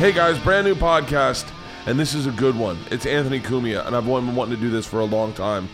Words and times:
Hey 0.00 0.12
guys, 0.12 0.38
brand 0.38 0.66
new 0.66 0.74
podcast, 0.74 1.52
and 1.84 2.00
this 2.00 2.14
is 2.14 2.26
a 2.26 2.30
good 2.30 2.56
one. 2.56 2.78
It's 2.90 3.04
Anthony 3.04 3.38
Cumia, 3.38 3.86
and 3.86 3.94
I've 3.94 4.06
been 4.06 4.34
wanting 4.34 4.54
to 4.54 4.60
do 4.60 4.70
this 4.70 4.86
for 4.86 5.00
a 5.00 5.04
long 5.04 5.34
time. 5.34 5.68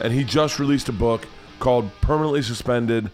And 0.00 0.12
he 0.12 0.22
just 0.22 0.60
released 0.60 0.88
a 0.88 0.92
book 0.92 1.26
called 1.58 1.90
Permanently 2.00 2.42
Suspended. 2.42 3.10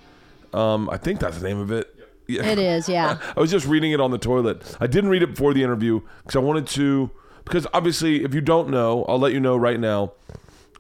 Um, 0.53 0.91
I 0.91 0.99
think 0.99 1.21
that's 1.21 1.39
the 1.39 1.49
name 1.49 1.59
of 1.59 1.73
it. 1.73 1.89
Yeah. 2.27 2.45
It 2.45 2.59
is, 2.59 2.87
yeah. 2.87 3.17
I 3.37 3.41
was 3.41 3.51
just 3.51 3.67
reading 3.67 3.93
it 3.93 4.01
on 4.03 4.11
the 4.11 4.19
toilet. 4.19 4.77
I 4.79 4.87
didn't 4.87 5.09
read 5.09 5.23
it 5.23 5.29
before 5.29 5.55
the 5.55 5.63
interview 5.63 6.03
because 6.19 6.37
I 6.37 6.41
wanted 6.41 6.67
to. 6.67 7.13
Because 7.47 7.67
obviously, 7.73 8.23
if 8.23 8.35
you 8.35 8.43
don't 8.43 8.69
know, 8.69 9.07
I'll 9.07 9.19
let 9.19 9.33
you 9.33 9.41
know 9.41 9.57
right 9.57 9.81
now. 9.81 10.13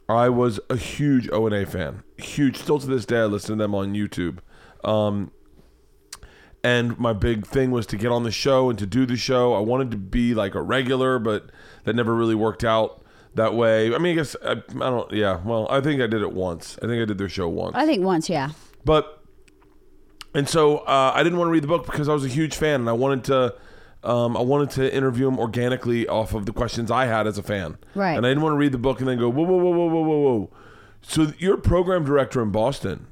I 0.06 0.28
was 0.28 0.60
a 0.68 0.76
huge 0.76 1.30
O 1.32 1.46
and 1.46 1.54
A 1.54 1.64
fan, 1.64 2.02
huge. 2.18 2.58
Still 2.58 2.78
to 2.78 2.86
this 2.86 3.06
day, 3.06 3.20
I 3.20 3.24
listen 3.24 3.56
to 3.56 3.64
them 3.64 3.74
on 3.74 3.94
YouTube. 3.94 4.40
Um, 4.84 5.30
and 6.64 6.98
my 6.98 7.12
big 7.12 7.46
thing 7.46 7.70
was 7.70 7.86
to 7.86 7.96
get 7.96 8.10
on 8.10 8.24
the 8.24 8.30
show 8.30 8.70
and 8.70 8.78
to 8.78 8.86
do 8.86 9.06
the 9.06 9.16
show. 9.16 9.54
I 9.54 9.60
wanted 9.60 9.90
to 9.92 9.96
be 9.96 10.34
like 10.34 10.54
a 10.54 10.62
regular, 10.62 11.18
but 11.18 11.50
that 11.84 11.94
never 11.94 12.14
really 12.14 12.34
worked 12.34 12.64
out 12.64 13.02
that 13.34 13.54
way. 13.54 13.94
I 13.94 13.98
mean, 13.98 14.12
I 14.12 14.16
guess 14.16 14.36
I, 14.44 14.52
I 14.52 14.54
don't. 14.90 15.12
Yeah, 15.12 15.40
well, 15.44 15.66
I 15.70 15.80
think 15.80 16.00
I 16.00 16.06
did 16.06 16.22
it 16.22 16.32
once. 16.32 16.78
I 16.82 16.86
think 16.86 17.02
I 17.02 17.04
did 17.04 17.18
their 17.18 17.28
show 17.28 17.48
once. 17.48 17.74
I 17.76 17.86
think 17.86 18.04
once, 18.04 18.28
yeah. 18.28 18.50
But 18.84 19.22
and 20.34 20.48
so 20.48 20.78
uh, 20.78 21.12
I 21.14 21.22
didn't 21.22 21.38
want 21.38 21.48
to 21.48 21.52
read 21.52 21.62
the 21.62 21.68
book 21.68 21.86
because 21.86 22.08
I 22.08 22.12
was 22.12 22.24
a 22.24 22.28
huge 22.28 22.56
fan 22.56 22.80
and 22.80 22.88
I 22.88 22.92
wanted 22.92 23.24
to. 23.24 23.54
Um, 24.04 24.36
I 24.36 24.42
wanted 24.42 24.70
to 24.70 24.94
interview 24.94 25.26
him 25.26 25.40
organically 25.40 26.06
off 26.06 26.32
of 26.32 26.46
the 26.46 26.52
questions 26.52 26.88
I 26.88 27.06
had 27.06 27.26
as 27.26 27.36
a 27.36 27.42
fan. 27.42 27.78
Right. 27.96 28.16
And 28.16 28.24
I 28.24 28.28
didn't 28.28 28.44
want 28.44 28.52
to 28.52 28.56
read 28.56 28.70
the 28.70 28.78
book 28.78 29.00
and 29.00 29.08
then 29.08 29.18
go 29.18 29.28
whoa 29.28 29.42
whoa 29.42 29.56
whoa 29.56 29.70
whoa 29.72 29.86
whoa 29.88 30.02
whoa 30.02 30.18
whoa. 30.18 30.50
So 31.02 31.32
you're 31.38 31.54
a 31.54 31.60
program 31.60 32.04
director 32.04 32.40
in 32.40 32.50
Boston. 32.52 33.08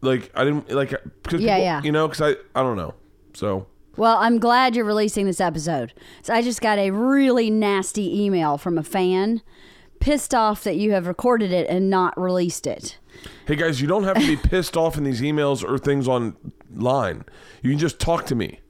Like 0.00 0.30
I 0.34 0.44
didn't 0.44 0.70
like 0.70 0.90
because 1.22 1.40
Yeah, 1.40 1.56
people- 1.56 1.64
yeah. 1.64 1.82
You 1.82 1.92
know, 1.92 2.08
because 2.08 2.20
I 2.22 2.58
I 2.58 2.62
don't 2.62 2.76
know. 2.76 2.94
So 3.34 3.66
Well, 3.96 4.16
I'm 4.18 4.38
glad 4.38 4.76
you're 4.76 4.84
releasing 4.84 5.26
this 5.26 5.40
episode. 5.40 5.92
So 6.22 6.32
I 6.34 6.42
just 6.42 6.60
got 6.60 6.78
a 6.78 6.90
really 6.90 7.50
nasty 7.50 8.24
email 8.24 8.58
from 8.58 8.78
a 8.78 8.82
fan, 8.82 9.42
pissed 10.00 10.34
off 10.34 10.62
that 10.64 10.76
you 10.76 10.92
have 10.92 11.06
recorded 11.06 11.52
it 11.52 11.68
and 11.68 11.90
not 11.90 12.18
released 12.20 12.66
it. 12.66 12.98
hey 13.46 13.56
guys, 13.56 13.80
you 13.80 13.88
don't 13.88 14.04
have 14.04 14.16
to 14.18 14.26
be 14.26 14.36
pissed 14.50 14.76
off 14.76 14.96
in 14.96 15.04
these 15.04 15.20
emails 15.20 15.68
or 15.68 15.78
things 15.78 16.06
online. 16.06 17.24
You 17.62 17.70
can 17.70 17.78
just 17.78 17.98
talk 17.98 18.24
to 18.26 18.34
me. 18.34 18.60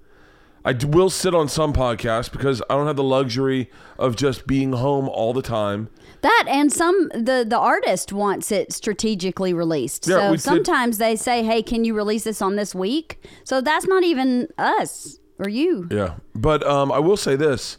I 0.64 0.72
will 0.86 1.08
sit 1.10 1.34
on 1.34 1.48
some 1.48 1.72
podcasts 1.72 2.30
because 2.30 2.60
I 2.68 2.74
don't 2.74 2.86
have 2.86 2.96
the 2.96 3.02
luxury 3.02 3.70
of 3.98 4.16
just 4.16 4.46
being 4.46 4.72
home 4.72 5.08
all 5.08 5.32
the 5.32 5.40
time. 5.42 5.88
That 6.22 6.44
and 6.48 6.72
some 6.72 7.08
the 7.14 7.44
the 7.46 7.58
artist 7.58 8.12
wants 8.12 8.50
it 8.50 8.72
strategically 8.72 9.52
released. 9.52 10.06
Yeah, 10.06 10.30
so 10.30 10.36
sometimes 10.36 10.98
they 10.98 11.16
say, 11.16 11.42
"Hey, 11.44 11.62
can 11.62 11.84
you 11.84 11.94
release 11.94 12.24
this 12.24 12.42
on 12.42 12.56
this 12.56 12.74
week?" 12.74 13.22
So 13.44 13.60
that's 13.60 13.86
not 13.86 14.02
even 14.04 14.48
us 14.58 15.18
or 15.38 15.48
you. 15.48 15.88
Yeah, 15.90 16.14
but 16.34 16.66
um, 16.66 16.90
I 16.90 16.98
will 16.98 17.16
say 17.16 17.36
this: 17.36 17.78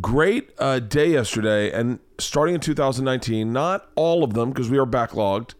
great 0.00 0.50
uh, 0.58 0.80
day 0.80 1.10
yesterday, 1.10 1.70
and 1.70 2.00
starting 2.18 2.54
in 2.54 2.60
2019. 2.60 3.52
Not 3.52 3.90
all 3.94 4.24
of 4.24 4.34
them 4.34 4.50
because 4.50 4.68
we 4.68 4.78
are 4.78 4.86
backlogged, 4.86 5.54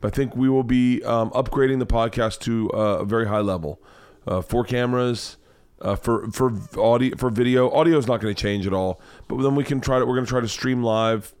but 0.00 0.12
I 0.12 0.16
think 0.16 0.34
we 0.34 0.48
will 0.48 0.64
be 0.64 1.02
um, 1.04 1.30
upgrading 1.30 1.80
the 1.80 1.86
podcast 1.86 2.40
to 2.40 2.70
uh, 2.72 2.78
a 3.00 3.04
very 3.04 3.26
high 3.26 3.40
level. 3.40 3.80
Uh, 4.26 4.40
four 4.40 4.64
cameras. 4.64 5.36
Uh, 5.80 5.94
for 5.94 6.30
for 6.30 6.52
audio 6.80 7.14
for 7.16 7.28
video, 7.28 7.70
audio 7.70 7.98
is 7.98 8.06
not 8.06 8.20
going 8.20 8.34
to 8.34 8.40
change 8.40 8.66
at 8.66 8.72
all. 8.72 9.00
But 9.28 9.42
then 9.42 9.54
we 9.54 9.62
can 9.64 9.80
try 9.80 9.98
to. 9.98 10.06
We're 10.06 10.14
going 10.14 10.24
to 10.24 10.30
try 10.30 10.40
to 10.40 10.48
stream 10.48 10.82
live 10.82 11.34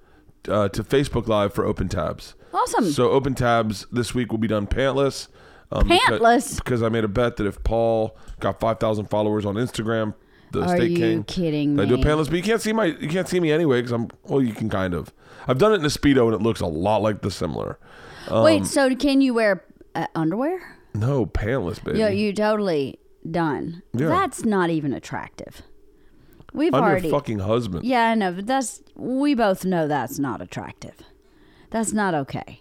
uh, 0.48 0.68
to 0.68 0.84
Facebook 0.84 1.26
Live 1.26 1.54
for 1.54 1.64
Open 1.64 1.88
Tabs. 1.88 2.34
Awesome. 2.52 2.90
So 2.90 3.10
Open 3.10 3.34
Tabs 3.34 3.86
this 3.90 4.14
week 4.14 4.30
will 4.30 4.38
be 4.38 4.48
done 4.48 4.66
pantless. 4.66 5.28
Um, 5.72 5.88
Pantless? 5.88 6.56
Because, 6.56 6.82
I 6.82 6.88
made 6.88 7.02
a 7.02 7.08
bet 7.08 7.36
that 7.36 7.46
if 7.46 7.62
Paul 7.64 8.16
got 8.38 8.60
five 8.60 8.78
thousand 8.78 9.06
followers 9.06 9.44
on 9.44 9.56
Instagram, 9.56 10.14
the 10.52 10.62
Are 10.62 10.76
State 10.76 10.92
you 10.92 10.96
King, 10.96 11.24
kidding 11.24 11.76
that 11.76 11.82
I 11.82 11.86
do 11.86 11.96
me? 11.96 12.04
pantless. 12.04 12.26
But 12.26 12.36
you 12.36 12.42
can't 12.42 12.62
see 12.62 12.72
my 12.72 12.84
you 12.86 13.08
can't 13.08 13.26
see 13.28 13.40
me 13.40 13.50
anyway 13.50 13.78
because 13.80 13.92
I'm 13.92 14.08
well. 14.24 14.42
You 14.42 14.52
can 14.52 14.68
kind 14.68 14.94
of. 14.94 15.12
I've 15.48 15.58
done 15.58 15.72
it 15.72 15.76
in 15.76 15.84
a 15.84 15.88
speedo 15.88 16.26
and 16.26 16.34
it 16.34 16.42
looks 16.42 16.60
a 16.60 16.66
lot 16.66 17.02
like 17.02 17.22
the 17.22 17.30
similar. 17.30 17.78
Um, 18.28 18.44
Wait, 18.44 18.66
so 18.66 18.94
can 18.94 19.20
you 19.20 19.34
wear 19.34 19.64
uh, 19.94 20.06
underwear? 20.14 20.76
No 20.94 21.26
pantless, 21.26 21.82
baby. 21.82 21.98
Yeah, 21.98 22.08
you 22.08 22.32
totally 22.32 22.98
done. 23.32 23.82
Yeah. 23.92 24.08
That's 24.08 24.44
not 24.44 24.70
even 24.70 24.92
attractive. 24.92 25.62
We've 26.52 26.72
I'm 26.72 26.82
already 26.82 27.08
your 27.08 27.18
fucking 27.18 27.40
husband. 27.40 27.84
Yeah, 27.84 28.10
I 28.10 28.14
know, 28.14 28.32
but 28.32 28.46
that's 28.46 28.82
we 28.94 29.34
both 29.34 29.64
know 29.64 29.86
that's 29.86 30.18
not 30.18 30.40
attractive. 30.40 30.94
That's 31.70 31.92
not 31.92 32.14
okay. 32.14 32.60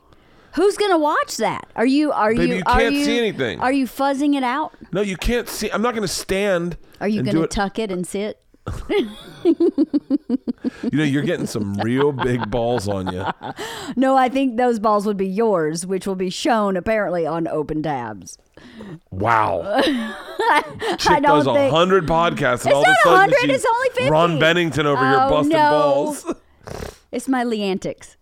Who's 0.56 0.78
gonna 0.78 0.98
watch 0.98 1.38
that? 1.38 1.68
Are 1.76 1.86
you? 1.86 2.12
Are 2.12 2.34
Baby, 2.34 2.48
you? 2.48 2.56
you 2.56 2.64
are 2.66 2.80
can't 2.80 2.96
you, 2.96 3.06
see 3.06 3.18
anything. 3.18 3.60
Are 3.60 3.72
you 3.72 3.86
fuzzing 3.86 4.36
it 4.36 4.44
out? 4.44 4.74
No, 4.92 5.02
you 5.02 5.18
can't 5.18 5.48
see. 5.48 5.70
I'm 5.72 5.82
not 5.82 5.94
going 5.94 6.08
to 6.08 6.14
stand. 6.14 6.78
Are 7.02 7.08
you 7.08 7.24
gonna 7.24 7.42
it. 7.42 7.52
tuck 7.52 7.78
it 7.80 7.92
and 7.92 8.08
sit? 8.08 8.42
You 10.92 10.98
know, 11.00 11.04
you're 11.04 11.24
getting 11.24 11.46
some 11.46 11.76
real 11.76 12.12
big 12.12 12.50
balls 12.50 12.88
on 12.88 13.12
you. 13.14 13.26
No, 13.96 14.18
I 14.18 14.30
think 14.30 14.58
those 14.58 14.80
balls 14.80 15.06
would 15.06 15.18
be 15.18 15.28
yours, 15.28 15.86
which 15.86 16.08
will 16.08 16.16
be 16.16 16.30
shown 16.30 16.76
apparently 16.76 17.26
on 17.26 17.48
open 17.48 17.84
tabs. 17.84 18.38
Wow. 19.12 19.62
I 19.82 20.64
don't 21.22 21.22
does 21.24 21.48
a 21.48 21.54
think. 21.54 21.74
hundred 21.74 22.06
podcasts, 22.08 22.66
and 22.66 22.74
It's 22.74 22.74
all 22.74 22.82
of 22.82 22.88
a 22.88 22.96
sudden 23.04 23.12
100, 23.32 23.36
she's 23.42 23.50
it's 23.56 23.66
only 23.66 23.90
50. 23.90 24.10
Ron 24.10 24.40
Bennington 24.40 24.86
over 24.86 25.02
here 25.08 25.20
Oh, 25.22 25.30
busting 25.30 25.50
no. 25.54 25.70
balls. 25.70 26.34
It's 27.12 27.28
my 27.28 27.44
Leantics. 27.44 28.16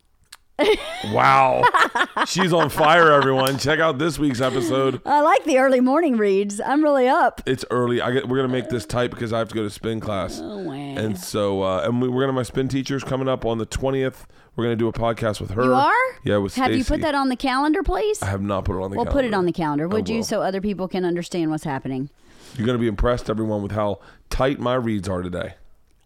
Wow, 1.11 1.63
she's 2.27 2.53
on 2.53 2.69
fire, 2.69 3.11
everyone. 3.11 3.57
Check 3.57 3.79
out 3.79 3.97
this 3.97 4.19
week's 4.19 4.39
episode. 4.39 5.01
I 5.03 5.21
like 5.21 5.43
the 5.45 5.57
early 5.57 5.79
morning 5.81 6.15
reads. 6.15 6.61
I'm 6.61 6.83
really 6.83 7.07
up. 7.07 7.41
It's 7.47 7.65
early. 7.71 8.01
I 8.01 8.11
get, 8.11 8.29
we're 8.29 8.37
gonna 8.37 8.47
make 8.53 8.69
this 8.69 8.85
tight 8.85 9.09
because 9.09 9.33
I 9.33 9.39
have 9.39 9.49
to 9.49 9.55
go 9.55 9.63
to 9.63 9.69
spin 9.71 9.99
class, 9.99 10.39
Oh, 10.41 10.59
wow. 10.59 10.73
and 10.73 11.17
so 11.17 11.63
uh, 11.63 11.81
and 11.83 11.99
we, 12.01 12.07
we're 12.07 12.21
gonna 12.21 12.33
my 12.33 12.43
spin 12.43 12.67
teachers 12.67 13.03
coming 13.03 13.27
up 13.27 13.45
on 13.45 13.57
the 13.57 13.65
twentieth. 13.65 14.27
We're 14.55 14.65
gonna 14.65 14.75
do 14.75 14.87
a 14.87 14.93
podcast 14.93 15.41
with 15.41 15.51
her. 15.51 15.63
You 15.63 15.73
are? 15.73 15.91
Yeah, 16.23 16.37
with 16.37 16.55
Have 16.55 16.75
you 16.75 16.83
put 16.83 17.01
that 17.01 17.15
on 17.15 17.29
the 17.29 17.35
calendar, 17.35 17.81
please? 17.83 18.21
I 18.21 18.27
have 18.27 18.41
not 18.41 18.65
put 18.65 18.75
it 18.77 18.83
on 18.83 18.91
the. 18.91 18.97
We'll 18.97 19.05
calendar. 19.05 19.23
put 19.23 19.25
it 19.25 19.33
on 19.33 19.45
the 19.45 19.51
calendar, 19.51 19.87
would 19.87 20.07
you, 20.09 20.17
will. 20.17 20.23
so 20.23 20.41
other 20.41 20.61
people 20.61 20.87
can 20.87 21.05
understand 21.05 21.49
what's 21.49 21.63
happening? 21.63 22.09
You're 22.55 22.67
gonna 22.67 22.77
be 22.77 22.87
impressed, 22.87 23.29
everyone, 23.29 23.63
with 23.63 23.71
how 23.71 23.99
tight 24.29 24.59
my 24.59 24.75
reads 24.75 25.09
are 25.09 25.23
today. 25.23 25.55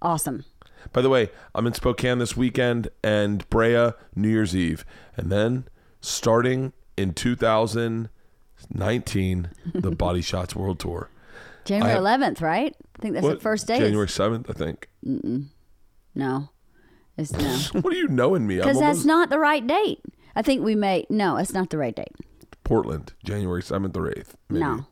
Awesome. 0.02 0.46
By 0.94 1.02
the 1.02 1.10
way, 1.10 1.30
I'm 1.54 1.68
in 1.68 1.74
Spokane 1.74 2.20
this 2.20 2.38
weekend 2.38 2.88
and 3.04 3.48
Brea 3.50 3.92
New 4.16 4.30
Year's 4.30 4.56
Eve. 4.56 4.86
And 5.18 5.30
then 5.30 5.66
starting 6.00 6.72
in 6.96 7.14
2019, 7.14 9.50
the 9.74 9.92
Body 9.92 10.22
Shots 10.22 10.56
World 10.56 10.80
Tour. 10.80 11.10
January 11.66 11.96
have- 11.96 12.04
11th, 12.04 12.42
right? 12.42 12.74
I 12.98 13.02
think 13.02 13.16
that's 13.16 13.28
the 13.28 13.36
first 13.38 13.68
day. 13.68 13.80
January 13.80 14.08
7th, 14.08 14.50
I 14.50 14.54
think. 14.54 14.88
No, 16.16 16.50
it's 17.18 17.32
no, 17.34 17.80
what 17.82 17.94
are 17.94 17.98
you 17.98 18.08
knowing 18.08 18.46
me? 18.48 18.58
Because 18.58 18.80
that's 18.80 19.06
not 19.06 19.30
the 19.30 19.40
right 19.40 19.66
date. 19.66 20.02
I 20.36 20.42
think 20.42 20.64
we 20.64 20.76
may. 20.76 21.06
No, 21.10 21.38
it's 21.38 21.54
not 21.54 21.70
the 21.72 21.78
right 21.78 21.96
date. 21.96 22.14
Portland, 22.64 23.14
January 23.24 23.62
7th 23.62 23.96
or 23.96 24.12
8th. 24.12 24.34
No, 24.50 24.86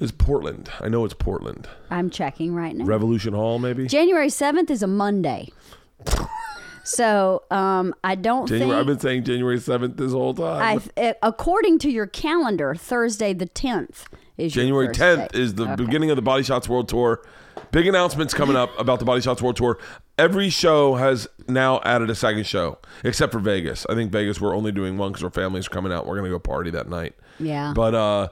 It's 0.00 0.10
Portland. 0.10 0.70
I 0.80 0.88
know 0.88 1.04
it's 1.04 1.14
Portland. 1.14 1.68
I'm 1.90 2.08
checking 2.10 2.54
right 2.54 2.74
now. 2.74 2.84
Revolution 2.86 3.34
Hall, 3.34 3.58
maybe? 3.58 3.86
January 3.86 4.28
7th 4.28 4.70
is 4.70 4.82
a 4.82 4.86
Monday. 4.86 5.50
so 6.84 7.42
um, 7.50 7.94
I 8.02 8.14
don't 8.14 8.46
January, 8.46 8.78
I've 8.78 8.86
been 8.86 8.98
saying 8.98 9.24
January 9.24 9.58
7th 9.58 9.96
this 9.96 10.12
whole 10.12 10.34
time. 10.34 10.82
I, 10.96 11.14
according 11.22 11.78
to 11.80 11.90
your 11.90 12.06
calendar, 12.06 12.74
Thursday 12.74 13.32
the 13.32 13.46
10th 13.46 14.04
is 14.36 14.52
January 14.52 14.88
10th 14.88 15.32
day. 15.32 15.38
is 15.38 15.54
the 15.54 15.64
Okay. 15.64 15.76
beginning 15.76 16.10
of 16.10 16.16
the 16.16 16.22
Body 16.22 16.42
Shots 16.42 16.68
World 16.68 16.88
Tour. 16.88 17.22
Big 17.74 17.88
announcements 17.88 18.32
coming 18.32 18.54
up 18.54 18.70
about 18.78 19.00
the 19.00 19.04
Body 19.04 19.20
Shots 19.20 19.42
World 19.42 19.56
Tour. 19.56 19.80
Every 20.16 20.48
show 20.48 20.94
has 20.94 21.26
now 21.48 21.80
added 21.84 22.08
a 22.08 22.14
second 22.14 22.46
show, 22.46 22.78
except 23.02 23.32
for 23.32 23.40
Vegas. 23.40 23.84
I 23.88 23.96
think 23.96 24.12
Vegas 24.12 24.40
we're 24.40 24.54
only 24.54 24.70
doing 24.70 24.96
one 24.96 25.10
because 25.10 25.24
our 25.24 25.30
families 25.30 25.66
are 25.66 25.70
coming 25.70 25.90
out. 25.90 26.06
We're 26.06 26.14
gonna 26.14 26.28
go 26.28 26.38
party 26.38 26.70
that 26.70 26.88
night. 26.88 27.16
Yeah. 27.40 27.72
But 27.74 27.96
uh, 27.96 28.28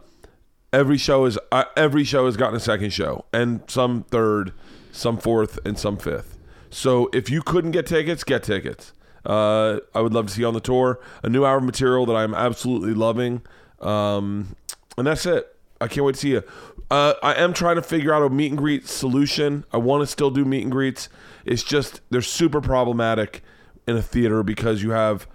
every 0.73 0.97
show 0.97 1.25
is 1.25 1.41
uh, 1.51 1.65
every 1.77 2.05
show 2.05 2.27
has 2.27 2.37
gotten 2.37 2.55
a 2.55 2.61
second 2.61 2.91
show, 2.91 3.25
and 3.33 3.63
some 3.67 4.05
third, 4.05 4.53
some 4.93 5.19
fourth, 5.19 5.59
and 5.67 5.77
some 5.77 5.97
fifth. 5.97 6.39
So 6.71 7.11
if 7.13 7.29
you 7.29 7.43
couldn't 7.43 7.73
get 7.73 7.85
tickets, 7.85 8.23
get 8.23 8.45
tickets. 8.45 8.93
Uh, 9.27 9.81
I 9.93 10.03
would 10.03 10.15
love 10.15 10.29
to 10.29 10.33
see 10.33 10.43
you 10.43 10.47
on 10.47 10.55
the 10.55 10.61
tour. 10.61 11.01
A 11.25 11.29
new 11.29 11.45
hour 11.45 11.57
of 11.57 11.65
material 11.65 12.07
that 12.07 12.15
I'm 12.15 12.33
absolutely 12.33 12.95
loving. 12.95 13.43
Um, 13.81 14.55
and 14.97 15.05
that's 15.05 15.27
it. 15.27 15.53
I 15.81 15.89
can't 15.89 16.07
wait 16.07 16.15
to 16.15 16.21
see 16.21 16.31
you. 16.31 16.45
Uh, 16.93 17.15
I 17.23 17.33
am 17.37 17.55
trying 17.55 17.77
to 17.77 17.83
figure 17.83 18.13
out 18.13 18.21
a 18.21 18.29
meet 18.29 18.49
and 18.49 18.59
greet 18.59 18.87
solution. 18.87 19.65
I 19.73 19.79
want 19.79 20.03
to 20.03 20.07
still 20.07 20.31
do 20.31 20.45
meet 20.45 20.61
and 20.61 20.71
greets. 20.71 21.09
It's 21.47 21.63
just 21.63 22.03
they're 22.11 22.21
super 22.21 22.61
problematic 22.61 23.43
in 23.89 23.97
a 23.97 24.03
theater 24.03 24.43
because 24.43 24.83
you 24.83 24.91
have 24.91 25.27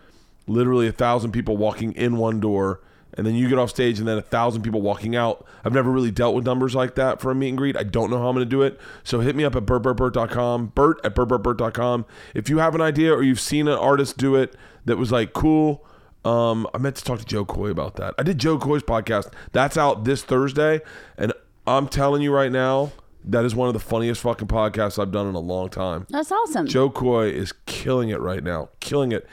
literally 0.46 0.88
a 0.88 0.92
thousand 0.92 1.32
people 1.32 1.58
walking 1.58 1.94
in 1.94 2.18
one 2.18 2.40
door, 2.40 2.82
and 3.16 3.26
then 3.26 3.34
you 3.34 3.50
get 3.50 3.58
off 3.58 3.72
stage, 3.72 3.98
and 3.98 4.08
then 4.08 4.20
a 4.20 4.22
thousand 4.22 4.62
people 4.62 4.84
walking 4.84 5.16
out. 5.16 5.48
I've 5.66 5.74
never 5.74 5.90
really 5.90 6.12
dealt 6.12 6.36
with 6.36 6.46
numbers 6.46 6.76
like 6.76 6.94
that 6.94 7.20
for 7.20 7.32
a 7.32 7.36
meet 7.36 7.50
and 7.50 7.58
greet. 7.58 7.76
I 7.76 7.82
don't 7.82 8.12
know 8.12 8.20
how 8.20 8.28
I'm 8.28 8.36
going 8.36 8.46
to 8.46 8.50
do 8.50 8.62
it. 8.62 8.80
So 9.04 9.22
hit 9.22 9.36
me 9.36 9.44
up 9.44 9.56
at 9.56 9.66
bertbertbert.com, 9.66 10.74
bert 10.76 11.02
at 11.04 11.16
bertbertbert.com. 11.16 12.06
If 12.36 12.52
you 12.52 12.60
have 12.60 12.76
an 12.76 12.82
idea 12.82 13.16
or 13.16 13.24
you've 13.24 13.40
seen 13.40 13.68
an 13.68 13.80
artist 13.80 14.20
do 14.20 14.36
it 14.36 14.56
that 14.86 14.98
was 14.98 15.12
like 15.12 15.34
cool, 15.34 15.84
um, 16.24 16.68
I 16.72 16.78
meant 16.78 16.98
to 16.98 17.04
talk 17.04 17.18
to 17.18 17.26
Jo 17.26 17.46
Koy 17.46 17.72
about 17.72 17.96
that. 17.96 18.14
I 18.20 18.22
did 18.22 18.38
Jo 18.38 18.60
Koy's 18.60 18.84
podcast. 18.84 19.34
That's 19.54 19.76
out 19.76 20.04
this 20.04 20.24
Thursday, 20.24 20.82
and 21.18 21.34
I'm 21.68 21.88
telling 21.88 22.22
you 22.22 22.34
right 22.34 22.52
now, 22.52 22.92
That 23.26 23.44
is 23.44 23.54
one 23.54 23.68
of 23.68 23.74
the 23.74 23.80
funniest 23.82 24.22
fucking 24.22 24.48
podcasts 24.48 24.98
I've 24.98 25.12
done 25.12 25.28
in 25.28 25.36
a 25.36 25.40
long 25.40 25.68
time. 25.70 26.08
That's 26.10 26.32
awesome. 26.32 26.66
Jo 26.66 26.90
Koy 26.90 27.28
is 27.28 27.52
killing 27.66 28.08
it 28.08 28.22
right 28.22 28.42
now, 28.42 28.70
killing 28.80 29.12
it. 29.12 29.28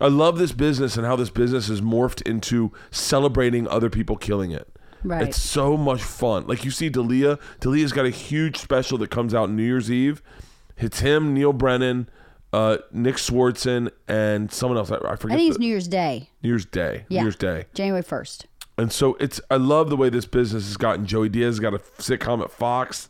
I 0.00 0.08
love 0.08 0.36
this 0.38 0.50
business 0.52 0.96
and 0.96 1.06
how 1.06 1.14
this 1.14 1.30
business 1.30 1.68
has 1.68 1.80
morphed 1.80 2.22
into 2.22 2.72
celebrating 2.90 3.68
other 3.68 3.88
people 3.88 4.16
killing 4.16 4.50
it. 4.50 4.68
Right. 5.04 5.28
It's 5.28 5.40
so 5.40 5.76
much 5.76 6.02
fun. 6.02 6.48
Like 6.48 6.64
you 6.64 6.72
see 6.72 6.90
Dalia, 6.90 7.38
Dalia's 7.60 7.92
got 7.92 8.04
a 8.04 8.10
huge 8.10 8.56
special 8.56 8.98
that 8.98 9.10
comes 9.10 9.32
out 9.32 9.48
New 9.48 9.62
Year's 9.62 9.90
Eve. 9.90 10.22
It's 10.76 10.98
him, 11.00 11.32
Neal 11.32 11.52
Brennan, 11.52 12.08
uh, 12.52 12.78
Nick 12.90 13.14
Swardson, 13.16 13.90
and 14.08 14.50
someone 14.50 14.76
else. 14.76 14.90
I, 14.90 14.96
I 14.96 15.14
forget. 15.16 15.36
I 15.36 15.38
think 15.38 15.50
it's 15.50 15.58
New 15.60 15.68
Year's 15.68 15.88
Day, 15.88 16.30
New 16.42 16.48
Year's 16.48 16.66
Day. 16.66 17.06
Yeah. 17.08 17.20
New 17.20 17.26
Year's 17.26 17.36
Day. 17.36 17.64
January 17.74 18.02
1st. 18.02 18.44
And 18.78 18.92
so 18.92 19.14
it's 19.20 19.40
I 19.50 19.56
love 19.56 19.88
the 19.90 19.96
way 19.96 20.08
this 20.10 20.26
business 20.26 20.64
has 20.66 20.76
gotten. 20.76 21.06
Joey 21.06 21.28
Diaz 21.28 21.54
has 21.56 21.60
got 21.60 21.74
a 21.74 21.78
sitcom 21.78 22.42
at 22.42 22.50
Fox. 22.50 23.08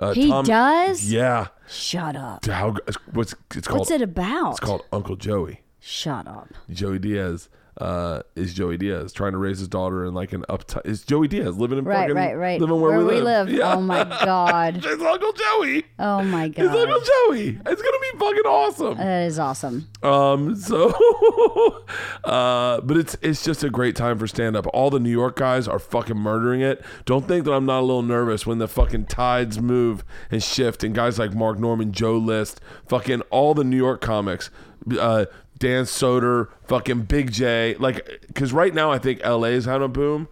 Uh, 0.00 0.12
He 0.12 0.28
Tom- 0.28 0.44
does? 0.44 1.10
Yeah. 1.10 1.48
Shut 1.68 2.16
up. 2.16 2.44
How 2.46 2.74
what's 3.12 3.34
it's 3.54 3.66
called? 3.66 3.80
What's 3.80 3.90
it 3.90 4.02
about? 4.02 4.50
It's 4.52 4.60
called 4.60 4.84
Uncle 4.92 5.16
Joey. 5.16 5.62
Shut 5.80 6.26
up. 6.26 6.48
Joey 6.70 6.98
Diaz 6.98 7.48
uh, 7.78 8.22
is 8.34 8.54
Joey 8.54 8.78
Diaz 8.78 9.12
trying 9.12 9.32
to 9.32 9.38
raise 9.38 9.58
his 9.58 9.68
daughter 9.68 10.04
in 10.06 10.14
like 10.14 10.32
an 10.32 10.44
uptight. 10.48 10.86
Is 10.86 11.04
Joey 11.04 11.28
Diaz 11.28 11.56
living 11.58 11.78
in 11.78 11.84
Right, 11.84 12.00
fucking 12.02 12.14
right, 12.16 12.34
right. 12.34 12.60
living 12.60 12.80
where, 12.80 12.98
we, 13.04 13.20
live? 13.20 13.50
Yeah. 13.50 13.74
Oh 13.74 13.80
my 13.80 14.04
God. 14.24 14.76
it's 14.78 14.86
Uncle 15.02 15.32
Joey. 15.32 15.84
Oh 15.98 16.22
my 16.22 16.48
god, 16.48 16.64
It's 16.66 16.74
Uncle 16.74 17.00
Joey. 17.00 17.48
It's 17.66 17.82
gonna 17.82 17.98
be 18.12 18.18
fucking 18.18 18.46
awesome. 18.46 18.96
That 18.98 19.26
is 19.26 19.38
awesome. 19.38 19.88
Um, 20.02 20.56
so, 20.56 20.88
uh, 22.24 22.80
but 22.80 22.96
it's 22.96 23.16
it's 23.22 23.44
just 23.44 23.62
a 23.62 23.70
great 23.70 23.96
time 23.96 24.18
for 24.18 24.26
stand 24.26 24.56
up. 24.56 24.66
All 24.72 24.90
the 24.90 25.00
New 25.00 25.10
York 25.10 25.36
guys 25.36 25.68
are 25.68 25.78
fucking 25.78 26.16
murdering 26.16 26.60
it. 26.60 26.82
Don't 27.04 27.28
think 27.28 27.44
that 27.44 27.52
I'm 27.52 27.66
not 27.66 27.80
a 27.80 27.82
little 27.86 28.02
nervous 28.02 28.46
when 28.46 28.58
the 28.58 28.68
fucking 28.68 29.06
tides 29.06 29.60
move 29.60 30.04
and 30.30 30.42
shift, 30.42 30.82
and 30.82 30.94
guys 30.94 31.18
like 31.18 31.34
Mark 31.34 31.58
Normand, 31.58 31.92
Joe 31.94 32.16
List, 32.16 32.60
fucking 32.88 33.20
all 33.30 33.54
the 33.54 33.64
New 33.64 33.76
York 33.76 34.00
comics, 34.00 34.50
uh, 34.98 35.26
Dan 35.58 35.84
Soder, 35.84 36.48
fucking 36.66 37.02
Big 37.02 37.32
Jay, 37.32 37.74
like, 37.78 38.24
because 38.26 38.52
right 38.52 38.74
now 38.74 38.90
I 38.90 38.98
think 38.98 39.24
LA 39.24 39.48
is 39.48 39.64
having 39.64 39.84
a 39.84 39.88
boom, 39.88 40.28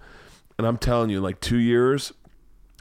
and 0.59 0.67
I'm 0.67 0.77
telling 0.77 1.11
you, 1.11 1.21
like 1.21 1.41
two 1.41 1.59
years, 1.59 2.13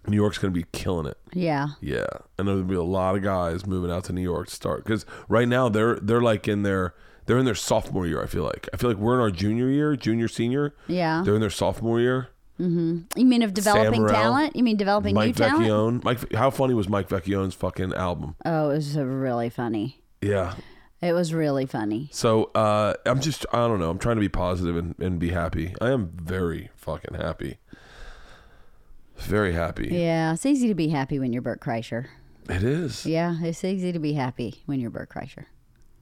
New 0.07 0.18
York's 0.18 0.38
gonna 0.38 0.51
be 0.51 0.66
killing 0.74 1.06
it. 1.06 1.18
Yeah. 1.34 1.68
Yeah, 1.81 2.06
and 2.38 2.48
there'll 2.48 2.63
be 2.63 2.75
a 2.75 2.84
lot 2.84 3.16
of 3.16 3.24
guys 3.24 3.66
moving 3.66 3.92
out 3.92 4.04
to 4.06 4.13
New 4.13 4.22
York 4.22 4.48
to 4.48 4.54
start 4.54 4.84
because 4.84 5.06
right 5.30 5.48
now 5.48 5.69
they're 5.69 5.95
they're 5.95 6.22
like 6.22 6.48
in 6.48 6.63
their 6.63 6.94
they're 7.25 7.38
in 7.38 7.45
their 7.45 7.56
sophomore 7.56 8.06
year. 8.06 8.22
I 8.22 8.28
feel 8.28 8.44
like 8.44 8.68
I 8.74 8.78
feel 8.78 8.89
like 8.89 9.00
we're 9.00 9.16
in 9.16 9.22
our 9.22 9.31
junior 9.31 9.69
year, 9.69 9.96
junior 9.96 10.28
senior. 10.28 10.75
Yeah. 10.88 11.22
They're 11.24 11.36
in 11.36 11.42
their 11.42 11.50
sophomore 11.50 12.00
year. 12.00 12.30
Mm-hmm. 12.60 13.19
You 13.19 13.25
mean 13.25 13.42
of 13.42 13.54
developing 13.54 14.01
Morrell, 14.01 14.13
talent? 14.13 14.56
You 14.56 14.63
mean 14.63 14.78
developing 14.78 15.16
Mike 15.16 15.28
new 15.28 15.34
talent? 15.34 16.04
Mike 16.04 16.19
Vecchione, 16.19 16.31
Mike, 16.31 16.34
how 16.34 16.51
funny 16.51 16.74
was 16.74 16.88
Mike 16.88 17.10
Vecchione's 17.10 17.56
fucking 17.56 17.94
album? 17.94 18.36
Oh, 18.46 18.69
it 18.69 18.75
was 18.75 18.96
really 18.96 19.50
funny. 19.50 20.01
Yeah. 20.22 20.54
It 21.03 21.13
was 21.13 21.33
really 21.33 21.65
funny. 21.65 22.09
So 22.11 22.45
uh, 22.55 22.94
I'm 23.05 23.19
just 23.19 23.45
I 23.51 23.67
don't 23.67 23.79
know. 23.79 23.89
I'm 23.89 24.00
trying 24.00 24.15
to 24.15 24.21
be 24.21 24.29
positive 24.29 24.77
and, 24.77 24.95
and 25.00 25.19
be 25.19 25.29
happy. 25.29 25.75
I 25.81 25.91
am 25.91 26.11
very 26.15 26.69
fucking 26.75 27.15
happy. 27.15 27.57
Very 29.17 29.53
happy. 29.53 29.89
Yeah, 29.91 30.33
it's 30.33 30.45
easy 30.45 30.67
to 30.67 30.75
be 30.75 30.88
happy 30.89 31.19
when 31.19 31.31
you're 31.33 31.41
Bert 31.41 31.59
Kreischer. 31.61 32.07
It 32.50 32.63
is. 32.63 33.05
Yeah, 33.05 33.35
it's 33.41 33.63
easy 33.63 33.91
to 33.91 34.00
be 34.00 34.13
happy 34.13 34.61
when 34.65 34.79
you're 34.79 34.89
Bert 34.89 35.09
Kreischer. 35.09 35.45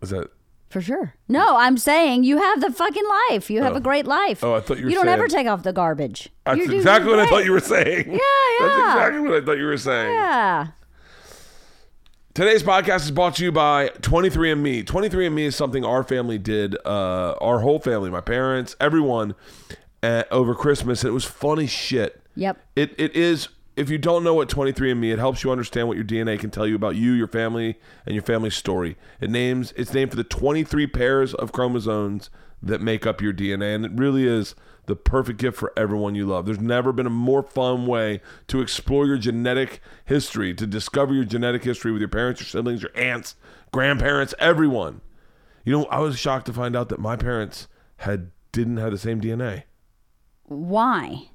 Is 0.02 0.10
that? 0.12 0.30
For 0.70 0.80
sure. 0.82 1.14
No, 1.28 1.58
I'm 1.58 1.78
saying 1.78 2.24
you 2.24 2.38
have 2.38 2.62
the 2.62 2.72
fucking 2.72 3.04
life. 3.30 3.50
You 3.50 3.62
have 3.62 3.76
a 3.76 3.82
great 3.82 4.08
life. 4.08 4.42
Oh, 4.42 4.54
I 4.56 4.62
thought 4.62 4.78
you 4.78 4.86
were 4.86 4.90
You 4.90 4.96
don't 4.96 5.06
saying- 5.06 5.20
ever 5.20 5.28
take 5.28 5.46
off 5.48 5.64
the 5.64 5.74
garbage. 5.74 6.30
That's 6.46 6.60
You 6.60 6.68
do 6.70 6.78
exactly 6.78 7.12
what 7.12 7.20
I 7.20 7.28
thought 7.28 7.44
you 7.44 7.52
were 7.52 7.60
saying. 7.60 8.08
Yeah, 8.08 8.14
yeah. 8.14 8.68
That's 8.68 8.96
exactly 8.96 9.20
what 9.20 9.34
I 9.34 9.46
thought 9.46 9.58
you 9.58 9.66
were 9.66 9.78
saying. 9.78 10.14
Yeah. 10.14 10.68
Today's 12.34 12.64
podcast 12.64 13.02
is 13.02 13.12
brought 13.12 13.36
to 13.36 13.44
you 13.44 13.52
by 13.52 13.90
23andMe. 13.90 14.86
23andMe 14.86 15.42
is 15.42 15.56
something 15.56 15.84
our 15.84 16.02
family 16.02 16.38
did, 16.38 16.78
uh, 16.86 17.34
our 17.42 17.60
whole 17.60 17.78
family, 17.78 18.10
my 18.10 18.22
parents, 18.22 18.74
everyone, 18.80 19.36
uh, 20.02 20.24
over 20.32 20.56
Christmas. 20.56 21.04
It 21.04 21.10
was 21.10 21.26
funny 21.26 21.68
shit. 21.68 22.22
Yep. 22.36 22.58
It 22.78 22.96
it 22.98 23.18
is. 23.18 23.50
If 23.76 23.90
you 23.90 23.98
don't 23.98 24.24
know 24.24 24.34
what 24.34 24.48
23andMe, 24.48 25.12
it 25.12 25.20
helps 25.20 25.44
you 25.44 25.52
understand 25.52 25.90
what 25.90 25.98
your 25.98 26.06
DNA 26.06 26.40
can 26.40 26.52
tell 26.52 26.66
you 26.66 26.76
about 26.76 26.96
you, 26.96 27.12
your 27.12 27.28
family, 27.28 27.78
and 28.06 28.16
your 28.16 28.24
family's 28.24 28.56
story. 28.56 28.96
It 29.20 29.30
names 29.30 29.74
it's 29.76 29.94
named 29.94 30.12
for 30.12 30.18
the 30.18 30.24
23 30.24 30.88
pairs 30.88 31.34
of 31.34 31.52
chromosomes 31.52 32.30
that 32.64 32.80
make 32.80 33.06
up 33.06 33.22
your 33.22 33.34
DNA, 33.34 33.76
and 33.76 33.86
it 33.86 33.92
really 33.94 34.26
is 34.26 34.56
the 34.86 34.96
perfect 34.96 35.40
gift 35.40 35.58
for 35.58 35.72
everyone 35.78 36.16
you 36.16 36.26
love. 36.26 36.46
There's 36.46 36.60
never 36.60 36.92
been 36.92 37.06
a 37.06 37.12
more 37.12 37.44
fun 37.44 37.86
way 37.86 38.22
to 38.48 38.62
explore 38.62 39.06
your 39.06 39.18
genetic 39.18 39.82
history, 40.06 40.54
to 40.56 40.68
discover 40.68 41.14
your 41.14 41.26
genetic 41.26 41.64
history 41.64 41.92
with 41.92 42.02
your 42.02 42.10
parents, 42.10 42.42
your 42.42 42.48
siblings, 42.48 42.82
your 42.82 42.92
aunts, 42.96 43.36
grandparents, 43.72 44.34
everyone. 44.40 45.02
You 45.64 45.74
know, 45.74 45.86
I 45.86 46.00
was 46.00 46.18
shocked 46.18 46.48
to 46.48 46.54
find 46.54 46.76
out 46.76 46.90
that 46.90 47.00
my 47.00 47.16
parents 47.16 47.68
had 47.98 48.32
didn't 48.52 48.78
have 48.78 48.92
the 48.92 48.98
same 48.98 49.22
DNA. 49.22 49.64
Why? 50.44 51.30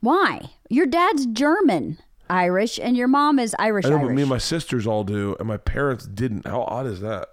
Why? 0.00 0.50
Your 0.68 0.86
dad's 0.86 1.26
German 1.26 1.98
Irish 2.30 2.78
and 2.78 2.96
your 2.96 3.08
mom 3.08 3.38
is 3.38 3.56
Irish 3.58 3.86
I 3.86 3.90
know, 3.90 3.96
Irish. 3.96 4.08
but 4.08 4.14
me 4.14 4.22
and 4.22 4.28
my 4.28 4.38
sisters 4.38 4.86
all 4.86 5.04
do, 5.04 5.34
and 5.38 5.48
my 5.48 5.56
parents 5.56 6.06
didn't. 6.06 6.46
How 6.46 6.62
odd 6.62 6.86
is 6.86 7.00
that? 7.00 7.28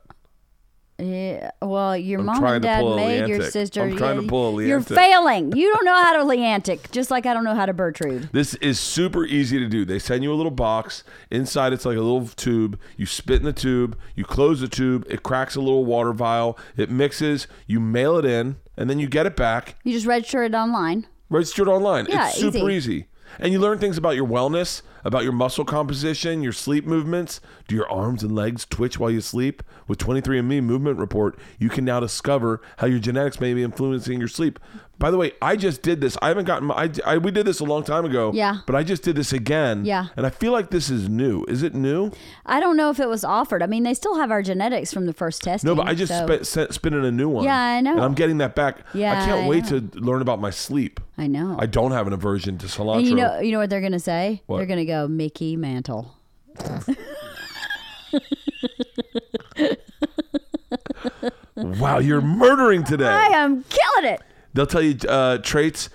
Yeah, 0.97 1.51
well, 1.62 1.97
your 1.97 2.21
I'm 2.21 2.25
mom 2.25 2.44
and 2.45 2.63
dad 2.63 2.83
made 2.95 3.27
your 3.27 3.42
sister. 3.50 3.81
I'm 3.81 3.97
trying 3.97 4.21
to 4.21 4.27
pull 4.27 4.59
a 4.59 4.63
You're 4.63 4.80
failing. 4.80 5.56
You 5.56 5.74
don't 5.74 5.83
know 5.83 5.95
how 5.95 6.13
to 6.13 6.24
Leantic, 6.24 6.89
just 6.92 7.12
like 7.12 7.25
I 7.25 7.33
don't 7.33 7.44
know 7.44 7.53
how 7.53 7.65
to 7.65 7.74
Bertrude. 7.74 8.30
This 8.36 8.53
is 8.56 8.80
super 8.80 9.25
easy 9.25 9.59
to 9.59 9.68
do. 9.68 9.83
They 9.86 10.00
send 10.00 10.24
you 10.24 10.31
a 10.31 10.36
little 10.36 10.51
box. 10.51 11.03
Inside, 11.31 11.74
it's 11.74 11.86
like 11.86 11.97
a 11.97 12.01
little 12.01 12.27
tube. 12.27 12.80
You 12.95 13.06
spit 13.06 13.38
in 13.38 13.45
the 13.45 13.53
tube. 13.53 13.97
You 14.15 14.24
close 14.24 14.62
the 14.62 14.68
tube. 14.68 15.06
It 15.09 15.24
cracks 15.24 15.56
a 15.56 15.62
little 15.62 15.86
water 15.86 16.13
vial. 16.13 16.57
It 16.77 16.89
mixes. 16.89 17.48
You 17.68 17.80
mail 17.80 18.18
it 18.18 18.25
in, 18.25 18.57
and 18.77 18.89
then 18.89 19.00
you 19.00 19.07
get 19.07 19.25
it 19.25 19.36
back. 19.36 19.75
You 19.83 19.91
just 19.91 20.06
register 20.06 20.44
it 20.44 20.53
online. 20.53 21.07
Register 21.30 21.63
it 21.63 21.68
online. 21.68 22.06
Yeah, 22.07 22.30
it's 22.30 22.38
super 22.38 22.69
easy. 22.69 22.94
easy. 22.94 23.07
And 23.39 23.51
you 23.51 23.60
learn 23.60 23.80
things 23.80 23.98
about 23.98 24.16
your 24.16 24.27
wellness, 24.27 24.81
about 25.04 25.24
your 25.24 25.31
muscle 25.31 25.66
composition, 25.66 26.42
your 26.42 26.51
sleep 26.51 26.86
movements. 26.86 27.42
Do 27.68 27.75
your 27.75 27.89
arms 27.89 28.24
and 28.24 28.33
legs 28.33 28.66
twitch 28.66 29.00
while 29.00 29.12
you 29.12 29.22
sleep? 29.22 29.62
With 29.88 30.00
23andMe 30.00 30.63
Movement 30.63 30.98
Report, 30.98 31.38
you 31.60 31.69
can 31.69 31.86
now 31.86 32.00
discover 32.00 32.62
how 32.77 32.88
your 32.88 33.00
genetics 33.00 33.39
may 33.39 33.54
be 33.54 33.63
influencing 33.63 34.19
your 34.19 34.27
sleep. 34.27 34.60
By 34.97 35.12
the 35.12 35.18
way, 35.18 35.33
I 35.42 35.57
just 35.57 35.81
did 35.81 36.00
this. 36.00 36.17
I 36.22 36.29
haven't 36.29 36.46
gotten 36.46 36.67
my, 36.67 36.75
I, 36.75 36.89
I, 37.05 37.17
we 37.17 37.31
did 37.31 37.46
this 37.46 37.60
a 37.60 37.65
long 37.65 37.84
time 37.84 38.05
ago. 38.05 38.31
Yeah. 38.34 38.60
But 38.65 38.75
I 38.75 38.84
just 38.84 39.03
did 39.03 39.17
this 39.17 39.34
again. 39.34 39.84
Yeah. 39.84 40.08
And 40.15 40.25
I 40.25 40.29
feel 40.29 40.53
like 40.53 40.69
this 40.69 40.89
is 40.89 41.10
new. 41.10 41.43
Is 41.50 41.63
it 41.63 41.75
new? 41.75 42.12
I 42.46 42.62
don't 42.62 42.77
know 42.77 42.89
if 42.89 43.00
it 43.00 43.10
was 43.10 43.25
offered. 43.25 43.62
I 43.62 43.67
mean, 43.67 43.84
they 43.84 43.93
still 43.93 44.15
have 44.15 44.31
our 44.31 44.41
genetics 44.41 44.93
from 44.93 45.05
the 45.05 45.13
first 45.13 45.43
testing. 45.43 45.67
No, 45.67 45.75
but 45.75 45.88
I 45.88 45.96
just 45.96 46.13
so- 46.13 46.25
spit, 46.25 46.48
sent, 46.48 46.74
spit 46.74 46.93
in 46.93 47.03
a 47.03 47.12
new 47.12 47.27
one. 47.27 47.43
Yeah, 47.43 47.60
I 47.60 47.81
know. 47.81 47.91
And 47.93 48.01
I'm 48.01 48.13
getting 48.13 48.38
that 48.38 48.55
back. 48.55 48.77
Yeah, 48.93 49.22
I 49.22 49.25
can't 49.25 49.46
I 49.46 49.48
wait 49.48 49.69
know. 49.69 49.81
to 49.81 50.00
learn 50.00 50.22
about 50.22 50.39
my 50.39 50.50
sleep. 50.50 51.01
I 51.17 51.27
know. 51.27 51.58
I 51.60 51.65
don't 51.65 51.91
have 51.91 52.08
an 52.08 52.13
aversion 52.13 52.58
to 52.60 52.67
cilantro. 52.67 53.00
and 53.00 53.08
you 53.08 53.15
know, 53.15 53.39
you 53.39 53.51
know 53.51 53.60
what 53.60 53.69
they're 53.69 53.81
gonna 53.81 54.00
say? 54.00 54.41
What? 54.46 54.58
They're 54.58 54.65
gonna 54.65 54.86
go 54.86 55.08
Mickey 55.08 55.55
Mantle. 55.58 56.15
wow, 61.55 62.00
you're 62.00 62.22
murdering 62.22 62.84
today. 62.84 63.08
I 63.08 63.27
am 63.27 63.63
killing 63.63 64.12
it. 64.13 64.22
They'll 64.55 64.65
tell 64.65 64.81
you 64.81 64.97
uh, 65.07 65.38
traits 65.39 65.89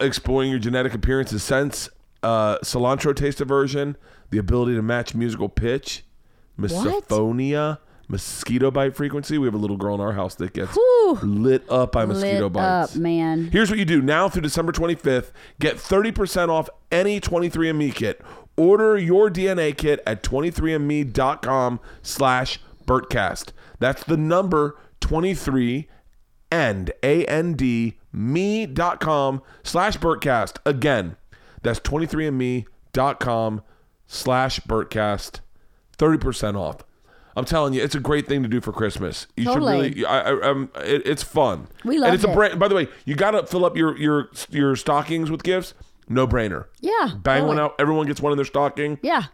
exploring 0.00 0.50
your 0.50 0.58
genetic 0.58 0.94
appearance 0.94 1.30
and 1.32 1.40
sense, 1.40 1.88
uh, 2.22 2.58
cilantro 2.58 3.14
taste 3.14 3.40
aversion, 3.40 3.96
the 4.30 4.38
ability 4.38 4.74
to 4.76 4.82
match 4.82 5.14
musical 5.14 5.48
pitch, 5.48 6.04
misophonia, 6.58 7.78
mosquito 8.08 8.70
bite 8.70 8.94
frequency. 8.96 9.36
We 9.36 9.46
have 9.46 9.54
a 9.54 9.58
little 9.58 9.76
girl 9.76 9.94
in 9.94 10.00
our 10.00 10.12
house 10.12 10.34
that 10.36 10.52
gets 10.52 10.74
Whew. 10.74 11.18
lit 11.22 11.68
up 11.68 11.92
by 11.92 12.06
mosquito 12.06 12.44
Lit 12.44 12.52
bites. 12.52 12.94
up, 12.94 13.00
man. 13.00 13.50
Here's 13.50 13.68
what 13.68 13.78
you 13.78 13.84
do 13.84 14.00
now 14.00 14.28
through 14.28 14.42
December 14.42 14.72
25th 14.72 15.32
get 15.58 15.76
30% 15.76 16.48
off 16.48 16.68
any 16.90 17.20
23andMe 17.20 17.94
kit. 17.94 18.20
Order 18.56 18.96
your 18.96 19.28
DNA 19.28 19.76
kit 19.76 20.00
at 20.06 20.22
23andme.com 20.22 21.80
slash 22.02 22.60
Bertcast. 22.86 23.48
That's 23.80 24.04
the 24.04 24.16
number 24.16 24.78
23 25.00 25.88
and 26.50 26.92
A-N-D 27.02 27.98
me.com 28.12 29.42
slash 29.62 29.98
Bertcast. 29.98 30.58
Again, 30.64 31.16
that's 31.62 31.80
23andme.com 31.80 33.62
slash 34.06 34.60
Bertcast. 34.60 35.40
30% 35.98 36.56
off. 36.56 36.84
I'm 37.36 37.44
telling 37.44 37.74
you, 37.74 37.82
it's 37.82 37.96
a 37.96 38.00
great 38.00 38.28
thing 38.28 38.42
to 38.44 38.48
do 38.48 38.60
for 38.60 38.72
Christmas. 38.72 39.26
You 39.36 39.46
Totally. 39.46 39.88
should 39.88 39.96
really. 39.96 40.06
I, 40.06 40.20
I, 40.20 40.50
um, 40.50 40.70
it, 40.76 41.02
it's 41.04 41.24
fun. 41.24 41.66
We 41.84 41.98
love 41.98 42.06
it. 42.06 42.14
and 42.14 42.14
it's 42.14 42.24
a 42.24 42.32
brand. 42.32 42.60
By 42.60 42.68
the 42.68 42.76
way, 42.76 42.86
you 43.04 43.16
got 43.16 43.32
to 43.32 43.44
fill 43.44 43.64
up 43.64 43.76
your 43.76 43.98
your 43.98 44.30
your 44.50 44.76
stockings 44.76 45.32
with 45.32 45.42
gifts. 45.42 45.74
No 46.08 46.28
brainer. 46.28 46.66
Yeah. 46.80 47.14
Bang 47.16 47.46
one 47.46 47.58
out. 47.58 47.74
Everyone 47.80 48.06
gets 48.06 48.20
one 48.20 48.30
in 48.32 48.38
their 48.38 48.44
stocking. 48.44 49.00
Yeah. 49.02 49.24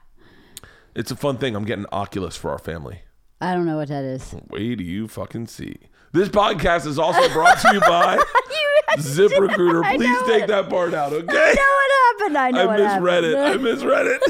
It's 0.94 1.10
a 1.10 1.16
fun 1.16 1.36
thing. 1.36 1.54
I'm 1.54 1.64
getting 1.64 1.84
Oculus 1.92 2.36
for 2.36 2.50
our 2.50 2.58
family. 2.58 3.02
I 3.40 3.54
don't 3.54 3.66
know 3.66 3.76
what 3.76 3.88
that 3.88 4.04
is. 4.04 4.34
Wait 4.48 4.76
do 4.78 4.84
you 4.84 5.06
fucking 5.06 5.48
see. 5.48 5.76
This 6.12 6.28
podcast 6.28 6.86
is 6.86 6.98
also 6.98 7.28
brought 7.32 7.58
to 7.60 7.72
you 7.72 7.80
by 7.80 8.18
ZipRecruiter. 8.98 9.94
Please 9.96 10.22
take 10.26 10.44
it. 10.44 10.48
that 10.48 10.68
part 10.68 10.92
out, 10.92 11.12
okay? 11.12 11.26
I 11.28 11.52
know 11.54 11.62
what 11.62 12.20
happened. 12.20 12.38
I 12.38 12.50
know 12.50 12.68
I 12.68 12.76
misread 12.76 13.24
it. 13.24 13.36
I 13.36 13.56
misread 13.58 14.06
it. 14.06 14.22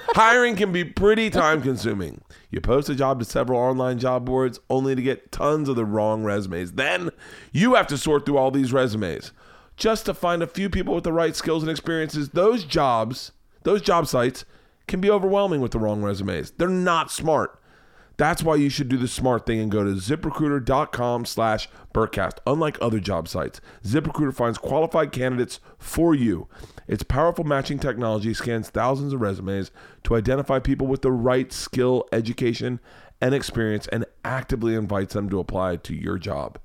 Hiring 0.16 0.56
can 0.56 0.72
be 0.72 0.84
pretty 0.84 1.30
time 1.30 1.62
consuming. 1.62 2.20
You 2.50 2.60
post 2.60 2.88
a 2.88 2.96
job 2.96 3.20
to 3.20 3.24
several 3.24 3.60
online 3.60 4.00
job 4.00 4.24
boards 4.24 4.58
only 4.68 4.96
to 4.96 5.02
get 5.02 5.30
tons 5.30 5.68
of 5.68 5.76
the 5.76 5.84
wrong 5.84 6.24
resumes. 6.24 6.72
Then 6.72 7.10
you 7.52 7.74
have 7.74 7.86
to 7.88 7.98
sort 7.98 8.26
through 8.26 8.38
all 8.38 8.50
these 8.50 8.72
resumes 8.72 9.30
just 9.76 10.06
to 10.06 10.14
find 10.14 10.42
a 10.42 10.48
few 10.48 10.68
people 10.68 10.96
with 10.96 11.04
the 11.04 11.12
right 11.12 11.36
skills 11.36 11.62
and 11.62 11.70
experiences. 11.70 12.30
Those 12.30 12.64
jobs, 12.64 13.30
those 13.62 13.80
job 13.82 14.08
sites 14.08 14.44
can 14.88 15.00
be 15.00 15.08
overwhelming 15.08 15.60
with 15.60 15.70
the 15.70 15.78
wrong 15.78 16.02
resumes. 16.02 16.50
They're 16.50 16.68
not 16.68 17.12
smart. 17.12 17.59
That's 18.20 18.42
why 18.42 18.56
you 18.56 18.68
should 18.68 18.90
do 18.90 18.98
the 18.98 19.08
smart 19.08 19.46
thing 19.46 19.60
and 19.60 19.70
go 19.70 19.82
to 19.82 19.92
ziprecruiter.com 19.92 21.24
slash 21.24 21.70
Bertcast. 21.94 22.34
Unlike 22.46 22.76
other 22.82 23.00
job 23.00 23.28
sites, 23.28 23.62
ZipRecruiter 23.82 24.34
finds 24.34 24.58
qualified 24.58 25.10
candidates 25.10 25.58
for 25.78 26.14
you. 26.14 26.46
Its 26.86 27.02
powerful 27.02 27.44
matching 27.44 27.78
technology 27.78 28.34
scans 28.34 28.68
thousands 28.68 29.14
of 29.14 29.22
resumes 29.22 29.70
to 30.04 30.16
identify 30.16 30.58
people 30.58 30.86
with 30.86 31.00
the 31.00 31.10
right 31.10 31.50
skill, 31.50 32.06
education, 32.12 32.78
and 33.22 33.34
experience 33.34 33.86
and 33.86 34.04
actively 34.22 34.74
invites 34.74 35.14
them 35.14 35.30
to 35.30 35.40
apply 35.40 35.76
to 35.76 35.94
your 35.94 36.18
job. 36.18 36.58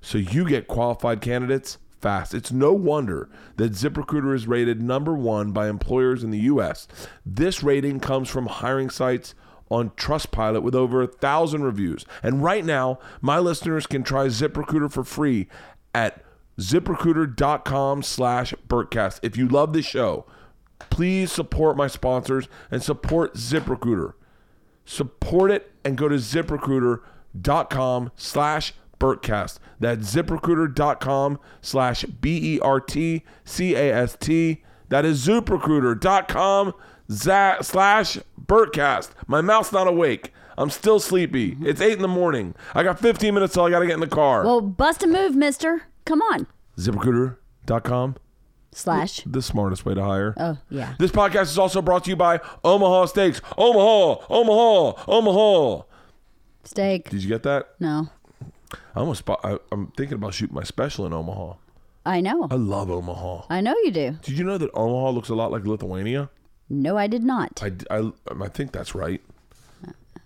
So 0.00 0.16
you 0.16 0.48
get 0.48 0.66
qualified 0.66 1.20
candidates 1.20 1.76
fast. 2.00 2.32
It's 2.32 2.52
no 2.52 2.72
wonder 2.72 3.28
that 3.56 3.72
ZipRecruiter 3.72 4.34
is 4.34 4.46
rated 4.46 4.80
number 4.80 5.12
one 5.12 5.52
by 5.52 5.68
employers 5.68 6.24
in 6.24 6.30
the 6.30 6.38
US. 6.38 6.88
This 7.26 7.62
rating 7.62 8.00
comes 8.00 8.30
from 8.30 8.46
hiring 8.46 8.88
sites 8.88 9.34
on 9.72 9.90
Trustpilot 9.90 10.62
with 10.62 10.74
over 10.74 11.02
a 11.02 11.06
thousand 11.06 11.64
reviews. 11.64 12.04
And 12.22 12.42
right 12.42 12.64
now, 12.64 12.98
my 13.20 13.38
listeners 13.38 13.86
can 13.86 14.02
try 14.02 14.26
ZipRecruiter 14.26 14.90
for 14.90 15.04
free 15.04 15.48
at 15.94 16.22
ziprecruiter.com 16.58 18.02
slash 18.02 18.54
Bertcast. 18.68 19.20
If 19.22 19.36
you 19.36 19.48
love 19.48 19.72
the 19.72 19.82
show, 19.82 20.26
please 20.90 21.32
support 21.32 21.76
my 21.76 21.86
sponsors 21.86 22.48
and 22.70 22.82
support 22.82 23.34
ZipRecruiter. 23.34 24.14
Support 24.84 25.50
it 25.50 25.72
and 25.84 25.96
go 25.96 26.08
to 26.08 26.16
ziprecruiter.com 26.16 28.12
slash 28.16 28.74
Bertcast. 28.98 29.58
That's 29.80 30.14
ziprecruiter.com 30.14 31.38
slash 31.60 32.04
B 32.04 32.56
E 32.56 32.60
R 32.60 32.80
T 32.80 33.24
C 33.44 33.74
A 33.74 33.94
S 33.94 34.16
T. 34.20 34.62
That 34.90 35.04
is 35.04 35.26
ziprecruiter.com 35.26 36.74
za- 37.12 37.58
slash 37.62 38.18
Bertcast. 38.40 39.10
My 39.26 39.40
mouth's 39.40 39.72
not 39.72 39.86
awake. 39.86 40.32
I'm 40.58 40.70
still 40.70 41.00
sleepy. 41.00 41.52
Mm-hmm. 41.52 41.66
It's 41.66 41.80
8 41.80 41.94
in 41.94 42.02
the 42.02 42.08
morning. 42.08 42.54
I 42.74 42.82
got 42.82 42.98
15 43.00 43.32
minutes 43.34 43.54
till 43.54 43.64
I 43.64 43.70
got 43.70 43.78
to 43.80 43.86
get 43.86 43.94
in 43.94 44.00
the 44.00 44.06
car. 44.06 44.44
Well, 44.44 44.60
bust 44.60 45.02
a 45.02 45.06
move, 45.06 45.34
mister. 45.34 45.82
Come 46.04 46.20
on. 46.20 46.46
ZipRecruiter.com, 46.76 48.16
Slash. 48.72 49.20
the 49.24 49.42
smartest 49.42 49.84
way 49.86 49.94
to 49.94 50.02
hire. 50.02 50.34
Oh, 50.36 50.58
yeah. 50.70 50.94
This 50.98 51.10
podcast 51.10 51.42
is 51.44 51.58
also 51.58 51.80
brought 51.82 52.04
to 52.04 52.10
you 52.10 52.16
by 52.16 52.40
Omaha 52.64 53.06
Steaks. 53.06 53.40
Omaha, 53.56 54.24
Omaha, 54.30 55.04
Omaha. 55.08 55.84
Steak. 56.64 57.10
Did 57.10 57.22
you 57.22 57.28
get 57.28 57.42
that? 57.44 57.74
No. 57.80 58.08
I 58.94 59.00
almost. 59.00 59.28
I, 59.28 59.58
I'm 59.70 59.88
thinking 59.96 60.14
about 60.14 60.34
shooting 60.34 60.54
my 60.54 60.62
special 60.64 61.06
in 61.06 61.12
Omaha. 61.12 61.54
I 62.04 62.20
know. 62.20 62.48
I 62.50 62.54
love 62.56 62.90
Omaha. 62.90 63.46
I 63.50 63.60
know 63.60 63.74
you 63.84 63.90
do. 63.90 64.18
Did 64.22 64.36
you 64.38 64.44
know 64.44 64.58
that 64.58 64.70
Omaha 64.74 65.10
looks 65.10 65.28
a 65.28 65.34
lot 65.34 65.50
like 65.52 65.64
Lithuania? 65.66 66.30
No, 66.72 66.96
I 66.96 67.06
did 67.06 67.22
not. 67.22 67.62
I, 67.62 67.72
I, 67.90 68.10
I 68.40 68.48
think 68.48 68.72
that's 68.72 68.94
right. 68.94 69.20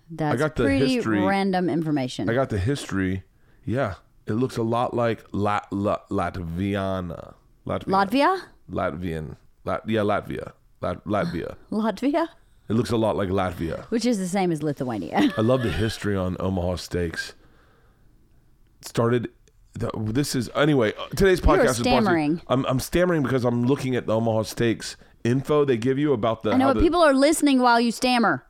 That's 0.09 0.39
got 0.39 0.55
the 0.55 0.63
pretty 0.65 0.95
history. 0.95 1.21
random 1.21 1.69
information. 1.69 2.31
I 2.31 2.35
got 2.35 2.51
the 2.51 2.59
history. 2.59 3.25
Yeah, 3.65 3.95
it 4.27 4.35
looks 4.35 4.57
a 4.57 4.63
lot 4.63 4.95
like 4.95 5.25
La, 5.33 5.61
La, 5.73 5.99
Latviana. 6.09 7.35
Latvia. 7.67 7.87
Latvia? 7.89 8.41
Latvian. 8.71 9.37
Lat, 9.65 9.83
yeah, 9.89 10.01
Latvia. 10.03 10.53
Lat, 10.81 11.05
Latvia. 11.05 11.57
Latvia? 11.73 12.29
It 12.69 12.75
looks 12.75 12.91
a 12.91 12.97
lot 12.97 13.17
like 13.17 13.29
Latvia. 13.31 13.85
Which 13.87 14.05
is 14.07 14.19
the 14.19 14.29
same 14.29 14.53
as 14.53 14.63
Lithuania. 14.63 15.33
I 15.37 15.41
love 15.41 15.65
the 15.65 15.73
history 15.73 16.17
on 16.17 16.37
Omaha 16.39 16.77
Steaks. 16.77 17.35
Started. 18.83 19.31
The, 19.75 19.91
this 19.97 20.35
is 20.37 20.49
anyway. 20.55 20.93
uh, 20.97 21.09
Today's 21.17 21.41
podcast 21.41 21.71
is 21.71 21.79
you- 21.79 21.85
stammering. 21.85 22.41
I'm, 22.47 22.65
I'm 22.67 22.79
stammering 22.81 23.23
because 23.25 23.45
I'm 23.45 23.67
looking 23.67 23.97
at 23.97 24.07
the 24.07 24.15
Omaha 24.15 24.43
Steaks 24.43 24.97
info 25.27 25.65
they 25.65 25.77
give 25.77 25.99
you 25.99 26.13
about 26.13 26.43
the. 26.43 26.53
I 26.53 26.57
know, 26.57 26.69
but 26.69 26.75
the- 26.75 26.81
people 26.81 27.03
are 27.03 27.15
listening 27.15 27.61
while 27.61 27.81
you 27.81 27.91
stammer. 27.93 28.45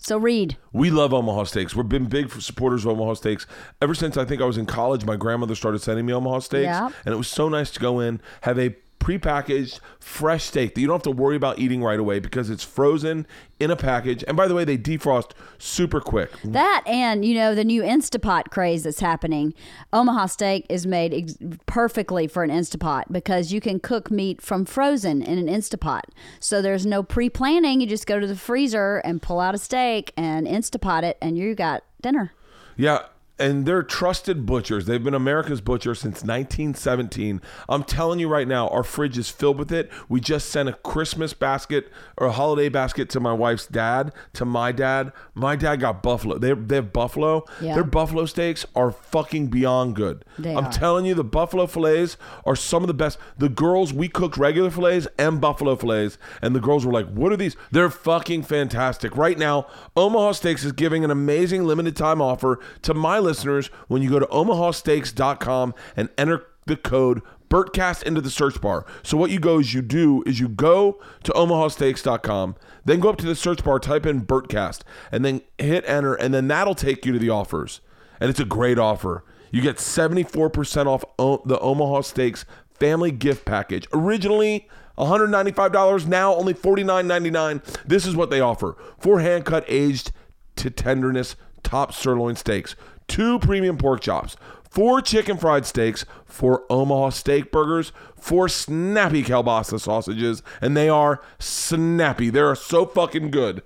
So 0.00 0.16
read. 0.16 0.56
We 0.72 0.90
love 0.90 1.12
Omaha 1.12 1.42
Steaks. 1.44 1.74
We've 1.74 1.88
been 1.88 2.04
big 2.06 2.30
supporters 2.40 2.84
of 2.84 2.92
Omaha 2.92 3.14
Steaks 3.14 3.46
ever 3.82 3.94
since 3.96 4.16
I 4.16 4.24
think 4.24 4.40
I 4.40 4.44
was 4.44 4.56
in 4.56 4.64
college. 4.64 5.04
My 5.04 5.16
grandmother 5.16 5.56
started 5.56 5.80
sending 5.82 6.06
me 6.06 6.12
Omaha 6.12 6.38
Steaks, 6.38 6.62
Yeah. 6.66 6.90
and 7.04 7.12
it 7.12 7.16
was 7.18 7.26
so 7.26 7.48
nice 7.48 7.70
to 7.72 7.80
go 7.80 7.98
in 7.98 8.20
have 8.42 8.60
a 8.60 8.76
prepackaged 9.00 9.80
fresh 10.00 10.44
steak 10.44 10.74
that 10.74 10.80
you 10.80 10.86
don't 10.86 10.96
have 10.96 11.02
to 11.02 11.10
worry 11.10 11.36
about 11.36 11.58
eating 11.58 11.82
right 11.82 11.98
away 11.98 12.18
because 12.18 12.50
it's 12.50 12.64
frozen 12.64 13.26
in 13.60 13.70
a 13.70 13.76
package. 13.76 14.24
And 14.26 14.36
by 14.36 14.48
the 14.48 14.54
way, 14.54 14.64
they 14.64 14.78
defrost 14.78 15.32
super 15.58 16.00
quick. 16.00 16.30
That 16.44 16.82
and, 16.86 17.24
you 17.24 17.34
know, 17.34 17.54
the 17.54 17.64
new 17.64 17.82
Instapot 17.82 18.50
craze 18.50 18.82
that's 18.82 19.00
happening. 19.00 19.54
Omaha 19.92 20.26
steak 20.26 20.66
is 20.68 20.86
made 20.86 21.14
ex- 21.14 21.36
perfectly 21.66 22.26
for 22.26 22.42
an 22.42 22.50
Instapot 22.50 23.04
because 23.10 23.52
you 23.52 23.60
can 23.60 23.80
cook 23.80 24.10
meat 24.10 24.40
from 24.40 24.64
frozen 24.64 25.22
in 25.22 25.38
an 25.38 25.46
Instapot. 25.46 26.02
So 26.40 26.60
there's 26.60 26.86
no 26.86 27.02
pre 27.02 27.30
planning. 27.30 27.80
You 27.80 27.86
just 27.86 28.06
go 28.06 28.20
to 28.20 28.26
the 28.26 28.36
freezer 28.36 28.98
and 28.98 29.22
pull 29.22 29.40
out 29.40 29.54
a 29.54 29.58
steak 29.58 30.12
and 30.16 30.46
Instapot 30.46 31.02
it, 31.02 31.18
and 31.20 31.38
you 31.38 31.54
got 31.54 31.82
dinner. 32.00 32.32
Yeah. 32.76 33.06
And 33.38 33.66
they're 33.66 33.82
trusted 33.82 34.46
butchers. 34.46 34.86
They've 34.86 35.02
been 35.02 35.14
America's 35.14 35.60
butcher 35.60 35.94
since 35.94 36.22
1917. 36.24 37.40
I'm 37.68 37.84
telling 37.84 38.18
you 38.18 38.28
right 38.28 38.48
now, 38.48 38.68
our 38.68 38.82
fridge 38.82 39.16
is 39.16 39.28
filled 39.30 39.58
with 39.58 39.70
it. 39.70 39.90
We 40.08 40.20
just 40.20 40.48
sent 40.48 40.68
a 40.68 40.72
Christmas 40.72 41.34
basket 41.34 41.90
or 42.16 42.26
a 42.26 42.32
holiday 42.32 42.68
basket 42.68 43.08
to 43.10 43.20
my 43.20 43.32
wife's 43.32 43.66
dad, 43.66 44.12
to 44.34 44.44
my 44.44 44.72
dad. 44.72 45.12
My 45.34 45.56
dad 45.56 45.76
got 45.76 46.02
buffalo. 46.02 46.38
They, 46.38 46.52
they 46.52 46.76
have 46.76 46.92
buffalo. 46.92 47.44
Yeah. 47.60 47.74
Their 47.74 47.84
buffalo 47.84 48.26
steaks 48.26 48.66
are 48.74 48.90
fucking 48.90 49.48
beyond 49.48 49.94
good. 49.94 50.24
They 50.38 50.54
I'm 50.56 50.66
are. 50.66 50.72
telling 50.72 51.06
you, 51.06 51.14
the 51.14 51.24
buffalo 51.24 51.66
fillets 51.66 52.16
are 52.44 52.56
some 52.56 52.82
of 52.82 52.88
the 52.88 52.94
best. 52.94 53.18
The 53.38 53.48
girls, 53.48 53.92
we 53.92 54.08
cooked 54.08 54.36
regular 54.36 54.70
fillets 54.70 55.06
and 55.18 55.40
buffalo 55.40 55.76
fillets, 55.76 56.18
and 56.42 56.54
the 56.56 56.60
girls 56.60 56.84
were 56.84 56.92
like, 56.92 57.08
What 57.08 57.32
are 57.32 57.36
these? 57.36 57.56
They're 57.70 57.90
fucking 57.90 58.42
fantastic. 58.42 59.16
Right 59.16 59.38
now, 59.38 59.66
Omaha 59.96 60.32
Steaks 60.32 60.64
is 60.64 60.72
giving 60.72 61.04
an 61.04 61.10
amazing 61.10 61.64
limited 61.64 61.96
time 61.96 62.20
offer 62.20 62.58
to 62.82 62.94
my 62.94 63.18
listeners 63.28 63.68
when 63.88 64.02
you 64.02 64.10
go 64.10 64.18
to 64.18 64.26
omahasteaks.com 64.26 65.74
and 65.96 66.08
enter 66.16 66.46
the 66.66 66.76
code 66.76 67.22
Bertcast 67.48 68.02
into 68.02 68.20
the 68.20 68.30
search 68.30 68.60
bar. 68.60 68.84
So 69.02 69.16
what 69.16 69.30
you 69.30 69.40
go 69.40 69.58
is 69.58 69.72
you 69.72 69.80
do 69.80 70.22
is 70.26 70.38
you 70.38 70.48
go 70.48 71.00
to 71.24 71.32
omahasteaks.com, 71.32 72.56
then 72.84 73.00
go 73.00 73.08
up 73.08 73.16
to 73.18 73.26
the 73.26 73.34
search 73.34 73.64
bar, 73.64 73.78
type 73.78 74.04
in 74.04 74.26
Bertcast, 74.26 74.82
and 75.10 75.24
then 75.24 75.40
hit 75.56 75.84
enter, 75.86 76.14
and 76.14 76.34
then 76.34 76.48
that'll 76.48 76.74
take 76.74 77.06
you 77.06 77.12
to 77.12 77.18
the 77.18 77.30
offers. 77.30 77.80
And 78.20 78.28
it's 78.28 78.40
a 78.40 78.44
great 78.44 78.78
offer. 78.78 79.24
You 79.50 79.62
get 79.62 79.76
74% 79.76 80.86
off 80.86 81.04
o- 81.18 81.42
the 81.46 81.58
Omaha 81.60 82.02
Steaks 82.02 82.44
family 82.74 83.10
gift 83.10 83.46
package. 83.46 83.86
Originally 83.94 84.68
$195, 84.98 86.06
now 86.06 86.34
only 86.34 86.52
$49.99. 86.52 87.62
This 87.86 88.06
is 88.06 88.14
what 88.14 88.28
they 88.30 88.40
offer. 88.40 88.76
Four 88.98 89.20
hand 89.20 89.44
cut 89.46 89.64
aged 89.68 90.12
to 90.56 90.70
tenderness 90.70 91.36
top 91.62 91.92
sirloin 91.92 92.36
steaks, 92.36 92.74
two 93.08 93.38
premium 93.40 93.76
pork 93.76 94.00
chops, 94.00 94.36
four 94.70 95.00
chicken 95.00 95.36
fried 95.36 95.66
steaks, 95.66 96.04
four 96.24 96.64
Omaha 96.70 97.10
steak 97.10 97.50
burgers, 97.50 97.92
four 98.16 98.48
snappy 98.48 99.24
kielbasa 99.24 99.80
sausages, 99.80 100.42
and 100.60 100.76
they 100.76 100.88
are 100.88 101.20
snappy. 101.38 102.30
They're 102.30 102.54
so 102.54 102.86
fucking 102.86 103.30
good 103.30 103.62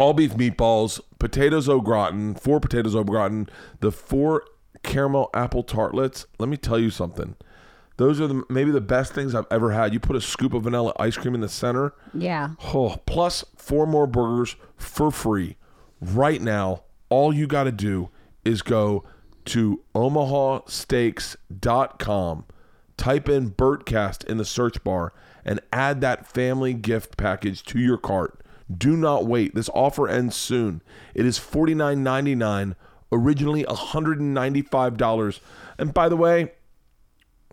all 0.00 0.14
beef 0.14 0.32
meatballs, 0.34 1.00
potatoes 1.18 1.68
au 1.68 1.80
gratin, 1.80 2.34
four 2.34 2.58
potatoes 2.58 2.96
au 2.96 3.04
gratin, 3.04 3.48
the 3.80 3.92
four 3.92 4.44
caramel 4.82 5.28
apple 5.34 5.62
tartlets. 5.62 6.26
Let 6.38 6.48
me 6.48 6.56
tell 6.56 6.78
you 6.78 6.90
something. 6.90 7.36
Those 7.98 8.18
are 8.18 8.26
the, 8.26 8.42
maybe 8.48 8.70
the 8.70 8.80
best 8.80 9.12
things 9.12 9.34
I've 9.34 9.46
ever 9.50 9.72
had. 9.72 9.92
You 9.92 10.00
put 10.00 10.16
a 10.16 10.20
scoop 10.22 10.54
of 10.54 10.62
vanilla 10.62 10.94
ice 10.98 11.18
cream 11.18 11.34
in 11.34 11.42
the 11.42 11.50
center. 11.50 11.92
Yeah. 12.14 12.52
Oh, 12.72 12.96
plus 13.04 13.44
four 13.56 13.86
more 13.86 14.06
burgers 14.06 14.56
for 14.76 15.10
free. 15.10 15.56
Right 16.00 16.40
now, 16.40 16.84
all 17.10 17.34
you 17.34 17.46
got 17.46 17.64
to 17.64 17.72
do 17.72 18.08
is 18.44 18.62
go 18.62 19.04
to 19.46 19.82
omahasteaks.com, 19.94 22.44
type 22.96 23.28
in 23.28 23.50
Bertcast 23.50 24.24
in 24.24 24.38
the 24.38 24.44
search 24.44 24.82
bar, 24.82 25.12
and 25.44 25.60
add 25.72 26.00
that 26.00 26.26
family 26.26 26.74
gift 26.74 27.16
package 27.16 27.62
to 27.64 27.78
your 27.78 27.98
cart. 27.98 28.40
Do 28.72 28.96
not 28.96 29.26
wait. 29.26 29.54
This 29.54 29.68
offer 29.70 30.08
ends 30.08 30.36
soon. 30.36 30.82
It 31.14 31.26
is 31.26 31.38
$49.99, 31.38 32.76
originally 33.10 33.64
$195. 33.64 35.40
And 35.78 35.92
by 35.92 36.08
the 36.08 36.16
way, 36.16 36.52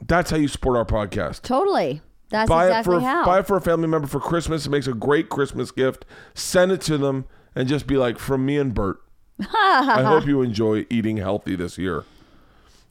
that's 0.06 0.30
how 0.30 0.38
you 0.38 0.48
support 0.48 0.78
our 0.78 0.86
podcast 0.86 1.42
Totally. 1.42 2.02
That's 2.30 2.50
buy 2.50 2.68
exactly 2.68 2.98
it 2.98 3.00
for 3.00 3.06
how. 3.06 3.26
buy 3.26 3.40
it 3.40 3.48
for 3.48 3.58
a 3.58 3.62
family 3.62 3.88
member 3.88 4.08
for 4.08 4.20
Christmas. 4.20 4.66
It 4.66 4.70
makes 4.70 4.86
a 4.86 4.94
great 4.94 5.30
Christmas 5.30 5.72
gift. 5.72 6.06
Send 6.34 6.72
it 6.72 6.82
to 6.82 6.98
them 6.98 7.26
and 7.56 7.68
just 7.68 7.88
be 7.88 7.98
like, 7.98 8.20
from 8.20 8.46
me 8.46 8.58
and 8.58 8.74
Bert. 8.74 9.02
I 9.40 10.04
hope 10.04 10.26
you 10.28 10.42
enjoy 10.42 10.86
eating 10.90 11.18
healthy 11.18 11.56
this 11.56 11.78
year. 11.78 12.04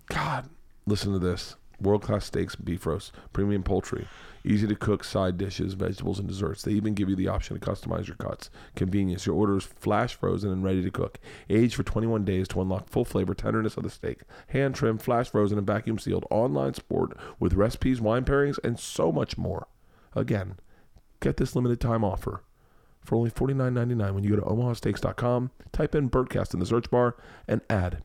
God, 0.09 0.49
listen 0.87 1.13
to 1.13 1.19
this. 1.19 1.57
World 1.81 2.03
class 2.03 2.25
steaks, 2.25 2.57
beef 2.57 2.87
roast, 2.87 3.13
premium 3.35 3.63
poultry, 3.63 4.09
easy 4.45 4.67
to 4.67 4.75
cook 4.75 5.05
side 5.05 5.37
dishes, 5.37 5.75
vegetables, 5.75 6.19
and 6.19 6.27
desserts. 6.27 6.63
They 6.63 6.73
even 6.73 6.95
give 6.95 7.11
you 7.11 7.17
the 7.17 7.29
option 7.29 7.59
to 7.59 7.67
customize 7.67 8.07
your 8.07 8.17
cuts. 8.17 8.49
Convenience. 8.75 9.27
Your 9.27 9.35
order 9.35 9.59
is 9.59 9.65
flash 9.65 10.15
frozen 10.15 10.51
and 10.51 10.65
ready 10.65 10.83
to 10.83 10.91
cook. 10.91 11.19
Aged 11.51 11.75
for 11.75 11.83
21 11.83 12.25
days 12.25 12.49
to 12.49 12.63
unlock 12.63 12.89
full 12.89 13.05
flavor, 13.05 13.35
tenderness 13.35 13.77
of 13.77 13.83
the 13.83 13.91
steak. 13.91 14.21
Hand 14.49 14.75
trimmed, 14.75 15.03
flash 15.03 15.29
frozen, 15.31 15.59
and 15.59 15.67
vacuum 15.67 15.99
sealed. 15.99 16.25
Online 16.31 16.73
sport 16.73 17.15
with 17.39 17.53
recipes, 17.53 18.01
wine 18.01 18.25
pairings, 18.25 18.59
and 18.65 18.81
so 18.81 19.13
much 19.13 19.37
more. 19.37 19.67
Again, 20.15 20.55
get 21.21 21.37
this 21.37 21.55
limited 21.55 21.79
time 21.79 22.05
offer 22.05 22.43
for 23.07 23.17
only 23.17 23.31
$49.99 23.31 24.15
when 24.15 24.25
you 24.25 24.31
go 24.31 24.37
to 24.37 24.43
omahasteaks.com, 24.43 25.51
type 25.73 25.95
in 25.95 26.11
Bertcast 26.11 26.53
in 26.55 26.61
the 26.61 26.67
search 26.67 26.91
bar, 26.91 27.17
and 27.49 27.61
add 27.71 28.03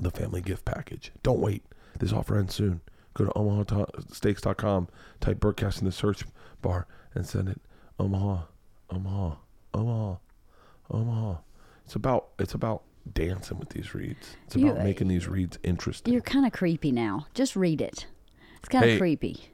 the 0.00 0.10
family 0.10 0.40
gift 0.40 0.64
package. 0.64 1.12
Don't 1.22 1.38
wait. 1.40 1.62
This 1.98 2.12
offer 2.12 2.36
ends 2.36 2.54
soon. 2.54 2.80
Go 3.14 3.24
to 3.26 3.30
omahasteaks.com, 3.32 4.88
type 5.20 5.38
Bertcast 5.38 5.78
in 5.80 5.84
the 5.86 5.92
search 5.92 6.24
bar, 6.62 6.86
and 7.14 7.26
send 7.26 7.48
it 7.48 7.60
Omaha, 7.98 8.42
Omaha, 8.90 9.36
Omaha, 9.72 10.16
Omaha. 10.90 11.36
It's 11.84 11.94
about 11.94 12.28
it's 12.38 12.54
about 12.54 12.82
dancing 13.12 13.58
with 13.58 13.68
these 13.68 13.94
reads. 13.94 14.36
It's 14.46 14.56
You- 14.56 14.70
about 14.72 14.82
making 14.84 15.06
uh, 15.06 15.10
these 15.10 15.28
reads 15.28 15.58
interesting. 15.62 16.12
You're 16.12 16.22
kind 16.22 16.44
of 16.46 16.52
creepy 16.52 16.90
now. 16.90 17.26
Just 17.34 17.54
read 17.54 17.80
it. 17.80 18.06
It's 18.58 18.68
kind 18.68 18.84
of 18.84 18.90
Hey. 18.92 18.98
creepy. 18.98 19.50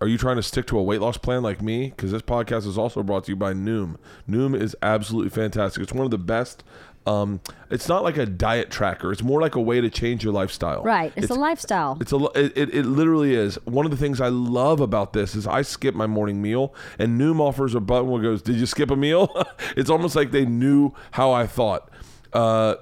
Are 0.00 0.06
you 0.06 0.16
trying 0.18 0.36
to 0.36 0.42
stick 0.42 0.66
to 0.66 0.78
a 0.78 0.82
weight 0.82 1.00
loss 1.00 1.16
plan 1.16 1.42
like 1.42 1.60
me? 1.60 1.88
Because 1.88 2.12
this 2.12 2.22
podcast 2.22 2.66
is 2.66 2.78
also 2.78 3.02
brought 3.02 3.24
to 3.24 3.32
you 3.32 3.36
by 3.36 3.52
Noom. 3.52 3.96
Noom 4.28 4.58
is 4.58 4.76
absolutely 4.80 5.30
fantastic. 5.30 5.82
It's 5.82 5.92
one 5.92 6.04
of 6.04 6.10
the 6.10 6.18
best. 6.18 6.62
Um, 7.06 7.40
it's 7.70 7.88
not 7.88 8.04
like 8.04 8.18
a 8.18 8.26
diet 8.26 8.70
tracker. 8.70 9.10
It's 9.12 9.22
more 9.22 9.40
like 9.40 9.54
a 9.54 9.60
way 9.60 9.80
to 9.80 9.88
change 9.88 10.22
your 10.22 10.32
lifestyle. 10.32 10.82
Right. 10.82 11.12
It's, 11.16 11.30
a 11.30 11.34
lifestyle. 11.34 11.96
It's 12.00 12.12
a 12.12 12.16
it, 12.34 12.52
it, 12.56 12.74
it 12.74 12.84
literally 12.84 13.34
is. 13.34 13.56
One 13.64 13.86
of 13.86 13.90
the 13.90 13.96
things 13.96 14.20
I 14.20 14.28
love 14.28 14.80
about 14.80 15.14
this 15.14 15.34
is 15.34 15.46
I 15.46 15.62
skip 15.62 15.94
my 15.94 16.06
morning 16.06 16.42
meal 16.42 16.74
and 16.98 17.18
Noom 17.18 17.40
offers 17.40 17.74
a 17.74 17.80
button 17.80 18.10
where 18.10 18.20
it 18.20 18.24
goes, 18.24 18.42
"Did 18.42 18.56
you 18.56 18.66
skip 18.66 18.90
a 18.90 18.96
meal?" 18.96 19.34
it's 19.76 19.88
almost 19.88 20.16
like 20.16 20.32
they 20.32 20.44
knew 20.44 20.92
how 21.12 21.32
I 21.32 21.46
thought. 21.46 21.90
Uh, 22.32 22.74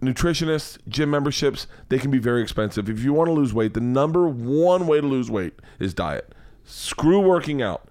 nutritionists, 0.00 0.78
gym 0.88 1.10
memberships, 1.10 1.66
they 1.88 1.98
can 1.98 2.10
be 2.10 2.18
very 2.18 2.42
expensive. 2.42 2.88
If 2.88 3.00
you 3.00 3.12
want 3.12 3.28
to 3.28 3.32
lose 3.32 3.52
weight, 3.52 3.74
the 3.74 3.80
number 3.80 4.28
one 4.28 4.86
way 4.86 5.00
to 5.00 5.06
lose 5.06 5.30
weight 5.30 5.54
is 5.78 5.94
diet. 5.94 6.34
Screw 6.64 7.20
working 7.20 7.62
out. 7.62 7.88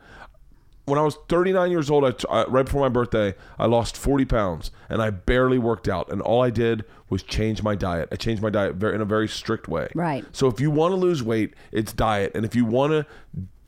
When 0.86 0.98
I 0.98 1.02
was 1.02 1.18
39 1.28 1.70
years 1.70 1.90
old, 1.90 2.06
I 2.06 2.12
t- 2.12 2.28
I, 2.30 2.46
right 2.46 2.64
before 2.64 2.80
my 2.80 2.88
birthday, 2.88 3.36
I 3.60 3.66
lost 3.66 3.98
40 3.98 4.24
pounds 4.24 4.72
and 4.88 5.02
I 5.02 5.10
barely 5.10 5.58
worked 5.58 5.90
out. 5.90 6.10
And 6.10 6.22
all 6.22 6.42
I 6.42 6.50
did 6.50 6.86
was 7.10 7.24
change 7.24 7.62
my 7.62 7.76
diet. 7.76 8.08
I 8.10 8.16
changed 8.16 8.42
my 8.42 8.50
diet 8.50 8.76
very, 8.76 8.96
in 8.96 9.02
a 9.02 9.06
very 9.06 9.28
strict 9.28 9.68
way. 9.68 9.90
Right. 9.94 10.24
So 10.32 10.48
if 10.48 10.62
you 10.62 10.72
want 10.72 10.94
to 10.94 10.96
lose 10.96 11.22
weight, 11.22 11.56
it's 11.74 11.92
diet. 11.92 12.32
And 12.36 12.46
if 12.46 12.56
you 12.56 12.64
want 12.64 12.92
to, 12.92 13.06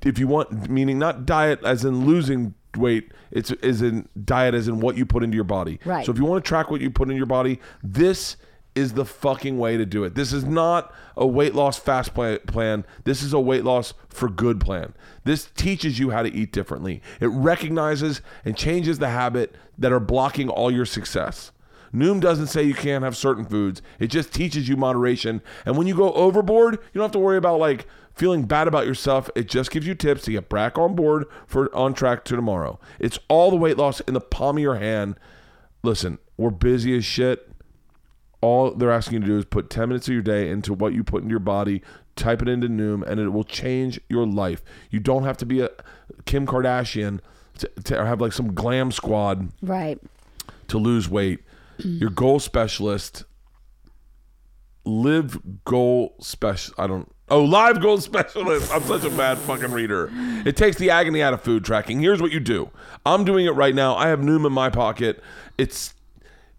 if 0.08 0.18
you 0.18 0.30
want, 0.30 0.70
meaning 0.70 0.98
not 0.98 1.26
diet 1.26 1.62
as 1.66 1.84
in 1.84 2.06
losing 2.06 2.54
weight, 2.78 3.12
it's 3.32 3.52
is 3.52 3.82
in 3.82 4.08
diet 4.24 4.54
as 4.54 4.68
in 4.68 4.80
what 4.80 4.98
you 4.98 5.06
put 5.06 5.24
into 5.24 5.36
your 5.36 5.44
body. 5.44 5.80
Right. 5.86 6.06
So 6.06 6.12
if 6.12 6.18
you 6.18 6.26
want 6.26 6.44
to 6.44 6.48
track 6.48 6.70
what 6.70 6.82
you 6.82 6.90
put 6.90 7.10
in 7.10 7.18
your 7.18 7.26
body, 7.26 7.60
this 7.84 8.38
is 8.76 8.94
the 8.94 9.06
fucking 9.06 9.58
way 9.58 9.78
to 9.78 9.86
do 9.86 10.04
it. 10.04 10.16
This 10.16 10.32
is 10.32 10.46
not 10.46 10.94
a 11.18 11.26
weight 11.28 11.56
loss 11.56 11.78
fast 11.78 12.14
plan. 12.14 12.86
This 13.04 13.22
is 13.22 13.34
a 13.34 13.40
weight 13.40 13.64
loss 13.64 13.94
for 14.10 14.30
good 14.30 14.62
plan. 14.62 14.94
This 15.24 15.50
teaches 15.56 16.00
you 16.00 16.12
how 16.12 16.24
to 16.24 16.34
eat 16.34 16.52
differently. 16.52 17.02
It 17.20 17.28
recognizes 17.28 18.22
and 18.46 18.56
changes 18.56 19.00
the 19.00 19.10
habit 19.10 19.56
that 19.78 19.92
are 19.92 20.00
blocking 20.00 20.50
all 20.50 20.72
your 20.72 20.86
success. 20.86 21.52
Noom 21.94 22.22
doesn't 22.22 22.48
say 22.48 22.64
you 22.64 22.76
can't 22.76 23.04
have 23.04 23.18
certain 23.18 23.46
foods. 23.46 23.82
It 24.00 24.08
just 24.08 24.32
teaches 24.32 24.70
you 24.70 24.78
moderation. 24.78 25.42
And 25.66 25.76
when 25.76 25.88
you 25.88 25.96
go 25.96 26.14
overboard, 26.14 26.76
you 26.76 26.80
don't 26.94 27.06
have 27.06 27.12
to 27.14 27.20
worry 27.20 27.38
about 27.38 27.60
like 27.60 27.88
feeling 28.20 28.44
bad 28.44 28.68
about 28.68 28.86
yourself. 28.86 29.30
It 29.34 29.48
just 29.48 29.72
gives 29.72 29.88
you 29.88 29.96
tips 29.96 30.24
to 30.24 30.32
get 30.32 30.50
back 30.50 30.78
on 30.78 30.94
board 30.94 31.26
for 31.48 31.74
on 31.74 31.94
track 31.94 32.26
to 32.26 32.36
tomorrow. 32.36 32.78
It's 33.00 33.18
all 33.30 33.50
the 33.50 33.56
weight 33.56 33.78
loss 33.78 34.02
in 34.02 34.14
the 34.14 34.20
palm 34.20 34.58
of 34.58 34.62
your 34.62 34.76
hand. 34.76 35.16
Listen, 35.84 36.20
we're 36.36 36.50
busy 36.50 36.96
as 36.98 37.06
shit. 37.06 37.50
All 38.42 38.72
they're 38.72 38.92
asking 38.92 39.16
you 39.16 39.20
to 39.22 39.26
do 39.26 39.38
is 39.38 39.46
put 39.46 39.70
10 39.70 39.88
minutes 39.88 40.10
of 40.10 40.14
your 40.14 40.22
day 40.22 40.50
into 40.50 40.74
what 40.74 40.94
you 40.94 41.04
put 41.04 41.24
into 41.24 41.32
your 41.32 41.40
body, 41.40 41.82
type 42.18 42.42
it 42.42 42.50
into 42.50 42.68
Noom, 42.68 43.08
and 43.08 43.22
it 43.22 43.30
will 43.30 43.46
change 43.46 44.02
your 44.10 44.26
life. 44.26 44.62
You 44.90 45.00
don't 45.00 45.24
have 45.24 45.38
to 45.38 45.46
be 45.46 45.62
a 45.62 45.70
Kim 46.26 46.46
Kardashian 46.46 47.22
to, 47.60 47.70
to 47.86 48.06
have 48.06 48.20
like 48.20 48.34
some 48.34 48.54
glam 48.54 48.92
squad 48.92 49.50
right. 49.62 49.98
to 50.68 50.78
lose 50.78 51.08
weight. 51.08 51.40
Your 51.82 52.10
goal 52.10 52.40
specialist, 52.42 53.24
live 54.84 55.40
goal 55.64 56.16
special. 56.20 56.74
I 56.78 56.88
don't. 56.88 57.10
Oh, 57.32 57.44
live 57.44 57.82
goal 57.82 57.98
specialist. 58.00 58.74
I'm 58.74 58.84
such 58.84 59.04
a 59.04 59.10
bad 59.10 59.38
fucking 59.40 59.72
reader. 59.72 60.10
It 60.46 60.58
takes 60.58 60.78
the 60.78 60.90
agony 60.90 61.22
out 61.22 61.34
of 61.34 61.42
food 61.42 61.64
tracking. 61.64 62.00
Here's 62.02 62.22
what 62.22 62.32
you 62.32 62.40
do. 62.40 62.70
I'm 63.06 63.24
doing 63.24 63.46
it 63.46 63.52
right 63.52 63.76
now. 63.76 63.96
I 63.96 64.08
have 64.08 64.20
Noom 64.20 64.46
in 64.48 64.52
my 64.54 64.70
pocket. 64.70 65.22
It's 65.58 65.94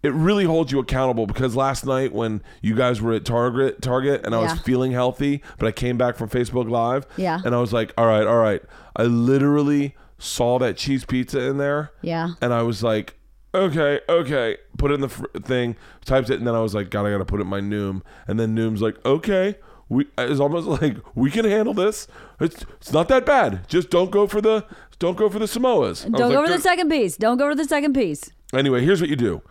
it 0.03 0.13
really 0.13 0.45
holds 0.45 0.71
you 0.71 0.79
accountable 0.79 1.27
because 1.27 1.55
last 1.55 1.85
night 1.85 2.11
when 2.11 2.41
you 2.61 2.73
guys 2.73 3.01
were 3.01 3.13
at 3.13 3.23
Target, 3.23 3.81
Target, 3.83 4.25
and 4.25 4.33
I 4.33 4.39
was 4.39 4.51
Yeah. 4.53 4.61
feeling 4.63 4.91
healthy, 4.93 5.43
but 5.59 5.67
I 5.67 5.71
came 5.71 5.95
back 5.95 6.15
from 6.15 6.27
Facebook 6.27 6.67
Live, 6.67 7.05
Yeah. 7.17 7.39
and 7.45 7.53
I 7.53 7.59
was 7.59 7.71
like, 7.71 7.93
all 7.99 8.07
right, 8.07 8.25
all 8.25 8.37
right. 8.37 8.63
I 8.95 9.03
literally 9.03 9.95
saw 10.17 10.57
that 10.57 10.75
cheese 10.77 11.05
pizza 11.05 11.41
in 11.41 11.57
there, 11.59 11.91
Yeah. 12.01 12.29
and 12.41 12.51
I 12.51 12.63
was 12.63 12.81
like, 12.81 13.15
okay, 13.53 13.99
okay, 14.09 14.57
put 14.79 14.89
it 14.89 14.95
in 14.95 15.01
the 15.01 15.09
fr- 15.09 15.25
thing, 15.43 15.75
typed 16.03 16.31
it, 16.31 16.39
and 16.39 16.47
then 16.47 16.55
I 16.55 16.61
was 16.61 16.73
like, 16.73 16.89
God, 16.89 17.05
I 17.05 17.11
gotta 17.11 17.25
put 17.25 17.39
it 17.39 17.43
in 17.43 17.49
my 17.49 17.61
Noom, 17.61 18.01
and 18.27 18.39
then 18.39 18.55
Noom's 18.55 18.81
like, 18.81 18.95
okay, 19.05 19.55
we 19.91 20.07
it's 20.17 20.39
almost 20.39 20.67
like 20.81 20.95
we 21.13 21.29
can 21.29 21.45
handle 21.45 21.73
this. 21.73 22.07
It's 22.39 22.65
it's 22.79 22.93
not 22.93 23.09
that 23.09 23.25
bad. 23.25 23.67
Just 23.67 23.89
don't 23.89 24.09
go 24.09 24.25
for 24.25 24.41
the 24.41 24.65
don't 24.97 25.17
go 25.17 25.29
for 25.29 25.37
the 25.37 25.45
Samoas. 25.45 26.03
Don't 26.03 26.13
like, 26.13 26.31
go 26.31 26.45
for 26.45 26.51
the 26.51 26.61
second 26.61 26.89
piece. 26.89 27.17
Don't 27.17 27.37
go 27.37 27.49
for 27.49 27.55
the 27.55 27.65
second 27.65 27.93
piece. 27.93 28.31
Anyway, 28.53 28.83
here's 28.83 29.01
what 29.01 29.09
you 29.09 29.15
do. 29.15 29.41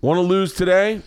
Want 0.00 0.18
to 0.18 0.22
lose 0.22 0.52
today? 0.52 1.02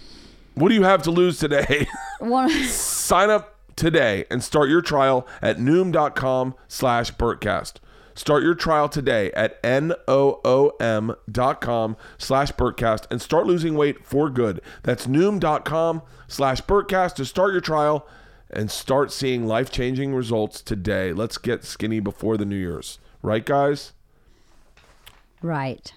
What 0.56 0.69
do 0.69 0.75
you 0.75 0.84
have 0.84 1.04
to 1.04 1.12
lose 1.12 1.39
today? 1.39 1.88
Sign 2.65 3.30
up 3.30 3.56
today 3.75 4.25
and 4.30 4.43
start 4.43 4.69
your 4.69 4.82
trial 4.82 5.27
at 5.41 5.58
noom.com 5.58 6.56
slash 6.67 7.12
Bertcast. 7.13 7.75
Start 8.15 8.43
your 8.43 8.56
trial 8.56 8.89
today 8.89 9.32
at 9.32 9.60
N-O-O-M 9.63 11.15
dot 11.32 11.62
com 11.62 11.95
slash 12.17 12.51
Bertcast 12.51 13.06
and 13.10 13.21
start 13.21 13.45
losing 13.45 13.75
weight 13.75 14.06
for 14.06 14.30
good. 14.30 14.62
That's 14.84 15.08
noom.com 15.08 16.01
slash 16.27 16.62
Bertcast 16.62 17.15
to 17.15 17.25
start 17.25 17.54
your 17.54 17.62
trial 17.62 18.06
and 18.51 18.69
start 18.69 19.11
seeing 19.11 19.47
life-changing 19.47 20.13
results 20.13 20.61
today. 20.61 21.13
Let's 21.13 21.37
get 21.37 21.63
skinny 21.63 21.99
before 21.99 22.37
the 22.37 22.45
New 22.45 22.55
Year's. 22.57 22.99
Right, 23.21 23.45
guys? 23.45 23.93
right. 25.41 25.93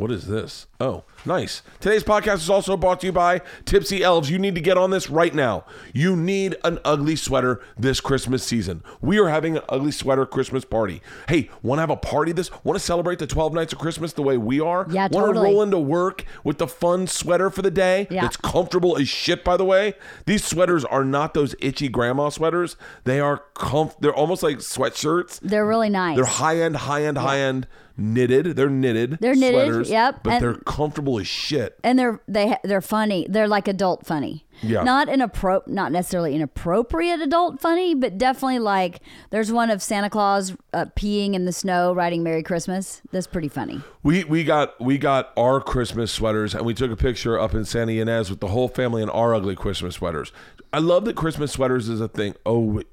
What 0.00 0.10
is 0.10 0.26
this? 0.26 0.66
Oh, 0.80 1.04
nice. 1.26 1.60
Today's 1.78 2.02
podcast 2.02 2.36
is 2.36 2.48
also 2.48 2.74
brought 2.74 3.00
to 3.00 3.06
you 3.06 3.12
by 3.12 3.42
Tipsy 3.66 4.02
Elves. 4.02 4.30
You 4.30 4.38
need 4.38 4.54
to 4.54 4.60
get 4.62 4.78
on 4.78 4.90
this 4.90 5.10
right 5.10 5.34
now. 5.34 5.66
You 5.92 6.16
need 6.16 6.56
an 6.64 6.78
ugly 6.86 7.16
sweater 7.16 7.60
this 7.78 8.00
Christmas 8.00 8.42
season. 8.42 8.82
We 9.02 9.18
are 9.18 9.28
having 9.28 9.58
an 9.58 9.62
ugly 9.68 9.90
sweater 9.90 10.24
Christmas 10.24 10.64
party. 10.64 11.02
Hey, 11.28 11.50
want 11.62 11.76
to 11.76 11.80
have 11.82 11.90
a 11.90 11.98
party 11.98 12.32
this? 12.32 12.50
Want 12.64 12.78
to 12.78 12.82
celebrate 12.82 13.18
the 13.18 13.26
12 13.26 13.52
nights 13.52 13.74
of 13.74 13.78
Christmas 13.78 14.14
the 14.14 14.22
way 14.22 14.38
we 14.38 14.58
are? 14.58 14.86
Yeah, 14.88 15.08
Want 15.10 15.34
to 15.34 15.38
roll 15.38 15.60
into 15.60 15.78
work 15.78 16.24
with 16.44 16.56
the 16.56 16.66
fun 16.66 17.06
sweater 17.06 17.50
for 17.50 17.60
the 17.60 17.70
day? 17.70 18.06
Yeah. 18.10 18.22
That's 18.22 18.38
comfortable 18.38 18.96
as 18.96 19.06
shit, 19.06 19.44
by 19.44 19.58
the 19.58 19.66
way. 19.66 19.92
These 20.24 20.44
sweaters 20.46 20.82
are 20.86 21.04
not 21.04 21.34
those 21.34 21.54
itchy 21.60 21.90
grandma 21.90 22.30
sweaters. 22.30 22.76
They 23.04 23.20
are 23.20 23.42
comf- 23.54 24.00
they're 24.00 24.14
almost 24.14 24.42
like 24.42 24.60
sweatshirts. 24.60 25.40
They're 25.40 25.66
really 25.66 25.90
nice. 25.90 26.16
They're 26.16 26.24
high 26.24 26.56
end, 26.56 26.76
high 26.76 27.04
end, 27.04 27.18
high 27.18 27.40
end 27.40 27.66
knitted. 28.00 28.56
They're 28.56 28.68
knitted. 28.70 29.18
They're 29.20 29.34
knitted, 29.34 29.66
sweaters, 29.66 29.90
yep, 29.90 30.22
But 30.24 30.32
and- 30.34 30.42
they're 30.42 30.54
comfortable 30.54 31.18
as 31.18 31.26
shit. 31.26 31.78
and 31.84 31.98
they're 31.98 32.20
they 32.26 32.56
they're 32.64 32.80
funny. 32.80 33.26
They're 33.28 33.46
like 33.48 33.68
adult 33.68 34.06
funny. 34.06 34.46
Yeah. 34.62 34.82
Not 34.82 35.08
inappro 35.08 35.66
not 35.68 35.90
necessarily 35.90 36.34
inappropriate 36.34 37.20
adult 37.20 37.60
funny, 37.60 37.94
but 37.94 38.18
definitely 38.18 38.58
like 38.58 39.00
there's 39.30 39.50
one 39.50 39.70
of 39.70 39.80
Santa 39.82 40.10
Claus 40.10 40.54
uh, 40.74 40.84
peeing 40.96 41.32
in 41.34 41.44
the 41.46 41.52
snow, 41.52 41.94
writing 41.94 42.22
"Merry 42.22 42.42
Christmas." 42.42 43.00
That's 43.10 43.26
pretty 43.26 43.48
funny. 43.48 43.80
We 44.02 44.24
we 44.24 44.44
got 44.44 44.78
we 44.80 44.98
got 44.98 45.32
our 45.36 45.60
Christmas 45.60 46.12
sweaters 46.12 46.54
and 46.54 46.66
we 46.66 46.74
took 46.74 46.90
a 46.90 46.96
picture 46.96 47.38
up 47.38 47.54
in 47.54 47.64
Santa 47.64 47.92
Ynez 47.92 48.28
with 48.28 48.40
the 48.40 48.48
whole 48.48 48.68
family 48.68 49.02
in 49.02 49.08
our 49.10 49.34
ugly 49.34 49.56
Christmas 49.56 49.94
sweaters. 49.94 50.30
I 50.72 50.78
love 50.78 51.04
that 51.06 51.16
Christmas 51.16 51.52
sweaters 51.52 51.88
is 51.88 52.00
a 52.00 52.08
thing. 52.08 52.34
Oh, 52.46 52.58
wait. 52.60 52.86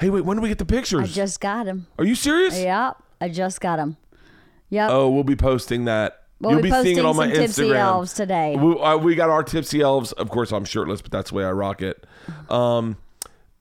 hey, 0.00 0.10
wait, 0.10 0.22
when 0.24 0.36
do 0.36 0.42
we 0.42 0.48
get 0.48 0.58
the 0.58 0.64
pictures? 0.66 1.02
I 1.04 1.06
just 1.06 1.40
got 1.40 1.64
them. 1.66 1.86
Are 1.98 2.04
you 2.04 2.14
serious? 2.14 2.58
Yep, 2.58 2.96
I 3.20 3.28
just 3.28 3.60
got 3.60 3.76
them. 3.76 3.96
Yep. 4.70 4.90
Oh, 4.90 5.10
we'll 5.10 5.24
be 5.24 5.36
posting 5.36 5.84
that. 5.84 6.22
We'll 6.40 6.52
You'll 6.52 6.62
be 6.62 6.70
be, 6.70 6.82
seeing 6.82 6.98
it 6.98 7.04
on 7.04 7.16
my 7.16 7.28
Tipsy 7.28 7.64
Instagram. 7.64 7.76
Elves 7.76 8.12
today. 8.12 8.56
We, 8.56 8.78
uh, 8.78 8.98
we 8.98 9.14
got 9.14 9.30
our 9.30 9.42
tipsy 9.42 9.80
elves. 9.80 10.12
Of 10.12 10.28
course, 10.28 10.52
I'm 10.52 10.64
shirtless, 10.66 11.00
but 11.00 11.10
that's 11.10 11.30
the 11.30 11.36
way 11.36 11.44
I 11.44 11.52
rock 11.52 11.80
it. 11.80 12.06
Um, 12.50 12.98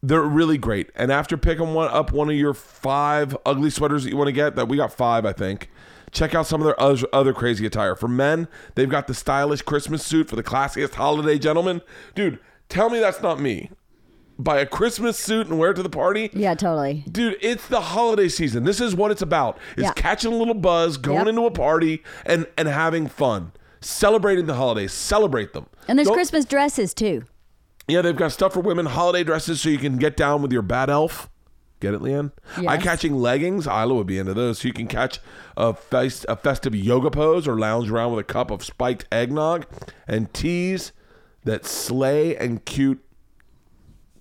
they're 0.03 0.21
really 0.21 0.57
great. 0.57 0.89
And 0.95 1.11
after 1.11 1.37
picking 1.37 1.73
one 1.73 1.89
up, 1.89 2.11
one 2.11 2.29
of 2.29 2.35
your 2.35 2.53
five 2.53 3.35
ugly 3.45 3.69
sweaters 3.69 4.03
that 4.03 4.09
you 4.09 4.17
want 4.17 4.27
to 4.27 4.33
get, 4.33 4.55
that 4.55 4.67
we 4.67 4.77
got 4.77 4.91
five, 4.93 5.25
I 5.25 5.31
think. 5.31 5.69
Check 6.11 6.35
out 6.35 6.47
some 6.47 6.61
of 6.61 6.65
their 6.65 6.79
other, 6.79 7.07
other 7.13 7.33
crazy 7.33 7.65
attire. 7.65 7.95
For 7.95 8.07
men, 8.07 8.47
they've 8.75 8.89
got 8.89 9.07
the 9.07 9.13
stylish 9.13 9.61
Christmas 9.61 10.05
suit 10.05 10.29
for 10.29 10.35
the 10.35 10.43
classiest 10.43 10.95
holiday 10.95 11.37
gentleman. 11.39 11.81
Dude, 12.13 12.39
tell 12.69 12.89
me 12.89 12.99
that's 12.99 13.21
not 13.21 13.39
me. 13.39 13.71
Buy 14.37 14.59
a 14.59 14.65
Christmas 14.65 15.17
suit 15.17 15.47
and 15.47 15.57
wear 15.57 15.71
it 15.71 15.75
to 15.75 15.83
the 15.83 15.89
party. 15.89 16.29
Yeah, 16.33 16.55
totally. 16.55 17.05
Dude, 17.09 17.37
it's 17.41 17.67
the 17.67 17.79
holiday 17.81 18.27
season. 18.27 18.63
This 18.65 18.81
is 18.81 18.93
what 18.95 19.11
it's 19.11 19.21
about. 19.21 19.57
It's 19.77 19.83
Yeah. 19.83 19.93
catching 19.93 20.33
a 20.33 20.35
little 20.35 20.53
buzz, 20.53 20.97
going 20.97 21.19
Yep. 21.19 21.27
into 21.27 21.45
a 21.45 21.51
party, 21.51 22.03
and 22.25 22.45
and 22.57 22.67
having 22.67 23.07
fun, 23.07 23.53
celebrating 23.79 24.45
the 24.45 24.55
holidays. 24.55 24.91
Celebrate 24.91 25.53
them. 25.53 25.67
And 25.87 25.97
there's 25.97 26.07
Don't- 26.07 26.15
Christmas 26.17 26.43
dresses 26.45 26.93
too. 26.93 27.23
Yeah, 27.87 28.01
they've 28.01 28.15
got 28.15 28.31
stuff 28.31 28.53
for 28.53 28.61
women, 28.61 28.87
holiday 28.87 29.23
dresses, 29.23 29.61
so 29.61 29.69
you 29.69 29.77
can 29.77 29.97
get 29.97 30.17
down 30.17 30.41
with 30.41 30.51
your 30.51 30.63
bad 30.63 30.89
elf. 30.89 31.29
Get 31.79 31.93
it, 31.93 32.01
Leanne? 32.01 32.31
Yes. 32.59 32.65
Eye-catching 32.67 33.15
leggings. 33.15 33.67
Ila 33.67 33.93
would 33.93 34.07
be 34.07 34.17
into 34.17 34.33
those. 34.33 34.59
So 34.59 34.67
you 34.69 34.73
can 34.73 34.87
catch 34.87 35.19
a, 35.55 35.73
fest, 35.73 36.25
a 36.27 36.35
festive 36.35 36.73
yoga 36.73 37.11
pose 37.11 37.47
or 37.47 37.59
lounge 37.59 37.91
around 37.91 38.11
with 38.11 38.21
a 38.21 38.23
cup 38.23 38.49
of 38.49 38.63
spiked 38.63 39.05
eggnog 39.11 39.65
and 40.07 40.33
teas 40.33 40.93
that 41.43 41.65
slay 41.65 42.35
and 42.35 42.65
cute, 42.65 43.03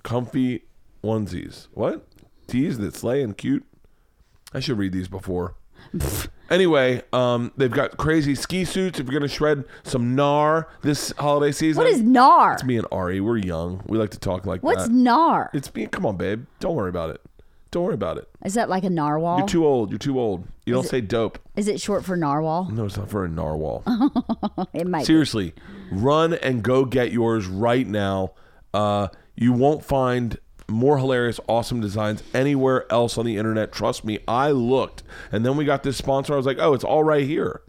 comfy 0.05 0.63
onesies. 1.03 1.67
What? 1.73 2.07
Tees 2.47 2.79
that 2.79 2.95
slay 2.95 3.23
and 3.23 3.37
cute? 3.37 3.65
I 4.53 4.61
should 4.61 4.79
read 4.79 4.93
these 4.93 5.09
before. 5.09 5.57
anyway, 6.51 7.03
um, 7.13 7.53
they've 7.57 7.71
got 7.71 7.97
crazy 7.97 8.35
ski 8.35 8.65
suits. 8.65 9.01
If 9.01 9.07
you're 9.07 9.19
gonna 9.19 9.29
shred 9.29 9.65
some 9.83 10.17
gnar 10.17 10.67
this 10.83 11.13
holiday 11.19 11.53
season, 11.53 11.83
What 11.83 11.91
is 11.93 12.01
NAR? 12.03 12.53
it's 12.55 12.65
me 12.65 12.77
and 12.77 12.87
Ari. 12.93 13.21
We're 13.21 13.39
young. 13.39 13.83
We 13.87 13.99
like 13.99 14.11
to 14.11 14.19
talk 14.19 14.47
like 14.47 14.63
What's 14.63 14.85
that. 14.85 14.93
NAR? 14.93 15.51
It's 15.53 15.75
me. 15.75 15.87
Come 15.87 16.07
on, 16.07 16.17
babe. 16.17 16.47
Don't 16.61 16.75
worry 16.77 16.89
about 16.91 17.11
it. 17.11 17.21
Don't 17.71 17.83
worry 17.85 17.95
about 17.95 18.19
it. 18.19 18.29
Is 18.45 18.55
that 18.55 18.69
like 18.69 18.85
a 18.85 18.91
narwhal? 18.91 19.39
You're 19.39 19.49
too 19.49 19.67
old. 19.67 19.91
You're 19.91 19.99
too 19.99 20.21
old. 20.21 20.47
You 20.65 20.73
don't 20.73 20.87
say 20.87 21.01
dope. 21.01 21.41
Is 21.57 21.67
it 21.67 21.81
short 21.81 22.05
for 22.05 22.17
narwhal? 22.17 22.71
No, 22.71 22.85
it's 22.85 22.97
not 22.97 23.11
for 23.11 23.25
a 23.25 23.29
narwhal. 23.29 23.83
It 24.73 24.87
might. 24.87 25.01
be. 25.01 25.05
Seriously, 25.07 25.55
run 25.91 26.35
and 26.35 26.63
go 26.63 26.85
get 26.85 27.11
yours 27.11 27.47
right 27.49 27.87
now. 27.87 28.33
Uh, 28.73 29.09
you 29.37 29.53
won't 29.53 29.85
find 29.85 30.39
more 30.69 30.99
hilarious, 30.99 31.41
awesome 31.47 31.81
designs 31.81 32.23
anywhere 32.33 32.91
else 32.91 33.19
on 33.19 33.27
the 33.27 33.37
internet. 33.37 33.73
Trust 33.73 34.05
me, 34.05 34.19
I 34.27 34.51
looked, 34.51 35.03
and 35.31 35.45
then 35.45 35.57
we 35.57 35.65
got 35.65 35.83
this 35.83 35.97
sponsor. 35.97 36.35
I 36.35 36.37
was 36.37 36.47
like, 36.47 36.59
oh, 36.59 36.73
it's 36.75 36.85
all 36.85 37.05
right 37.05 37.27
here. 37.27 37.63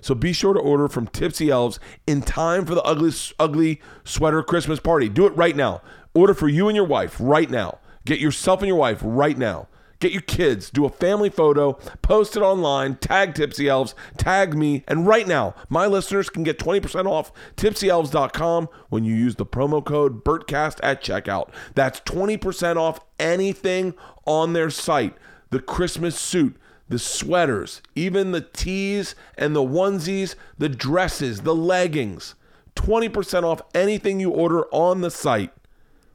So 0.00 0.14
be 0.14 0.32
sure 0.32 0.54
to 0.54 0.60
order 0.60 0.88
from 0.88 1.06
Tipsy 1.06 1.50
Elves 1.50 1.78
in 2.06 2.22
time 2.22 2.64
for 2.64 2.74
the 2.74 2.82
ugly, 2.82 3.12
ugly 3.38 3.80
sweater 4.04 4.42
Christmas 4.42 4.80
party. 4.80 5.08
Do 5.08 5.26
it 5.26 5.36
right 5.36 5.54
now. 5.54 5.82
Order 6.14 6.34
for 6.34 6.48
you 6.48 6.68
and 6.68 6.76
your 6.76 6.86
wife 6.86 7.16
right 7.20 7.50
now. 7.50 7.78
Get 8.06 8.18
yourself 8.18 8.60
and 8.60 8.68
your 8.68 8.78
wife 8.78 9.00
right 9.02 9.36
now. 9.36 9.68
Get 10.00 10.12
your 10.12 10.22
kids, 10.22 10.70
do 10.70 10.86
a 10.86 10.90
family 10.90 11.28
photo, 11.28 11.74
post 12.00 12.34
it 12.34 12.40
online, 12.40 12.96
tag 12.96 13.34
Tipsy 13.34 13.68
Elves, 13.68 13.94
tag 14.16 14.56
me, 14.56 14.82
and 14.88 15.06
right 15.06 15.28
now, 15.28 15.54
my 15.68 15.86
listeners 15.86 16.30
can 16.30 16.42
get 16.42 16.58
20% 16.58 17.04
off 17.04 17.30
tipsyelves.com 17.56 18.70
when 18.88 19.04
you 19.04 19.14
use 19.14 19.36
the 19.36 19.44
promo 19.44 19.84
code 19.84 20.24
BERTCAST 20.24 20.80
at 20.82 21.02
checkout. 21.02 21.50
That's 21.74 22.00
20% 22.00 22.76
off 22.76 23.00
anything 23.18 23.92
on 24.24 24.54
their 24.54 24.70
site. 24.70 25.14
The 25.50 25.60
Christmas 25.60 26.18
suit, 26.18 26.56
the 26.88 26.98
sweaters, 26.98 27.82
even 27.94 28.32
the 28.32 28.40
tees 28.40 29.14
and 29.36 29.54
the 29.54 29.60
onesies, 29.60 30.34
the 30.56 30.70
dresses, 30.70 31.42
the 31.42 31.54
leggings. 31.54 32.34
20% 32.74 33.42
off 33.42 33.60
anything 33.74 34.18
you 34.18 34.30
order 34.30 34.64
on 34.72 35.02
the 35.02 35.10
site 35.10 35.52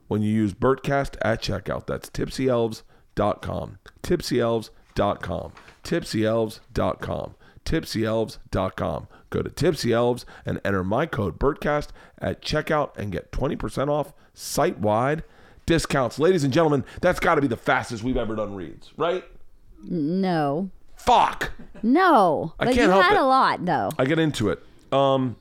when 0.08 0.24
you 0.24 0.34
use 0.34 0.56
Bertcast 0.56 1.18
at 1.22 1.40
checkout. 1.44 1.86
That's 1.86 2.10
tipsyelves.com. 2.10 2.95
Tipsyelves.com. 3.16 5.52
Tipsyelves.com. 5.84 7.36
Tipsyelves.com. 7.66 9.08
Go 9.32 9.42
to 9.42 9.50
Tipsy 9.50 9.92
Elves 9.92 10.26
and 10.46 10.62
enter 10.64 10.84
my 10.84 11.06
code 11.06 11.40
BERTCAST 11.40 11.90
at 12.20 12.42
checkout 12.42 12.96
and 12.98 13.12
get 13.12 13.32
20% 13.32 13.90
off 13.90 14.14
site 14.34 14.80
wide 14.80 15.24
discounts. 15.66 16.20
Ladies 16.20 16.44
and 16.44 16.54
gentlemen, 16.54 16.86
that's 17.02 17.20
got 17.20 17.36
to 17.36 17.42
be 17.42 17.48
the 17.48 17.58
fastest 17.58 18.04
we've 18.04 18.18
ever 18.18 18.36
done 18.36 18.56
reads, 18.56 18.92
right? 18.98 19.26
No. 19.84 20.70
Fuck. 20.96 21.52
No. 21.84 22.54
I 22.60 22.66
but 22.66 22.74
can't 22.76 22.86
you 22.86 22.92
help 22.92 23.04
had 23.04 23.14
it. 23.16 23.20
a 23.20 23.26
lot 23.26 23.66
though. 23.66 23.90
I 23.98 24.06
get 24.06 24.20
into 24.20 24.50
it. 24.50 24.64
Um, 24.92 25.36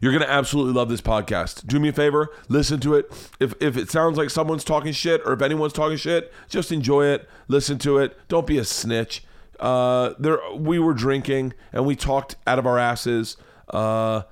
you're 0.00 0.12
gonna 0.12 0.26
absolutely 0.26 0.72
love 0.72 0.88
this 0.88 1.00
podcast. 1.00 1.66
Do 1.66 1.78
me 1.80 1.88
a 1.88 1.92
favor, 1.92 2.28
listen 2.48 2.80
to 2.80 2.94
it. 2.94 3.10
If 3.40 3.54
if 3.60 3.76
it 3.76 3.90
sounds 3.90 4.16
like 4.16 4.30
someone's 4.30 4.64
talking 4.64 4.92
shit, 4.92 5.20
or 5.24 5.32
if 5.32 5.42
anyone's 5.42 5.72
talking 5.72 5.96
shit, 5.96 6.32
just 6.48 6.72
enjoy 6.72 7.06
it. 7.06 7.28
Listen 7.48 7.78
to 7.78 7.98
it. 7.98 8.18
Don't 8.28 8.46
be 8.46 8.58
a 8.58 8.64
snitch. 8.64 9.24
Uh, 9.58 10.14
there 10.18 10.38
we 10.54 10.78
were 10.78 10.94
drinking 10.94 11.52
and 11.72 11.84
we 11.84 11.96
talked 11.96 12.36
out 12.46 12.58
of 12.58 12.66
our 12.66 12.78
asses. 12.78 13.36
Uh, 13.68 14.22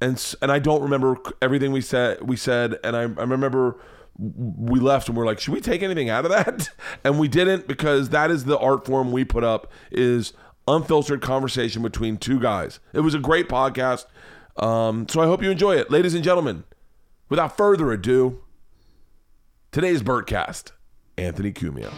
and 0.00 0.34
and 0.42 0.50
I 0.50 0.58
don't 0.58 0.82
remember 0.82 1.18
everything 1.42 1.72
we 1.72 1.80
said. 1.80 2.22
We 2.22 2.36
said, 2.36 2.78
and 2.82 2.96
I, 2.96 3.02
I 3.02 3.24
remember 3.24 3.78
we 4.16 4.78
left 4.80 5.08
and 5.08 5.16
we're 5.16 5.26
like, 5.26 5.40
should 5.40 5.52
we 5.52 5.60
take 5.60 5.82
anything 5.82 6.08
out 6.08 6.24
of 6.24 6.30
that? 6.30 6.70
And 7.04 7.18
we 7.18 7.28
didn't 7.28 7.66
because 7.66 8.10
that 8.10 8.30
is 8.30 8.44
the 8.44 8.58
art 8.58 8.86
form 8.86 9.12
we 9.12 9.24
put 9.24 9.44
up 9.44 9.70
is 9.90 10.32
unfiltered 10.66 11.20
conversation 11.20 11.82
between 11.82 12.16
two 12.16 12.40
guys. 12.40 12.80
It 12.94 13.00
was 13.00 13.14
a 13.14 13.18
great 13.18 13.46
podcast. 13.48 14.06
Um, 14.56 15.08
so 15.08 15.20
I 15.20 15.26
hope 15.26 15.42
you 15.42 15.50
enjoy 15.50 15.76
it, 15.76 15.90
ladies 15.90 16.14
and 16.14 16.22
gentlemen. 16.22 16.64
Without 17.28 17.56
further 17.56 17.90
ado, 17.92 18.42
today's 19.72 20.02
Bertcast, 20.02 20.70
Anthony 21.18 21.52
Cumia. 21.52 21.90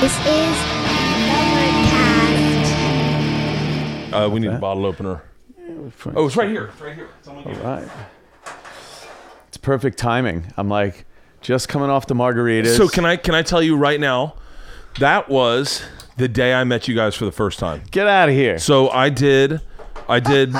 This 0.00 0.18
is 0.26 0.56
Overcast. 1.30 2.74
Uh, 4.12 4.28
we 4.30 4.40
need 4.40 4.50
a 4.50 4.58
bottle 4.58 4.84
opener. 4.86 5.22
Oh, 6.14 6.26
it's 6.26 6.36
right 6.36 6.48
here. 6.48 6.66
It's 6.66 6.80
right 6.80 6.94
here. 6.94 7.08
It's 7.20 7.28
on 7.28 7.36
my 7.36 7.42
All 7.44 7.80
right. 7.80 7.88
It's 9.48 9.56
perfect 9.56 9.96
timing. 9.96 10.52
I'm 10.56 10.68
like 10.68 11.06
just 11.44 11.68
coming 11.68 11.90
off 11.90 12.08
the 12.08 12.14
margaritas. 12.14 12.76
So 12.76 12.88
can 12.88 13.04
I 13.04 13.16
can 13.16 13.34
I 13.34 13.42
tell 13.42 13.62
you 13.62 13.76
right 13.76 14.00
now, 14.00 14.34
that 14.98 15.28
was 15.28 15.84
the 16.16 16.26
day 16.26 16.54
I 16.54 16.64
met 16.64 16.88
you 16.88 16.96
guys 16.96 17.14
for 17.14 17.24
the 17.24 17.32
first 17.32 17.60
time. 17.60 17.82
get 17.92 18.08
out 18.08 18.28
of 18.28 18.34
here? 18.34 18.58
So 18.58 18.90
I 18.90 19.10
did, 19.10 19.60
I 20.08 20.18
did. 20.18 20.54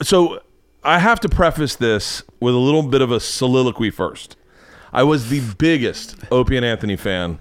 So 0.00 0.40
I 0.82 1.00
have 1.00 1.20
to 1.20 1.28
preface 1.28 1.76
this 1.76 2.22
with 2.40 2.54
a 2.54 2.58
little 2.58 2.84
bit 2.84 3.02
of 3.02 3.10
a 3.10 3.20
soliloquy 3.20 3.90
first. 3.90 4.36
I 4.92 5.02
was 5.02 5.28
the 5.28 5.40
biggest 5.58 6.16
Opie 6.30 6.56
and 6.56 6.64
Anthony 6.64 6.96
fan. 6.96 7.40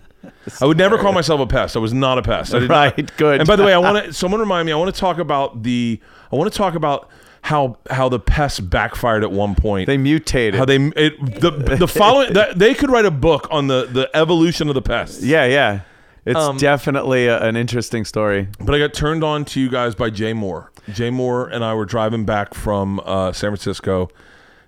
I 0.60 0.66
would 0.66 0.78
never 0.78 0.98
call 0.98 1.14
myself 1.14 1.40
a 1.40 1.48
pest. 1.48 1.78
I 1.78 1.80
was 1.80 1.94
not 1.94 2.18
a 2.18 2.22
pest. 2.22 2.52
Right, 2.52 3.16
good. 3.16 3.40
And 3.40 3.48
by 3.48 3.56
the 3.56 3.64
way, 3.64 3.74
I 3.74 3.78
want 3.78 4.06
to. 4.06 4.14
Someone 4.14 4.42
remind 4.42 4.66
me. 4.66 4.72
I 4.74 4.76
want 4.76 4.94
to 4.94 5.00
talk 5.00 5.20
about 5.20 5.64
the. 5.64 6.02
I 6.32 6.36
want 6.36 6.52
to 6.52 6.58
talk 6.58 6.76
about 6.76 7.10
how 7.44 7.78
how 7.90 8.10
the 8.10 8.20
pests 8.20 8.60
backfired 8.60 9.24
at 9.24 9.32
one 9.32 9.56
point. 9.56 9.88
They 9.88 9.98
mutated. 9.98 10.56
how 10.56 10.66
they 10.66 10.78
it, 10.96 11.40
the 11.42 11.52
the 11.80 11.88
following 12.02 12.34
that 12.34 12.60
they 12.60 12.74
could 12.74 12.90
write 12.90 13.06
a 13.06 13.12
book 13.12 13.48
on 13.52 13.68
the 13.68 13.86
the 13.86 14.10
evolution 14.16 14.68
of 14.70 14.76
the 14.76 14.82
pests. 14.82 15.24
yeah, 15.24 15.46
yeah. 15.46 15.82
It's 16.26 16.38
Um, 16.38 16.58
definitely 16.58 17.28
a, 17.28 17.40
an 17.42 17.56
interesting 17.56 18.04
story. 18.04 18.50
But 18.60 18.76
I 18.76 18.80
got 18.80 18.94
turned 18.94 19.24
on 19.24 19.46
to 19.46 19.62
you 19.62 19.70
guys 19.70 19.96
by 19.96 20.10
Jay 20.10 20.34
Mohr. 20.34 20.68
Jay 20.92 21.10
Mohr 21.10 21.50
and 21.50 21.64
I 21.64 21.74
were 21.74 21.86
driving 21.86 22.26
back 22.26 22.54
from 22.54 23.00
uh, 23.06 23.32
San 23.32 23.52
Francisco. 23.52 24.10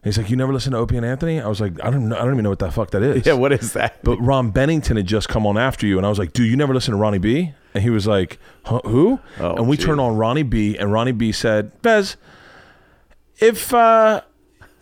He's 0.01 0.17
like, 0.17 0.29
"You 0.29 0.37
never 0.37 0.53
listen 0.53 0.71
to 0.71 0.77
Opie 0.77 0.95
and 0.95 1.05
Anthony?" 1.05 1.41
I 1.41 1.47
was 1.49 1.59
like, 1.59 1.73
"I 1.83 1.89
don't 1.89 2.07
know. 2.07 2.15
I 2.15 2.19
don't 2.19 2.31
even 2.31 2.43
know 2.43 2.49
what 2.49 2.59
the 2.59 2.71
fuck 2.71 2.91
that 2.91 3.01
is." 3.03 3.25
Yeah, 3.25 3.33
what 3.33 3.51
is 3.51 3.73
that? 3.73 4.01
But 4.05 4.17
Ron 4.21 4.51
Bennington 4.51 4.95
had 4.95 5.05
just 5.05 5.27
come 5.27 5.45
on 5.45 5.57
after 5.57 5.85
you, 5.85 5.97
and 5.97 6.05
I 6.05 6.09
was 6.09 6.17
like, 6.17 6.31
"Dude, 6.31 6.49
you 6.49 6.55
never 6.55 6.73
listen 6.73 6.93
to 6.93 6.97
Ronnie 6.97 7.17
B?" 7.17 7.53
And 7.73 7.83
he 7.83 7.89
was 7.89 8.07
like, 8.07 8.39
huh, 8.63 8.79
"Who?" 8.85 9.19
Oh, 9.41 9.55
and 9.57 9.67
we 9.67 9.75
geez. 9.75 9.85
turned 9.85 9.99
on 9.99 10.15
Ronnie 10.15 10.43
B, 10.43 10.77
and 10.77 10.93
Ronnie 10.93 11.11
B 11.11 11.33
said, 11.33 11.81
"Bez, 11.81 12.15
if 13.39 13.73
uh, 13.73 14.21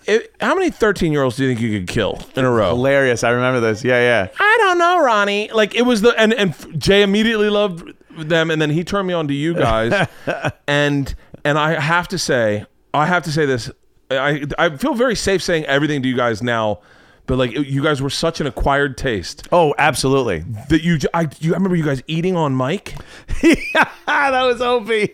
if, 0.06 0.28
how 0.40 0.56
many 0.56 0.70
thirteen-year-olds 0.70 1.36
do 1.38 1.44
you 1.44 1.50
think 1.50 1.62
you 1.62 1.80
could 1.80 1.88
kill 1.88 2.20
in 2.36 2.46
a 2.46 2.52
row?" 2.52 2.70
Hilarious. 2.70 3.24
I 3.24 3.30
remember 3.32 3.60
this. 3.60 3.84
Yeah, 3.84 4.00
yeah. 4.00 4.28
I 4.40 4.58
don't 4.62 4.78
know, 4.78 5.02
Ronnie. 5.04 5.50
Like 5.54 5.76
it 5.76 5.84
was 5.84 6.02
the 6.02 6.10
and 6.20 6.34
and 6.34 6.54
Jay 6.82 7.02
immediately 7.04 7.50
loved 7.50 7.92
them, 8.18 8.50
and 8.52 8.62
then 8.62 8.70
he 8.70 8.84
turned 8.84 9.08
me 9.08 9.14
on 9.14 9.28
to 9.28 9.34
you 9.34 9.54
guys, 9.54 10.08
and 10.68 11.14
and 11.44 11.58
I 11.60 11.80
have 11.80 12.08
to 12.10 12.18
say, 12.18 12.66
I 12.94 13.06
have 13.06 13.24
to 13.24 13.32
say 13.32 13.46
this. 13.46 13.70
I 14.10 14.46
I 14.58 14.76
feel 14.78 14.94
very 14.94 15.16
safe 15.16 15.44
saying 15.44 15.66
everything 15.66 16.02
to 16.04 16.08
you 16.08 16.16
guys 16.16 16.42
now, 16.42 16.80
but 17.26 17.38
like 17.38 17.52
you 17.52 17.84
guys 17.84 18.02
were 18.02 18.10
such 18.10 18.40
an 18.40 18.48
acquired 18.48 18.98
taste 18.98 19.48
Oh, 19.52 19.76
absolutely. 19.78 20.46
that 20.70 20.82
you 20.84 20.98
I 21.14 21.28
you, 21.42 21.52
I 21.52 21.58
remember 21.58 21.76
you 21.76 21.84
guys 21.84 22.02
eating 22.08 22.36
on 22.38 22.56
mic, 22.56 22.96
that 23.42 24.44
was 24.46 24.62
Opie. 24.62 25.12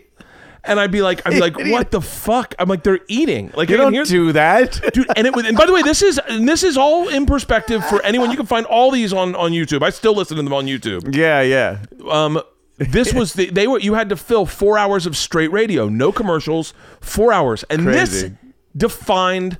And 0.65 0.80
I'd 0.80 0.91
be 0.91 1.02
like 1.02 1.21
I'd 1.26 1.32
be 1.34 1.39
like 1.39 1.58
what 1.71 1.91
the 1.91 2.02
fuck? 2.02 2.56
I'm 2.60 2.69
like 2.69 2.84
they're 2.84 2.99
eating 3.08 3.52
like 3.56 3.69
You 3.69 3.76
I 3.76 3.91
don't 3.91 4.08
do 4.08 4.32
that. 4.34 4.80
dude 4.93 5.08
and 5.15 5.28
it 5.28 5.36
was 5.36 5.45
and 5.45 5.58
by 5.58 5.65
the 5.65 5.73
way 5.73 5.82
this 5.82 6.02
is 6.02 6.19
and 6.30 6.47
this 6.47 6.63
is 6.63 6.78
all 6.78 7.10
in 7.10 7.26
perspective 7.26 7.84
for 7.86 8.02
anyone 8.04 8.32
you 8.32 8.38
can 8.38 8.45
find 8.45 8.65
all 8.65 8.91
these 8.91 9.12
on 9.13 9.36
on 9.36 9.52
youtube 9.52 9.82
i 9.84 9.89
still 9.89 10.15
listen 10.15 10.38
to 10.38 10.43
them 10.43 10.54
on 10.54 10.65
youtube 10.65 11.15
yeah, 11.15 11.41
yeah. 11.41 11.80
um 12.10 12.41
this 12.78 13.13
was 13.13 13.34
the 13.34 13.49
they 13.49 13.67
were 13.67 13.80
you 13.80 13.93
had 13.93 14.10
to 14.10 14.15
fill 14.15 14.45
four 14.45 14.78
hours 14.78 15.06
of 15.06 15.15
straight 15.17 15.52
radio 15.52 15.88
no 15.89 16.12
commercials 16.12 16.73
four 17.02 17.32
hours 17.32 17.63
and 17.69 17.88
this 17.88 18.26
defined 18.76 19.58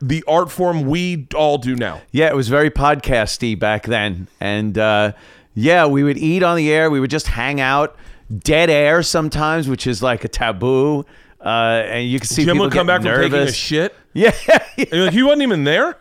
the 0.00 0.24
art 0.26 0.50
form 0.50 0.82
we 0.86 1.26
all 1.34 1.58
do 1.58 1.76
now 1.76 2.00
Yeah, 2.12 2.28
it 2.28 2.34
was 2.36 2.48
very 2.48 2.70
podcasty 2.70 3.58
back 3.58 3.84
then. 3.86 4.26
And 4.40 4.76
uh, 4.76 5.12
yeah, 5.54 5.86
we 5.86 6.02
would 6.02 6.18
eat 6.18 6.42
on 6.42 6.56
the 6.56 6.72
air. 6.72 6.90
We 6.90 6.98
would 6.98 7.10
just 7.10 7.28
hang 7.28 7.60
out, 7.60 7.96
dead 8.38 8.70
air 8.70 9.02
sometimes, 9.02 9.68
which 9.68 9.86
is 9.86 10.02
like 10.02 10.24
a 10.24 10.28
taboo. 10.28 11.04
Uh, 11.40 11.82
and 11.86 12.08
you 12.08 12.20
can 12.20 12.28
see 12.28 12.44
Jim 12.44 12.54
people 12.54 12.66
would 12.66 12.72
come 12.72 12.86
back 12.86 13.02
from 13.02 13.14
taking 13.14 13.38
a 13.38 13.52
shit. 13.52 13.94
Yeah, 14.14 14.32
you're 14.76 15.04
like, 15.06 15.14
he 15.14 15.22
wasn't 15.22 15.40
even 15.40 15.64
there. 15.64 15.96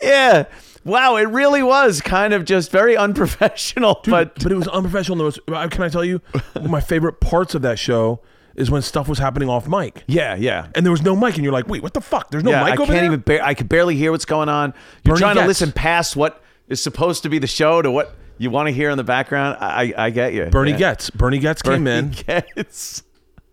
yeah. 0.00 0.44
Wow, 0.84 1.16
it 1.16 1.24
really 1.24 1.64
was 1.64 2.00
kind 2.00 2.32
of 2.32 2.44
just 2.44 2.70
very 2.70 2.96
unprofessional. 2.96 4.00
but 4.04 4.34
but 4.40 4.52
it 4.52 4.54
was 4.54 4.68
unprofessional. 4.68 5.16
There 5.16 5.24
was, 5.24 5.40
uh, 5.48 5.66
can 5.68 5.82
I 5.82 5.88
tell 5.88 6.04
you, 6.04 6.20
my 6.62 6.80
favorite 6.80 7.20
parts 7.20 7.56
of 7.56 7.62
that 7.62 7.78
show 7.80 8.20
is 8.54 8.70
when 8.70 8.82
stuff 8.82 9.08
was 9.08 9.18
happening 9.18 9.48
off 9.48 9.66
mic, 9.66 10.04
yeah, 10.06 10.36
yeah. 10.36 10.68
and 10.76 10.86
there 10.86 10.92
was 10.92 11.02
no 11.02 11.16
mic, 11.16 11.34
and 11.34 11.42
you're 11.42 11.52
like, 11.52 11.66
wait, 11.66 11.82
what 11.82 11.92
the 11.92 12.00
fuck? 12.00 12.30
There's 12.30 12.44
no 12.44 12.52
yeah, 12.52 12.62
mic 12.62 12.74
I 12.78 12.82
over 12.82 12.84
can't 12.84 12.90
there. 12.90 13.04
even. 13.06 13.20
Ba- 13.20 13.44
I 13.44 13.54
could 13.54 13.68
barely 13.68 13.96
hear 13.96 14.12
what's 14.12 14.26
going 14.26 14.48
on. 14.48 14.74
You're 15.02 15.14
Bernie 15.16 15.22
trying 15.22 15.36
to 15.36 15.46
listen 15.46 15.72
past 15.72 16.14
what 16.14 16.40
is 16.68 16.80
supposed 16.80 17.24
to 17.24 17.28
be 17.28 17.40
the 17.40 17.48
show 17.48 17.82
to 17.82 17.90
what 17.90 18.14
you 18.38 18.50
want 18.50 18.68
to 18.68 18.72
hear 18.72 18.90
in 18.90 18.96
the 18.96 19.04
background. 19.04 19.58
I, 19.60 19.92
I, 19.96 20.10
get 20.10 20.32
you. 20.34 20.46
Bernie 20.46 20.72
yeah. 20.72 20.78
Goetz. 20.78 21.10
Bernie 21.10 21.38
Goetz 21.38 21.62
came 21.62 21.86
in, 21.86 22.14
Goetz. 22.26 23.02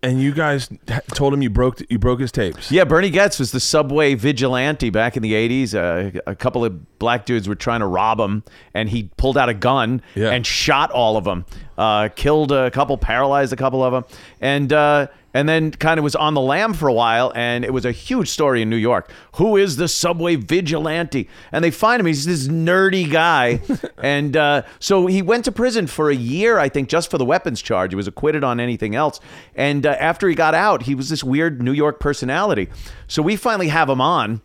and 0.02 0.20
you 0.20 0.32
guys 0.32 0.68
told 1.14 1.32
him 1.32 1.42
you 1.42 1.50
broke 1.50 1.80
you 1.88 1.98
broke 1.98 2.20
his 2.20 2.32
tapes. 2.32 2.70
Yeah, 2.72 2.84
Bernie 2.84 3.10
Goetz 3.10 3.38
was 3.38 3.52
the 3.52 3.60
subway 3.60 4.14
vigilante 4.14 4.90
back 4.90 5.16
in 5.16 5.22
the 5.22 5.32
80s. 5.32 5.74
Uh, 5.74 6.20
a 6.26 6.34
couple 6.34 6.64
of 6.64 6.98
black 6.98 7.24
dudes 7.26 7.48
were 7.48 7.54
trying 7.54 7.80
to 7.80 7.86
rob 7.86 8.18
him, 8.18 8.42
and 8.74 8.88
he 8.88 9.10
pulled 9.16 9.38
out 9.38 9.48
a 9.48 9.54
gun 9.54 10.02
Yeah. 10.14 10.30
and 10.30 10.44
shot 10.46 10.90
all 10.90 11.16
of 11.16 11.24
them. 11.24 11.44
Uh, 11.78 12.08
killed 12.14 12.52
a 12.52 12.70
couple, 12.70 12.98
paralyzed 12.98 13.52
a 13.52 13.56
couple 13.56 13.82
of 13.84 13.92
them, 13.92 14.04
and 14.40 14.72
uh, 14.72 15.06
and 15.34 15.48
then 15.48 15.70
kind 15.70 15.98
of 15.98 16.04
was 16.04 16.14
on 16.14 16.34
the 16.34 16.40
lam 16.40 16.74
for 16.74 16.88
a 16.88 16.92
while. 16.92 17.32
And 17.34 17.64
it 17.64 17.72
was 17.72 17.84
a 17.84 17.92
huge 17.92 18.28
story 18.28 18.62
in 18.62 18.70
New 18.70 18.76
York. 18.76 19.10
Who 19.36 19.56
is 19.56 19.76
the 19.76 19.88
subway 19.88 20.36
vigilante? 20.36 21.28
And 21.50 21.64
they 21.64 21.70
find 21.70 22.00
him. 22.00 22.06
He's 22.06 22.24
this 22.24 22.48
nerdy 22.48 23.10
guy, 23.10 23.60
and 24.02 24.36
uh, 24.36 24.62
so 24.78 25.06
he 25.06 25.22
went 25.22 25.44
to 25.46 25.52
prison 25.52 25.86
for 25.86 26.10
a 26.10 26.14
year, 26.14 26.58
I 26.58 26.68
think, 26.68 26.88
just 26.88 27.10
for 27.10 27.18
the 27.18 27.24
weapons 27.24 27.62
charge. 27.62 27.92
He 27.92 27.96
was 27.96 28.08
acquitted 28.08 28.44
on 28.44 28.60
anything 28.60 28.94
else. 28.94 29.20
And 29.54 29.86
uh, 29.86 29.96
after 29.98 30.28
he 30.28 30.34
got 30.34 30.54
out, 30.54 30.82
he 30.82 30.94
was 30.94 31.08
this 31.08 31.24
weird 31.24 31.62
New 31.62 31.72
York 31.72 32.00
personality. 32.00 32.68
So 33.06 33.22
we 33.22 33.36
finally 33.36 33.68
have 33.68 33.88
him 33.88 34.00
on 34.00 34.42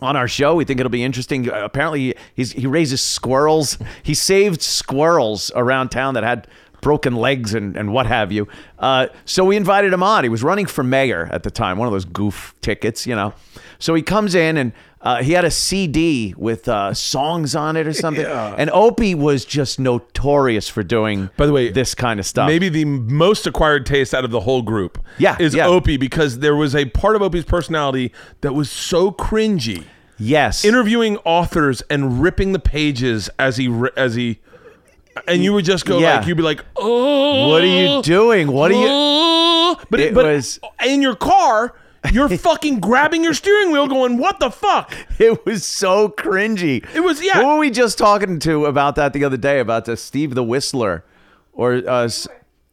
on 0.00 0.16
our 0.16 0.28
show. 0.28 0.54
We 0.54 0.64
think 0.64 0.80
it'll 0.80 0.90
be 0.90 1.02
interesting. 1.02 1.48
Apparently, 1.48 2.14
he's 2.34 2.52
he 2.52 2.66
raises 2.66 3.02
squirrels. 3.02 3.78
He 4.02 4.14
saved 4.14 4.62
squirrels 4.62 5.50
around 5.54 5.90
town 5.90 6.14
that 6.14 6.24
had 6.24 6.48
broken 6.80 7.16
legs 7.16 7.54
and, 7.54 7.76
and 7.76 7.92
what 7.92 8.06
have 8.06 8.30
you. 8.32 8.48
Uh, 8.78 9.08
so 9.24 9.44
we 9.44 9.56
invited 9.56 9.92
him 9.92 10.02
on. 10.02 10.24
He 10.24 10.30
was 10.30 10.42
running 10.42 10.66
for 10.66 10.82
mayor 10.84 11.28
at 11.32 11.42
the 11.42 11.50
time, 11.50 11.78
one 11.78 11.86
of 11.88 11.92
those 11.92 12.04
goof 12.04 12.54
tickets, 12.60 13.06
you 13.06 13.14
know. 13.16 13.34
So 13.78 13.94
he 13.94 14.02
comes 14.02 14.34
in 14.34 14.56
and 14.56 14.72
uh, 15.00 15.22
he 15.22 15.32
had 15.32 15.44
a 15.44 15.50
CD 15.50 16.34
with 16.36 16.68
uh, 16.68 16.92
songs 16.92 17.54
on 17.54 17.76
it 17.76 17.86
or 17.86 17.92
something. 17.92 18.24
And 18.26 18.68
Opie 18.70 19.14
was 19.14 19.44
just 19.44 19.78
notorious 19.78 20.68
for 20.68 20.82
doing, 20.82 21.30
By 21.36 21.46
the 21.46 21.52
way, 21.52 21.70
this 21.70 21.94
kind 21.94 22.18
of 22.18 22.26
stuff. 22.26 22.48
Maybe 22.48 22.68
the 22.68 22.84
most 22.84 23.46
acquired 23.46 23.86
taste 23.86 24.12
out 24.14 24.24
of 24.24 24.30
the 24.32 24.40
whole 24.40 24.62
group 24.62 24.98
Yeah, 25.18 25.36
is 25.38 25.54
yeah. 25.54 25.66
Opie 25.66 25.96
because 25.96 26.40
there 26.40 26.56
was 26.56 26.74
a 26.74 26.86
part 26.86 27.14
of 27.14 27.22
Opie's 27.22 27.44
personality 27.44 28.12
that 28.40 28.54
was 28.54 28.70
so 28.70 29.12
cringy. 29.12 29.84
yes, 30.18 30.64
Interviewing 30.64 31.16
authors 31.18 31.80
and 31.88 32.20
ripping 32.20 32.52
the 32.52 32.58
pages 32.58 33.30
as 33.38 33.56
he 33.56 33.72
as 33.96 34.16
he 34.16 34.40
and 35.26 35.42
you 35.42 35.52
would 35.52 35.64
just 35.64 35.84
go 35.86 35.98
Yeah. 35.98 36.18
like 36.18 36.26
you'd 36.26 36.36
be 36.36 36.42
like, 36.42 36.64
"Oh, 36.76 37.48
what 37.48 37.62
are 37.62 37.66
you 37.66 38.02
doing? 38.02 38.52
What 38.52 38.70
are 38.70 38.74
you? 38.74 38.86
oh." 38.88 39.80
But 39.90 40.00
It 40.00 40.14
but 40.14 40.24
was- 40.26 40.58
in 40.86 41.02
your 41.02 41.14
car, 41.16 41.74
you're 42.12 42.28
fucking 42.38 42.80
grabbing 42.80 43.24
your 43.24 43.34
steering 43.34 43.70
wheel 43.72 43.86
going, 43.86 44.18
"What 44.18 44.38
the 44.40 44.50
fuck?" 44.50 44.94
It 45.18 45.44
was 45.44 45.64
so 45.64 46.08
cringy. 46.08 46.84
It 46.94 47.00
was- 47.00 47.22
yeah. 47.22 47.40
Who 47.40 47.46
were 47.48 47.58
we 47.58 47.70
just 47.70 47.98
talking 47.98 48.38
to 48.40 48.66
about 48.66 48.94
that 48.96 49.12
the 49.12 49.24
other 49.24 49.36
day 49.36 49.60
about 49.60 49.84
the 49.86 49.96
Steve 49.96 50.34
the 50.34 50.44
Whistler, 50.44 51.04
or 51.52 51.82
uh, 51.86 52.08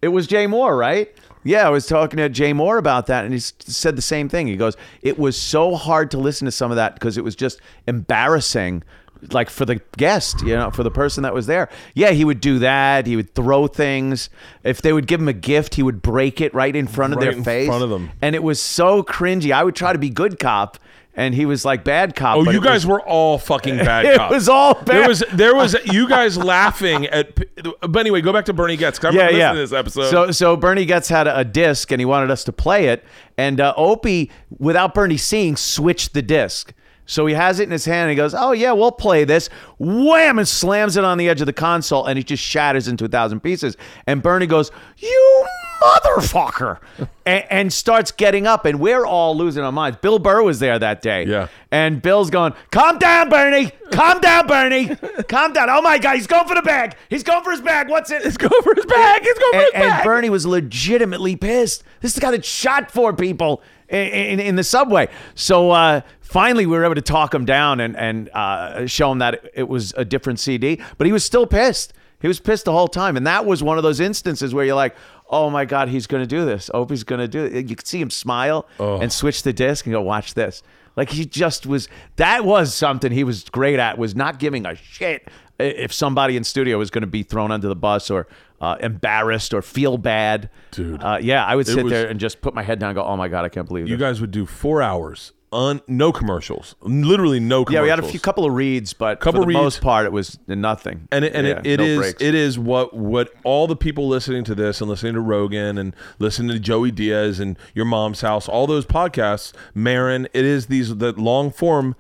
it 0.02 0.10
was 0.10 0.28
Jay 0.28 0.46
Mohr, 0.46 0.78
right? 0.78 1.10
Yeah, 1.48 1.68
I 1.68 1.70
was 1.70 1.86
talking 1.86 2.18
to 2.18 2.28
Jay 2.28 2.54
Mohr 2.54 2.80
about 2.80 3.06
that, 3.06 3.24
and 3.24 3.32
he 3.32 3.40
said 3.40 3.96
the 3.96 4.02
same 4.02 4.30
thing. 4.30 4.48
He 4.48 4.56
goes, 4.58 4.76
"It 5.04 5.20
was 5.20 5.40
so 5.40 5.76
hard 5.76 6.10
to 6.12 6.18
listen 6.18 6.46
to 6.46 6.52
some 6.52 6.72
of 6.72 6.78
that 6.78 6.96
because 6.96 7.18
it 7.18 7.24
was 7.24 7.36
just 7.36 7.60
embarrassing." 7.88 8.84
Like 9.32 9.50
for 9.50 9.66
the 9.66 9.82
guest, 9.98 10.42
you 10.42 10.56
know, 10.56 10.72
for 10.72 10.84
the 10.84 10.92
person 10.92 11.24
that 11.24 11.34
was 11.34 11.48
there. 11.48 11.70
Yeah, 11.94 12.12
he 12.12 12.26
would 12.26 12.40
do 12.42 12.60
that. 12.60 13.08
He 13.08 13.16
would 13.16 13.34
throw 13.36 13.68
things. 13.68 14.30
If 14.64 14.82
they 14.82 14.94
would 14.94 15.08
give 15.08 15.20
him 15.22 15.28
a 15.28 15.34
gift, 15.34 15.76
he 15.76 15.84
would 15.84 16.02
break 16.02 16.42
it 16.42 16.54
right 16.54 16.76
in 16.76 16.88
front 16.88 17.14
of 17.14 17.18
Right 17.20 17.26
their 17.30 17.38
in 17.38 17.44
face. 17.44 17.68
front 17.68 17.84
of 17.84 17.90
them. 17.90 18.12
And 18.22 18.36
it 18.36 18.44
was 18.44 18.62
so 18.62 19.04
cringy. 19.04 19.52
I 19.52 19.64
would 19.64 19.76
try 19.76 19.94
to 19.94 20.00
be 20.00 20.10
good 20.10 20.40
cop, 20.40 20.78
and 21.16 21.34
he 21.34 21.46
was 21.46 21.64
like 21.64 21.84
bad 21.84 22.16
cop. 22.16 22.38
Oh, 22.38 22.52
you 22.52 22.60
guys 22.62 22.86
was- 22.86 22.88
were 22.88 23.02
all 23.02 23.38
fucking 23.38 23.78
bad 23.78 24.06
It 24.06 24.30
was 24.30 24.50
all 24.50 24.74
bad. 24.74 24.86
There 24.88 25.08
was 25.08 25.24
there 25.34 25.56
was 25.56 25.76
you 25.86 26.08
guys 26.10 26.38
laughing 26.38 27.06
at. 27.08 27.36
But 27.82 27.98
anyway, 27.98 28.22
go 28.22 28.34
back 28.34 28.46
to 28.46 28.54
Bernie 28.54 28.76
Goetz. 28.78 29.00
'cause 29.00 29.16
I 29.16 29.18
remember 29.30 29.34
listening 29.38 29.54
to 29.56 29.60
this 29.62 29.74
episode. 29.74 30.10
So 30.12 30.32
so 30.32 30.58
Bernie 30.58 30.86
Goetz 30.86 31.08
had 31.10 31.28
a, 31.28 31.40
a 31.40 31.46
disc 31.46 31.92
and 31.92 32.02
he 32.02 32.06
wanted 32.06 32.32
us 32.32 32.44
to 32.46 32.52
play 32.52 32.88
it, 32.88 33.04
and 33.38 33.62
uh, 33.62 33.74
Opie, 33.78 34.30
without 34.60 34.94
Bernie 34.94 35.18
seeing, 35.18 35.56
switched 35.56 36.14
the 36.14 36.22
disc. 36.22 36.74
So 37.06 37.26
he 37.26 37.34
has 37.34 37.60
it 37.60 37.64
in 37.64 37.72
his 37.72 37.86
hand 37.86 38.04
and 38.04 38.10
he 38.12 38.16
goes, 38.16 38.34
"Oh 38.34 38.52
yeah, 38.52 38.72
we'll 38.72 38.92
play 38.92 39.24
this." 39.24 39.50
Wham! 39.78 40.40
and 40.40 40.48
slams 40.48 40.98
it 40.98 41.04
on 41.04 41.18
the 41.18 41.30
edge 41.30 41.42
of 41.42 41.48
the 41.48 41.54
console 41.54 42.06
and 42.06 42.18
it 42.18 42.26
just 42.26 42.44
shatters 42.44 42.88
into 42.88 43.06
a 43.06 43.08
thousand 43.08 43.42
pieces. 43.42 43.78
And 44.08 44.22
Bernie 44.22 44.48
goes, 44.48 44.72
"You 44.98 45.48
motherfucker!" 45.82 46.80
and, 47.26 47.46
and 47.50 47.74
starts 47.74 48.12
getting 48.12 48.48
up, 48.48 48.66
and 48.66 48.80
we're 48.80 49.06
all 49.06 49.36
losing 49.36 49.64
our 49.64 49.72
minds. 49.72 49.98
Bill 50.02 50.20
Burr 50.20 50.44
was 50.44 50.60
there 50.60 50.78
that 50.80 51.02
day. 51.02 51.26
Yeah. 51.26 51.48
And 51.72 52.02
Bill's 52.02 52.30
going, 52.30 52.54
calm 52.72 52.98
down, 52.98 53.30
Bernie. 53.30 53.72
Calm 53.92 54.20
down, 54.22 54.48
Bernie. 54.48 54.96
Calm 55.28 55.52
down. 55.54 55.70
Oh 55.70 55.82
my 55.82 55.98
God, 55.98 56.16
he's 56.16 56.28
going 56.28 56.48
for 56.48 56.56
the 56.56 56.62
bag. 56.62 56.96
He's 57.10 57.24
going 57.24 57.44
for 57.44 57.52
his 57.52 57.62
bag. 57.62 57.90
What's 57.90 58.12
it? 58.12 58.24
He's 58.24 58.38
going 58.38 58.62
for 58.64 58.74
his 58.76 58.86
bag. 58.86 59.24
He's 59.24 59.38
going 59.38 59.54
for 59.54 59.58
and, 59.58 59.66
his 59.66 59.74
bag. 59.74 59.92
and. 60.00 60.04
Bernie 60.04 60.30
was 60.30 60.46
legitimately 60.46 61.36
pissed. 61.36 61.84
This 62.02 62.12
is 62.12 62.16
the 62.16 62.22
guy 62.22 62.32
that 62.32 62.46
shot 62.46 62.92
four 62.92 63.14
people 63.14 63.62
in, 63.96 64.40
in, 64.40 64.56
the 64.56 64.64
subway. 64.64 65.08
So 65.36 65.72
uh, 65.72 66.02
finally, 66.22 66.66
we 66.66 66.78
were 66.78 66.86
able 66.86 66.96
to 66.96 67.02
talk 67.02 67.34
him 67.34 67.46
down 67.46 67.80
and, 67.80 67.96
and 67.96 68.30
uh, 68.30 68.88
show 68.88 69.12
him 69.12 69.20
that 69.20 69.46
it 69.54 69.68
was 69.68 69.94
a 69.98 70.06
different 70.06 70.40
CD, 70.40 70.82
but 70.98 71.08
he 71.08 71.14
was 71.14 71.24
still 71.24 71.48
pissed. 71.48 71.94
He 72.22 72.28
was 72.28 72.40
pissed 72.40 72.66
the 72.66 72.72
whole 72.72 72.88
time. 72.88 73.18
And 73.18 73.28
that 73.28 73.46
was 73.46 73.62
one 73.62 73.78
of 73.78 73.84
those 73.84 74.00
instances 74.00 74.54
where 74.54 74.66
you're 74.66 74.76
like, 74.76 74.96
oh 75.30 75.50
my 75.50 75.66
God, 75.66 75.90
he's 75.90 76.08
going 76.08 76.24
to 76.24 76.28
do 76.28 76.46
this. 76.46 76.70
Oh, 76.74 76.86
he's 76.86 77.04
going 77.04 77.20
to 77.20 77.28
do 77.28 77.46
it. 77.46 77.70
You 77.70 77.76
could 77.76 77.88
see 77.88 78.02
him 78.02 78.10
smile 78.10 78.68
and 78.80 79.12
switch 79.12 79.44
the 79.44 79.54
disc 79.54 79.86
and 79.86 79.94
go, 79.94 80.02
watch 80.02 80.34
this. 80.34 80.64
Like 80.96 81.10
he 81.10 81.26
just 81.26 81.66
was, 81.66 81.90
that 82.16 82.46
was 82.46 82.74
something 82.74 83.12
he 83.12 83.24
was 83.24 83.44
great 83.44 83.80
at, 83.80 83.98
was 83.98 84.16
not 84.16 84.40
giving 84.40 84.66
a 84.66 84.76
shit 84.76 85.28
if 85.60 85.94
somebody 85.94 86.38
in 86.38 86.44
studio 86.44 86.78
was 86.78 86.90
going 86.90 87.02
to 87.02 87.08
be 87.08 87.24
thrown 87.24 87.52
under 87.52 87.68
the 87.68 87.76
bus 87.76 88.10
or 88.10 88.28
uh, 88.66 88.76
embarrassed 88.82 89.54
or 89.54 89.62
feel 89.62 89.98
bad. 89.98 90.50
Dude. 90.72 91.04
Uh, 91.04 91.18
yeah, 91.22 91.46
I 91.46 91.56
would 91.56 91.68
sit 91.68 91.84
was- 91.84 91.92
there 91.92 92.08
and 92.08 92.20
just 92.20 92.42
put 92.42 92.54
my 92.54 92.64
head 92.64 92.80
down 92.80 92.90
and 92.92 92.96
go, 92.96 93.04
oh 93.06 93.16
my 93.18 93.28
God, 93.28 93.46
I 93.46 93.50
can't 93.50 93.68
believe 93.68 93.88
you 93.88 93.96
it. 93.96 94.00
guys 94.00 94.20
would 94.22 94.32
do 94.32 94.46
four 94.46 94.82
hours 94.82 95.32
on 95.52 95.80
no 95.88 96.12
commercials, 96.12 96.76
literally 96.82 97.40
no 97.40 97.64
commercials. 97.64 97.74
yeah, 97.76 97.82
we 97.84 97.90
had 97.90 98.00
a 98.00 98.04
few 98.12 98.20
couple 98.20 98.44
of 98.46 98.52
reads, 98.54 98.92
but 98.92 99.22
Couple 99.22 99.40
for 99.40 99.44
the 99.44 99.48
reads. 99.48 99.62
most 99.64 99.82
part, 99.82 100.06
it 100.06 100.12
was 100.12 100.38
nothing. 100.48 101.08
and 101.14 101.24
it, 101.24 101.34
and 101.34 101.48
Yeah, 101.48 101.60
it, 101.64 101.80
it 101.80 101.80
no 101.80 102.02
is 102.02 102.16
it 102.20 102.36
is 102.36 102.60
what 102.60 102.94
what 102.94 103.32
all 103.46 103.66
the 103.68 103.76
people 103.76 104.08
listening 104.10 104.44
to 104.46 104.56
this 104.56 104.82
and 104.82 104.90
listening 104.90 105.14
to 105.14 105.22
Rogan 105.22 105.78
and 105.78 105.96
listening 106.20 106.50
to 106.52 106.60
Joey 106.60 106.92
Diaz 106.92 107.40
and 107.40 107.58
Your 107.74 107.86
Mom's 107.86 108.20
House, 108.22 108.50
all 108.50 108.68
those 108.68 108.86
podcasts, 108.86 109.54
Marin, 109.74 110.28
it 110.34 110.44
is 110.44 110.66
these 110.66 110.98
the 110.98 111.14
long 111.14 111.52
form. 111.52 111.96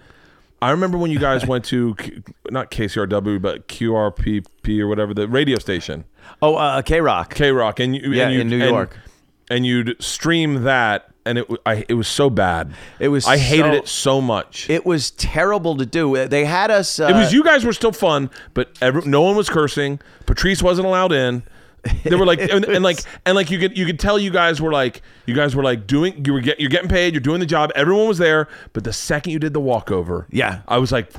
I 0.65 0.71
remember 0.71 0.97
when 0.97 1.12
you 1.12 1.19
guys 1.19 1.45
went 1.54 1.65
to 1.65 1.95
Q- 1.95 2.23
not 2.49 2.71
KCRW 2.71 3.41
but 3.41 3.67
QRPP 3.67 4.80
or 4.80 4.88
whatever 4.88 5.13
the 5.13 5.28
radio 5.28 5.60
station, 5.60 6.06
Oh, 6.41 6.56
uh, 6.56 6.82
K 6.82 7.01
Rock. 7.01 7.34
K 7.36 7.51
Rock, 7.51 7.80
and 7.80 7.95
you 7.95 8.12
Yeah, 8.12 8.30
and 8.30 8.41
in 8.41 8.49
New 8.49 8.62
and- 8.62 8.69
York. 8.71 8.97
and 9.49 9.65
you'd 9.65 9.95
stream 10.01 10.63
that, 10.63 11.08
and 11.25 11.38
it 11.39 11.47
I, 11.65 11.86
it 11.88 11.93
was 11.93 12.08
so 12.08 12.30
bad. 12.30 12.73
It 12.99 13.10
was 13.10 13.28
I 13.28 13.38
hated 13.38 13.71
so- 13.73 13.78
it 13.78 13.88
so 13.88 14.21
much. 14.21 14.69
It 14.69 14.86
was 14.86 15.12
terrible 15.12 15.78
to 15.78 15.86
do. 15.86 16.28
They 16.28 16.45
had 16.45 16.71
us. 16.71 16.99
Uh, 16.99 17.06
It 17.08 17.13
was 17.13 17.32
you 17.34 17.43
guys 17.43 17.63
were 17.63 17.73
still 17.73 17.91
fun, 17.91 18.30
but 18.54 18.69
every, 18.82 19.04
no 19.06 19.21
one 19.21 19.36
was 19.36 19.49
cursing. 19.49 19.99
Patrice 20.25 20.63
wasn't 20.63 20.88
allowed 20.88 21.12
in. 21.12 21.43
They 22.03 22.15
were 22.15 22.25
like, 22.25 22.39
and, 22.51 22.65
and 22.65 22.83
like, 22.83 22.99
and 23.25 23.35
like 23.35 23.49
you 23.51 23.59
could 23.59 23.77
you 23.77 23.85
could 23.85 23.99
tell 23.99 24.17
you 24.19 24.31
guys 24.31 24.61
were 24.61 24.71
like, 24.71 25.01
you 25.25 25.35
guys 25.35 25.55
were 25.55 25.63
like 25.63 25.87
doing, 25.87 26.25
you 26.25 26.33
were 26.33 26.41
get, 26.41 26.59
you're 26.59 26.69
getting 26.69 26.89
paid, 26.89 27.13
you're 27.13 27.21
doing 27.21 27.39
the 27.39 27.45
job. 27.45 27.71
Everyone 27.75 28.07
was 28.07 28.17
there, 28.17 28.47
but 28.73 28.83
the 28.83 28.93
second 28.93 29.31
you 29.33 29.39
did 29.39 29.53
the 29.53 29.59
walkover, 29.61 30.27
Yeah. 30.31 30.61
I 30.67 30.77
was 30.77 30.91
like, 30.91 31.11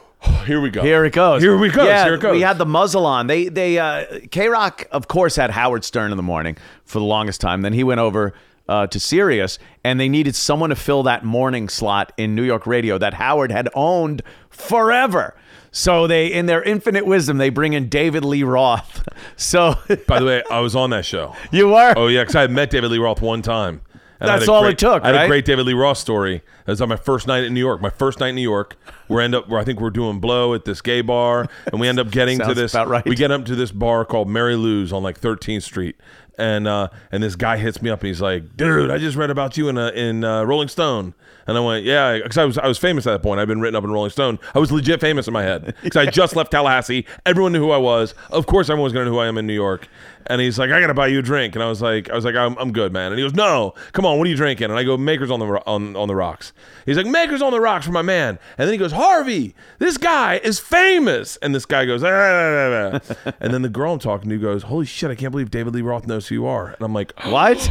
here 0.46 0.60
we 0.60 0.70
go, 0.70 0.82
Here 0.82 1.04
it 1.04 1.12
goes. 1.12 1.42
here 1.42 1.56
we 1.58 1.70
go, 1.70 1.84
Yeah, 1.84 2.04
here 2.04 2.14
it 2.14 2.20
goes. 2.20 2.32
we 2.32 2.40
had 2.42 2.58
the 2.58 2.66
muzzle 2.66 3.06
on. 3.06 3.26
They 3.26 3.48
they 3.48 3.78
uh, 3.78 4.20
K 4.30 4.48
Rock 4.48 4.86
of 4.92 5.08
course 5.08 5.36
had 5.36 5.50
Howard 5.50 5.84
Stern 5.84 6.10
in 6.12 6.16
the 6.16 6.22
morning 6.22 6.56
for 6.84 6.98
the 6.98 7.04
longest 7.04 7.40
time. 7.40 7.62
Then 7.62 7.72
he 7.72 7.82
went 7.84 8.00
over 8.00 8.32
uh, 8.68 8.86
to 8.86 9.00
Sirius, 9.00 9.58
and 9.82 9.98
they 9.98 10.08
needed 10.08 10.36
someone 10.36 10.70
to 10.70 10.76
fill 10.76 11.02
that 11.02 11.24
morning 11.24 11.68
slot 11.68 12.12
in 12.16 12.34
New 12.36 12.44
York 12.44 12.64
radio 12.66 12.96
that 12.96 13.14
Howard 13.14 13.50
had 13.50 13.68
owned 13.74 14.22
forever. 14.50 15.34
So 15.74 16.06
they, 16.06 16.26
in 16.30 16.46
their 16.46 16.62
infinite 16.62 17.06
wisdom, 17.06 17.38
they 17.38 17.48
bring 17.50 17.72
in 17.72 17.88
David 17.88 18.24
Lee 18.24 18.42
Roth. 18.44 19.08
So 19.36 19.76
By 20.06 20.20
the 20.20 20.26
way, 20.26 20.42
I 20.50 20.60
was 20.60 20.76
on 20.76 20.90
that 20.90 21.04
show. 21.04 21.34
you 21.50 21.68
were. 21.68 21.94
Oh 21.96 22.06
yeah, 22.08 22.22
because 22.22 22.36
I 22.36 22.42
had 22.42 22.50
met 22.50 22.70
David 22.70 22.90
Lee 22.90 22.98
Roth 22.98 23.20
one 23.22 23.40
time 23.42 23.80
That's 24.18 24.46
all 24.48 24.62
great- 24.62 24.74
it 24.74 24.78
took, 24.78 25.02
I 25.02 25.08
had 25.08 25.16
right? 25.16 25.24
a 25.24 25.28
great 25.28 25.44
David 25.44 25.66
Lee 25.66 25.72
Roth 25.72 25.98
story. 25.98 26.36
It 26.36 26.42
was 26.66 26.80
on 26.80 26.88
my 26.88 26.96
first 26.96 27.26
night 27.26 27.44
in 27.44 27.54
New 27.54 27.60
York. 27.60 27.80
My 27.80 27.90
first 27.90 28.20
night 28.20 28.28
in 28.28 28.34
New 28.36 28.42
York. 28.42 28.76
We 29.08 29.22
end 29.22 29.34
up 29.34 29.48
where 29.48 29.60
I 29.60 29.64
think 29.64 29.80
we're 29.80 29.90
doing 29.90 30.20
blow 30.20 30.54
at 30.54 30.64
this 30.64 30.80
gay 30.80 31.00
bar, 31.02 31.46
and 31.66 31.80
we 31.80 31.88
end 31.88 31.98
up 31.98 32.10
getting 32.12 32.38
to 32.38 32.54
this. 32.54 32.74
right. 32.74 33.04
We 33.04 33.14
get 33.16 33.30
up 33.30 33.44
to 33.46 33.54
this 33.56 33.70
bar 33.72 34.04
called 34.04 34.28
Mary 34.28 34.54
Lou's 34.56 34.92
on 34.92 35.02
like 35.02 35.20
13th 35.20 35.62
Street, 35.62 35.96
and 36.38 36.66
uh, 36.66 36.88
and 37.10 37.22
this 37.22 37.36
guy 37.36 37.56
hits 37.56 37.82
me 37.82 37.90
up 37.90 38.00
and 38.00 38.08
he's 38.08 38.20
like, 38.20 38.56
"Dude, 38.56 38.90
I 38.90 38.98
just 38.98 39.16
read 39.16 39.30
about 39.30 39.56
you 39.56 39.68
in 39.68 39.78
uh, 39.78 39.88
in 39.88 40.24
uh, 40.24 40.44
Rolling 40.44 40.68
Stone." 40.68 41.14
And 41.46 41.56
I 41.56 41.60
went, 41.60 41.84
"Yeah," 41.84 42.18
because 42.18 42.38
I 42.38 42.44
was 42.44 42.58
I 42.58 42.66
was 42.66 42.78
famous 42.78 43.06
at 43.06 43.12
that 43.12 43.22
point. 43.22 43.40
I'd 43.40 43.48
been 43.48 43.60
written 43.60 43.76
up 43.76 43.84
in 43.84 43.90
Rolling 43.90 44.10
Stone. 44.10 44.38
I 44.54 44.58
was 44.58 44.70
legit 44.72 45.00
famous 45.00 45.26
in 45.26 45.32
my 45.32 45.42
head 45.42 45.74
because 45.82 45.96
I 45.96 46.10
just 46.10 46.36
left 46.36 46.50
Tallahassee. 46.50 47.06
Everyone 47.26 47.52
knew 47.52 47.60
who 47.60 47.70
I 47.70 47.78
was. 47.78 48.14
Of 48.30 48.46
course, 48.46 48.68
everyone 48.68 48.84
was 48.84 48.92
gonna 48.92 49.06
know 49.06 49.12
who 49.12 49.18
I 49.18 49.26
am 49.26 49.38
in 49.38 49.46
New 49.46 49.54
York. 49.54 49.88
And 50.26 50.40
he's 50.40 50.58
like, 50.58 50.70
"I 50.70 50.80
gotta 50.80 50.94
buy 50.94 51.08
you 51.08 51.18
a 51.18 51.22
drink." 51.22 51.54
And 51.54 51.62
I 51.62 51.68
was 51.68 51.82
like, 51.82 52.10
"I 52.10 52.14
was 52.14 52.24
like, 52.24 52.34
I'm, 52.34 52.56
I'm 52.58 52.72
good, 52.72 52.92
man." 52.92 53.12
And 53.12 53.18
he 53.18 53.24
goes, 53.24 53.34
"No, 53.34 53.74
come 53.92 54.04
on, 54.06 54.18
what 54.18 54.26
are 54.26 54.30
you 54.30 54.36
drinking?" 54.36 54.66
And 54.70 54.74
I 54.78 54.84
go, 54.84 54.96
"Makers 54.96 55.30
on 55.30 55.40
the 55.40 55.46
on 55.66 55.96
on 55.96 56.08
the 56.08 56.14
rocks." 56.14 56.52
He's 56.86 56.96
like, 56.96 57.06
"Makers 57.06 57.42
on 57.42 57.52
the 57.52 57.60
rocks 57.60 57.86
for 57.86 57.92
my 57.92 58.02
man." 58.02 58.38
And 58.58 58.66
then 58.66 58.72
he 58.72 58.78
goes, 58.78 58.92
"Harvey, 58.92 59.54
this 59.78 59.98
guy 59.98 60.40
is 60.42 60.58
famous." 60.58 61.36
And 61.38 61.54
this 61.54 61.66
guy 61.66 61.84
goes, 61.84 62.02
"Ah, 62.02 62.08
ah, 62.08 63.00
ah, 63.02 63.12
ah." 63.26 63.32
and 63.40 63.52
then 63.52 63.62
the 63.62 63.68
girl 63.68 63.94
I'm 63.94 63.98
talking 63.98 64.30
to 64.30 64.38
goes, 64.38 64.64
"Holy 64.64 64.86
shit, 64.86 65.10
I 65.10 65.14
can't 65.14 65.32
believe 65.32 65.50
David 65.50 65.74
Lee 65.74 65.82
Roth 65.82 66.06
knows 66.06 66.28
who 66.28 66.34
you 66.36 66.46
are." 66.46 66.68
And 66.68 66.80
I'm 66.80 66.94
like, 66.94 67.12
What? 67.24 67.70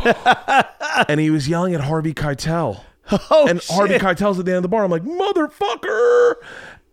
and 1.09 1.19
he 1.19 1.29
was 1.29 1.47
yelling 1.47 1.73
at 1.75 1.81
Harvey 1.81 2.13
Keitel. 2.13 2.81
oh, 3.29 3.47
and 3.47 3.61
Harvey. 3.63 3.97
Keitel's 3.97 4.39
at 4.39 4.45
the 4.45 4.51
end 4.51 4.57
of 4.57 4.63
the 4.63 4.69
bar. 4.69 4.83
I'm 4.83 4.91
like, 4.91 5.03
motherfucker. 5.03 6.35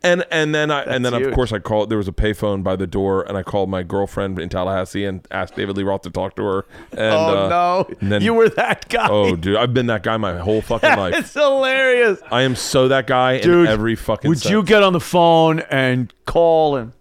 And 0.00 0.24
and 0.30 0.54
then 0.54 0.70
I 0.70 0.82
and 0.82 1.04
then 1.04 1.12
That's 1.12 1.26
of 1.26 1.34
course 1.34 1.52
I 1.52 1.58
called. 1.58 1.90
There 1.90 1.98
was 1.98 2.06
a 2.06 2.12
payphone 2.12 2.62
by 2.62 2.76
the 2.76 2.86
door, 2.86 3.22
and 3.22 3.36
I 3.36 3.42
called 3.42 3.68
my 3.68 3.82
girlfriend 3.82 4.38
in 4.38 4.48
Tallahassee 4.48 5.04
and 5.04 5.26
asked 5.32 5.56
David 5.56 5.76
Lee 5.76 5.82
Roth 5.82 6.02
to 6.02 6.10
talk 6.10 6.36
to 6.36 6.44
her. 6.44 6.66
And, 6.92 7.00
Oh 7.00 7.46
uh, 7.46 7.48
no! 7.48 7.94
then- 8.00 8.22
you 8.22 8.32
were 8.32 8.48
that 8.50 8.88
guy. 8.88 9.08
Oh, 9.10 9.34
dude, 9.34 9.56
I've 9.56 9.74
been 9.74 9.86
that 9.86 10.04
guy 10.04 10.16
my 10.16 10.38
whole 10.38 10.62
fucking 10.62 10.90
life. 10.96 11.14
it's 11.18 11.34
hilarious. 11.34 12.20
I 12.30 12.42
am 12.42 12.54
so 12.54 12.86
that 12.88 13.08
guy 13.08 13.40
Dude, 13.40 13.66
in 13.66 13.72
every 13.72 13.96
fucking. 13.96 14.28
Would 14.28 14.38
sense. 14.38 14.52
you 14.52 14.62
get 14.62 14.84
on 14.84 14.92
the 14.92 15.00
phone 15.00 15.60
and 15.68 16.12
call 16.26 16.76
and 16.76 16.92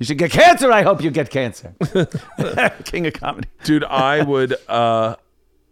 you 0.00 0.06
should 0.06 0.18
get 0.18 0.32
cancer? 0.32 0.72
I 0.72 0.82
hope 0.82 1.00
you 1.00 1.12
get 1.12 1.30
cancer. 1.30 1.74
King 2.84 3.06
of 3.06 3.12
comedy. 3.12 3.46
dude? 3.62 3.84
I 3.84 4.22
would. 4.22 4.56
uh 4.68 5.14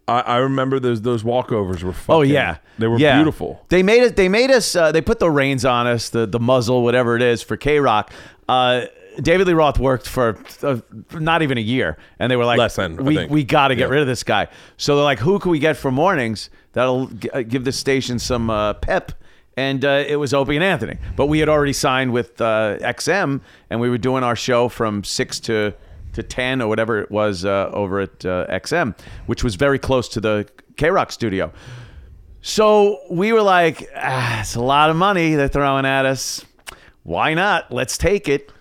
I, 0.07 0.19
I 0.21 0.37
remember 0.37 0.79
those 0.79 1.01
those 1.01 1.23
walkovers 1.23 1.83
were. 1.83 1.93
Fucking, 1.93 2.15
Oh 2.15 2.21
yeah, 2.21 2.57
they 2.79 2.87
were 2.87 2.97
Yeah. 2.99 3.17
beautiful. 3.17 3.63
They 3.69 3.83
made 3.83 4.03
it. 4.03 4.15
They 4.15 4.29
made 4.29 4.51
us. 4.51 4.75
Uh, 4.75 4.91
they 4.91 5.01
put 5.01 5.19
the 5.19 5.29
reins 5.29 5.63
on 5.65 5.87
us, 5.87 6.09
the 6.09 6.25
the 6.25 6.39
muzzle, 6.39 6.83
whatever 6.83 7.15
it 7.15 7.21
is, 7.21 7.41
for 7.41 7.55
K 7.57 7.79
Rock. 7.79 8.11
Uh, 8.49 8.85
David 9.21 9.45
Lee 9.47 9.53
Roth 9.53 9.77
worked 9.77 10.07
for 10.07 10.39
uh, 10.63 10.77
not 11.13 11.41
even 11.41 11.57
a 11.57 11.61
year, 11.61 11.97
and 12.17 12.31
they 12.31 12.37
were 12.37 12.45
like, 12.45 12.57
Less 12.59 12.75
than, 12.77 12.95
we 13.03 13.25
we 13.27 13.43
got 13.43 13.67
to 13.69 13.75
get 13.75 13.87
Yeah. 13.87 13.93
rid 13.93 14.01
of 14.01 14.07
this 14.07 14.23
guy." 14.23 14.47
So 14.77 14.95
they're 14.95 15.03
like, 15.03 15.19
"Who 15.19 15.37
can 15.39 15.51
we 15.51 15.59
get 15.59 15.75
for 15.77 15.91
mornings 15.91 16.49
that'll 16.73 17.07
g- 17.07 17.29
uh, 17.29 17.41
give 17.41 17.63
the 17.65 17.71
station 17.73 18.19
some 18.19 18.49
uh, 18.49 18.73
pep?" 18.75 19.11
And 19.57 19.83
uh, 19.83 20.05
it 20.07 20.15
was 20.15 20.33
Opie 20.33 20.55
and 20.55 20.63
Anthony, 20.63 20.97
but 21.17 21.25
we 21.25 21.39
had 21.39 21.49
already 21.49 21.73
signed 21.73 22.13
with 22.13 22.39
uh, 22.39 22.77
XM, 22.79 23.41
and 23.69 23.81
we 23.81 23.89
were 23.89 23.97
doing 23.97 24.23
our 24.23 24.35
show 24.35 24.69
from 24.69 25.03
six 25.03 25.41
to 25.41 25.73
to 26.13 26.23
ten 26.23 26.61
or 26.61 26.67
whatever 26.67 26.99
it 26.99 27.11
was 27.11 27.45
uh, 27.45 27.69
over 27.73 28.01
at 28.01 28.25
uh, 28.25 28.47
XM, 28.47 28.97
which 29.25 29.43
was 29.43 29.55
very 29.55 29.79
close 29.79 30.07
to 30.09 30.21
the 30.21 30.47
K 30.77 30.89
Rock 30.89 31.11
studio. 31.11 31.51
So 32.41 32.99
we 33.09 33.33
were 33.33 33.43
like, 33.43 33.89
ah, 33.95 34.41
it's 34.41 34.55
a 34.55 34.61
lot 34.61 34.89
of 34.89 34.95
money 34.95 35.35
they're 35.35 35.47
throwing 35.47 35.85
at 35.85 36.05
us. 36.05 36.43
Why 37.03 37.33
not? 37.33 37.71
Let's 37.71 37.97
take 37.97 38.27
it. 38.27 38.51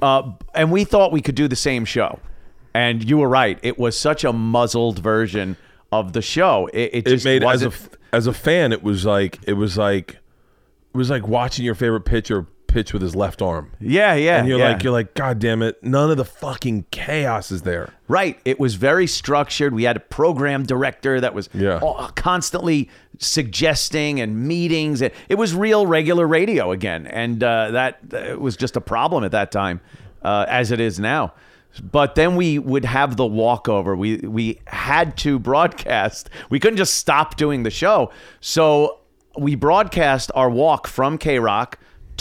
Uh, 0.00 0.32
and 0.54 0.70
we 0.70 0.84
thought 0.84 1.12
we 1.12 1.20
could 1.20 1.34
do 1.34 1.48
the 1.48 1.56
same 1.56 1.84
show. 1.84 2.18
And 2.74 3.08
you 3.08 3.18
were 3.18 3.28
right. 3.28 3.58
It 3.62 3.78
was 3.78 3.98
such 3.98 4.24
a 4.24 4.32
muzzled 4.32 4.98
version 4.98 5.56
of 5.90 6.14
the 6.14 6.22
show. 6.22 6.68
It, 6.72 6.90
it 6.92 6.94
It 6.94 7.06
just 7.06 7.24
made 7.24 7.44
as 7.44 7.62
a 7.62 7.72
as 8.12 8.26
a 8.26 8.32
fan, 8.32 8.72
it 8.72 8.82
was 8.82 9.04
like 9.04 9.38
it 9.46 9.54
was 9.54 9.76
like 9.76 10.18
it 10.94 10.96
was 10.96 11.10
like 11.10 11.26
watching 11.26 11.64
your 11.64 11.74
favorite 11.74 12.02
pitcher 12.02 12.46
pitch 12.72 12.92
with 12.92 13.02
his 13.02 13.14
left 13.14 13.42
arm. 13.42 13.70
yeah, 13.80 14.14
yeah. 14.14 14.38
and 14.38 14.48
you're 14.48 14.58
yeah. 14.58 14.72
like 14.72 14.82
you're 14.82 14.92
like 14.92 15.14
god 15.14 15.38
damn 15.38 15.62
it 15.62 15.82
none 15.84 16.10
of 16.10 16.16
the 16.16 16.24
fucking 16.24 16.86
chaos 16.90 17.50
is 17.50 17.62
there 17.62 17.92
Right. 18.08 18.38
It 18.44 18.60
was 18.60 18.74
very 18.74 19.06
structured. 19.06 19.72
We 19.72 19.84
had 19.84 19.96
a 19.96 20.00
program 20.00 20.64
director 20.64 21.18
that 21.18 21.32
was 21.32 21.48
Yeah. 21.54 21.78
all- 21.78 22.10
constantly 22.14 22.90
suggesting 23.18 24.20
and 24.20 24.46
meetings. 24.46 25.00
It, 25.00 25.14
it 25.30 25.36
was 25.36 25.54
real 25.54 25.86
regular 25.86 26.26
radio 26.26 26.72
again, 26.72 27.06
and 27.06 27.42
uh, 27.42 27.70
that 27.70 28.38
was 28.38 28.54
just 28.56 28.76
a 28.76 28.82
problem 28.82 29.24
at 29.24 29.30
that 29.30 29.50
time, 29.50 29.80
uh, 30.22 30.44
as 30.46 30.70
it 30.70 30.78
is 30.78 31.00
now. 31.00 31.32
But 31.82 32.14
then 32.16 32.36
we 32.36 32.58
would 32.58 32.84
have 32.84 33.16
the 33.16 33.24
walkover. 33.26 33.96
We 33.96 34.18
we 34.18 34.60
had 34.66 35.16
to 35.18 35.38
broadcast. 35.38 36.28
We 36.50 36.60
couldn't 36.60 36.76
just 36.76 36.94
stop 36.94 37.36
doing 37.38 37.62
the 37.62 37.70
show. 37.70 38.10
So 38.40 38.98
we 39.38 39.54
broadcast 39.54 40.30
our 40.34 40.50
walk 40.50 40.86
from 40.86 41.16
K 41.16 41.38
Rock 41.38 41.78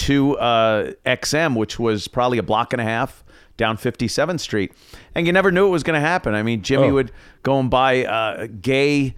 to 0.07 0.37
uh, 0.37 0.91
XM, 1.05 1.55
which 1.55 1.79
was 1.79 2.07
probably 2.07 2.37
a 2.37 2.43
block 2.43 2.73
and 2.73 2.81
a 2.81 2.85
half 2.85 3.23
down 3.57 3.77
57th 3.77 4.39
Street. 4.39 4.71
And 5.15 5.27
you 5.27 5.33
never 5.33 5.51
knew 5.51 5.67
it 5.67 5.69
was 5.71 5.83
going 5.83 5.99
to 5.99 6.05
happen. 6.07 6.33
I 6.35 6.43
mean, 6.43 6.61
Jimmy 6.63 6.87
Oh. 6.89 6.93
would 6.93 7.11
go 7.43 7.59
and 7.59 7.69
buy 7.69 8.05
uh, 8.05 8.47
gay 8.61 9.15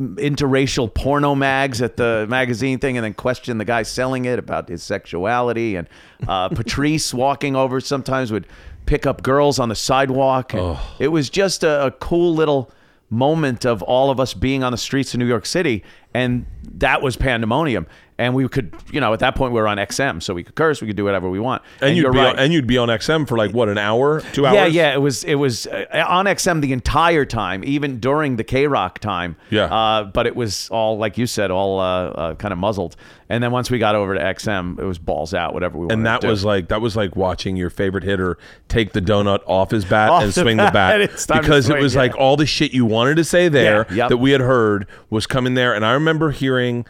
interracial 0.00 0.92
porno 0.92 1.34
mags 1.34 1.80
at 1.80 1.96
the 1.96 2.26
magazine 2.28 2.78
thing 2.78 2.96
and 2.96 3.04
then 3.04 3.14
question 3.14 3.58
the 3.58 3.64
guy 3.64 3.82
selling 3.82 4.24
it 4.24 4.38
about 4.38 4.68
his 4.68 4.82
sexuality. 4.82 5.76
And 5.76 5.88
uh, 6.26 6.48
Patrice 6.50 7.14
walking 7.14 7.56
over 7.56 7.80
sometimes 7.80 8.32
would 8.32 8.46
pick 8.86 9.06
up 9.06 9.22
girls 9.22 9.58
on 9.58 9.68
the 9.68 9.74
sidewalk. 9.74 10.54
And 10.54 10.76
It 10.98 11.08
was 11.08 11.30
just 11.30 11.64
a, 11.64 11.86
a 11.86 11.90
cool 11.92 12.34
little 12.34 12.70
moment 13.10 13.64
of 13.64 13.82
all 13.82 14.10
of 14.10 14.18
us 14.18 14.34
being 14.34 14.64
on 14.64 14.72
the 14.72 14.78
streets 14.78 15.14
of 15.14 15.20
New 15.20 15.26
York 15.26 15.46
City. 15.46 15.84
And 16.16 16.46
that 16.78 17.02
was 17.02 17.16
pandemonium. 17.16 17.86
And 18.18 18.34
we 18.34 18.48
could, 18.48 18.74
you 18.90 18.98
know, 18.98 19.12
at 19.12 19.18
that 19.20 19.34
point 19.34 19.52
we 19.52 19.60
were 19.60 19.68
on 19.68 19.76
XM, 19.76 20.22
so 20.22 20.32
we 20.32 20.42
could 20.42 20.54
curse, 20.54 20.80
we 20.80 20.86
could 20.86 20.96
do 20.96 21.04
whatever 21.04 21.28
we 21.28 21.38
want. 21.38 21.60
and, 21.82 21.94
you'd 21.94 22.04
you're 22.04 22.12
be 22.12 22.18
right. 22.18 22.28
on, 22.34 22.38
and 22.38 22.50
you'd 22.50 22.66
be 22.66 22.78
on 22.78 22.88
xm 22.88 23.28
for 23.28 23.36
like 23.36 23.52
what 23.52 23.68
an 23.68 23.76
hour 23.76 24.22
two 24.32 24.46
hours 24.46 24.54
Yeah, 24.54 24.64
yeah, 24.66 24.94
it 24.94 25.02
was 25.02 25.22
it 25.24 25.34
was 25.34 25.66
uh, 25.66 25.84
on 26.08 26.24
XM 26.24 26.62
the 26.62 26.72
entire 26.72 27.26
time, 27.26 27.62
even 27.64 28.00
during 28.00 28.36
the 28.36 28.44
K 28.44 28.66
Rock 28.68 29.00
time. 29.00 29.36
Yeah. 29.50 29.64
uh, 29.66 30.04
but 30.04 30.26
it 30.26 30.34
was 30.34 30.70
all 30.70 30.96
like 30.96 31.18
you 31.18 31.26
said, 31.26 31.50
all 31.50 31.78
uh, 31.78 31.84
uh, 31.84 32.34
kind 32.36 32.52
of 32.52 32.58
muzzled. 32.58 32.96
And 33.28 33.42
then 33.42 33.50
once 33.50 33.70
we 33.70 33.78
got 33.78 33.96
over 33.96 34.14
to 34.14 34.20
XM, 34.20 34.78
it 34.78 34.84
was 34.84 34.98
balls 34.98 35.34
out, 35.34 35.52
whatever 35.52 35.76
we 35.76 35.86
wanted. 35.86 35.94
and 35.94 36.06
that 36.06 36.24
was 36.24 36.42
like 36.42 36.68
that 36.68 36.80
was 36.80 36.96
like 36.96 37.16
watching 37.16 37.54
your 37.56 37.68
favorite 37.68 38.04
hitter 38.04 38.38
take 38.68 38.92
the 38.94 39.02
donut 39.02 39.40
off 39.46 39.70
his 39.72 39.84
bat 39.84 40.08
Off 40.08 40.22
and 40.22 40.32
the 40.32 40.40
swing 40.40 40.56
the 40.56 40.70
bat. 40.70 41.10
bat 41.10 41.18
time 41.28 41.36
to 41.36 41.40
because 41.42 41.66
swing, 41.66 41.76
it 41.78 41.82
was 41.82 41.94
yeah. 41.94 42.00
like 42.00 42.16
all 42.16 42.36
the 42.38 42.46
shit 42.46 42.72
you 42.72 42.86
wanted 42.86 43.16
to 43.16 43.24
say 43.24 43.48
there 43.50 43.84
Yeah, 43.90 43.96
yep. 43.96 44.08
that 44.08 44.16
we 44.18 44.30
had 44.30 44.40
heard 44.40 44.86
was 45.10 45.26
coming 45.26 45.52
there 45.54 45.74
and 45.74 45.84
i 45.84 45.92
remember 45.92 46.05
hearing 46.30 46.84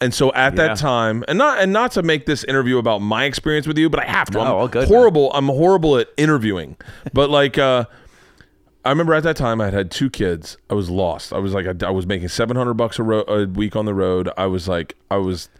and 0.00 0.14
so 0.14 0.32
at 0.34 0.52
Yeah. 0.56 0.68
that 0.68 0.78
time 0.78 1.24
and 1.28 1.38
not 1.38 1.58
and 1.58 1.72
not 1.72 1.90
to 1.92 2.02
make 2.02 2.26
this 2.26 2.44
interview 2.44 2.78
about 2.78 3.00
my 3.00 3.24
experience 3.24 3.66
with 3.66 3.76
you 3.78 3.90
but 3.90 4.00
i 4.00 4.04
have 4.04 4.30
to 4.30 4.38
No, 4.38 4.60
i'm 4.60 4.68
good, 4.68 4.80
man. 4.80 4.88
horrible 4.88 5.32
i'm 5.32 5.46
horrible 5.46 5.96
at 5.98 6.08
interviewing 6.16 6.76
but 7.12 7.30
like 7.30 7.58
uh 7.58 7.84
I 8.84 8.90
remember 8.90 9.12
at 9.12 9.24
that 9.24 9.36
time 9.36 9.60
I 9.60 9.66
had 9.66 9.74
had 9.74 9.90
two 9.90 10.08
kids. 10.08 10.56
I 10.70 10.74
was 10.74 10.88
lost. 10.88 11.32
I 11.34 11.38
was 11.38 11.52
like 11.52 11.66
I, 11.66 11.86
I 11.86 11.90
was 11.90 12.06
making 12.06 12.28
seven 12.28 12.56
hundred 12.56 12.74
bucks 12.74 12.98
a, 12.98 13.02
ro- 13.02 13.24
a 13.28 13.44
week 13.46 13.76
on 13.76 13.84
the 13.84 13.92
road. 13.92 14.30
I 14.38 14.46
was 14.46 14.66
like 14.66 14.96
I 15.10 15.16
was 15.16 15.50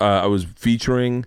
uh, 0.00 0.04
I 0.04 0.26
was 0.26 0.44
featuring, 0.44 1.24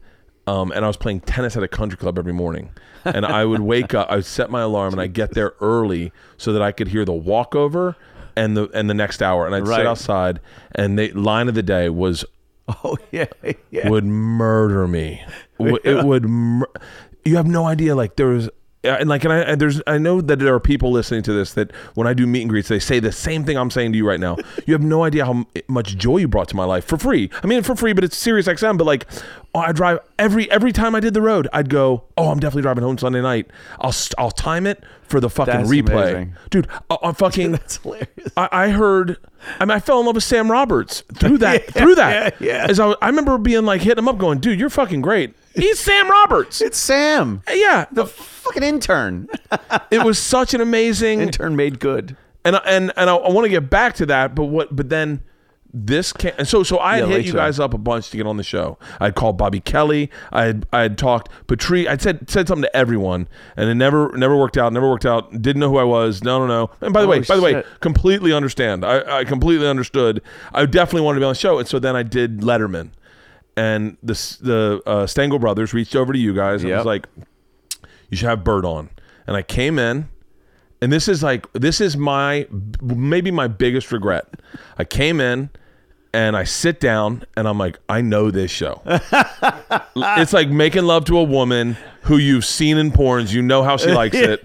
um, 0.48 0.72
and 0.72 0.86
I 0.86 0.88
was 0.88 0.96
playing 0.96 1.22
tennis 1.22 1.58
at 1.58 1.64
a 1.64 1.68
country 1.68 1.98
club 1.98 2.18
every 2.18 2.32
morning. 2.32 2.70
And 3.04 3.26
I 3.26 3.44
would 3.44 3.62
wake 3.62 3.94
up. 3.94 4.10
I 4.10 4.18
would 4.18 4.26
set 4.26 4.50
my 4.50 4.62
alarm, 4.62 4.94
and 4.94 5.02
I 5.02 5.08
get 5.08 5.34
there 5.34 5.54
early 5.60 6.14
so 6.38 6.54
that 6.54 6.62
I 6.62 6.72
could 6.72 6.88
hear 6.90 7.04
the 7.04 7.12
walkover 7.12 7.98
and 8.36 8.56
the 8.58 8.70
and 8.74 8.90
the 8.90 8.94
next 8.94 9.22
hour. 9.22 9.46
And 9.46 9.56
I'd 9.56 9.68
Right. 9.68 9.78
sit 9.78 9.86
outside, 9.88 10.40
and 10.76 10.98
the 10.98 11.12
line 11.14 11.48
of 11.48 11.56
the 11.56 11.64
day 11.64 11.90
was 11.90 12.26
oh 12.84 12.98
yeah, 13.12 13.26
yeah. 13.70 13.90
would 13.90 14.06
murder 14.06 14.88
me. 14.88 15.24
W- 15.60 15.78
It 15.84 16.06
would. 16.06 16.26
Mur- 16.30 16.68
you 17.26 17.36
have 17.36 17.48
no 17.48 17.66
idea. 17.66 17.96
Like 17.96 18.16
there 18.16 18.28
was. 18.28 18.50
And 18.84 19.08
like, 19.10 19.24
and 19.24 19.32
I 19.32 19.38
and 19.42 19.62
there's, 19.62 19.80
I 19.86 20.00
know 20.00 20.22
that 20.22 20.40
there 20.40 20.56
are 20.56 20.60
people 20.60 20.92
listening 20.92 21.22
to 21.24 21.34
this 21.34 21.54
that 21.54 21.72
when 21.94 22.08
I 22.08 22.16
do 22.16 22.26
meet 22.26 22.42
and 22.42 22.50
greets, 22.50 22.68
they 22.68 22.80
say 22.80 23.00
the 23.00 23.12
same 23.12 23.44
thing 23.46 23.56
I'm 23.56 23.70
saying 23.70 23.92
to 23.92 23.98
you 23.98 24.08
right 24.08 24.20
now. 24.20 24.38
You 24.66 24.74
have 24.74 24.84
no 24.84 25.04
idea 25.04 25.26
how 25.26 25.46
much 25.68 25.98
joy 25.98 26.18
you 26.18 26.28
brought 26.28 26.48
to 26.50 26.56
my 26.56 26.64
life 26.66 26.86
for 26.86 26.98
free. 26.98 27.30
I 27.44 27.48
mean, 27.48 27.62
for 27.64 27.76
free, 27.76 27.94
but 27.94 28.04
it's 28.04 28.16
Sirius 28.16 28.48
XM. 28.48 28.78
But 28.78 28.86
like, 28.86 29.06
oh, 29.54 29.60
I 29.60 29.72
drive 29.72 30.00
every 30.18 30.50
every 30.52 30.72
time 30.72 30.96
I 30.96 31.00
did 31.00 31.14
the 31.14 31.22
road, 31.22 31.48
I'd 31.52 31.70
go, 31.70 32.04
oh, 32.18 32.30
I'm 32.32 32.40
definitely 32.40 32.62
driving 32.64 32.84
home 32.84 32.98
Sunday 32.98 33.22
night. 33.22 33.48
I'll 33.80 33.94
I'll 34.18 34.32
time 34.32 34.66
it 34.66 34.84
for 35.04 35.20
the 35.20 35.30
fucking 35.30 35.54
That's 35.54 35.70
replay, 35.70 36.12
amazing. 36.12 36.34
dude. 36.50 36.68
I, 36.90 36.98
I'm 37.04 37.14
fucking. 37.16 37.52
That's 37.54 37.78
hilarious. 37.78 38.08
I, 38.38 38.50
I 38.52 38.70
heard. 38.70 39.18
I 39.60 39.66
mean, 39.66 39.72
I 39.76 39.80
fell 39.80 40.00
in 40.00 40.06
love 40.06 40.16
with 40.16 40.24
Sam 40.24 40.50
Roberts 40.50 41.02
through 41.16 41.40
that. 41.40 41.66
through 41.74 41.96
that. 41.96 42.36
yeah, 42.40 42.48
yeah. 42.48 42.68
As 42.70 42.80
I, 42.80 42.96
I 43.02 43.08
remember 43.08 43.38
being 43.38 43.66
like 43.66 43.82
hitting 43.82 44.00
him 44.04 44.08
up, 44.08 44.18
going, 44.18 44.40
"Dude, 44.40 44.60
you're 44.60 44.70
fucking 44.70 45.02
great." 45.02 45.36
He's 45.56 45.80
Sam 45.80 46.10
Roberts. 46.10 46.62
It's 46.62 46.78
Sam, 46.78 47.42
uh, 47.48 47.54
yeah, 47.54 47.86
the 47.92 48.06
fucking 48.06 48.64
intern. 48.64 49.28
it 49.92 50.04
was 50.04 50.18
such 50.20 50.54
an 50.54 50.62
amazing 50.62 51.22
intern 51.22 51.56
made 51.56 51.80
good. 51.80 52.16
and 52.46 52.56
I- 52.56 52.62
and 52.66 52.92
and 52.96 53.10
I, 53.10 53.16
I 53.16 53.30
want 53.32 53.46
to 53.46 53.50
get 53.50 53.70
back 53.70 53.96
to 53.96 54.06
that, 54.08 54.34
but 54.36 54.46
what? 54.46 54.76
But 54.76 54.90
then 54.90 55.24
this 55.74 56.12
can 56.12 56.34
and 56.38 56.46
so 56.46 56.64
so 56.64 56.80
I 56.80 56.96
had 56.96 57.00
Yeah, 57.04 57.06
hit 57.08 57.14
late 57.14 57.26
you 57.28 57.32
guys 57.34 57.58
up 57.58 57.74
a 57.74 57.78
bunch 57.78 58.10
to 58.10 58.18
get 58.18 58.28
on 58.28 58.36
the 58.36 58.44
show. 58.44 58.78
I'd 59.00 59.16
called 59.16 59.38
Bobby 59.38 59.62
Kelly. 59.62 60.10
I 60.32 60.44
had 60.44 60.66
I 60.74 60.82
had 60.82 60.98
talked 60.98 61.30
Patrice. 61.48 61.88
I'd 61.88 62.02
said 62.02 62.30
said 62.30 62.48
something 62.48 62.64
to 62.64 62.76
everyone, 62.76 63.28
and 63.56 63.70
it 63.70 63.76
never 63.76 64.12
never 64.18 64.36
worked 64.38 64.58
out. 64.58 64.74
Never 64.74 64.90
worked 64.90 65.06
out. 65.06 65.32
Didn't 65.42 65.60
know 65.62 65.70
who 65.70 65.78
I 65.78 65.84
was. 65.86 66.24
No, 66.24 66.40
no, 66.40 66.48
no. 66.48 66.72
And 66.82 66.94
by 66.94 67.02
the 67.02 67.08
Oh, 67.08 67.12
way, 67.12 67.20
by 67.22 67.36
the 67.38 67.42
way, 67.42 67.64
completely 67.80 68.34
understand. 68.34 68.84
I, 68.84 69.20
I 69.20 69.24
completely 69.24 69.68
understood. 69.68 70.22
I 70.54 70.66
definitely 70.66 71.02
wanted 71.06 71.20
to 71.20 71.22
be 71.22 71.26
on 71.28 71.32
the 71.32 71.40
show, 71.40 71.58
and 71.60 71.68
so 71.68 71.80
then 71.80 71.96
I 71.96 72.04
did 72.04 72.40
Letterman, 72.42 72.90
and 73.58 73.98
the 74.04 74.14
the 74.42 74.82
uh, 74.86 75.08
Stengel 75.08 75.40
brothers 75.40 75.74
reached 75.74 75.96
over 75.96 76.14
to 76.14 76.20
you 76.20 76.34
guys 76.34 76.62
and 76.62 76.70
Yep. 76.70 76.78
was 76.80 76.86
like, 76.86 77.08
"You 78.10 78.18
should 78.18 78.30
have 78.30 78.44
Bert 78.44 78.66
on." 78.66 78.90
And 79.28 79.36
I 79.38 79.42
came 79.44 79.78
in, 79.80 80.10
and 80.82 80.92
this 80.92 81.08
is 81.08 81.22
like 81.24 81.52
this 81.54 81.80
is 81.82 81.96
my 81.98 82.48
maybe 82.82 83.32
my 83.32 83.48
biggest 83.48 83.92
regret. 83.92 84.26
I 84.78 84.84
came 84.84 85.20
in 85.22 85.50
and 86.14 86.36
I 86.36 86.44
sit 86.44 86.80
down 86.82 87.24
and 87.38 87.48
I'm 87.48 87.58
like, 87.58 87.80
I 87.88 88.02
know 88.02 88.32
this 88.32 88.52
show. 88.52 88.82
it's 89.96 90.34
like 90.34 90.50
making 90.50 90.84
love 90.84 91.06
to 91.06 91.18
a 91.18 91.24
woman 91.24 91.78
who 92.04 92.18
you've 92.18 92.44
seen 92.46 92.78
in 92.78 92.92
porns. 92.92 93.32
You 93.32 93.42
know 93.42 93.64
how 93.64 93.78
she 93.78 93.92
likes 93.94 94.18
it. 94.18 94.42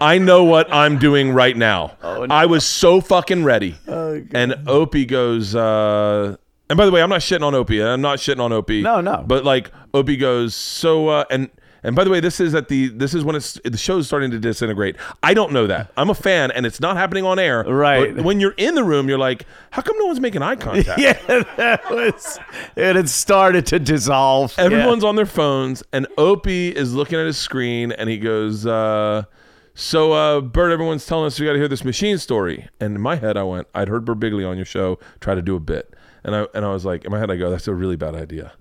I 0.00 0.18
know 0.18 0.44
what 0.44 0.70
I'm 0.72 0.98
doing 0.98 1.32
right 1.32 1.56
now. 1.56 1.96
I 2.02 2.44
was 2.46 2.66
so 2.66 3.00
fucking 3.00 3.44
ready. 3.44 3.76
and 3.86 4.56
Opie 4.66 5.06
goes, 5.06 5.54
uh, 5.54 6.36
and 6.68 6.76
by 6.76 6.84
the 6.86 6.90
way, 6.90 7.02
I'm 7.02 7.10
not 7.10 7.20
shitting 7.20 7.42
on 7.44 7.54
Opie. 7.54 7.82
I'm 7.82 8.00
not 8.00 8.18
shitting 8.18 8.40
on 8.40 8.52
Opie. 8.52 8.82
No, 8.82 9.00
no. 9.00 9.24
But 9.26 9.44
like 9.44 9.70
Opie 9.94 10.16
goes, 10.16 10.54
so 10.54 11.08
uh, 11.08 11.24
and 11.30 11.50
and 11.82 11.94
by 11.94 12.02
the 12.02 12.10
way, 12.10 12.18
this 12.18 12.40
is 12.40 12.52
at 12.54 12.66
the 12.68 12.88
this 12.88 13.14
is 13.14 13.22
when 13.22 13.36
it's 13.36 13.60
the 13.64 13.76
show's 13.76 14.08
starting 14.08 14.32
to 14.32 14.40
disintegrate. 14.40 14.96
I 15.22 15.34
don't 15.34 15.52
know 15.52 15.68
that. 15.68 15.92
I'm 15.96 16.10
a 16.10 16.14
fan, 16.14 16.50
and 16.50 16.66
it's 16.66 16.80
not 16.80 16.96
happening 16.96 17.24
on 17.24 17.38
air. 17.38 17.62
Right. 17.62 18.16
When 18.16 18.40
you're 18.40 18.54
in 18.56 18.74
the 18.74 18.82
room, 18.82 19.08
you're 19.08 19.18
like, 19.18 19.46
how 19.70 19.82
come 19.82 19.96
no 19.98 20.06
one's 20.06 20.18
making 20.18 20.42
eye 20.42 20.56
contact? 20.56 20.98
Yeah, 21.00 21.12
that 21.56 21.88
was. 21.88 22.40
It 22.74 22.96
had 22.96 23.08
started 23.08 23.66
to 23.66 23.78
dissolve. 23.78 24.52
Yeah. 24.58 24.64
Everyone's 24.64 25.04
on 25.04 25.14
their 25.14 25.26
phones, 25.26 25.84
and 25.92 26.08
Opie 26.18 26.70
is 26.76 26.92
looking 26.92 27.20
at 27.20 27.26
his 27.26 27.38
screen, 27.38 27.92
and 27.92 28.10
he 28.10 28.18
goes, 28.18 28.66
uh, 28.66 29.22
"So, 29.74 30.12
uh, 30.12 30.40
Bert, 30.40 30.72
everyone's 30.72 31.06
telling 31.06 31.26
us 31.26 31.38
we 31.38 31.46
got 31.46 31.52
to 31.52 31.58
hear 31.58 31.68
this 31.68 31.84
machine 31.84 32.18
story." 32.18 32.68
And 32.80 32.96
in 32.96 33.00
my 33.00 33.14
head, 33.14 33.36
I 33.36 33.44
went, 33.44 33.68
"I'd 33.76 33.86
heard 33.88 34.04
Birbiglia 34.04 34.48
on 34.50 34.56
your 34.56 34.66
show 34.66 34.98
try 35.20 35.36
to 35.36 35.42
do 35.42 35.54
a 35.54 35.60
bit," 35.60 35.94
and 36.26 36.36
I 36.36 36.46
and 36.52 36.64
I 36.66 36.70
was 36.70 36.84
like, 36.84 37.06
in 37.06 37.10
my 37.10 37.18
head, 37.18 37.30
I 37.30 37.36
go, 37.36 37.48
"That's 37.50 37.66
a 37.68 37.74
really 37.74 37.96
bad 37.96 38.14
idea." 38.14 38.52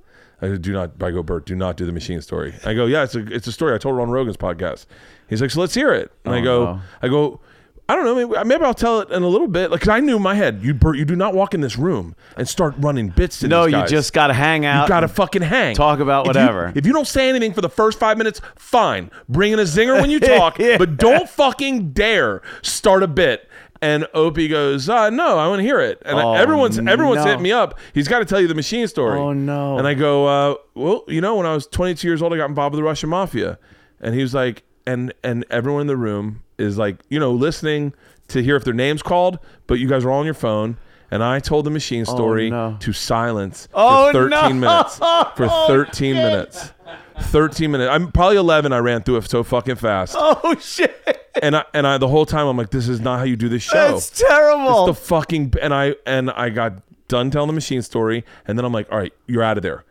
I 0.42 0.48
go, 0.50 0.58
do 0.58 0.72
not. 0.74 0.92
I 1.02 1.12
go, 1.12 1.24
Bert, 1.24 1.46
do 1.46 1.56
not 1.56 1.76
do 1.78 1.86
the 1.86 1.92
machine 1.94 2.22
story. 2.22 2.54
I 2.66 2.74
go, 2.74 2.86
yeah, 2.86 3.04
it's 3.04 3.16
a 3.16 3.20
it's 3.34 3.48
a 3.48 3.52
story 3.52 3.74
I 3.74 3.78
told 3.78 3.96
her 3.96 4.02
on 4.02 4.10
Rogan's 4.10 4.38
podcast. 4.38 4.86
He's 5.30 5.42
like, 5.42 5.50
so 5.52 5.60
let's 5.62 5.74
hear 5.74 5.94
it. 5.94 6.12
And 6.26 6.34
I 6.36 6.40
Oh, 6.40 6.44
go, 6.44 6.64
no. 6.66 6.82
I 7.02 7.08
go. 7.10 7.40
I 7.88 7.96
don't 7.96 8.04
know. 8.04 8.16
Maybe, 8.16 8.44
maybe 8.48 8.64
I'll 8.64 8.74
tell 8.74 9.00
it 9.02 9.12
in 9.12 9.22
a 9.22 9.28
little 9.28 9.48
bit. 9.48 9.70
Like, 9.70 9.82
'cause 9.82 9.90
I 9.90 10.00
knew 10.00 10.16
in 10.18 10.22
my 10.24 10.34
head, 10.34 10.62
you 10.64 10.74
Bert, 10.74 10.98
you 10.98 11.06
do 11.06 11.16
not 11.16 11.36
walk 11.36 11.54
in 11.54 11.62
this 11.62 11.78
room 11.78 12.16
and 12.36 12.50
start 12.50 12.74
running 12.80 13.10
bits 13.10 13.40
to 13.42 13.48
No, 13.48 13.66
you 13.66 13.86
just 13.86 14.12
got 14.12 14.28
to 14.28 14.34
hang 14.34 14.66
out. 14.66 14.84
You 14.86 14.90
gotta 14.90 15.08
fucking 15.08 15.44
hang. 15.44 15.76
talk 15.76 16.00
about 16.00 16.22
If 16.28 16.34
you- 16.36 16.42
whatever. 16.42 16.72
If 16.76 16.86
you, 16.88 16.94
don't 16.94 17.08
say 17.08 17.30
anything 17.30 17.54
for 17.54 17.62
the 17.62 17.70
first 17.70 18.00
five 18.00 18.18
minutes, 18.18 18.42
fine. 18.56 19.12
Bring 19.30 19.54
in 19.54 19.60
a 19.60 19.64
zinger 19.66 20.02
when 20.02 20.10
you 20.10 20.20
talk, 20.36 20.58
Yeah. 20.58 20.78
but 20.80 20.98
don't 20.98 21.30
fucking 21.30 21.92
dare 21.92 22.42
start 22.64 23.04
a 23.04 23.08
bit. 23.08 23.48
And 23.86 24.08
Opie 24.16 24.48
goes, 24.48 24.90
uh, 24.90 25.10
"No, 25.12 25.38
I 25.38 25.48
want 25.48 25.60
to 25.60 25.64
hear 25.64 25.80
it." 25.80 26.02
And 26.06 26.18
Oh, 26.18 26.34
everyone's 26.34 26.80
everyone's 26.80 27.18
no. 27.24 27.26
hitting 27.26 27.44
me 27.44 27.52
up. 27.52 27.78
He's 27.94 28.08
got 28.08 28.20
to 28.20 28.26
tell 28.26 28.42
you 28.42 28.48
the 28.48 28.56
machine 28.56 28.88
story. 28.88 29.20
Oh, 29.20 29.32
no. 29.34 29.78
And 29.78 29.88
I 29.88 29.94
go, 29.94 30.26
uh, 30.26 30.56
"Well, 30.74 31.04
you 31.08 31.22
know, 31.22 31.36
when 31.36 31.46
I 31.46 31.54
was 31.54 31.68
22 31.68 32.08
years 32.08 32.22
old, 32.22 32.34
I 32.34 32.38
got 32.38 32.50
involved 32.50 32.74
with 32.74 32.80
the 32.80 32.84
Russian 32.84 33.10
mafia." 33.10 33.60
And 34.02 34.16
he 34.16 34.22
was 34.22 34.34
like, 34.34 34.64
"And 34.88 35.14
and 35.24 35.46
everyone 35.52 35.82
in 35.82 35.88
the 35.88 35.98
room 35.98 36.42
is 36.58 36.78
like, 36.78 36.98
you 37.10 37.20
know, 37.20 37.32
listening 37.32 37.94
to 38.30 38.42
hear 38.42 38.56
if 38.56 38.64
their 38.64 38.74
name's 38.74 39.04
called, 39.04 39.38
but 39.68 39.76
you 39.76 39.88
guys 39.88 40.04
are 40.04 40.10
all 40.12 40.20
on 40.20 40.26
your 40.26 40.34
phone." 40.34 40.78
And 41.12 41.24
I 41.24 41.40
told 41.40 41.66
the 41.66 41.70
machine 41.70 42.04
story 42.06 42.48
Oh, 42.52 42.72
no. 42.72 42.78
to 42.80 42.92
silence 42.92 43.68
Oh, 43.76 44.08
for 44.12 44.28
13 44.30 44.60
no. 44.60 44.68
minutes. 44.68 44.98
For 45.36 45.48
13 45.68 46.16
minutes. 46.16 46.72
13 47.20 47.72
minutes. 47.72 47.90
I'm 47.92 48.12
probably 48.12 48.38
11. 48.38 48.74
I 48.74 48.78
ran 48.80 49.04
through 49.04 49.18
it 49.18 49.30
so 49.30 49.44
fucking 49.44 49.76
fast. 49.76 50.16
oh 50.18 50.56
shit! 50.62 51.32
And 51.42 51.56
I 51.56 51.66
and 51.74 51.86
I 51.86 51.98
the 51.98 52.08
whole 52.08 52.26
time 52.26 52.48
I'm 52.48 52.58
like, 52.58 52.70
this 52.70 52.88
is 52.88 53.00
not 53.00 53.20
how 53.20 53.26
you 53.26 53.36
do 53.36 53.50
this 53.50 53.64
show. 53.64 53.94
That's 53.94 54.10
terrible. 54.10 54.88
It's 54.88 55.00
the 55.00 55.06
fucking 55.06 55.54
and 55.62 55.74
I 55.74 55.96
and 56.06 56.32
I 56.32 56.50
got 56.50 56.82
done 57.08 57.32
telling 57.32 57.48
the 57.48 57.54
machine 57.54 57.82
story, 57.82 58.24
and 58.48 58.58
then 58.58 58.66
I'm 58.66 58.74
like, 58.74 58.92
all 58.92 58.98
right, 58.98 59.14
you're 59.28 59.44
out 59.44 59.58
of 59.58 59.64
there. 59.64 59.84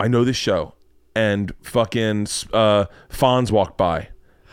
I 0.00 0.08
know 0.08 0.24
this 0.24 0.36
show, 0.36 0.74
and 1.14 1.52
fucking 1.62 2.22
uh, 2.52 2.86
Fonz 3.10 3.50
walked 3.50 3.76
by, 3.78 4.08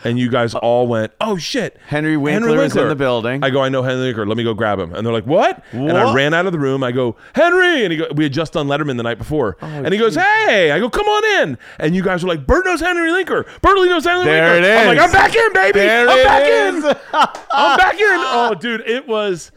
and 0.06 0.18
you 0.18 0.30
guys 0.30 0.54
all 0.54 0.86
went, 0.86 1.12
oh 1.20 1.36
shit, 1.36 1.76
Henry 1.86 2.16
Winkler 2.16 2.62
is 2.62 2.76
in 2.76 2.88
the 2.88 2.94
building. 2.94 3.42
I 3.44 3.50
go, 3.50 3.60
I 3.62 3.68
know 3.68 3.82
Henry 3.82 4.06
Winkler. 4.06 4.26
Let 4.26 4.36
me 4.36 4.44
go 4.44 4.54
grab 4.54 4.78
him. 4.78 4.94
And 4.94 5.04
they're 5.06 5.12
like, 5.12 5.26
what? 5.26 5.62
And 5.72 5.92
I 5.92 6.14
ran 6.14 6.32
out 6.34 6.46
of 6.46 6.52
the 6.52 6.58
room. 6.58 6.82
I 6.82 6.92
go, 6.92 7.16
Henry, 7.34 7.84
and 7.84 7.92
he 7.92 7.98
go, 7.98 8.06
we 8.14 8.24
had 8.24 8.32
just 8.32 8.52
done 8.54 8.66
Letterman 8.68 8.96
the 8.96 9.02
night 9.02 9.18
before, 9.18 9.56
Oh, 9.62 9.66
and 9.66 9.92
he 9.92 9.98
goes, 9.98 10.14
hey, 10.14 10.70
I 10.70 10.78
go, 10.78 10.88
come 10.88 11.06
on 11.06 11.42
in. 11.42 11.58
And 11.78 11.94
you 11.94 12.02
guys 12.02 12.22
were 12.22 12.28
like, 12.28 12.46
Bert 12.46 12.64
knows 12.64 12.80
Henry 12.80 13.12
Winkler. 13.12 13.44
Bertley 13.62 13.88
knows 13.88 14.04
Henry 14.04 14.24
There 14.24 14.52
Winkler. 14.52 14.70
it 14.70 14.78
I'm 14.78 14.86
like. 14.86 14.98
I'm 14.98 15.12
back 15.12 15.34
in, 15.34 15.52
baby. 15.52 15.78
There 15.80 16.08
I'm 16.08 16.24
back 16.24 16.42
is. 16.42 16.84
in. 16.84 16.96
I'm 17.52 17.76
back 17.76 17.94
in. 18.00 18.06
Oh, 18.38 18.54
dude, 18.54 18.80
it 18.82 19.06
was. 19.06 19.50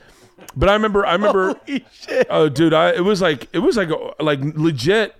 But 0.56 0.70
I 0.70 0.74
remember, 0.74 1.06
I 1.06 1.14
remember. 1.14 1.54
Holy 1.54 1.86
shit. 1.91 2.28
Oh, 2.30 2.50
dude, 2.50 2.74
I 2.74 2.91
it 2.93 3.02
was 3.04 3.22
like 3.22 3.47
it 3.54 3.60
was 3.60 3.78
like 3.78 3.89
like 4.20 4.39
legit. 4.41 5.16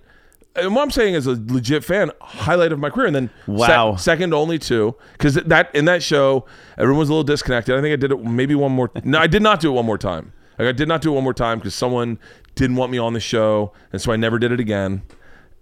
And 0.56 0.74
what 0.74 0.82
I'm 0.82 0.90
saying 0.90 1.14
is 1.14 1.26
a 1.26 1.40
legit 1.46 1.84
fan 1.84 2.10
highlight 2.20 2.72
of 2.72 2.78
my 2.80 2.90
career, 2.90 3.06
and 3.06 3.14
then 3.14 3.30
sec- 3.46 3.48
Wow. 3.68 3.96
second 3.96 4.34
only 4.34 4.58
to 4.60 4.96
because 5.12 5.34
that 5.34 5.74
in 5.74 5.84
that 5.84 6.02
show 6.02 6.44
everyone 6.76 6.98
was 6.98 7.08
a 7.08 7.12
little 7.12 7.24
disconnected. 7.24 7.76
I 7.76 7.80
think 7.80 7.92
I 7.92 7.96
did 7.96 8.10
it 8.10 8.24
maybe 8.24 8.54
one 8.56 8.72
more. 8.72 8.90
No, 9.04 9.18
I 9.18 9.26
did 9.28 9.42
not 9.42 9.60
do 9.60 9.70
it 9.70 9.74
one 9.74 9.86
more 9.86 9.98
time. 9.98 10.32
Like 10.58 10.68
I 10.68 10.72
did 10.72 10.88
not 10.88 11.02
do 11.02 11.12
it 11.12 11.14
one 11.14 11.24
more 11.24 11.32
time 11.34 11.58
because 11.58 11.74
someone 11.74 12.18
didn't 12.56 12.76
want 12.76 12.90
me 12.90 12.98
on 12.98 13.12
the 13.14 13.20
show, 13.20 13.72
and 13.92 14.02
so 14.02 14.12
I 14.12 14.16
never 14.16 14.38
did 14.40 14.50
it 14.52 14.58
again. 14.60 15.02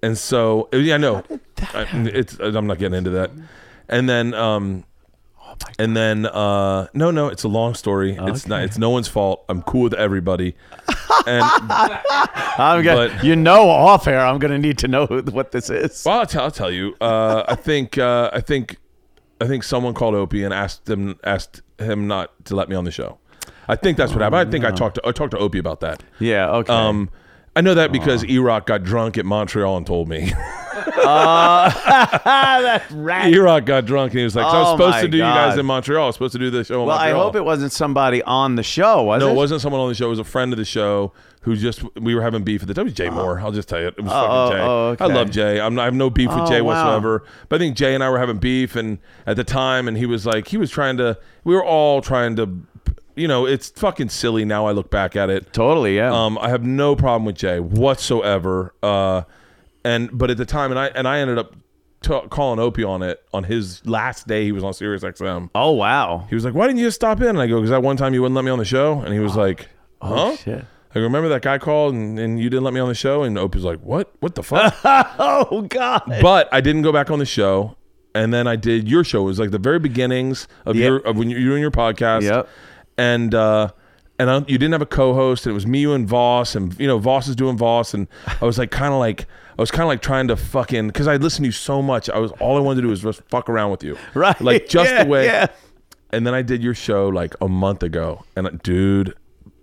And 0.02 0.16
so 0.16 0.68
yeah, 0.72 0.96
no, 0.96 1.22
I, 1.74 1.86
it's 1.92 2.38
I'm 2.40 2.66
not 2.66 2.78
getting 2.78 2.96
into 2.96 3.10
that. 3.10 3.30
And 3.90 4.08
then 4.08 4.32
um, 4.34 4.84
and 5.78 5.96
then 5.96 6.26
uh, 6.26 6.86
no, 6.94 7.10
no, 7.10 7.28
it's 7.28 7.44
a 7.44 7.48
long 7.48 7.74
story. 7.74 8.16
It's 8.20 8.46
not. 8.46 8.62
It's 8.62 8.78
no 8.78 8.90
one's 8.90 9.08
fault. 9.08 9.44
I'm 9.48 9.62
cool 9.62 9.82
with 9.82 9.94
everybody. 9.94 10.54
And 11.26 11.42
I'm 11.44 12.82
gonna, 12.84 13.08
but- 13.14 13.24
you 13.24 13.34
know, 13.36 13.68
off 13.68 14.06
air, 14.06 14.20
I'm 14.24 14.38
gonna 14.38 14.58
need 14.58 14.78
to 14.78 14.88
know 14.88 15.06
who, 15.06 15.20
what 15.22 15.52
this 15.52 15.68
is. 15.68 16.04
Well, 16.06 16.20
I'll 16.20 16.26
tell, 16.26 16.44
I'll 16.44 16.50
tell 16.50 16.70
you. 16.70 16.94
Uh, 17.00 17.42
I 17.46 17.54
think 17.54 17.98
uh, 17.98 18.30
I 18.32 18.40
think 18.40 18.76
I 19.40 19.46
think 19.46 19.64
someone 19.64 19.94
called 19.94 20.14
Opie 20.14 20.44
and 20.44 20.54
asked 20.54 20.86
them 20.86 21.18
asked 21.24 21.60
him 21.78 22.06
not 22.06 22.32
to 22.46 22.54
let 22.56 22.68
me 22.68 22.76
on 22.76 22.84
the 22.84 22.90
show. 22.90 23.18
I 23.68 23.76
think 23.76 23.98
that's 23.98 24.12
what 24.12 24.22
happened. 24.22 24.48
I 24.48 24.50
think 24.50 24.64
I 24.64 24.70
talked 24.70 24.94
to 24.94 25.02
I 25.06 25.12
talked 25.12 25.32
to 25.32 25.38
Opie 25.38 25.58
about 25.58 25.80
that. 25.80 26.02
Yeah. 26.20 26.50
Okay. 26.50 26.72
Um, 26.72 27.10
I 27.56 27.60
know 27.60 27.74
that 27.74 27.90
because 27.92 28.24
E 28.24 28.38
Rock 28.38 28.66
got 28.66 28.84
drunk 28.84 29.18
at 29.18 29.26
Montreal 29.26 29.76
and 29.76 29.86
told 29.86 30.08
me. 30.08 30.32
that 32.24 32.84
rat. 32.90 33.64
Got 33.64 33.86
drunk 33.86 34.12
and 34.12 34.18
he 34.18 34.24
was 34.24 34.36
like, 34.36 34.44
so 34.50 34.56
"I 34.56 34.60
was 34.60 34.68
Oh, 34.68 34.72
supposed 34.76 34.92
my 34.96 35.02
to 35.02 35.08
do 35.08 35.16
you 35.18 35.22
guys 35.22 35.52
God. 35.54 35.58
in 35.60 35.66
Montreal. 35.66 36.02
I 36.04 36.06
was 36.06 36.14
supposed 36.14 36.32
to 36.32 36.38
do 36.38 36.50
the 36.50 36.64
show 36.64 36.80
in 36.82 36.86
well, 36.86 36.96
I 36.96 37.06
Montreal." 37.06 37.24
hope 37.24 37.36
it 37.36 37.44
wasn't 37.44 37.72
somebody 37.72 38.22
on 38.22 38.56
the 38.56 38.62
show, 38.62 39.02
was 39.02 39.20
No, 39.20 39.28
it? 39.28 39.32
it 39.32 39.36
wasn't 39.36 39.60
someone 39.60 39.80
on 39.80 39.88
the 39.88 39.94
show. 39.94 40.06
It 40.06 40.10
was 40.10 40.18
a 40.18 40.24
friend 40.24 40.52
of 40.52 40.58
the 40.58 40.64
show 40.64 41.12
who 41.42 41.56
just 41.56 41.82
we 41.96 42.14
were 42.14 42.22
having 42.22 42.42
beef 42.42 42.62
at 42.62 42.68
the 42.68 42.74
time. 42.74 42.82
It 42.82 42.90
was 42.90 42.94
Jay 42.94 43.08
Mohr. 43.08 43.40
I'll 43.42 43.52
just 43.52 43.68
tell 43.68 43.80
you, 43.80 43.86
it 43.88 44.00
was 44.02 44.12
Oh, 44.12 44.26
fucking 44.26 44.56
Jay. 44.58 44.62
oh, 44.64 44.86
okay. 44.88 45.04
I 45.04 45.06
love 45.08 45.30
Jay. 45.30 45.60
I'm 45.60 45.74
not, 45.74 45.82
I 45.82 45.84
have 45.86 45.94
no 45.94 46.10
beef 46.10 46.28
with 46.30 46.38
Oh, 46.40 46.46
Jay 46.46 46.60
wow. 46.60 46.74
whatsoever. 46.84 47.24
But 47.48 47.56
I 47.56 47.58
think 47.60 47.76
Jay 47.76 47.94
and 47.94 48.02
I 48.04 48.10
were 48.10 48.18
having 48.18 48.38
beef, 48.38 48.76
and 48.76 48.98
at 49.26 49.36
the 49.36 49.44
time, 49.44 49.88
and 49.88 49.96
he 49.96 50.06
was 50.06 50.26
like, 50.26 50.48
he 50.48 50.56
was 50.56 50.70
trying 50.70 50.96
to. 50.98 51.18
We 51.44 51.54
were 51.54 51.64
all 51.64 52.00
trying 52.02 52.36
to, 52.36 52.60
you 53.14 53.28
know, 53.28 53.46
it's 53.46 53.70
fucking 53.70 54.10
silly 54.10 54.44
now. 54.44 54.66
I 54.66 54.72
look 54.72 54.90
back 54.90 55.16
at 55.16 55.30
it. 55.30 55.52
Totally. 55.52 55.96
Yeah. 55.96 56.12
Um, 56.12 56.36
I 56.38 56.48
have 56.50 56.62
no 56.64 56.94
problem 56.96 57.24
with 57.24 57.36
Jay 57.36 57.60
whatsoever. 57.60 58.74
Uh, 58.82 59.22
and 59.84 60.10
but 60.12 60.30
at 60.30 60.36
the 60.36 60.46
time, 60.46 60.70
and 60.70 60.78
I 60.78 60.86
and 60.88 61.06
I 61.08 61.18
ended 61.20 61.38
up 61.38 61.54
ta 62.02 62.26
calling 62.28 62.58
Opie 62.60 62.84
on 62.84 63.02
it 63.02 63.22
on 63.32 63.44
his 63.44 63.84
last 63.86 64.26
day. 64.26 64.44
He 64.44 64.52
was 64.52 64.64
on 64.64 64.72
Sirius 64.74 65.02
XM. 65.02 65.50
oh 65.54 65.72
wow. 65.72 66.26
He 66.28 66.34
was 66.34 66.44
like, 66.44 66.54
"Why 66.54 66.66
didn't 66.66 66.78
you 66.78 66.86
just 66.86 66.96
stop 66.96 67.20
in?" 67.20 67.28
And 67.28 67.40
I 67.40 67.46
go, 67.46 67.56
"Because 67.56 67.70
that 67.70 67.82
one 67.82 67.96
time 67.96 68.14
you 68.14 68.22
wouldn't 68.22 68.36
let 68.36 68.44
me 68.44 68.50
on 68.50 68.58
the 68.58 68.64
show." 68.64 69.00
And 69.00 69.12
he 69.14 69.20
was 69.20 69.36
like, 69.36 69.68
"Huh?" 70.02 70.30
Oh 70.32 70.36
shit. 70.36 70.64
I 70.90 70.94
go, 70.94 71.02
remember 71.02 71.28
that 71.28 71.42
guy 71.42 71.58
called 71.58 71.92
and, 71.94 72.18
and 72.18 72.40
you 72.40 72.48
didn't 72.48 72.64
let 72.64 72.72
me 72.72 72.80
on 72.80 72.88
the 72.88 72.94
show? 72.94 73.22
And 73.22 73.36
Opie's 73.38 73.62
like, 73.62 73.78
what? 73.80 74.10
What 74.20 74.34
the 74.36 74.42
fuck? 74.42 74.74
Oh 75.18 75.66
god. 75.68 76.02
but 76.22 76.48
I 76.50 76.62
didn't 76.62 76.80
go 76.80 76.92
back 76.92 77.10
on 77.10 77.18
the 77.18 77.26
show. 77.26 77.76
And 78.14 78.32
then 78.32 78.46
I 78.48 78.56
did 78.56 78.88
your 78.88 79.04
show. 79.04 79.20
It 79.20 79.24
was 79.26 79.38
like 79.38 79.50
the 79.50 79.58
very 79.58 79.78
beginnings 79.78 80.48
of 80.64 80.76
Yep. 80.76 80.86
your 80.86 80.96
of 81.00 81.16
when 81.18 81.28
you're 81.28 81.40
doing 81.40 81.60
your 81.60 81.70
podcast. 81.70 82.22
Yep. 82.22 82.48
And 82.96 83.34
uh, 83.34 83.70
and 84.18 84.30
I, 84.30 84.38
you 84.38 84.56
didn't 84.58 84.72
have 84.72 84.80
a 84.82 84.86
co-host. 84.86 85.44
And 85.44 85.50
it 85.50 85.54
was 85.54 85.66
me, 85.66 85.80
you, 85.80 85.92
and 85.92 86.08
Vos. 86.08 86.54
And 86.56 86.74
you 86.80 86.86
know, 86.86 86.98
Vos 86.98 87.28
is 87.28 87.36
doing 87.36 87.58
Vos. 87.58 87.92
And 87.92 88.08
I 88.40 88.44
was 88.46 88.56
like, 88.58 88.70
kind 88.70 88.94
of 88.94 88.98
like, 88.98 89.26
I 89.58 89.62
was 89.62 89.70
kind 89.72 89.82
of 89.82 89.88
like 89.88 90.00
trying 90.02 90.28
to 90.28 90.36
fucking 90.36 90.86
because 90.86 91.08
I 91.08 91.16
listened 91.16 91.42
to 91.44 91.48
you 91.48 91.52
so 91.52 91.82
much. 91.82 92.08
I 92.08 92.18
was 92.18 92.30
all 92.40 92.56
I 92.56 92.60
wanted 92.60 92.76
to 92.76 92.82
do 92.82 92.88
was 92.88 93.02
just 93.02 93.22
fuck 93.28 93.48
around 93.48 93.72
with 93.72 93.82
you, 93.82 93.96
Right. 94.14 94.40
Like 94.40 94.68
just 94.68 94.88
Yeah, 94.90 95.02
the 95.04 95.10
way. 95.10 95.24
yeah. 95.26 95.46
And 96.10 96.26
then 96.26 96.32
I 96.32 96.42
did 96.42 96.62
your 96.62 96.74
show 96.74 97.08
like 97.08 97.34
a 97.40 97.48
month 97.48 97.82
ago, 97.82 98.24
and 98.36 98.46
uh, 98.46 98.50
dude, 98.62 99.14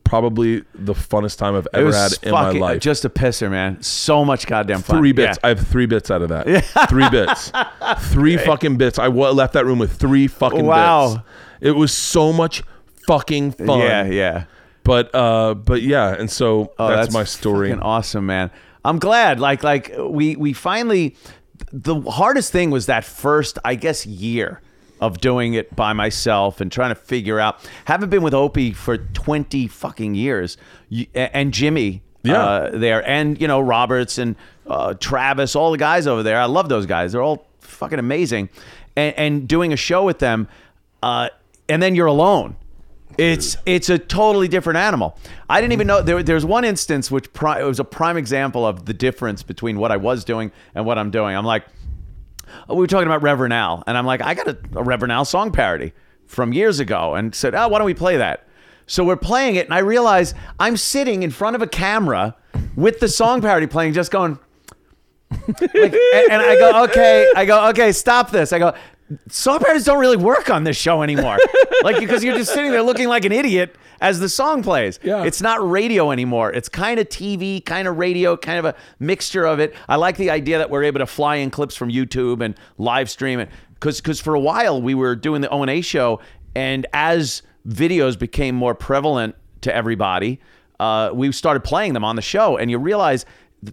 probably 0.04 0.64
the 0.76 0.93
funnest 0.93 1.38
time 1.39 1.56
I've 1.56 1.68
ever 1.74 1.91
had 1.91 2.12
in 2.22 2.32
my 2.32 2.52
life. 2.52 2.82
just 2.82 3.06
a 3.06 3.10
pisser, 3.10 3.50
man. 3.50 3.82
So 3.82 4.24
much 4.24 4.46
goddamn 4.46 4.82
fun. 4.82 4.98
three 5.00 5.12
bits. 5.12 5.39
Yeah. 5.41 5.46
I 5.48 5.50
have 5.56 5.68
three 5.68 5.88
bits 5.88 6.12
out 6.12 6.22
of 6.22 6.30
that. 6.30 6.46
Three 6.89 7.10
bits. 7.10 7.52
Three 8.14 8.38
fucking 8.38 8.78
bits. 8.78 9.00
I 9.00 9.08
left 9.08 9.54
that 9.54 9.66
room 9.66 9.80
with 9.80 9.93
three 9.98 10.28
fucking 10.28 10.66
Wow. 10.66 11.16
bits. 11.16 11.24
It 11.62 11.72
was 11.72 11.91
so 11.93 12.32
much 12.34 12.62
fucking 13.08 13.54
fun. 13.54 13.80
Yeah, 13.80 14.06
yeah. 14.06 14.43
But 14.84 15.16
uh, 15.16 15.56
but 15.56 15.82
yeah, 15.82 16.16
and 16.16 16.30
so 16.30 16.74
Oh, 16.78 16.88
that's, 16.89 17.12
my 17.12 17.24
story. 17.24 17.70
fucking 17.70 17.82
awesome, 17.82 18.28
man. 18.28 18.52
I'm 18.86 19.00
glad. 19.00 19.40
Like 19.40 19.64
like 19.64 19.92
we 19.98 20.36
we 20.36 20.54
finally. 20.54 21.16
The 21.72 22.00
hardest 22.02 22.52
thing 22.52 22.70
was 22.70 22.86
that 22.86 23.04
first, 23.04 23.58
I 23.66 23.76
guess, 23.76 24.06
year 24.06 24.62
of 25.02 25.20
doing 25.20 25.54
it 25.54 25.76
by 25.76 25.94
myself 25.94 26.62
and 26.62 26.72
trying 26.72 26.90
to 26.90 26.96
figure 26.96 27.40
out. 27.40 27.68
Haven't 27.86 28.10
been 28.10 28.24
with 28.24 28.34
Opie 28.34 28.72
for 28.72 28.98
20 28.98 29.68
fucking 29.68 30.16
years, 30.16 30.58
and 31.14 31.54
Jimmy. 31.54 32.04
Yeah. 32.24 32.44
Uh, 32.44 32.70
there 32.78 33.08
and 33.08 33.40
you 33.40 33.48
know 33.48 33.60
Roberts 33.60 34.18
and 34.18 34.36
uh, 34.66 34.96
Travis, 34.96 35.56
all 35.56 35.72
the 35.72 35.78
guys 35.78 36.08
over 36.08 36.24
there. 36.24 36.40
I 36.40 36.46
love 36.46 36.70
those 36.70 36.88
guys. 36.88 37.12
They're 37.12 37.22
all 37.22 37.48
fucking 37.60 38.00
amazing, 38.00 38.50
and, 38.96 39.16
and 39.16 39.48
doing 39.48 39.74
a 39.74 39.78
show 39.78 40.04
with 40.04 40.20
them, 40.20 40.48
uh, 41.04 41.30
and 41.70 41.84
then 41.84 41.94
you're 41.94 42.08
alone. 42.08 42.56
It's 43.18 43.57
it's 43.66 43.89
a 43.89 43.97
totally 43.97 44.47
different 44.47 44.78
animal. 44.78 45.18
I 45.49 45.61
didn't 45.61 45.74
even 45.74 45.88
know 45.88 46.01
there. 46.01 46.22
There's 46.22 46.45
one 46.45 46.66
instance 46.66 47.09
which 47.09 47.32
pri- 47.34 47.61
it 47.61 47.63
was 47.63 47.80
a 47.80 47.84
prime 47.84 48.18
example 48.18 48.66
of 48.66 48.86
the 48.86 48.93
difference 48.93 49.43
between 49.43 49.80
what 49.80 49.91
I 49.91 49.97
was 49.97 50.26
doing 50.26 50.51
and 50.74 50.86
what 50.86 50.97
I'm 50.97 51.11
doing. 51.11 51.36
I'm 51.36 51.45
like, 51.45 51.66
we 52.70 52.76
were 52.76 52.88
talking 52.88 53.07
about 53.07 53.22
Reverend 53.22 53.53
Al, 53.53 53.84
and 53.88 53.97
I'm 53.97 54.05
like, 54.05 54.22
I 54.22 54.34
got 54.34 54.47
a, 54.47 54.57
a 54.76 54.84
Reverend 54.84 55.11
Al 55.11 55.26
song 55.26 55.51
parody 55.51 55.93
from 56.26 56.53
years 56.53 56.80
ago, 56.80 57.16
and 57.16 57.34
said, 57.34 57.55
oh, 57.55 57.68
why 57.68 57.78
don't 57.78 57.86
we 57.86 57.93
play 57.93 58.18
that? 58.18 58.47
So 58.88 59.03
we're 59.03 59.16
playing 59.16 59.55
it, 59.55 59.66
and 59.66 59.74
I 59.74 59.80
realize 59.80 60.34
I'm 60.59 60.78
sitting 60.78 61.24
in 61.24 61.32
front 61.32 61.55
of 61.55 61.61
a 61.61 61.68
camera 61.68 62.36
with 62.76 62.99
the 62.99 63.07
song 63.07 63.41
parody 63.41 63.68
playing, 63.68 63.93
just 63.93 64.11
going. 64.11 64.39
like, 65.32 65.72
and, 65.74 66.32
and 66.32 66.41
I 66.41 66.55
go, 66.57 66.84
okay, 66.86 67.32
I 67.36 67.45
go, 67.45 67.70
okay, 67.70 67.91
stop 67.91 68.32
this. 68.32 68.53
I 68.53 68.59
go, 68.59 68.74
song 69.30 69.60
parodies 69.60 69.84
don't 69.86 69.99
really 69.99 70.18
work 70.18 70.49
on 70.49 70.64
this 70.64 70.78
show 70.78 71.01
anymore. 71.01 71.38
like, 71.84 71.99
because 71.99 72.24
you're 72.24 72.38
just 72.38 72.53
sitting 72.53 72.72
there 72.72 72.82
looking 72.82 73.08
like 73.08 73.26
an 73.26 73.32
idiot 73.32 73.76
as 74.01 74.20
the 74.20 74.30
song 74.30 74.64
plays. 74.64 74.99
Yeah. 75.03 75.24
It's 75.24 75.41
not 75.41 75.68
radio 75.68 76.12
anymore. 76.12 76.51
It's 76.51 76.70
kind 76.70 76.99
of 76.99 77.08
TV, 77.10 77.64
kind 77.64 77.88
of 77.88 77.97
radio, 77.97 78.36
kind 78.36 78.60
of 78.60 78.66
a 78.66 78.76
mixture 78.99 79.45
of 79.45 79.60
it. 79.60 79.76
I 79.88 79.95
like 79.95 80.18
the 80.18 80.30
idea 80.30 80.58
that 80.58 80.70
we're 80.70 80.84
able 80.84 80.99
to 80.99 81.06
fly 81.06 81.36
in 81.38 81.51
clips 81.51 81.76
from 81.76 81.89
YouTube 81.91 82.43
and 82.43 82.56
live 82.78 83.10
stream 83.10 83.39
it. 83.39 83.49
Because 83.76 84.01
because 84.01 84.20
for 84.20 84.34
a 84.34 84.39
while 84.39 84.82
we 84.82 84.95
were 84.95 85.16
doing 85.16 85.41
the 85.41 85.49
O 85.49 85.62
and 85.62 85.70
A 85.70 85.82
show, 85.82 86.20
and 86.56 86.88
as 86.93 87.41
videos 87.68 88.18
became 88.18 88.56
more 88.56 88.74
prevalent 88.74 89.36
to 89.62 89.76
everybody, 89.76 90.39
uh, 90.80 91.12
we 91.14 91.32
started 91.32 91.64
playing 91.64 91.93
them 91.93 92.03
on 92.03 92.16
the 92.16 92.22
show, 92.22 92.58
and 92.58 92.72
you 92.72 92.78
realize 92.78 93.26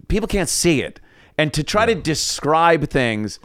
people 0.09 0.27
can't 0.27 0.49
see 0.49 0.81
it, 0.81 0.99
and 1.37 1.53
to 1.53 1.63
try 1.63 1.85
to 1.85 1.95
describe 1.95 2.89
things. 2.89 3.39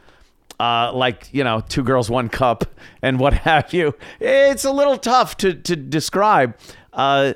Uh, 0.60 0.90
like 0.92 1.28
you 1.32 1.44
know, 1.44 1.60
two 1.68 1.84
girls, 1.84 2.10
one 2.10 2.28
cup, 2.28 2.64
and 3.00 3.20
what 3.20 3.32
have 3.48 3.72
you. 3.72 3.94
It's 4.20 4.64
a 4.64 4.72
little 4.72 4.98
tough 4.98 5.36
to 5.38 5.54
to 5.54 5.76
describe. 5.76 6.56
Uh, 6.92 7.34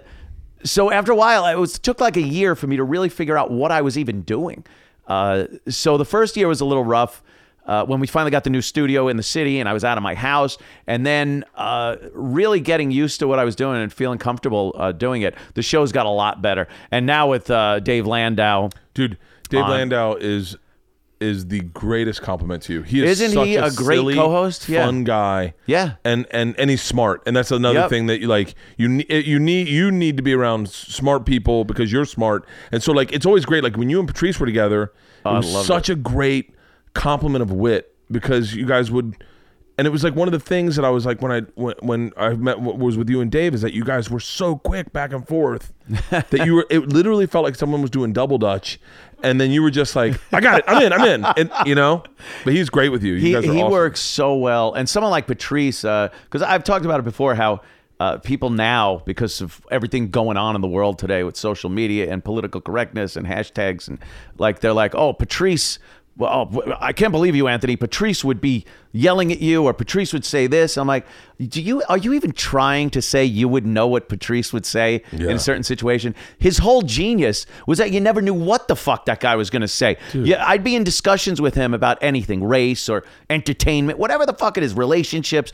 so 0.65 0.91
after 0.91 1.13
a 1.13 1.17
while, 1.17 1.47
it 1.47 1.59
was 1.59 1.79
took 1.79 2.01
like 2.01 2.17
a 2.17 2.23
year 2.23 2.55
for 2.55 2.67
me 2.67 2.77
to 2.77 2.85
really 2.85 3.09
figure 3.09 3.37
out 3.37 3.51
what 3.51 3.73
I 3.73 3.81
was 3.83 3.99
even 3.99 4.23
doing. 4.23 4.65
Uh, 5.07 5.47
so 5.69 5.97
the 5.97 6.05
first 6.05 6.37
year 6.37 6.49
was 6.49 6.61
a 6.61 6.65
little 6.65 6.85
rough. 6.85 7.23
Uh, 7.65 7.85
when 7.85 8.01
we 8.01 8.09
finally 8.09 8.33
got 8.33 8.43
the 8.43 8.51
new 8.51 8.61
studio 8.61 9.07
in 9.07 9.17
the 9.17 9.23
city 9.23 9.61
and 9.61 9.69
I 9.69 9.73
was 9.73 9.85
out 9.85 9.97
of 9.97 10.03
my 10.03 10.17
house, 10.17 10.59
and 10.89 11.07
then 11.07 11.45
uh, 11.55 11.95
really 12.13 12.59
getting 12.59 12.91
used 12.91 13.21
to 13.21 13.29
what 13.29 13.39
I 13.39 13.45
was 13.45 13.55
doing 13.55 13.81
and 13.81 13.93
feeling 13.93 14.19
comfortable 14.19 14.75
uh, 14.77 14.91
doing 14.91 15.23
it, 15.23 15.37
the 15.55 15.63
show's 15.63 15.93
got 15.93 16.05
a 16.05 16.11
lot 16.11 16.43
better. 16.43 16.67
And 16.91 17.07
now 17.07 17.29
with 17.29 17.53
uh, 17.53 17.79
Dave 17.79 18.05
Landau, 18.05 18.71
Dude, 18.95 19.17
Dave 19.49 19.63
On. 19.63 19.71
Landau 19.71 20.15
is 20.15 20.57
is 21.23 21.47
the 21.47 21.61
greatest 21.61 22.21
compliment 22.21 22.63
to 22.65 22.73
you. 22.75 22.83
He 22.83 23.03
is 23.03 23.21
Isn't 23.21 23.35
such 23.37 23.47
he 23.47 23.57
a 23.57 23.71
great 23.71 23.97
silly, 23.97 24.15
co-host? 24.15 24.69
Yeah. 24.69 24.85
fun 24.85 25.05
guy. 25.05 25.55
Yeah. 25.67 25.95
and 26.05 26.27
and 26.31 26.55
and 26.59 26.69
he's 26.69 26.83
smart, 26.83 27.23
and 27.27 27.35
that's 27.37 27.51
another 27.51 27.81
Yep. 27.81 27.91
thing 27.91 28.07
that 28.09 28.21
you 28.21 28.27
like. 28.27 28.55
You 28.77 28.89
ne- 28.89 29.23
you 29.25 29.39
need 29.39 29.69
you 29.69 29.91
need 29.91 30.17
to 30.19 30.23
be 30.23 30.35
around 30.35 30.67
s- 30.67 30.75
smart 30.75 31.25
people 31.25 31.65
because 31.65 31.91
you're 31.93 32.05
smart, 32.05 32.45
and 32.73 32.83
so 32.83 32.93
like 32.93 33.13
it's 33.13 33.25
always 33.25 33.45
great. 33.47 33.63
Like 33.65 33.77
when 33.77 33.89
you 33.89 33.99
and 34.01 34.09
Patrice 34.09 34.39
were 34.41 34.47
together, 34.47 34.93
oh, 35.25 35.31
it 35.31 35.33
I 35.35 35.37
was 35.39 35.67
such 35.67 35.89
a 35.89 35.95
great 35.95 36.55
compliment 36.95 37.43
of 37.43 37.53
wit 37.53 37.95
because 38.11 38.55
you 38.55 38.67
guys 38.67 38.91
would. 38.91 39.15
And 39.79 39.87
it 39.87 39.91
was 39.91 40.05
like 40.05 40.15
one 40.15 40.29
of 40.29 40.33
the 40.33 40.39
things 40.39 40.77
that 40.77 40.85
I 40.85 40.91
was 40.91 41.07
like 41.07 41.23
when 41.23 41.33
I 41.33 41.41
when, 41.55 41.75
when 41.81 42.13
I 42.19 42.35
met 42.35 42.61
was 42.61 42.99
with 42.99 43.09
you 43.09 43.23
and 43.23 43.33
Dave 43.33 43.55
is 43.55 43.63
that 43.63 43.73
you 43.73 43.85
guys 43.85 44.11
were 44.11 44.21
so 44.21 44.57
quick 44.57 44.93
back 44.93 45.15
and 45.15 45.27
forth 45.27 45.73
that 46.11 46.45
you 46.45 46.57
were 46.57 46.67
it 46.69 46.91
literally 46.91 47.27
felt 47.27 47.43
like 47.45 47.57
someone 47.57 47.81
was 47.81 47.91
doing 47.91 48.13
double 48.13 48.37
dutch, 48.37 48.79
and 49.23 49.41
then 49.41 49.51
you 49.51 49.63
were 49.63 49.71
just 49.71 49.97
like 49.97 50.19
I 50.33 50.41
got 50.41 50.61
it 50.61 50.65
I'm 50.67 50.83
in 50.83 50.93
I'm 50.93 51.07
in 51.07 51.25
and 51.37 51.51
you 51.67 51.75
know, 51.75 52.03
but 52.45 52.53
he's 52.53 52.71
great 52.71 52.91
with 52.91 53.03
you. 53.03 53.15
You 53.15 53.21
he, 53.21 53.33
guys 53.33 53.45
are 53.45 53.53
he 53.53 53.61
awesome. 53.61 53.73
works 53.73 54.01
so 54.01 54.35
well. 54.35 54.75
And 54.75 54.89
someone 54.89 55.11
like 55.11 55.27
Patrice, 55.27 55.83
because 55.83 56.43
I've 56.43 56.65
talked 56.65 56.85
about 56.85 57.01
it 57.01 57.05
before, 57.05 57.35
how 57.35 57.61
uh, 58.01 58.19
people 58.19 58.51
now, 58.51 59.03
because 59.07 59.41
of 59.41 59.65
everything 59.71 60.11
going 60.11 60.37
on 60.37 60.57
in 60.57 60.61
the 60.61 60.69
world 60.69 60.99
today 60.99 61.23
with 61.23 61.37
social 61.37 61.71
media 61.71 62.11
and 62.11 62.25
political 62.25 62.61
correctness 62.61 63.15
and 63.15 63.27
hashtags, 63.27 63.87
and 63.87 63.99
like 64.39 64.61
they're 64.61 64.73
like, 64.73 64.95
oh, 64.95 65.13
Patrice. 65.13 65.79
Well, 66.15 66.51
oh, 66.55 66.77
I 66.79 66.93
can't 66.93 67.11
believe 67.11 67.35
you, 67.35 67.49
Anthony. 67.49 67.75
Patrice 67.75 68.23
would 68.23 68.39
be 68.39 68.67
yelling 68.93 69.33
at 69.33 69.41
you, 69.41 69.65
or 69.65 69.73
Patrice 69.73 70.13
would 70.13 70.27
say 70.27 70.47
this. 70.47 70.77
I'm 70.77 70.87
like, 70.87 71.07
do 71.41 71.63
you 71.63 71.83
are 71.89 71.97
you 71.97 72.13
even 72.13 72.33
trying 72.33 72.91
to 72.91 73.01
say 73.01 73.25
you 73.25 73.49
would 73.49 73.65
know 73.65 73.87
what 73.87 74.11
Patrice 74.11 74.53
would 74.53 74.67
say 74.67 75.03
in 75.13 75.31
a 75.31 75.39
certain 75.39 75.63
situation? 75.63 76.15
His 76.39 76.59
whole 76.59 76.83
genius 76.83 77.47
was 77.67 77.79
that 77.79 77.93
you 77.93 78.01
never 78.01 78.21
knew 78.21 78.35
what 78.35 78.69
the 78.69 78.77
fuck 78.77 79.07
that 79.07 79.21
guy 79.21 79.37
was 79.37 79.49
going 79.49 79.63
to 79.63 79.69
say. 79.69 79.97
Yeah, 80.13 80.47
I'd 80.47 80.63
be 80.63 80.77
in 80.77 80.85
discussions 80.85 81.41
with 81.41 81.55
him 81.55 81.73
about 81.73 81.97
anything, 82.03 82.45
race 82.45 82.91
or 82.91 83.05
entertainment, 83.31 83.99
whatever 83.99 84.27
the 84.27 84.35
fuck 84.35 84.59
it 84.59 84.63
is, 84.63 84.75
relationships, 84.75 85.51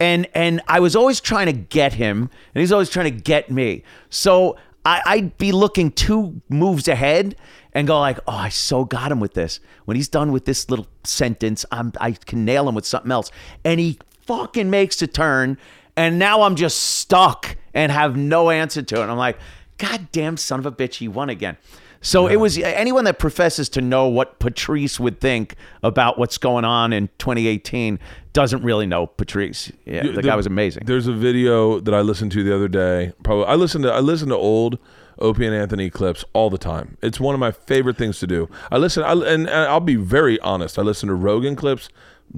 and 0.00 0.26
and 0.34 0.60
I 0.66 0.80
was 0.80 0.96
always 0.96 1.20
trying 1.20 1.46
to 1.46 1.52
get 1.52 1.92
him, 1.92 2.30
and 2.54 2.60
he's 2.60 2.72
always 2.72 2.90
trying 2.90 3.04
to 3.16 3.22
get 3.22 3.48
me. 3.48 3.84
So 4.08 4.56
I, 4.84 5.02
I'd 5.04 5.38
be 5.38 5.52
looking 5.52 5.90
two 5.90 6.40
moves 6.48 6.88
ahead 6.88 7.36
and 7.72 7.86
go 7.86 8.00
like, 8.00 8.18
"Oh, 8.26 8.32
I 8.32 8.48
so 8.48 8.84
got 8.84 9.12
him 9.12 9.20
with 9.20 9.34
this. 9.34 9.60
When 9.84 9.96
he's 9.96 10.08
done 10.08 10.32
with 10.32 10.44
this 10.44 10.70
little 10.70 10.86
sentence, 11.04 11.66
I'm 11.70 11.92
I 12.00 12.12
can 12.12 12.44
nail 12.44 12.68
him 12.68 12.74
with 12.74 12.86
something 12.86 13.12
else." 13.12 13.30
And 13.64 13.78
he 13.78 13.98
fucking 14.26 14.70
makes 14.70 15.00
a 15.02 15.06
turn, 15.06 15.58
and 15.96 16.18
now 16.18 16.42
I'm 16.42 16.56
just 16.56 16.80
stuck 16.80 17.56
and 17.74 17.92
have 17.92 18.16
no 18.16 18.50
answer 18.50 18.82
to 18.82 18.96
it. 18.96 19.02
And 19.02 19.10
I'm 19.10 19.18
like, 19.18 19.38
"God 19.78 20.08
damn 20.12 20.36
son 20.36 20.60
of 20.60 20.66
a 20.66 20.72
bitch, 20.72 20.94
he 20.96 21.08
won 21.08 21.28
again." 21.28 21.56
So 22.02 22.26
it 22.28 22.36
was 22.36 22.56
anyone 22.58 23.04
that 23.04 23.18
professes 23.18 23.68
to 23.70 23.80
know 23.80 24.08
what 24.08 24.38
Patrice 24.38 24.98
would 24.98 25.20
think 25.20 25.54
about 25.82 26.18
what's 26.18 26.38
going 26.38 26.64
on 26.64 26.92
in 26.94 27.08
2018 27.18 27.98
doesn't 28.32 28.62
really 28.62 28.86
know 28.86 29.06
Patrice. 29.06 29.70
Yeah, 29.84 30.02
the, 30.10 30.22
guy 30.22 30.34
was 30.36 30.46
amazing. 30.46 30.84
There's 30.86 31.06
a 31.06 31.12
video 31.12 31.78
that 31.80 31.92
I 31.92 32.00
listened 32.00 32.32
to 32.32 32.42
the 32.42 32.54
other 32.54 32.68
day. 32.68 33.12
Probably 33.22 33.44
I 33.44 33.54
listened 33.54 33.84
to 33.84 33.92
I 33.92 34.00
listen 34.00 34.28
to 34.30 34.36
old 34.36 34.78
Opie 35.18 35.44
and 35.46 35.54
Anthony 35.54 35.90
clips 35.90 36.24
all 36.32 36.48
the 36.48 36.56
time. 36.58 36.96
It's 37.02 37.20
one 37.20 37.34
of 37.34 37.40
my 37.40 37.52
favorite 37.52 37.98
things 37.98 38.18
to 38.20 38.26
do. 38.26 38.48
I 38.70 38.78
listen 38.78 39.02
I, 39.02 39.12
and, 39.12 39.26
and 39.26 39.50
I'll 39.50 39.80
be 39.80 39.96
very 39.96 40.40
honest. 40.40 40.78
I 40.78 40.82
listen 40.82 41.08
to 41.08 41.14
Rogan 41.14 41.54
clips 41.56 41.90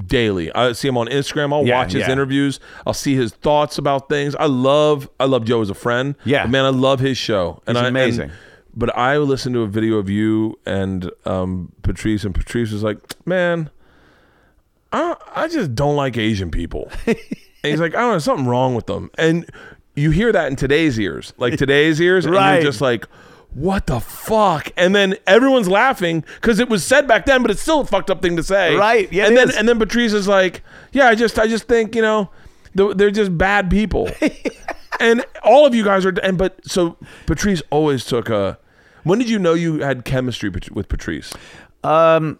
daily. 0.06 0.52
I 0.54 0.72
see 0.72 0.88
him 0.88 0.96
on 0.96 1.06
Instagram. 1.06 1.52
I'll 1.52 1.64
Yeah, 1.66 1.76
watch 1.78 1.92
his 1.92 2.00
yeah. 2.00 2.10
interviews. 2.12 2.58
I'll 2.86 2.94
see 2.94 3.14
his 3.14 3.32
thoughts 3.34 3.78
about 3.78 4.08
things. 4.08 4.34
I 4.34 4.46
love 4.46 5.08
I 5.20 5.26
love 5.26 5.44
Joe 5.44 5.60
as 5.60 5.70
a 5.70 5.74
friend. 5.74 6.16
Yeah. 6.24 6.46
man, 6.46 6.64
I 6.64 6.70
love 6.70 6.98
his 6.98 7.16
show. 7.16 7.62
And 7.66 7.76
He's 7.76 7.84
I, 7.84 7.86
and- 7.86 7.96
amazing. 7.96 8.30
But 8.74 8.96
I 8.96 9.18
listened 9.18 9.54
to 9.54 9.62
a 9.62 9.66
video 9.66 9.96
of 9.98 10.08
you 10.10 10.58
and 10.66 11.10
um, 11.24 11.72
Patrice, 11.82 12.24
and 12.24 12.34
Patrice 12.34 12.72
was 12.72 12.82
like, 12.82 12.98
"Man, 13.26 13.70
I 14.92 15.16
I 15.34 15.48
just 15.48 15.74
don't 15.74 15.96
like 15.96 16.16
Asian 16.16 16.50
people." 16.50 16.90
and 17.06 17.16
he's 17.62 17.80
like, 17.80 17.94
"I 17.94 18.00
don't 18.00 18.12
know, 18.12 18.18
something 18.18 18.46
wrong 18.46 18.74
with 18.74 18.86
them." 18.86 19.10
And 19.18 19.48
you 19.94 20.10
hear 20.10 20.32
that 20.32 20.48
in 20.48 20.56
today's 20.56 20.98
ears, 20.98 21.32
like 21.38 21.56
today's 21.56 22.00
ears, 22.00 22.24
and 22.24 22.34
Right. 22.34 22.54
you're 22.54 22.62
just 22.70 22.80
like, 22.80 23.06
"What 23.54 23.86
the 23.86 24.00
fuck?" 24.00 24.70
And 24.76 24.94
then 24.94 25.16
everyone's 25.26 25.68
laughing 25.68 26.24
because 26.40 26.58
it 26.58 26.68
was 26.68 26.84
said 26.84 27.06
back 27.06 27.26
then, 27.26 27.42
but 27.42 27.50
it's 27.50 27.60
still 27.62 27.80
a 27.80 27.84
fucked 27.86 28.10
up 28.10 28.22
thing 28.22 28.36
to 28.36 28.42
say, 28.42 28.74
Right, 28.76 29.10
yeah, 29.12 29.26
and 29.26 29.36
then 29.36 29.50
is. 29.50 29.56
and 29.56 29.68
then 29.68 29.78
Patrice 29.78 30.12
is 30.12 30.28
like, 30.28 30.62
"Yeah, 30.92 31.08
I 31.08 31.14
just 31.14 31.38
I 31.38 31.46
just 31.46 31.64
think 31.68 31.94
you 31.94 32.02
know." 32.02 32.30
they're- 32.74 32.94
They're 32.94 33.10
just 33.10 33.36
bad 33.36 33.68
people, 33.70 34.10
and 35.00 35.24
all 35.44 35.66
of 35.66 35.74
you 35.74 35.84
guys 35.84 36.06
are. 36.06 36.14
And 36.22 36.38
but 36.38 36.58
so 36.66 36.96
Patrice 37.26 37.62
always 37.70 38.04
took 38.06 38.30
a. 38.30 38.58
When 39.04 39.18
did 39.18 39.28
you 39.28 39.38
know 39.38 39.54
you 39.54 39.80
had 39.80 40.04
chemistry 40.04 40.50
with 40.50 40.88
Patrice? 40.88 41.32
Um, 41.84 42.38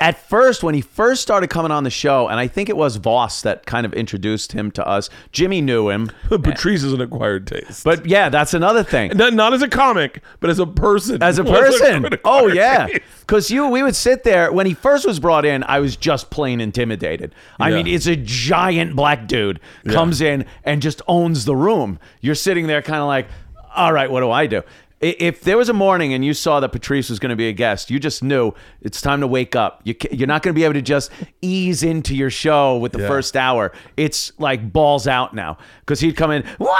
at 0.00 0.16
first 0.28 0.62
when 0.62 0.74
he 0.76 0.80
first 0.80 1.22
started 1.22 1.48
coming 1.50 1.72
on 1.72 1.82
the 1.82 1.90
show 1.90 2.28
and 2.28 2.38
i 2.38 2.46
think 2.46 2.68
it 2.68 2.76
was 2.76 2.96
voss 2.96 3.42
that 3.42 3.66
kind 3.66 3.84
of 3.84 3.92
introduced 3.94 4.52
him 4.52 4.70
to 4.70 4.86
us 4.86 5.10
jimmy 5.32 5.60
knew 5.60 5.88
him. 5.88 6.08
Patrice 6.28 6.84
is 6.84 6.92
an 6.92 7.00
acquired 7.00 7.48
taste, 7.48 7.82
but 7.82 8.06
yeah 8.06 8.28
that's 8.28 8.54
another 8.54 8.84
thing. 8.84 9.10
Not, 9.16 9.32
not 9.32 9.54
as 9.54 9.62
a 9.62 9.66
comic, 9.68 10.22
but 10.38 10.50
as 10.50 10.60
a 10.60 10.66
person. 10.66 11.20
as 11.20 11.38
a 11.40 11.44
person. 11.56 12.04
an 12.04 12.18
oh 12.24 12.46
yeah. 12.46 12.86
Because 13.20 13.50
you 13.50 13.66
we 13.68 13.82
would 13.82 13.96
sit 13.96 14.22
there 14.22 14.52
when 14.52 14.66
he 14.66 14.74
first 14.74 15.04
was 15.06 15.18
brought 15.18 15.44
in 15.44 15.64
i 15.64 15.80
was 15.80 15.96
just 15.96 16.30
plain 16.30 16.60
intimidated. 16.60 17.34
I 17.58 17.70
Yeah. 17.70 17.76
mean 17.76 17.86
it's 17.88 18.06
a 18.06 18.14
giant 18.16 18.94
black 18.94 19.26
dude 19.26 19.58
comes 19.88 20.20
in 20.20 20.44
and 20.62 20.80
just 20.80 21.02
owns 21.08 21.44
the 21.44 21.56
room. 21.56 21.98
You're 22.20 22.34
sitting 22.36 22.68
there 22.68 22.82
kind 22.82 23.00
of 23.00 23.08
like 23.08 23.26
all 23.74 23.92
right 23.92 24.10
what 24.10 24.20
do 24.20 24.30
i 24.30 24.46
do 24.46 24.62
if 25.00 25.42
there 25.42 25.56
was 25.56 25.68
a 25.68 25.72
morning 25.72 26.12
and 26.12 26.24
you 26.24 26.34
saw 26.34 26.58
that 26.60 26.70
Patrice 26.70 27.08
was 27.08 27.18
going 27.18 27.30
to 27.30 27.36
be 27.36 27.48
a 27.48 27.52
guest, 27.52 27.90
you 27.90 28.00
just 28.00 28.22
knew 28.22 28.52
it's 28.82 29.00
time 29.00 29.20
to 29.20 29.26
wake 29.26 29.54
up. 29.54 29.80
You, 29.84 29.94
you're 30.10 30.26
not 30.26 30.42
going 30.42 30.52
to 30.54 30.58
be 30.58 30.64
able 30.64 30.74
to 30.74 30.82
just 30.82 31.10
ease 31.40 31.82
into 31.82 32.16
your 32.16 32.30
show 32.30 32.76
with 32.78 32.92
the 32.92 33.00
Yeah. 33.00 33.08
first 33.08 33.36
hour. 33.36 33.72
It's 33.96 34.32
like 34.38 34.72
balls 34.72 35.06
out 35.06 35.34
now 35.34 35.58
because 35.80 36.00
he'd 36.00 36.16
come 36.16 36.30
in, 36.32 36.42
wow, 36.58 36.76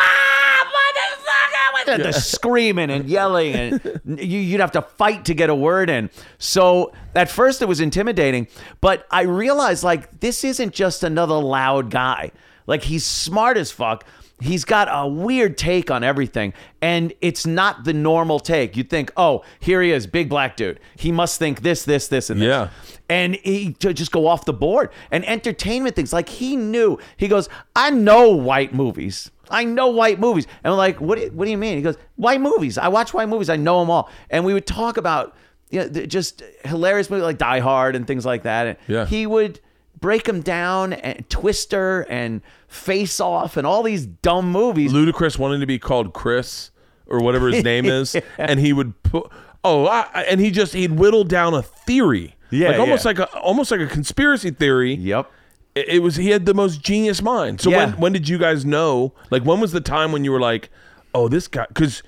motherfucker, 0.66 1.86
with 1.96 2.02
the 2.02 2.12
screaming 2.12 2.90
and 2.90 3.08
yelling, 3.08 3.54
and 3.54 4.00
you, 4.20 4.38
you'd 4.38 4.60
have 4.60 4.72
to 4.72 4.82
fight 4.82 5.24
to 5.26 5.34
get 5.34 5.48
a 5.50 5.54
word 5.54 5.88
in. 5.90 6.10
So 6.38 6.92
at 7.14 7.30
first 7.30 7.62
it 7.62 7.66
was 7.66 7.80
intimidating, 7.80 8.48
but 8.80 9.06
I 9.10 9.22
realized 9.22 9.84
like 9.84 10.20
this 10.20 10.44
isn't 10.44 10.74
just 10.74 11.02
another 11.04 11.36
loud 11.36 11.90
guy. 11.90 12.32
Like 12.66 12.82
he's 12.82 13.06
smart 13.06 13.56
as 13.56 13.70
fuck. 13.70 14.04
He's 14.40 14.64
got 14.64 14.88
a 14.90 15.06
weird 15.08 15.58
take 15.58 15.90
on 15.90 16.04
everything, 16.04 16.52
and 16.80 17.12
it's 17.20 17.44
not 17.44 17.84
the 17.84 17.92
normal 17.92 18.38
take. 18.38 18.76
You 18.76 18.84
think, 18.84 19.10
oh, 19.16 19.42
here 19.58 19.82
he 19.82 19.90
is, 19.90 20.06
big 20.06 20.28
black 20.28 20.56
dude. 20.56 20.78
He 20.96 21.10
must 21.10 21.38
think 21.38 21.62
this, 21.62 21.84
this, 21.84 22.06
this, 22.08 22.30
and 22.30 22.40
this. 22.40 22.46
Yeah. 22.46 22.68
And 23.08 23.34
he 23.36 23.72
to 23.80 23.92
just 23.92 24.12
go 24.12 24.26
off 24.28 24.44
the 24.44 24.52
board 24.52 24.90
and 25.10 25.24
entertainment 25.26 25.96
things. 25.96 26.12
Like 26.12 26.28
he 26.28 26.54
knew. 26.56 26.98
He 27.16 27.26
goes, 27.26 27.48
I 27.74 27.90
know 27.90 28.30
white 28.30 28.72
movies. 28.72 29.30
I 29.50 29.64
know 29.64 29.88
white 29.88 30.20
movies. 30.20 30.46
And 30.62 30.72
I'm 30.72 30.78
like, 30.78 31.00
what? 31.00 31.18
do- 31.18 31.30
What 31.32 31.46
do 31.46 31.50
you 31.50 31.56
mean? 31.58 31.76
He 31.76 31.82
goes, 31.82 31.96
white 32.16 32.40
movies. 32.40 32.76
I 32.78 32.88
watch 32.88 33.12
white 33.14 33.28
movies. 33.28 33.48
I 33.50 33.56
know 33.56 33.80
them 33.80 33.90
all. 33.90 34.08
And 34.30 34.44
we 34.44 34.52
would 34.52 34.66
talk 34.66 34.98
about 34.98 35.34
you 35.70 35.80
know, 35.80 35.88
just 36.06 36.42
hilarious 36.64 37.10
movies 37.10 37.24
like 37.24 37.38
Die 37.38 37.58
Hard 37.60 37.96
and 37.96 38.06
things 38.06 38.24
like 38.24 38.42
that. 38.44 38.66
And 38.68 38.76
Yeah. 38.86 39.04
he 39.06 39.26
would 39.26 39.58
break 40.00 40.24
them 40.24 40.40
down 40.40 40.92
and 40.92 41.28
Twister 41.28 42.02
and 42.08 42.42
Face 42.68 43.20
Off 43.20 43.56
and 43.56 43.66
all 43.66 43.82
these 43.82 44.06
dumb 44.06 44.50
movies. 44.50 44.92
Ludacris 44.92 45.38
wanted 45.38 45.60
to 45.60 45.66
be 45.66 45.78
called 45.78 46.12
Chris 46.12 46.70
or 47.06 47.20
whatever 47.22 47.48
his 47.48 47.64
name 47.64 47.86
is, 47.86 48.16
and 48.36 48.60
he 48.60 48.72
would 48.72 49.02
put 49.02 49.30
oh, 49.64 49.86
I, 49.86 50.22
and 50.28 50.40
he 50.40 50.50
just 50.50 50.72
he'd 50.72 50.92
whittle 50.92 51.24
down 51.24 51.54
a 51.54 51.62
theory, 51.62 52.36
Yeah, 52.50 52.70
like 52.70 52.78
almost 52.80 53.04
yeah. 53.04 53.08
like 53.10 53.18
a 53.18 53.38
almost 53.38 53.70
like 53.70 53.80
a 53.80 53.86
conspiracy 53.86 54.50
theory. 54.50 54.94
Yep. 54.94 55.30
It, 55.74 55.88
it 55.88 55.98
was 56.00 56.16
he 56.16 56.30
had 56.30 56.46
the 56.46 56.54
most 56.54 56.82
genius 56.82 57.22
mind. 57.22 57.60
So 57.60 57.70
Yeah. 57.70 57.86
when 57.86 57.92
when 58.00 58.12
did 58.12 58.28
you 58.28 58.38
guys 58.38 58.64
know? 58.64 59.14
Like 59.30 59.42
when 59.44 59.60
was 59.60 59.72
the 59.72 59.80
time 59.80 60.12
when 60.12 60.24
you 60.24 60.32
were 60.32 60.40
like, 60.40 60.70
oh, 61.14 61.28
this 61.28 61.48
guy? 61.48 61.66
Because 61.68 62.02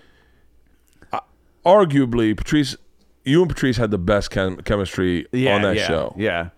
uh, 1.12 1.20
arguably, 1.64 2.36
Patrice, 2.36 2.76
you 3.24 3.42
and 3.42 3.50
Patrice 3.50 3.76
had 3.76 3.90
the 3.90 3.98
best 3.98 4.30
chem- 4.30 4.58
chemistry 4.62 5.26
on 5.26 5.62
that 5.62 5.76
yeah, 5.76 5.86
show. 5.86 6.14
Yeah. 6.16 6.50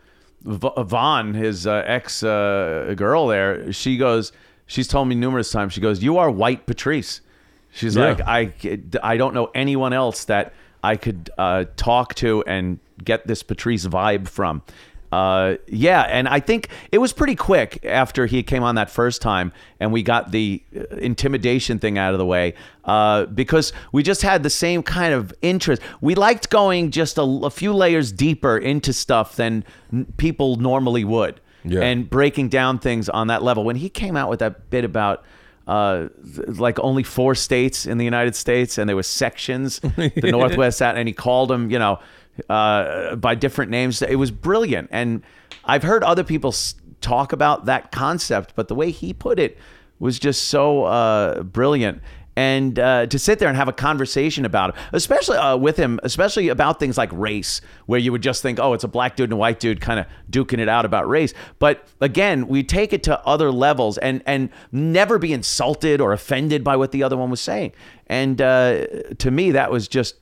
Vaughn, 0.44 1.34
his 1.34 1.66
uh, 1.66 1.82
ex 1.86 2.22
uh, 2.22 2.94
girl 2.96 3.26
there, 3.28 3.72
she 3.72 3.96
goes, 3.96 4.32
she's 4.66 4.88
told 4.88 5.08
me 5.08 5.14
numerous 5.14 5.50
times, 5.50 5.72
she 5.72 5.80
goes, 5.80 6.02
You 6.02 6.18
are 6.18 6.30
white 6.30 6.66
Patrice. 6.66 7.20
She's 7.72 7.96
Yeah. 7.96 8.04
like, 8.08 8.20
I, 8.20 8.52
I 9.02 9.16
don't 9.16 9.34
know 9.34 9.50
anyone 9.54 9.92
else 9.92 10.24
that 10.26 10.52
I 10.82 10.96
could 10.96 11.30
uh, 11.38 11.64
talk 11.76 12.14
to 12.16 12.42
and 12.46 12.78
get 13.02 13.26
this 13.26 13.42
Patrice 13.42 13.86
vibe 13.86 14.28
from. 14.28 14.62
Uh, 15.12 15.56
yeah, 15.68 16.00
and 16.08 16.26
I 16.26 16.40
think 16.40 16.68
it 16.90 16.96
was 16.96 17.12
pretty 17.12 17.34
quick 17.36 17.84
after 17.84 18.24
he 18.24 18.42
came 18.42 18.62
on 18.62 18.76
that 18.76 18.88
first 18.90 19.20
time, 19.20 19.52
and 19.78 19.92
we 19.92 20.02
got 20.02 20.32
the 20.32 20.62
uh, 20.74 20.96
intimidation 20.96 21.78
thing 21.78 21.98
out 21.98 22.14
of 22.14 22.18
the 22.18 22.24
way 22.24 22.54
uh, 22.86 23.26
because 23.26 23.74
we 23.92 24.02
just 24.02 24.22
had 24.22 24.42
the 24.42 24.48
same 24.50 24.82
kind 24.82 25.12
of 25.12 25.32
interest. 25.42 25.82
We 26.00 26.14
liked 26.14 26.48
going 26.48 26.90
just 26.90 27.18
a, 27.18 27.22
a 27.22 27.50
few 27.50 27.74
layers 27.74 28.10
deeper 28.10 28.56
into 28.56 28.94
stuff 28.94 29.36
than 29.36 29.64
n- 29.92 30.06
people 30.16 30.56
normally 30.56 31.04
would, 31.04 31.40
Yeah. 31.62 31.80
and 31.82 32.08
breaking 32.08 32.48
down 32.48 32.78
things 32.78 33.10
on 33.10 33.26
that 33.26 33.42
level. 33.42 33.64
When 33.64 33.76
he 33.76 33.90
came 33.90 34.16
out 34.16 34.30
with 34.30 34.38
that 34.38 34.70
bit 34.70 34.84
about 34.84 35.24
uh, 35.66 36.08
th- 36.34 36.58
like 36.58 36.78
only 36.80 37.02
four 37.02 37.34
states 37.34 37.84
in 37.86 37.98
the 37.98 38.04
United 38.04 38.34
States, 38.34 38.78
and 38.78 38.88
there 38.88 38.96
were 38.96 39.02
sections, 39.02 39.78
the 39.80 40.10
Northwest, 40.32 40.80
and 40.80 41.06
he 41.06 41.12
called 41.14 41.50
them, 41.50 41.70
you 41.70 41.78
know, 41.78 42.00
uh, 42.48 43.16
by 43.16 43.34
different 43.34 43.70
names. 43.70 44.02
It 44.02 44.16
was 44.16 44.30
brilliant, 44.30 44.88
and 44.92 45.22
I've 45.64 45.82
heard 45.82 46.02
other 46.04 46.24
people 46.24 46.54
talk 47.00 47.32
about 47.32 47.66
that 47.66 47.92
concept, 47.92 48.54
but 48.54 48.68
the 48.68 48.74
way 48.74 48.90
he 48.90 49.12
put 49.12 49.38
it 49.38 49.58
was 49.98 50.18
just 50.18 50.48
so 50.48 50.84
uh, 50.84 51.42
brilliant. 51.42 52.02
And 52.34 52.78
uh, 52.78 53.06
to 53.06 53.18
sit 53.18 53.38
there 53.38 53.48
and 53.48 53.56
have 53.58 53.68
a 53.68 53.74
conversation 53.74 54.46
about 54.46 54.70
it, 54.70 54.76
especially 54.92 55.36
uh, 55.36 55.56
with 55.56 55.76
him, 55.76 56.00
especially 56.02 56.48
about 56.48 56.80
things 56.80 56.96
like 56.96 57.10
race, 57.12 57.60
where 57.84 58.00
you 58.00 58.10
would 58.10 58.22
just 58.22 58.40
think, 58.40 58.58
oh, 58.58 58.72
it's 58.72 58.84
a 58.84 58.88
black 58.88 59.16
dude 59.16 59.24
and 59.24 59.34
a 59.34 59.36
white 59.36 59.60
dude 59.60 59.82
kind 59.82 60.00
of 60.00 60.06
duking 60.30 60.58
it 60.58 60.68
out 60.68 60.86
about 60.86 61.06
race. 61.06 61.34
But 61.58 61.86
again, 62.00 62.48
we 62.48 62.62
take 62.62 62.94
it 62.94 63.02
to 63.02 63.20
other 63.26 63.52
levels 63.52 63.98
and 63.98 64.22
and 64.24 64.48
never 64.70 65.18
be 65.18 65.34
insulted 65.34 66.00
or 66.00 66.14
offended 66.14 66.64
by 66.64 66.74
what 66.74 66.92
the 66.92 67.02
other 67.02 67.18
one 67.18 67.28
was 67.28 67.40
saying. 67.40 67.72
And 68.06 68.40
uh, 68.40 68.86
to 69.18 69.30
me, 69.30 69.50
that 69.50 69.70
was 69.70 69.86
just 69.86 70.14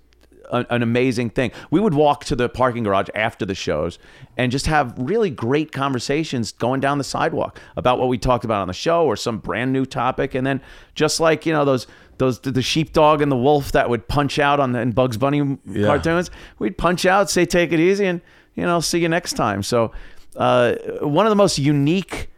a- 0.51 0.67
an 0.71 0.83
amazing 0.83 1.31
thing. 1.31 1.51
We 1.71 1.81
would 1.81 1.95
walk 1.95 2.25
to 2.27 2.37
the 2.37 2.49
parking 2.49 2.85
garage 2.85 3.09
after 3.15 3.45
the 3.47 3.55
shows 3.55 3.99
and 4.37 4.51
just 4.53 4.67
have 4.67 4.95
really 4.97 5.31
great 5.31 5.73
conversations 5.73 6.53
going 6.53 6.81
down 6.81 6.99
the 6.99 7.05
sidewalk 7.05 7.59
about 7.77 7.99
what 7.99 8.09
we 8.09 8.19
talked 8.19 8.45
about 8.45 8.61
on 8.61 8.69
the 8.69 8.75
show 8.75 9.05
or 9.07 9.17
some 9.17 9.39
brand 9.39 9.73
new 9.73 9.85
topic. 9.87 10.35
And 10.35 10.47
then 10.47 10.61
just 10.95 11.21
like, 11.21 11.47
you 11.47 11.53
know, 11.53 11.65
those 11.65 11.87
those 12.19 12.39
the 12.41 12.61
sheepdog 12.63 13.23
and 13.23 13.33
the 13.33 13.37
wolf 13.37 13.73
that 13.73 13.89
would 13.89 14.07
punch 14.07 14.39
out 14.39 14.61
on 14.61 14.73
the 14.73 14.81
in 14.81 14.93
Bugs 14.93 15.17
Bunny 15.17 15.59
Yeah. 15.67 15.87
cartoons, 15.87 16.31
we'd 16.59 16.77
punch 16.77 17.07
out, 17.07 17.31
say 17.31 17.47
take 17.47 17.73
it 17.73 17.81
easy 17.81 18.05
and 18.07 18.21
you 18.55 18.65
know, 18.65 18.81
see 18.81 18.99
you 18.99 19.09
next 19.09 19.35
time. 19.35 19.63
So 19.63 19.93
uh, 20.37 20.75
one 21.01 21.25
of 21.27 21.31
the 21.31 21.37
most 21.37 21.59
unique 21.59 22.31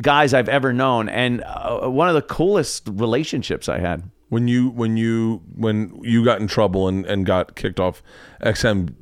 guys 0.00 0.32
I've 0.32 0.48
ever 0.48 0.72
known 0.72 1.08
and 1.08 1.42
uh, 1.42 1.88
one 1.88 2.08
of 2.08 2.14
the 2.14 2.22
coolest 2.22 2.88
relationships 2.90 3.68
I 3.68 3.78
had. 3.80 4.08
When 4.28 4.46
you 4.48 4.68
when 4.68 4.96
you 4.96 5.42
when 5.54 5.98
you 6.02 6.24
got 6.24 6.40
in 6.40 6.48
trouble 6.48 6.86
and, 6.88 7.06
and 7.06 7.24
got 7.24 7.56
kicked 7.56 7.80
off 7.80 8.02
XM, 8.42 8.94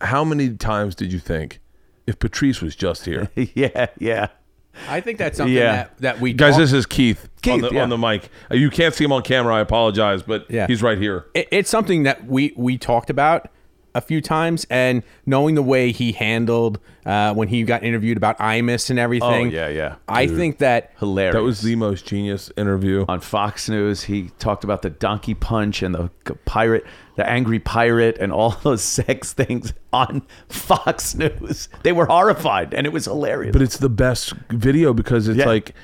how 0.00 0.24
many 0.24 0.50
times 0.54 0.94
did 0.94 1.12
you 1.12 1.18
think 1.18 1.60
if 2.06 2.18
Patrice 2.18 2.60
was 2.60 2.76
just 2.76 3.04
here? 3.06 3.30
yeah, 3.54 3.86
yeah. 3.98 4.28
I 4.88 5.00
think 5.00 5.18
that's 5.18 5.36
something 5.36 5.54
Yeah. 5.54 5.72
that, 5.72 5.98
that 5.98 6.20
we 6.20 6.32
Guys, 6.32 6.52
talk- 6.54 6.60
this 6.60 6.72
is 6.72 6.86
Keith, 6.86 7.28
on, 7.46 7.60
the, 7.60 7.70
yeah. 7.72 7.82
on 7.82 7.90
the 7.90 7.98
mic. 7.98 8.30
Uh, 8.50 8.54
You 8.54 8.70
can't 8.70 8.94
see 8.94 9.04
him 9.04 9.12
on 9.12 9.22
camera. 9.22 9.54
I 9.54 9.60
apologize, 9.60 10.22
but 10.22 10.50
Yeah. 10.50 10.66
he's 10.66 10.82
right 10.82 10.96
here. 10.98 11.26
it- 11.34 11.48
it's 11.50 11.70
something 11.70 12.04
that 12.04 12.26
we 12.26 12.52
we 12.56 12.78
talked 12.78 13.10
about 13.10 13.48
a 13.94 14.00
few 14.00 14.20
times, 14.20 14.66
and 14.70 15.02
knowing 15.26 15.54
the 15.54 15.62
way 15.62 15.92
he 15.92 16.12
handled 16.12 16.78
uh, 17.04 17.34
when 17.34 17.48
he 17.48 17.62
got 17.62 17.82
interviewed 17.82 18.16
about 18.16 18.38
Imus 18.38 18.88
and 18.90 18.98
everything. 18.98 19.48
Oh, 19.48 19.50
yeah, 19.50 19.68
yeah. 19.68 19.96
I 20.08 20.26
think 20.26 20.58
that 20.58 20.92
Hilarious. 20.98 21.34
That 21.34 21.42
was 21.42 21.60
the 21.62 21.76
most 21.76 22.06
genius 22.06 22.50
interview. 22.56 23.04
on 23.08 23.20
Fox 23.20 23.68
News. 23.68 24.04
He 24.04 24.30
talked 24.38 24.64
about 24.64 24.82
the 24.82 24.90
donkey 24.90 25.34
punch 25.34 25.82
and 25.82 25.94
the 25.94 26.10
pirate, 26.46 26.84
the 27.16 27.28
angry 27.28 27.58
pirate, 27.58 28.16
and 28.18 28.32
all 28.32 28.50
those 28.62 28.82
sex 28.82 29.32
things 29.32 29.72
on 29.92 30.22
Fox 30.48 31.14
News. 31.14 31.68
They 31.82 31.92
were 31.92 32.06
horrified, 32.06 32.72
and 32.74 32.86
it 32.86 32.92
was 32.92 33.04
hilarious. 33.04 33.52
But 33.52 33.62
it's 33.62 33.78
the 33.78 33.88
best 33.90 34.32
video 34.50 34.94
because 34.94 35.28
it's 35.28 35.38
Yeah. 35.38 35.46
like 35.46 35.74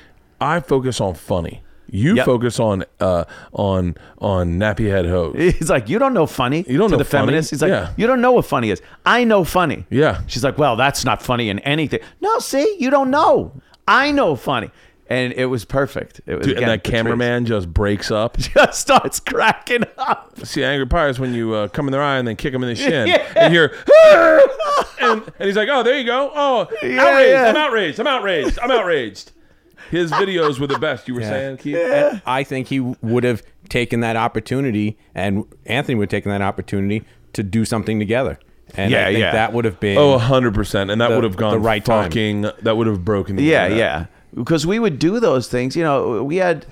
I 0.41 0.61
focus 0.61 1.01
on 1.01 1.15
funny. 1.15 1.61
You 1.91 2.15
Yep. 2.15 2.25
focus 2.25 2.59
on 2.59 2.85
uh 2.99 3.25
on 3.53 3.95
on 4.19 4.59
nappy 4.59 4.89
head 4.89 5.05
hose. 5.05 5.35
He's 5.57 5.69
like, 5.69 5.89
you 5.89 5.99
don't 5.99 6.13
know 6.13 6.25
funny. 6.27 6.65
You 6.67 6.77
don't 6.77 6.89
to 6.89 6.93
know 6.93 6.97
the 6.97 7.05
funny? 7.05 7.21
feminist. 7.27 7.49
He's 7.49 7.61
like, 7.61 7.69
Yeah. 7.69 7.93
you 7.97 8.07
don't 8.07 8.21
know 8.21 8.31
what 8.33 8.45
funny 8.45 8.69
is. 8.69 8.81
I 9.05 9.23
know 9.23 9.43
funny. 9.43 9.85
Yeah. 9.89 10.21
She's 10.27 10.43
like, 10.43 10.57
well, 10.57 10.75
that's 10.75 11.03
not 11.05 11.21
funny 11.21 11.49
in 11.49 11.59
anything. 11.59 11.99
No, 12.21 12.39
see, 12.39 12.77
you 12.79 12.89
don't 12.89 13.09
know. 13.09 13.51
I 13.87 14.11
know 14.11 14.35
funny, 14.35 14.69
and 15.09 15.33
it 15.33 15.45
was 15.47 15.65
perfect. 15.65 16.21
It 16.27 16.35
was 16.35 16.45
Dude, 16.45 16.57
again, 16.57 16.69
and 16.69 16.79
that 16.79 16.83
cameraman 16.83 17.45
just 17.47 17.73
breaks 17.73 18.11
up. 18.11 18.37
just 18.37 18.79
starts 18.79 19.19
cracking 19.19 19.83
up. 19.97 20.37
See, 20.43 20.63
angry 20.63 20.85
pirates 20.85 21.17
when 21.17 21.33
you 21.33 21.55
uh, 21.55 21.67
come 21.69 21.87
in 21.87 21.91
their 21.91 22.03
eye 22.03 22.17
and 22.17 22.27
then 22.27 22.35
kick 22.35 22.53
them 22.53 22.61
in 22.63 22.69
the 22.69 22.75
shin, 22.85 23.07
Yeah. 23.07 23.25
and 23.35 23.51
you're, 23.53 23.71
and, 25.01 25.21
and 25.39 25.47
he's 25.47 25.55
like, 25.55 25.69
"Oh, 25.71 25.81
there 25.83 25.97
you 25.97 26.05
go. 26.05 26.31
Oh, 26.35 26.67
Yeah, 26.83 27.01
outraged! 27.03 27.29
yeah. 27.31 27.49
I'm 27.49 27.55
outraged! 27.55 27.99
I'm 27.99 28.07
outraged! 28.07 28.59
I'm 28.61 28.71
outraged!" 28.71 29.31
His 29.89 30.11
videos 30.11 30.59
were 30.59 30.67
the 30.67 30.79
best. 30.79 31.07
You 31.07 31.15
were 31.15 31.21
saying, 31.21 31.57
Keith? 31.57 31.75
and 31.77 32.21
I 32.25 32.43
think 32.43 32.67
he 32.67 32.79
would 32.79 33.23
have 33.23 33.43
taken 33.69 33.99
that 34.01 34.15
opportunity, 34.15 34.97
and 35.15 35.45
Anthony 35.65 35.95
would 35.95 36.03
have 36.05 36.09
taken 36.11 36.31
that 36.31 36.41
opportunity 36.41 37.03
to 37.33 37.43
do 37.43 37.65
something 37.65 37.99
together. 37.99 38.39
And 38.75 38.91
Yeah, 38.91 39.01
I 39.01 39.05
think 39.07 39.19
yeah. 39.19 39.31
that 39.31 39.53
would 39.53 39.65
have 39.65 39.79
been 39.79 39.97
Oh, 39.97 40.17
hundred 40.19 40.53
percent, 40.53 40.91
and 40.91 41.01
that 41.01 41.09
The- 41.09 41.15
would 41.15 41.23
have 41.23 41.35
gone 41.37 41.53
the 41.53 41.59
right 41.59 41.83
time. 41.83 42.11
That 42.61 42.77
would 42.77 42.87
have 42.87 43.03
broken. 43.03 43.35
The 43.35 43.43
Yeah, 43.43 43.63
internet. 43.65 43.77
yeah. 43.79 44.05
Because 44.35 44.67
we 44.67 44.77
would 44.77 44.99
do 44.99 45.19
those 45.19 45.47
things. 45.47 45.75
You 45.75 45.83
know, 45.83 46.23
we 46.23 46.37
had 46.37 46.65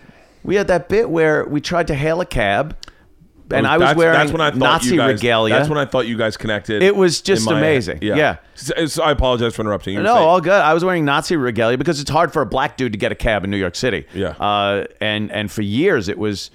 we 0.44 0.56
had 0.56 0.68
that 0.68 0.88
bit 0.90 1.10
where 1.10 1.44
we 1.46 1.60
tried 1.60 1.88
to 1.88 1.96
hail 1.96 2.22
a 2.22 2.26
cab, 2.26 2.76
and 3.52 3.66
I 3.68 3.78
was 3.78 3.82
That's- 3.82 3.98
wearing 3.98 4.18
that's 4.20 4.32
when 4.32 4.42
I 4.42 4.50
thought 4.52 4.58
Nazi 4.60 4.92
you 4.96 4.98
guys, 4.98 5.14
regalia. 5.14 5.56
That's 5.56 5.70
when 5.70 5.78
I 5.78 5.86
thought 5.86 6.08
you 6.08 6.18
guys 6.18 6.38
connected. 6.38 6.84
It 6.84 6.96
was 6.96 7.22
just 7.22 7.46
my 7.46 7.54
head. 7.54 7.62
amazing. 7.62 8.00
Yeah. 8.02 8.38
So- 8.56 8.86
so 8.88 9.04
I 9.04 9.12
apologize 9.12 9.56
for 9.56 9.62
interrupting 9.62 9.94
you. 9.96 10.02
no, 10.04 10.16
all 10.16 10.42
good. 10.42 10.52
I 10.52 10.74
was 10.74 10.84
wearing 10.84 11.06
Nazi 11.06 11.36
regalia 11.36 11.78
because 11.78 12.00
it's 12.02 12.10
hard 12.12 12.34
for 12.34 12.42
a 12.42 12.46
black 12.46 12.78
dude 12.78 12.92
to 12.94 12.98
get 12.98 13.12
a 13.12 13.16
cab 13.16 13.44
in 13.44 13.52
New 13.52 13.58
York 13.58 13.76
City. 13.76 14.06
Yeah. 14.14 14.30
Uh, 14.40 14.86
and 15.02 15.32
and 15.32 15.52
for 15.52 15.62
years 15.62 16.10
it 16.10 16.18
was 16.18 16.50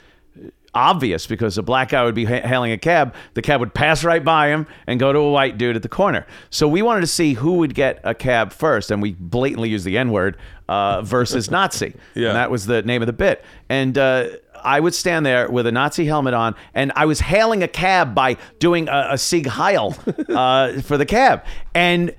obvious 0.74 1.26
because 1.26 1.58
a 1.58 1.62
black 1.62 1.90
guy 1.90 2.02
would 2.02 2.14
be 2.14 2.24
ha- 2.24 2.40
hailing 2.46 2.72
a 2.72 2.78
cab, 2.78 3.14
the 3.34 3.42
cab 3.42 3.60
would 3.60 3.74
pass 3.74 4.04
right 4.04 4.24
by 4.24 4.48
him 4.48 4.66
and 4.86 4.98
go 4.98 5.12
to 5.12 5.18
a 5.18 5.30
white 5.30 5.58
dude 5.58 5.76
at 5.76 5.82
the 5.82 5.88
corner. 5.88 6.26
So 6.48 6.66
we 6.66 6.80
wanted 6.80 7.02
to 7.02 7.06
see 7.08 7.34
who 7.34 7.54
would 7.56 7.74
get 7.74 8.00
a 8.04 8.14
cab 8.14 8.52
first, 8.54 8.90
and 8.90 9.02
we 9.02 9.12
blatantly 9.12 9.68
used 9.68 9.84
the 9.84 9.98
N 9.98 10.10
word 10.10 10.38
uh, 10.68 11.02
versus 11.02 11.50
Nazi. 11.50 11.94
Yeah. 12.14 12.28
And 12.28 12.36
that 12.36 12.50
was 12.50 12.64
the 12.66 12.80
name 12.82 13.02
of 13.02 13.06
the 13.06 13.12
bit. 13.12 13.44
And 13.68 13.98
uh, 13.98 14.28
I 14.64 14.80
would 14.80 14.94
stand 14.94 15.26
there 15.26 15.50
with 15.50 15.66
a 15.66 15.72
Nazi 15.72 16.06
helmet 16.06 16.34
on, 16.34 16.54
and 16.74 16.92
I 16.96 17.06
was 17.06 17.20
hailing 17.20 17.62
a 17.62 17.68
cab 17.68 18.14
by 18.14 18.36
doing 18.58 18.88
a, 18.88 19.08
a 19.12 19.18
Sieg 19.18 19.46
Heil 19.46 19.96
uh, 20.28 20.80
for 20.82 20.96
the 20.96 21.06
cab. 21.06 21.44
And 21.74 22.14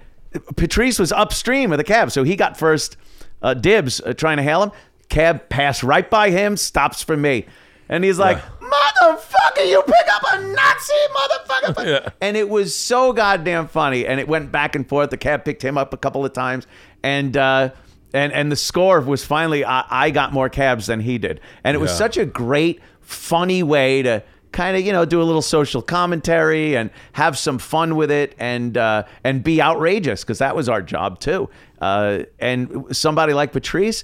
Patrice 0.55 0.99
was 0.99 1.11
upstream 1.11 1.71
of 1.71 1.77
the 1.77 1.83
cab, 1.83 2.11
so 2.11 2.23
he 2.23 2.35
got 2.35 2.57
first 2.57 2.97
uh, 3.41 3.53
dibs 3.53 4.01
uh, 4.01 4.13
trying 4.13 4.37
to 4.37 4.43
hail 4.43 4.63
him. 4.63 4.71
Cab 5.09 5.49
passed 5.49 5.83
right 5.83 6.09
by 6.09 6.31
him, 6.31 6.57
stops 6.57 7.03
for 7.03 7.15
me. 7.15 7.45
And 7.89 8.03
he's 8.03 8.17
like, 8.17 8.37
motherfucker, 8.37 9.69
you 9.69 9.83
pick 9.83 10.07
up 10.11 10.23
a 10.33 10.41
Nazi 10.41 10.93
motherfucker. 10.93 11.85
Yeah. 11.85 12.09
And 12.21 12.37
it 12.37 12.49
was 12.49 12.75
so 12.75 13.13
goddamn 13.13 13.67
funny. 13.67 14.05
And 14.05 14.19
it 14.19 14.27
went 14.27 14.51
back 14.51 14.75
and 14.75 14.87
forth. 14.87 15.09
The 15.09 15.17
cab 15.17 15.43
picked 15.45 15.61
him 15.61 15.77
up 15.77 15.93
a 15.93 15.97
couple 15.97 16.25
of 16.25 16.33
times. 16.33 16.65
And, 17.03 17.35
uh, 17.37 17.71
and, 18.13 18.31
and 18.31 18.51
the 18.51 18.55
score 18.55 19.01
was 19.01 19.25
finally, 19.25 19.65
I, 19.65 19.83
I 19.89 20.09
got 20.11 20.31
more 20.33 20.49
cabs 20.49 20.85
than 20.87 20.99
he 20.99 21.17
did. 21.17 21.39
And 21.63 21.75
it 21.75 21.79
was 21.79 21.91
Yeah. 21.91 21.97
such 21.97 22.17
a 22.17 22.25
great, 22.25 22.79
funny 23.01 23.63
way 23.63 24.01
to 24.03 24.23
kind 24.51 24.77
of, 24.77 24.83
you 24.83 24.91
know, 24.91 25.03
do 25.05 25.21
a 25.21 25.23
little 25.23 25.41
social 25.41 25.81
commentary 25.81 26.75
and 26.77 26.91
have 27.13 27.37
some 27.37 27.57
fun 27.57 27.95
with 27.95 28.11
it 28.11 28.35
and, 28.37 28.77
uh, 28.77 29.03
and 29.23 29.43
be 29.43 29.61
outrageous 29.61 30.23
because 30.23 30.37
that 30.39 30.55
was 30.55 30.69
our 30.69 30.81
job 30.81 31.19
too. 31.19 31.49
Uh, 31.81 32.19
and 32.39 32.85
somebody 32.95 33.33
like 33.33 33.51
Patrice 33.51 34.03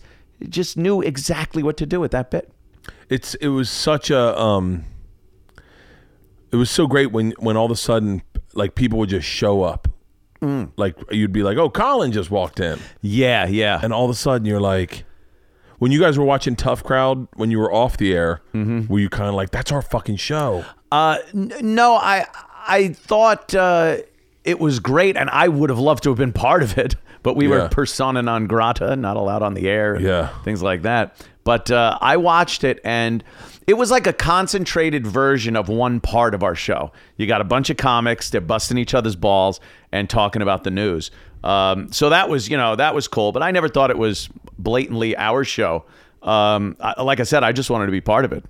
just 0.49 0.75
knew 0.77 1.01
exactly 1.01 1.61
what 1.61 1.77
to 1.77 1.85
do 1.85 1.99
with 1.99 2.11
that 2.11 2.31
bit. 2.31 2.51
it's 3.09 3.35
it 3.35 3.49
was 3.49 3.69
such 3.69 4.09
a 4.09 4.39
um 4.39 4.85
it 6.51 6.55
was 6.55 6.69
so 6.71 6.87
great 6.87 7.11
when 7.11 7.31
when 7.39 7.57
all 7.57 7.65
of 7.65 7.71
a 7.71 7.75
sudden 7.75 8.21
like 8.53 8.73
people 8.73 8.97
would 8.99 9.09
just 9.09 9.27
show 9.27 9.63
up 9.63 9.87
Mm. 10.41 10.71
like 10.77 10.95
you'd 11.11 11.33
be 11.33 11.43
like 11.43 11.57
oh 11.57 11.69
colin 11.69 12.11
just 12.13 12.31
walked 12.31 12.59
in 12.61 12.79
Yeah, 13.01 13.45
yeah. 13.47 13.79
and 13.83 13.91
all 13.91 14.05
of 14.05 14.11
a 14.11 14.13
sudden 14.15 14.45
you're 14.45 14.61
like 14.61 15.03
when 15.79 15.91
you 15.91 15.99
guys 15.99 16.17
were 16.17 16.23
watching 16.23 16.55
tough 16.55 16.81
crowd 16.83 17.27
when 17.35 17.51
you 17.51 17.59
were 17.59 17.73
off 17.73 17.97
the 17.97 18.13
air 18.13 18.41
Mm-hmm. 18.53 18.91
were 18.91 18.99
you 18.99 19.09
kind 19.09 19.27
of 19.27 19.35
like 19.35 19.49
that's 19.51 19.71
our 19.71 19.81
fucking 19.81 20.15
show 20.15 20.63
Uh, 20.91 21.17
n- 21.33 21.51
no, 21.61 21.95
I 21.95 22.25
I 22.67 22.89
thought 22.93 23.53
uh, 23.53 23.97
it 24.43 24.59
was 24.59 24.79
great, 24.79 25.17
and 25.17 25.29
I 25.29 25.47
would 25.47 25.69
have 25.69 25.79
loved 25.79 26.03
to 26.03 26.09
have 26.09 26.17
been 26.17 26.33
part 26.33 26.63
of 26.63 26.77
it, 26.77 26.95
but 27.23 27.35
we 27.35 27.45
Yeah. 27.47 27.63
were 27.63 27.69
persona 27.69 28.21
non 28.21 28.47
grata, 28.47 28.95
not 28.95 29.17
allowed 29.17 29.43
on 29.43 29.53
the 29.55 29.67
air, 29.69 29.99
Yeah. 29.99 30.29
things 30.43 30.63
like 30.63 30.81
that. 30.83 31.15
But 31.43 31.69
uh, 31.69 31.97
I 32.01 32.17
watched 32.17 32.63
it, 32.63 32.79
and 32.83 33.23
it 33.69 33.77
was 33.77 33.91
like 33.91 34.07
a 34.07 34.13
concentrated 34.13 35.05
version 35.05 35.55
of 35.55 35.69
one 35.69 35.99
part 35.99 36.33
of 36.33 36.43
our 36.43 36.55
show. 36.55 36.91
You 37.17 37.27
got 37.27 37.39
a 37.39 37.45
bunch 37.45 37.69
of 37.69 37.77
comics, 37.77 38.29
they're 38.29 38.41
busting 38.41 38.77
each 38.77 38.93
other's 38.93 39.15
balls 39.15 39.59
and 39.91 40.09
talking 40.09 40.41
about 40.41 40.63
the 40.63 40.71
news. 40.71 41.11
Um, 41.43 41.91
so 41.91 42.09
that 42.09 42.29
was, 42.29 42.49
you 42.49 42.57
know, 42.57 42.75
that 42.75 42.95
was 42.95 43.07
cool. 43.07 43.31
But 43.31 43.43
I 43.43 43.51
never 43.51 43.69
thought 43.69 43.91
it 43.91 43.97
was 43.97 44.27
blatantly 44.57 45.15
our 45.15 45.43
show. 45.43 45.85
Um, 46.21 46.75
I, 46.79 47.01
like 47.01 47.19
I 47.19 47.23
said, 47.23 47.43
I 47.43 47.51
just 47.51 47.69
wanted 47.69 47.85
to 47.85 47.91
be 47.91 48.01
part 48.01 48.25
of 48.25 48.33
it 48.33 48.43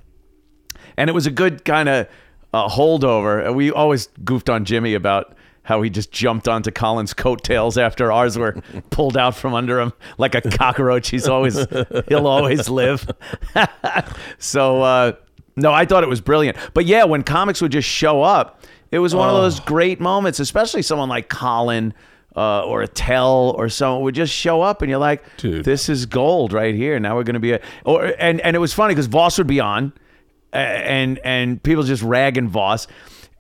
and 1.00 1.10
it 1.10 1.14
was 1.14 1.26
a 1.26 1.32
good 1.32 1.64
kind 1.64 1.88
of 1.88 2.08
uh, 2.54 2.68
holdover. 2.68 3.54
We 3.56 3.72
always 3.72 4.08
goofed 4.24 4.50
on 4.50 4.66
Jimmy 4.66 4.94
about 4.94 5.34
how 5.70 5.84
he 5.84 5.90
just 5.90 6.12
jumped 6.12 6.48
onto 6.48 6.72
Colin's 6.72 7.14
coattails 7.14 7.78
after 7.78 8.12
ours 8.12 8.40
were 8.40 8.60
pulled 8.90 9.16
out 9.16 9.36
from 9.36 9.54
under 9.54 9.80
him 9.80 9.94
like 10.18 10.34
a 10.34 10.42
cockroach. 10.42 11.10
He's 11.10 11.28
always 11.28 11.64
he'll 12.08 12.26
always 12.26 12.68
live. 12.70 13.08
so 14.40 14.82
uh, 14.82 15.12
no, 15.56 15.72
I 15.72 15.86
thought 15.86 16.02
it 16.02 16.10
was 16.10 16.22
brilliant. 16.22 16.58
But 16.74 16.86
yeah, 16.86 17.04
when 17.04 17.22
comics 17.22 17.62
would 17.62 17.72
just 17.72 17.88
show 17.88 18.24
up, 18.24 18.64
it 18.92 18.98
was 18.98 19.14
one 19.14 19.30
of 19.30 19.36
those 19.36 19.60
great 19.60 20.00
moments, 20.00 20.40
especially 20.40 20.82
someone 20.82 21.08
like 21.08 21.30
Colin. 21.30 21.94
Uh, 22.36 22.62
or 22.62 22.84
Attell 22.84 23.56
or 23.58 23.68
someone 23.68 24.04
would 24.04 24.14
just 24.14 24.32
show 24.32 24.62
up 24.62 24.84
and 24.84 24.90
you're 24.90 25.00
like, 25.00 25.26
Dude. 25.38 25.66
this 25.66 25.90
is 25.90 26.06
gold 26.06 26.54
right 26.54 26.76
here. 26.76 26.98
Now 27.00 27.16
we're 27.16 27.24
going 27.24 27.34
to 27.34 27.40
be 27.40 27.54
a, 27.54 27.60
or, 27.84 28.14
and, 28.20 28.40
and 28.42 28.56
it 28.56 28.60
was 28.60 28.72
funny 28.72 28.94
because 28.94 29.08
Vos 29.08 29.40
would 29.40 29.48
be 29.48 29.60
on 29.60 29.92
and 30.54 31.20
and 31.20 31.62
people 31.62 31.84
just 31.84 32.04
ragging 32.04 32.48
Vos. 32.48 32.88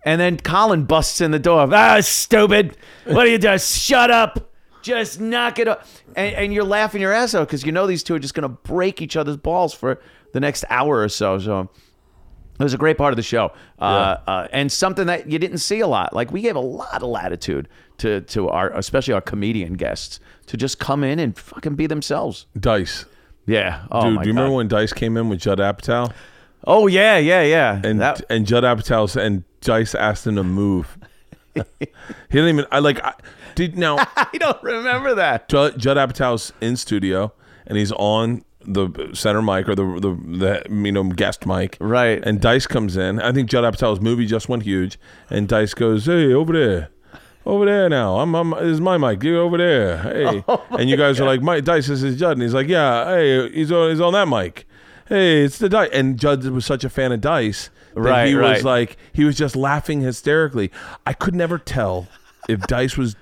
And 0.04 0.20
then 0.20 0.38
Colin 0.38 0.86
busts 0.86 1.20
in 1.22 1.32
the 1.32 1.40
door. 1.40 1.68
Ah, 1.74 2.00
stupid! 2.02 2.78
What 3.06 3.28
are 3.28 3.30
you 3.30 3.38
doing? 3.38 3.60
Shut 3.60 4.10
up! 4.12 4.52
Just 4.82 5.20
knock 5.20 5.60
it 5.60 5.68
off. 5.68 6.04
And, 6.16 6.34
and 6.36 6.54
you're 6.54 6.64
laughing 6.64 7.02
your 7.02 7.12
ass 7.12 7.36
out 7.36 7.48
because 7.48 7.66
you 7.66 7.72
know 7.74 7.86
these 7.86 8.02
two 8.02 8.16
are 8.16 8.20
just 8.20 8.34
going 8.34 8.44
to 8.44 8.50
break 8.50 9.02
each 9.02 9.18
other's 9.18 9.36
balls 9.38 9.74
for 9.74 10.00
the 10.32 10.40
next 10.40 10.64
hour 10.70 11.02
or 11.02 11.10
so. 11.10 11.38
So 11.38 11.70
it 12.60 12.64
was 12.64 12.74
a 12.74 12.78
great 12.78 12.98
part 12.98 13.12
of 13.12 13.18
the 13.18 13.24
show, 13.24 13.52
uh, 13.80 14.18
uh, 14.26 14.48
and 14.54 14.72
something 14.72 15.08
that 15.08 15.30
you 15.30 15.38
didn't 15.38 15.58
see 15.58 15.82
a 15.82 15.88
lot. 15.88 16.14
Like 16.14 16.32
we 16.32 16.42
gave 16.42 16.56
a 16.56 16.62
lot 16.62 17.04
of 17.04 17.10
latitude 17.10 17.68
to 17.98 18.22
to 18.22 18.48
our, 18.48 18.70
especially 18.72 19.14
our 19.14 19.22
comedian 19.22 19.74
guests, 19.74 20.22
to 20.48 20.56
just 20.56 20.80
come 20.80 21.04
in 21.04 21.20
and 21.20 21.38
fucking 21.38 21.76
be 21.76 21.88
themselves. 21.88 22.46
dice 22.58 23.04
Yeah. 23.46 23.86
Oh 23.92 24.02
dude 24.04 24.10
do 24.24 24.30
you 24.30 24.34
God. 24.34 24.40
remember 24.40 24.56
when 24.56 24.68
dice 24.70 24.94
came 24.94 25.18
in 25.18 25.28
with 25.28 25.40
judd 25.42 25.60
apatow 25.60 26.10
Oh 26.66 26.88
yeah, 26.88 27.18
yeah, 27.18 27.42
yeah. 27.42 27.82
and 27.84 28.00
That- 28.00 28.22
and 28.30 28.46
judd 28.46 28.64
Apatow's 28.64 29.16
and 29.18 29.44
dice 29.62 29.96
asked 29.96 30.26
him 30.28 30.36
to 30.36 30.44
move 30.44 30.98
he 31.54 31.88
didn't 32.32 32.50
even 32.50 32.66
i 32.72 32.80
like 32.80 33.04
I, 33.04 33.14
did 33.60 33.78
now 33.78 33.98
I 34.16 34.30
don't 34.38 34.64
remember 34.64 35.16
that. 35.16 35.50
Judd, 35.50 35.78
Judd 35.78 35.98
Apatow's 35.98 36.54
in 36.62 36.78
studio 36.78 37.34
and 37.68 37.78
he's 37.78 37.92
on 37.92 38.46
the 38.62 39.10
center 39.14 39.42
mic 39.42 39.68
or 39.68 39.76
the 39.76 39.84
the, 39.84 40.64
the 40.70 40.86
you 40.86 40.94
know 40.94 41.04
guest 41.04 41.46
mic. 41.46 41.76
Right. 41.82 42.24
And 42.24 42.40
Dice 42.40 42.68
comes 42.68 42.96
in. 42.96 43.20
I 43.20 43.34
think 43.34 43.50
Judd 43.50 43.66
Apatow's 43.66 44.00
movie 44.00 44.26
just 44.26 44.48
went 44.48 44.64
huge. 44.64 44.98
And 45.30 45.48
Dice 45.48 45.74
goes, 45.74 46.06
"Hey, 46.06 46.34
over 46.34 46.54
there." 46.54 46.90
Over 47.46 47.66
there 47.66 47.90
now. 47.90 48.20
I'm, 48.20 48.36
I'm 48.36 48.52
this 48.52 48.68
is 48.68 48.82
my 48.82 48.98
mic. 48.98 49.24
You 49.24 49.40
over 49.40 49.58
there. 49.58 49.98
Hey. 49.98 50.44
Oh 50.48 50.66
and 50.72 50.90
you 50.90 50.96
guys 50.98 51.20
are 51.20 51.26
like, 51.26 51.42
Mike 51.42 51.64
Dice, 51.64 51.88
this 51.88 52.04
is 52.04 52.18
Judd. 52.18 52.34
And 52.34 52.42
he's 52.42 52.54
like, 52.54 52.68
Yeah, 52.68 53.06
hey, 53.06 53.50
he's 53.52 53.72
on 53.72 53.90
he's 53.90 54.02
on 54.02 54.14
that 54.14 54.28
mic. 54.28 54.68
Hey, 55.08 55.44
it's 55.44 55.58
the 55.58 55.68
Dice. 55.68 55.90
And 55.92 56.18
Judd 56.20 56.46
was 56.46 56.66
such 56.66 56.84
a 56.84 56.90
fan 56.90 57.12
of 57.12 57.22
Dice 57.22 57.70
Right, 58.04 58.28
he 58.28 58.36
right. 58.36 58.56
was 58.56 58.64
like 58.64 58.98
he 59.14 59.24
was 59.24 59.38
just 59.38 59.56
laughing 59.56 60.02
hysterically. 60.02 60.72
I 61.06 61.14
could 61.14 61.36
never 61.36 61.58
tell 61.58 62.08
if 62.48 62.62
Dice 62.62 62.98
was 62.98 63.16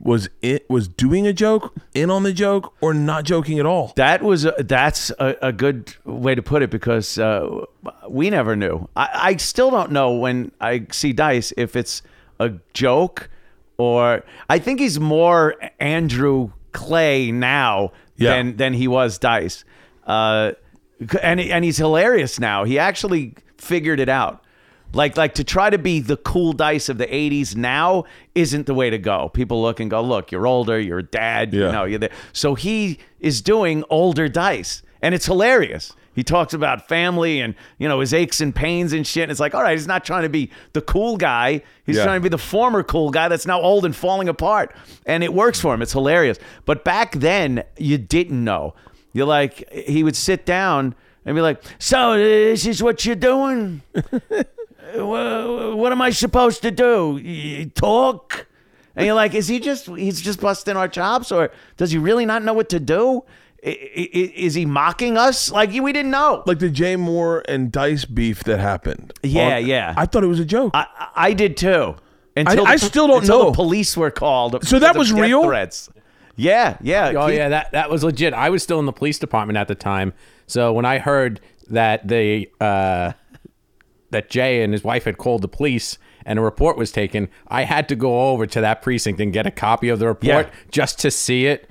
was 0.00 0.28
it 0.42 0.68
was 0.70 0.86
doing 0.86 1.26
a 1.26 1.32
joke, 1.32 1.74
in 1.94 2.08
on 2.10 2.22
the 2.22 2.32
joke, 2.32 2.72
or 2.80 2.94
not 2.94 3.24
joking 3.24 3.58
at 3.58 3.66
all. 3.66 3.92
That 3.96 4.22
was 4.22 4.44
a, 4.44 4.54
that's 4.58 5.10
a, 5.18 5.34
a 5.42 5.52
good 5.52 5.94
way 6.04 6.34
to 6.36 6.42
put 6.42 6.62
it 6.62 6.70
because 6.70 7.18
uh, 7.18 7.64
we 8.08 8.30
never 8.30 8.54
knew. 8.54 8.88
I, 8.94 9.08
I 9.14 9.36
still 9.36 9.70
don't 9.70 9.90
know 9.90 10.12
when 10.14 10.52
I 10.60 10.86
see 10.92 11.12
Dice 11.12 11.52
if 11.56 11.74
it's 11.74 12.02
a 12.38 12.52
joke 12.74 13.28
or 13.76 14.22
I 14.48 14.58
think 14.60 14.78
he's 14.80 15.00
more 15.00 15.54
Andrew 15.80 16.52
Clay 16.72 17.32
now 17.32 17.90
Yeah. 18.16 18.34
than 18.36 18.56
than 18.56 18.74
he 18.74 18.86
was 18.86 19.18
Dice. 19.18 19.64
Uh, 20.06 20.52
and 21.22 21.40
and 21.40 21.64
he's 21.64 21.76
hilarious 21.76 22.38
now. 22.40 22.64
He 22.64 22.78
actually 22.78 23.34
figured 23.58 24.00
it 24.00 24.08
out. 24.08 24.44
Like 24.94 25.18
like 25.18 25.34
to 25.34 25.44
try 25.44 25.68
to 25.68 25.76
be 25.76 26.00
the 26.00 26.16
cool 26.16 26.54
dice 26.54 26.88
of 26.88 26.96
the 26.96 27.06
80s 27.06 27.54
now 27.54 28.04
isn't 28.34 28.64
the 28.66 28.72
way 28.72 28.88
to 28.88 28.96
go. 28.98 29.28
People 29.28 29.60
look 29.60 29.80
and 29.80 29.90
go, 29.90 30.00
"Look, 30.02 30.32
you're 30.32 30.46
older, 30.46 30.80
you're 30.80 31.00
a 31.00 31.02
dad, 31.02 31.52
you 31.52 31.60
know, 31.70 31.84
you're 31.84 31.98
there." 31.98 32.10
So 32.32 32.54
he 32.54 32.98
is 33.20 33.42
doing 33.42 33.84
older 33.90 34.28
dice 34.28 34.82
and 35.02 35.14
it's 35.14 35.26
hilarious. 35.26 35.92
He 36.14 36.24
talks 36.24 36.52
about 36.54 36.88
family 36.88 37.40
and, 37.40 37.54
you 37.78 37.86
know, 37.86 38.00
his 38.00 38.12
aches 38.12 38.40
and 38.40 38.52
pains 38.52 38.92
and 38.92 39.06
shit. 39.06 39.22
And 39.24 39.30
it's 39.30 39.38
like, 39.38 39.54
all 39.54 39.62
right, 39.62 39.76
he's 39.78 39.86
not 39.86 40.04
trying 40.04 40.24
to 40.24 40.28
be 40.28 40.50
the 40.72 40.80
cool 40.80 41.16
guy. 41.16 41.62
He's 41.84 41.94
Yeah. 41.96 42.02
trying 42.04 42.16
to 42.18 42.22
be 42.22 42.28
the 42.28 42.38
former 42.38 42.82
cool 42.82 43.10
guy 43.10 43.28
that's 43.28 43.46
now 43.46 43.60
old 43.60 43.84
and 43.84 43.94
falling 43.94 44.28
apart. 44.28 44.74
And 45.06 45.22
it 45.22 45.32
works 45.32 45.60
for 45.60 45.72
him. 45.72 45.80
It's 45.82 45.92
hilarious. 45.92 46.38
But 46.64 46.82
back 46.82 47.12
then, 47.12 47.62
you 47.76 47.98
didn't 47.98 48.42
know. 48.42 48.74
You're 49.12 49.26
like, 49.28 49.70
he 49.72 50.02
would 50.02 50.16
sit 50.16 50.44
down 50.44 50.96
and 51.28 51.34
be 51.36 51.42
like, 51.42 51.62
so 51.78 52.16
this 52.16 52.66
is 52.66 52.82
what 52.82 53.04
you're 53.04 53.14
doing? 53.16 53.82
Wha- 54.94 55.74
what 55.74 55.92
am 55.92 56.00
I 56.02 56.10
supposed 56.10 56.62
to 56.62 56.70
do? 56.70 57.20
Y- 57.22 57.70
Talk? 57.74 58.46
And 58.96 59.06
you're 59.06 59.14
like, 59.14 59.34
is 59.34 59.46
he 59.46 59.60
just, 59.60 59.86
he's 59.86 60.20
just 60.20 60.40
busting 60.40 60.76
our 60.76 60.88
chops 60.88 61.30
or 61.30 61.50
does 61.76 61.90
he 61.92 61.98
really 61.98 62.26
not 62.26 62.42
know 62.42 62.52
what 62.54 62.68
to 62.70 62.80
do? 62.80 63.22
I- 63.64 63.68
I- 63.68 64.32
Is 64.36 64.54
he 64.54 64.64
mocking 64.66 65.16
us? 65.16 65.50
Like, 65.50 65.70
we 65.72 65.92
didn't 65.92 66.10
know. 66.12 66.42
Like 66.46 66.58
the 66.60 66.70
Jay 66.70 66.96
Mohr 66.96 67.42
and 67.48 67.70
Dice 67.70 68.04
beef 68.04 68.44
that 68.44 68.58
happened. 68.60 69.12
Yeah, 69.22 69.56
On- 69.56 69.66
yeah. 69.66 69.94
I 69.96 70.06
thought 70.06 70.24
it 70.24 70.28
was 70.28 70.40
a 70.40 70.44
joke. 70.44 70.70
I, 70.74 70.86
I 71.14 71.32
did 71.34 71.56
too. 71.56 71.96
Until 72.36 72.66
I 72.66 72.76
the- 72.76 72.78
still 72.86 73.08
don't 73.08 73.20
until 73.22 73.38
know. 73.40 73.44
The 73.50 73.56
police 73.56 73.96
were 73.96 74.10
called. 74.12 74.64
So 74.66 74.78
that 74.78 74.94
because 74.94 74.94
of 74.94 74.96
was 74.96 75.08
death 75.10 75.20
real? 75.20 75.44
Threats. 75.44 75.90
Yeah, 76.36 76.78
yeah. 76.80 77.12
Oh 77.16 77.26
Keith- 77.26 77.36
yeah, 77.36 77.48
that 77.48 77.72
that 77.72 77.90
was 77.90 78.04
legit. 78.04 78.32
I 78.32 78.48
was 78.50 78.62
still 78.62 78.78
in 78.78 78.86
the 78.86 78.92
police 78.92 79.18
department 79.18 79.56
at 79.56 79.66
the 79.66 79.74
time, 79.74 80.12
so 80.48 80.72
when 80.72 80.84
I 80.84 80.98
heard 80.98 81.40
that 81.70 82.08
they 82.08 82.50
uh, 82.60 83.12
that 84.10 84.28
Jay 84.30 84.62
and 84.62 84.72
his 84.72 84.82
wife 84.82 85.04
had 85.04 85.16
called 85.18 85.42
the 85.42 85.48
police 85.48 85.96
and 86.26 86.38
a 86.38 86.42
report 86.42 86.76
was 86.76 86.90
taken, 86.90 87.28
I 87.46 87.62
had 87.62 87.88
to 87.90 87.94
go 87.96 88.30
over 88.30 88.46
to 88.46 88.60
that 88.60 88.82
precinct 88.82 89.20
and 89.20 89.32
get 89.32 89.46
a 89.46 89.50
copy 89.50 89.88
of 89.88 89.98
the 90.00 90.06
report 90.06 90.46
Yeah. 90.48 90.54
just 90.70 90.98
to 91.00 91.10
see 91.10 91.46
it, 91.46 91.68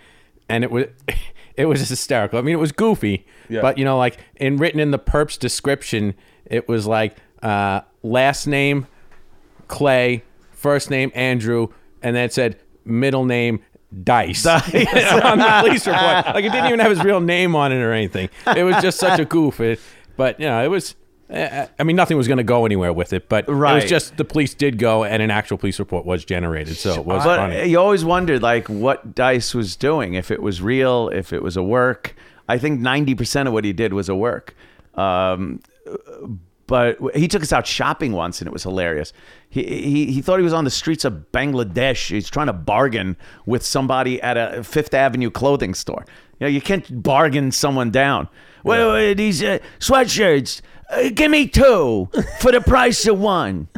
and 0.47 0.63
it 0.63 0.71
was 0.71 0.85
it 1.57 1.65
was 1.65 1.89
hysterical. 1.89 2.39
I 2.39 2.41
mean, 2.43 2.53
it 2.53 2.59
was 2.59 2.71
goofy, 2.71 3.25
Yeah. 3.49 3.61
but 3.61 3.77
you 3.77 3.83
know, 3.85 3.97
like 3.97 4.17
in 4.37 4.57
written 4.57 4.79
in 4.79 4.91
the 4.91 4.99
perp's 4.99 5.37
description, 5.37 6.13
it 6.45 6.67
was 6.67 6.85
like 6.87 7.17
uh, 7.43 7.81
last 8.03 8.47
name 8.47 8.87
Clay, 9.67 10.23
first 10.51 10.89
name 10.89 11.11
Andrew, 11.13 11.67
and 12.01 12.15
then 12.15 12.23
it 12.25 12.33
said 12.33 12.59
middle 12.85 13.25
name 13.25 13.59
Dice, 14.03 14.45
on 14.45 14.59
the 14.63 15.61
police 15.61 15.87
report. 15.87 16.25
Like 16.27 16.43
it 16.43 16.51
didn't 16.51 16.67
even 16.67 16.79
have 16.79 16.89
his 16.89 17.03
real 17.03 17.21
name 17.21 17.55
on 17.55 17.71
it 17.71 17.77
or 17.77 17.93
anything. 17.93 18.29
It 18.55 18.63
was 18.63 18.75
just 18.81 18.99
such 18.99 19.19
a 19.19 19.25
goof. 19.25 19.59
It, 19.61 19.79
but 20.17 20.39
you 20.39 20.47
know, 20.47 20.63
it 20.63 20.67
was. 20.67 20.95
uh, 21.29 21.67
I 21.79 21.83
mean, 21.83 21.95
nothing 21.95 22.17
was 22.17 22.27
going 22.27 22.37
to 22.37 22.43
go 22.43 22.65
anywhere 22.65 22.91
with 22.91 23.13
it, 23.13 23.29
but 23.29 23.47
it 23.47 23.53
was 23.53 23.85
just 23.85 24.17
the 24.17 24.25
police 24.25 24.53
did 24.53 24.77
go, 24.77 25.03
and 25.03 25.23
an 25.23 25.31
actual 25.31 25.57
police 25.57 25.79
report 25.79 26.05
was 26.05 26.25
generated, 26.25 26.75
so 26.75 26.95
it 26.95 27.05
was 27.05 27.23
but 27.23 27.37
funny. 27.37 27.69
you 27.69 27.79
always 27.79 28.03
wondered 28.03 28.41
like 28.41 28.67
what 28.67 29.15
Dice 29.15 29.53
was 29.53 29.75
doing, 29.75 30.15
if 30.15 30.31
it 30.31 30.41
was 30.41 30.61
real, 30.61 31.09
if 31.09 31.31
it 31.31 31.41
was 31.41 31.55
a 31.55 31.63
work. 31.63 32.13
I 32.49 32.57
think 32.57 32.81
ninety 32.81 33.15
percent 33.15 33.47
of 33.47 33.53
what 33.53 33.63
he 33.63 33.73
did 33.73 33.93
was 33.93 34.09
a 34.09 34.15
work. 34.15 34.55
Um, 34.95 35.61
but 36.67 36.97
he 37.15 37.27
took 37.27 37.41
us 37.41 37.53
out 37.53 37.65
shopping 37.65 38.11
once, 38.11 38.39
and 38.41 38.47
it 38.47 38.51
was 38.51 38.63
hilarious. 38.63 39.13
He, 39.49 39.63
he 39.63 40.11
he 40.11 40.21
thought 40.21 40.37
he 40.37 40.43
was 40.43 40.53
on 40.53 40.65
the 40.65 40.69
streets 40.69 41.05
of 41.05 41.25
Bangladesh. 41.31 42.09
He's 42.09 42.29
trying 42.29 42.47
to 42.47 42.53
bargain 42.53 43.15
with 43.45 43.65
somebody 43.65 44.21
at 44.21 44.37
a 44.37 44.63
Fifth 44.63 44.93
Avenue 44.93 45.31
clothing 45.31 45.73
store. 45.73 46.05
You 46.39 46.45
know, 46.45 46.47
you 46.47 46.61
can't 46.61 47.01
bargain 47.01 47.51
someone 47.51 47.89
down. 47.89 48.27
Well, 48.63 48.91
uh, 48.91 49.13
these 49.13 49.41
uh, 49.41 49.59
sweatshirts, 49.79 50.61
uh, 50.89 51.09
give 51.13 51.31
me 51.31 51.47
two 51.47 52.09
for 52.39 52.51
the 52.51 52.61
price 52.61 53.07
of 53.07 53.17
one. 53.19 53.69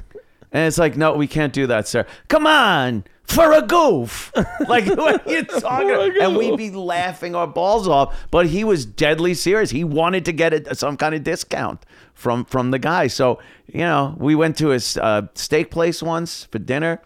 And 0.52 0.66
it's 0.66 0.80
like, 0.80 0.98
no, 0.98 1.14
we 1.14 1.28
can't 1.28 1.54
do 1.54 1.68
that, 1.68 1.88
sir. 1.88 2.08
Come 2.28 2.48
on, 2.48 3.04
for 3.30 3.54
a 3.54 3.62
goof. 3.62 4.32
Like, 4.68 4.86
what 4.98 5.26
are 5.26 5.32
you 5.32 5.44
talking 5.44 5.90
about? 5.90 6.18
And 6.18 6.36
we'd 6.36 6.58
be 6.58 6.72
laughing 6.72 7.36
our 7.36 7.48
balls 7.48 7.88
off. 7.88 8.16
But 8.32 8.48
he 8.48 8.64
was 8.64 8.86
deadly 8.86 9.34
serious. 9.34 9.70
He 9.70 9.84
wanted 9.84 10.26
to 10.26 10.32
get 10.32 10.54
a, 10.54 10.76
some 10.76 10.98
kind 10.98 11.16
of 11.16 11.24
discount 11.24 11.86
from 12.14 12.46
from 12.46 12.72
the 12.72 12.80
guy. 12.80 13.08
So, 13.08 13.40
you 13.68 13.80
know, 13.80 14.16
we 14.18 14.36
went 14.36 14.58
to 14.58 14.72
a 14.72 14.80
uh, 15.02 15.28
steak 15.36 15.72
place 15.72 16.02
once 16.02 16.46
for 16.46 16.60
dinner. 16.60 17.02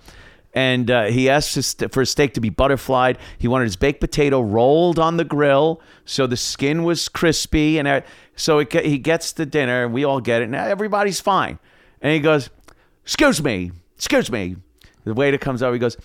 And 0.55 0.91
uh, 0.91 1.05
he 1.05 1.31
asked 1.31 1.55
his, 1.55 1.73
for 1.89 2.01
his 2.01 2.11
steak 2.11 2.35
to 2.35 2.39
be 2.39 2.49
butterflied. 2.49 3.17
He 3.39 3.47
wanted 3.47 3.65
his 3.65 3.75
baked 3.75 3.99
potato 3.99 4.39
rolled 4.39 4.99
on 4.99 5.17
the 5.17 5.23
grill 5.23 5.81
so 6.05 6.27
the 6.27 6.37
skin 6.37 6.83
was 6.83 7.09
crispy. 7.09 7.79
And 7.79 8.03
so 8.35 8.59
it, 8.59 8.71
he 8.71 8.99
gets 8.99 9.31
the 9.31 9.47
dinner, 9.47 9.85
and 9.85 9.93
we 9.93 10.03
all 10.03 10.21
get 10.21 10.43
it. 10.43 10.45
And 10.45 10.55
everybody's 10.55 11.19
fine. 11.19 11.57
And 12.01 12.13
he 12.13 12.19
goes, 12.19 12.51
excuse 13.03 13.41
me, 13.41 13.71
excuse 13.95 14.31
me. 14.31 14.57
The 15.05 15.13
waiter 15.13 15.37
comes 15.37 15.61
over. 15.61 15.73
He 15.73 15.79
goes, 15.79 15.97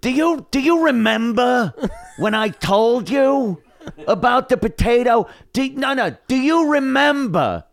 do 0.00 0.10
you 0.10 0.46
do 0.50 0.60
you 0.60 0.84
remember 0.84 1.72
when 2.18 2.34
I 2.34 2.48
told 2.48 3.08
you 3.08 3.62
about 4.06 4.48
the 4.48 4.56
potato? 4.56 5.28
Do, 5.52 5.68
no, 5.70 5.94
no. 5.94 6.16
Do 6.28 6.36
you 6.36 6.70
remember? 6.70 7.64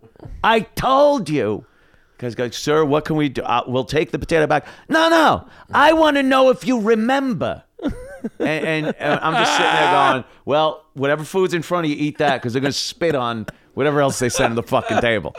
I 0.43 0.61
told 0.61 1.29
you. 1.29 1.65
Guys 2.17 2.55
sir, 2.55 2.85
what 2.85 3.03
can 3.03 3.15
we 3.15 3.29
do? 3.29 3.41
Uh, 3.41 3.63
we'll 3.67 3.83
take 3.83 4.11
the 4.11 4.19
potato 4.19 4.45
back. 4.45 4.67
No, 4.87 5.09
no. 5.09 5.47
I 5.73 5.93
want 5.93 6.17
to 6.17 6.23
know 6.23 6.51
if 6.51 6.65
you 6.65 6.79
remember. 6.79 7.63
and, 7.83 7.93
and, 8.39 8.95
and 8.99 9.19
I'm 9.19 9.33
just 9.33 9.57
sitting 9.57 9.73
there 9.73 9.91
going, 9.91 10.23
well, 10.45 10.85
whatever 10.93 11.23
food's 11.23 11.55
in 11.55 11.63
front 11.63 11.85
of 11.85 11.89
you, 11.89 11.97
eat 11.97 12.19
that 12.19 12.39
because 12.39 12.53
they're 12.53 12.61
going 12.61 12.71
to 12.71 12.77
spit 12.77 13.15
on 13.15 13.47
whatever 13.73 14.01
else 14.01 14.19
they 14.19 14.29
send 14.29 14.51
on 14.51 14.55
the 14.55 14.63
fucking 14.63 15.01
table. 15.01 15.35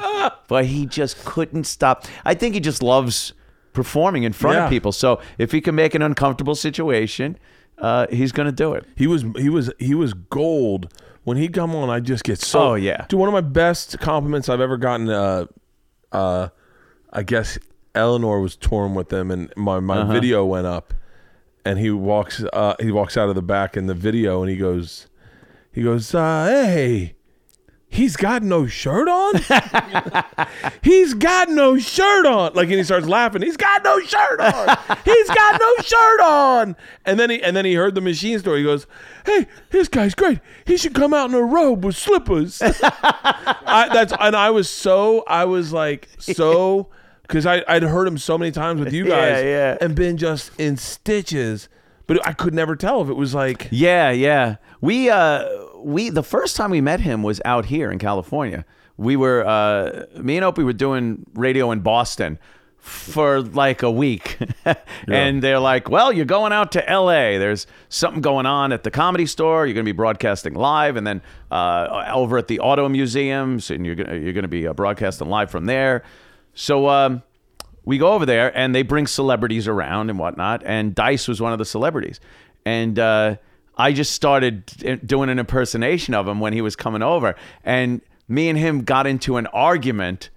But 0.49 0.67
he 0.67 0.87
just 0.87 1.25
couldn't 1.25 1.65
stop. 1.65 2.05
I 2.25 2.35
think 2.35 2.55
he 2.55 2.61
just 2.61 2.83
loves 2.83 3.33
performing 3.73 4.23
in 4.25 4.33
front 4.33 4.57
Yeah. 4.57 4.65
of 4.65 4.71
people. 4.71 4.93
So 4.93 5.21
if 5.39 5.53
he 5.53 5.61
can 5.61 5.75
make 5.75 5.95
an 5.95 6.03
uncomfortable 6.03 6.55
situation, 6.55 7.37
uh, 7.79 8.07
he's 8.11 8.33
going 8.33 8.47
to 8.47 8.53
do 8.53 8.75
it. 8.75 8.85
He 8.97 9.07
was 9.07 9.25
he 9.37 9.49
was 9.49 9.71
he 9.79 9.95
was 9.95 10.13
gold 10.15 10.93
when 11.25 11.37
he'd 11.37 11.53
come 11.53 11.75
on. 11.75 11.89
I 11.91 12.01
just 12.01 12.25
get 12.25 12.39
so. 12.39 12.61
Oh, 12.61 12.75
yeah. 12.75 13.07
Dude, 13.09 13.19
one 13.19 13.29
of 13.29 13.33
my 13.33 13.41
best 13.41 13.99
compliments 14.01 14.49
I've 14.49 14.61
ever 14.61 14.77
gotten. 14.77 15.09
Uh, 15.09 15.47
uh, 16.13 16.49
I 17.13 17.23
guess 17.23 17.59
Eleanor 17.95 18.41
was 18.41 18.57
touring 18.57 18.95
with 18.95 19.09
them, 19.09 19.31
and 19.31 19.53
my 19.57 19.81
my 19.81 19.99
Uh-huh. 19.99 20.13
video 20.13 20.45
went 20.45 20.67
up, 20.67 20.95
and 21.65 21.79
he 21.79 21.91
walks 21.91 22.43
uh 22.53 22.75
he 22.81 22.91
walks 22.93 23.17
out 23.17 23.29
of 23.29 23.35
the 23.35 23.43
back 23.43 23.77
in 23.77 23.87
the 23.87 23.95
video, 23.95 24.43
and 24.43 24.51
he 24.51 24.57
goes, 24.57 25.09
he 25.73 25.83
goes, 25.83 26.15
uh, 26.15 26.47
hey. 26.47 27.15
He's 27.93 28.17
got 28.17 28.43
no 28.43 28.67
shirt 28.67 29.07
on. 29.07 29.35
He's 30.83 31.13
got 31.15 31.51
no 31.51 31.79
shirt 31.79 32.25
on. 32.27 32.55
Like, 32.55 32.69
and 32.69 32.77
he 32.79 32.85
starts 32.85 33.07
laughing. 33.07 33.43
He's 33.43 33.57
got 33.59 33.85
no 33.85 34.01
shirt 34.01 34.41
on. 34.41 34.79
He's 35.05 35.29
got 35.29 35.61
no 35.61 35.75
shirt 35.83 36.21
on. 36.21 36.77
And 37.05 37.21
then 37.21 37.29
he 37.31 37.43
and 37.43 37.55
then 37.55 37.65
he 37.67 37.75
heard 37.75 37.95
the 37.95 38.01
machine 38.01 38.39
story. 38.39 38.61
He 38.61 38.65
goes, 38.65 38.87
"Hey, 39.27 39.47
this 39.71 39.89
guy's 39.89 40.15
great. 40.15 40.41
He 40.65 40.77
should 40.79 40.95
come 40.95 41.13
out 41.13 41.29
in 41.29 41.35
a 41.35 41.43
robe 41.43 41.85
with 41.85 41.95
slippers." 41.97 42.63
I, 42.63 43.89
that's 43.93 44.13
and 44.19 44.35
I 44.35 44.51
was 44.51 44.69
so 44.71 45.25
I 45.27 45.45
was 45.45 45.73
like 45.73 46.09
so 46.19 46.89
because 47.23 47.45
I 47.47 47.63
I'd 47.69 47.83
heard 47.83 48.09
him 48.09 48.17
so 48.19 48.39
many 48.39 48.53
times 48.53 48.81
with 48.81 48.93
you 48.95 49.05
guys, 49.09 49.43
Yeah, 49.43 49.49
yeah. 49.49 49.79
and 49.81 49.95
been 49.95 50.17
just 50.17 50.51
in 50.59 50.77
stitches. 50.79 51.69
But 52.09 52.27
I 52.27 52.33
could 52.33 52.53
never 52.53 52.75
tell 52.75 53.01
if 53.03 53.09
it 53.09 53.17
was 53.17 53.35
like 53.35 53.69
Yeah, 53.71 54.11
yeah. 54.11 54.57
We 54.81 55.09
uh 55.09 55.47
we 55.83 56.11
the 56.11 56.23
first 56.23 56.57
time 56.57 56.71
we 56.71 56.81
met 56.81 57.01
him 57.01 57.23
was 57.23 57.41
out 57.45 57.67
here 57.67 57.91
in 57.91 57.99
California. 57.99 58.65
We 58.97 59.17
were 59.17 59.47
uh 59.47 60.07
me 60.21 60.37
and 60.37 60.45
Opie 60.45 60.63
were 60.63 60.73
doing 60.73 61.25
radio 61.35 61.71
in 61.71 61.81
Boston 61.81 62.39
for 62.79 63.41
like 63.41 63.83
a 63.83 63.91
week. 63.91 64.39
and 65.09 65.43
they're 65.43 65.61
like, 65.61 65.89
"Well, 65.89 66.13
you're 66.13 66.25
going 66.25 66.53
out 66.53 66.73
to 66.73 66.85
LA. 66.89 67.39
There's 67.39 67.67
something 67.89 68.21
going 68.21 68.47
on 68.47 68.73
at 68.73 68.83
the 68.83 68.91
comedy 68.91 69.27
store. 69.27 69.67
You're 69.67 69.75
going 69.75 69.87
to 69.87 69.93
be 69.93 69.97
broadcasting 69.97 70.55
live 70.55 70.97
and 70.97 71.07
then 71.07 71.23
uh 71.51 72.11
over 72.13 72.39
at 72.39 72.49
the 72.49 72.61
auto 72.61 72.89
museums 72.89 73.71
and 73.71 73.87
you're 73.87 73.95
going 73.95 74.09
to 74.09 74.19
you're 74.19 74.33
going 74.33 74.43
to 74.43 74.49
be 74.49 74.67
uh, 74.67 74.73
broadcasting 74.73 75.29
live 75.29 75.51
from 75.51 75.67
there." 75.67 76.03
So 76.55 76.89
um 76.89 77.23
we 77.85 77.99
go 77.99 78.13
over 78.13 78.27
there 78.27 78.57
and 78.57 78.75
they 78.75 78.83
bring 78.83 79.07
celebrities 79.07 79.67
around 79.67 80.11
and 80.11 80.19
whatnot. 80.19 80.63
And 80.65 80.95
Dice 80.95 81.27
was 81.27 81.41
one 81.41 81.53
of 81.53 81.59
the 81.59 81.65
celebrities. 81.65 82.21
And 82.65 82.99
uh, 82.99 83.37
I 83.77 83.93
just 83.93 84.13
started 84.13 84.67
doing 85.07 85.31
an 85.31 85.39
impersonation 85.39 86.15
of 86.15 86.29
him 86.29 86.41
when 86.41 86.53
he 86.53 86.61
was 86.61 86.77
coming 86.77 87.03
over. 87.03 87.35
And 87.65 88.01
me 88.29 88.49
and 88.49 88.59
him 88.59 88.85
got 88.85 89.07
into 89.07 89.37
an 89.37 89.47
argument 89.49 90.31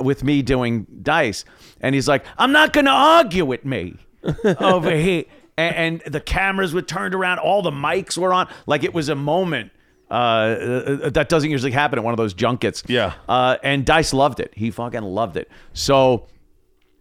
with 0.00 0.24
me 0.24 0.42
doing 0.42 0.86
Dice. 1.02 1.44
And 1.80 1.94
he's 1.94 2.08
like, 2.08 2.24
I'm 2.38 2.52
not 2.52 2.72
going 2.72 2.86
to 2.86 2.90
argue 2.90 3.44
with 3.44 3.64
me 3.64 3.96
over 4.60 4.94
here. 4.94 5.24
And, 5.56 6.02
and 6.04 6.12
the 6.12 6.20
cameras 6.20 6.72
were 6.72 6.82
turned 6.82 7.14
around, 7.14 7.38
all 7.38 7.62
the 7.62 7.70
mics 7.70 8.16
were 8.16 8.32
on. 8.32 8.48
Like 8.66 8.82
it 8.82 8.94
was 8.94 9.08
a 9.08 9.14
moment. 9.14 9.72
Uh, 10.10 11.08
that 11.10 11.28
doesn't 11.28 11.50
usually 11.50 11.70
happen 11.70 11.96
at 11.98 12.04
one 12.04 12.12
of 12.12 12.18
those 12.18 12.34
junkets. 12.34 12.82
Yeah. 12.88 13.14
Uh, 13.28 13.58
and 13.62 13.86
Dice 13.86 14.12
loved 14.12 14.40
it. 14.40 14.52
He 14.56 14.72
fucking 14.72 15.02
loved 15.02 15.36
it. 15.36 15.48
So 15.72 16.26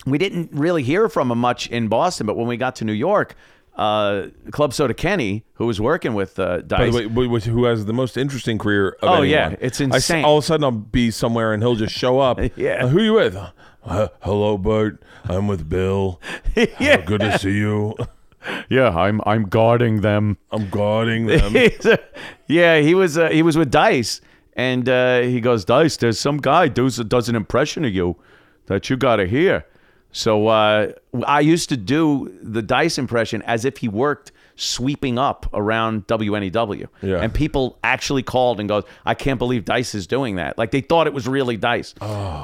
we 0.06 0.18
didn't 0.18 0.52
really 0.54 0.84
hear 0.84 1.10
from 1.10 1.32
him 1.32 1.40
much 1.40 1.68
in 1.70 1.88
Boston, 1.88 2.28
but 2.28 2.38
when 2.38 2.48
we 2.48 2.56
got 2.56 2.76
to 2.78 2.86
New 2.86 2.94
York, 2.94 3.36
uh, 3.80 4.28
Club 4.52 4.74
Soda 4.74 4.94
Kenny, 4.94 5.46
who 5.54 5.66
was 5.66 5.80
working 5.80 6.14
with 6.14 6.38
uh, 6.38 6.58
By 6.58 6.90
Dice, 6.90 6.94
the 6.96 7.08
way, 7.08 7.40
who 7.40 7.64
has 7.64 7.86
the 7.86 7.94
most 7.94 8.18
interesting 8.18 8.58
career 8.58 8.90
of 9.02 9.10
Oh, 9.10 9.14
anyone. 9.22 9.30
yeah, 9.30 9.56
it's 9.62 9.80
I 9.80 9.86
s- 9.86 9.90
insane. 9.96 10.26
all 10.26 10.38
of 10.38 10.44
a 10.44 10.48
sudden, 10.48 10.64
I'll 10.66 10.72
be 10.72 11.12
somewhere 11.12 11.54
and 11.54 11.64
he'll 11.64 11.76
just 11.76 11.96
show 11.96 12.20
up. 12.20 12.40
Yeah. 12.58 12.84
Uh, 12.86 12.88
who 12.90 13.02
you 13.02 13.14
with? 13.14 13.36
Uh, 13.86 14.08
hello, 14.22 14.58
Bert. 14.58 15.02
I'm 15.24 15.48
with 15.48 15.70
Bill. 15.70 16.20
Yeah. 16.56 16.96
Uh, 16.96 17.06
good 17.06 17.22
to 17.22 17.40
see 17.40 17.58
you. 17.58 17.96
yeah, 18.70 18.90
I'm 18.90 19.22
I'm 19.26 19.44
guarding 19.44 20.02
them. 20.02 20.38
I'm 20.52 20.70
guarding 20.70 21.28
them. 21.28 21.54
yeah, 22.48 22.80
he 22.80 22.94
was 22.96 23.18
uh, 23.18 23.30
he 23.30 23.42
was 23.42 23.58
with 23.58 23.72
Dice, 23.72 24.20
and 24.54 24.90
uh, 24.90 25.22
he 25.22 25.40
goes, 25.40 25.64
Dice, 25.66 25.96
there's 25.98 26.20
some 26.20 26.38
guy 26.38 26.68
does 26.68 26.98
does 26.98 27.30
an 27.30 27.36
impression 27.36 27.86
of 27.86 27.94
you 27.94 28.18
that 28.66 28.90
you 28.90 28.98
gotta 28.98 29.26
hear. 29.26 29.66
So 30.12 30.48
uh, 30.48 30.92
I 31.26 31.40
used 31.42 31.70
to 31.70 31.78
do 31.78 32.36
the 32.42 32.62
Dice 32.62 32.98
impression 32.98 33.42
as 33.44 33.64
if 33.66 33.78
he 33.78 33.88
worked 33.88 34.32
sweeping 34.56 35.18
up 35.18 35.48
around 35.54 36.06
WNEW, 36.08 36.88
Yeah. 37.02 37.22
and 37.22 37.34
people 37.34 37.78
actually 37.84 38.24
called 38.24 38.60
and 38.60 38.68
goes, 38.68 38.84
I 39.06 39.14
can't 39.14 39.40
believe 39.40 39.66
Dice 39.66 39.96
is 39.96 40.08
doing 40.08 40.36
that. 40.36 40.58
Like 40.58 40.72
they 40.72 40.82
thought 40.82 41.08
it 41.08 41.14
was 41.14 41.28
really 41.28 41.56
Dice, 41.58 41.94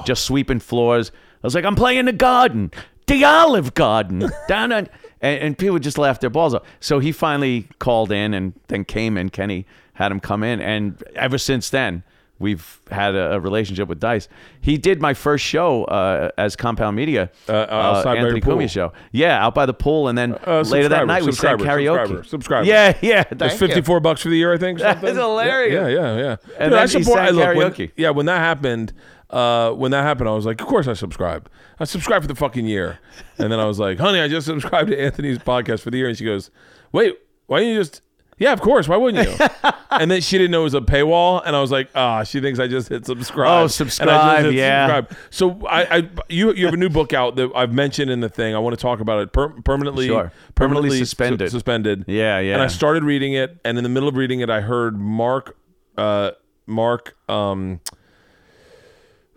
just 0.06 0.24
sweeping 0.26 0.60
floors. 0.60 1.12
I 1.44 1.48
was 1.48 1.56
like, 1.56 1.66
I'm 1.66 1.76
playing 1.76 2.06
the 2.06 2.14
garden, 2.14 2.72
the 3.08 3.24
Olive 3.26 3.74
Garden, 3.74 4.30
down 4.48 4.72
on. 4.72 4.88
And, 5.22 5.42
and 5.42 5.58
people 5.58 5.80
just 5.80 5.98
laughed 5.98 6.22
their 6.22 6.30
balls 6.30 6.54
off. 6.54 6.64
So 6.80 7.00
he 7.00 7.12
finally 7.12 7.68
called 7.80 8.12
in 8.12 8.34
and 8.34 8.54
then 8.68 8.86
came 8.86 9.18
in. 9.18 9.30
Kenny 9.30 9.66
had 9.94 10.12
him 10.12 10.20
come 10.20 10.44
in. 10.44 10.62
And 10.62 11.02
ever 11.16 11.38
since 11.38 11.70
then, 11.70 12.04
we've 12.40 12.82
had 12.92 13.16
a, 13.16 13.34
a 13.36 13.40
relationship 13.40 13.88
with 13.88 14.00
Dice. 14.00 14.28
He 14.62 14.78
did 14.78 15.02
my 15.02 15.14
first 15.14 15.44
show 15.46 15.86
uh, 15.86 16.32
as 16.38 16.56
Compound 16.56 16.96
Media, 16.96 17.32
Uh, 17.48 17.54
outside 17.70 18.18
Anthony 18.18 18.42
your. 18.46 18.56
Cumia 18.58 18.70
show. 18.70 18.94
Yeah, 19.12 19.44
out 19.46 19.56
by 19.56 19.66
the 19.66 19.74
pool. 19.74 20.08
And 20.08 20.18
then 20.18 20.36
Uh, 20.46 20.62
later 20.62 20.90
that 20.90 21.08
night, 21.08 21.24
we 21.24 21.32
sang 21.32 21.58
karaoke. 21.58 21.98
subscriber, 22.08 22.24
subscriber. 22.24 22.68
Yeah, 22.68 22.98
yeah. 23.02 23.24
Thank 23.24 23.54
you. 23.54 23.58
54 23.58 24.00
bucks 24.02 24.22
for 24.22 24.30
the 24.30 24.38
year, 24.38 24.54
I 24.54 24.58
think. 24.58 24.80
That's 24.80 25.02
hilarious. 25.02 25.74
Yeah, 25.74 25.88
yeah, 25.88 26.18
yeah. 26.18 26.36
And 26.60 26.72
Dude, 26.72 26.80
I 26.80 26.86
then 26.86 26.88
he 27.00 27.04
support. 27.04 27.20
sang 27.20 27.28
I 27.28 27.30
look, 27.32 27.56
when- 27.56 27.72
karaoke. 27.72 27.92
yeah, 27.96 28.10
when 28.10 28.26
that 28.26 28.40
happened, 28.40 28.94
uh, 29.30 29.72
when 29.72 29.92
that 29.92 30.04
happened, 30.04 30.30
I 30.30 30.34
was 30.34 30.46
like, 30.46 30.62
of 30.62 30.68
course 30.68 30.88
I 30.88 30.94
subscribe. 30.94 31.50
I 31.80 31.86
subscribed 31.86 32.24
for 32.24 32.28
the 32.28 32.36
fucking 32.36 32.66
year. 32.66 33.00
And 33.38 33.52
then 33.52 33.60
I 33.60 33.66
was 33.66 33.80
like, 33.80 33.98
honey, 34.00 34.20
I 34.20 34.28
just 34.28 34.46
subscribed 34.48 34.90
to 34.90 35.02
Anthony's 35.02 35.40
podcast 35.40 35.82
for 35.82 35.90
the 35.92 35.98
year. 35.98 36.08
And 36.08 36.18
she 36.18 36.24
goes, 36.26 36.52
wait, 36.92 37.18
why 37.48 37.60
don't 37.60 37.70
you 37.70 37.76
just? 37.80 38.02
Yeah, 38.38 38.52
of 38.52 38.60
course. 38.60 38.88
Why 38.90 38.98
wouldn't 38.98 39.28
you? 39.30 39.48
and 39.92 40.12
then 40.12 40.20
she 40.20 40.38
didn't 40.38 40.52
know 40.52 40.62
it 40.62 40.66
was 40.66 40.74
a 40.74 40.82
paywall, 40.82 41.42
and 41.46 41.56
I 41.56 41.62
was 41.62 41.72
like, 41.72 41.90
ah, 41.96 42.24
she 42.24 42.42
thinks 42.42 42.60
I 42.60 42.68
just 42.68 42.90
hit 42.90 43.06
subscribe. 43.06 43.48
Oh, 43.48 43.52
And 43.54 43.60
I 43.62 43.64
just 43.66 43.78
subscribe, 43.78 44.52
yeah. 44.52 44.88
subscribe. 45.04 45.18
So 45.30 45.66
I, 45.68 45.98
I, 46.00 46.10
you, 46.28 46.52
you 46.54 46.66
have 46.66 46.74
a 46.74 46.78
new 46.78 46.90
book 46.90 47.14
out 47.14 47.38
that 47.38 47.50
I've 47.56 47.72
mentioned 47.72 48.12
in 48.12 48.20
the 48.20 48.28
thing. 48.28 48.54
I 48.54 48.60
want 48.60 48.76
to 48.78 48.82
talk 48.82 49.00
about 49.00 49.20
it. 49.22 49.32
Per- 49.32 49.62
permanently, 49.62 50.08
Sure. 50.08 50.34
Permanently 50.54 50.98
suspended. 51.00 51.50
su- 51.50 51.56
suspended. 51.58 52.04
Yeah, 52.08 52.40
yeah. 52.40 52.56
And 52.56 52.62
I 52.62 52.68
started 52.68 53.04
reading 53.06 53.34
it, 53.34 53.58
and 53.64 53.78
in 53.78 53.84
the 53.86 53.90
middle 53.90 54.10
of 54.10 54.18
reading 54.18 54.42
it, 54.42 54.50
I 54.50 54.60
heard 54.60 55.00
Mark, 55.00 55.56
uh, 55.98 56.32
Mark, 56.66 57.16
um, 57.30 57.80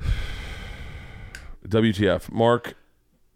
WTF, 1.69 2.31
Marc 2.33 2.75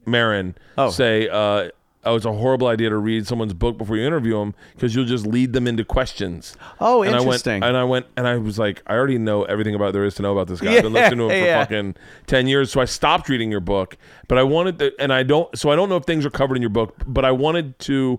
Maron 0.07 0.55
Oh. 0.79 0.91
say, 0.91 1.29
uh, 1.29 1.69
oh, 2.05 2.17
it's 2.17 2.25
a 2.25 2.33
horrible 2.33 2.67
idea 2.67 2.91
to 2.91 2.97
read 2.97 3.27
someone's 3.27 3.55
book 3.55 3.79
before 3.79 3.97
you 3.97 4.07
interview 4.07 4.39
them 4.39 4.55
because 4.75 4.95
you'll 4.95 5.05
just 5.05 5.27
lead 5.27 5.53
them 5.53 5.67
into 5.67 5.85
questions. 5.85 6.57
Oh, 6.81 7.03
and 7.03 7.15
interesting. 7.15 7.63
I 7.63 7.67
went, 7.67 7.69
and 7.69 7.77
I 7.77 7.85
went, 7.85 8.07
and 8.17 8.27
I 8.27 8.37
was 8.39 8.59
like, 8.59 8.83
I 8.87 8.95
already 8.95 9.19
know 9.19 9.45
everything 9.45 9.75
about 9.75 9.93
there 9.93 10.05
is 10.05 10.15
to 10.17 10.23
know 10.23 10.33
about 10.33 10.49
this 10.49 10.61
guy. 10.61 10.77
I've 10.77 10.83
been 10.83 10.93
listening 10.95 11.19
to 11.19 11.25
him 11.25 11.31
for 11.31 11.37
Yeah, 11.37 11.45
yeah. 11.45 11.61
fucking 11.65 11.97
ten 12.27 12.47
years, 12.47 12.71
so 12.73 12.81
I 12.81 12.85
stopped 12.87 13.29
reading 13.29 13.51
your 13.51 13.61
book. 13.61 13.97
But 14.29 14.39
I 14.39 14.43
wanted 14.43 14.79
to, 14.81 14.93
and 15.01 15.13
I 15.13 15.23
don't, 15.23 15.57
so 15.57 15.71
I 15.71 15.77
don't 15.77 15.89
know 15.89 15.97
if 15.97 16.05
things 16.05 16.27
are 16.27 16.31
covered 16.31 16.57
in 16.57 16.63
your 16.63 16.71
book. 16.71 16.95
But 17.07 17.25
I 17.25 17.31
wanted 17.33 17.79
to, 17.81 18.19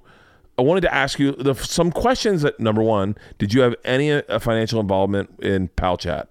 I 0.58 0.62
wanted 0.62 0.82
to 0.82 0.94
ask 0.94 1.20
you 1.20 1.32
the, 1.34 1.54
some 1.56 1.92
questions. 1.92 2.42
That 2.44 2.60
number 2.60 2.82
one, 2.84 3.16
did 3.38 3.54
you 3.54 3.62
have 3.62 3.76
any 3.84 4.12
uh, 4.12 4.40
financial 4.40 4.80
involvement 4.80 5.40
in 5.40 5.68
Pal 5.70 5.98
Chat? 5.98 6.30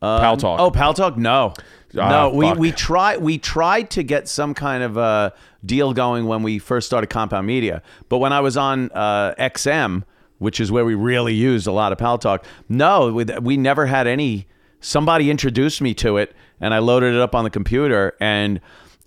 Pal 0.00 0.38
Talk. 0.38 0.60
Oh, 0.60 0.70
Pal 0.70 0.94
Talk? 0.94 1.18
No, 1.18 1.52
Ah, 1.98 2.08
no. 2.08 2.30
We 2.30 2.46
fuck. 2.46 2.58
we 2.58 2.72
try 2.72 3.16
we 3.16 3.38
tried 3.38 3.90
to 3.90 4.02
get 4.02 4.28
some 4.28 4.54
kind 4.54 4.82
of 4.82 4.96
a 4.96 5.32
deal 5.64 5.92
going 5.92 6.26
when 6.26 6.42
we 6.42 6.58
first 6.58 6.86
started 6.86 7.08
Compound 7.08 7.46
Media, 7.46 7.82
but 8.08 8.18
when 8.18 8.32
I 8.32 8.40
was 8.40 8.56
on 8.56 8.90
uh, 8.92 9.34
XM, 9.38 10.04
which 10.38 10.60
is 10.60 10.70
where 10.70 10.84
we 10.84 10.94
really 10.94 11.34
used 11.34 11.66
a 11.66 11.72
lot 11.72 11.92
of 11.92 11.98
Pal 11.98 12.18
Talk, 12.18 12.44
no, 12.68 13.12
we, 13.12 13.24
we 13.24 13.56
never 13.56 13.86
had 13.86 14.06
any. 14.06 14.46
Somebody 14.82 15.30
introduced 15.30 15.82
me 15.82 15.92
to 15.94 16.16
it, 16.16 16.34
and 16.60 16.72
I 16.72 16.78
loaded 16.78 17.14
it 17.14 17.20
up 17.20 17.34
on 17.34 17.44
the 17.44 17.50
computer, 17.50 18.16
and 18.20 18.60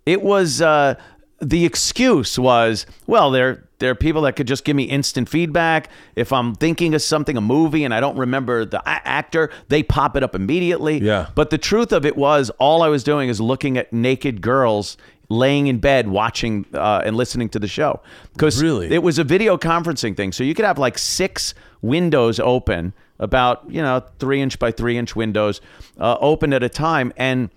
it 0.05 0.21
was 0.21 0.61
uh, 0.61 0.95
the 1.41 1.65
excuse 1.65 2.37
was 2.37 2.85
well, 3.07 3.31
there 3.31 3.67
there 3.83 3.91
are 3.91 3.95
people 3.95 4.21
that 4.21 4.37
could 4.37 4.47
just 4.47 4.63
give 4.63 4.77
me 4.77 4.83
instant 4.83 5.27
feedback 5.27 5.89
if 6.15 6.31
I'm 6.31 6.55
thinking 6.55 6.95
of 6.95 7.01
something, 7.01 7.35
a 7.35 7.41
movie, 7.41 7.83
and 7.83 7.93
I 7.93 7.99
don't 7.99 8.17
remember 8.17 8.63
the 8.63 8.79
a- 8.79 9.05
actor, 9.05 9.49
they 9.67 9.83
pop 9.83 10.15
it 10.15 10.23
up 10.23 10.35
immediately. 10.35 10.99
Yeah. 10.99 11.27
But 11.35 11.49
the 11.49 11.57
truth 11.57 11.91
of 11.91 12.05
it 12.05 12.15
was, 12.15 12.49
all 12.51 12.81
I 12.81 12.87
was 12.87 13.03
doing 13.03 13.27
is 13.27 13.41
looking 13.41 13.77
at 13.77 13.91
naked 13.91 14.39
girls 14.41 14.95
laying 15.27 15.67
in 15.67 15.79
bed 15.79 16.07
watching 16.07 16.65
uh, 16.73 17.01
and 17.03 17.17
listening 17.17 17.49
to 17.49 17.59
the 17.59 17.67
show. 17.67 17.99
Because 18.31 18.63
Really? 18.63 18.89
it 18.89 19.03
was 19.03 19.19
a 19.19 19.23
video 19.25 19.57
conferencing 19.57 20.15
thing. 20.15 20.31
So 20.31 20.45
you 20.45 20.55
could 20.55 20.63
have 20.63 20.79
like 20.79 20.97
six 20.97 21.53
windows 21.81 22.39
open, 22.39 22.93
about, 23.19 23.69
you 23.69 23.81
know, 23.81 24.01
three 24.17 24.39
inch 24.41 24.59
by 24.59 24.71
three 24.71 24.97
inch 24.97 25.13
windows 25.13 25.59
uh, 25.99 26.17
open 26.21 26.53
at 26.53 26.63
a 26.63 26.69
time. 26.69 27.11
And 27.17 27.49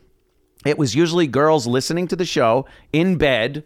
it 0.64 0.76
was 0.76 0.96
usually 0.96 1.28
girls 1.28 1.68
listening 1.68 2.08
to 2.08 2.16
the 2.16 2.24
show 2.24 2.66
in 2.92 3.16
bed 3.16 3.62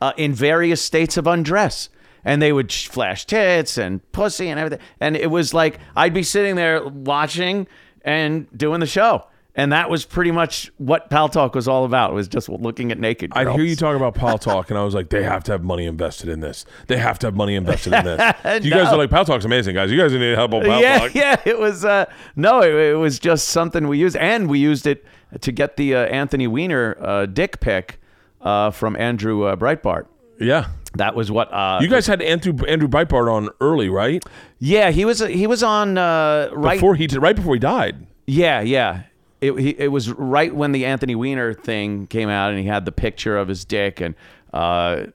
uh, 0.00 0.12
in 0.16 0.32
various 0.32 0.80
states 0.80 1.16
of 1.16 1.26
undress. 1.26 1.90
And 2.24 2.42
they 2.42 2.52
would 2.52 2.72
flash 2.72 3.24
tits 3.24 3.78
and 3.78 4.00
pussy 4.12 4.48
and 4.48 4.58
everything. 4.58 4.84
And 5.00 5.16
it 5.16 5.30
was 5.30 5.54
like 5.54 5.78
I'd 5.96 6.14
be 6.14 6.22
sitting 6.22 6.56
there 6.56 6.86
watching 6.86 7.66
and 8.02 8.46
doing 8.56 8.80
the 8.80 8.86
show. 8.86 9.26
And 9.54 9.72
that 9.72 9.90
was 9.90 10.04
pretty 10.04 10.30
much 10.30 10.70
what 10.78 11.10
Pal 11.10 11.28
Talk 11.28 11.56
was 11.56 11.66
all 11.66 11.84
about. 11.84 12.14
Was 12.14 12.28
just 12.28 12.48
looking 12.48 12.92
at 12.92 13.00
naked 13.00 13.32
girls. 13.32 13.48
I'd 13.48 13.52
hear 13.56 13.64
you 13.64 13.74
talk 13.74 13.96
about 13.96 14.14
Pal 14.14 14.38
Talk, 14.38 14.70
and 14.70 14.78
I 14.78 14.84
was 14.84 14.94
like, 14.94 15.08
they 15.08 15.24
have 15.24 15.42
to 15.44 15.52
have 15.52 15.64
money 15.64 15.86
invested 15.86 16.28
in 16.28 16.38
this. 16.38 16.64
They 16.86 16.96
have 16.96 17.18
to 17.20 17.26
have 17.26 17.34
money 17.34 17.56
invested 17.56 17.92
in 17.92 18.04
this. 18.04 18.34
You 18.64 18.70
guys 18.70 18.92
are 18.92 18.96
like, 18.96 19.10
Pal 19.10 19.24
Talk's 19.24 19.44
amazing, 19.44 19.74
guys. 19.74 19.90
You 19.90 19.98
guys 19.98 20.12
need 20.12 20.36
help 20.36 20.54
on 20.54 20.62
Pal 20.62 20.80
yeah, 20.80 20.98
Talk. 21.00 21.14
yeah. 21.14 21.40
It 21.44 21.58
was 21.58 21.84
uh, 21.84 22.04
no, 22.36 22.62
it, 22.62 22.72
it 22.72 22.94
was 22.94 23.18
just 23.18 23.48
something 23.48 23.88
we 23.88 23.98
used, 23.98 24.14
and 24.14 24.48
we 24.48 24.60
used 24.60 24.86
it 24.86 25.04
to 25.40 25.50
get 25.50 25.76
the 25.76 25.96
uh, 25.96 26.04
Anthony 26.04 26.46
Weiner 26.46 26.96
uh, 27.00 27.26
dick 27.26 27.58
pic 27.58 27.98
uh, 28.40 28.70
from 28.70 28.94
Andrew 28.94 29.42
uh, 29.42 29.56
Breitbart. 29.56 30.06
Yeah. 30.38 30.68
That 30.98 31.14
was 31.14 31.30
what 31.30 31.52
uh, 31.52 31.78
You 31.80 31.88
guys 31.88 32.06
had 32.06 32.20
Andrew 32.20 32.54
Andrew 32.66 32.88
Breitbart 32.88 33.32
on 33.32 33.48
early, 33.60 33.88
right? 33.88 34.22
Yeah, 34.58 34.90
he 34.90 35.04
was 35.04 35.20
he 35.20 35.46
was 35.46 35.62
on 35.62 35.96
uh, 35.96 36.50
right. 36.52 36.76
Before 36.76 36.94
he 36.94 37.06
right 37.06 37.34
before 37.34 37.54
he 37.54 37.60
died. 37.60 38.06
yeah, 38.26 38.60
yeah. 38.60 39.02
It 39.40 39.52
he, 39.58 39.70
it 39.78 39.88
was 39.92 40.10
right 40.10 40.52
when 40.54 40.72
the 40.72 40.84
Anthony 40.84 41.14
Weiner 41.14 41.54
thing 41.54 42.08
came 42.08 42.28
out, 42.28 42.50
and 42.50 42.58
he 42.58 42.66
had 42.66 42.84
the 42.84 42.92
picture 42.92 43.36
of 43.38 43.46
his 43.46 43.64
dick, 43.64 44.00
and 44.00 44.16
uh, 44.52 45.06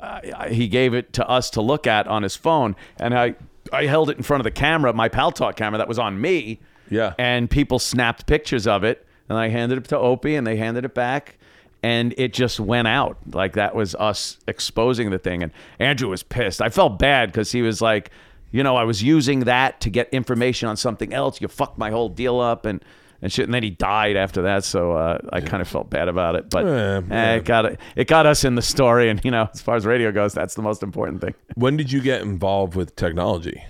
I, 0.00 0.50
he 0.50 0.68
gave 0.68 0.92
it 0.92 1.14
to 1.14 1.26
us 1.26 1.48
to 1.50 1.62
look 1.62 1.86
at 1.86 2.06
on 2.06 2.22
his 2.22 2.36
phone, 2.36 2.76
and 2.98 3.18
I 3.18 3.34
I 3.72 3.86
held 3.86 4.10
it 4.10 4.18
in 4.18 4.22
front 4.22 4.40
of 4.40 4.44
the 4.44 4.50
camera, 4.50 4.92
my 4.92 5.08
Pal 5.08 5.32
Talk 5.32 5.56
camera 5.56 5.78
that 5.78 5.88
was 5.88 5.98
on 5.98 6.20
me. 6.20 6.60
Yeah. 6.90 7.14
and 7.16 7.48
people 7.48 7.78
snapped 7.78 8.26
pictures 8.26 8.66
of 8.66 8.84
it, 8.84 9.06
and 9.30 9.38
I 9.38 9.48
handed 9.48 9.78
it 9.78 9.84
to 9.88 9.98
Opie, 9.98 10.34
and 10.34 10.46
they 10.46 10.56
handed 10.56 10.84
it 10.84 10.92
back. 10.94 11.38
And 11.82 12.14
it 12.16 12.32
just 12.32 12.60
went 12.60 12.86
out 12.86 13.16
like 13.32 13.54
that 13.54 13.74
was 13.74 13.94
us 13.96 14.38
exposing 14.46 15.10
the 15.10 15.18
thing. 15.18 15.42
And 15.42 15.52
Andrew 15.78 16.08
was 16.08 16.22
pissed. 16.22 16.62
I 16.62 16.68
felt 16.68 16.98
bad 16.98 17.30
because 17.32 17.50
he 17.50 17.62
was 17.62 17.80
like, 17.80 18.10
you 18.52 18.62
know, 18.62 18.76
I 18.76 18.84
was 18.84 19.02
using 19.02 19.40
that 19.40 19.80
to 19.80 19.90
get 19.90 20.08
information 20.10 20.68
on 20.68 20.76
something 20.76 21.12
else. 21.12 21.40
You 21.40 21.48
fucked 21.48 21.78
my 21.78 21.90
whole 21.90 22.08
deal 22.08 22.38
up 22.38 22.66
and 22.66 22.84
and 23.22 23.32
shit. 23.32 23.44
And 23.44 23.54
then 23.54 23.62
he 23.62 23.70
died 23.70 24.16
after 24.16 24.42
that, 24.42 24.64
so 24.64 24.92
uh, 24.92 25.18
I 25.32 25.40
kind 25.40 25.62
of 25.62 25.68
felt 25.68 25.88
bad 25.88 26.08
about 26.08 26.34
it. 26.34 26.50
But 26.50 26.66
Yeah, 26.66 27.00
eh, 27.10 27.36
it 27.36 27.44
got 27.44 27.76
it 27.96 28.08
got 28.08 28.26
us 28.26 28.44
in 28.44 28.56
the 28.56 28.62
story. 28.62 29.08
And 29.08 29.24
you 29.24 29.30
know, 29.30 29.48
as 29.52 29.62
far 29.62 29.76
as 29.76 29.86
radio 29.86 30.12
goes, 30.12 30.34
that's 30.34 30.54
the 30.54 30.62
most 30.62 30.82
important 30.82 31.20
thing. 31.20 31.34
When 31.54 31.76
did 31.76 31.90
you 31.90 32.00
get 32.00 32.20
involved 32.20 32.74
with 32.74 32.94
technology? 32.96 33.64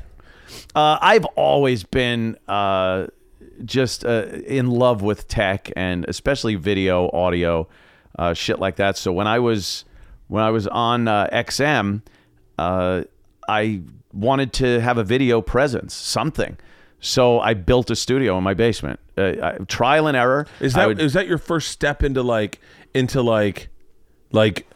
Uh, 0.74 0.98
I've 1.00 1.24
always 1.36 1.84
been 1.84 2.36
uh, 2.48 3.06
just 3.64 4.04
uh, 4.04 4.26
in 4.46 4.70
love 4.70 5.02
with 5.02 5.28
tech 5.28 5.70
and 5.76 6.04
especially 6.08 6.54
video, 6.56 7.10
audio, 7.10 7.68
uh, 8.18 8.34
shit 8.34 8.58
like 8.58 8.76
that. 8.76 8.96
So 8.96 9.12
when 9.12 9.26
I 9.26 9.38
was 9.38 9.84
when 10.28 10.42
I 10.42 10.50
was 10.50 10.66
on 10.68 11.08
uh, 11.08 11.28
XM, 11.32 12.02
uh, 12.58 13.02
I 13.48 13.82
wanted 14.12 14.52
to 14.54 14.80
have 14.80 14.98
a 14.98 15.04
video 15.04 15.40
presence, 15.40 15.94
something. 15.94 16.56
So 17.00 17.40
I 17.40 17.54
built 17.54 17.90
a 17.90 17.96
studio 17.96 18.38
in 18.38 18.44
my 18.44 18.54
basement. 18.54 19.00
Uh, 19.18 19.32
I, 19.42 19.52
trial 19.66 20.06
and 20.06 20.16
error. 20.16 20.46
Is 20.60 20.74
that 20.74 20.86
would- 20.88 21.00
is 21.00 21.12
that 21.14 21.26
your 21.26 21.38
first 21.38 21.68
step 21.70 22.02
into 22.02 22.22
like 22.22 22.60
into 22.94 23.22
like 23.22 23.68
like 24.30 24.66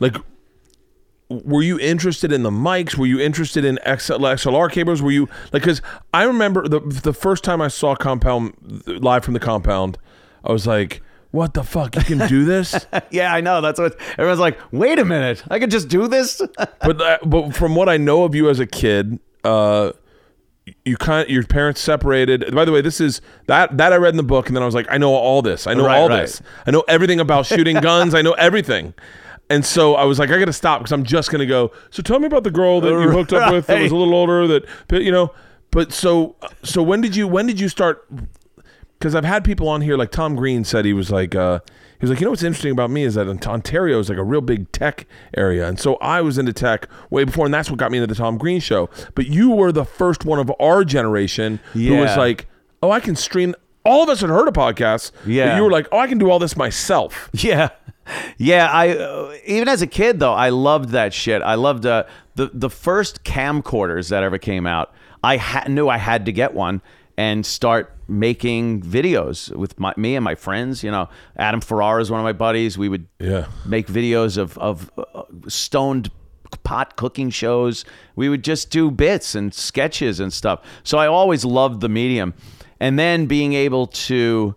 like 0.00 0.16
were 1.28 1.62
you 1.62 1.78
interested 1.80 2.30
in 2.32 2.42
the 2.44 2.50
mics? 2.50 2.96
Were 2.96 3.06
you 3.06 3.18
interested 3.20 3.64
in 3.64 3.78
XL, 3.84 4.14
XLR 4.24 4.70
cables? 4.70 5.02
Were 5.02 5.10
you 5.10 5.28
like 5.52 5.62
cuz 5.62 5.82
I 6.14 6.24
remember 6.24 6.68
the 6.68 6.80
the 6.80 7.12
first 7.12 7.42
time 7.44 7.60
I 7.60 7.68
saw 7.68 7.94
Compound 7.96 8.54
live 8.86 9.24
from 9.24 9.34
the 9.34 9.40
Compound, 9.40 9.98
I 10.44 10.52
was 10.52 10.66
like, 10.66 11.02
"What 11.30 11.54
the 11.54 11.62
fuck? 11.62 11.96
You 11.96 12.02
can 12.02 12.28
do 12.28 12.44
this?" 12.44 12.86
yeah, 13.10 13.32
I 13.34 13.40
know. 13.40 13.60
That's 13.60 13.78
what 13.80 13.96
everyone's 14.12 14.40
like. 14.40 14.58
Wait 14.72 14.98
a 14.98 15.04
minute, 15.04 15.42
I 15.50 15.58
could 15.58 15.70
just 15.70 15.88
do 15.88 16.08
this. 16.08 16.40
but 16.56 17.00
uh, 17.00 17.18
but 17.24 17.54
from 17.54 17.74
what 17.74 17.88
I 17.88 17.96
know 17.96 18.24
of 18.24 18.34
you 18.34 18.48
as 18.48 18.60
a 18.60 18.66
kid, 18.66 19.18
uh, 19.44 19.92
you 20.84 20.96
kind 20.96 21.28
your 21.28 21.44
parents 21.44 21.80
separated. 21.80 22.54
By 22.54 22.64
the 22.64 22.72
way, 22.72 22.80
this 22.80 23.00
is 23.00 23.20
that 23.46 23.76
that 23.76 23.92
I 23.92 23.96
read 23.96 24.10
in 24.10 24.16
the 24.16 24.22
book, 24.22 24.48
and 24.48 24.56
then 24.56 24.62
I 24.62 24.66
was 24.66 24.74
like, 24.74 24.86
I 24.90 24.98
know 24.98 25.14
all 25.14 25.42
this. 25.42 25.66
I 25.66 25.74
know 25.74 25.86
Right, 25.86 25.98
all 25.98 26.08
right. 26.08 26.22
this. 26.22 26.42
I 26.66 26.70
know 26.70 26.84
everything 26.88 27.20
about 27.20 27.46
shooting 27.46 27.76
guns. 27.80 28.14
I 28.14 28.22
know 28.22 28.32
everything. 28.32 28.94
And 29.48 29.64
so 29.64 29.94
I 29.94 30.02
was 30.04 30.18
like, 30.18 30.30
I 30.30 30.40
got 30.40 30.46
to 30.46 30.52
stop 30.52 30.80
because 30.80 30.90
I'm 30.90 31.04
just 31.04 31.30
gonna 31.30 31.46
go. 31.46 31.70
So 31.90 32.02
tell 32.02 32.18
me 32.18 32.26
about 32.26 32.42
the 32.42 32.50
girl 32.50 32.80
that 32.80 32.88
you 32.90 33.10
hooked 33.10 33.32
up 33.32 33.52
with 33.52 33.66
that 33.68 33.80
was 33.80 33.92
a 33.92 33.96
little 33.96 34.14
older. 34.14 34.48
That 34.48 35.02
you 35.02 35.12
know. 35.12 35.32
But 35.70 35.92
so 35.92 36.34
so 36.64 36.82
when 36.82 37.00
did 37.00 37.14
you 37.14 37.28
when 37.28 37.46
did 37.46 37.60
you 37.60 37.68
start? 37.68 38.04
Because 38.98 39.14
I've 39.14 39.24
had 39.24 39.44
people 39.44 39.68
on 39.68 39.82
here 39.82 39.96
like 39.96 40.10
Tom 40.10 40.36
Green 40.36 40.64
said 40.64 40.84
he 40.86 40.92
was 40.94 41.10
like 41.10 41.34
uh, 41.34 41.60
he 42.00 42.04
was 42.04 42.10
like 42.10 42.20
you 42.20 42.24
know 42.24 42.30
what's 42.30 42.42
interesting 42.42 42.72
about 42.72 42.90
me 42.90 43.02
is 43.04 43.14
that 43.14 43.28
Ontario 43.46 43.98
is 43.98 44.08
like 44.08 44.18
a 44.18 44.24
real 44.24 44.40
big 44.40 44.72
tech 44.72 45.06
area, 45.36 45.68
and 45.68 45.78
so 45.78 45.96
I 45.96 46.22
was 46.22 46.38
into 46.38 46.52
tech 46.52 46.88
way 47.10 47.24
before, 47.24 47.44
and 47.44 47.52
that's 47.54 47.70
what 47.70 47.78
got 47.78 47.90
me 47.90 47.98
into 47.98 48.06
the 48.06 48.14
Tom 48.14 48.38
Green 48.38 48.58
show. 48.60 48.88
But 49.14 49.26
you 49.26 49.50
were 49.50 49.70
the 49.70 49.84
first 49.84 50.24
one 50.24 50.38
of 50.38 50.50
our 50.60 50.82
generation 50.84 51.60
who 51.74 51.96
was 51.96 52.10
Yeah. 52.10 52.16
like, 52.16 52.46
oh, 52.82 52.90
I 52.90 53.00
can 53.00 53.16
stream. 53.16 53.54
All 53.84 54.02
of 54.02 54.08
us 54.08 54.20
had 54.22 54.30
heard 54.30 54.48
of 54.48 54.54
podcasts. 54.54 55.12
but 55.22 55.30
Yeah. 55.30 55.56
you 55.56 55.62
were 55.62 55.70
like, 55.70 55.86
oh, 55.92 55.98
I 55.98 56.06
can 56.08 56.18
do 56.18 56.30
all 56.30 56.38
this 56.38 56.56
myself. 56.56 57.28
Yeah, 57.34 57.68
yeah. 58.38 58.68
I 58.72 58.96
uh, 58.96 59.34
even 59.46 59.68
as 59.68 59.82
a 59.82 59.86
kid 59.86 60.20
though, 60.20 60.32
I 60.32 60.48
loved 60.48 60.90
that 60.90 61.12
shit. 61.12 61.42
I 61.42 61.54
loved 61.56 61.84
uh, 61.86 62.04
the 62.34 62.50
the 62.54 62.70
first 62.70 63.24
camcorders 63.24 64.08
that 64.10 64.22
ever 64.22 64.38
came 64.38 64.66
out. 64.66 64.92
I 65.22 65.36
ha- 65.38 65.64
knew 65.68 65.88
I 65.88 65.98
had 65.98 66.24
to 66.26 66.32
get 66.32 66.54
one 66.54 66.82
and 67.16 67.44
start 67.44 67.95
making 68.08 68.82
videos 68.82 69.54
with 69.54 69.78
my, 69.78 69.92
me 69.96 70.14
and 70.16 70.24
my 70.24 70.34
friends. 70.34 70.82
You 70.84 70.90
know, 70.90 71.08
Adam 71.36 71.60
Ferrara 71.60 72.00
is 72.00 72.10
one 72.10 72.20
of 72.20 72.24
my 72.24 72.32
buddies. 72.32 72.78
We 72.78 72.88
would 72.88 73.06
Yeah. 73.18 73.46
make 73.64 73.86
videos 73.88 74.36
of 74.38 74.56
of 74.58 74.90
uh, 74.98 75.22
stoned 75.48 76.10
pot 76.62 76.96
cooking 76.96 77.30
shows. 77.30 77.84
We 78.14 78.28
would 78.28 78.44
just 78.44 78.70
do 78.70 78.90
bits 78.90 79.34
and 79.34 79.52
sketches 79.52 80.20
and 80.20 80.32
stuff. 80.32 80.60
So 80.84 80.98
I 80.98 81.06
always 81.06 81.44
loved 81.44 81.80
the 81.80 81.88
medium, 81.88 82.34
and 82.80 82.98
then 82.98 83.26
being 83.26 83.52
able 83.52 83.86
to 83.88 84.54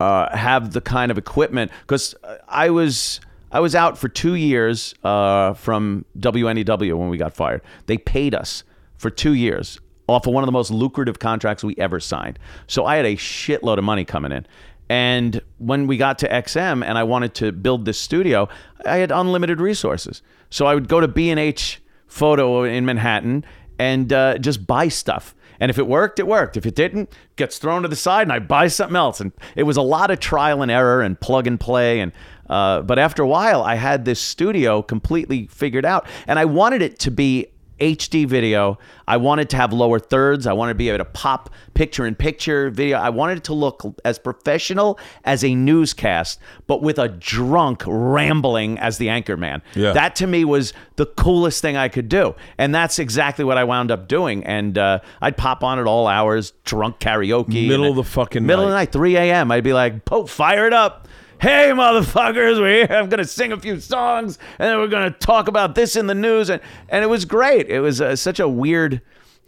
uh, 0.00 0.36
have 0.36 0.72
the 0.72 0.80
kind 0.80 1.10
of 1.10 1.18
equipment 1.18 1.70
because 1.82 2.14
I 2.48 2.70
was. 2.70 3.20
I 3.52 3.60
was 3.60 3.76
out 3.76 3.96
for 3.96 4.08
two 4.08 4.34
years 4.34 4.96
uh, 5.04 5.54
from 5.54 6.04
WNEW 6.18 6.98
when 6.98 7.08
we 7.08 7.16
got 7.16 7.34
fired. 7.36 7.62
They 7.86 7.96
paid 7.96 8.34
us 8.34 8.64
for 8.96 9.10
two 9.10 9.32
years 9.32 9.78
off 10.06 10.26
of 10.26 10.34
one 10.34 10.44
of 10.44 10.46
the 10.46 10.52
most 10.52 10.70
lucrative 10.70 11.18
contracts 11.18 11.64
we 11.64 11.74
ever 11.78 12.00
signed. 12.00 12.38
So 12.66 12.84
I 12.84 12.96
had 12.96 13.06
a 13.06 13.16
shitload 13.16 13.78
of 13.78 13.84
money 13.84 14.04
coming 14.04 14.32
in. 14.32 14.46
And 14.88 15.40
when 15.58 15.86
we 15.86 15.96
got 15.96 16.18
to 16.18 16.28
XM 16.28 16.84
and 16.84 16.98
I 16.98 17.04
wanted 17.04 17.34
to 17.36 17.52
build 17.52 17.84
this 17.84 17.98
studio, 17.98 18.48
I 18.84 18.98
had 18.98 19.10
unlimited 19.10 19.60
resources. 19.60 20.22
So 20.50 20.66
I 20.66 20.74
would 20.74 20.88
go 20.88 21.00
to 21.00 21.08
B&H 21.08 21.80
Photo 22.06 22.64
in 22.64 22.84
Manhattan 22.84 23.44
and 23.78 24.12
uh, 24.12 24.38
just 24.38 24.66
buy 24.66 24.88
stuff. 24.88 25.34
And 25.58 25.70
if 25.70 25.78
it 25.78 25.86
worked, 25.86 26.18
it 26.18 26.26
worked. 26.26 26.56
If 26.56 26.66
it 26.66 26.74
didn't, 26.74 27.10
gets 27.36 27.58
thrown 27.58 27.82
to 27.82 27.88
the 27.88 27.96
side 27.96 28.22
and 28.22 28.32
I 28.32 28.40
buy 28.40 28.68
something 28.68 28.96
else. 28.96 29.20
And 29.20 29.32
it 29.56 29.62
was 29.62 29.76
a 29.76 29.82
lot 29.82 30.10
of 30.10 30.20
trial 30.20 30.62
and 30.62 30.70
error 30.70 31.00
and 31.00 31.18
plug 31.18 31.46
and 31.46 31.58
play. 31.58 32.00
And 32.00 32.12
uh, 32.48 32.82
but 32.82 32.98
after 32.98 33.22
a 33.22 33.26
while, 33.26 33.62
I 33.62 33.76
had 33.76 34.04
this 34.04 34.20
studio 34.20 34.82
completely 34.82 35.46
figured 35.46 35.86
out, 35.86 36.06
and 36.26 36.38
I 36.38 36.44
wanted 36.44 36.82
it 36.82 36.98
to 37.00 37.10
be 37.10 37.46
HD 37.80 38.26
video. 38.26 38.78
I 39.06 39.16
wanted 39.16 39.50
to 39.50 39.56
have 39.56 39.72
lower 39.72 39.98
thirds. 39.98 40.46
I 40.46 40.52
wanted 40.52 40.72
to 40.72 40.78
be 40.78 40.88
able 40.88 40.98
to 40.98 41.04
pop 41.04 41.50
picture 41.74 42.06
in 42.06 42.14
picture 42.14 42.70
video. 42.70 42.98
I 42.98 43.10
wanted 43.10 43.38
it 43.38 43.44
to 43.44 43.54
look 43.54 43.82
as 44.04 44.18
professional 44.18 44.98
as 45.24 45.44
a 45.44 45.54
newscast, 45.54 46.38
but 46.66 46.82
with 46.82 46.98
a 46.98 47.08
drunk 47.08 47.82
rambling 47.86 48.78
as 48.78 48.98
the 48.98 49.08
anchor 49.08 49.36
man. 49.36 49.62
Yeah. 49.74 49.92
That 49.92 50.16
to 50.16 50.26
me 50.26 50.44
was 50.44 50.72
the 50.96 51.06
coolest 51.06 51.60
thing 51.60 51.76
I 51.76 51.88
could 51.88 52.08
do. 52.08 52.34
And 52.58 52.74
that's 52.74 52.98
exactly 52.98 53.44
what 53.44 53.58
I 53.58 53.64
wound 53.64 53.90
up 53.90 54.08
doing. 54.08 54.44
And 54.44 54.78
uh, 54.78 55.00
I'd 55.20 55.36
pop 55.36 55.62
on 55.64 55.78
at 55.78 55.86
all 55.86 56.06
hours, 56.06 56.52
drunk 56.64 56.98
karaoke. 57.00 57.68
Middle 57.68 57.90
of 57.90 57.96
the 57.96 58.04
fucking 58.04 58.46
Middle 58.46 58.64
night. 58.64 58.88
of 58.88 58.92
the 58.92 58.98
night, 58.98 59.14
3 59.14 59.16
a.m. 59.16 59.50
I'd 59.50 59.64
be 59.64 59.72
like, 59.72 60.04
Pope, 60.04 60.28
fire 60.28 60.66
it 60.66 60.72
up. 60.72 61.08
Hey, 61.40 61.70
motherfuckers, 61.74 62.58
we're 62.58 62.86
here. 62.86 62.96
I'm 62.96 63.08
going 63.08 63.18
to 63.18 63.26
sing 63.26 63.52
a 63.52 63.60
few 63.60 63.78
songs 63.80 64.38
and 64.58 64.68
then 64.68 64.78
we're 64.78 64.88
going 64.88 65.12
to 65.12 65.18
talk 65.18 65.48
about 65.48 65.74
this 65.74 65.94
in 65.96 66.06
the 66.06 66.14
news. 66.14 66.48
And, 66.48 66.60
and 66.88 67.04
it 67.04 67.08
was 67.08 67.24
great. 67.24 67.68
It 67.68 67.80
was 67.80 68.00
uh, 68.00 68.16
such 68.16 68.40
a 68.40 68.48
weird 68.48 69.02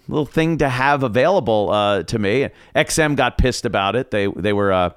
little 0.09 0.27
thing 0.27 0.59
to 0.59 0.69
have 0.69 1.03
available 1.03 1.71
uh, 1.71 2.03
to 2.05 2.19
me. 2.19 2.49
XM 2.75 3.17
got 3.17 3.39
pissed 3.39 3.65
about 3.65 3.97
it. 3.97 4.11
They, 4.11 4.27
they 4.27 4.53
were, 4.53 4.73
uh, 4.73 4.91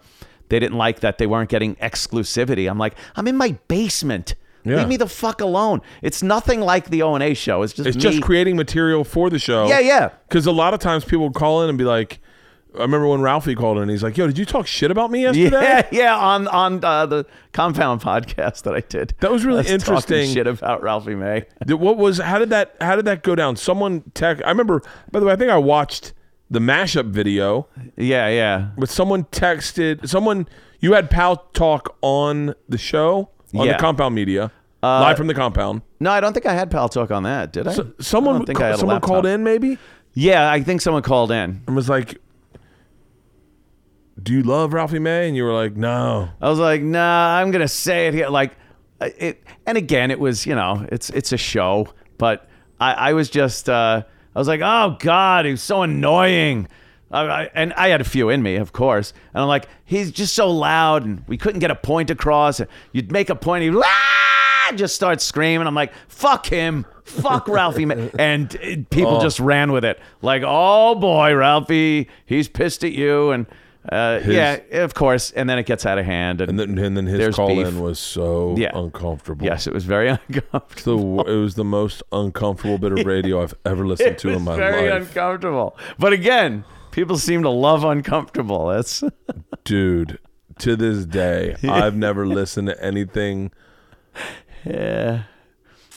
they 0.49 0.59
didn't 0.59 0.77
like 0.77 0.99
that 0.99 1.19
they 1.19 1.27
weren't 1.27 1.49
getting 1.49 1.75
exclusivity. 1.77 2.69
I'm 2.69 2.77
like, 2.77 2.95
I'm 3.15 3.27
in 3.27 3.37
my 3.37 3.57
basement. 3.67 4.35
Yeah. 4.65 4.77
Leave 4.77 4.87
me 4.89 4.97
the 4.97 5.07
fuck 5.07 5.39
alone. 5.39 5.81
It's 6.01 6.21
nothing 6.21 6.59
like 6.59 6.89
the 6.89 7.01
O 7.03 7.13
and 7.15 7.23
A 7.23 7.33
show. 7.33 7.61
It's 7.61 7.71
just 7.71 7.87
It's 7.87 7.95
me. 7.97 8.01
just 8.03 8.21
creating 8.21 8.57
material 8.57 9.05
for 9.05 9.29
the 9.29 9.39
show. 9.39 9.67
Yeah, 9.67 9.79
yeah. 9.79 10.09
Because 10.27 10.45
a 10.47 10.51
lot 10.51 10.73
of 10.73 10.81
times 10.81 11.05
people 11.05 11.25
would 11.25 11.33
call 11.35 11.63
in 11.63 11.69
and 11.69 11.77
be 11.77 11.85
like, 11.85 12.19
I 12.77 12.81
remember 12.81 13.07
when 13.07 13.21
Ralphie 13.21 13.55
called 13.55 13.79
in. 13.79 13.89
He's 13.89 14.03
like, 14.03 14.15
"Yo, 14.17 14.27
did 14.27 14.37
you 14.37 14.45
talk 14.45 14.67
shit 14.67 14.91
about 14.91 15.09
me 15.11 15.21
yesterday?" 15.23 15.49
Yeah, 15.61 15.87
yeah, 15.91 16.15
on 16.17 16.47
on 16.49 16.83
uh, 16.83 17.05
the 17.05 17.25
Compound 17.51 18.01
podcast 18.01 18.63
that 18.63 18.75
I 18.75 18.81
did. 18.81 19.13
That 19.21 19.31
was 19.31 19.43
really 19.43 19.59
I 19.61 19.63
talking 19.63 19.73
interesting. 19.75 20.33
Shit 20.33 20.47
about 20.47 20.83
Ralphie 20.83 21.15
May. 21.15 21.45
What 21.67 21.97
was? 21.97 22.19
How 22.19 22.37
did 22.37 22.51
that? 22.51 22.75
How 22.79 22.95
did 22.95 23.05
that 23.05 23.23
go 23.23 23.35
down? 23.35 23.55
Someone 23.55 24.03
tech. 24.13 24.41
I 24.45 24.49
remember. 24.49 24.81
By 25.11 25.19
the 25.19 25.25
way, 25.25 25.33
I 25.33 25.35
think 25.35 25.49
I 25.51 25.57
watched 25.57 26.13
the 26.51 26.59
mashup 26.59 27.09
video, 27.09 27.67
Yeah, 27.95 28.27
yeah, 28.27 28.69
but 28.77 28.89
someone 28.89 29.23
texted. 29.25 30.07
Someone 30.07 30.47
you 30.79 30.93
had 30.93 31.09
Pal 31.09 31.37
talk 31.53 31.95
on 32.01 32.55
the 32.67 32.77
show 32.77 33.29
on 33.53 33.65
Yeah. 33.65 33.73
Uh, 33.73 33.77
the 33.77 33.81
Compound 33.81 34.15
Media, 34.15 34.51
live 34.81 35.17
from 35.17 35.27
the 35.27 35.33
compound. 35.33 35.81
No, 35.99 36.11
I 36.11 36.19
don't 36.19 36.33
think 36.33 36.45
I 36.45 36.53
had 36.53 36.71
Pal 36.71 36.89
Talk 36.89 37.11
on 37.11 37.23
that. 37.23 37.51
Did 37.51 37.67
I? 37.67 37.73
So, 37.73 37.91
someone 37.99 38.41
I 38.41 38.45
think 38.45 38.61
I 38.61 38.67
had 38.69 38.77
someone 38.79 39.01
called 39.01 39.25
in 39.25 39.43
maybe 39.43 39.77
Yeah, 40.13 40.49
I 40.49 40.61
think 40.61 40.81
someone 40.81 41.03
called 41.03 41.31
in. 41.31 41.61
and 41.67 41.75
was 41.75 41.89
like, 41.89 42.17
"Do 44.21 44.33
you 44.33 44.43
love 44.43 44.73
Ralphie 44.73 44.99
May?" 44.99 45.27
And 45.27 45.35
you 45.35 45.43
were 45.43 45.53
like, 45.53 45.75
"No." 45.75 46.29
I 46.41 46.49
was 46.49 46.59
like, 46.59 46.81
nah, 46.81 47.37
I'm 47.37 47.51
gonna 47.51 47.67
say 47.67 48.07
it 48.07 48.13
here. 48.13 48.27
Like, 48.29 48.53
uh, 49.01 49.09
it. 49.17 49.43
And 49.65 49.77
again, 49.77 50.11
it 50.11 50.19
was 50.19 50.45
you 50.45 50.55
know, 50.55 50.85
it's 50.91 51.09
it's 51.11 51.31
a 51.31 51.37
show, 51.37 51.87
but 52.17 52.47
I, 52.79 52.93
I 52.93 53.13
was 53.13 53.29
just, 53.29 53.69
uh, 53.69 54.03
I 54.35 54.39
was 54.39 54.47
like, 54.47 54.61
oh 54.63 54.97
god, 54.99 55.45
he 55.45 55.51
was 55.51 55.61
so 55.63 55.83
annoying. 55.83 56.67
I, 57.11 57.21
I, 57.21 57.49
and 57.55 57.73
I 57.73 57.87
had 57.89 58.01
a 58.01 58.05
few 58.05 58.29
in 58.29 58.43
me, 58.43 58.55
of 58.57 58.71
course. 58.71 59.13
And 59.33 59.41
I'm 59.41 59.47
like, 59.47 59.67
he's 59.85 60.11
just 60.11 60.35
so 60.35 60.49
loud, 60.51 61.05
and 61.05 61.23
we 61.27 61.37
couldn't 61.37 61.59
get 61.59 61.71
a 61.71 61.75
point 61.75 62.09
across. 62.11 62.61
You'd 62.91 63.11
make 63.11 63.29
a 63.31 63.35
point, 63.35 63.63
he'd 63.63 63.73
"Ah!" 63.75 64.71
just 64.75 64.93
start 64.95 65.19
screaming. 65.19 65.65
I'm 65.65 65.73
like, 65.73 65.91
fuck 66.07 66.45
him, 66.45 66.85
fuck 67.03 67.47
Ralphie, 67.47 67.85
Ma-" 67.85 67.95
and 68.19 68.53
it- 68.61 68.89
people 68.91 69.17
Oh. 69.17 69.21
just 69.21 69.39
ran 69.39 69.71
with 69.71 69.83
it. 69.83 69.99
Like, 70.21 70.43
oh 70.45 70.93
boy, 70.95 71.33
Ralphie, 71.33 72.07
he's 72.27 72.47
pissed 72.47 72.83
at 72.83 72.91
you, 72.91 73.31
and 73.31 73.47
uh, 73.91 74.19
His- 74.19 74.35
yeah, 74.35 74.59
of 74.83 74.93
course. 74.93 75.31
And 75.31 75.49
then 75.49 75.57
it 75.59 75.65
gets 75.65 75.85
out 75.85 75.97
of 75.97 76.05
hand, 76.05 76.41
And 76.41 76.59
then 76.59 76.77
and 76.77 76.95
then 76.97 77.05
his 77.07 77.35
call 77.35 77.47
beef. 77.47 77.67
in 77.67 77.81
was 77.81 77.99
so 77.99 78.55
Yeah. 78.57 78.71
uncomfortable. 78.73 79.45
Yes, 79.45 79.67
it 79.67 79.73
was 79.73 79.85
very 79.85 80.07
uncomfortable. 80.29 81.23
The, 81.23 81.31
it 81.31 81.37
was 81.37 81.55
the 81.55 81.63
most 81.63 82.03
uncomfortable 82.11 82.77
bit 82.77 82.91
of 82.97 83.05
radio 83.05 83.41
I've 83.41 83.55
ever 83.65 83.85
listened 83.91 84.17
to 84.19 84.29
in 84.29 84.43
my 84.43 84.55
very 84.55 84.71
life. 84.71 84.81
Very 84.81 85.01
uncomfortable. 85.01 85.77
But 85.97 86.13
again, 86.13 86.63
people 86.91 87.17
seem 87.17 87.41
to 87.43 87.49
love 87.49 87.83
uncomfortable. 87.83 88.67
That's 88.67 89.03
Dude, 89.63 90.19
to 90.59 90.75
this 90.75 91.05
day, 91.05 91.55
I've 91.63 91.95
never 91.95 92.25
listened 92.27 92.67
to 92.67 92.83
anything. 92.83 93.51
yeah, 94.65 95.23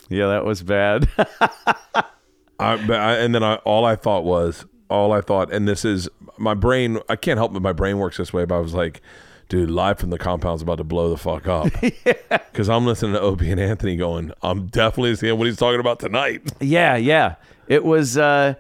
yeah. 0.09 0.26
That 0.28 0.45
was 0.45 0.62
bad. 0.62 1.09
I, 2.59 2.76
but 2.86 2.90
I, 3.01 3.16
and 3.18 3.34
then 3.34 3.43
I, 3.43 3.57
all 3.57 3.84
I 3.84 3.97
thought 3.97 4.24
was, 4.24 4.64
all 4.93 5.12
I 5.12 5.20
thought, 5.20 5.53
and 5.53 5.66
this 5.66 5.84
is 5.84 6.09
my 6.36 6.55
brain. 6.55 6.99
I 7.09 7.16
can't 7.16 7.38
help 7.38 7.55
it. 7.55 7.61
My 7.61 7.72
brain 7.72 7.99
works 7.99 8.18
this 8.18 8.32
way. 8.32 8.45
But 8.45 8.57
I 8.57 8.61
was 8.61 8.74
like, 8.74 9.01
dude, 9.49 9.70
live 9.70 9.99
from 9.99 10.11
the 10.11 10.18
compound's 10.18 10.62
about 10.62 10.76
to 10.76 10.84
blow 10.84 11.11
the 11.11 11.16
fuck 11.16 11.49
up. 11.49 11.72
Because 12.53 12.68
I'm 12.68 12.84
listening 12.84 13.14
to 13.14 13.20
Opie 13.20 13.51
and 13.51 13.59
Anthony 13.59 13.97
going, 13.97 14.30
I'm 14.43 14.66
definitely 14.66 15.16
seeing 15.16 15.38
what 15.38 15.47
he's 15.47 15.57
talking 15.57 15.80
about 15.80 16.01
tonight. 16.01 16.53
yeah, 16.61 16.97
yeah. 16.97 17.36
It 17.66 17.82
was. 17.82 18.18
Uh, 18.18 18.57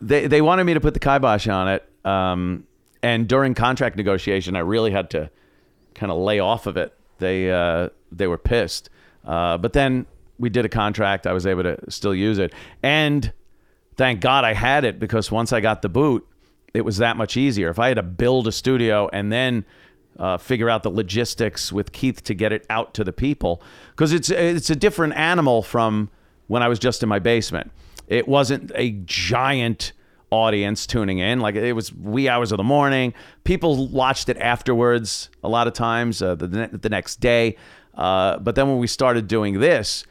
they 0.00 0.26
they 0.26 0.42
wanted 0.42 0.64
me 0.64 0.74
to 0.74 0.80
put 0.80 0.94
the 0.94 1.00
kibosh 1.00 1.46
on 1.46 1.68
it, 1.68 1.88
um, 2.04 2.64
and 3.04 3.28
during 3.28 3.54
contract 3.54 3.96
negotiation, 3.96 4.56
I 4.56 4.60
really 4.60 4.90
had 4.90 5.10
to 5.10 5.30
kind 5.94 6.10
of 6.10 6.18
lay 6.18 6.40
off 6.40 6.66
of 6.66 6.76
it. 6.76 6.92
They 7.18 7.52
uh, 7.52 7.90
they 8.10 8.26
were 8.26 8.38
pissed, 8.38 8.90
uh, 9.24 9.58
but 9.58 9.74
then 9.74 10.06
we 10.40 10.48
did 10.50 10.64
a 10.64 10.68
contract. 10.68 11.26
I 11.26 11.32
was 11.32 11.46
able 11.46 11.62
to 11.62 11.78
still 11.88 12.14
use 12.14 12.38
it, 12.38 12.52
and 12.82 13.32
thank 14.00 14.22
God 14.22 14.44
I 14.46 14.54
had 14.54 14.86
it 14.86 14.98
because 14.98 15.30
once 15.30 15.52
I 15.52 15.60
got 15.60 15.82
the 15.82 15.90
boot, 15.90 16.26
it 16.72 16.86
was 16.86 16.96
that 16.96 17.18
much 17.18 17.36
easier. 17.36 17.68
If 17.68 17.78
I 17.78 17.88
had 17.88 17.98
to 17.98 18.02
build 18.02 18.48
a 18.48 18.52
studio 18.52 19.10
and 19.12 19.30
then 19.30 19.66
uh, 20.18 20.38
figure 20.38 20.70
out 20.70 20.82
the 20.82 20.90
logistics 20.90 21.70
with 21.70 21.92
Keith 21.92 22.24
to 22.24 22.32
get 22.32 22.50
it 22.50 22.64
out 22.70 22.94
to 22.94 23.04
the 23.04 23.12
people, 23.12 23.62
because 23.90 24.14
it's 24.14 24.30
it's 24.30 24.70
a 24.70 24.74
different 24.74 25.16
animal 25.16 25.60
from 25.60 26.08
when 26.46 26.62
I 26.62 26.68
was 26.68 26.78
just 26.78 27.02
in 27.02 27.10
my 27.10 27.18
basement. 27.18 27.72
It 28.08 28.26
wasn't 28.26 28.72
a 28.74 28.92
giant 29.04 29.92
audience 30.30 30.86
tuning 30.86 31.18
in 31.18 31.40
like 31.40 31.56
it 31.56 31.72
was 31.72 31.92
wee 31.92 32.28
hours 32.28 32.52
of 32.52 32.56
the 32.56 32.62
morning 32.62 33.12
people 33.42 33.88
watched 33.88 34.28
it 34.28 34.36
afterwards 34.36 35.28
a 35.42 35.48
lot 35.48 35.66
of 35.66 35.72
times 35.72 36.22
uh, 36.22 36.36
the, 36.36 36.46
the 36.46 36.88
next 36.88 37.16
day 37.16 37.56
uh, 37.96 38.38
but 38.38 38.54
then 38.54 38.68
when 38.68 38.78
we 38.78 38.86
started 38.86 39.26
doing 39.26 39.58
this 39.58 40.04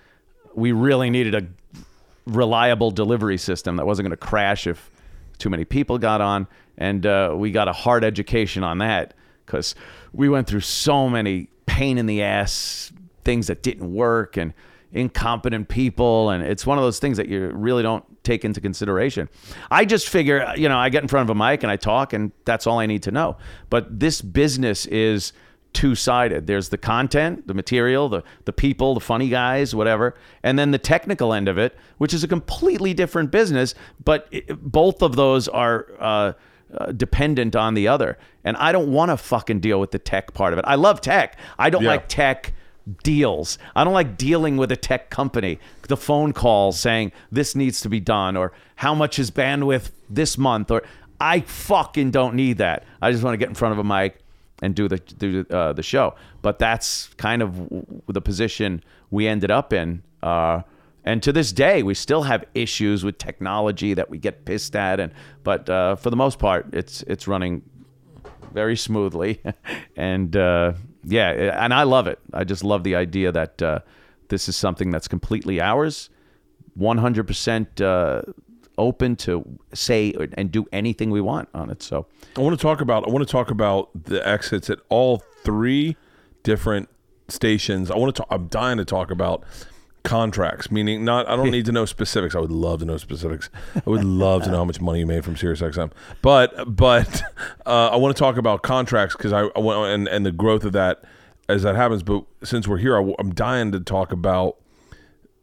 we 0.54 0.74
really 0.74 1.10
needed 1.10 1.34
a 1.34 1.48
reliable 2.30 2.92
delivery 2.92 3.38
system 3.38 3.78
that 3.78 3.86
wasn't 3.86 4.06
going 4.06 4.18
to 4.18 4.18
crash 4.18 4.68
if 4.68 4.92
too 5.38 5.50
many 5.50 5.66
people 5.66 5.98
got 5.98 6.22
on. 6.22 6.48
And 6.78 7.06
uh, 7.06 7.34
we 7.36 7.52
got 7.52 7.68
a 7.68 7.74
hard 7.74 8.04
education 8.04 8.64
on 8.64 8.78
that 8.80 9.14
because 9.46 9.76
we 10.14 10.30
went 10.30 10.48
through 10.48 10.62
so 10.62 11.10
many 11.10 11.50
pain 11.66 11.98
in 11.98 12.06
the 12.06 12.22
ass 12.22 12.92
things 13.24 13.48
that 13.48 13.64
didn't 13.64 13.94
work 13.94 14.38
and 14.38 14.54
incompetent 14.92 15.68
people. 15.68 16.30
And 16.30 16.44
it's 16.44 16.66
one 16.66 16.78
of 16.78 16.84
those 16.84 17.00
things 17.00 17.18
that 17.18 17.28
you 17.28 17.50
really 17.50 17.84
don't 17.84 18.04
take 18.24 18.46
into 18.46 18.62
consideration. 18.62 19.30
I 19.70 19.86
just 19.86 20.08
figure, 20.10 20.54
you 20.56 20.70
know, 20.70 20.78
I 20.78 20.90
get 20.90 21.04
in 21.04 21.08
front 21.08 21.30
of 21.30 21.36
a 21.36 21.40
mic 21.40 21.64
and 21.64 21.72
I 21.72 21.76
talk, 21.76 22.14
and 22.14 22.32
that's 22.46 22.68
all 22.68 22.80
I 22.80 22.86
need 22.86 23.04
to 23.04 23.12
know. 23.12 23.38
But 23.70 24.00
this 24.00 24.22
business 24.22 24.86
is 24.88 25.34
two 25.74 25.96
sided. 25.96 26.48
There's 26.48 26.70
the 26.70 26.78
content, 26.78 27.48
the 27.48 27.54
material, 27.54 28.10
the 28.10 28.24
the 28.46 28.54
people, 28.54 28.94
the 28.94 29.00
funny 29.00 29.30
guys, 29.30 29.76
whatever, 29.76 30.16
and 30.44 30.58
then 30.58 30.72
the 30.72 30.78
technical 30.78 31.34
end 31.34 31.48
of 31.48 31.58
it, 31.58 31.78
which 31.98 32.14
is 32.14 32.24
a 32.24 32.28
completely 32.28 32.94
different 32.94 33.32
business. 33.32 33.76
But 34.04 34.28
it, 34.32 34.48
both 34.62 35.02
of 35.02 35.16
those 35.16 35.48
are. 35.48 35.88
Uh, 36.00 36.34
uh, 36.72 36.92
dependent 36.92 37.56
on 37.56 37.74
the 37.74 37.88
other, 37.88 38.16
and 38.44 38.56
I 38.58 38.72
don't 38.72 38.92
want 38.92 39.10
to 39.10 39.18
fucking 39.18 39.60
deal 39.60 39.80
with 39.80 39.90
the 39.90 39.98
tech 39.98 40.36
part 40.36 40.54
of 40.54 40.60
it. 40.60 40.66
I 40.68 40.76
love 40.76 41.02
tech. 41.02 41.36
I 41.58 41.72
don't 41.72 41.82
Yeah. 41.82 41.90
like 41.90 42.08
tech 42.08 42.54
deals. 43.04 43.58
I 43.76 43.84
don't 43.84 43.94
like 43.94 44.18
dealing 44.18 44.56
with 44.56 44.72
a 44.72 44.76
tech 44.76 45.10
company. 45.10 45.58
The 45.88 45.98
phone 45.98 46.32
calls 46.32 46.80
saying 46.80 47.12
this 47.32 47.56
needs 47.56 47.82
to 47.82 47.90
be 47.90 48.00
done 48.00 48.38
or 48.38 48.52
how 48.76 48.94
much 48.94 49.18
is 49.18 49.32
bandwidth 49.32 49.90
this 50.12 50.38
month 50.38 50.70
or 50.70 50.84
I 51.20 51.40
fucking 51.41 52.12
don't 52.12 52.36
need 52.36 52.60
that. 52.60 52.84
I 53.02 53.12
just 53.12 53.24
want 53.24 53.34
to 53.34 53.38
get 53.38 53.50
in 53.50 53.56
front 53.56 53.72
of 53.74 53.80
a 53.80 53.84
mic 53.84 54.20
and 54.61 54.76
do 54.76 54.88
the 54.88 54.98
do 54.98 55.45
uh, 55.49 55.73
the 55.73 55.84
show. 55.84 56.15
But 56.41 56.60
that's 56.60 57.07
kind 57.18 57.41
of 57.41 57.69
the 58.07 58.22
position 58.22 58.84
we 59.10 59.27
ended 59.27 59.52
up 59.52 59.73
in. 59.73 60.03
Uh, 60.22 60.61
and 61.06 61.23
to 61.23 61.31
this 61.31 61.52
day, 61.52 61.81
we 61.81 61.94
still 61.94 62.23
have 62.23 62.44
issues 62.53 63.03
with 63.03 63.18
technology 63.18 63.94
that 63.94 64.10
we 64.10 64.18
get 64.18 64.45
pissed 64.45 64.76
at. 64.76 64.99
And 64.99 65.14
but 65.44 65.69
uh, 65.69 65.95
for 65.95 66.10
the 66.10 66.15
most 66.15 66.40
part, 66.40 66.68
it's 66.73 67.03
it's 67.03 67.27
running 67.27 67.64
very 68.53 68.76
smoothly, 68.76 69.41
and 69.95 70.36
uh, 70.36 70.73
yeah, 71.03 71.30
and 71.64 71.73
I 71.73 71.84
love 71.84 72.07
it. 72.07 72.19
I 72.34 72.44
just 72.44 72.64
love 72.64 72.84
the 72.84 72.95
idea 72.95 73.31
that 73.31 73.61
uh, 73.61 73.80
this 74.27 74.49
is 74.49 74.56
something 74.56 74.91
that's 74.91 75.07
completely 75.07 75.61
ours, 75.61 76.10
one 76.76 76.98
hundred 76.98 77.27
percent 77.27 77.80
uh, 77.80 78.23
open 78.80 79.15
to 79.18 79.60
say 79.73 80.14
and 80.34 80.51
do 80.51 80.65
anything 80.72 81.11
we 81.11 81.22
want 81.22 81.49
on 81.53 81.69
it. 81.69 81.84
So 81.84 82.07
I 82.35 82.41
want 82.41 82.57
to 82.57 82.61
talk 82.61 82.81
about. 82.81 83.07
I 83.07 83.11
want 83.11 83.27
to 83.27 83.31
talk 83.31 83.51
about 83.51 83.89
the 84.06 84.26
exits 84.27 84.69
at 84.69 84.80
all 84.89 85.22
three 85.43 85.97
different 86.43 86.89
stations. 87.27 87.91
I 87.91 87.97
want 87.97 88.15
to. 88.15 88.22
Talk, 88.22 88.27
I'm 88.31 88.47
dying 88.47 88.77
to 88.77 88.85
talk 88.85 89.11
about 89.11 89.43
contracts, 90.03 90.72
meaning 90.72 91.06
not. 91.06 91.27
I 91.27 91.35
don't 91.35 91.51
need 91.57 91.65
to 91.65 91.72
know 91.72 91.85
specifics. 91.85 92.35
I 92.35 92.39
would 92.39 92.51
love 92.51 92.80
to 92.80 92.85
know 92.85 92.97
specifics. 92.97 93.49
I 93.76 93.89
would 93.89 94.03
love 94.03 94.43
to 94.43 94.51
know 94.51 94.57
how 94.57 94.65
much 94.65 94.81
money 94.81 94.99
you 94.99 95.06
made 95.06 95.23
from 95.23 95.35
SiriusXM. 95.35 95.91
But 96.22 96.76
but 96.76 97.22
uh, 97.65 97.89
I 97.89 97.95
want 97.97 98.15
to 98.15 98.19
talk 98.19 98.38
about 98.38 98.64
contracts 98.64 99.15
because 99.15 99.34
I, 99.34 99.41
I 99.56 99.60
want 99.60 99.91
and 99.91 100.07
and 100.07 100.26
the 100.26 100.31
growth 100.31 100.64
of 100.64 100.73
that 100.73 101.03
as 101.47 101.64
that 101.64 101.76
happens. 101.76 102.03
But 102.03 102.23
since 102.43 102.68
we're 102.68 102.77
here, 102.77 102.97
I, 102.97 103.14
am 103.19 103.34
dying 103.34 103.72
to 103.72 103.80
talk 103.80 104.11
about 104.11 104.57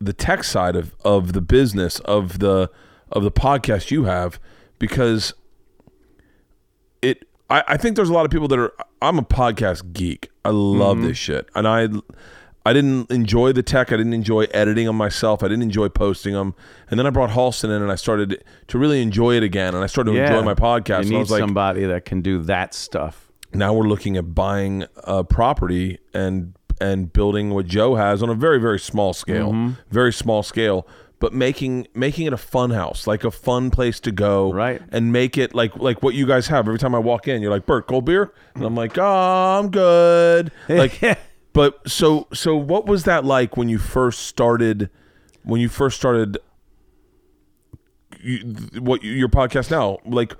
the 0.00 0.12
tech 0.12 0.44
side 0.44 0.76
of 0.76 0.94
of 1.04 1.32
the 1.32 1.40
business 1.40 2.00
of 2.00 2.38
the 2.38 2.70
of 3.12 3.22
the 3.22 3.30
podcast 3.30 3.90
you 3.90 4.04
have 4.04 4.38
because 4.78 5.32
it. 7.02 7.28
I, 7.48 7.62
I 7.68 7.76
think 7.76 7.96
there's 7.96 8.08
a 8.08 8.12
lot 8.12 8.24
of 8.24 8.30
people 8.30 8.48
that 8.48 8.58
are. 8.58 8.72
I'm 9.02 9.18
a 9.18 9.22
podcast 9.22 9.92
geek. 9.92 10.30
I 10.44 10.50
love 10.50 11.00
this 11.02 11.16
shit, 11.16 11.48
and 11.54 11.66
I 11.68 11.88
I 12.64 12.72
didn't 12.72 13.10
enjoy 13.10 13.52
the 13.52 13.62
tech. 13.62 13.92
I 13.92 13.96
didn't 13.96 14.14
enjoy 14.14 14.44
editing 14.52 14.86
them 14.86 14.96
myself. 14.96 15.42
I 15.42 15.48
didn't 15.48 15.62
enjoy 15.62 15.88
posting 15.88 16.34
them. 16.34 16.54
And 16.90 16.98
then 16.98 17.06
I 17.06 17.10
brought 17.10 17.30
Halston 17.30 17.64
in, 17.66 17.82
and 17.82 17.92
I 17.92 17.94
started 17.94 18.42
to 18.68 18.78
really 18.78 19.00
enjoy 19.02 19.36
it 19.36 19.42
again. 19.42 19.74
And 19.74 19.84
I 19.84 19.86
started 19.86 20.12
to 20.12 20.22
enjoy 20.22 20.42
my 20.42 20.54
podcast. 20.54 21.04
You 21.04 21.18
need 21.18 21.30
like, 21.30 21.40
somebody 21.40 21.84
that 21.84 22.04
can 22.04 22.22
do 22.22 22.42
that 22.44 22.74
stuff. 22.74 23.30
now 23.52 23.72
we're 23.72 23.86
looking 23.88 24.16
at 24.16 24.34
buying 24.34 24.84
a 25.04 25.22
property 25.22 25.98
and 26.12 26.54
and 26.80 27.10
building 27.12 27.50
what 27.50 27.66
Joe 27.66 27.94
has 27.94 28.22
on 28.22 28.28
a 28.28 28.34
very 28.34 28.58
very 28.58 28.78
small 28.80 29.12
scale, 29.14 29.52
Mm-hmm. 29.52 29.72
very 29.90 30.12
small 30.12 30.42
scale, 30.42 30.86
but 31.18 31.32
making 31.32 31.88
making 31.94 32.26
it 32.26 32.32
a 32.32 32.36
fun 32.36 32.70
house, 32.70 33.06
like 33.06 33.24
a 33.24 33.30
fun 33.30 33.70
place 33.70 34.00
to 34.00 34.12
go, 34.12 34.52
Right. 34.52 34.82
And 34.90 35.12
make 35.12 35.38
it 35.38 35.54
like 35.54 35.76
like 35.76 36.02
what 36.02 36.14
you 36.14 36.26
guys 36.26 36.48
have. 36.48 36.66
Every 36.66 36.78
time 36.78 36.94
I 36.94 36.98
walk 36.98 37.26
in, 37.28 37.42
you're 37.42 37.50
like, 37.50 37.66
Bert, 37.66 37.86
cold 37.86 38.04
beer, 38.04 38.32
and 38.54 38.64
I'm 38.64 38.74
like, 38.74 38.98
oh, 38.98 39.58
I'm 39.58 39.70
good. 39.70 40.52
Like, 40.68 41.00
but 41.52 41.88
so 41.88 42.26
so 42.32 42.54
what 42.56 42.86
was 42.86 43.04
that 43.04 43.24
like 43.24 43.56
when 43.56 43.68
you 43.68 43.78
first 43.78 44.20
started? 44.20 44.90
When 45.42 45.60
you 45.60 45.68
first 45.68 45.96
started, 45.96 46.38
you, 48.20 48.38
what 48.80 49.02
your 49.02 49.28
podcast 49.28 49.70
now 49.70 49.98
like? 50.04 50.34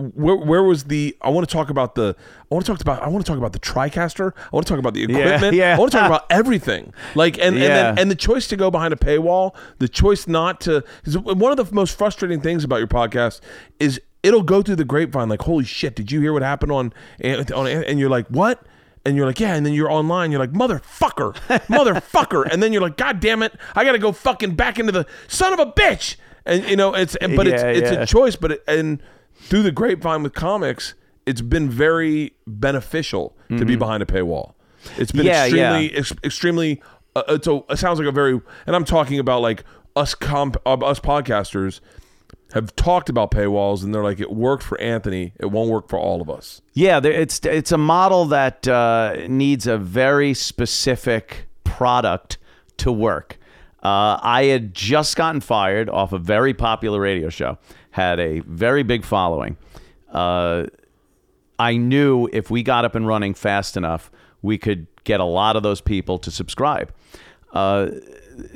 Where 0.00 0.36
where 0.36 0.62
was 0.62 0.84
the 0.84 1.16
I 1.22 1.30
want 1.30 1.48
to 1.48 1.52
talk 1.52 1.70
about 1.70 1.94
the 1.94 2.16
I 2.50 2.54
want 2.54 2.66
to 2.66 2.72
talk 2.72 2.80
about 2.80 3.02
I 3.02 3.08
want 3.08 3.24
to 3.24 3.30
talk 3.30 3.38
about 3.38 3.52
the 3.52 3.60
TriCaster. 3.60 4.32
I 4.36 4.48
want 4.52 4.66
to 4.66 4.70
talk 4.70 4.78
about 4.78 4.94
the 4.94 5.04
equipment. 5.04 5.54
yeah. 5.54 5.76
I 5.76 5.78
want 5.78 5.92
to 5.92 5.98
talk 5.98 6.06
about 6.06 6.26
everything. 6.30 6.92
Like 7.14 7.38
and 7.38 7.56
and 7.56 7.62
then, 7.62 7.98
and 7.98 8.10
the 8.10 8.14
choice 8.16 8.48
to 8.48 8.56
go 8.56 8.70
behind 8.70 8.92
a 8.92 8.96
paywall, 8.96 9.54
the 9.78 9.88
choice 9.88 10.26
not 10.26 10.60
to 10.62 10.84
one 11.22 11.52
of 11.52 11.56
the 11.56 11.74
most 11.74 11.96
frustrating 11.96 12.40
things 12.40 12.64
about 12.64 12.76
your 12.78 12.88
podcast 12.88 13.40
is 13.78 14.00
it'll 14.22 14.42
go 14.42 14.62
through 14.62 14.76
the 14.76 14.84
grapevine 14.84 15.28
like 15.28 15.42
holy 15.42 15.64
shit, 15.64 15.94
did 15.96 16.10
you 16.12 16.20
hear 16.20 16.32
what 16.32 16.42
happened 16.42 16.72
on 16.72 16.92
eh, 17.20 17.44
on 17.54 17.66
eh, 17.66 17.82
and 17.86 17.98
you're 17.98 18.10
like, 18.10 18.26
"What?" 18.28 18.62
And 19.06 19.16
you're 19.16 19.24
like, 19.24 19.40
yeah, 19.40 19.54
and 19.54 19.64
then 19.64 19.72
you're 19.72 19.90
online. 19.90 20.30
You're 20.30 20.40
like, 20.40 20.52
motherfucker, 20.52 21.32
motherfucker, 21.68 22.46
and 22.52 22.62
then 22.62 22.72
you're 22.74 22.82
like, 22.82 22.98
god 22.98 23.18
damn 23.18 23.42
it, 23.42 23.54
I 23.74 23.82
gotta 23.84 23.98
go 23.98 24.12
fucking 24.12 24.56
back 24.56 24.78
into 24.78 24.92
the 24.92 25.06
son 25.26 25.54
of 25.54 25.58
a 25.58 25.66
bitch, 25.72 26.16
and 26.44 26.68
you 26.68 26.76
know 26.76 26.94
it's, 26.94 27.16
and, 27.16 27.34
but 27.34 27.46
it's 27.46 27.62
Yeah, 27.62 27.70
it's 27.70 27.90
yeah. 27.92 28.02
a 28.02 28.06
choice, 28.06 28.36
but 28.36 28.52
it, 28.52 28.64
and 28.68 29.02
through 29.40 29.62
the 29.62 29.72
grapevine 29.72 30.22
with 30.22 30.34
comics, 30.34 30.94
it's 31.26 31.40
been 31.40 31.68
very 31.70 32.32
beneficial 32.46 33.36
to 33.48 33.64
be 33.64 33.74
behind 33.76 34.02
a 34.02 34.06
paywall. 34.06 34.54
It's 34.96 35.10
been 35.12 35.26
Mm-hmm. 35.26 35.26
Yeah, 35.26 35.44
extremely, 35.44 35.92
yeah. 35.92 35.98
ex- 35.98 36.12
extremely. 36.24 36.82
Uh, 37.16 37.22
it's 37.30 37.46
a, 37.48 37.60
it 37.68 37.78
sounds 37.78 37.98
like 37.98 38.06
a 38.08 38.12
very, 38.12 38.40
and 38.66 38.76
I'm 38.76 38.84
talking 38.84 39.18
about 39.18 39.42
like 39.42 39.64
us 39.96 40.14
comp, 40.14 40.56
uh, 40.64 40.74
us 40.74 41.00
podcasters 41.00 41.80
have 42.54 42.74
talked 42.76 43.08
about 43.08 43.30
paywalls, 43.32 43.82
and 43.84 43.92
they're 43.94 44.02
like, 44.04 44.20
it 44.20 44.30
worked 44.32 44.62
for 44.62 44.80
Anthony, 44.80 45.32
it 45.38 45.46
won't 45.46 45.68
work 45.70 45.88
for 45.88 45.98
all 45.98 46.20
of 46.22 46.30
us. 46.30 46.62
Yeah, 46.74 47.00
there- 47.00 47.12
it's 47.12 47.40
it's 47.44 47.72
a 47.72 47.78
model 47.78 48.24
that 48.26 48.66
uh, 48.68 49.16
needs 49.28 49.66
a 49.66 49.76
very 49.78 50.32
specific 50.34 51.46
product 51.64 52.38
to 52.78 52.92
work. 52.92 53.36
Uh, 53.82 54.18
I 54.22 54.44
had 54.44 54.74
just 54.74 55.16
gotten 55.16 55.40
fired 55.40 55.88
off 55.88 56.12
a 56.12 56.18
very 56.18 56.52
popular 56.54 57.00
radio 57.00 57.28
show, 57.30 57.58
had 57.90 58.20
a 58.20 58.40
very 58.40 58.82
big 58.82 59.04
following. 59.04 59.56
Uh, 60.10 60.66
I 61.58 61.76
knew 61.76 62.28
if 62.32 62.50
we 62.50 62.62
got 62.62 62.84
up 62.84 62.94
and 62.94 63.06
running 63.06 63.34
fast 63.34 63.76
enough, 63.76 64.10
we 64.42 64.58
could 64.58 64.86
get 65.04 65.20
a 65.20 65.24
lot 65.24 65.56
of 65.56 65.62
those 65.62 65.80
people 65.80 66.18
to 66.18 66.30
subscribe. 66.30 66.92
Uh, 67.52 67.90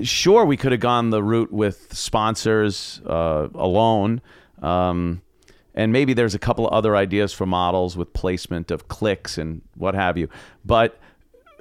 sure, 0.03 0.45
we 0.45 0.57
could 0.57 0.73
have 0.73 0.81
gone 0.81 1.11
the 1.11 1.23
route 1.23 1.53
with 1.53 1.93
sponsors 1.93 3.01
uh, 3.07 3.49
alone. 3.55 4.23
Um, 4.63 5.21
and 5.75 5.93
maybe 5.93 6.15
there's 6.15 6.35
a 6.35 6.39
couple 6.39 6.67
of 6.67 6.73
other 6.73 6.97
ideas 6.97 7.33
for 7.33 7.47
models 7.47 7.97
with 7.97 8.13
placement 8.13 8.71
of 8.71 8.89
clicks 8.89 9.37
and 9.37 9.61
what 9.75 9.95
have 9.95 10.17
you. 10.17 10.29
But 10.65 10.99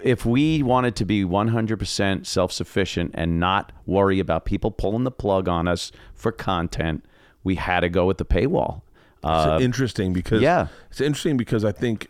if 0.03 0.25
we 0.25 0.61
wanted 0.61 0.95
to 0.97 1.05
be 1.05 1.23
100% 1.23 2.25
self 2.25 2.51
sufficient 2.51 3.11
and 3.15 3.39
not 3.39 3.71
worry 3.85 4.19
about 4.19 4.45
people 4.45 4.69
pulling 4.69 5.03
the 5.03 5.11
plug 5.11 5.47
on 5.47 5.67
us 5.67 5.91
for 6.13 6.31
content, 6.31 7.03
we 7.43 7.55
had 7.55 7.81
to 7.81 7.89
go 7.89 8.05
with 8.05 8.17
the 8.17 8.25
paywall. 8.25 8.81
Uh, 9.23 9.53
It's 9.55 9.63
interesting 9.63 10.13
because 10.13 10.41
yeah. 10.41 10.67
it's 10.89 11.01
interesting 11.01 11.37
because 11.37 11.63
I 11.63 11.71
think 11.71 12.07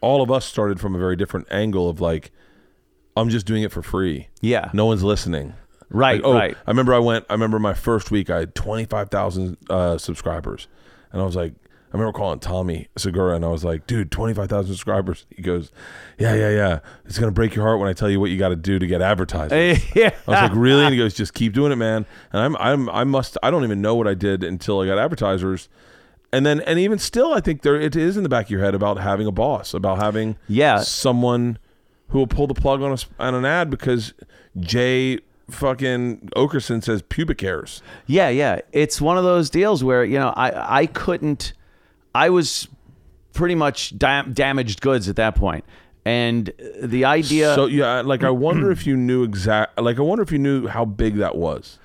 all 0.00 0.22
of 0.22 0.30
us 0.30 0.44
started 0.44 0.78
from 0.80 0.94
a 0.94 0.98
very 0.98 1.16
different 1.16 1.46
angle 1.50 1.88
of 1.88 2.00
like, 2.00 2.30
I'm 3.16 3.28
just 3.30 3.46
doing 3.46 3.62
it 3.62 3.72
for 3.72 3.82
free. 3.82 4.28
Yeah. 4.40 4.70
no 4.72 4.86
one's 4.86 5.02
listening. 5.02 5.54
Right, 5.90 6.22
Like, 6.22 6.24
oh, 6.24 6.34
right. 6.34 6.56
I 6.66 6.70
remember 6.70 6.92
I 6.94 6.98
went. 6.98 7.24
I 7.30 7.34
remember 7.34 7.58
my 7.60 7.74
first 7.74 8.10
week. 8.10 8.28
I 8.28 8.40
had 8.40 8.54
twenty 8.54 8.84
five 8.84 9.10
thousand 9.10 9.58
uh, 9.70 9.96
subscribers, 9.96 10.66
and 11.12 11.22
I 11.22 11.24
was 11.24 11.36
like, 11.36 11.52
I 11.94 11.96
remember 11.96 12.18
calling 12.18 12.40
Tommy 12.40 12.88
Segura, 12.96 13.36
and 13.36 13.44
I 13.44 13.48
was 13.48 13.62
like, 13.64 13.86
dude, 13.86 14.10
twenty 14.10 14.34
five 14.34 14.48
thousand 14.48 14.72
subscribers. 14.72 15.26
He 15.30 15.42
goes, 15.42 15.70
yeah, 16.18 16.34
yeah, 16.34 16.50
yeah. 16.50 16.78
It's 17.04 17.20
gonna 17.20 17.30
break 17.30 17.54
your 17.54 17.64
heart 17.64 17.78
when 17.78 17.88
I 17.88 17.92
tell 17.92 18.10
you 18.10 18.18
what 18.18 18.30
you 18.32 18.36
got 18.38 18.48
to 18.48 18.56
do 18.56 18.80
to 18.80 18.86
get 18.88 19.00
advertising. 19.00 19.80
yeah. 19.94 20.10
I 20.26 20.30
was 20.30 20.40
like, 20.50 20.52
really? 20.56 20.82
And 20.84 20.92
he 20.92 20.98
goes, 20.98 21.14
just 21.14 21.34
keep 21.34 21.52
doing 21.52 21.70
it, 21.70 21.76
man. 21.76 22.04
And 22.32 22.42
I'm, 22.42 22.56
I'm, 22.56 22.90
I 22.90 23.04
must, 23.04 23.38
I 23.44 23.50
don't 23.52 23.62
even 23.62 23.80
know 23.80 23.94
what 23.94 24.08
I 24.08 24.14
did 24.14 24.42
until 24.42 24.80
I 24.80 24.86
got 24.86 24.98
advertisers. 24.98 25.68
And 26.32 26.44
then, 26.44 26.62
and 26.62 26.80
even 26.80 26.98
still, 26.98 27.32
I 27.32 27.38
think 27.38 27.62
there 27.62 27.80
it 27.80 27.94
is 27.94 28.16
in 28.16 28.24
the 28.24 28.28
back 28.28 28.46
of 28.46 28.50
your 28.50 28.60
head 28.60 28.74
about 28.74 28.98
having 28.98 29.28
a 29.28 29.32
boss, 29.32 29.72
about 29.72 29.98
having 29.98 30.36
Yeah. 30.48 30.80
someone 30.80 31.58
who 32.08 32.18
will 32.18 32.26
pull 32.26 32.48
the 32.48 32.54
plug 32.54 32.82
on 32.82 32.90
us 32.90 33.06
on 33.20 33.36
an 33.36 33.44
ad 33.44 33.70
because 33.70 34.14
Jay 34.58 35.20
fucking 35.48 36.30
Oakerson 36.36 36.82
says 36.82 37.02
pubic 37.02 37.40
hairs. 37.40 37.82
Yeah, 38.06 38.30
yeah. 38.30 38.62
It's 38.72 39.00
one 39.00 39.16
of 39.16 39.22
those 39.22 39.48
deals 39.48 39.84
where, 39.84 40.04
you 40.04 40.18
know, 40.18 40.30
I, 40.30 40.80
I 40.80 40.86
couldn't, 40.86 41.52
I 42.14 42.30
was 42.30 42.68
pretty 43.32 43.54
much 43.54 43.96
dam- 43.98 44.32
damaged 44.32 44.80
goods 44.80 45.08
at 45.08 45.16
that 45.16 45.34
point. 45.34 45.64
And 46.06 46.52
the 46.82 47.06
idea. 47.06 47.54
So 47.54 47.66
yeah, 47.66 48.02
like 48.02 48.24
I 48.24 48.30
wonder 48.30 48.70
if 48.70 48.86
you 48.86 48.96
knew 48.96 49.22
exact, 49.22 49.80
like 49.80 49.98
I 49.98 50.02
wonder 50.02 50.22
if 50.22 50.30
you 50.32 50.38
knew 50.38 50.66
how 50.66 50.84
big 50.84 51.16
that 51.16 51.34
was. 51.34 51.78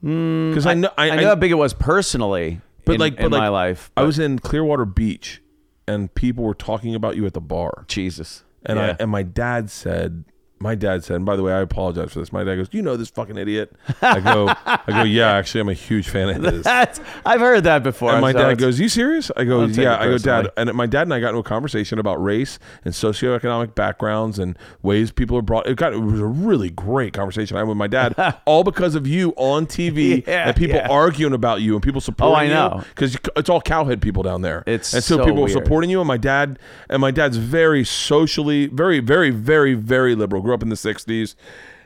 Hmm, 0.00 0.50
because 0.50 0.66
I 0.66 0.74
know, 0.74 0.90
I, 0.98 1.10
I 1.10 1.16
know 1.16 1.28
how 1.28 1.34
big 1.36 1.50
it 1.52 1.54
was 1.54 1.72
personally 1.72 2.60
but 2.84 2.94
in, 2.94 3.00
like, 3.00 3.14
in 3.14 3.22
but 3.22 3.32
like, 3.32 3.40
my 3.40 3.48
life. 3.48 3.90
I 3.96 4.02
but 4.02 4.06
was 4.06 4.18
in 4.18 4.38
Clearwater 4.38 4.84
Beach, 4.84 5.40
and 5.86 6.12
people 6.14 6.44
were 6.44 6.54
talking 6.54 6.94
about 6.94 7.16
you 7.16 7.24
at 7.24 7.34
the 7.34 7.40
bar, 7.40 7.84
Jesus. 7.88 8.44
and 8.66 8.78
Yeah. 8.78 8.86
I 8.86 8.96
and 9.00 9.10
my 9.10 9.22
dad 9.22 9.70
said, 9.70 10.24
my 10.60 10.74
dad 10.74 11.04
said, 11.04 11.16
and 11.16 11.26
by 11.26 11.36
the 11.36 11.42
way, 11.42 11.52
I 11.52 11.60
apologize 11.60 12.12
for 12.12 12.20
this. 12.20 12.32
My 12.32 12.44
dad 12.44 12.56
goes, 12.56 12.68
"Do 12.68 12.78
you 12.78 12.82
know 12.82 12.96
this 12.96 13.10
fucking 13.10 13.36
idiot?" 13.36 13.72
I 14.00 14.20
go, 14.20 14.48
I 14.64 14.80
go, 14.86 15.02
yeah, 15.02 15.32
actually, 15.36 15.60
I'm 15.60 15.68
a 15.68 15.74
huge 15.74 16.08
fan 16.08 16.30
of 16.30 16.52
his. 16.52 16.62
That's, 16.62 17.00
I've 17.26 17.40
heard 17.40 17.64
that 17.64 17.82
before. 17.82 18.12
And 18.12 18.20
my 18.20 18.32
so 18.32 18.38
dad 18.38 18.58
goes, 18.58 18.80
"You 18.80 18.88
serious?" 18.88 19.30
I 19.36 19.44
go, 19.44 19.64
"Yeah." 19.64 19.98
I 20.00 20.06
go, 20.06 20.16
"Dad." 20.16 20.50
And 20.56 20.72
my 20.74 20.86
dad 20.86 21.02
and 21.02 21.12
I 21.12 21.20
got 21.20 21.30
into 21.30 21.40
a 21.40 21.42
conversation 21.42 21.98
about 21.98 22.22
race 22.22 22.58
and 22.84 22.94
socioeconomic 22.94 23.74
backgrounds 23.74 24.38
and 24.38 24.58
ways 24.82 25.12
people 25.12 25.36
are 25.36 25.42
brought. 25.42 25.66
It 25.66 25.76
got 25.76 25.92
it 25.92 25.98
was 25.98 26.20
a 26.20 26.26
really 26.26 26.70
great 26.70 27.12
conversation 27.12 27.56
I 27.56 27.60
had 27.60 27.68
with 27.68 27.76
my 27.76 27.88
dad, 27.88 28.14
all 28.46 28.64
because 28.64 28.94
of 28.94 29.06
you 29.06 29.34
on 29.36 29.66
TV 29.66 30.26
Yeah, 30.26 30.48
and 30.48 30.56
people 30.56 30.76
yeah. 30.76 30.88
arguing 30.88 31.34
about 31.34 31.60
you 31.60 31.74
and 31.74 31.82
people 31.82 31.98
oh, 31.98 32.00
supporting 32.00 32.50
you. 32.50 32.56
Oh, 32.56 32.58
I 32.58 32.68
know. 32.76 32.84
because 32.94 33.16
it's 33.36 33.50
all 33.50 33.60
cowhead 33.60 34.00
people 34.00 34.22
down 34.22 34.42
there. 34.42 34.62
It's 34.66 34.94
and 34.94 35.02
so, 35.02 35.16
so 35.16 35.24
people 35.24 35.42
weird. 35.42 35.50
supporting 35.50 35.90
you. 35.90 36.00
And 36.00 36.08
my 36.08 36.16
dad 36.16 36.58
and 36.88 37.00
my 37.00 37.10
dad's 37.10 37.36
very 37.36 37.84
socially, 37.84 38.66
very, 38.66 39.00
very, 39.00 39.30
very, 39.30 39.74
very 39.74 40.14
liberal. 40.14 40.43
Grew 40.44 40.54
up 40.54 40.62
in 40.62 40.68
the 40.68 40.76
'60s, 40.76 41.34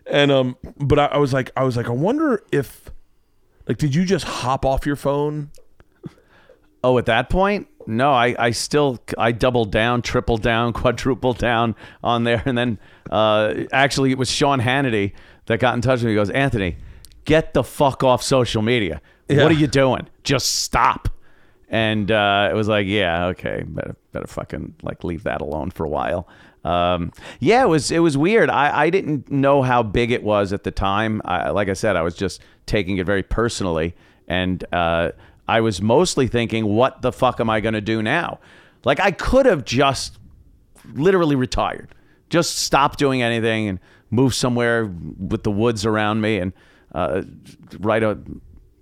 and 0.07 0.31
um, 0.31 0.57
but 0.77 0.99
I, 0.99 1.07
I 1.07 1.19
was 1.19 1.33
like, 1.33 1.51
I 1.57 1.65
was 1.65 1.77
like, 1.77 1.89
I 1.89 1.93
wonder 1.93 2.43
if. 2.53 2.91
Like, 3.67 3.77
did 3.77 3.95
you 3.95 4.07
just 4.07 4.25
hop 4.25 4.65
off 4.65 4.87
your 4.87 4.97
phone? 4.97 5.51
Oh, 6.83 6.97
at 6.97 7.07
that 7.07 7.29
point, 7.29 7.69
no. 7.87 8.13
I, 8.13 8.35
I 8.39 8.51
still 8.53 8.99
I 9.19 9.33
doubled 9.33 9.71
down, 9.71 10.01
tripled 10.01 10.43
down, 10.43 10.73
quadrupled 10.75 11.39
down 11.39 11.75
on 12.03 12.25
there, 12.25 12.43
and 12.47 12.57
then 12.57 12.79
uh, 13.11 13.55
actually 13.73 14.11
it 14.11 14.19
was 14.19 14.31
Sean 14.31 14.61
Hannity 14.61 15.13
that 15.47 15.61
got 15.61 15.75
in 15.75 15.81
touch 15.81 16.01
with 16.01 16.05
me. 16.05 16.11
He 16.13 16.17
goes, 16.17 16.31
Anthony, 16.31 16.77
get 17.25 17.53
the 17.53 17.65
fuck 17.65 18.03
off 18.05 18.23
social 18.23 18.63
media. 18.63 19.03
Yeah. 19.29 19.43
What 19.43 19.53
are 19.53 19.57
you 19.57 19.67
doing? 19.67 20.09
Just 20.25 20.63
stop. 20.63 21.09
And 21.69 22.11
uh, 22.11 22.49
it 22.51 22.55
was 22.55 22.69
like, 22.69 22.87
yeah, 22.87 23.27
okay, 23.27 23.63
better 23.67 23.97
better 24.13 24.27
fucking 24.27 24.77
like 24.83 25.05
leave 25.05 25.25
that 25.25 25.43
alone 25.43 25.71
for 25.71 25.85
a 25.85 25.89
while. 25.89 26.27
Um, 26.69 27.13
yeah, 27.41 27.63
it 27.65 27.69
was 27.69 27.91
it 27.91 28.01
was 28.01 28.19
weird. 28.19 28.51
I, 28.51 28.85
I 28.85 28.91
didn't 28.91 29.31
know 29.31 29.63
how 29.63 29.83
big 29.83 30.11
it 30.11 30.23
was 30.23 30.53
at 30.53 30.65
the 30.65 30.71
time. 30.71 31.23
I, 31.25 31.51
like 31.51 31.69
I 31.69 31.73
said, 31.73 31.97
I 31.97 32.03
was 32.03 32.15
just 32.15 32.43
taking 32.67 32.99
it 32.99 33.07
very 33.07 33.23
personally, 33.23 33.95
and 34.27 34.63
uh, 34.73 35.13
I 35.47 35.61
was 35.63 35.81
mostly 35.81 36.29
thinking, 36.29 36.67
what 36.67 37.01
the 37.01 37.11
fuck 37.13 37.41
am 37.41 37.49
I 37.49 37.61
going 37.61 37.75
to 37.75 37.81
do 37.81 38.03
now? 38.03 38.39
Like 38.85 39.01
I 39.01 39.13
could 39.13 39.47
have 39.47 39.65
just 39.65 40.19
literally 40.95 41.37
retired. 41.37 41.95
just 42.29 42.59
stop 42.59 42.97
doing 42.97 43.23
anything 43.23 43.69
and 43.69 43.81
move 44.11 44.35
somewhere 44.35 44.85
with 45.19 45.43
the 45.43 45.51
woods 45.51 45.87
around 45.87 46.21
me 46.21 46.39
and 46.39 46.53
uh, 46.95 47.23
write 47.81 48.03
a 48.03 48.19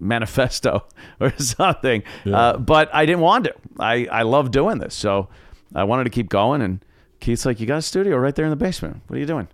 manifesto 0.00 0.84
or 1.20 1.32
something. 1.38 2.02
Uh, 2.24 2.58
but 2.58 2.92
I 2.94 3.06
didn't 3.06 3.22
want 3.22 3.44
to. 3.44 3.54
I, 3.78 4.06
I 4.06 4.22
love 4.22 4.50
doing 4.50 4.78
this. 4.78 4.94
So 4.94 5.28
I 5.74 5.84
wanted 5.84 6.04
to 6.04 6.10
keep 6.10 6.28
going. 6.28 6.62
And 6.62 6.84
Keith's 7.20 7.46
like, 7.46 7.60
You 7.60 7.66
got 7.66 7.78
a 7.78 7.82
studio 7.82 8.16
right 8.16 8.34
there 8.34 8.44
in 8.44 8.50
the 8.50 8.56
basement. 8.56 9.02
What 9.06 9.16
are 9.16 9.20
you 9.20 9.26
doing? 9.26 9.48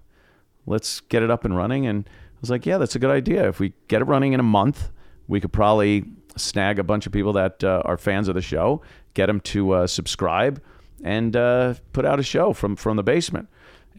Let's 0.66 1.01
get 1.01 1.22
it 1.22 1.30
up 1.30 1.44
and 1.44 1.56
running. 1.56 1.86
And 1.86 2.09
I 2.09 2.39
was 2.40 2.51
like, 2.51 2.66
Yeah, 2.66 2.78
that's 2.78 2.94
a 2.94 2.98
good 2.98 3.10
idea. 3.10 3.48
If 3.48 3.60
we 3.60 3.72
get 3.89 4.02
it 4.02 4.06
running 4.06 4.32
in 4.32 4.40
a 4.40 4.44
month, 4.44 4.90
we 5.28 5.40
could 5.40 5.52
probably 5.52 6.05
snag 6.36 6.78
a 6.78 6.84
bunch 6.84 7.06
of 7.06 7.12
people 7.12 7.32
that 7.34 7.62
uh, 7.62 7.82
are 7.84 7.97
fans 7.97 8.28
of 8.28 8.34
the 8.34 8.43
show, 8.43 8.82
get 9.14 9.26
them 9.26 9.40
to 9.40 9.72
uh, 9.72 9.86
subscribe, 9.86 10.62
and 11.02 11.36
uh, 11.36 11.74
put 11.93 12.05
out 12.05 12.18
a 12.18 12.22
show 12.22 12.52
from, 12.52 12.76
from 12.76 12.97
the 12.97 13.02
basement. 13.02 13.48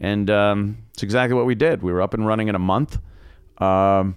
And 0.00 0.28
um, 0.30 0.78
it's 0.92 1.02
exactly 1.02 1.34
what 1.34 1.46
we 1.46 1.54
did. 1.54 1.82
We 1.82 1.92
were 1.92 2.02
up 2.02 2.14
and 2.14 2.26
running 2.26 2.48
in 2.48 2.54
a 2.54 2.60
month. 2.60 2.98
Um, 3.58 4.16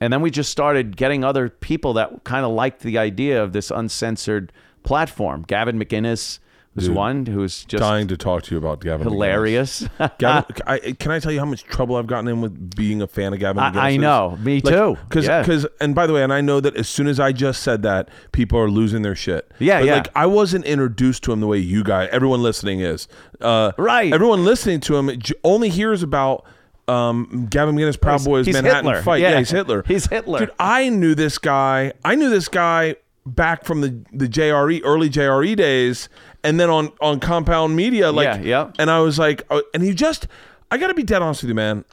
and 0.00 0.12
then 0.12 0.20
we 0.20 0.30
just 0.30 0.50
started 0.50 0.96
getting 0.96 1.24
other 1.24 1.48
people 1.48 1.94
that 1.94 2.24
kind 2.24 2.44
of 2.44 2.52
liked 2.52 2.80
the 2.80 2.98
idea 2.98 3.42
of 3.42 3.52
this 3.52 3.70
uncensored 3.70 4.52
platform. 4.82 5.44
Gavin 5.46 5.78
McInnes 5.78 6.38
was 6.78 6.86
Dude, 6.86 6.96
one 6.96 7.26
who's 7.26 7.64
just 7.64 7.80
Dying 7.82 8.08
to 8.08 8.16
talk 8.16 8.42
to 8.44 8.54
you 8.54 8.58
about 8.58 8.80
Gavin. 8.80 9.06
Hilarious. 9.08 9.86
Gavin, 10.18 10.54
I, 10.66 10.78
can 10.98 11.10
I 11.12 11.18
tell 11.18 11.30
you 11.32 11.38
how 11.40 11.44
much 11.44 11.64
trouble 11.64 11.96
I've 11.96 12.06
gotten 12.06 12.28
in 12.28 12.40
with 12.40 12.74
being 12.76 13.02
a 13.02 13.06
fan 13.06 13.32
of 13.32 13.38
Gavin? 13.40 13.62
I- 13.62 13.90
I 13.92 13.96
know. 13.96 14.36
Me 14.40 14.60
too. 14.60 14.96
Because, 15.08 15.26
Yeah. 15.26 15.64
and 15.80 15.94
by 15.94 16.06
the 16.06 16.12
way, 16.12 16.22
and 16.22 16.32
I 16.32 16.40
know 16.40 16.60
that 16.60 16.76
as 16.76 16.88
soon 16.88 17.06
as 17.06 17.20
I 17.20 17.32
just 17.32 17.62
said 17.62 17.82
that, 17.82 18.08
people 18.32 18.58
are 18.58 18.70
losing 18.70 19.02
their 19.02 19.14
shit. 19.14 19.50
Yeah, 19.58 19.80
But, 19.80 19.86
yeah. 19.86 19.94
Like 19.96 20.08
I 20.14 20.26
wasn't 20.26 20.64
introduced 20.64 21.22
to 21.24 21.32
him 21.32 21.40
the 21.40 21.46
way 21.46 21.58
you 21.58 21.84
guys, 21.84 22.08
everyone 22.12 22.42
listening 22.42 22.80
is. 22.80 23.08
Uh, 23.40 23.72
Right. 23.76 24.12
Everyone 24.12 24.44
listening 24.44 24.80
to 24.80 24.96
him 24.96 25.10
only 25.44 25.68
hears 25.68 26.02
about. 26.02 26.44
Um, 26.86 27.48
Gavin 27.50 27.76
McInnes, 27.76 28.00
Proud 28.00 28.14
He's- 28.14 28.26
Boys, 28.26 28.46
he's 28.46 28.54
Manhattan 28.54 28.86
Hitler. 28.86 29.02
fight. 29.02 29.20
Yeah. 29.20 29.36
he's 29.38 29.50
Hitler. 29.50 29.84
He's 29.86 30.06
Hitler. 30.06 30.38
Dude, 30.38 30.52
I 30.58 30.88
knew 30.88 31.14
this 31.14 31.36
guy. 31.36 31.92
I 32.02 32.14
knew 32.14 32.30
this 32.30 32.48
guy 32.48 32.96
back 33.26 33.64
from 33.66 33.82
the 33.82 34.00
the 34.10 34.26
JRE 34.26 34.80
early 34.84 35.10
JRE 35.10 35.54
days, 35.54 36.08
and 36.44 36.58
then 36.60 36.70
on 36.70 36.92
on 37.00 37.20
Compound 37.20 37.74
Media, 37.76 38.10
like, 38.12 38.24
Yeah, 38.24 38.40
yeah. 38.66 38.72
And 38.78 38.90
I 38.90 39.00
was 39.00 39.18
like, 39.18 39.42
oh, 39.50 39.62
and 39.74 39.82
he 39.82 39.92
just, 39.94 40.26
I 40.70 40.78
got 40.78 40.88
to 40.88 40.94
be 40.94 41.02
dead 41.02 41.22
honest 41.22 41.42
with 41.42 41.48
you, 41.48 41.54
man. 41.54 41.84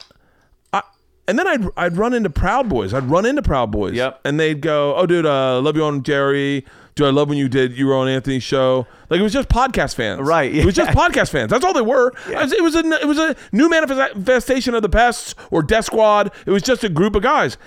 I, 0.72 0.82
and 1.28 1.38
then 1.38 1.46
I'd 1.46 1.66
I'd 1.76 1.96
run 1.96 2.14
into 2.14 2.30
Proud 2.30 2.68
Boys. 2.68 2.94
I'd 2.94 3.04
run 3.10 3.26
into 3.26 3.42
Proud 3.42 3.70
Boys. 3.72 3.94
Yep. 3.94 4.20
And 4.24 4.38
they'd 4.38 4.60
go, 4.60 4.94
"Oh, 4.96 5.06
dude, 5.06 5.26
uh, 5.26 5.60
love 5.60 5.76
you 5.76 5.84
on 5.84 6.02
Jerry. 6.02 6.64
Dude, 6.94 7.06
I 7.08 7.10
love 7.10 7.28
when 7.28 7.36
you 7.36 7.46
did. 7.48 7.76
You 7.76 7.88
were 7.88 7.94
on 7.94 8.08
Anthony's 8.08 8.42
show. 8.42 8.86
Like 9.10 9.20
it 9.20 9.22
was 9.22 9.32
just 9.34 9.50
podcast 9.50 9.94
fans, 9.96 10.22
Right, 10.22 10.54
It 10.54 10.64
was 10.64 10.74
just 10.74 10.92
podcast 10.96 11.28
fans. 11.28 11.50
That's 11.50 11.62
all 11.62 11.74
they 11.74 11.82
were. 11.82 12.08
It 12.26 12.34
was- 12.36 12.52
It 12.54 12.62
was 12.62 12.74
a 12.74 12.78
it 13.02 13.06
was 13.06 13.18
a 13.18 13.36
new 13.52 13.68
manifestation 13.68 14.74
of 14.74 14.80
the 14.80 14.88
pests 14.88 15.34
or 15.50 15.62
Death 15.62 15.84
Squad. 15.84 16.32
It 16.46 16.50
was 16.50 16.62
just 16.62 16.84
a 16.84 16.88
group 16.88 17.14
of 17.14 17.22
guys, 17.22 17.58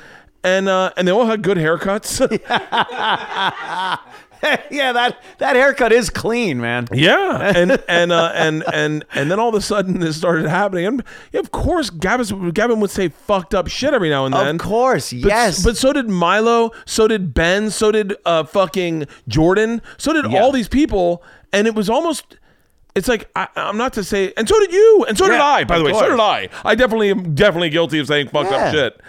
and 0.44 0.68
uh, 0.68 0.92
and 0.98 1.08
they 1.08 1.12
all 1.12 1.26
had 1.28 1.44
good 1.44 1.58
haircuts. 1.58 2.20
yeah, 4.72 4.92
that 4.94 5.18
that 5.40 5.56
haircut 5.56 5.92
is 5.92 6.10
clean, 6.10 6.60
man. 6.62 6.88
Yeah, 6.94 7.52
and 7.56 7.72
and 7.90 8.12
uh, 8.12 8.32
and 8.36 8.64
and 8.74 9.06
and 9.14 9.30
then 9.32 9.40
all 9.40 9.50
of 9.50 9.56
a 9.56 9.62
sudden 9.62 10.00
this 10.00 10.18
started 10.18 10.48
happening, 10.48 10.86
and 10.86 11.04
of 11.34 11.52
course 11.52 11.90
Gavin 11.90 12.52
Gavin 12.52 12.80
would 12.80 12.92
say 12.92 13.10
fucked 13.10 13.54
up 13.54 13.68
shit 13.68 13.94
every 13.94 14.10
now 14.10 14.26
and 14.26 14.34
then. 14.34 14.56
Of 14.56 14.62
course, 14.62 15.12
But, 15.12 15.20
yes. 15.28 15.64
but 15.64 15.78
so 15.78 15.94
did 15.94 16.10
Milo, 16.10 16.72
so 16.86 17.08
did 17.08 17.34
Ben, 17.34 17.70
so 17.70 17.92
did 17.92 18.16
uh, 18.26 18.44
fucking 18.44 19.06
Jordan, 19.28 19.82
so 19.98 20.14
did 20.14 20.32
Yeah. 20.32 20.42
all 20.42 20.52
these 20.52 20.68
people, 20.70 21.24
and 21.54 21.68
it 21.68 21.76
was 21.76 21.90
almost. 21.90 22.38
It's 22.96 23.08
like 23.08 23.30
I, 23.36 23.48
I'm 23.56 23.78
not 23.78 23.94
to 23.94 24.04
say, 24.04 24.34
and 24.36 24.50
so 24.50 24.60
did 24.60 24.74
you, 24.74 25.06
and 25.08 25.18
so 25.18 25.28
did 25.28 25.40
I. 25.40 25.64
By 25.64 25.78
the 25.78 25.86
way, 25.86 25.94
so 25.94 26.10
did 26.10 26.20
I. 26.20 26.50
I 26.66 26.76
definitely 26.76 27.12
am 27.12 27.36
definitely 27.36 27.70
guilty 27.70 28.00
of 28.00 28.08
saying 28.08 28.30
fucked 28.30 28.52
Yeah. 28.52 28.58
up 28.66 28.74
shit. 28.74 29.02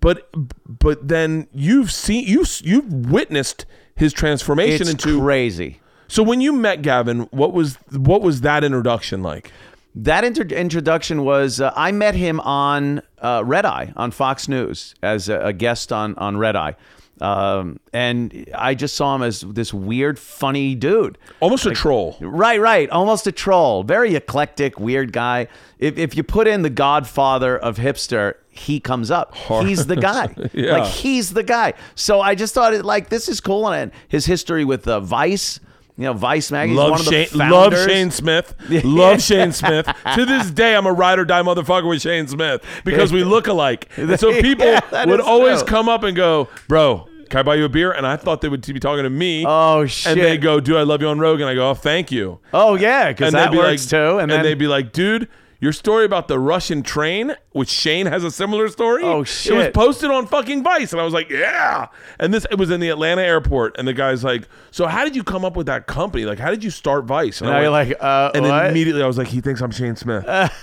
But 0.00 0.28
but 0.66 1.08
then 1.08 1.48
you've 1.52 1.90
seen 1.92 2.26
you 2.26 2.44
you've 2.62 3.10
witnessed 3.10 3.66
his 3.96 4.12
transformation 4.12 4.82
it's 4.82 4.90
into 4.90 5.20
crazy. 5.20 5.80
so 6.06 6.22
when 6.22 6.40
you 6.40 6.52
met 6.52 6.82
Gavin, 6.82 7.22
what 7.30 7.52
was 7.52 7.76
what 7.90 8.22
was 8.22 8.42
that 8.42 8.62
introduction 8.64 9.22
like? 9.22 9.52
That 9.94 10.22
inter- 10.22 10.44
introduction 10.44 11.24
was 11.24 11.60
uh, 11.60 11.72
I 11.74 11.90
met 11.90 12.14
him 12.14 12.38
on 12.40 13.02
uh, 13.20 13.42
Red 13.44 13.64
Eye 13.66 13.92
on 13.96 14.12
Fox 14.12 14.46
News 14.46 14.94
as 15.02 15.28
a, 15.28 15.40
a 15.46 15.52
guest 15.52 15.92
on 15.92 16.14
on 16.16 16.36
Red 16.36 16.54
Eye, 16.54 16.76
um, 17.20 17.80
and 17.92 18.48
I 18.54 18.74
just 18.74 18.94
saw 18.96 19.14
him 19.14 19.22
as 19.22 19.40
this 19.40 19.74
weird, 19.74 20.18
funny 20.18 20.74
dude. 20.74 21.18
Almost 21.40 21.66
a 21.66 21.72
troll. 21.72 22.16
Right, 22.20 22.60
right. 22.60 22.88
Almost 22.90 23.26
a 23.26 23.32
troll. 23.32 23.82
Very 23.82 24.14
eclectic, 24.14 24.78
weird 24.78 25.12
guy. 25.12 25.48
If, 25.78 25.98
if 25.98 26.16
you 26.16 26.22
put 26.22 26.46
in 26.46 26.62
the 26.62 26.70
godfather 26.70 27.56
of 27.58 27.76
hipster, 27.76 28.34
he 28.50 28.80
comes 28.80 29.10
up. 29.10 29.34
He's 29.36 29.86
the 29.86 29.96
guy. 29.96 30.34
Yeah. 30.52 30.78
Like, 30.78 30.90
he's 30.90 31.34
the 31.34 31.42
guy. 31.42 31.74
So 31.94 32.20
I 32.20 32.34
just 32.34 32.54
thought, 32.54 32.74
it, 32.74 32.84
like, 32.84 33.10
this 33.10 33.28
is 33.28 33.40
cool. 33.40 33.68
And 33.68 33.92
his 34.08 34.26
history 34.26 34.64
with 34.64 34.88
uh, 34.88 35.00
Vice, 35.00 35.60
you 35.98 36.04
know, 36.04 36.12
Vice 36.14 36.50
magazine. 36.50 36.76
Love 36.76 36.90
one 36.92 37.00
of 37.00 37.06
the 37.06 37.10
Shane, 37.12 37.26
founders. 37.26 37.52
love 37.80 37.88
Shane 37.90 38.10
Smith. 38.12 38.54
Love 38.84 39.20
Shane 39.20 39.52
Smith. 39.52 39.86
To 40.14 40.24
this 40.24 40.50
day, 40.50 40.74
I'm 40.76 40.86
a 40.86 40.92
ride 40.92 41.18
or 41.18 41.24
die 41.24 41.42
motherfucker 41.42 41.88
with 41.88 42.00
Shane 42.00 42.28
Smith 42.28 42.64
because 42.84 43.12
we 43.12 43.24
look 43.24 43.48
alike. 43.48 43.88
And 43.96 44.18
so 44.18 44.30
people 44.40 44.64
Yeah, 44.66 45.04
would 45.06 45.20
always 45.20 45.58
true. 45.58 45.68
come 45.68 45.88
up 45.88 46.04
and 46.04 46.16
go, 46.16 46.48
"Bro, 46.68 47.08
can 47.28 47.40
I 47.40 47.42
buy 47.42 47.56
you 47.56 47.64
a 47.64 47.68
beer?" 47.68 47.90
And 47.92 48.06
I 48.06 48.16
thought 48.16 48.40
they 48.40 48.48
would 48.48 48.64
be 48.64 48.78
talking 48.78 49.02
to 49.02 49.10
me. 49.10 49.44
Oh, 49.46 49.86
shit! 49.86 50.12
And 50.12 50.20
they 50.20 50.38
go, 50.38 50.60
"Do 50.60 50.76
I 50.76 50.82
love 50.84 51.02
you 51.02 51.08
on 51.08 51.18
Rogan?" 51.18 51.48
I 51.48 51.54
go, 51.54 51.70
"Oh, 51.70 51.74
thank 51.74 52.12
you." 52.12 52.38
Oh, 52.54 52.76
yeah, 52.76 53.08
because 53.08 53.32
that 53.32 53.50
be 53.50 53.58
works 53.58 53.82
like, 53.84 53.90
too. 53.90 54.18
And, 54.18 54.30
then, 54.30 54.42
they'd 54.44 54.54
be 54.58 54.68
like, 54.68 54.92
"Dude." 54.92 55.28
Your 55.60 55.72
story 55.72 56.04
about 56.04 56.28
the 56.28 56.38
Russian 56.38 56.84
train, 56.84 57.34
which 57.50 57.68
Shane 57.68 58.06
has 58.06 58.22
a 58.22 58.30
similar 58.30 58.68
story. 58.68 59.02
Oh, 59.02 59.24
shit! 59.24 59.52
It 59.52 59.56
was 59.56 59.66
posted 59.74 60.08
on 60.08 60.28
fucking 60.28 60.62
Vice, 60.62 60.92
and 60.92 61.00
I 61.00 61.04
was 61.04 61.12
like, 61.12 61.28
"Yeah!" 61.30 61.88
And 62.20 62.32
this, 62.32 62.46
it 62.48 62.58
was 62.58 62.70
in 62.70 62.78
the 62.78 62.90
Atlanta 62.90 63.22
airport, 63.22 63.76
and 63.76 63.88
the 63.88 63.92
guy's 63.92 64.22
like, 64.22 64.46
"So 64.70 64.86
how 64.86 65.02
did 65.02 65.16
you 65.16 65.24
come 65.24 65.44
up 65.44 65.56
with 65.56 65.66
that 65.66 65.88
company? 65.88 66.24
Like, 66.26 66.38
how 66.38 66.50
did 66.50 66.62
you 66.62 66.70
start 66.70 67.06
Vice?" 67.06 67.40
And 67.40 67.50
now 67.50 67.56
I 67.56 67.68
went- 67.68 67.72
like, 67.90 67.96
uh, 68.00 68.30
and 68.34 68.46
immediately 68.46 69.02
I 69.02 69.06
was 69.08 69.18
like, 69.18 69.26
he 69.26 69.40
thinks 69.40 69.60
I'm 69.60 69.72
Shane 69.72 69.96
Smith. 69.96 70.24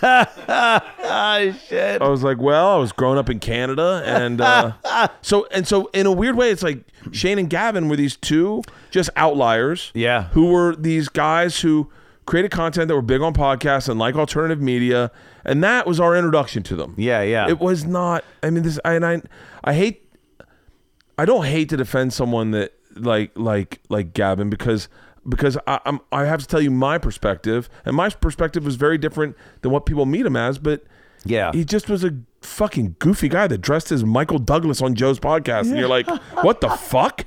Ah, 1.08 1.52
shit. 1.68 2.02
I 2.02 2.08
was 2.10 2.24
like, 2.24 2.38
well, 2.40 2.72
I 2.72 2.78
was 2.78 2.92
growing 2.92 3.18
up 3.18 3.30
in 3.30 3.40
Canada, 3.40 4.02
and 4.06 4.42
uh, 4.42 4.72
so 5.22 5.48
and 5.52 5.68
so 5.68 5.90
in 5.94 6.06
a 6.06 6.12
weird 6.12 6.36
way, 6.36 6.52
it's 6.52 6.64
like 6.64 6.84
Shane 7.12 7.38
and 7.40 7.50
Gavin 7.50 7.90
were 7.90 7.96
these 7.96 8.16
two 8.16 8.64
just 8.92 9.10
outliers, 9.16 9.92
Yeah. 9.94 10.30
who 10.30 10.48
were 10.52 10.76
these 10.76 11.10
guys 11.10 11.60
who 11.62 11.90
created 12.26 12.52
content 12.52 12.88
that 12.88 12.96
were 12.96 13.02
big 13.02 13.22
on 13.22 13.34
podcasts 13.34 13.88
and 13.90 14.00
like 14.00 14.16
alternative 14.16 14.62
media, 14.62 15.12
and 15.44 15.64
that 15.64 15.86
was 15.88 16.00
our 16.00 16.16
introduction 16.16 16.64
to 16.64 16.76
them. 16.76 16.96
Yeah, 16.98 17.22
yeah. 17.22 17.48
It 17.48 17.60
was 17.60 17.86
not. 17.86 18.24
I 18.44 18.50
mean, 18.50 18.64
this. 18.64 18.80
I, 18.86 18.94
and 18.94 19.06
I, 19.06 19.22
I 19.64 19.74
hate. 19.74 20.02
I 21.18 21.26
don't 21.26 21.46
hate 21.46 21.70
to 21.70 21.78
defend 21.78 22.14
someone 22.14 22.52
that 22.52 22.74
like 22.96 23.32
like 23.36 23.80
like 23.90 24.14
Gavin 24.14 24.50
because 24.50 24.90
because 25.28 25.58
I, 25.68 25.80
I'm 25.86 26.00
I 26.12 26.26
have 26.26 26.40
to 26.42 26.48
tell 26.48 26.62
you 26.62 26.72
my 26.72 26.98
perspective, 26.98 27.70
and 27.86 27.96
my 27.96 28.10
perspective 28.10 28.66
was 28.66 28.76
very 28.76 28.98
different 28.98 29.36
than 29.62 29.72
what 29.72 29.86
people 29.86 30.06
meet 30.06 30.26
him 30.26 30.36
as. 30.36 30.58
But 30.60 30.84
Yeah. 31.26 31.52
he 31.54 31.64
just 31.66 31.90
was 31.90 32.04
a 32.04 32.16
fucking 32.42 32.96
goofy 33.00 33.28
guy 33.30 33.48
that 33.48 33.60
dressed 33.60 33.92
as 33.92 34.04
Michael 34.04 34.40
Douglas 34.40 34.82
on 34.82 34.94
Joe's 34.96 35.20
podcast, 35.20 35.70
and 35.70 35.78
you're 35.78 35.88
like, 35.88 36.08
what 36.42 36.62
the 36.62 36.70
fuck? 36.70 37.26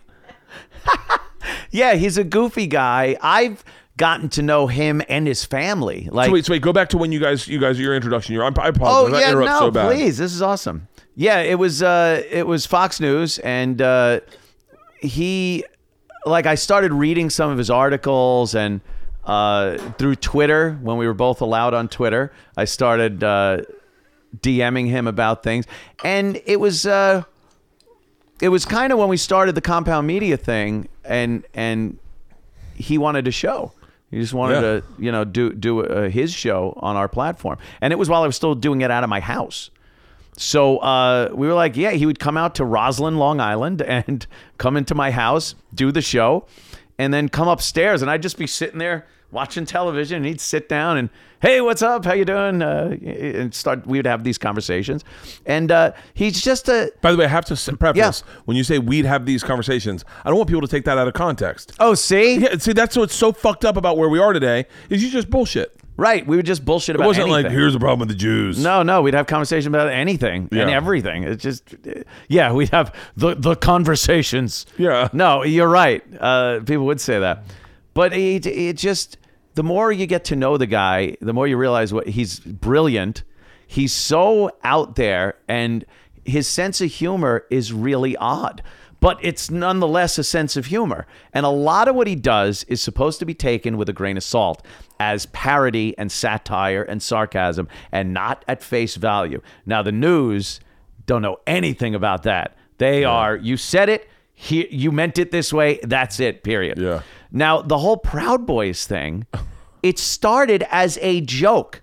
yeah, 1.71 1.95
he's 1.95 2.19
a 2.19 2.25
goofy 2.25 2.67
guy. 2.67 3.17
I've 3.23 3.65
gotten 3.99 4.31
to 4.31 4.43
know 4.43 4.67
him 4.67 5.03
and 5.11 5.27
his 5.27 5.45
family. 5.45 6.09
Like, 6.11 6.29
So 6.29 6.33
wait, 6.33 6.47
so 6.47 6.53
wait, 6.55 6.63
go 6.63 6.73
back 6.73 6.89
to 6.91 6.99
when 6.99 7.13
you 7.13 7.21
guys 7.21 7.47
you 7.47 7.59
guys 7.59 7.79
your 7.79 7.95
introduction. 7.95 8.33
Your 8.33 8.45
I 8.45 8.49
apologize. 8.69 9.15
Oh 9.15 9.19
yeah, 9.19 9.33
no, 9.33 9.59
so 9.59 9.71
bad. 9.71 9.93
please. 9.93 10.17
This 10.17 10.33
is 10.33 10.41
awesome. 10.41 10.89
Yeah, 11.15 11.41
it 11.41 11.59
was 11.59 11.83
uh 11.83 12.23
it 12.31 12.47
was 12.47 12.65
Fox 12.65 13.01
News 13.01 13.39
and 13.41 13.83
uh 13.83 14.21
he 15.01 15.65
like 16.25 16.47
I 16.47 16.55
started 16.55 16.93
reading 16.95 17.29
some 17.29 17.51
of 17.51 17.59
his 17.59 17.69
articles 17.71 18.55
and 18.55 18.81
uh 19.25 19.77
through 19.99 20.15
Twitter 20.17 20.79
when 20.81 20.97
we 20.97 21.07
were 21.07 21.15
both 21.15 21.41
allowed 21.43 21.75
on 21.75 21.89
Twitter, 21.89 22.33
I 22.57 22.65
started 22.65 23.23
uh 23.23 23.63
DMing 24.41 24.89
him 24.89 25.07
about 25.07 25.43
things. 25.43 25.67
And 26.05 26.41
it 26.47 26.61
was 26.61 26.87
uh 26.87 27.25
it 28.41 28.51
was 28.51 28.65
kind 28.65 28.93
of 28.93 28.99
when 28.99 29.09
we 29.09 29.17
started 29.17 29.55
the 29.57 29.61
compound 29.61 30.07
media 30.07 30.37
thing 30.37 30.89
and 31.05 31.45
and 31.53 31.99
he 32.77 32.97
wanted 32.97 33.25
to 33.25 33.33
show 33.33 33.73
he 34.11 34.19
just 34.21 34.33
wanted 34.35 34.55
Yeah. 34.55 34.61
to 34.61 34.83
you 34.99 35.13
know 35.13 35.25
do 35.25 35.53
do 35.53 35.85
uh, 35.85 36.09
his 36.09 36.33
show 36.33 36.75
on 36.81 36.97
our 36.97 37.09
platform. 37.09 37.59
And 37.81 37.93
it 37.93 37.97
was 37.97 38.09
while 38.09 38.23
i 38.23 38.27
was 38.27 38.37
still 38.37 38.55
doing 38.55 38.81
it 38.81 38.91
out 38.91 39.05
of 39.05 39.11
my 39.11 39.21
house. 39.21 39.71
So 40.37 40.79
uh, 40.79 41.31
we 41.35 41.47
were 41.47 41.55
like 41.55 41.77
yeah 41.77 41.91
he 41.93 42.07
would 42.07 42.19
come 42.19 42.37
out 42.37 42.55
to 42.57 42.65
roslyn 42.65 43.17
long 43.19 43.41
island 43.41 43.83
and 43.97 44.27
come 44.57 44.77
into 44.77 44.95
my 44.95 45.11
house 45.11 45.55
do 45.75 45.91
the 45.93 46.03
show 46.03 46.47
and 46.99 47.13
then 47.13 47.29
come 47.29 47.49
upstairs. 47.49 48.03
And 48.03 48.11
i'd 48.11 48.23
just 48.23 48.39
be 48.39 48.47
sitting 48.47 48.79
there 48.79 49.07
watching 49.31 49.67
television 49.67 50.17
and 50.19 50.27
he'd 50.27 50.41
sit 50.41 50.69
down 50.69 50.97
and 50.97 51.11
hey 51.41 51.61
what's 51.61 51.83
up 51.83 52.05
how 52.05 52.15
you 52.15 52.25
doing 52.25 52.63
uh, 52.63 52.97
and 53.05 53.55
start 53.55 53.87
we 53.87 53.99
would 53.99 54.07
have 54.07 54.25
these 54.25 54.39
conversations 54.39 55.05
and 55.45 55.71
uh, 55.71 55.93
he's 56.15 56.41
just 56.43 56.69
a 56.69 56.91
By 57.03 57.13
the 57.13 57.19
way, 57.19 57.27
I 57.27 57.29
have 57.29 57.45
to 57.47 57.77
preface 57.77 58.23
Yeah. 58.27 58.33
when 58.47 58.57
you 58.57 58.65
say 58.65 58.79
we'd 58.79 59.05
have 59.05 59.27
these 59.27 59.43
conversations, 59.45 60.05
I 60.25 60.31
don't 60.31 60.39
want 60.39 60.49
people 60.49 60.63
to 60.63 60.69
take 60.69 60.85
that 60.87 60.97
out 60.99 61.07
of 61.09 61.15
context. 61.15 61.73
oh 61.79 61.95
see 61.95 62.39
Yeah, 62.39 62.57
see, 62.59 62.73
that's 62.73 62.97
what's 62.97 63.15
so 63.15 63.33
fucked 63.33 63.65
up 63.65 63.77
about 63.77 63.99
where 63.99 64.09
we 64.09 64.19
are 64.19 64.33
today 64.33 64.67
is 64.89 65.03
you 65.05 65.11
just 65.11 65.29
bullshit. 65.31 65.75
Right. 65.99 66.25
We 66.25 66.37
would 66.37 66.47
just 66.47 66.65
bullshit 66.65 66.95
It 66.95 67.01
about 67.01 67.09
wasn't 67.09 67.29
like 67.29 67.49
here's 67.51 67.73
the 67.73 67.81
problem 67.81 67.99
with 67.99 68.09
the 68.09 68.15
Jews. 68.15 68.63
No, 68.63 68.85
no, 68.85 69.03
we'd 69.03 69.15
have 69.15 69.27
conversation 69.27 69.75
about 69.75 69.89
anything 69.91 70.49
and 70.53 70.71
everything. 70.71 71.25
It's 71.25 71.43
just, 71.43 71.75
yeah, 72.29 72.53
we'd 72.53 72.69
have 72.69 72.95
the 73.17 73.35
the 73.35 73.57
conversations. 73.57 74.65
Yeah. 74.77 75.09
No, 75.13 75.43
you're 75.43 75.69
right. 75.69 76.03
Uh, 76.21 76.61
people 76.61 76.87
would 76.87 77.01
say 77.01 77.19
that, 77.19 77.43
but 77.99 78.13
it, 78.13 78.47
it 78.47 78.77
just 78.77 79.19
the 79.55 79.65
more 79.65 79.91
you 79.91 80.07
get 80.07 80.23
to 80.27 80.37
know 80.37 80.57
the 80.57 80.69
guy, 80.69 81.17
the 81.21 81.33
more 81.33 81.49
you 81.49 81.57
realize 81.57 81.93
what 81.93 82.07
he's 82.07 82.39
brilliant. 82.39 83.25
He's 83.67 83.93
so 83.93 84.53
out 84.63 84.95
there, 84.95 85.35
and 85.49 85.85
his 86.25 86.47
sense 86.47 86.81
of 86.81 86.93
humor 86.93 87.45
is 87.51 87.73
really 87.73 88.17
odd. 88.19 88.63
But 89.01 89.19
it's 89.21 89.51
nonetheless 89.51 90.17
a 90.17 90.23
sense 90.23 90.57
of 90.57 90.67
humor. 90.67 91.09
And 91.33 91.45
a 91.45 91.49
lot 91.49 91.89
of 91.89 91.97
what 91.97 92.07
he 92.07 92.15
does 92.15 92.63
is 92.69 92.81
supposed 92.81 93.19
to 93.19 93.25
be 93.25 93.35
taken 93.35 93.77
with 93.77 93.89
a 93.89 93.93
grain 93.93 94.17
of 94.17 94.23
salt 94.23 94.65
as 95.01 95.27
parody 95.27 95.99
and 95.99 96.13
satire 96.13 96.85
and 96.85 97.03
sarcasm 97.03 97.67
and 97.91 98.15
not 98.15 98.45
at 98.47 98.63
face 98.63 98.95
value. 98.95 99.43
Now, 99.67 99.83
the 99.83 99.91
news 99.91 100.61
don't 101.07 101.23
know 101.23 101.39
anything 101.49 101.97
about 101.97 102.23
that. 102.23 102.57
They 102.79 103.03
are, 103.03 103.35
you 103.35 103.57
said 103.57 103.89
it, 103.89 104.09
he, 104.35 104.69
you 104.73 104.93
meant 104.93 105.19
it 105.19 105.33
this 105.33 105.53
way, 105.53 105.81
that's 105.83 106.21
it, 106.21 106.45
period. 106.45 106.79
Yeah. 106.79 107.03
Now, 107.31 107.63
the 107.63 107.79
whole 107.79 107.97
Proud 107.97 108.47
Boys 108.47 108.87
thing, 108.87 109.27
it 109.83 109.99
started 109.99 110.65
as 110.71 110.99
a 111.03 111.21
joke. 111.21 111.83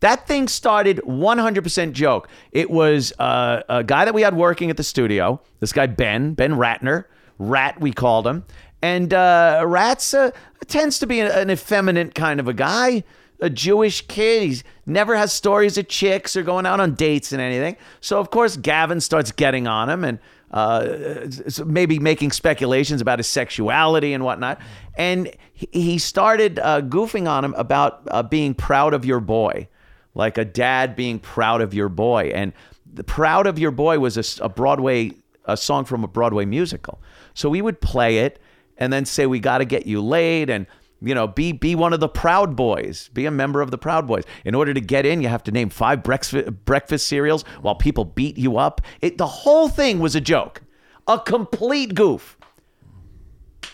That 0.00 0.26
thing 0.26 0.48
started 0.48 1.00
100% 1.06 1.92
joke. 1.92 2.28
It 2.50 2.70
was 2.70 3.12
uh, 3.18 3.62
a 3.68 3.84
guy 3.84 4.04
that 4.04 4.12
we 4.14 4.22
had 4.22 4.36
working 4.36 4.68
at 4.68 4.76
the 4.76 4.82
studio. 4.82 5.40
This 5.60 5.72
guy 5.72 5.86
Ben, 5.86 6.34
Ben 6.34 6.54
Ratner, 6.54 7.04
Rat 7.38 7.80
we 7.80 7.92
called 7.92 8.26
him, 8.26 8.44
and 8.82 9.14
uh, 9.14 9.62
Rat's 9.64 10.12
uh, 10.12 10.32
tends 10.66 10.98
to 10.98 11.06
be 11.06 11.20
an, 11.20 11.30
an 11.30 11.50
effeminate 11.50 12.14
kind 12.14 12.40
of 12.40 12.48
a 12.48 12.52
guy, 12.52 13.04
a 13.40 13.48
Jewish 13.48 14.06
kid. 14.08 14.42
He's 14.42 14.64
never 14.86 15.16
has 15.16 15.32
stories 15.32 15.78
of 15.78 15.88
chicks 15.88 16.36
or 16.36 16.42
going 16.42 16.66
out 16.66 16.80
on 16.80 16.94
dates 16.94 17.32
and 17.32 17.40
anything. 17.40 17.76
So 18.00 18.18
of 18.18 18.30
course 18.30 18.56
Gavin 18.56 19.00
starts 19.00 19.30
getting 19.30 19.66
on 19.66 19.88
him 19.88 20.02
and 20.04 20.18
uh, 20.52 21.26
maybe 21.64 21.98
making 21.98 22.32
speculations 22.32 23.00
about 23.00 23.18
his 23.18 23.26
sexuality 23.26 24.12
and 24.12 24.24
whatnot. 24.24 24.60
And 24.96 25.34
he- 25.52 25.98
started 25.98 26.58
uh, 26.58 26.82
goofing 26.82 27.28
on 27.28 27.44
him 27.44 27.54
about 27.54 28.02
uh, 28.10 28.22
being 28.22 28.54
proud 28.54 28.92
of 28.94 29.04
your 29.04 29.20
boy, 29.20 29.68
like 30.14 30.36
a 30.36 30.44
dad 30.44 30.96
being 30.96 31.18
proud 31.18 31.60
of 31.62 31.72
your 31.72 31.88
boy. 31.88 32.32
And 32.34 32.52
the 32.92 33.04
proud 33.04 33.46
of 33.46 33.58
your 33.58 33.70
boy 33.70 33.98
was 33.98 34.16
a, 34.16 34.44
a 34.44 34.48
Broadway, 34.48 35.12
a 35.46 35.56
song 35.56 35.84
from 35.84 36.04
a 36.04 36.08
Broadway 36.08 36.44
musical. 36.44 37.00
So 37.34 37.48
we 37.48 37.62
would 37.62 37.80
play 37.80 38.18
it 38.18 38.38
and 38.76 38.92
then 38.92 39.04
say, 39.04 39.26
"We 39.26 39.40
got 39.40 39.58
to 39.58 39.64
get 39.64 39.86
you 39.86 40.02
laid," 40.02 40.50
and 40.50 40.66
you 41.02 41.14
know, 41.14 41.26
be 41.26 41.52
be 41.52 41.74
one 41.74 41.92
of 41.92 42.00
the 42.00 42.08
Proud 42.08 42.54
Boys, 42.54 43.10
be 43.12 43.26
a 43.26 43.30
member 43.30 43.60
of 43.60 43.70
the 43.70 43.78
Proud 43.78 44.06
Boys. 44.06 44.24
In 44.44 44.54
order 44.54 44.72
to 44.72 44.80
get 44.80 45.04
in, 45.04 45.20
you 45.20 45.28
have 45.28 45.42
to 45.44 45.50
name 45.50 45.68
five 45.68 46.02
breakfast 46.02 46.64
breakfast 46.64 47.08
cereals 47.08 47.42
while 47.60 47.74
people 47.74 48.04
beat 48.04 48.38
you 48.38 48.56
up. 48.56 48.80
It, 49.00 49.18
the 49.18 49.26
whole 49.26 49.68
thing 49.68 49.98
was 49.98 50.14
a 50.14 50.20
joke, 50.20 50.62
a 51.08 51.18
complete 51.18 51.94
goof. 51.94 52.36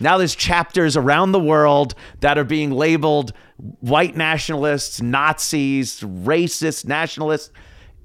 Now 0.00 0.16
there's 0.16 0.34
chapters 0.34 0.96
around 0.96 1.32
the 1.32 1.40
world 1.40 1.94
that 2.20 2.38
are 2.38 2.44
being 2.44 2.70
labeled 2.70 3.32
white 3.80 4.16
nationalists, 4.16 5.02
Nazis, 5.02 6.00
racist 6.00 6.86
nationalists, 6.86 7.50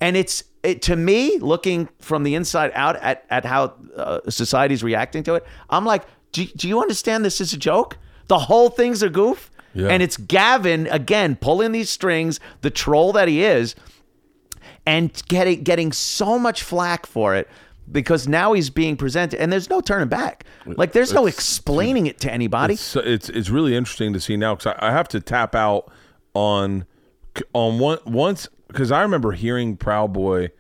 and 0.02 0.18
it's 0.18 0.44
it, 0.64 0.82
to 0.84 0.96
me 0.96 1.38
looking 1.38 1.88
from 2.00 2.24
the 2.24 2.36
inside 2.36 2.72
out 2.74 2.96
at 2.98 3.26
at 3.30 3.46
how 3.46 3.76
uh, 3.96 4.20
society's 4.30 4.84
reacting 4.84 5.24
to 5.24 5.36
it. 5.36 5.46
I'm 5.70 5.86
like, 5.86 6.04
do, 6.32 6.46
do 6.46 6.68
you 6.68 6.82
understand 6.82 7.24
this 7.24 7.40
is 7.40 7.54
a 7.54 7.58
joke? 7.58 7.98
The 8.28 8.40
whole 8.40 8.70
thing's 8.70 9.02
a 9.04 9.10
goof, 9.10 9.52
Yeah. 9.74 9.88
and 9.90 10.02
it's 10.04 10.18
Gavin 10.18 10.88
again 10.88 11.36
pulling 11.36 11.72
these 11.72 11.90
strings, 11.90 12.40
the 12.62 12.70
troll 12.70 13.12
that 13.14 13.28
he 13.28 13.44
is, 13.44 13.76
and 14.86 15.22
getting 15.28 15.64
getting 15.64 15.92
so 15.92 16.38
much 16.38 16.64
flack 16.64 17.06
for 17.06 17.36
it 17.36 17.48
because 17.92 18.28
now 18.28 18.54
he's 18.54 18.70
being 18.70 18.96
presented 18.96 19.40
and 19.40 19.52
there's 19.52 19.70
no 19.70 19.82
turning 19.82 20.08
back. 20.08 20.46
Like 20.66 20.94
there's 20.94 21.14
no 21.14 21.26
explaining 21.26 22.06
it 22.08 22.20
to 22.22 22.32
anybody. 22.32 22.76
It's 22.76 22.96
it's 22.96 23.30
it's 23.30 23.50
really 23.50 23.76
interesting 23.76 24.14
to 24.14 24.20
see 24.20 24.38
now 24.38 24.56
because 24.56 24.76
I, 24.80 24.90
I 24.90 24.92
have 24.92 25.08
to 25.10 25.20
tap 25.20 25.56
out 25.56 25.92
on 26.34 26.86
on 27.54 27.80
one 27.80 28.00
once 28.06 28.48
because 28.68 28.92
I 28.92 29.02
remember 29.02 29.32
hearing 29.34 29.76
Proud 29.78 30.14
Boy 30.14 30.52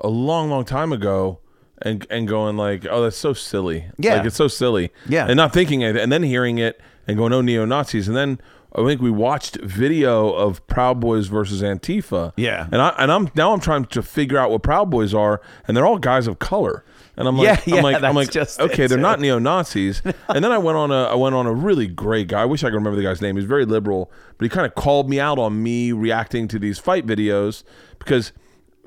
a 0.00 0.08
long 0.08 0.50
long 0.50 0.64
time 0.64 0.92
ago 0.92 1.40
and 1.82 2.06
and 2.10 2.26
going 2.28 2.56
like 2.56 2.86
oh 2.90 3.02
that's 3.02 3.16
so 3.16 3.32
silly 3.32 3.86
Yeah. 3.98 4.16
like 4.16 4.26
it's 4.26 4.36
so 4.36 4.48
silly 4.48 4.90
Yeah. 5.08 5.26
and 5.26 5.36
not 5.36 5.52
thinking 5.52 5.80
it 5.82 5.96
and 5.96 6.10
then 6.12 6.22
hearing 6.22 6.58
it 6.58 6.80
and 7.08 7.16
going 7.16 7.32
oh 7.32 7.40
neo 7.40 7.64
Nazis 7.64 8.06
and 8.06 8.16
then 8.16 8.38
I 8.76 8.84
think 8.84 9.00
we 9.00 9.10
watched 9.10 9.56
video 9.62 10.30
of 10.30 10.64
Proud 10.66 11.00
Boys 11.00 11.26
versus 11.28 11.62
Antifa 11.62 12.32
Yeah. 12.36 12.68
and 12.70 12.80
I 12.82 12.90
and 12.98 13.10
I'm 13.10 13.30
now 13.34 13.52
I'm 13.52 13.60
trying 13.60 13.86
to 13.86 14.02
figure 14.02 14.38
out 14.38 14.50
what 14.50 14.62
Proud 14.62 14.90
Boys 14.90 15.14
are 15.14 15.40
and 15.66 15.76
they're 15.76 15.86
all 15.86 15.98
guys 15.98 16.26
of 16.26 16.38
color 16.38 16.84
and 17.16 17.26
I'm 17.26 17.36
like 17.38 17.46
Yeah, 17.46 17.60
yeah, 17.66 17.76
I'm 17.78 17.82
like 17.82 18.02
I'm 18.02 18.14
like 18.14 18.30
just 18.30 18.60
okay 18.60 18.86
they're 18.86 18.98
too. 18.98 19.02
not 19.02 19.20
neo 19.20 19.38
Nazis. 19.38 20.02
and 20.28 20.44
then 20.44 20.52
I 20.52 20.58
went 20.58 20.76
on 20.76 20.90
a 20.92 21.04
I 21.04 21.14
went 21.14 21.34
on 21.34 21.46
a 21.46 21.52
really 21.52 21.86
great 21.86 22.28
guy. 22.28 22.42
I 22.42 22.44
wish 22.44 22.62
I 22.62 22.68
could 22.68 22.74
remember 22.76 22.96
the 22.96 23.02
guy's 23.02 23.22
name. 23.22 23.36
He's 23.36 23.46
very 23.46 23.64
liberal, 23.64 24.12
but 24.36 24.44
he 24.44 24.48
kind 24.50 24.66
of 24.66 24.74
called 24.74 25.08
me 25.08 25.18
out 25.18 25.38
on 25.38 25.62
me 25.62 25.90
reacting 25.92 26.46
to 26.48 26.58
these 26.58 26.78
fight 26.78 27.06
videos 27.06 27.64
because 27.98 28.32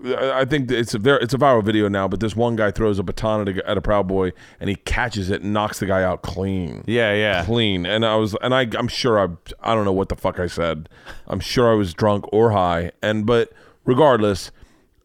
I 0.05 0.41
I 0.41 0.45
think 0.45 0.71
it's 0.71 0.93
a 0.93 1.15
it's 1.15 1.33
a 1.33 1.37
viral 1.37 1.63
video 1.63 1.87
now. 1.87 2.07
But 2.07 2.19
this 2.19 2.35
one 2.35 2.55
guy 2.55 2.71
throws 2.71 2.99
a 2.99 3.03
baton 3.03 3.47
at 3.47 3.57
a, 3.57 3.69
at 3.69 3.77
a 3.77 3.81
Proud 3.81 4.07
Boy 4.07 4.31
and 4.59 4.69
he 4.69 4.75
catches 4.75 5.29
it 5.29 5.41
and 5.41 5.53
knocks 5.53 5.79
the 5.79 5.85
guy 5.85 6.03
out 6.03 6.21
clean. 6.21 6.83
Yeah, 6.87 7.13
yeah. 7.13 7.45
clean. 7.45 7.85
And 7.85 8.05
I 8.05 8.15
was 8.15 8.35
and 8.41 8.53
I 8.53 8.67
I'm 8.77 8.87
sure 8.87 9.19
I 9.19 9.27
I 9.61 9.75
don't 9.75 9.85
know 9.85 9.93
what 9.93 10.09
the 10.09 10.15
fuck 10.15 10.39
I 10.39 10.47
said. 10.47 10.89
I'm 11.27 11.39
sure 11.39 11.71
I 11.71 11.75
was 11.75 11.93
drunk 11.93 12.25
or 12.31 12.51
high. 12.51 12.91
And 13.01 13.25
but 13.25 13.51
regardless, 13.85 14.51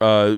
uh 0.01 0.36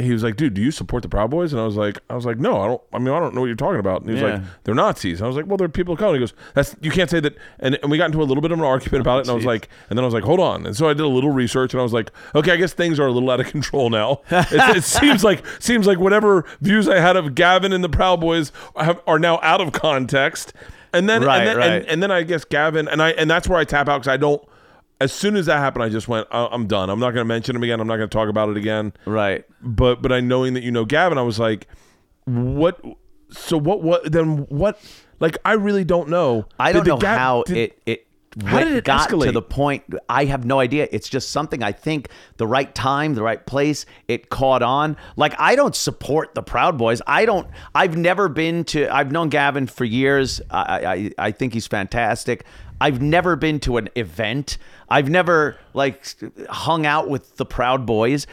he 0.00 0.12
was 0.12 0.22
like, 0.22 0.36
"Dude, 0.36 0.54
do 0.54 0.60
you 0.60 0.70
support 0.70 1.02
the 1.02 1.08
Proud 1.08 1.30
Boys?" 1.30 1.52
And 1.52 1.60
I 1.60 1.64
was 1.64 1.76
like, 1.76 1.98
"I 2.08 2.14
was 2.14 2.24
like, 2.26 2.38
no, 2.38 2.60
I 2.60 2.66
don't. 2.68 2.82
I 2.92 2.98
mean, 2.98 3.08
I 3.14 3.18
don't 3.20 3.34
know 3.34 3.40
what 3.40 3.46
you're 3.46 3.56
talking 3.56 3.80
about." 3.80 4.00
And 4.02 4.08
he 4.10 4.14
was 4.14 4.22
Yeah. 4.22 4.34
like, 4.38 4.42
"They're 4.64 4.74
Nazis." 4.74 5.20
And 5.20 5.26
I 5.26 5.28
was 5.28 5.36
like, 5.36 5.46
"Well, 5.46 5.56
they're 5.56 5.68
people 5.68 5.94
of 5.94 5.98
color." 6.00 6.14
He 6.14 6.20
goes, 6.20 6.34
"That's 6.54 6.76
you 6.80 6.90
can't 6.90 7.10
say 7.10 7.20
that." 7.20 7.36
And, 7.58 7.78
and 7.82 7.90
we 7.90 7.98
got 7.98 8.06
into 8.06 8.22
a 8.22 8.24
little 8.24 8.40
bit 8.42 8.52
of 8.52 8.58
an 8.58 8.64
argument 8.64 9.00
about 9.02 9.18
it. 9.18 9.20
And 9.22 9.30
I 9.30 9.34
was 9.34 9.44
like, 9.44 9.68
and 9.88 9.98
then 9.98 10.04
I 10.04 10.06
was 10.06 10.14
like, 10.14 10.24
"Hold 10.24 10.40
on." 10.40 10.66
And 10.66 10.76
so 10.76 10.88
I 10.88 10.94
did 10.94 11.02
a 11.02 11.08
little 11.08 11.30
research, 11.30 11.72
and 11.74 11.80
I 11.80 11.82
was 11.82 11.92
like, 11.92 12.10
"Okay, 12.34 12.52
I 12.52 12.56
guess 12.56 12.72
things 12.72 12.98
are 13.00 13.06
a 13.06 13.12
little 13.12 13.30
out 13.30 13.40
of 13.40 13.46
control 13.46 13.90
now." 13.90 14.20
it, 14.30 14.76
it 14.78 14.84
seems 14.84 15.22
like 15.24 15.42
seems 15.58 15.86
like 15.86 15.98
whatever 15.98 16.44
views 16.60 16.88
I 16.88 16.98
had 17.00 17.16
of 17.16 17.34
Gavin 17.34 17.72
and 17.72 17.82
the 17.84 17.88
Proud 17.88 18.20
Boys 18.20 18.52
have, 18.76 19.00
are 19.06 19.18
now 19.18 19.38
out 19.42 19.60
of 19.60 19.72
context. 19.72 20.52
And 20.92 21.08
then, 21.08 21.22
Right, 21.22 21.38
and 21.38 21.46
then, 21.48 21.56
right. 21.56 21.70
And, 21.70 21.86
and 21.86 22.02
then 22.02 22.10
I 22.10 22.22
guess 22.24 22.44
Gavin 22.44 22.88
and 22.88 23.00
I, 23.00 23.10
and 23.10 23.30
that's 23.30 23.48
where 23.48 23.58
I 23.58 23.64
tap 23.64 23.88
out 23.88 23.98
because 24.02 24.08
I 24.12 24.16
don't. 24.16 24.42
As 25.00 25.12
soon 25.12 25.34
as 25.36 25.46
that 25.46 25.58
happened, 25.58 25.82
I 25.82 25.88
just 25.88 26.08
went, 26.08 26.26
"I- 26.30 26.48
"I'm 26.52 26.66
done. 26.66 26.90
I'm 26.90 26.98
not 27.00 27.12
going 27.14 27.22
to 27.24 27.28
mention 27.28 27.56
him 27.56 27.62
again. 27.62 27.80
I'm 27.80 27.86
not 27.86 27.96
going 27.96 28.08
to 28.08 28.14
talk 28.14 28.28
about 28.28 28.48
it 28.50 28.56
again." 28.56 28.92
Right. 29.06 29.44
but 29.62 30.02
but 30.02 30.12
I 30.12 30.20
knowing 30.20 30.54
that 30.54 30.62
you 30.62 30.70
know 30.70 30.84
Gavin, 30.84 31.16
I 31.18 31.22
was 31.22 31.38
like, 31.38 31.66
what? 32.26 32.80
So 33.30 33.56
what? 33.56 33.82
What 33.82 34.10
then? 34.10 34.46
What? 34.48 34.80
Like 35.20 35.38
I 35.44 35.52
really 35.52 35.84
don't 35.84 36.08
know. 36.08 36.46
I 36.58 36.72
don't 36.72 36.86
know 36.86 36.96
Gav- 36.98 37.18
how 37.18 37.42
did- 37.44 37.56
it 37.56 37.82
it 37.86 38.06
How 38.44 38.60
did 38.60 38.72
it 38.74 38.84
got 38.84 39.08
to 39.10 39.32
the 39.32 39.42
point. 39.42 39.82
I 40.08 40.24
have 40.26 40.44
no 40.44 40.60
idea. 40.60 40.86
It's 40.92 41.08
just 41.08 41.30
something 41.30 41.62
I 41.62 41.72
think 41.72 42.08
the 42.36 42.46
right 42.46 42.72
time, 42.74 43.14
the 43.14 43.22
right 43.22 43.44
place. 43.44 43.86
It 44.08 44.30
caught 44.30 44.62
on. 44.62 44.96
Like 45.16 45.34
I 45.38 45.56
don't 45.56 45.74
support 45.74 46.34
the 46.34 46.42
Proud 46.42 46.78
Boys. 46.78 47.02
I 47.06 47.24
don't. 47.24 47.46
I've 47.74 47.96
never 47.96 48.28
been 48.28 48.64
to. 48.66 48.88
I've 48.94 49.10
known 49.12 49.30
Gavin 49.30 49.66
for 49.66 49.84
years. 49.84 50.40
I 50.50 51.10
I, 51.18 51.26
I 51.28 51.30
think 51.32 51.54
he's 51.54 51.66
fantastic. 51.66 52.44
I've 52.80 53.02
never 53.02 53.36
been 53.36 53.60
to 53.60 53.76
an 53.76 53.88
event. 53.94 54.56
I've 54.88 55.10
never 55.10 55.56
like 55.74 56.16
hung 56.48 56.86
out 56.86 57.08
with 57.08 57.36
the 57.36 57.44
Proud 57.44 57.84
Boys. 57.84 58.26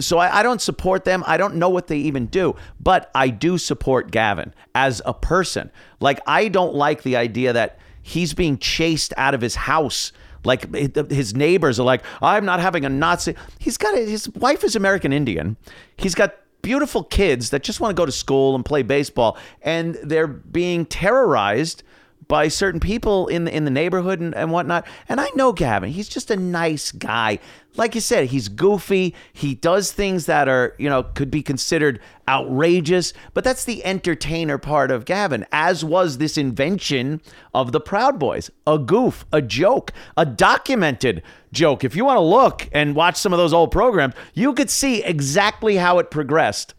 So 0.00 0.18
I, 0.18 0.40
I 0.40 0.42
don't 0.42 0.60
support 0.60 1.04
them. 1.04 1.22
I 1.26 1.36
don't 1.36 1.54
know 1.56 1.68
what 1.68 1.86
they 1.86 1.98
even 1.98 2.26
do, 2.26 2.56
but 2.80 3.10
I 3.14 3.28
do 3.28 3.56
support 3.56 4.10
Gavin 4.10 4.52
as 4.74 5.00
a 5.06 5.14
person. 5.14 5.70
Like 6.00 6.20
I 6.26 6.48
don't 6.48 6.74
like 6.74 7.02
the 7.02 7.16
idea 7.16 7.52
that 7.52 7.78
he's 8.02 8.34
being 8.34 8.58
chased 8.58 9.14
out 9.16 9.34
of 9.34 9.40
his 9.40 9.54
house. 9.54 10.12
Like 10.44 10.74
his 11.10 11.34
neighbors 11.34 11.80
are 11.80 11.84
like, 11.84 12.02
I'm 12.22 12.44
not 12.44 12.60
having 12.60 12.84
a 12.84 12.88
Nazi. 12.88 13.34
He's 13.58 13.76
got 13.76 13.96
a, 13.96 14.00
his 14.00 14.28
wife 14.30 14.64
is 14.64 14.76
American 14.76 15.12
Indian. 15.12 15.56
He's 15.96 16.14
got 16.14 16.34
beautiful 16.62 17.04
kids 17.04 17.50
that 17.50 17.62
just 17.62 17.80
want 17.80 17.94
to 17.96 18.00
go 18.00 18.06
to 18.06 18.12
school 18.12 18.54
and 18.54 18.64
play 18.64 18.82
baseball, 18.82 19.36
and 19.62 19.94
they're 20.02 20.26
being 20.26 20.86
terrorized 20.86 21.82
by 22.28 22.46
certain 22.48 22.78
people 22.78 23.26
in 23.28 23.44
the 23.44 23.54
in 23.54 23.64
the 23.64 23.70
neighborhood 23.70 24.20
and, 24.20 24.34
and 24.34 24.52
whatnot. 24.52 24.86
And 25.08 25.20
I 25.20 25.28
know 25.34 25.52
Gavin, 25.52 25.90
he's 25.90 26.08
just 26.08 26.30
a 26.30 26.36
nice 26.36 26.92
guy. 26.92 27.38
Like 27.76 27.94
you 27.94 28.00
said, 28.00 28.26
he's 28.26 28.48
goofy. 28.48 29.14
He 29.32 29.54
does 29.54 29.92
things 29.92 30.26
that 30.26 30.48
are, 30.48 30.74
you 30.78 30.88
know, 30.88 31.04
could 31.04 31.30
be 31.30 31.42
considered 31.42 32.00
outrageous, 32.28 33.12
but 33.34 33.44
that's 33.44 33.64
the 33.64 33.84
entertainer 33.84 34.58
part 34.58 34.90
of 34.90 35.04
Gavin, 35.04 35.46
as 35.52 35.84
was 35.84 36.18
this 36.18 36.36
invention 36.36 37.22
of 37.54 37.72
the 37.72 37.80
Proud 37.80 38.18
Boys. 38.18 38.50
A 38.66 38.78
goof, 38.78 39.24
a 39.32 39.40
joke, 39.40 39.92
a 40.16 40.26
documented 40.26 41.22
joke. 41.52 41.84
If 41.84 41.96
you 41.96 42.04
want 42.04 42.16
to 42.16 42.22
look 42.22 42.68
and 42.72 42.94
watch 42.94 43.16
some 43.16 43.32
of 43.32 43.38
those 43.38 43.52
old 43.52 43.70
programs, 43.70 44.14
you 44.34 44.52
could 44.52 44.70
see 44.70 45.02
exactly 45.04 45.76
how 45.76 45.98
it 45.98 46.10
progressed 46.10 46.74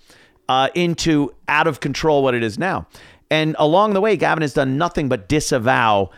uh, 0.49 0.69
into 0.75 1.33
out 1.47 1.67
of 1.67 1.79
control 1.79 2.23
what 2.23 2.35
it 2.35 2.43
is 2.43 2.59
now. 2.59 2.87
And 3.31 3.55
along 3.59 3.93
the 3.93 4.01
way, 4.01 4.17
Gavin 4.17 4.41
has 4.41 4.53
done 4.53 4.77
nothing 4.77 5.07
but 5.09 5.27
disavow 5.29 6.09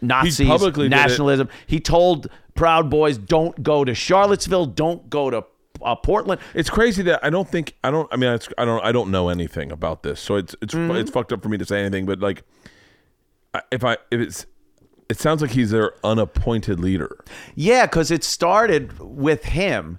Nazis, 0.00 0.46
publicly 0.46 0.88
nationalism. 0.88 1.48
He 1.66 1.80
told 1.80 2.28
Proud 2.54 2.90
Boys. 2.90 3.18
Don't 3.18 3.62
go 3.62 3.84
to 3.84 3.94
Charlottesville. 3.94 4.66
Don't 4.66 5.08
go 5.10 5.30
to 5.30 5.44
uh, 5.82 5.96
Portland. 5.96 6.40
It's 6.54 6.70
crazy 6.70 7.02
that 7.04 7.24
I 7.24 7.30
don't 7.30 7.48
think 7.48 7.74
I 7.82 7.90
don't. 7.90 8.08
I 8.12 8.16
mean, 8.16 8.32
it's, 8.32 8.48
I 8.58 8.64
don't. 8.64 8.84
I 8.84 8.92
don't 8.92 9.10
know 9.10 9.28
anything 9.28 9.72
about 9.72 10.02
this, 10.02 10.20
so 10.20 10.36
it's 10.36 10.54
it's 10.62 10.74
Mm-hmm. 10.74 10.96
it's 10.96 11.10
fucked 11.10 11.32
up 11.32 11.42
for 11.42 11.48
me 11.48 11.58
to 11.58 11.64
say 11.64 11.80
anything. 11.80 12.06
But 12.06 12.20
like, 12.20 12.44
if 13.70 13.84
I 13.84 13.94
if 14.10 14.20
it's, 14.20 14.46
it 15.08 15.18
sounds 15.18 15.42
like 15.42 15.52
he's 15.52 15.70
their 15.70 15.94
unappointed 16.04 16.78
leader. 16.80 17.24
Yeah, 17.54 17.86
because 17.86 18.10
it 18.10 18.22
started 18.24 18.98
with 19.00 19.44
him, 19.46 19.98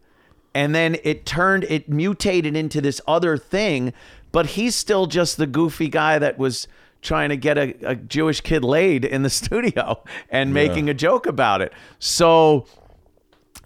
and 0.56 0.74
then 0.74 0.98
it 1.04 1.26
turned, 1.26 1.66
it 1.66 1.90
mutated 1.90 2.56
into 2.56 2.82
this 2.82 3.00
other 3.08 3.38
thing. 3.38 3.94
But 4.34 4.48
he's 4.48 4.76
still 4.76 5.06
just 5.06 5.38
the 5.38 5.48
goofy 5.48 5.88
guy 5.88 6.20
that 6.20 6.38
was 6.38 6.68
trying 7.02 7.30
to 7.30 7.38
get 7.38 7.58
a, 7.58 7.74
a 7.84 7.96
Jewish 7.96 8.42
kid 8.42 8.66
laid 8.66 9.06
in 9.06 9.24
the 9.24 9.30
studio 9.42 10.04
and 10.30 10.54
making 10.54 10.90
a 10.90 10.94
joke 10.94 11.26
about 11.26 11.62
it. 11.62 11.72
So 12.00 12.66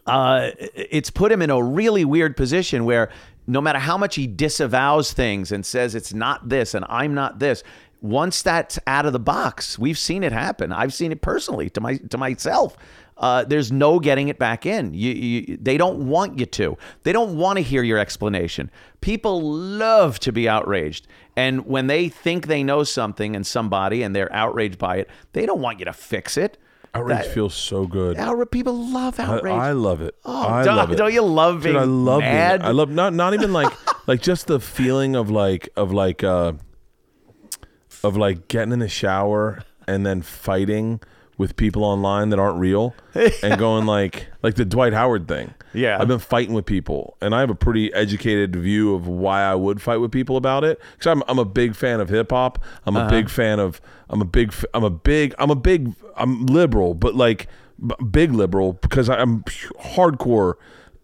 uh, 0.05 0.51
it's 0.75 1.09
put 1.09 1.31
him 1.31 1.41
in 1.41 1.49
a 1.49 1.61
really 1.61 2.05
weird 2.05 2.37
position 2.37 2.85
where 2.85 3.09
no 3.47 3.61
matter 3.61 3.79
how 3.79 3.97
much 3.97 4.15
he 4.15 4.27
disavows 4.27 5.13
things 5.13 5.51
and 5.51 5.65
says 5.65 5.95
it's 5.95 6.13
not 6.13 6.49
this 6.49 6.73
and 6.73 6.85
I'm 6.89 7.13
not 7.13 7.39
this, 7.39 7.63
once 8.01 8.41
that's 8.41 8.77
out 8.85 9.05
of 9.05 9.13
the 9.13 9.19
box, 9.19 9.79
we've 9.79 9.97
seen 9.97 10.23
it 10.23 10.31
happen. 10.31 10.71
I've 10.71 10.93
seen 10.93 11.11
it 11.11 11.21
personally 11.21 11.69
to 11.71 11.81
my 11.81 11.97
to 11.97 12.17
myself. 12.17 12.77
Uh, 13.17 13.43
there's 13.43 13.71
no 13.71 13.99
getting 13.99 14.27
it 14.27 14.37
back 14.37 14.65
in. 14.65 14.93
You, 14.93 15.11
you, 15.11 15.57
they 15.59 15.75
don't 15.77 16.07
want 16.07 16.37
you 16.39 16.45
to. 16.45 16.77
They 17.03 17.11
don't 17.11 17.35
want 17.37 17.57
to 17.57 17.63
hear 17.63 17.81
your 17.81 17.97
explanation. 17.97 18.69
People 19.01 19.41
love 19.41 20.19
to 20.19 20.31
be 20.31 20.47
outraged, 20.47 21.07
and 21.35 21.65
when 21.65 21.87
they 21.87 22.09
think 22.09 22.45
they 22.47 22.63
know 22.63 22.83
something 22.83 23.35
and 23.35 23.45
somebody 23.45 24.03
and 24.03 24.15
they're 24.15 24.31
outraged 24.33 24.77
by 24.77 24.97
it, 24.97 25.09
they 25.33 25.45
don't 25.47 25.61
want 25.61 25.79
you 25.79 25.85
to 25.85 25.93
fix 25.93 26.37
it. 26.37 26.57
Outrage 26.93 27.25
That- 27.25 27.33
feels 27.33 27.53
so 27.53 27.85
good. 27.85 28.17
Outra- 28.17 28.49
people 28.49 28.73
love 28.91 29.19
I, 29.19 29.23
outrage. 29.23 29.53
I 29.53 29.71
love 29.71 30.01
it. 30.01 30.15
Oh, 30.23 30.47
I 30.47 30.63
don't, 30.63 30.75
love 30.77 30.91
it. 30.91 30.95
don't 30.95 31.13
you 31.13 31.21
love 31.21 31.63
being 31.63 31.73
Dude, 31.73 31.81
I 31.81 31.85
love 31.85 32.19
mad? 32.21 32.61
being. 32.61 32.69
I 32.69 32.71
love 32.71 32.89
not 32.89 33.13
not 33.13 33.33
even 33.33 33.51
like 33.51 33.73
like 34.07 34.21
just 34.21 34.47
the 34.47 34.59
feeling 34.59 35.15
of 35.15 35.29
like 35.29 35.69
of 35.75 35.91
like 35.91 36.23
uh 36.23 36.53
of 38.03 38.15
like 38.15 38.47
getting 38.47 38.71
in 38.73 38.79
the 38.79 38.87
shower 38.89 39.63
and 39.87 40.05
then 40.05 40.21
fighting 40.21 41.01
with 41.37 41.55
people 41.55 41.83
online 41.83 42.29
that 42.29 42.39
aren't 42.39 42.57
real 42.57 42.95
and 43.43 43.59
going 43.59 43.85
like 43.85 44.27
like 44.41 44.55
the 44.55 44.65
Dwight 44.65 44.93
Howard 44.93 45.27
thing. 45.27 45.53
Yeah. 45.73 45.97
I've 45.99 46.07
been 46.07 46.19
fighting 46.19 46.53
with 46.55 46.65
people 46.65 47.15
and 47.21 47.35
I 47.35 47.41
have 47.41 47.49
a 47.49 47.55
pretty 47.55 47.93
educated 47.93 48.55
view 48.55 48.95
of 48.95 49.07
why 49.07 49.43
I 49.43 49.53
would 49.53 49.81
fight 49.81 49.97
with 49.97 50.11
people 50.11 50.37
about 50.37 50.63
it 50.63 50.79
cuz 50.99 51.07
I'm 51.07 51.23
I'm 51.27 51.39
a 51.39 51.45
big 51.45 51.75
fan 51.75 51.99
of 51.99 52.09
hip 52.09 52.31
hop. 52.31 52.63
I'm 52.85 52.95
a 52.95 53.01
uh-huh. 53.01 53.09
big 53.09 53.29
fan 53.29 53.59
of 53.59 53.79
I'm 54.09 54.21
a 54.21 54.25
big 54.25 54.53
I'm 54.73 54.83
a 54.83 54.89
big 54.89 55.35
I'm 55.37 55.51
a 55.51 55.55
big 55.55 55.93
I'm 56.15 56.45
liberal 56.45 56.93
but 56.93 57.13
like 57.13 57.47
big 58.09 58.31
liberal 58.31 58.73
because 58.73 59.09
I'm 59.09 59.43
hardcore 59.79 60.55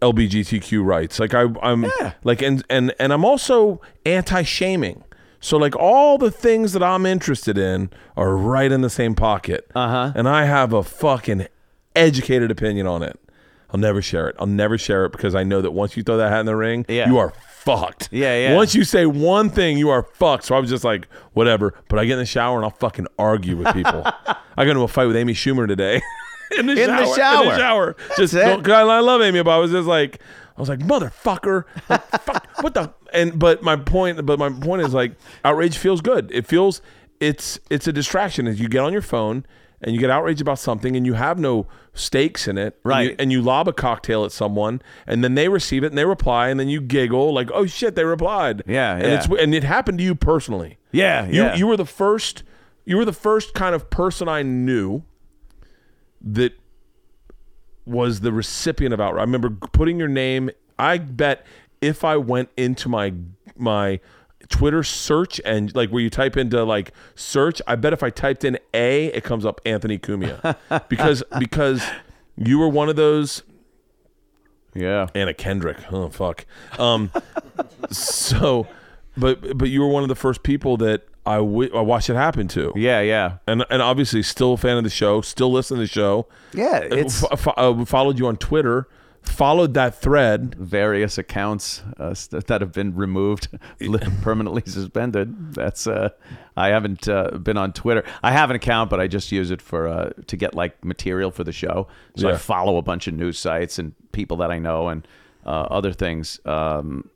LBGTQ 0.04 0.84
rights. 0.84 1.20
Like 1.20 1.34
I, 1.34 1.48
I'm 1.62 1.86
like, 2.24 2.42
and 2.42 2.64
and 2.70 2.94
and 3.00 3.14
I'm 3.14 3.24
also 3.26 3.82
anti-shaming. 4.06 5.04
So 5.44 5.58
like 5.58 5.76
all 5.76 6.18
the 6.18 6.32
things 6.32 6.72
that 6.72 6.82
I'm 6.82 7.06
interested 7.06 7.58
in 7.58 7.90
are 8.16 8.36
right 8.38 8.72
in 8.72 8.80
the 8.82 8.90
same 8.90 9.14
pocket. 9.14 9.70
Uh 9.76 9.80
Uh-huh. 9.80 10.12
And 10.16 10.28
I 10.30 10.46
have 10.46 10.72
a 10.72 10.84
fucking 10.84 11.48
educated 11.96 12.50
opinion 12.50 12.88
on 12.88 13.04
it. 13.04 13.20
I'll 13.72 13.80
never 13.80 14.02
share 14.02 14.30
it. 14.30 14.36
I'll 14.40 14.48
never 14.48 14.78
share 14.78 15.04
it 15.06 15.12
because 15.12 15.36
I 15.36 15.44
know 15.44 15.60
that 15.62 15.72
once 15.72 15.98
you 15.98 16.04
throw 16.04 16.16
that 16.18 16.30
hat 16.30 16.40
in 16.42 16.46
the 16.46 16.56
ring, 16.56 16.86
Yeah. 16.88 17.10
you 17.10 17.18
are 17.18 17.34
fucked. 17.60 18.08
Yeah, 18.12 18.38
yeah. 18.50 18.56
Once 18.56 18.74
you 18.76 18.84
say 18.86 19.06
one 19.06 19.50
thing, 19.50 19.78
you 19.78 19.90
are 19.90 20.04
fucked. 20.04 20.46
So 20.46 20.56
I 20.56 20.60
was 20.60 20.70
just 20.70 20.84
like, 20.84 21.08
whatever. 21.34 21.74
But 21.90 22.00
I 22.00 22.06
get 22.06 22.14
in 22.14 22.20
the 22.20 22.26
shower 22.26 22.56
and 22.58 22.64
I'll 22.66 22.72
fucking 22.72 23.08
argue 23.20 23.58
with 23.58 23.74
people. 23.74 24.04
I 24.28 24.36
got 24.66 24.70
into 24.70 24.82
a 24.84 24.88
fight 24.88 25.08
with 25.08 25.16
Amy 25.18 25.34
Schumer 25.34 25.68
today. 25.68 26.02
in 26.58 26.68
the 26.68 26.74
In 26.74 26.90
the 26.90 27.06
shower. 27.06 27.08
In 27.08 27.16
shower. 27.16 27.46
the 27.46 27.58
shower. 27.58 27.96
Just 28.18 28.34
it. 28.36 28.46
no, 28.46 28.62
'cause 28.62 28.72
I, 28.74 28.82
I 28.84 29.00
love 29.00 29.22
Amy, 29.22 29.42
but 29.44 29.52
I 29.52 29.58
was 29.58 29.72
just 29.72 29.88
like, 29.88 30.22
I 30.56 30.60
was 30.60 30.70
like, 30.70 30.80
motherfucker, 30.80 31.66
like, 31.90 32.02
fuck, 32.22 32.48
what 32.62 32.74
the? 32.74 32.94
And 33.12 33.40
but 33.40 33.64
my 33.64 33.76
point, 33.76 34.26
but 34.26 34.38
my 34.40 34.50
point 34.50 34.82
is 34.84 34.94
like, 34.94 35.14
outrage 35.44 35.78
feels 35.78 36.02
good. 36.02 36.32
It 36.32 36.46
feels 36.46 36.82
it's 37.20 37.60
it's 37.70 37.88
a 37.88 37.94
distraction 37.94 38.48
as 38.48 38.60
you 38.60 38.68
get 38.68 38.82
on 38.82 38.94
your 38.94 39.02
phone 39.02 39.46
and 39.82 39.94
you 39.94 40.00
get 40.00 40.10
outraged 40.10 40.42
about 40.42 40.60
something 40.60 40.96
and 40.96 41.06
you 41.06 41.14
have 41.14 41.38
no 41.38 41.68
stakes 41.94 42.48
in 42.48 42.58
it, 42.58 42.64
and 42.64 42.74
you- 42.76 42.90
Right. 42.90 43.16
And 43.20 43.32
you, 43.32 43.42
lob 43.42 43.68
a 43.68 43.74
cocktail 43.74 44.24
at 44.26 44.32
someone 44.32 44.82
and 45.06 45.24
then 45.24 45.36
they 45.36 45.50
receive 45.50 45.84
it 45.84 45.88
and 45.88 45.98
they 45.98 46.06
reply 46.06 46.48
and 46.50 46.60
then 46.60 46.70
you 46.70 46.82
giggle 46.82 47.34
like, 47.34 47.50
oh 47.54 47.66
shit, 47.66 47.96
they 47.96 48.06
replied. 48.06 48.64
Yeah, 48.66 48.94
and 48.94 49.04
yeah. 49.04 49.14
it's 49.16 49.28
and 49.28 49.54
it 49.54 49.64
happened 49.64 49.98
to 49.98 50.04
you 50.04 50.16
personally. 50.16 50.78
Yeah, 50.92 51.26
you 51.26 51.44
yeah. 51.44 51.56
you 51.56 51.68
were 51.68 51.78
the 51.78 51.86
first. 51.86 52.44
You 52.86 52.98
were 52.98 53.06
the 53.06 53.14
first 53.14 53.54
kind 53.54 53.74
of 53.74 53.90
person 53.90 54.28
I 54.28 54.44
knew 54.44 55.04
that 56.22 56.54
was 57.86 58.22
the 58.22 58.32
recipient 58.32 58.94
of 58.94 59.02
outrage. 59.02 59.20
I 59.20 59.24
remember 59.24 59.50
putting 59.50 59.98
your 60.00 60.08
name. 60.08 60.50
I 60.78 60.98
bet 60.98 61.46
if 61.82 62.04
I 62.04 62.18
went 62.18 62.50
into 62.58 62.90
my 62.90 63.14
my 63.56 64.00
Twitter 64.50 64.84
search 64.84 65.40
and 65.46 65.74
like 65.76 65.90
where 65.90 66.02
you 66.02 66.10
type 66.10 66.38
into 66.38 66.64
like 66.64 66.92
search, 67.16 67.62
I 67.68 67.76
bet 67.76 67.94
if 67.94 68.04
I 68.04 68.10
typed 68.10 68.44
in 68.44 68.58
A, 68.74 69.08
it 69.08 69.24
comes 69.24 69.46
up 69.46 69.62
Anthony 69.66 69.98
Cumia 69.98 70.56
because 70.90 71.24
because 71.40 71.84
you 72.38 72.60
were 72.60 72.70
one 72.70 72.90
of 72.90 72.96
those 72.96 73.44
yeah. 74.76 75.08
Anna 75.14 75.34
Kendrick. 75.34 75.78
Oh 75.92 76.10
fuck. 76.10 76.46
Um, 76.80 77.12
so, 77.92 78.68
but 79.18 79.58
but 79.58 79.70
you 79.70 79.82
were 79.82 79.88
one 79.88 80.04
of 80.04 80.10
the 80.10 80.16
first 80.16 80.44
people 80.44 80.78
that 80.78 81.08
I 81.26 81.36
I 81.36 81.40
watched 81.40 82.10
it 82.10 82.16
happen 82.16 82.48
to. 82.50 82.74
Yeah, 82.76 83.02
yeah. 83.02 83.38
And, 83.48 83.66
and 83.70 83.82
obviously 83.82 84.24
still 84.24 84.54
a 84.54 84.58
fan 84.58 84.78
of 84.78 84.84
the 84.84 84.90
show, 84.90 85.22
still 85.22 85.52
listen 85.52 85.78
to 85.78 85.82
the 85.84 85.88
show. 85.88 86.28
Yeah, 86.54 86.80
it's 86.80 87.24
F- 87.24 87.48
f- 87.48 87.54
uh, 87.58 87.86
followed 87.86 88.20
you 88.20 88.28
on 88.28 88.36
Twitter, 88.38 88.88
followed 89.22 89.74
that 89.76 89.96
thread. 90.02 90.56
various 90.56 91.18
accounts 91.18 91.82
uh, 91.98 92.14
that 92.32 92.60
have 92.60 92.74
been 92.74 92.94
removed, 92.96 93.48
permanently 94.22 94.64
suspended. 94.66 95.54
That's 95.54 95.88
uh, 95.88 96.10
I 96.58 96.68
haven't 96.70 97.08
uh, 97.08 97.38
been 97.38 97.58
on 97.58 97.72
Twitter. 97.72 98.04
I 98.22 98.32
have 98.32 98.50
an 98.50 98.58
account, 98.58 98.90
but 98.90 99.00
I 99.00 99.08
just 99.08 99.32
use 99.32 99.50
it 99.50 99.62
for 99.62 99.88
uh, 99.88 100.10
to 100.28 100.36
get 100.36 100.54
like 100.56 100.84
material 100.84 101.32
for 101.32 101.44
the 101.46 101.54
show. 101.54 101.88
So 102.18 102.30
I 102.30 102.36
follow 102.38 102.78
a 102.78 102.82
bunch 102.82 103.08
of 103.08 103.14
news 103.14 103.40
sites 103.40 103.80
and 103.80 103.94
people 104.12 104.38
that 104.38 104.52
I 104.52 104.60
know 104.60 104.90
and 104.90 105.08
uh, 105.46 105.68
other 105.72 105.92
things, 105.94 106.40
um, 106.46 107.10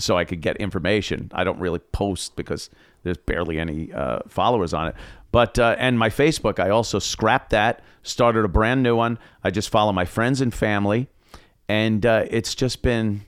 so 0.00 0.16
I 0.16 0.24
could 0.24 0.40
get 0.40 0.56
information. 0.56 1.30
I 1.34 1.44
don't 1.44 1.58
really 1.58 1.78
post 1.78 2.36
because 2.36 2.70
there's 3.02 3.16
barely 3.16 3.58
any 3.58 3.92
uh, 3.92 4.20
followers 4.28 4.74
on 4.74 4.88
it. 4.88 4.94
But 5.32 5.58
uh, 5.58 5.76
and 5.78 5.98
my 5.98 6.08
Facebook, 6.08 6.58
I 6.58 6.70
also 6.70 6.98
scrapped 6.98 7.50
that, 7.50 7.82
started 8.02 8.44
a 8.44 8.48
brand 8.48 8.82
new 8.82 8.96
one. 8.96 9.18
I 9.44 9.50
just 9.50 9.70
follow 9.70 9.92
my 9.92 10.04
friends 10.04 10.40
and 10.40 10.52
family, 10.52 11.08
and 11.68 12.04
uh, 12.04 12.24
it's 12.28 12.54
just 12.54 12.82
been 12.82 13.22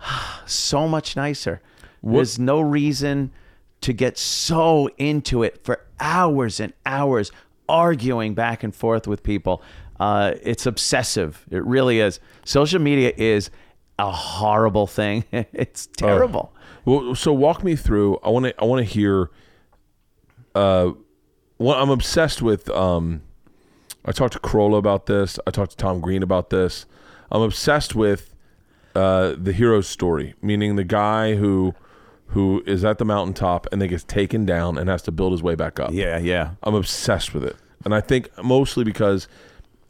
so 0.46 0.86
much 0.86 1.16
nicer. 1.16 1.62
There's 2.02 2.38
no 2.38 2.60
reason 2.60 3.32
to 3.80 3.92
get 3.92 4.16
so 4.16 4.88
into 4.96 5.42
it 5.42 5.64
for 5.64 5.80
hours 5.98 6.60
and 6.60 6.72
hours, 6.84 7.32
arguing 7.68 8.34
back 8.34 8.62
and 8.62 8.74
forth 8.74 9.08
with 9.08 9.22
people. 9.22 9.62
Uh, 9.98 10.34
it's 10.42 10.66
obsessive. 10.66 11.44
It 11.50 11.64
really 11.64 12.00
is. 12.00 12.20
Social 12.44 12.80
media 12.80 13.12
is 13.16 13.50
a 13.98 14.10
horrible 14.10 14.86
thing. 14.86 15.24
it's 15.32 15.86
terrible. 15.86 16.52
Well, 16.84 17.14
so 17.14 17.32
walk 17.32 17.64
me 17.64 17.76
through. 17.76 18.18
I 18.22 18.30
want 18.30 18.46
to. 18.46 18.60
I 18.60 18.64
want 18.64 18.86
to 18.86 18.92
hear. 18.92 19.30
Uh, 20.54 20.92
well, 21.58 21.80
I'm 21.80 21.90
obsessed 21.90 22.42
with. 22.42 22.68
Um, 22.70 23.22
I 24.04 24.12
talked 24.12 24.34
to 24.34 24.38
Carolla 24.38 24.78
about 24.78 25.06
this. 25.06 25.38
I 25.46 25.50
talked 25.50 25.72
to 25.72 25.76
Tom 25.76 26.00
Green 26.00 26.22
about 26.22 26.50
this. 26.50 26.86
I'm 27.30 27.42
obsessed 27.42 27.94
with 27.94 28.34
uh, 28.94 29.34
the 29.36 29.52
hero's 29.52 29.88
story, 29.88 30.34
meaning 30.40 30.76
the 30.76 30.84
guy 30.84 31.34
who 31.34 31.74
who 32.28 32.62
is 32.66 32.84
at 32.84 32.98
the 32.98 33.04
mountaintop 33.04 33.66
and 33.70 33.80
then 33.80 33.88
gets 33.88 34.04
taken 34.04 34.44
down 34.44 34.76
and 34.78 34.88
has 34.88 35.02
to 35.02 35.12
build 35.12 35.32
his 35.32 35.42
way 35.42 35.54
back 35.54 35.78
up. 35.78 35.90
yeah, 35.92 36.18
yeah. 36.18 36.52
I'm 36.62 36.74
obsessed 36.74 37.34
with 37.34 37.44
it, 37.44 37.56
and 37.84 37.94
I 37.94 38.00
think 38.00 38.30
mostly 38.42 38.84
because 38.84 39.28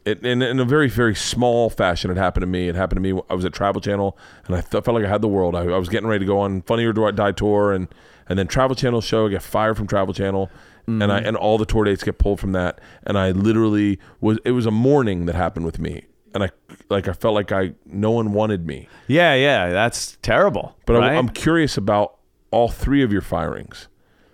it, 0.07 0.25
in, 0.25 0.41
in 0.41 0.59
a 0.59 0.65
very 0.65 0.89
very 0.89 1.15
small 1.15 1.69
fashion, 1.69 2.09
it 2.09 2.17
happened 2.17 2.41
to 2.41 2.47
me. 2.47 2.69
It 2.69 2.75
happened 2.75 3.03
to 3.03 3.13
me. 3.13 3.21
I 3.29 3.33
was 3.33 3.45
at 3.45 3.53
Travel 3.53 3.81
Channel, 3.81 4.17
and 4.45 4.55
I 4.55 4.61
th- 4.61 4.83
felt 4.83 4.95
like 4.95 5.05
I 5.05 5.09
had 5.09 5.21
the 5.21 5.27
world. 5.27 5.55
I, 5.55 5.63
I 5.63 5.77
was 5.77 5.89
getting 5.89 6.07
ready 6.07 6.25
to 6.25 6.25
go 6.25 6.39
on 6.39 6.61
Funny 6.63 6.85
or 6.85 6.93
Do 6.93 7.05
I 7.05 7.11
Die 7.11 7.31
tour, 7.33 7.73
and 7.73 7.87
and 8.29 8.39
then 8.39 8.47
Travel 8.47 8.75
Channel 8.75 9.01
show. 9.01 9.27
I 9.27 9.29
get 9.29 9.43
fired 9.43 9.77
from 9.77 9.87
Travel 9.87 10.13
Channel, 10.13 10.49
and 10.87 11.03
I 11.03 11.19
mm-hmm. 11.19 11.27
and 11.27 11.37
all 11.37 11.57
the 11.57 11.65
tour 11.65 11.83
dates 11.83 12.03
get 12.03 12.17
pulled 12.17 12.39
from 12.39 12.53
that. 12.53 12.79
And 13.03 13.17
I 13.17 13.31
literally 13.31 13.99
was. 14.21 14.39
It 14.45 14.51
was 14.51 14.65
a 14.65 14.71
morning 14.71 15.25
that 15.25 15.35
happened 15.35 15.65
with 15.65 15.79
me, 15.79 16.05
and 16.33 16.43
I 16.43 16.49
like 16.89 17.07
I 17.07 17.13
felt 17.13 17.35
like 17.35 17.51
I 17.51 17.73
no 17.85 18.11
one 18.11 18.31
wanted 18.31 18.65
me. 18.65 18.87
Yeah, 19.07 19.33
yeah. 19.33 19.69
That's 19.69 20.17
terrible. 20.21 20.77
But 20.85 20.93
right? 20.99 21.11
I, 21.11 21.15
I'm 21.15 21.29
curious 21.29 21.77
about 21.77 22.17
all 22.51 22.69
three 22.69 23.03
of 23.03 23.11
your 23.11 23.21
firings. 23.21 23.89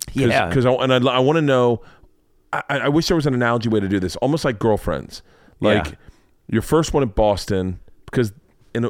Cause, 0.08 0.16
Yeah. 0.16 0.48
Because 0.48 0.66
I, 0.66 0.72
and 0.74 0.94
I, 0.94 0.98
I 0.98 1.20
want 1.20 1.38
to 1.38 1.42
know. 1.42 1.82
I, 2.52 2.64
I 2.70 2.90
wish 2.90 3.08
there 3.08 3.16
was 3.16 3.26
an 3.26 3.34
analogy 3.34 3.68
way 3.68 3.80
to 3.80 3.88
do 3.88 4.00
this, 4.00 4.16
almost 4.18 4.46
like 4.46 4.60
girlfriends. 4.60 5.24
Like 5.64 5.86
Yeah. 5.86 5.92
your 6.50 6.62
first 6.62 6.94
one 6.94 7.04
in 7.04 7.10
Boston, 7.10 7.80
because 8.06 8.32
in 8.76 8.86
a, 8.86 8.90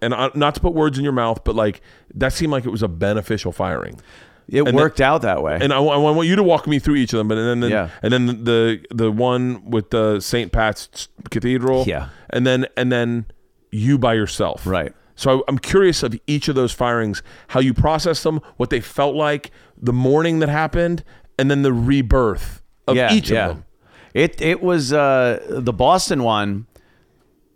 and 0.00 0.14
I, 0.14 0.30
not 0.34 0.54
to 0.56 0.60
put 0.60 0.74
words 0.74 0.98
in 0.98 1.04
your 1.04 1.12
mouth, 1.12 1.44
but 1.44 1.54
like 1.54 1.80
that 2.14 2.32
seemed 2.32 2.52
like 2.52 2.64
it 2.64 2.70
was 2.70 2.82
a 2.82 2.88
beneficial 2.88 3.52
firing. 3.52 4.00
It 4.48 4.66
And 4.66 4.76
worked 4.76 5.00
out 5.00 5.22
that 5.22 5.42
way. 5.42 5.56
And 5.60 5.72
I, 5.72 5.78
I 5.78 5.96
want 5.96 6.26
you 6.26 6.34
to 6.36 6.42
walk 6.42 6.66
me 6.66 6.78
through 6.80 6.96
each 6.96 7.12
of 7.12 7.18
them, 7.18 7.28
but 7.28 7.38
and 7.38 7.62
then 7.62 7.70
Yeah. 7.70 7.88
and 8.02 8.12
then 8.12 8.44
the 8.44 8.84
the 8.90 9.10
one 9.12 9.62
with 9.70 9.90
the 9.90 10.20
St. 10.20 10.50
Pat's 10.52 11.08
Cathedral, 11.30 11.84
Yeah. 11.86 12.08
and 12.30 12.46
then 12.46 12.66
and 12.76 12.90
then 12.90 13.26
you 13.70 13.98
by 13.98 14.14
yourself, 14.14 14.66
Right. 14.66 14.92
So 15.14 15.38
I- 15.38 15.42
I'm 15.48 15.58
curious 15.58 16.02
of 16.02 16.18
each 16.26 16.48
of 16.48 16.54
those 16.56 16.72
firings, 16.72 17.22
how 17.48 17.60
you 17.60 17.72
processed 17.72 18.24
them, 18.24 18.40
what 18.56 18.70
they 18.70 18.80
felt 18.80 19.14
like, 19.14 19.50
the 19.80 19.92
morning 19.92 20.40
that 20.40 20.48
happened, 20.48 21.04
and 21.38 21.50
then 21.50 21.62
the 21.62 21.72
rebirth 21.72 22.60
of 22.88 22.96
each 22.96 23.30
of 23.30 23.36
them. 23.56 23.64
It 24.14 24.40
it 24.42 24.62
was 24.62 24.92
uh, 24.92 25.44
the 25.48 25.72
Boston 25.72 26.22
one 26.22 26.66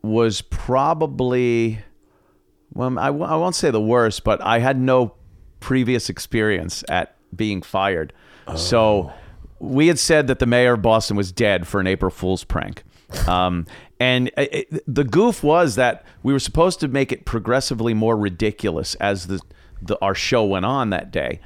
was 0.02 0.40
probably 0.40 1.80
well 2.72 2.98
I, 2.98 3.06
w- 3.06 3.24
I 3.24 3.36
won't 3.36 3.54
say 3.54 3.70
the 3.70 3.80
worst, 3.80 4.24
but 4.24 4.40
I 4.42 4.58
had 4.60 4.78
no 4.78 5.14
previous 5.60 6.08
experience 6.08 6.84
at 6.88 7.16
being 7.34 7.62
fired. 7.62 8.12
So 8.54 9.12
we 9.58 9.88
had 9.88 9.98
said 9.98 10.28
that 10.28 10.38
the 10.38 10.46
mayor 10.46 10.74
of 10.74 10.82
Boston 10.82 11.16
was 11.16 11.32
dead 11.32 11.66
for 11.66 11.80
an 11.80 11.86
April 11.88 12.10
Fool's 12.10 12.44
prank. 12.44 12.84
Um, 13.26 13.66
and 13.98 14.28
it, 14.36 14.68
it- 14.70 14.84
the 14.86 15.02
goof 15.04 15.42
was 15.42 15.74
that 15.76 16.04
we 16.22 16.32
were 16.32 16.38
supposed 16.38 16.78
to 16.80 16.88
make 16.88 17.10
it 17.10 17.24
progressively 17.24 17.92
more 17.94 18.16
ridiculous 18.16 18.94
as 18.96 19.26
the, 19.26 19.40
the 19.82 19.98
our 20.00 20.14
show 20.14 20.44
went 20.44 20.64
on 20.64 20.90
that 20.90 21.10
day. 21.10 21.40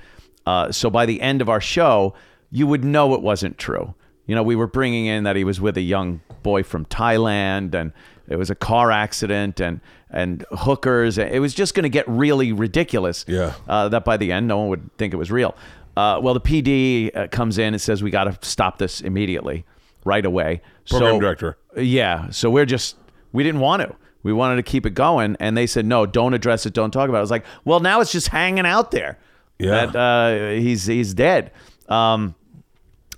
Uh, 0.46 0.70
so 0.72 0.90
by 0.90 1.06
the 1.06 1.20
end 1.22 1.40
of 1.40 1.48
our 1.48 1.60
show, 1.60 2.12
you 2.50 2.66
would 2.66 2.84
know 2.84 3.14
it 3.14 3.22
wasn't 3.22 3.56
true. 3.56 3.94
You 4.30 4.36
know, 4.36 4.44
we 4.44 4.54
were 4.54 4.68
bringing 4.68 5.06
in 5.06 5.24
that 5.24 5.34
he 5.34 5.42
was 5.42 5.60
with 5.60 5.76
a 5.76 5.80
young 5.80 6.20
boy 6.44 6.62
from 6.62 6.84
Thailand, 6.84 7.74
and 7.74 7.92
it 8.28 8.36
was 8.36 8.48
a 8.48 8.54
car 8.54 8.92
accident, 8.92 9.58
and 9.58 9.80
and 10.08 10.44
hookers. 10.52 11.18
It 11.18 11.40
was 11.40 11.52
just 11.52 11.74
going 11.74 11.82
to 11.82 11.88
get 11.88 12.08
really 12.08 12.52
ridiculous. 12.52 13.24
Yeah. 13.26 13.54
Uh, 13.68 13.88
that 13.88 14.04
by 14.04 14.16
the 14.16 14.30
end, 14.30 14.46
no 14.46 14.58
one 14.58 14.68
would 14.68 14.96
think 14.98 15.12
it 15.12 15.16
was 15.16 15.32
real. 15.32 15.56
Uh, 15.96 16.20
well, 16.22 16.34
the 16.34 16.40
PD 16.40 17.10
uh, 17.12 17.26
comes 17.26 17.58
in 17.58 17.74
and 17.74 17.80
says 17.80 18.04
we 18.04 18.12
got 18.12 18.24
to 18.24 18.48
stop 18.48 18.78
this 18.78 19.00
immediately, 19.00 19.64
right 20.04 20.24
away. 20.24 20.62
Program 20.88 21.14
so, 21.16 21.20
director. 21.20 21.58
Yeah. 21.76 22.30
So 22.30 22.50
we're 22.50 22.66
just 22.66 22.94
we 23.32 23.42
didn't 23.42 23.60
want 23.60 23.82
to. 23.82 23.96
We 24.22 24.32
wanted 24.32 24.56
to 24.56 24.62
keep 24.62 24.86
it 24.86 24.94
going, 24.94 25.36
and 25.40 25.56
they 25.56 25.66
said 25.66 25.86
no, 25.86 26.06
don't 26.06 26.34
address 26.34 26.66
it, 26.66 26.72
don't 26.72 26.92
talk 26.92 27.08
about 27.08 27.16
it. 27.16 27.18
I 27.18 27.22
was 27.22 27.32
like, 27.32 27.46
well, 27.64 27.80
now 27.80 28.00
it's 28.00 28.12
just 28.12 28.28
hanging 28.28 28.64
out 28.64 28.92
there. 28.92 29.18
Yeah. 29.58 29.86
That 29.86 29.96
uh, 29.96 30.50
he's 30.60 30.86
he's 30.86 31.14
dead. 31.14 31.50
Um, 31.88 32.36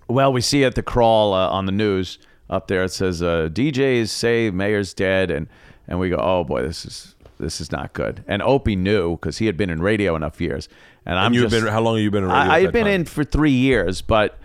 well, 0.08 0.32
we 0.32 0.40
see 0.40 0.64
at 0.64 0.74
the 0.74 0.82
crawl 0.82 1.34
uh, 1.34 1.48
on 1.48 1.66
the 1.66 1.72
news 1.72 2.18
up 2.50 2.68
there. 2.68 2.84
It 2.84 2.90
says 2.90 3.22
uh, 3.22 3.48
DJs 3.52 4.08
say 4.08 4.50
mayor's 4.50 4.94
dead, 4.94 5.30
and 5.30 5.48
and 5.88 5.98
we 5.98 6.08
go, 6.08 6.16
oh 6.16 6.44
boy, 6.44 6.62
this 6.62 6.84
is 6.84 7.14
this 7.38 7.60
is 7.60 7.72
not 7.72 7.92
good. 7.92 8.24
And 8.28 8.42
Opie 8.42 8.76
knew 8.76 9.12
because 9.12 9.38
he 9.38 9.46
had 9.46 9.56
been 9.56 9.70
in 9.70 9.82
radio 9.82 10.14
enough 10.14 10.40
years, 10.40 10.68
and 11.04 11.18
I'm 11.18 11.34
you've 11.34 11.50
been 11.50 11.66
how 11.66 11.80
long 11.80 11.96
have 11.96 12.02
you 12.02 12.10
been 12.10 12.24
in 12.24 12.30
radio? 12.30 12.52
I 12.52 12.60
had 12.62 12.72
been 12.72 12.84
time? 12.84 13.00
in 13.00 13.04
for 13.04 13.24
three 13.24 13.50
years, 13.50 14.02
but 14.02 14.38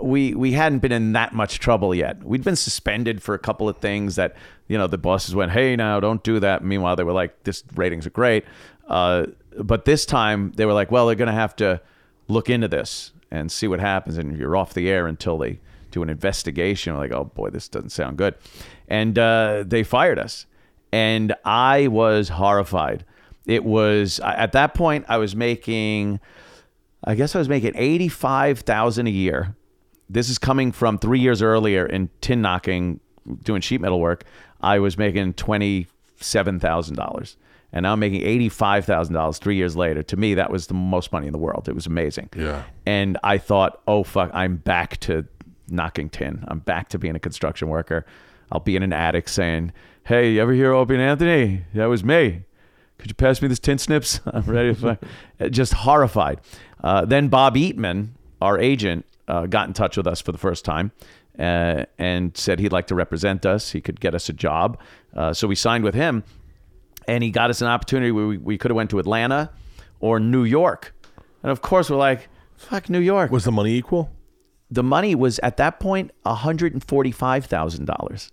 we 0.00 0.34
we 0.34 0.52
hadn't 0.52 0.78
been 0.78 0.92
in 0.92 1.12
that 1.12 1.34
much 1.34 1.58
trouble 1.58 1.94
yet. 1.94 2.22
We'd 2.22 2.44
been 2.44 2.56
suspended 2.56 3.22
for 3.22 3.34
a 3.34 3.38
couple 3.38 3.68
of 3.68 3.78
things 3.78 4.16
that 4.16 4.36
you 4.68 4.78
know 4.78 4.86
the 4.86 4.98
bosses 4.98 5.34
went, 5.34 5.52
"Hey, 5.52 5.74
now 5.76 6.00
don't 6.00 6.22
do 6.22 6.38
that." 6.40 6.62
Meanwhile, 6.62 6.96
they 6.96 7.04
were 7.04 7.12
like, 7.12 7.42
"This 7.44 7.64
ratings 7.74 8.06
are 8.06 8.10
great," 8.10 8.44
uh, 8.88 9.26
but 9.58 9.84
this 9.84 10.06
time 10.06 10.52
they 10.56 10.66
were 10.66 10.72
like, 10.74 10.90
"Well, 10.90 11.06
they're 11.06 11.16
going 11.16 11.26
to 11.26 11.32
have 11.32 11.56
to 11.56 11.80
look 12.28 12.50
into 12.50 12.68
this 12.68 13.12
and 13.30 13.50
see 13.52 13.68
what 13.68 13.80
happens, 13.80 14.18
and 14.18 14.36
you're 14.36 14.56
off 14.56 14.74
the 14.74 14.90
air 14.90 15.06
until 15.06 15.38
they 15.38 15.60
do 15.90 16.02
an 16.02 16.10
investigation." 16.10 16.96
Like, 16.96 17.12
"Oh 17.12 17.24
boy, 17.24 17.50
this 17.50 17.68
doesn't 17.68 17.90
sound 17.90 18.18
good," 18.18 18.34
and 18.88 19.18
uh, 19.18 19.64
they 19.66 19.82
fired 19.82 20.18
us, 20.18 20.46
and 20.92 21.34
I 21.44 21.88
was 21.88 22.30
horrified. 22.30 23.04
It 23.46 23.64
was 23.64 24.20
at 24.20 24.52
that 24.52 24.74
point 24.74 25.06
I 25.08 25.18
was 25.18 25.34
making. 25.34 26.20
I 27.04 27.14
guess 27.14 27.36
I 27.36 27.38
was 27.38 27.48
making 27.48 27.72
eighty 27.76 28.08
five 28.08 28.60
thousand 28.60 29.06
a 29.06 29.10
year. 29.10 29.56
This 30.10 30.28
is 30.28 30.38
coming 30.38 30.72
from 30.72 30.98
three 30.98 31.20
years 31.20 31.42
earlier 31.42 31.84
in 31.86 32.10
tin 32.20 32.40
knocking, 32.42 33.00
doing 33.42 33.60
sheet 33.60 33.80
metal 33.80 34.00
work. 34.00 34.24
I 34.60 34.78
was 34.78 34.98
making 34.98 35.34
twenty 35.34 35.86
seven 36.20 36.58
thousand 36.58 36.96
dollars, 36.96 37.36
and 37.72 37.82
now 37.82 37.92
I'm 37.92 38.00
making 38.00 38.22
eighty 38.22 38.48
five 38.48 38.84
thousand 38.84 39.14
dollars 39.14 39.38
three 39.38 39.56
years 39.56 39.76
later. 39.76 40.02
To 40.02 40.16
me, 40.16 40.34
that 40.34 40.50
was 40.50 40.66
the 40.66 40.74
most 40.74 41.12
money 41.12 41.26
in 41.26 41.32
the 41.32 41.38
world. 41.38 41.68
It 41.68 41.74
was 41.74 41.86
amazing. 41.86 42.30
Yeah. 42.36 42.64
And 42.86 43.18
I 43.22 43.38
thought, 43.38 43.80
oh 43.86 44.04
fuck, 44.04 44.30
I'm 44.32 44.56
back 44.56 44.98
to 45.00 45.26
knocking 45.68 46.08
tin. 46.08 46.44
I'm 46.48 46.60
back 46.60 46.88
to 46.90 46.98
being 46.98 47.14
a 47.14 47.20
construction 47.20 47.68
worker. 47.68 48.06
I'll 48.50 48.60
be 48.60 48.76
in 48.76 48.82
an 48.82 48.92
attic 48.92 49.28
saying, 49.28 49.72
"Hey, 50.04 50.32
you 50.32 50.40
ever 50.42 50.52
hear 50.52 50.72
Opie 50.72 50.94
and 50.94 51.02
Anthony? 51.02 51.64
That 51.74 51.86
was 51.86 52.02
me." 52.02 52.44
Could 52.98 53.10
you 53.10 53.14
pass 53.14 53.40
me 53.40 53.48
this 53.48 53.60
tin 53.60 53.78
snips? 53.78 54.20
I'm 54.26 54.42
ready 54.42 54.74
to. 54.74 54.98
Just 55.50 55.72
horrified. 55.72 56.40
Uh, 56.82 57.04
then 57.04 57.28
Bob 57.28 57.54
Eatman, 57.54 58.08
our 58.40 58.58
agent, 58.58 59.04
uh, 59.28 59.46
got 59.46 59.68
in 59.68 59.74
touch 59.74 59.96
with 59.96 60.06
us 60.06 60.20
for 60.20 60.32
the 60.32 60.38
first 60.38 60.64
time 60.64 60.90
uh, 61.38 61.84
and 61.98 62.36
said 62.36 62.58
he'd 62.58 62.72
like 62.72 62.86
to 62.88 62.94
represent 62.94 63.46
us. 63.46 63.72
He 63.72 63.80
could 63.80 64.00
get 64.00 64.14
us 64.14 64.28
a 64.28 64.32
job. 64.32 64.78
Uh, 65.14 65.32
so 65.32 65.46
we 65.46 65.54
signed 65.54 65.84
with 65.84 65.94
him, 65.94 66.24
and 67.08 67.24
he 67.24 67.30
got 67.30 67.50
us 67.50 67.60
an 67.60 67.66
opportunity 67.66 68.12
where 68.12 68.26
we, 68.26 68.36
we 68.36 68.58
could 68.58 68.70
have 68.70 68.76
went 68.76 68.90
to 68.90 69.00
Atlanta 69.00 69.50
or 69.98 70.20
New 70.20 70.44
York. 70.44 70.94
And 71.42 71.50
of 71.50 71.62
course, 71.62 71.90
we're 71.90 71.96
like, 71.96 72.28
fuck 72.56 72.88
New 72.88 73.00
York. 73.00 73.32
Was 73.32 73.44
the 73.44 73.52
money 73.52 73.74
equal? 73.74 74.10
the 74.70 74.82
money 74.82 75.14
was 75.14 75.38
at 75.40 75.56
that 75.58 75.80
point 75.80 76.10
$145,000. 76.26 78.30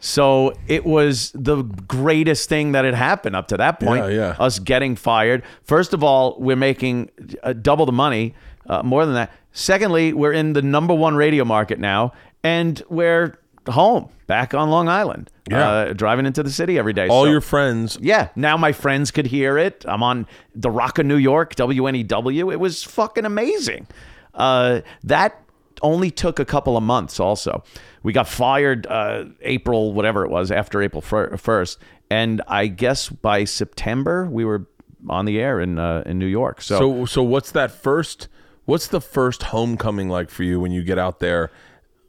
So 0.00 0.52
it 0.66 0.84
was 0.84 1.30
the 1.34 1.62
greatest 1.62 2.48
thing 2.48 2.72
that 2.72 2.84
had 2.84 2.94
happened 2.94 3.36
up 3.36 3.46
to 3.48 3.56
that 3.56 3.78
point. 3.78 4.04
Yeah, 4.04 4.10
yeah. 4.10 4.36
Us 4.38 4.58
getting 4.58 4.96
fired. 4.96 5.44
First 5.62 5.94
of 5.94 6.02
all, 6.02 6.36
we're 6.40 6.56
making 6.56 7.10
uh, 7.42 7.52
double 7.52 7.86
the 7.86 7.92
money, 7.92 8.34
uh, 8.66 8.82
more 8.82 9.06
than 9.06 9.14
that. 9.14 9.32
Secondly, 9.52 10.12
we're 10.12 10.32
in 10.32 10.54
the 10.54 10.62
number 10.62 10.92
one 10.92 11.14
radio 11.14 11.44
market 11.44 11.78
now, 11.78 12.12
and 12.42 12.82
we're 12.88 13.38
home, 13.68 14.08
back 14.26 14.54
on 14.54 14.70
Long 14.70 14.88
Island, 14.88 15.30
Yeah. 15.50 15.68
uh, 15.70 15.92
driving 15.92 16.26
into 16.26 16.42
the 16.42 16.50
city 16.50 16.78
every 16.78 16.92
day. 16.92 17.08
All 17.08 17.24
So- 17.24 17.30
your 17.30 17.40
friends. 17.40 17.98
yeah, 18.00 18.28
now 18.36 18.56
my 18.56 18.72
friends 18.72 19.10
could 19.10 19.26
hear 19.26 19.56
it. 19.58 19.84
I'm 19.88 20.02
on 20.02 20.26
the 20.54 20.70
Rock 20.70 20.98
of 20.98 21.06
New 21.06 21.16
York, 21.16 21.54
WNEW. 21.54 22.52
It 22.52 22.58
was 22.60 22.82
fucking 22.82 23.24
amazing. 23.24 23.86
Uh, 24.34 24.80
that 25.04 25.38
only 25.82 26.10
took 26.10 26.38
a 26.38 26.44
couple 26.44 26.76
of 26.76 26.82
months. 26.82 27.18
Also, 27.20 27.62
we 28.02 28.12
got 28.12 28.28
fired 28.28 28.86
uh, 28.88 29.24
April, 29.42 29.92
whatever 29.92 30.24
it 30.24 30.30
was, 30.30 30.50
after 30.50 30.80
April 30.82 31.00
first, 31.02 31.78
and 32.10 32.40
I 32.48 32.66
guess 32.66 33.08
by 33.08 33.44
September 33.44 34.28
we 34.30 34.44
were 34.44 34.66
on 35.08 35.24
the 35.24 35.40
air 35.40 35.60
in 35.60 35.78
uh, 35.78 36.02
in 36.06 36.18
New 36.18 36.26
York. 36.26 36.62
So, 36.62 36.78
So 36.78 37.04
so 37.06 37.22
what's 37.22 37.50
that 37.52 37.70
first? 37.72 38.28
What's 38.64 38.86
the 38.86 39.00
first 39.00 39.44
homecoming 39.44 40.08
like 40.08 40.30
for 40.30 40.44
you 40.44 40.60
when 40.60 40.70
you 40.72 40.82
get 40.84 40.98
out 40.98 41.18
there, 41.18 41.50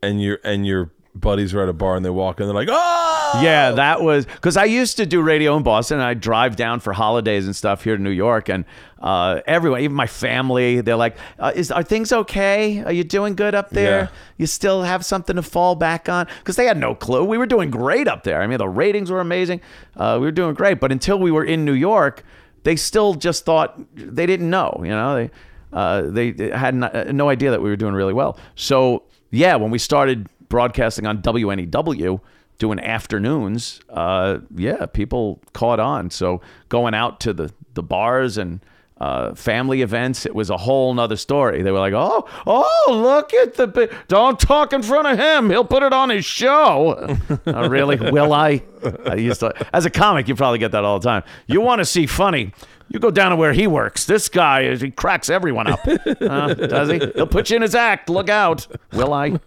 and 0.03 0.21
your 0.21 0.39
and 0.43 0.65
your 0.67 0.91
buddies 1.15 1.53
are 1.53 1.61
at 1.61 1.69
a 1.69 1.73
bar 1.73 1.95
and 1.95 2.03
they 2.03 2.09
walk 2.09 2.39
in, 2.39 2.47
they're 2.47 2.55
like, 2.55 2.69
oh 2.71 3.41
Yeah, 3.41 3.71
that 3.71 4.01
was 4.01 4.25
because 4.25 4.57
I 4.57 4.65
used 4.65 4.97
to 4.97 5.05
do 5.05 5.21
radio 5.21 5.55
in 5.57 5.63
Boston. 5.63 5.99
And 5.99 6.07
I'd 6.07 6.19
drive 6.19 6.55
down 6.55 6.79
for 6.79 6.93
holidays 6.93 7.45
and 7.45 7.55
stuff 7.55 7.83
here 7.83 7.97
to 7.97 8.01
New 8.01 8.09
York, 8.09 8.49
and 8.49 8.65
uh, 9.01 9.41
everyone, 9.45 9.81
even 9.81 9.95
my 9.95 10.07
family, 10.07 10.81
they're 10.81 10.95
like, 10.95 11.17
uh, 11.37 11.51
"Is 11.53 11.71
are 11.71 11.83
things 11.83 12.13
okay? 12.13 12.83
Are 12.83 12.91
you 12.93 13.03
doing 13.03 13.35
good 13.35 13.53
up 13.53 13.69
there? 13.69 14.01
Yeah. 14.03 14.07
You 14.37 14.47
still 14.47 14.83
have 14.83 15.03
something 15.03 15.35
to 15.35 15.41
fall 15.43 15.75
back 15.75 16.07
on?" 16.07 16.27
Because 16.39 16.55
they 16.55 16.65
had 16.65 16.77
no 16.77 16.95
clue. 16.95 17.23
We 17.25 17.37
were 17.37 17.45
doing 17.45 17.69
great 17.69 18.07
up 18.07 18.23
there. 18.23 18.41
I 18.41 18.47
mean, 18.47 18.59
the 18.59 18.69
ratings 18.69 19.11
were 19.11 19.19
amazing. 19.19 19.61
Uh, 19.97 20.17
we 20.19 20.25
were 20.25 20.31
doing 20.31 20.53
great, 20.53 20.79
but 20.79 20.91
until 20.91 21.19
we 21.19 21.31
were 21.31 21.43
in 21.43 21.65
New 21.65 21.73
York, 21.73 22.23
they 22.63 22.75
still 22.75 23.13
just 23.13 23.43
thought 23.45 23.77
they 23.95 24.25
didn't 24.25 24.49
know. 24.49 24.79
You 24.79 24.91
know, 24.91 25.15
they 25.15 25.31
uh, 25.73 26.01
they 26.03 26.31
had 26.51 26.73
no 27.13 27.29
idea 27.29 27.51
that 27.51 27.61
we 27.61 27.69
were 27.69 27.75
doing 27.75 27.93
really 27.93 28.13
well. 28.13 28.37
So 28.55 29.03
yeah, 29.31 29.55
when 29.55 29.71
we 29.71 29.79
started 29.79 30.29
broadcasting 30.53 31.07
on 31.07 31.19
WNEW, 31.19 32.19
doing 32.59 32.79
afternoons, 32.79 33.79
uh, 33.89 34.37
yeah, 34.55 34.85
people 34.85 35.41
caught 35.53 35.79
on. 35.79 36.11
So 36.11 36.41
going 36.69 36.93
out 36.93 37.19
to 37.21 37.33
the 37.33 37.51
the 37.73 37.81
bars 37.81 38.37
and 38.37 38.63
uh, 39.03 39.35
family 39.35 39.81
events, 39.81 40.25
it 40.25 40.33
was 40.33 40.49
a 40.49 40.55
whole 40.55 40.93
nother 40.93 41.17
story. 41.17 41.61
They 41.61 41.71
were 41.71 41.79
like, 41.79 41.93
"Oh, 41.93 42.25
oh, 42.47 42.87
look 42.89 43.33
at 43.33 43.55
the 43.55 43.67
bi- 43.67 43.89
don't 44.07 44.39
talk 44.39 44.71
in 44.71 44.81
front 44.81 45.07
of 45.07 45.19
him. 45.19 45.49
He'll 45.49 45.65
put 45.65 45.83
it 45.83 45.91
on 45.91 46.09
his 46.09 46.23
show." 46.23 47.17
oh, 47.45 47.67
really? 47.67 47.97
Will 47.97 48.31
I? 48.31 48.63
I 49.05 49.15
used 49.15 49.41
to, 49.41 49.53
as 49.73 49.85
a 49.85 49.89
comic, 49.89 50.29
you 50.29 50.35
probably 50.35 50.59
get 50.59 50.71
that 50.71 50.85
all 50.85 50.99
the 50.99 51.09
time. 51.09 51.23
You 51.47 51.59
want 51.59 51.79
to 51.79 51.85
see 51.85 52.05
funny? 52.05 52.53
You 52.87 52.99
go 52.99 53.11
down 53.11 53.31
to 53.31 53.35
where 53.35 53.51
he 53.51 53.67
works. 53.67 54.05
This 54.05 54.29
guy 54.29 54.61
is 54.61 54.79
he 54.79 54.91
cracks 54.91 55.29
everyone 55.29 55.67
up. 55.67 55.81
Uh, 56.21 56.53
does 56.53 56.89
he? 56.89 56.99
He'll 57.15 57.27
put 57.27 57.49
you 57.49 57.57
in 57.57 57.61
his 57.61 57.75
act. 57.75 58.09
Look 58.09 58.29
out. 58.29 58.67
Will 58.93 59.11
I? 59.13 59.37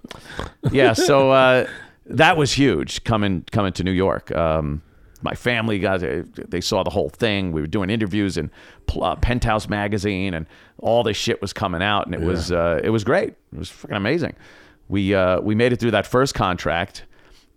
Yeah. 0.71 0.93
So 0.93 1.31
uh, 1.31 1.67
that 2.05 2.37
was 2.37 2.53
huge 2.53 3.05
coming 3.05 3.45
coming 3.51 3.73
to 3.73 3.85
New 3.85 3.93
York. 3.93 4.31
Um, 4.33 4.83
my 5.27 5.35
family 5.35 5.81
got 5.81 6.01
they 6.01 6.61
saw 6.61 6.85
the 6.85 6.91
whole 6.91 7.09
thing. 7.09 7.51
We 7.51 7.61
were 7.61 7.67
doing 7.67 7.91
interviews 7.91 8.37
in 8.37 8.49
uh, 9.01 9.17
Penthouse 9.17 9.69
magazine, 9.69 10.35
and 10.35 10.47
all 10.79 11.03
this 11.03 11.17
shit 11.17 11.43
was 11.43 11.53
coming 11.53 11.83
out, 11.83 12.07
and 12.07 12.15
it 12.15 12.21
was 12.21 12.53
uh, 12.53 12.81
it 12.83 12.91
was 12.91 13.03
great. 13.03 13.31
It 13.53 13.59
was 13.59 13.69
fucking 13.69 13.97
amazing. 13.97 14.35
We 14.89 15.15
uh, 15.15 15.41
we 15.41 15.57
made 15.57 15.73
it 15.73 15.81
through 15.81 15.91
that 15.91 16.07
first 16.07 16.35
contract, 16.35 17.05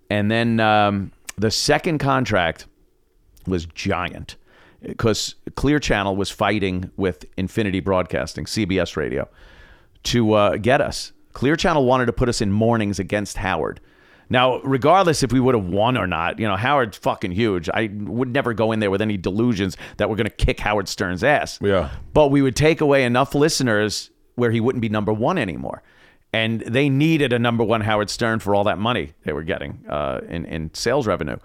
and 0.10 0.32
then 0.32 0.60
um, 0.60 1.12
the 1.38 1.52
second 1.52 2.00
contract 2.00 2.66
was 3.46 3.66
giant. 3.68 4.36
because 4.82 5.36
Clear 5.56 5.80
Channel 5.80 6.16
was 6.16 6.32
fighting 6.32 6.90
with 6.98 7.26
Infinity 7.38 7.82
Broadcasting, 7.82 8.46
CBS 8.46 8.96
Radio, 8.96 9.30
to 10.06 10.34
uh, 10.34 10.58
get 10.58 10.82
us. 10.82 11.12
Clear 11.34 11.56
Channel 11.56 11.86
wanted 11.86 12.08
to 12.08 12.14
put 12.14 12.30
us 12.30 12.42
in 12.42 12.52
mornings 12.52 12.98
against 12.98 13.38
Howard. 13.38 13.80
Now, 14.30 14.60
regardless 14.62 15.24
if 15.24 15.32
we 15.32 15.40
would 15.40 15.56
have 15.56 15.66
won 15.66 15.98
or 15.98 16.06
not, 16.06 16.40
you 16.40 16.48
know, 16.48 16.56
Howard's 16.56 16.98
fucking 16.98 17.32
huge. 17.32 17.70
I 17.70 17.90
would 17.92 18.32
never 18.32 18.54
go 18.54 18.72
in 18.72 18.80
there 18.80 18.92
with 18.92 19.02
any 19.02 19.18
delusions 19.18 19.76
that 19.98 20.10
we're 20.10 20.16
going 20.16 20.30
to 20.30 20.36
kick 20.36 20.60
Howard 20.60 20.88
Stern's 20.88 21.24
ass. 21.24 21.60
Yeah. 21.62 21.90
But 22.14 22.30
we 22.30 22.42
would 22.42 22.56
take 22.56 22.82
away 22.82 23.04
enough 23.04 23.34
listeners 23.34 24.12
where 24.36 24.52
he 24.52 24.60
wouldn't 24.60 24.82
be 24.82 24.90
number 24.90 25.12
one 25.12 25.38
anymore. 25.38 25.82
And 26.32 26.62
they 26.62 26.90
needed 26.90 27.34
a 27.34 27.40
number 27.40 27.64
one 27.64 27.82
Howard 27.82 28.10
Stern 28.10 28.40
for 28.40 28.54
all 28.54 28.64
that 28.66 28.78
money 28.78 29.14
they 29.26 29.34
were 29.34 29.44
getting 29.44 29.84
uh, 29.90 30.22
in, 30.30 30.46
in 30.46 30.74
sales 30.74 31.08
revenue. 31.08 31.38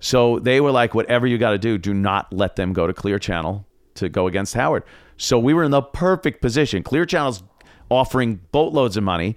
So 0.00 0.38
they 0.38 0.60
were 0.60 0.70
like, 0.70 0.94
whatever 0.94 1.26
you 1.26 1.38
got 1.38 1.50
to 1.50 1.58
do, 1.58 1.76
do 1.76 1.92
not 1.92 2.32
let 2.32 2.54
them 2.54 2.72
go 2.72 2.86
to 2.86 2.92
Clear 2.92 3.18
Channel 3.18 3.66
to 3.94 4.08
go 4.08 4.28
against 4.28 4.54
Howard. 4.54 4.84
So 5.16 5.38
we 5.38 5.54
were 5.54 5.64
in 5.64 5.72
the 5.72 5.82
perfect 5.82 6.40
position. 6.40 6.84
Clear 6.84 7.04
Channel's 7.04 7.42
offering 7.90 8.40
boatloads 8.52 8.96
of 8.96 9.02
money. 9.02 9.36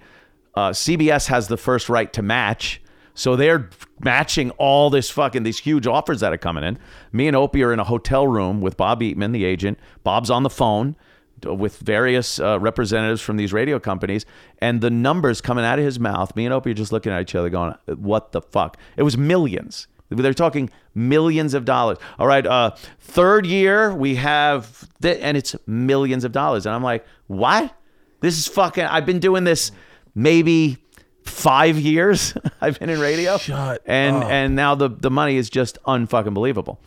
Uh, 0.54 0.70
CBS 0.70 1.26
has 1.28 1.48
the 1.48 1.56
first 1.56 1.88
right 1.88 2.12
to 2.12 2.22
match. 2.22 2.81
So 3.14 3.36
they're 3.36 3.68
matching 4.00 4.50
all 4.52 4.90
this 4.90 5.10
fucking 5.10 5.42
these 5.42 5.58
huge 5.58 5.86
offers 5.86 6.20
that 6.20 6.32
are 6.32 6.38
coming 6.38 6.64
in. 6.64 6.78
Me 7.12 7.26
and 7.26 7.36
Opie 7.36 7.62
are 7.62 7.72
in 7.72 7.78
a 7.78 7.84
hotel 7.84 8.26
room 8.26 8.60
with 8.60 8.76
Bob 8.76 9.00
Eatman, 9.00 9.32
the 9.32 9.44
agent. 9.44 9.78
Bob's 10.02 10.30
on 10.30 10.42
the 10.42 10.50
phone 10.50 10.96
with 11.44 11.78
various 11.78 12.38
uh, 12.40 12.58
representatives 12.60 13.20
from 13.20 13.36
these 13.36 13.52
radio 13.52 13.78
companies, 13.78 14.24
and 14.58 14.80
the 14.80 14.90
numbers 14.90 15.40
coming 15.40 15.64
out 15.64 15.78
of 15.78 15.84
his 15.84 15.98
mouth. 15.98 16.34
Me 16.36 16.44
and 16.44 16.54
Opie 16.54 16.70
are 16.70 16.74
just 16.74 16.92
looking 16.92 17.12
at 17.12 17.20
each 17.20 17.34
other, 17.34 17.50
going, 17.50 17.74
"What 17.86 18.32
the 18.32 18.40
fuck?" 18.40 18.76
It 18.96 19.02
was 19.02 19.16
millions. 19.16 19.88
They're 20.08 20.34
talking 20.34 20.70
millions 20.94 21.54
of 21.54 21.64
dollars. 21.64 21.98
All 22.18 22.26
right, 22.26 22.46
uh, 22.46 22.72
third 23.00 23.46
year 23.46 23.94
we 23.94 24.16
have, 24.16 24.88
th- 25.00 25.18
and 25.22 25.36
it's 25.36 25.56
millions 25.66 26.24
of 26.24 26.32
dollars, 26.32 26.66
and 26.66 26.74
I'm 26.74 26.82
like, 26.82 27.04
"What? 27.26 27.74
This 28.20 28.38
is 28.38 28.46
fucking." 28.46 28.84
I've 28.84 29.06
been 29.06 29.20
doing 29.20 29.44
this 29.44 29.72
maybe 30.14 30.76
five 31.24 31.78
years. 31.78 32.34
I've 32.60 32.78
been 32.78 32.90
in 32.90 33.00
radio, 33.00 33.38
Shut 33.38 33.82
and 33.86 34.16
up. 34.16 34.24
and 34.30 34.56
now 34.56 34.74
the 34.74 34.88
the 34.88 35.10
money 35.10 35.36
is 35.36 35.50
just 35.50 35.78
unfucking 35.84 36.34
believable. 36.34 36.80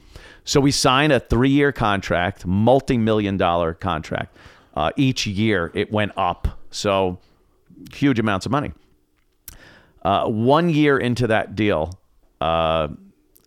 So 0.43 0.59
we 0.59 0.71
signed 0.71 1.11
a 1.11 1.19
three 1.19 1.49
year 1.49 1.71
contract, 1.71 2.45
multi 2.45 2.97
million 2.97 3.37
dollar 3.37 3.73
contract. 3.73 4.35
Uh, 4.75 4.91
each 4.97 5.25
year 5.25 5.71
it 5.73 5.91
went 5.91 6.11
up, 6.17 6.59
so 6.69 7.17
huge 7.93 8.19
amounts 8.19 8.45
of 8.45 8.51
money. 8.51 8.73
Uh, 10.03 10.27
one 10.27 10.69
year 10.69 10.97
into 10.97 11.25
that 11.27 11.55
deal, 11.55 11.97
uh, 12.41 12.87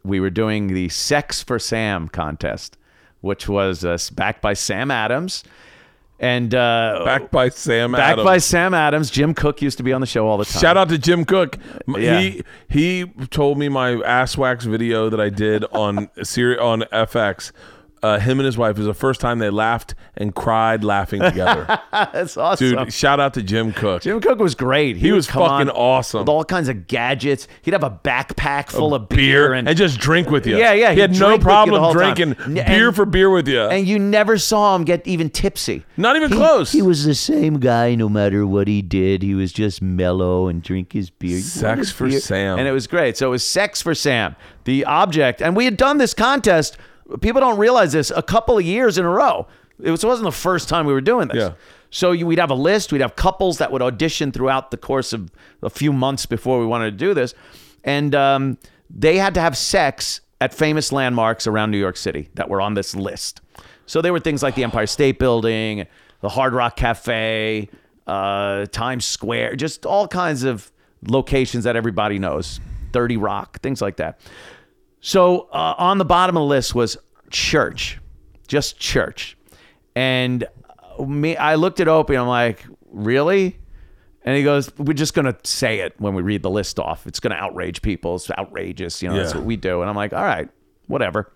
we 0.05 0.19
were 0.21 0.31
doing 0.31 0.69
the 0.69 0.89
Sex 0.89 1.43
for 1.43 1.59
Sam 1.59 2.09
contest, 2.09 2.77
which 3.21 3.49
was 3.49 3.85
uh, 3.85 3.97
backed 4.15 4.43
by 4.43 4.55
Sam 4.55 4.91
Adams. 4.91 5.45
And 6.21 6.53
uh, 6.53 7.03
Backed 7.05 7.31
by 7.31 7.49
Sam 7.49 7.93
backed 7.93 8.03
Adams. 8.15 8.25
by 8.25 8.39
Sam 8.39 8.75
Adams. 8.75 9.09
Jim 9.11 9.35
Cook 9.35 9.63
used 9.63 9.77
to 9.79 9.85
be 9.85 9.93
on 9.93 10.01
the 10.01 10.07
show 10.07 10.27
all 10.27 10.37
the 10.37 10.45
time. 10.45 10.61
Shout 10.61 10.77
out 10.77 10.89
to 10.89 10.99
Jim 10.99 11.25
Cook. 11.25 11.59
Yeah. 11.87 12.19
He 12.19 12.43
he 12.69 13.05
told 13.31 13.57
me 13.59 13.69
my 13.69 14.03
ass 14.03 14.37
wax 14.37 14.65
video 14.65 15.09
that 15.11 15.21
I 15.21 15.29
did 15.29 15.65
on 15.67 16.11
Siri 16.25 16.59
on 16.59 16.81
FX. 16.93 17.53
Uh, 18.03 18.19
him 18.19 18.39
and 18.39 18.47
his 18.47 18.57
wife 18.57 18.77
it 18.77 18.79
was 18.79 18.87
the 18.87 18.95
first 18.95 19.21
time 19.21 19.39
they 19.41 19.51
laughed 19.51 19.95
and 20.17 20.35
cried 20.35 20.85
laughing 20.85 21.21
together. 21.21 21.67
That's 21.93 22.37
awesome. 22.37 22.71
Dude, 22.77 22.93
shout 22.93 23.19
out 23.19 23.35
to 23.35 23.43
Jim 23.43 23.73
Cook. 23.73 24.03
Jim 24.03 24.21
Cook 24.21 24.39
was 24.39 24.55
great. 24.55 24.97
He 24.97 25.11
would 25.11 25.17
was 25.17 25.27
fucking 25.29 25.69
awesome. 25.71 26.21
with 26.21 26.29
all 26.29 26.45
kinds 26.45 26.69
of 26.69 26.87
gadgets. 26.87 27.49
He'd 27.63 27.73
have 27.75 27.83
a 27.85 27.91
backpack 27.91 28.71
full 28.71 28.95
of 28.95 29.09
beer, 29.09 29.53
and, 29.53 29.69
and 29.69 29.77
just 29.77 29.99
drink 29.99 30.31
with 30.31 30.47
you. 30.47 30.57
Yeah, 30.57 30.73
yeah, 30.73 30.93
He 30.93 31.01
had 31.01 31.13
no 31.13 31.19
drink 31.19 31.31
with 31.31 31.33
you 31.33 31.39
the 31.39 31.45
problem 31.45 31.83
whole 31.83 31.95
time. 31.95 32.15
drinking 32.15 32.55
beer 32.55 32.87
and- 32.89 32.97
for 32.97 33.05
beer 33.05 33.31
with 33.31 33.49
you. 33.49 33.63
and 33.63 33.87
you 33.87 33.99
never 33.99 34.39
saw 34.39 34.77
him 34.77 34.85
get 34.85 35.07
even 35.07 35.29
tipsy. 35.31 35.85
Not 35.97 36.17
even 36.17 36.31
He- 36.31 36.37
close. 36.37 36.71
He 36.73 36.83
was 36.83 37.05
the 37.05 37.15
same 37.15 37.59
guy 37.59 37.95
no 37.95 38.09
matter 38.09 38.47
what 38.47 38.69
he 38.69 38.81
did. 38.83 39.23
He 39.23 39.35
was 39.35 39.53
just 39.53 39.83
mellow 39.83 40.47
and 40.47 40.63
drink 40.63 40.93
his 40.93 41.11
beer. 41.11 41.41
Sex 41.41 41.91
for 41.91 42.09
beer. 42.09 42.21
Sam. 42.21 42.59
And 42.59 42.69
it 42.69 42.73
was 42.73 42.87
great. 42.87 43.17
So 43.17 43.27
it 43.29 43.31
was 43.31 43.43
sex 43.47 43.83
for 43.83 43.95
Sam, 43.95 44.37
the 44.65 44.85
object. 44.85 45.43
And 45.43 45.57
we 45.57 45.65
had 45.65 45.77
done 45.77 45.99
this 45.99 46.15
contest. 46.15 46.77
People 47.21 47.41
don't 47.41 47.59
realize 47.59 47.93
this 47.93 48.11
a 48.11 48.23
couple 48.23 48.59
of 48.59 48.65
years 48.65 48.99
in 48.99 49.05
a 49.05 49.11
row. 49.11 49.47
It, 49.81 49.91
was, 49.91 50.05
wasn't 50.05 50.25
the 50.25 50.33
first 50.33 50.69
time 50.69 50.87
we 50.87 50.93
were 50.93 51.01
doing 51.01 51.29
this. 51.29 51.39
Yeah. 51.39 51.53
So 51.91 52.13
you, 52.13 52.27
we'd 52.27 52.39
have 52.39 52.51
a 52.51 52.55
list. 52.55 52.93
We'd 52.93 53.01
have 53.01 53.17
couples 53.17 53.59
that 53.59 53.73
would 53.73 53.81
audition 53.81 54.33
throughout 54.33 54.71
the 54.71 54.77
course 54.77 55.13
of 55.13 55.31
a 55.63 55.71
few 55.71 55.93
months 55.93 56.27
before 56.27 56.61
we 56.61 56.67
wanted 56.67 56.91
to 56.91 56.97
do 56.97 57.15
this, 57.15 57.35
and 57.85 58.15
um, 58.15 58.59
they 58.91 59.17
had 59.17 59.35
to 59.35 59.41
have 59.41 59.57
sex 59.57 60.21
at 60.41 60.53
famous 60.53 60.93
landmarks 60.93 61.47
around 61.47 61.71
New 61.71 61.79
York 61.79 61.97
City 61.97 62.29
that 62.35 62.49
were 62.49 62.61
on 62.61 62.75
this 62.75 62.95
list. 62.95 63.41
So 63.87 64.03
there 64.03 64.13
were 64.13 64.21
things 64.21 64.43
like 64.43 64.55
the 64.55 64.65
Empire 64.65 64.87
State 64.87 65.19
Building, 65.19 65.87
the 66.21 66.29
Hard 66.29 66.53
Rock 66.53 66.77
Cafe, 66.77 67.69
uh, 68.07 68.67
Times 68.67 69.05
Square, 69.05 69.57
just 69.57 69.87
all 69.87 70.07
kinds 70.07 70.45
of 70.45 70.71
locations 71.07 71.65
that 71.65 71.75
everybody 71.75 72.19
knows. 72.19 72.61
Thirty 72.93 73.17
Rock, 73.17 73.61
things 73.61 73.81
like 73.81 73.97
that. 73.97 74.21
So 75.01 75.49
uh, 75.53 75.75
on 75.79 75.99
the 75.99 76.05
bottom 76.05 76.37
of 76.37 76.41
the 76.43 76.47
list 76.47 76.75
was 76.75 76.97
church, 77.31 77.99
just 78.47 78.79
church. 78.79 79.37
And 79.95 80.45
uh, 80.99 81.05
me, 81.05 81.37
I 81.37 81.55
looked 81.55 81.81
at 81.81 81.89
Opie. 81.89 82.17
I'm 82.17 82.27
like, 82.29 82.65
really? 82.91 83.59
And 84.23 84.37
he 84.37 84.43
goes, 84.43 84.71
"We're 84.77 84.93
just 84.93 85.15
gonna 85.15 85.37
say 85.45 85.81
it 85.81 85.95
when 85.99 86.15
we 86.15 86.23
read 86.23 86.43
the 86.43 86.51
list 86.51 86.79
off. 86.79 87.07
It's 87.07 87.21
gonna 87.21 87.37
outrage 87.37 87.81
people. 87.81 88.17
It's 88.17 88.31
outrageous. 88.33 89.03
You 89.03 89.09
know, 89.09 89.17
that's 89.17 89.35
what 89.35 89.45
we 89.45 89.57
do." 89.57 89.81
And 89.81 89.89
I'm 89.89 89.97
like, 89.97 90.13
"All 90.13 90.23
right, 90.23 90.49
whatever." 90.87 91.33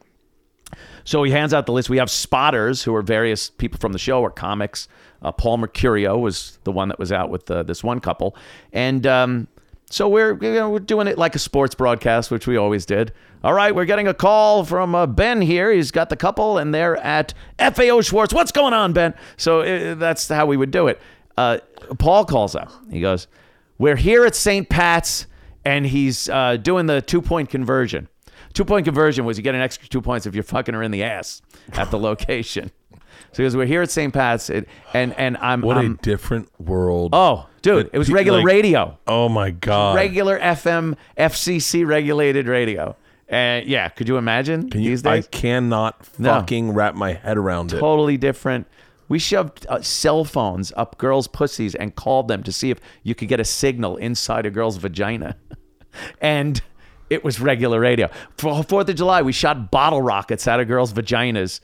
So 1.04 1.22
he 1.22 1.30
hands 1.30 1.52
out 1.54 1.66
the 1.66 1.72
list. 1.72 1.90
We 1.90 1.98
have 1.98 2.10
spotters 2.10 2.82
who 2.82 2.94
are 2.94 3.02
various 3.02 3.50
people 3.50 3.78
from 3.78 3.92
the 3.92 3.98
show 3.98 4.20
or 4.20 4.30
comics. 4.30 4.88
Uh, 5.22 5.32
Paul 5.32 5.58
Mercurio 5.58 6.20
was 6.20 6.58
the 6.64 6.72
one 6.72 6.88
that 6.88 6.98
was 6.98 7.12
out 7.12 7.30
with 7.30 7.50
uh, 7.50 7.62
this 7.62 7.82
one 7.82 8.00
couple, 8.00 8.36
and 8.72 9.06
um, 9.06 9.48
so 9.92 10.08
we're 10.08 10.32
you 10.42 10.54
know, 10.54 10.70
we're 10.70 10.78
doing 10.78 11.06
it 11.06 11.18
like 11.18 11.34
a 11.34 11.38
sports 11.38 11.74
broadcast, 11.74 12.30
which 12.30 12.46
we 12.46 12.56
always 12.56 12.86
did. 12.86 13.12
All 13.44 13.52
right, 13.52 13.74
we're 13.74 13.84
getting 13.84 14.08
a 14.08 14.14
call 14.14 14.64
from 14.64 14.94
uh, 14.94 15.06
Ben 15.06 15.42
here. 15.42 15.70
He's 15.70 15.90
got 15.90 16.08
the 16.08 16.16
couple, 16.16 16.56
and 16.56 16.74
they're 16.74 16.96
at 16.96 17.34
FAO 17.58 18.00
Schwarz. 18.00 18.32
What's 18.32 18.52
going 18.52 18.72
on, 18.72 18.94
Ben? 18.94 19.12
So 19.36 19.60
uh, 19.60 19.94
that's 19.96 20.28
how 20.28 20.46
we 20.46 20.56
would 20.56 20.70
do 20.70 20.86
it. 20.86 20.98
Uh, 21.36 21.58
Paul 21.98 22.24
calls 22.24 22.54
up. 22.54 22.72
He 22.90 23.02
goes, 23.02 23.26
"We're 23.76 23.96
here 23.96 24.24
at 24.24 24.34
St. 24.34 24.66
Pat's, 24.70 25.26
and 25.62 25.84
he's 25.84 26.26
uh, 26.30 26.56
doing 26.56 26.86
the 26.86 27.02
two 27.02 27.20
point 27.20 27.50
conversion." 27.50 28.08
Two 28.54 28.64
point 28.64 28.86
conversion 28.86 29.26
was 29.26 29.36
you 29.36 29.42
get 29.42 29.54
an 29.54 29.60
extra 29.60 29.88
two 29.88 30.00
points 30.00 30.24
if 30.24 30.34
you're 30.34 30.42
fucking 30.42 30.74
her 30.74 30.82
in 30.82 30.90
the 30.90 31.02
ass 31.02 31.42
at 31.72 31.90
the 31.90 31.98
location. 31.98 32.70
So 33.32 33.42
he 33.42 33.46
goes, 33.46 33.56
we're 33.56 33.64
here 33.66 33.80
at 33.80 33.90
St. 33.90 34.12
Pat's, 34.12 34.50
and 34.50 34.66
and 34.92 35.38
I'm, 35.38 35.62
what 35.62 35.78
I'm 35.78 35.92
a 35.92 36.02
different 36.02 36.50
world. 36.60 37.10
oh, 37.14 37.46
dude, 37.62 37.90
it 37.92 37.98
was 37.98 38.10
regular 38.10 38.38
like- 38.38 38.46
radio, 38.46 38.98
Oh 39.06 39.28
my 39.28 39.50
god. 39.50 39.96
regular 39.96 40.38
FM, 40.38 40.96
FCC 41.16 41.84
regulated 41.86 42.46
radio, 42.48 42.96
and 43.28 43.66
yeah, 43.66 43.88
could 43.88 44.08
you 44.08 44.16
imagine 44.18 44.68
Can 44.70 44.82
you, 44.82 44.90
these 44.90 45.06
I 45.06 45.16
days? 45.16 45.28
cannot 45.30 45.96
No. 46.18 46.34
fucking 46.34 46.72
wrap 46.72 46.94
my 46.94 47.14
head 47.14 47.36
around 47.38 47.72
it. 47.72 47.78
totally 47.78 48.16
different. 48.16 48.66
We 49.08 49.18
shoved 49.18 49.66
uh, 49.68 49.80
cell 49.82 50.24
phones 50.24 50.72
up 50.76 50.96
girls' 50.98 51.28
pussies 51.28 51.74
and 51.74 51.94
called 51.94 52.28
them 52.28 52.42
to 52.44 52.52
see 52.52 52.70
if 52.70 52.78
you 53.02 53.14
could 53.14 53.28
get 53.28 53.40
a 53.40 53.44
signal 53.44 53.96
inside 53.96 54.46
a 54.46 54.50
girl's 54.50 54.76
vagina. 54.78 55.36
and 56.20 56.62
it 57.10 57.22
was 57.24 57.40
regular 57.40 57.78
radio. 57.78 58.08
For 58.38 58.62
Fourth 58.62 58.88
of 58.88 58.96
July, 58.96 59.20
we 59.22 59.32
shot 59.32 59.70
bottle 59.70 60.00
rockets 60.00 60.48
out 60.48 60.60
of 60.60 60.68
girls' 60.68 60.92
vaginas 60.94 61.60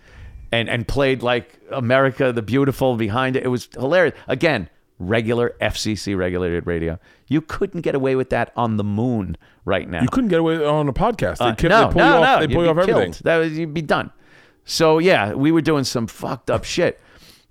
and, 0.53 0.69
and 0.69 0.87
played 0.87 1.23
like 1.23 1.59
America 1.71 2.33
the 2.33 2.43
Beautiful 2.43 2.97
behind 2.97 3.35
it. 3.37 3.45
It 3.45 3.49
was 3.49 3.69
hilarious. 3.73 4.15
Again, 4.27 4.69
regular 4.99 5.55
FCC 5.61 6.17
regulated 6.17 6.67
radio. 6.67 6.99
You 7.27 7.41
couldn't 7.41 7.83
get 7.83 7.95
away 7.95 8.17
with 8.17 8.31
that 8.31 8.53
on 8.57 8.77
the 8.77 8.85
moon 8.85 9.37
right 9.65 9.89
now. 9.89 10.03
You 10.03 10.09
couldn't 10.09 10.31
get 10.31 10.41
away 10.41 10.65
on 10.65 10.89
a 10.89 10.93
podcast. 10.93 11.39
They, 11.39 11.69
Uh, 11.69 11.69
no, 11.69 11.87
they 11.87 11.93
pull 11.93 12.01
no, 12.01 12.09
you 12.09 12.25
off, 12.25 12.41
no. 12.41 12.47
They 12.47 12.55
pull 12.55 12.63
you'd 12.63 12.65
you 12.65 12.71
off 12.71 12.89
everything. 12.89 13.15
That 13.25 13.37
was 13.39 13.59
you'd 13.59 13.75
be 13.75 13.83
done. 13.83 14.11
So 14.65 14.99
yeah, 14.99 15.33
we 15.33 15.53
were 15.53 15.61
doing 15.61 15.85
some 15.85 16.07
fucked 16.07 16.51
up 16.51 16.65
shit, 16.65 17.01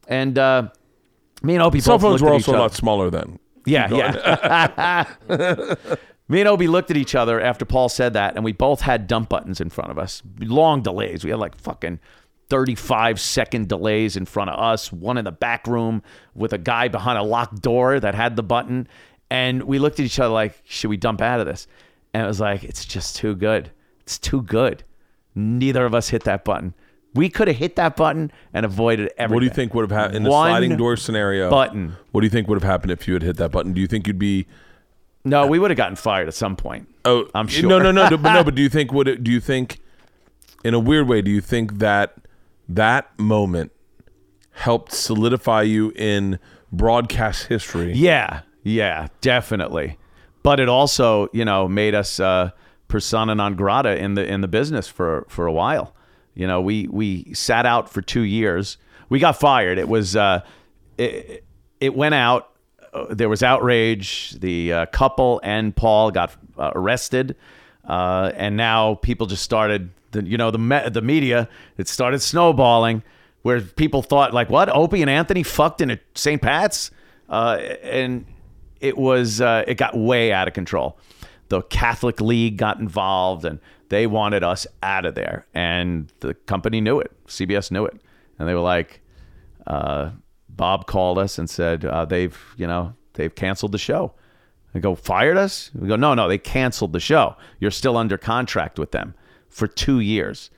and 0.07 0.37
uh, 0.37 0.69
me 1.41 1.55
and 1.55 1.63
Opie 1.63 1.79
Cell 1.79 1.99
phones 1.99 2.21
were 2.21 2.31
also 2.31 2.55
a 2.55 2.59
lot 2.59 2.73
smaller 2.73 3.09
then. 3.09 3.39
Yeah, 3.65 3.89
yeah. 3.91 5.05
me 6.27 6.39
and 6.39 6.47
Opie 6.47 6.67
looked 6.67 6.91
at 6.91 6.97
each 6.97 7.15
other 7.15 7.41
after 7.41 7.65
Paul 7.65 7.89
said 7.89 8.13
that, 8.13 8.35
and 8.35 8.45
we 8.45 8.53
both 8.53 8.81
had 8.81 9.07
dump 9.07 9.29
buttons 9.29 9.59
in 9.59 9.69
front 9.69 9.91
of 9.91 9.97
us. 9.97 10.21
Long 10.39 10.81
delays. 10.81 11.23
We 11.23 11.31
had 11.31 11.39
like 11.39 11.55
fucking. 11.55 11.99
35 12.49 13.19
second 13.19 13.67
delays 13.67 14.15
in 14.15 14.25
front 14.25 14.49
of 14.49 14.59
us, 14.59 14.91
one 14.91 15.17
in 15.17 15.25
the 15.25 15.31
back 15.31 15.67
room 15.67 16.01
with 16.33 16.53
a 16.53 16.57
guy 16.57 16.87
behind 16.87 17.17
a 17.17 17.23
locked 17.23 17.61
door 17.61 17.99
that 17.99 18.15
had 18.15 18.35
the 18.35 18.43
button. 18.43 18.87
And 19.29 19.63
we 19.63 19.79
looked 19.79 19.99
at 19.99 20.05
each 20.05 20.19
other 20.19 20.33
like, 20.33 20.61
should 20.65 20.89
we 20.89 20.97
dump 20.97 21.21
out 21.21 21.39
of 21.39 21.45
this? 21.45 21.67
And 22.13 22.23
it 22.23 22.27
was 22.27 22.39
like, 22.39 22.63
it's 22.63 22.85
just 22.85 23.15
too 23.17 23.35
good. 23.35 23.71
It's 24.01 24.17
too 24.17 24.41
good. 24.41 24.83
Neither 25.35 25.85
of 25.85 25.93
us 25.93 26.09
hit 26.09 26.23
that 26.23 26.45
button. 26.45 26.73
We 27.13 27.29
could 27.29 27.47
have 27.47 27.57
hit 27.57 27.75
that 27.75 27.95
button 27.95 28.31
and 28.53 28.65
avoided 28.65 29.11
everything. 29.17 29.35
What 29.35 29.39
do 29.41 29.45
you 29.45 29.51
think 29.51 29.73
would 29.73 29.89
have 29.89 29.97
happened 29.97 30.15
in 30.17 30.23
the 30.23 30.29
One 30.29 30.49
sliding 30.49 30.77
door 30.77 30.95
scenario? 30.97 31.49
button. 31.49 31.95
What 32.11 32.21
do 32.21 32.25
you 32.25 32.31
think 32.31 32.47
would 32.47 32.55
have 32.61 32.69
happened 32.69 32.91
if 32.91 33.07
you 33.07 33.13
had 33.15 33.23
hit 33.23 33.37
that 33.37 33.51
button? 33.51 33.73
Do 33.73 33.81
you 33.81 33.87
think 33.87 34.07
you'd 34.07 34.19
be? 34.19 34.47
No, 35.25 35.45
we 35.45 35.59
would 35.59 35.71
have 35.71 35.77
gotten 35.77 35.95
fired 35.95 36.27
at 36.27 36.33
some 36.33 36.55
point. 36.55 36.87
Oh, 37.03 37.27
I'm 37.35 37.47
sure. 37.47 37.67
No, 37.67 37.79
no, 37.79 37.91
no, 37.91 38.07
no, 38.07 38.17
but 38.17 38.33
no. 38.33 38.43
But 38.43 38.55
do 38.55 38.61
you 38.61 38.69
think 38.77 38.93
would 38.93 39.07
it? 39.07 39.23
Do 39.23 39.31
you 39.31 39.39
think, 39.41 39.79
in 40.63 40.73
a 40.73 40.79
weird 40.79 41.07
way, 41.07 41.21
do 41.21 41.29
you 41.31 41.41
think 41.41 41.79
that 41.79 42.15
that 42.69 43.17
moment 43.19 43.71
helped 44.51 44.91
solidify 44.91 45.61
you 45.61 45.91
in 45.95 46.39
broadcast 46.71 47.47
history. 47.47 47.93
Yeah, 47.93 48.41
yeah, 48.63 49.07
definitely. 49.21 49.97
But 50.43 50.59
it 50.59 50.69
also, 50.69 51.29
you 51.33 51.45
know, 51.45 51.67
made 51.67 51.93
us 51.95 52.19
uh, 52.19 52.51
persona 52.87 53.35
non 53.35 53.55
grata 53.55 53.97
in 53.97 54.15
the 54.15 54.25
in 54.25 54.41
the 54.41 54.47
business 54.47 54.87
for 54.87 55.25
for 55.29 55.45
a 55.45 55.51
while. 55.51 55.93
You 56.33 56.47
know, 56.47 56.61
we 56.61 56.87
we 56.87 57.33
sat 57.33 57.65
out 57.65 57.89
for 57.89 58.01
two 58.01 58.21
years. 58.21 58.77
We 59.09 59.19
got 59.19 59.39
fired. 59.39 59.77
It 59.77 59.87
was 59.87 60.15
uh, 60.15 60.41
it, 60.97 61.43
it 61.79 61.95
went 61.95 62.15
out. 62.15 62.51
Uh, 62.93 63.07
there 63.09 63.29
was 63.29 63.43
outrage. 63.43 64.31
The 64.39 64.73
uh, 64.73 64.85
couple 64.87 65.39
and 65.43 65.75
Paul 65.75 66.11
got 66.11 66.35
uh, 66.57 66.71
arrested, 66.75 67.35
uh, 67.85 68.31
and 68.35 68.57
now 68.57 68.95
people 68.95 69.27
just 69.27 69.43
started. 69.43 69.91
The, 70.17 70.27
you 70.27 70.37
know, 70.37 70.51
the 70.51 70.57
me- 70.57 70.89
the 70.89 71.01
media 71.01 71.47
it 71.77 71.87
started 71.87 72.21
snowballing, 72.21 73.03
where 73.43 73.61
people 73.61 74.01
thought 74.01 74.33
like, 74.33 74.49
what? 74.49 74.67
Opie 74.69 75.01
and 75.01 75.09
Anthony 75.09 75.43
fucked 75.43 75.79
in 75.81 75.99
St. 76.15 76.41
Pat's, 76.41 76.91
uh, 77.29 77.57
and 77.83 78.25
it 78.81 78.97
was 78.97 79.41
uh, 79.41 79.63
it 79.67 79.75
got 79.75 79.95
way 79.95 80.33
out 80.33 80.47
of 80.47 80.53
control. 80.53 80.97
The 81.49 81.61
Catholic 81.61 82.19
League 82.19 82.57
got 82.57 82.79
involved, 82.79 83.45
and 83.45 83.59
they 83.89 84.07
wanted 84.07 84.43
us 84.43 84.67
out 84.83 85.05
of 85.05 85.15
there. 85.15 85.45
And 85.53 86.11
the 86.19 86.33
company 86.33 86.81
knew 86.81 86.99
it. 86.99 87.11
CBS 87.27 87.71
knew 87.71 87.85
it, 87.85 88.01
and 88.39 88.47
they 88.47 88.53
were 88.53 88.59
like, 88.59 89.01
uh, 89.67 90.11
Bob 90.49 90.87
called 90.87 91.19
us 91.19 91.37
and 91.37 91.49
said 91.49 91.85
uh, 91.85 92.05
they've 92.05 92.37
you 92.57 92.65
know 92.65 92.95
they've 93.13 93.33
canceled 93.33 93.71
the 93.71 93.77
show. 93.77 94.13
I 94.73 94.79
go 94.79 94.95
fired 94.95 95.37
us. 95.37 95.71
We 95.75 95.87
go 95.87 95.95
no 95.95 96.15
no 96.15 96.27
they 96.27 96.39
canceled 96.39 96.93
the 96.93 96.99
show. 96.99 97.35
You're 97.59 97.71
still 97.71 97.97
under 97.97 98.17
contract 98.17 98.79
with 98.79 98.91
them 98.91 99.13
for 99.49 99.67
two 99.67 99.99
years. 99.99 100.49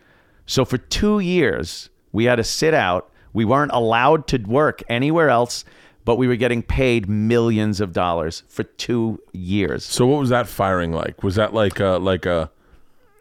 So 0.45 0.65
for 0.65 0.77
two 0.77 1.19
years 1.19 1.89
we 2.11 2.25
had 2.25 2.35
to 2.37 2.43
sit 2.43 2.73
out. 2.73 3.11
We 3.33 3.45
weren't 3.45 3.71
allowed 3.71 4.27
to 4.27 4.37
work 4.39 4.81
anywhere 4.89 5.29
else, 5.29 5.63
but 6.05 6.15
we 6.15 6.27
were 6.27 6.35
getting 6.35 6.63
paid 6.63 7.07
millions 7.07 7.79
of 7.79 7.93
dollars 7.93 8.41
for 8.47 8.63
two 8.63 9.21
years. 9.31 9.85
So 9.85 10.07
what 10.07 10.19
was 10.19 10.29
that 10.29 10.47
firing 10.47 10.91
like? 10.91 11.21
Was 11.23 11.35
that 11.35 11.53
like 11.53 11.79
a 11.79 11.99
like 12.01 12.25
a 12.25 12.49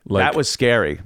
like 0.06 0.22
that 0.22 0.34
was 0.34 0.48
scary 0.50 1.00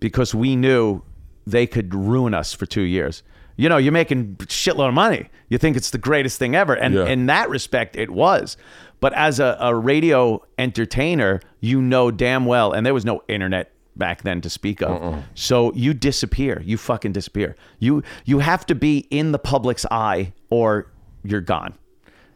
because 0.00 0.34
we 0.34 0.56
knew 0.56 1.02
they 1.46 1.66
could 1.66 1.94
ruin 1.94 2.32
us 2.32 2.54
for 2.54 2.64
two 2.66 2.82
years. 2.82 3.22
You 3.56 3.68
know, 3.68 3.76
you're 3.76 3.92
making 3.92 4.36
shitload 4.36 4.88
of 4.88 4.94
money. 4.94 5.28
You 5.48 5.58
think 5.58 5.76
it's 5.76 5.90
the 5.90 5.98
greatest 5.98 6.38
thing 6.38 6.54
ever. 6.54 6.74
And 6.74 6.94
Yeah. 6.94 7.06
in 7.06 7.26
that 7.26 7.50
respect, 7.50 7.96
it 7.96 8.08
was. 8.10 8.56
But 9.00 9.12
as 9.14 9.40
a, 9.40 9.56
a 9.60 9.74
radio 9.74 10.42
entertainer, 10.58 11.40
you 11.60 11.82
know 11.82 12.10
damn 12.10 12.46
well, 12.46 12.72
and 12.72 12.86
there 12.86 12.94
was 12.94 13.04
no 13.04 13.22
internet 13.28 13.72
back 13.98 14.22
then 14.22 14.40
to 14.42 14.48
speak 14.50 14.80
of. 14.82 15.24
So 15.34 15.72
you 15.74 15.92
disappear. 15.94 16.62
You 16.64 16.76
fucking 16.78 17.12
disappear. 17.12 17.56
You 17.78 18.02
you 18.24 18.38
have 18.38 18.64
to 18.66 18.74
be 18.74 19.06
in 19.10 19.32
the 19.32 19.38
public's 19.38 19.84
eye 19.90 20.32
or 20.50 20.90
you're 21.24 21.40
gone. 21.40 21.74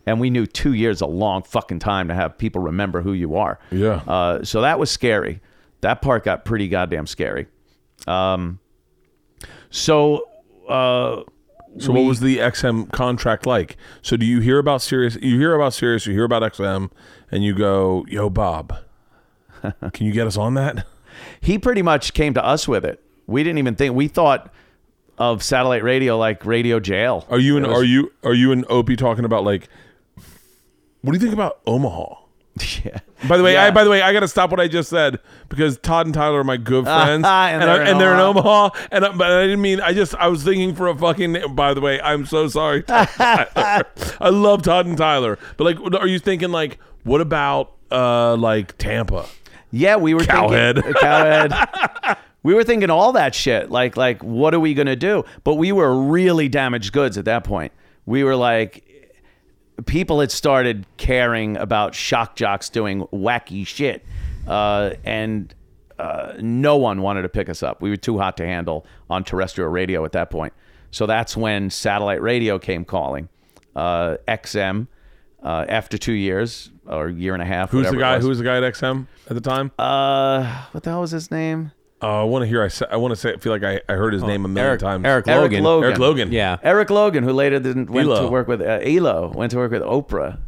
And 0.04 0.18
we 0.20 0.30
knew 0.30 0.46
two 0.46 0.72
years 0.72 1.00
a 1.00 1.06
long 1.06 1.44
fucking 1.44 1.78
time 1.78 2.08
to 2.08 2.14
have 2.14 2.36
people 2.36 2.60
remember 2.60 3.02
who 3.02 3.12
you 3.12 3.36
are. 3.36 3.60
Yeah. 3.70 4.02
Uh, 4.06 4.42
so 4.44 4.60
that 4.60 4.78
was 4.80 4.90
scary. 4.90 5.40
That 5.80 6.02
part 6.02 6.24
got 6.24 6.44
pretty 6.44 6.66
goddamn 6.68 7.06
scary. 7.06 7.46
Um, 8.08 8.58
so 9.70 10.28
uh, 10.68 11.22
So 11.78 11.92
what 11.92 12.02
was 12.02 12.20
the 12.20 12.38
XM 12.38 12.90
contract 12.92 13.46
like? 13.46 13.76
So 14.02 14.16
do 14.16 14.26
you 14.26 14.40
hear 14.40 14.58
about 14.58 14.82
Sirius? 14.82 15.16
You 15.22 15.38
hear 15.38 15.54
about 15.54 15.72
Sirius, 15.72 16.06
you 16.06 16.12
hear 16.14 16.24
about 16.24 16.42
XM, 16.42 16.90
and 17.30 17.44
you 17.44 17.54
go, 17.54 18.04
"Yo, 18.08 18.28
Bob, 18.28 18.76
can 19.92 20.06
you 20.06 20.12
get 20.12 20.26
us 20.26 20.36
on 20.36 20.54
that?" 20.54 20.84
He 21.40 21.58
pretty 21.58 21.82
much 21.82 22.14
came 22.14 22.34
to 22.34 22.44
us 22.44 22.66
with 22.68 22.84
it. 22.84 23.02
We 23.26 23.42
didn't 23.42 23.58
even 23.58 23.74
think. 23.74 23.94
We 23.94 24.08
thought 24.08 24.52
of 25.18 25.42
satellite 25.42 25.82
radio 25.82 26.18
like 26.18 26.44
radio 26.44 26.80
jail. 26.80 27.26
Are 27.30 27.38
you 27.38 27.56
and 27.56 27.66
are 27.66 27.84
you 27.84 28.12
are 28.24 28.34
you 28.34 28.52
and 28.52 28.64
Opie 28.68 28.96
talking 28.96 29.24
about 29.24 29.44
like? 29.44 29.68
What 31.02 31.12
do 31.12 31.16
you 31.16 31.20
think 31.20 31.34
about 31.34 31.60
Omaha? 31.66 32.16
Yeah. 32.84 32.98
By 33.28 33.38
the 33.38 33.42
way, 33.42 33.54
Yeah. 33.54 33.64
I 33.64 33.70
by 33.70 33.82
the 33.82 33.88
way, 33.88 34.02
I 34.02 34.12
got 34.12 34.20
to 34.20 34.28
stop 34.28 34.50
what 34.50 34.60
I 34.60 34.68
just 34.68 34.90
said 34.90 35.20
because 35.48 35.78
Todd 35.78 36.06
and 36.06 36.14
Tyler 36.14 36.40
are 36.40 36.44
my 36.44 36.58
good 36.58 36.84
friends, 36.84 37.24
and 37.24 37.26
and, 37.26 37.62
they're 37.62 37.80
I, 37.80 37.82
in 37.82 37.88
and 37.88 38.00
they're 38.00 38.12
in 38.12 38.20
Omaha. 38.20 38.70
And 38.90 39.04
I, 39.06 39.12
but 39.12 39.30
I 39.30 39.42
didn't 39.44 39.62
mean. 39.62 39.80
I 39.80 39.94
just 39.94 40.14
I 40.16 40.28
was 40.28 40.42
thinking 40.44 40.74
for 40.74 40.88
a 40.88 40.94
fucking. 40.96 41.54
By 41.54 41.72
the 41.72 41.80
way, 41.80 41.98
I'm 42.00 42.26
so 42.26 42.48
sorry. 42.48 42.84
I 42.88 43.84
love 44.28 44.62
Todd 44.62 44.86
and 44.86 44.98
Tyler, 44.98 45.38
but 45.56 45.64
like, 45.64 45.94
are 46.00 46.06
you 46.06 46.18
thinking 46.18 46.50
like, 46.50 46.78
what 47.04 47.20
about 47.22 47.72
uh 47.90 48.36
like 48.36 48.76
Tampa? 48.76 49.26
Yeah, 49.72 49.96
we 49.96 50.14
were 50.14 50.20
Cowhead. 50.20 50.74
thinking 50.74 50.92
cowhead. 51.02 52.16
we 52.42 52.54
were 52.54 52.62
thinking 52.62 52.90
all 52.90 53.12
that 53.12 53.34
shit. 53.34 53.70
Like, 53.70 53.96
like, 53.96 54.22
what 54.22 54.54
are 54.54 54.60
we 54.60 54.74
gonna 54.74 54.94
do? 54.96 55.24
But 55.44 55.54
we 55.54 55.72
were 55.72 55.94
really 56.00 56.48
damaged 56.48 56.92
goods 56.92 57.16
at 57.18 57.24
that 57.24 57.42
point. 57.42 57.72
We 58.06 58.22
were 58.22 58.36
like, 58.36 58.84
people 59.86 60.20
had 60.20 60.30
started 60.30 60.86
caring 60.98 61.56
about 61.56 61.94
shock 61.94 62.36
jocks 62.36 62.68
doing 62.68 63.02
wacky 63.12 63.66
shit, 63.66 64.04
uh, 64.46 64.90
and 65.04 65.54
uh, 65.98 66.34
no 66.40 66.76
one 66.76 67.00
wanted 67.00 67.22
to 67.22 67.28
pick 67.28 67.48
us 67.48 67.62
up. 67.62 67.80
We 67.80 67.88
were 67.90 67.96
too 67.96 68.18
hot 68.18 68.36
to 68.38 68.46
handle 68.46 68.84
on 69.08 69.24
terrestrial 69.24 69.70
radio 69.70 70.04
at 70.04 70.12
that 70.12 70.30
point. 70.30 70.52
So 70.90 71.06
that's 71.06 71.34
when 71.36 71.70
satellite 71.70 72.20
radio 72.20 72.58
came 72.58 72.84
calling. 72.84 73.28
Uh, 73.74 74.18
XM. 74.28 74.88
Uh, 75.42 75.64
after 75.68 75.98
two 75.98 76.12
years 76.12 76.70
or 76.86 77.06
a 77.08 77.12
year 77.12 77.32
and 77.34 77.42
a 77.42 77.46
half, 77.46 77.70
Who's 77.70 77.90
the 77.90 77.96
guy? 77.96 78.16
was. 78.16 78.24
Who 78.24 78.28
was 78.28 78.38
the 78.38 78.44
guy 78.44 78.56
at 78.56 78.62
XM 78.62 79.06
at 79.28 79.34
the 79.34 79.40
time? 79.40 79.70
Uh, 79.78 80.64
what 80.72 80.82
the 80.82 80.90
hell 80.90 81.00
was 81.02 81.10
his 81.12 81.30
name? 81.30 81.72
Uh, 82.02 82.22
I 82.22 82.24
want 82.24 82.42
to 82.42 82.48
hear. 82.48 82.62
I 82.62 82.68
sa- 82.68 82.86
I 82.90 82.96
want 82.96 83.12
to 83.12 83.16
say. 83.16 83.32
I 83.34 83.36
feel 83.36 83.52
like 83.52 83.62
I, 83.62 83.80
I 83.88 83.92
heard 83.94 84.12
his 84.12 84.22
name 84.24 84.44
a 84.44 84.48
million 84.48 84.70
Eric, 84.70 84.80
times. 84.80 85.04
Eric 85.06 85.28
Eric 85.28 85.40
Logan. 85.52 85.62
Logan. 85.64 85.84
Eric 85.88 85.98
Logan. 86.00 86.32
Yeah. 86.32 86.56
Eric 86.62 86.90
Logan, 86.90 87.22
who 87.22 87.32
later 87.32 87.60
didn't 87.60 87.90
went 87.90 88.08
Elo. 88.08 88.24
to 88.24 88.28
work 88.28 88.48
with 88.48 88.60
uh, 88.60 88.80
Elo, 88.82 89.32
went 89.34 89.52
to 89.52 89.56
work 89.58 89.70
with 89.70 89.82
Oprah. 89.82 90.38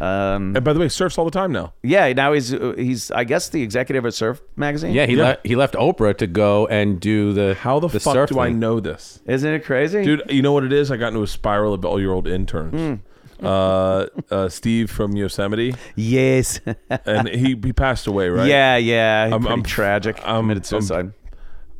Um, 0.00 0.56
And 0.56 0.64
by 0.64 0.72
the 0.72 0.80
way, 0.80 0.88
surfs 0.88 1.16
all 1.18 1.24
the 1.24 1.30
time 1.30 1.52
now. 1.52 1.74
yeah, 1.84 2.12
now 2.12 2.32
he's 2.32 2.52
uh, 2.52 2.72
he's 2.76 3.10
I 3.12 3.22
guess 3.24 3.50
the 3.50 3.62
executive 3.62 4.04
at 4.06 4.14
Surf 4.14 4.40
magazine. 4.56 4.94
Yeah, 4.94 5.06
he 5.06 5.14
Yeah. 5.16 5.22
left. 5.22 5.46
He 5.46 5.54
left 5.54 5.74
Oprah 5.74 6.16
to 6.18 6.26
go 6.26 6.66
and 6.66 6.98
do 6.98 7.32
the 7.34 7.54
How 7.54 7.78
the, 7.78 7.88
fuck 7.88 8.14
surf 8.14 8.30
do 8.30 8.40
I 8.40 8.50
know 8.50 8.80
this? 8.80 9.20
isn't 9.26 9.52
it 9.54 9.64
crazy, 9.64 10.02
Dude, 10.02 10.22
you 10.28 10.42
know 10.42 10.52
what 10.52 10.64
it 10.64 10.72
is? 10.72 10.90
I 10.90 10.96
got 10.96 11.08
into 11.08 11.22
a 11.22 11.26
spiral 11.28 11.72
of 11.74 11.84
all 11.84 12.00
your 12.00 12.14
old 12.14 12.26
interns. 12.26 13.00
Uh, 13.42 14.06
uh, 14.30 14.48
Steve 14.48 14.90
from 14.90 15.16
Yosemite, 15.16 15.74
Yes. 15.96 16.60
and 17.06 17.28
he 17.28 17.58
he 17.62 17.72
passed 17.72 18.06
away, 18.06 18.28
right? 18.28 18.46
Yeah, 18.48 18.76
yeah. 18.76 19.28
I'm- 19.32 19.46
I'm- 19.48 19.62
tragic. 19.62 20.16
I'm- 20.24 20.42
committed 20.44 20.64
suicide. 20.66 21.12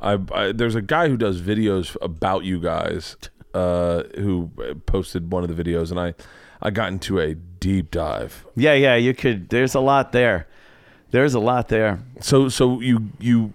I, 0.01 0.19
I 0.35 0.53
there's 0.53 0.75
a 0.75 0.83
guy 0.83 1.09
who 1.09 1.17
does 1.17 1.41
videos 1.41 1.97
about 2.03 2.43
you 2.45 2.59
guys, 2.61 3.17
uh, 3.55 4.03
who 4.17 4.51
posted 4.87 5.31
one 5.33 5.45
of 5.49 5.55
the 5.57 5.63
videos, 5.65 5.91
and 5.93 6.01
I 6.01 6.15
I 6.61 6.71
got 6.71 6.89
into 6.89 7.21
a 7.21 7.35
deep 7.35 7.91
dive. 7.93 8.45
yeah, 8.57 8.75
yeah. 8.75 8.97
You 8.97 9.15
could. 9.15 9.49
There's 9.51 9.75
a 9.77 9.81
lot 9.81 10.11
there. 10.13 10.49
There's 11.13 11.35
a 11.35 11.41
lot 11.41 11.69
there. 11.69 12.01
So 12.21 12.49
so 12.49 12.81
you 12.81 13.11
you 13.21 13.53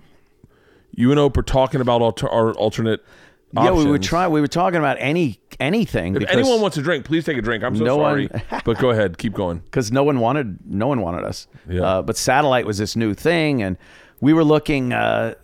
you 0.95 1.11
and 1.11 1.19
Opie 1.19 1.41
talking 1.41 1.81
about 1.81 2.01
alter, 2.01 2.29
our 2.29 2.53
alternate. 2.53 3.03
Yeah, 3.53 3.71
we 3.71 3.85
were 3.85 3.91
options. 3.95 4.07
trying. 4.07 4.31
We 4.31 4.41
were 4.41 4.47
talking 4.47 4.77
about 4.79 4.97
any 4.99 5.39
anything 5.59 6.15
If 6.17 6.29
anyone 6.29 6.61
wants 6.61 6.77
a 6.77 6.81
drink, 6.81 7.05
please 7.05 7.23
take 7.25 7.37
a 7.37 7.41
drink. 7.41 7.63
I'm 7.63 7.75
so 7.77 7.85
No 7.85 7.97
sorry, 7.97 8.27
one- 8.27 8.61
but 8.65 8.77
go 8.77 8.89
ahead, 8.91 9.17
keep 9.17 9.33
going. 9.33 9.59
because 9.59 9.91
no 9.91 10.03
one 10.03 10.19
wanted 10.19 10.59
no 10.65 10.87
one 10.87 11.01
wanted 11.01 11.23
us. 11.23 11.47
Yeah. 11.67 11.81
Uh, 11.81 12.01
but 12.01 12.17
satellite 12.17 12.65
was 12.65 12.77
this 12.77 12.95
new 12.95 13.13
thing, 13.13 13.63
and 13.63 13.77
we 14.21 14.33
were 14.33 14.43
looking. 14.43 14.91
Uh, 14.93 15.35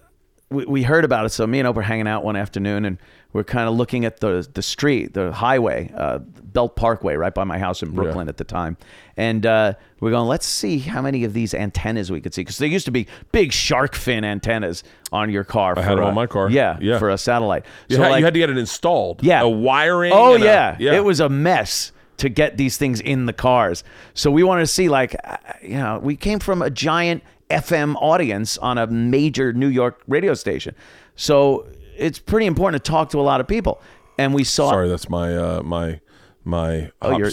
we, 0.49 0.65
we 0.65 0.83
heard 0.83 1.03
about 1.05 1.25
it, 1.25 1.29
so 1.29 1.47
me 1.47 1.59
and 1.59 1.67
Opie 1.67 1.77
were 1.77 1.81
hanging 1.81 2.07
out 2.07 2.23
one 2.23 2.35
afternoon, 2.35 2.85
and 2.85 2.97
we're 3.31 3.43
kind 3.43 3.67
of 3.67 3.75
looking 3.75 4.05
at 4.05 4.19
the 4.19 4.47
the 4.53 4.61
street, 4.61 5.13
the 5.13 5.31
highway, 5.31 5.91
uh, 5.95 6.19
Belt 6.19 6.75
Parkway, 6.75 7.15
right 7.15 7.33
by 7.33 7.43
my 7.43 7.57
house 7.57 7.81
in 7.81 7.89
Brooklyn 7.91 8.29
at 8.29 8.37
the 8.37 8.43
time, 8.43 8.77
and 9.17 9.45
uh, 9.45 9.73
we're 9.99 10.11
going. 10.11 10.27
Let's 10.27 10.45
see 10.45 10.77
how 10.77 11.01
many 11.01 11.23
of 11.23 11.33
these 11.33 11.55
antennas 11.55 12.11
we 12.11 12.21
could 12.21 12.33
see, 12.35 12.41
because 12.41 12.59
there 12.59 12.67
used 12.69 12.85
to 12.85 12.91
be 12.91 13.07
big 13.31 13.51
shark 13.51 13.95
fin 13.95 14.23
antennas 14.23 14.83
on 15.11 15.31
your 15.31 15.43
car. 15.43 15.73
I 15.77 15.81
had 15.81 15.97
them 15.97 16.03
on 16.03 16.13
my 16.13 16.27
car. 16.27 16.49
Yeah, 16.51 16.77
Yeah. 16.79 16.99
for 16.99 17.09
a 17.09 17.17
satellite. 17.17 17.65
You, 17.89 17.95
So 17.95 18.03
had, 18.03 18.09
like- 18.11 18.19
you 18.19 18.25
had 18.25 18.33
to 18.35 18.39
get 18.39 18.49
it 18.51 18.57
installed. 18.57 19.23
yeah. 19.23 19.41
a 19.41 19.49
wiring. 19.49 20.11
Oh 20.13 20.35
and 20.35 20.43
a- 20.43 20.45
yeah. 20.45 20.77
yeah. 20.79 20.93
It 20.93 21.03
was 21.03 21.19
a 21.19 21.29
mess 21.29 21.91
to 22.17 22.29
get 22.29 22.57
these 22.57 22.77
things 22.77 23.01
in 23.01 23.25
the 23.25 23.33
cars. 23.33 23.83
So 24.13 24.29
we 24.29 24.43
wanted 24.43 24.61
to 24.61 24.67
see 24.67 24.87
like 24.89 25.15
uh, 25.23 25.37
you 25.63 25.77
know, 25.77 25.99
we 26.03 26.15
came 26.15 26.37
from 26.37 26.61
a 26.61 26.69
giant 26.69 27.23
FM 27.53 27.95
audience 28.01 28.57
on 28.57 28.77
a 28.77 28.87
major 28.87 29.53
New 29.53 29.67
York 29.67 30.01
radio 30.07 30.33
station. 30.33 30.75
So 31.15 31.67
it's 31.97 32.19
pretty 32.19 32.45
important 32.45 32.83
to 32.83 32.91
talk 32.91 33.09
to 33.11 33.19
a 33.19 33.21
lot 33.21 33.39
of 33.41 33.47
people. 33.47 33.81
And 34.17 34.33
we 34.33 34.43
saw 34.43 34.69
Sorry, 34.69 34.89
that's 34.89 35.09
my 35.09 35.35
uh, 35.35 35.61
my 35.63 35.99
my 36.43 36.91
Oh, 37.01 37.17
your, 37.17 37.31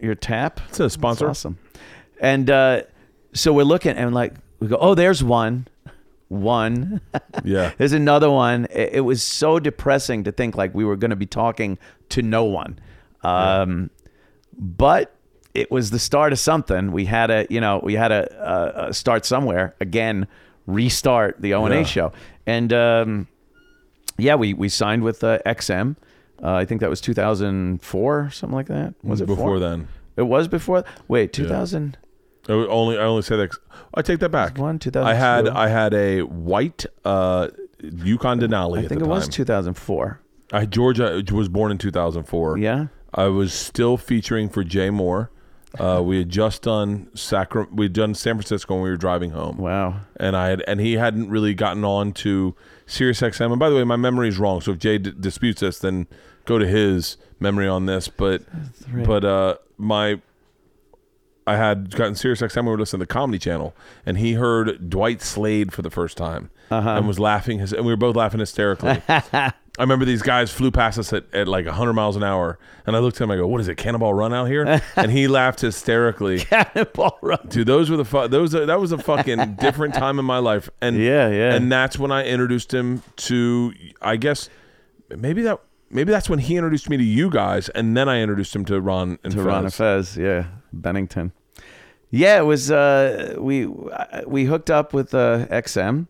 your 0.00 0.14
tap. 0.14 0.60
It's 0.68 0.80
a 0.80 0.88
sponsor. 0.88 1.26
That's 1.26 1.40
awesome. 1.40 1.58
And 2.20 2.48
uh, 2.50 2.82
so 3.34 3.52
we're 3.52 3.64
looking 3.64 3.96
and 3.96 4.14
like 4.14 4.34
we 4.60 4.68
go, 4.68 4.76
oh, 4.80 4.94
there's 4.94 5.22
one, 5.24 5.66
one. 6.28 7.00
Yeah. 7.44 7.72
there's 7.78 7.92
another 7.92 8.30
one. 8.30 8.66
It, 8.70 8.90
it 8.94 9.00
was 9.00 9.22
so 9.22 9.58
depressing 9.58 10.24
to 10.24 10.32
think 10.32 10.56
like 10.56 10.74
we 10.74 10.84
were 10.84 10.96
going 10.96 11.10
to 11.10 11.16
be 11.16 11.26
talking 11.26 11.78
to 12.10 12.22
no 12.22 12.44
one. 12.44 12.78
Um, 13.22 13.90
But 14.56 15.14
it 15.54 15.70
was 15.70 15.90
the 15.90 15.98
start 15.98 16.32
of 16.32 16.38
something. 16.38 16.92
We 16.92 17.04
had 17.04 17.26
to, 17.28 17.46
you 17.50 17.60
know, 17.60 17.80
we 17.82 17.94
had 17.94 18.08
to 18.08 18.40
uh, 18.40 18.44
uh, 18.44 18.92
start 18.92 19.24
somewhere 19.26 19.74
again, 19.80 20.26
restart 20.66 21.40
the 21.40 21.54
O 21.54 21.64
and 21.64 21.74
A 21.74 21.84
show, 21.84 22.12
and 22.46 22.72
um, 22.72 23.28
yeah, 24.18 24.34
we 24.34 24.54
we 24.54 24.68
signed 24.68 25.02
with 25.02 25.22
uh, 25.22 25.38
XM. 25.44 25.96
Uh, 26.42 26.54
I 26.54 26.64
think 26.64 26.80
that 26.80 26.90
was 26.90 27.00
2004, 27.00 28.30
something 28.30 28.54
like 28.54 28.66
that. 28.66 28.94
Was 29.04 29.20
it 29.20 29.26
before 29.26 29.46
four? 29.46 29.58
then? 29.60 29.88
It 30.16 30.22
was 30.22 30.48
before. 30.48 30.84
Wait, 31.06 31.32
2000. 31.32 31.96
I 32.48 32.52
only 32.52 32.98
I 32.98 33.02
only 33.02 33.22
say 33.22 33.36
that. 33.36 33.50
I 33.94 34.02
take 34.02 34.18
that 34.20 34.30
back. 34.30 34.58
One, 34.58 34.78
2000. 34.78 35.06
I 35.06 35.14
had 35.14 35.48
I 35.48 35.68
had 35.68 35.94
a 35.94 36.22
white 36.22 36.84
uh, 37.04 37.48
Yukon 37.80 38.40
Denali. 38.40 38.84
I 38.84 38.88
think 38.88 39.00
it 39.00 39.06
was 39.06 39.28
2004. 39.28 40.20
I 40.52 40.66
Georgia 40.66 41.22
was 41.32 41.48
born 41.48 41.70
in 41.70 41.78
2004. 41.78 42.58
Yeah. 42.58 42.86
I 43.14 43.26
was 43.26 43.52
still 43.52 43.96
featuring 43.96 44.48
for 44.48 44.64
Jay 44.64 44.88
Mohr. 44.88 45.28
Uh, 45.78 46.02
we 46.04 46.18
had 46.18 46.28
just 46.28 46.62
done 46.62 47.08
Sacra- 47.14 47.68
we 47.72 47.86
had 47.86 47.92
done 47.92 48.14
San 48.14 48.34
Francisco 48.36 48.74
when 48.74 48.82
we 48.82 48.90
were 48.90 48.96
driving 48.96 49.30
home. 49.30 49.56
Wow. 49.56 50.00
And 50.16 50.36
I 50.36 50.48
had 50.48 50.62
and 50.66 50.80
he 50.80 50.94
hadn't 50.94 51.30
really 51.30 51.54
gotten 51.54 51.84
on 51.84 52.12
to 52.14 52.54
Sirius 52.86 53.20
XM. 53.20 53.50
And 53.52 53.58
by 53.58 53.70
the 53.70 53.76
way, 53.76 53.84
my 53.84 53.96
memory 53.96 54.28
is 54.28 54.38
wrong. 54.38 54.60
So 54.60 54.72
if 54.72 54.78
Jay 54.78 54.98
d- 54.98 55.12
disputes 55.18 55.60
this, 55.60 55.78
then 55.78 56.06
go 56.44 56.58
to 56.58 56.66
his 56.66 57.16
memory 57.40 57.68
on 57.68 57.86
this. 57.86 58.08
But 58.08 58.42
but 58.92 59.24
uh, 59.24 59.56
my 59.78 60.20
I 61.46 61.56
had 61.56 61.90
gotten 61.96 62.14
Sirius 62.14 62.40
XM. 62.42 62.64
We 62.64 62.70
were 62.70 62.78
listening 62.78 63.00
to 63.00 63.04
the 63.06 63.12
Comedy 63.12 63.38
Channel, 63.38 63.74
and 64.06 64.18
he 64.18 64.34
heard 64.34 64.88
Dwight 64.90 65.22
Slade 65.22 65.72
for 65.72 65.82
the 65.82 65.90
first 65.90 66.16
time 66.16 66.50
and 66.70 67.08
was 67.08 67.18
laughing. 67.18 67.58
His, 67.58 67.72
and 67.72 67.84
we 67.84 67.92
were 67.92 67.96
both 67.96 68.14
laughing 68.16 68.40
hysterically. 68.40 69.02
I 69.78 69.82
remember 69.82 70.04
these 70.04 70.20
guys 70.20 70.52
flew 70.52 70.70
past 70.70 70.98
us 70.98 71.14
at, 71.14 71.24
at 71.34 71.48
like 71.48 71.64
100 71.64 71.94
miles 71.94 72.14
an 72.16 72.22
hour, 72.22 72.58
and 72.86 72.94
I 72.94 72.98
looked 72.98 73.16
at 73.16 73.24
him. 73.24 73.30
I 73.30 73.36
go, 73.36 73.46
"What 73.46 73.60
is 73.62 73.68
it, 73.68 73.76
Cannonball 73.76 74.12
Run 74.12 74.34
out 74.34 74.44
here?" 74.46 74.82
and 74.96 75.10
he 75.10 75.28
laughed 75.28 75.62
hysterically. 75.62 76.40
Cannonball 76.44 77.18
Run. 77.22 77.38
Dude, 77.48 77.66
those 77.66 77.88
were 77.90 77.96
the 77.96 78.04
fu- 78.04 78.28
those 78.28 78.52
that 78.52 78.78
was 78.80 78.92
a 78.92 78.98
fucking 78.98 79.54
different 79.60 79.94
time 79.94 80.18
in 80.18 80.24
my 80.26 80.38
life, 80.38 80.68
and 80.82 80.96
Yeah, 80.98 81.28
yeah. 81.28 81.54
and 81.54 81.72
that's 81.72 81.98
when 81.98 82.12
I 82.12 82.26
introduced 82.26 82.72
him 82.74 83.02
to. 83.16 83.72
I 84.02 84.16
guess 84.16 84.50
maybe 85.08 85.40
that 85.42 85.58
maybe 85.90 86.12
that's 86.12 86.28
when 86.28 86.38
he 86.40 86.56
introduced 86.56 86.90
me 86.90 86.98
to 86.98 87.04
you 87.04 87.30
guys, 87.30 87.70
and 87.70 87.96
then 87.96 88.10
I 88.10 88.20
introduced 88.20 88.54
him 88.54 88.66
to 88.66 88.78
Ron 88.78 89.18
and 89.24 89.32
to 89.32 89.38
Fez. 89.38 89.46
Ron 89.46 89.64
and 89.64 89.72
Fez, 89.74 90.16
yeah, 90.18 90.46
Bennington. 90.74 91.32
Yeah, 92.10 92.38
it 92.40 92.44
was. 92.44 92.70
Uh, 92.70 93.36
we 93.38 93.64
we 94.26 94.44
hooked 94.44 94.70
up 94.70 94.92
with 94.92 95.14
uh, 95.14 95.46
XM 95.46 96.08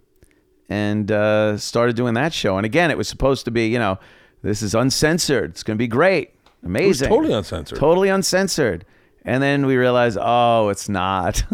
and 0.72 1.12
uh, 1.12 1.58
started 1.58 1.96
doing 1.96 2.14
that 2.14 2.32
show. 2.32 2.56
And 2.56 2.64
again, 2.64 2.90
it 2.90 2.96
was 2.96 3.06
supposed 3.06 3.44
to 3.44 3.50
be, 3.50 3.66
you 3.66 3.78
know, 3.78 3.98
this 4.42 4.62
is 4.62 4.74
uncensored. 4.74 5.50
It's 5.50 5.62
going 5.62 5.76
to 5.76 5.78
be 5.78 5.86
great, 5.86 6.30
amazing, 6.64 7.08
totally 7.08 7.34
uncensored. 7.34 7.78
totally 7.78 8.08
uncensored. 8.08 8.86
And 9.24 9.42
then 9.42 9.66
we 9.66 9.76
realized, 9.76 10.18
oh, 10.20 10.70
it's 10.70 10.88
not. 10.88 11.44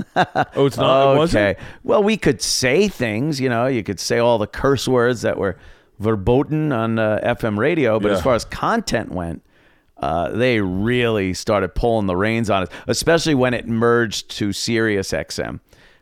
Oh, 0.55 0.67
it's 0.67 0.77
not. 0.77 1.15
It 1.15 1.19
wasn't? 1.19 1.43
okay. 1.43 1.61
Well, 1.83 2.03
we 2.03 2.17
could 2.17 2.41
say 2.41 2.89
things, 2.89 3.41
you 3.41 3.49
know, 3.49 3.67
you 3.67 3.83
could 3.83 4.01
say 4.01 4.19
all 4.19 4.39
the 4.39 4.47
curse 4.47 4.89
words 4.89 5.23
that 5.23 5.37
were 5.37 5.59
verboten 5.99 6.73
on 6.73 6.99
uh, 6.99 7.21
FM 7.25 7.59
radio, 7.59 7.99
but 8.01 8.13
as 8.13 8.23
far 8.23 8.35
as 8.35 8.45
content 8.45 9.11
went, 9.11 9.43
uh, 9.99 10.31
they 10.31 10.61
really 10.61 11.35
started 11.35 11.75
pulling 11.75 12.07
the 12.07 12.17
reins 12.17 12.49
on 12.51 12.63
it, 12.63 12.71
especially 12.87 13.35
when 13.35 13.53
it 13.53 13.67
merged 13.67 14.31
to 14.31 14.53
Sirius 14.53 15.11
XM. 15.11 15.61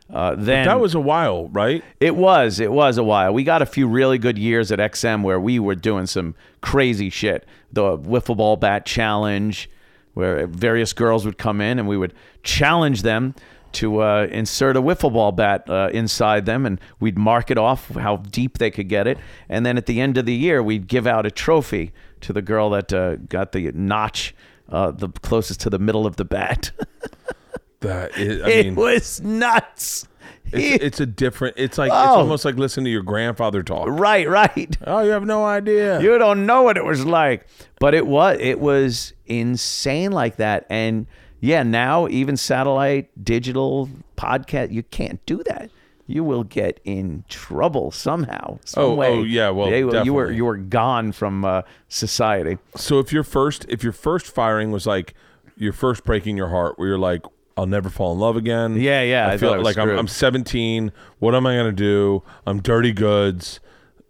Uh, 0.09 0.35
then 0.37 0.65
That 0.65 0.79
was 0.79 0.95
a 0.95 0.99
while, 0.99 1.47
right? 1.49 1.83
it 1.99 2.15
was 2.15 2.59
it 2.59 2.71
was 2.71 2.97
a 2.97 3.03
while. 3.03 3.33
We 3.33 3.43
got 3.43 3.61
a 3.61 3.65
few 3.65 3.87
really 3.87 4.17
good 4.17 4.37
years 4.37 4.71
at 4.71 4.79
XM 4.79 5.23
where 5.23 5.39
we 5.39 5.59
were 5.59 5.75
doing 5.75 6.05
some 6.07 6.35
crazy 6.61 7.09
shit. 7.09 7.45
The 7.73 7.97
wiffle 7.97 8.37
ball 8.37 8.55
bat 8.55 8.85
challenge, 8.85 9.69
where 10.13 10.47
various 10.47 10.93
girls 10.93 11.25
would 11.25 11.37
come 11.37 11.59
in 11.59 11.77
and 11.77 11.87
we 11.87 11.97
would 11.97 12.13
challenge 12.43 13.01
them 13.01 13.35
to 13.73 14.01
uh, 14.01 14.27
insert 14.31 14.77
a 14.77 14.81
wiffle 14.81 15.11
ball 15.11 15.33
bat 15.33 15.69
uh, 15.69 15.89
inside 15.91 16.45
them, 16.45 16.65
and 16.65 16.79
we'd 16.99 17.17
mark 17.17 17.51
it 17.51 17.57
off 17.57 17.89
how 17.89 18.15
deep 18.17 18.57
they 18.57 18.71
could 18.71 18.87
get 18.87 19.07
it. 19.07 19.17
And 19.49 19.65
then 19.65 19.77
at 19.77 19.87
the 19.87 19.99
end 19.99 20.17
of 20.17 20.25
the 20.25 20.33
year, 20.33 20.63
we'd 20.63 20.87
give 20.87 21.05
out 21.05 21.25
a 21.25 21.31
trophy 21.31 21.91
to 22.21 22.31
the 22.33 22.41
girl 22.41 22.69
that 22.71 22.93
uh, 22.93 23.17
got 23.17 23.51
the 23.51 23.71
notch 23.73 24.33
uh, 24.69 24.91
the 24.91 25.09
closest 25.09 25.61
to 25.61 25.69
the 25.69 25.79
middle 25.79 26.05
of 26.05 26.15
the 26.15 26.25
bat. 26.25 26.71
That 27.87 28.11
I 28.15 28.19
it 28.21 28.65
mean, 28.67 28.75
was 28.75 29.21
nuts. 29.21 30.07
it's, 30.51 30.83
it's 30.83 30.99
a 30.99 31.05
different. 31.05 31.55
It's 31.57 31.77
like 31.77 31.87
it's 31.89 31.95
Oh. 31.97 32.19
almost 32.19 32.45
like 32.45 32.55
listening 32.55 32.85
to 32.85 32.91
your 32.91 33.03
grandfather 33.03 33.63
talk. 33.63 33.87
right, 33.89 34.27
right. 34.29 34.77
Oh, 34.87 35.01
you 35.03 35.11
have 35.11 35.25
no 35.25 35.45
idea. 35.45 35.99
You 36.01 36.17
don't 36.17 36.45
know 36.45 36.61
what 36.63 36.77
it 36.77 36.85
was 36.85 37.05
like. 37.05 37.45
But 37.79 37.93
it 37.93 38.07
was 38.07 38.37
it 38.39 38.59
was 38.59 39.13
insane 39.25 40.11
like 40.11 40.37
that. 40.37 40.65
And 40.69 41.07
yeah, 41.39 41.63
now 41.63 42.07
even 42.07 42.35
satellite, 42.37 43.09
digital, 43.23 43.89
podcast, 44.17 44.71
you 44.71 44.83
can't 44.83 45.23
do 45.25 45.43
that. 45.43 45.69
You 46.09 46.23
will 46.23 46.45
get 46.45 46.79
in 46.85 47.25
trouble 47.27 47.91
somehow. 47.91 48.59
Some 48.63 48.83
Oh, 48.83 48.93
way. 48.95 49.07
oh, 49.09 49.23
yeah, 49.23 49.49
well, 49.49 49.69
They- 49.69 49.79
you 50.03 50.13
were 50.13 50.31
you 50.31 50.45
were 50.45 50.55
gone 50.57 51.11
from 51.11 51.43
uh, 51.43 51.63
society. 51.89 52.57
So 52.75 52.99
if 52.99 53.11
your 53.11 53.23
first 53.23 53.65
if 53.69 53.83
your 53.83 53.91
first 53.93 54.25
firing 54.27 54.71
was 54.71 54.87
like 54.87 55.13
your 55.57 55.73
first 55.73 56.03
breaking 56.05 56.37
your 56.37 56.47
heart, 56.49 56.79
where 56.79 56.87
you're 56.87 56.97
like, 56.97 57.23
I'll 57.57 57.65
never 57.65 57.89
fall 57.89 58.13
in 58.13 58.19
love 58.19 58.37
again. 58.37 58.75
Yeah, 58.79 59.01
yeah, 59.01 59.27
I 59.27 59.33
I 59.33 59.37
feel 59.37 59.61
like 59.61 59.77
I'm. 59.77 59.89
I'm 59.89 60.07
17. 60.07 60.91
What 61.19 61.33
am 61.35 61.45
I 61.47 61.55
gonna 61.55 61.71
do? 61.71 62.23
I'm 62.45 62.61
dirty 62.61 62.93
goods. 62.93 63.59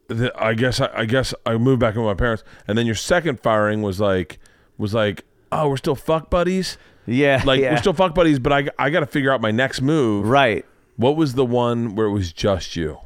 The- 0.07 0.31
I 0.37 0.53
guess 0.53 0.79
I, 0.81 0.89
I 0.93 1.05
guess 1.05 1.33
I 1.45 1.57
moved 1.57 1.79
back 1.79 1.95
in 1.95 2.01
with 2.01 2.07
my 2.07 2.13
parents. 2.19 2.43
And 2.67 2.77
then 2.77 2.85
your 2.85 2.95
second 2.95 3.39
firing 3.41 3.81
was 3.81 3.99
like 3.99 4.39
was 4.77 4.93
like, 4.93 5.23
oh, 5.51 5.69
we're 5.69 5.77
still 5.77 5.95
fuck 5.95 6.29
buddies. 6.29 6.77
Yeah, 7.05 7.41
Like 7.45 7.61
yeah. 7.61 7.71
we're 7.71 7.77
still 7.77 7.93
fuck 7.93 8.13
buddies, 8.13 8.37
but 8.37 8.51
I 8.51 8.67
I 8.77 8.89
got 8.89 8.99
to 8.99 9.05
figure 9.05 9.31
out 9.31 9.39
my 9.41 9.51
next 9.51 9.81
move. 9.81 10.27
right. 10.27 10.65
What 10.97 11.15
was 11.15 11.35
the 11.35 11.45
one 11.45 11.95
where 11.95 12.07
it 12.07 12.11
was 12.11 12.33
just 12.33 12.75
you? 12.75 12.97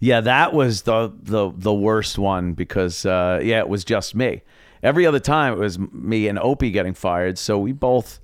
Yeah, 0.00 0.20
that 0.22 0.52
was 0.54 0.82
the 0.82 1.12
the 1.22 1.52
the 1.54 1.74
worst 1.74 2.18
one 2.18 2.54
because 2.54 3.04
uh, 3.06 3.38
yeah, 3.42 3.58
it 3.58 3.68
was 3.68 3.84
just 3.84 4.14
me. 4.14 4.42
Every 4.82 5.04
other 5.06 5.20
time 5.20 5.52
it 5.52 5.58
was 5.58 5.78
me 5.78 6.26
and 6.28 6.38
Opie 6.38 6.70
getting 6.70 6.94
fired, 6.94 7.36
so 7.36 7.58
we 7.58 7.72
both, 7.72 8.18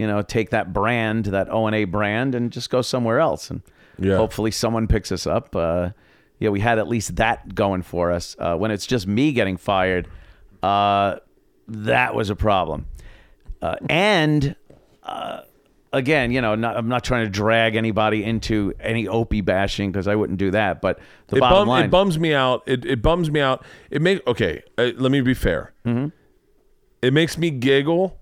you 0.00 0.06
know, 0.06 0.22
take 0.22 0.48
that 0.48 0.72
brand, 0.72 1.26
that 1.26 1.52
O 1.52 1.66
and 1.66 1.76
A 1.76 1.84
brand, 1.84 2.34
and 2.34 2.50
just 2.50 2.70
go 2.70 2.80
somewhere 2.80 3.20
else, 3.20 3.50
and 3.50 3.60
Yeah. 3.98 4.16
hopefully 4.16 4.50
someone 4.50 4.86
picks 4.86 5.12
us 5.12 5.26
up. 5.26 5.54
Uh, 5.54 5.90
yeah, 6.38 6.48
we 6.48 6.60
had 6.60 6.78
at 6.78 6.88
least 6.88 7.16
that 7.16 7.54
going 7.54 7.82
for 7.82 8.10
us. 8.10 8.34
Uh, 8.38 8.56
when 8.56 8.70
it's 8.70 8.86
just 8.86 9.06
me 9.06 9.32
getting 9.32 9.58
fired, 9.58 10.08
uh, 10.62 11.16
that 11.68 12.14
was 12.14 12.30
a 12.30 12.34
problem. 12.34 12.86
Uh, 13.60 13.76
and 13.90 14.56
uh, 15.02 15.40
again, 15.92 16.30
you 16.32 16.40
know, 16.40 16.54
not, 16.54 16.78
I'm 16.78 16.88
not 16.88 17.04
trying 17.04 17.26
to 17.26 17.30
drag 17.30 17.76
anybody 17.76 18.24
into 18.24 18.72
any 18.80 19.06
Opie 19.06 19.42
bashing 19.42 19.92
because 19.92 20.08
I 20.08 20.14
wouldn't 20.14 20.38
do 20.38 20.50
that. 20.52 20.80
But 20.80 20.98
the 21.26 21.36
it, 21.36 21.40
bottom 21.40 21.58
bum, 21.58 21.68
line, 21.68 21.84
it 21.84 21.90
bums 21.90 22.18
me 22.18 22.32
out. 22.32 22.62
It, 22.66 22.86
it 22.86 23.02
bums 23.02 23.30
me 23.30 23.40
out. 23.40 23.62
It 23.90 24.00
make 24.00 24.26
okay. 24.26 24.62
Uh, 24.78 24.92
let 24.96 25.12
me 25.12 25.20
be 25.20 25.34
fair. 25.34 25.74
Mm-hmm. 25.84 26.06
It 27.02 27.12
makes 27.12 27.36
me 27.36 27.50
giggle 27.50 28.19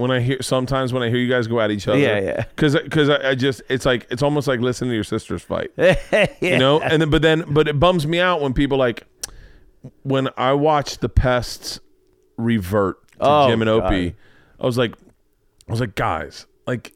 when 0.00 0.10
I 0.10 0.20
hear 0.20 0.38
sometimes 0.42 0.92
when 0.92 1.02
I 1.02 1.08
hear 1.08 1.18
you 1.18 1.28
guys 1.28 1.46
go 1.46 1.60
at 1.60 1.70
each 1.70 1.86
other. 1.88 1.98
Yeah, 1.98 2.20
yeah. 2.20 2.44
Because 2.54 2.74
because 2.74 3.08
I, 3.08 3.30
I 3.30 3.34
just 3.34 3.62
it's 3.68 3.84
like 3.86 4.06
it's 4.10 4.22
almost 4.22 4.48
like 4.48 4.60
listening 4.60 4.90
to 4.90 4.94
your 4.94 5.04
sisters 5.04 5.42
fight. 5.42 5.70
yeah. 5.76 6.26
You 6.40 6.58
know, 6.58 6.80
and 6.80 7.00
then 7.02 7.10
but 7.10 7.22
then 7.22 7.44
but 7.48 7.68
it 7.68 7.78
bums 7.78 8.06
me 8.06 8.18
out 8.20 8.40
when 8.40 8.52
people 8.54 8.78
like 8.78 9.04
when 10.02 10.28
I 10.36 10.52
watch 10.52 10.98
the 10.98 11.08
pests 11.08 11.80
revert 12.36 12.96
to 13.12 13.16
Oh, 13.20 13.48
Jim 13.48 13.60
and 13.62 13.68
Opie. 13.70 14.10
God. 14.10 14.16
I 14.60 14.66
was 14.66 14.76
like, 14.78 14.94
I 15.68 15.70
was 15.72 15.80
like, 15.80 15.94
guys, 15.94 16.46
like. 16.66 16.92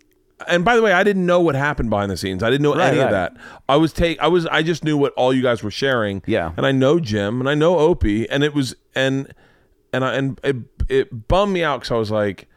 And 0.48 0.64
by 0.64 0.74
the 0.76 0.82
way, 0.82 0.92
I 0.92 1.04
didn't 1.04 1.24
know 1.24 1.40
what 1.40 1.54
happened 1.54 1.88
behind 1.88 2.10
the 2.10 2.16
scenes. 2.18 2.42
I 2.42 2.50
didn't 2.50 2.64
know 2.64 2.74
Right, 2.74 2.88
any 2.92 2.98
of 2.98 3.10
that. 3.10 3.34
I 3.68 3.76
was 3.76 3.92
take. 3.94 4.18
I 4.18 4.26
was. 4.26 4.44
I 4.46 4.62
just 4.62 4.84
knew 4.84 4.96
what 4.98 5.14
all 5.14 5.32
you 5.32 5.42
guys 5.42 5.62
were 5.62 5.70
sharing. 5.70 6.22
Yeah. 6.26 6.52
And 6.56 6.66
I 6.66 6.72
know 6.72 6.98
Jim, 7.00 7.40
and 7.40 7.48
I 7.48 7.54
know 7.54 7.78
Opie, 7.78 8.28
and 8.28 8.42
it 8.44 8.52
was 8.52 8.74
and 8.94 9.32
and 9.92 10.04
I 10.04 10.14
and 10.14 10.40
it 10.44 10.56
it 10.90 11.28
bummed 11.28 11.52
me 11.54 11.62
out 11.64 11.80
because 11.80 11.92
I 11.92 11.96
was 11.96 12.10
like, 12.10 12.48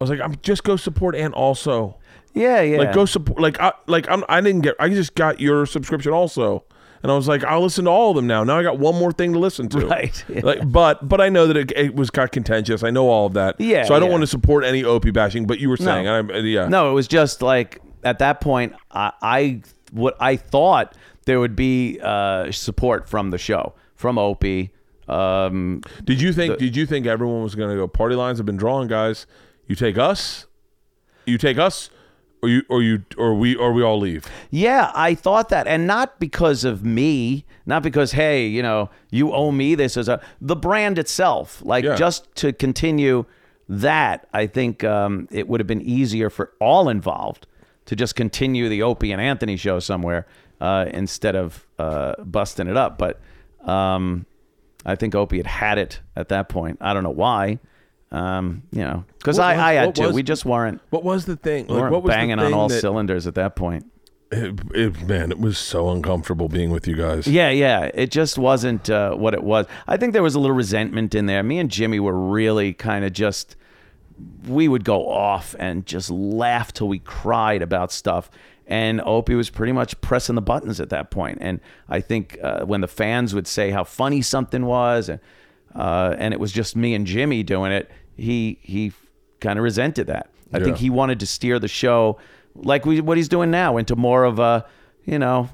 I 0.00 0.04
was 0.04 0.10
like, 0.10 0.20
I'm 0.20 0.36
just 0.42 0.64
go 0.64 0.76
support 0.76 1.14
and 1.16 1.32
also. 1.34 1.96
yeah, 2.34 2.60
yeah. 2.60 2.78
Like 2.78 2.92
go 2.92 3.04
support. 3.06 3.40
Like 3.40 3.60
I 3.60 3.72
like 3.86 4.08
I'm. 4.10 4.24
I 4.28 4.40
didn't 4.40 4.60
get. 4.62 4.74
I 4.78 4.88
just 4.88 5.14
got 5.14 5.40
your 5.40 5.64
subscription 5.64 6.12
also, 6.12 6.64
and 7.02 7.10
I 7.10 7.14
was 7.14 7.28
like, 7.28 7.42
I'll 7.44 7.62
listen 7.62 7.86
to 7.86 7.90
all 7.90 8.10
of 8.10 8.16
them 8.16 8.26
now. 8.26 8.44
Now 8.44 8.58
I 8.58 8.62
got 8.62 8.78
one 8.78 8.94
more 8.94 9.10
thing 9.12 9.32
to 9.32 9.38
listen 9.38 9.68
to. 9.70 9.86
Right, 9.86 10.24
yeah. 10.28 10.42
Like, 10.44 10.70
but 10.70 11.08
but 11.08 11.20
I 11.20 11.30
know 11.30 11.46
that 11.46 11.56
it, 11.56 11.72
it 11.74 11.94
was 11.94 12.10
got 12.10 12.32
contentious. 12.32 12.82
I 12.82 12.90
know 12.90 13.08
all 13.08 13.26
of 13.26 13.32
that. 13.34 13.58
Yeah, 13.58 13.84
So 13.84 13.94
I 13.94 13.98
don't 13.98 14.08
yeah. 14.08 14.12
want 14.12 14.22
to 14.22 14.26
support 14.26 14.64
any 14.64 14.84
Opie 14.84 15.12
bashing. 15.12 15.46
But 15.46 15.60
you 15.60 15.70
were 15.70 15.78
saying, 15.78 16.06
I, 16.06 16.20
yeah. 16.40 16.68
No, 16.68 16.90
it 16.90 16.94
was 16.94 17.08
just 17.08 17.40
like 17.40 17.80
at 18.04 18.18
that 18.18 18.40
point, 18.42 18.74
I, 18.90 19.12
I 19.22 19.62
what 19.92 20.16
I 20.20 20.36
thought 20.36 20.94
there 21.24 21.40
would 21.40 21.56
be 21.56 21.98
uh, 22.02 22.52
support 22.52 23.08
from 23.08 23.30
the 23.30 23.38
show, 23.38 23.72
from 23.94 24.18
Opie. 24.18 24.72
Um, 25.08 25.82
Did 26.04 26.20
you 26.20 26.32
think? 26.32 26.58
did 26.58 26.74
you 26.74 26.84
think 26.84 27.06
everyone 27.06 27.42
was 27.42 27.54
going 27.54 27.70
to 27.70 27.76
go? 27.76 27.86
Party 27.86 28.16
lines 28.16 28.38
have 28.38 28.46
been 28.46 28.56
drawn, 28.56 28.88
guys. 28.88 29.26
You 29.66 29.74
take 29.74 29.98
us. 29.98 30.46
You 31.24 31.38
take 31.38 31.58
us, 31.58 31.90
or 32.42 32.48
you 32.48 32.62
or 32.68 32.82
you 32.82 33.04
or 33.18 33.34
we 33.34 33.56
or 33.56 33.72
we 33.72 33.82
all 33.82 33.98
leave. 33.98 34.26
yeah, 34.50 34.92
I 34.94 35.14
thought 35.14 35.48
that, 35.48 35.66
and 35.66 35.86
not 35.86 36.20
because 36.20 36.64
of 36.64 36.84
me, 36.84 37.44
not 37.66 37.82
because 37.82 38.12
hey, 38.12 38.46
you 38.46 38.62
know, 38.62 38.90
you 39.10 39.32
owe 39.32 39.50
me 39.50 39.74
this 39.74 39.96
as 39.96 40.08
a 40.08 40.20
the 40.40 40.54
brand 40.54 40.98
itself. 40.98 41.60
Like 41.64 41.84
Yeah. 41.84 41.96
just 41.96 42.32
to 42.36 42.52
continue 42.52 43.24
that, 43.68 44.28
I 44.32 44.46
think 44.46 44.84
um, 44.84 45.26
it 45.32 45.48
would 45.48 45.58
have 45.58 45.66
been 45.66 45.82
easier 45.82 46.30
for 46.30 46.52
all 46.60 46.88
involved 46.88 47.48
to 47.86 47.96
just 47.96 48.14
continue 48.14 48.68
the 48.68 48.82
Opie 48.82 49.10
and 49.10 49.20
Anthony 49.20 49.56
show 49.56 49.80
somewhere 49.80 50.26
uh, 50.60 50.86
instead 50.92 51.34
of 51.34 51.66
uh, 51.80 52.14
busting 52.22 52.68
it 52.68 52.76
up. 52.76 52.98
But 52.98 53.20
um, 53.68 54.26
I 54.84 54.94
think 54.94 55.16
Opie 55.16 55.38
had 55.38 55.46
had 55.48 55.78
it 55.78 56.00
at 56.14 56.28
that 56.28 56.48
point. 56.48 56.78
I 56.80 56.94
don't 56.94 57.02
know 57.02 57.10
why. 57.10 57.58
Um, 58.16 58.62
you 58.72 58.80
know, 58.82 59.04
because 59.18 59.38
I, 59.38 59.52
was- 59.54 59.60
I 59.60 59.72
had 59.74 59.94
to. 59.96 60.02
was- 60.06 60.14
we 60.14 60.22
just 60.22 60.44
weren't, 60.44 60.80
What 60.90 61.04
was 61.04 61.24
the 61.26 61.36
thing? 61.36 61.66
Like, 61.66 61.90
what 61.90 62.02
was 62.02 62.10
banging 62.10 62.38
on 62.38 62.54
all 62.54 62.68
that- 62.68 62.80
cylinders 62.80 63.26
at 63.26 63.34
that 63.34 63.56
point. 63.56 63.90
It, 64.32 64.58
it- 64.74 65.06
man, 65.06 65.30
it 65.30 65.38
was 65.38 65.58
so 65.58 65.90
uncomfortable 65.90 66.48
being 66.48 66.70
with 66.70 66.86
you 66.88 66.94
guys. 66.96 67.26
Yeah, 67.26 67.50
yeah. 67.50 67.90
It 67.94 68.10
just 68.10 68.38
wasn't 68.38 68.88
uh, 68.90 69.14
what 69.14 69.34
it 69.34 69.42
was. 69.42 69.66
I 69.86 69.96
think 69.96 70.12
there 70.14 70.22
was 70.22 70.34
a 70.34 70.40
little 70.40 70.56
resentment 70.56 71.14
in 71.14 71.26
there. 71.26 71.42
Me 71.42 71.58
and 71.58 71.70
Jimmy 71.70 72.00
were 72.00 72.18
really 72.18 72.72
kind 72.72 73.04
of 73.04 73.12
just, 73.12 73.54
we 74.48 74.66
would 74.66 74.84
go 74.84 75.08
off 75.08 75.54
and 75.58 75.84
just 75.86 76.10
laugh 76.10 76.72
till 76.72 76.88
we 76.88 76.98
cried 77.00 77.62
about 77.62 77.92
stuff. 77.92 78.30
And 78.66 79.00
Opie 79.02 79.36
was 79.36 79.48
pretty 79.50 79.72
much 79.72 80.00
pressing 80.00 80.34
the 80.34 80.42
buttons 80.42 80.80
at 80.80 80.88
that 80.90 81.10
point. 81.12 81.38
And 81.40 81.60
I 81.88 82.00
think 82.00 82.36
uh, 82.42 82.64
when 82.64 82.80
the 82.80 82.88
fans 82.88 83.32
would 83.34 83.46
say 83.46 83.70
how 83.70 83.84
funny 83.84 84.22
something 84.22 84.64
was, 84.66 85.08
and 85.08 85.20
uh, 85.74 86.16
and 86.18 86.32
it 86.34 86.40
was 86.40 86.50
just 86.52 86.74
me 86.74 86.94
and 86.94 87.06
Jimmy 87.06 87.42
doing 87.44 87.70
it, 87.70 87.90
he 88.16 88.58
he 88.62 88.92
kind 89.40 89.58
of 89.58 89.62
resented 89.62 90.06
that. 90.08 90.30
I 90.52 90.60
think 90.60 90.76
he 90.78 90.90
wanted 90.90 91.20
to 91.20 91.26
steer 91.26 91.58
the 91.58 91.68
show 91.68 92.18
like 92.54 92.86
we, 92.86 93.00
what 93.00 93.16
he's 93.16 93.28
doing 93.28 93.50
now 93.50 93.76
into 93.76 93.96
more 93.96 94.24
of 94.24 94.38
a, 94.38 94.64
you 95.04 95.18
know, 95.18 95.50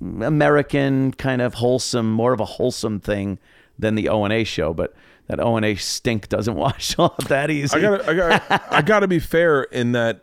American 0.00 1.12
kind 1.12 1.42
of 1.42 1.54
wholesome, 1.54 2.10
more 2.10 2.32
of 2.32 2.40
a 2.40 2.44
wholesome 2.44 3.00
thing 3.00 3.38
than 3.78 3.94
the 3.94 4.08
O 4.08 4.24
and 4.24 4.32
A 4.32 4.44
show. 4.44 4.72
But 4.72 4.94
that 5.26 5.40
O 5.40 5.56
and 5.56 5.64
A 5.64 5.74
stink 5.76 6.28
doesn't 6.28 6.54
wash 6.56 6.98
off 6.98 7.16
that 7.28 7.50
easy. 7.50 7.76
I 7.76 7.80
gotta, 7.80 8.10
I 8.10 8.14
gotta, 8.14 8.76
I 8.76 8.82
gotta 8.86 9.08
be 9.08 9.18
fair 9.18 9.62
in 9.64 9.92
that 9.92 10.22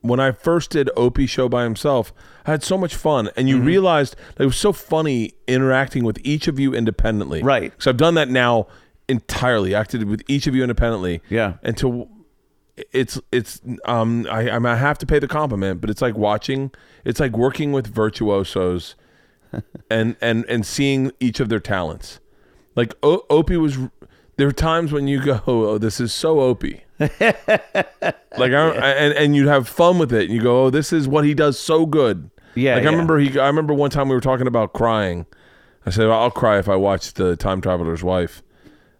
when 0.00 0.20
I 0.20 0.30
first 0.32 0.70
did 0.70 0.90
Opie 0.96 1.26
show 1.26 1.48
by 1.48 1.64
himself, 1.64 2.12
I 2.46 2.52
had 2.52 2.62
so 2.62 2.78
much 2.78 2.94
fun, 2.94 3.30
and 3.36 3.48
you 3.48 3.56
Mm-hmm. 3.56 3.66
realized 3.66 4.16
that 4.36 4.44
it 4.44 4.46
was 4.46 4.56
so 4.56 4.72
funny 4.72 5.34
interacting 5.48 6.04
with 6.04 6.18
each 6.22 6.46
of 6.46 6.58
you 6.60 6.72
independently. 6.72 7.42
Right. 7.42 7.72
So 7.78 7.90
I've 7.90 7.96
done 7.96 8.14
that 8.14 8.28
now 8.28 8.68
entirely. 9.08 9.74
Acted 9.74 10.04
with 10.04 10.22
each 10.28 10.46
of 10.46 10.54
you 10.54 10.62
independently. 10.62 11.22
Yeah. 11.28 11.54
And 11.62 11.76
to 11.78 12.08
it's 12.92 13.20
it's 13.32 13.60
um 13.84 14.26
I 14.30 14.50
I, 14.50 14.58
mean, 14.58 14.66
I 14.66 14.76
have 14.76 14.98
to 14.98 15.06
pay 15.06 15.18
the 15.18 15.28
compliment, 15.28 15.80
but 15.80 15.90
it's 15.90 16.02
like 16.02 16.16
watching. 16.16 16.70
It's 17.04 17.20
like 17.20 17.36
working 17.36 17.72
with 17.72 17.86
virtuosos, 17.86 18.94
and 19.90 20.16
and 20.20 20.44
and 20.46 20.64
seeing 20.64 21.12
each 21.20 21.40
of 21.40 21.48
their 21.48 21.60
talents. 21.60 22.20
Like 22.74 22.94
o- 23.02 23.24
Opie 23.30 23.56
was. 23.56 23.78
There 24.36 24.46
are 24.46 24.52
times 24.52 24.92
when 24.92 25.08
you 25.08 25.20
go, 25.20 25.40
"Oh, 25.46 25.78
this 25.78 26.00
is 26.00 26.12
so 26.12 26.40
Opie." 26.40 26.84
like 27.00 27.12
I, 28.52 28.70
and 28.92 29.14
and 29.14 29.36
you'd 29.36 29.48
have 29.48 29.68
fun 29.68 29.98
with 29.98 30.12
it. 30.12 30.24
And 30.26 30.32
you 30.32 30.40
go, 30.40 30.64
"Oh, 30.66 30.70
this 30.70 30.92
is 30.92 31.08
what 31.08 31.24
he 31.24 31.34
does 31.34 31.58
so 31.58 31.86
good." 31.86 32.30
Yeah, 32.54 32.74
Like 32.74 32.84
yeah. 32.84 32.88
I 32.88 32.92
remember 32.92 33.18
he. 33.18 33.38
I 33.38 33.46
remember 33.46 33.74
one 33.74 33.90
time 33.90 34.08
we 34.08 34.14
were 34.14 34.20
talking 34.20 34.46
about 34.46 34.72
crying. 34.72 35.26
I 35.86 35.90
said, 35.90 36.06
"I'll 36.06 36.30
cry 36.30 36.58
if 36.58 36.68
I 36.68 36.76
watch 36.76 37.14
the 37.14 37.36
Time 37.36 37.60
Traveler's 37.60 38.02
Wife." 38.04 38.42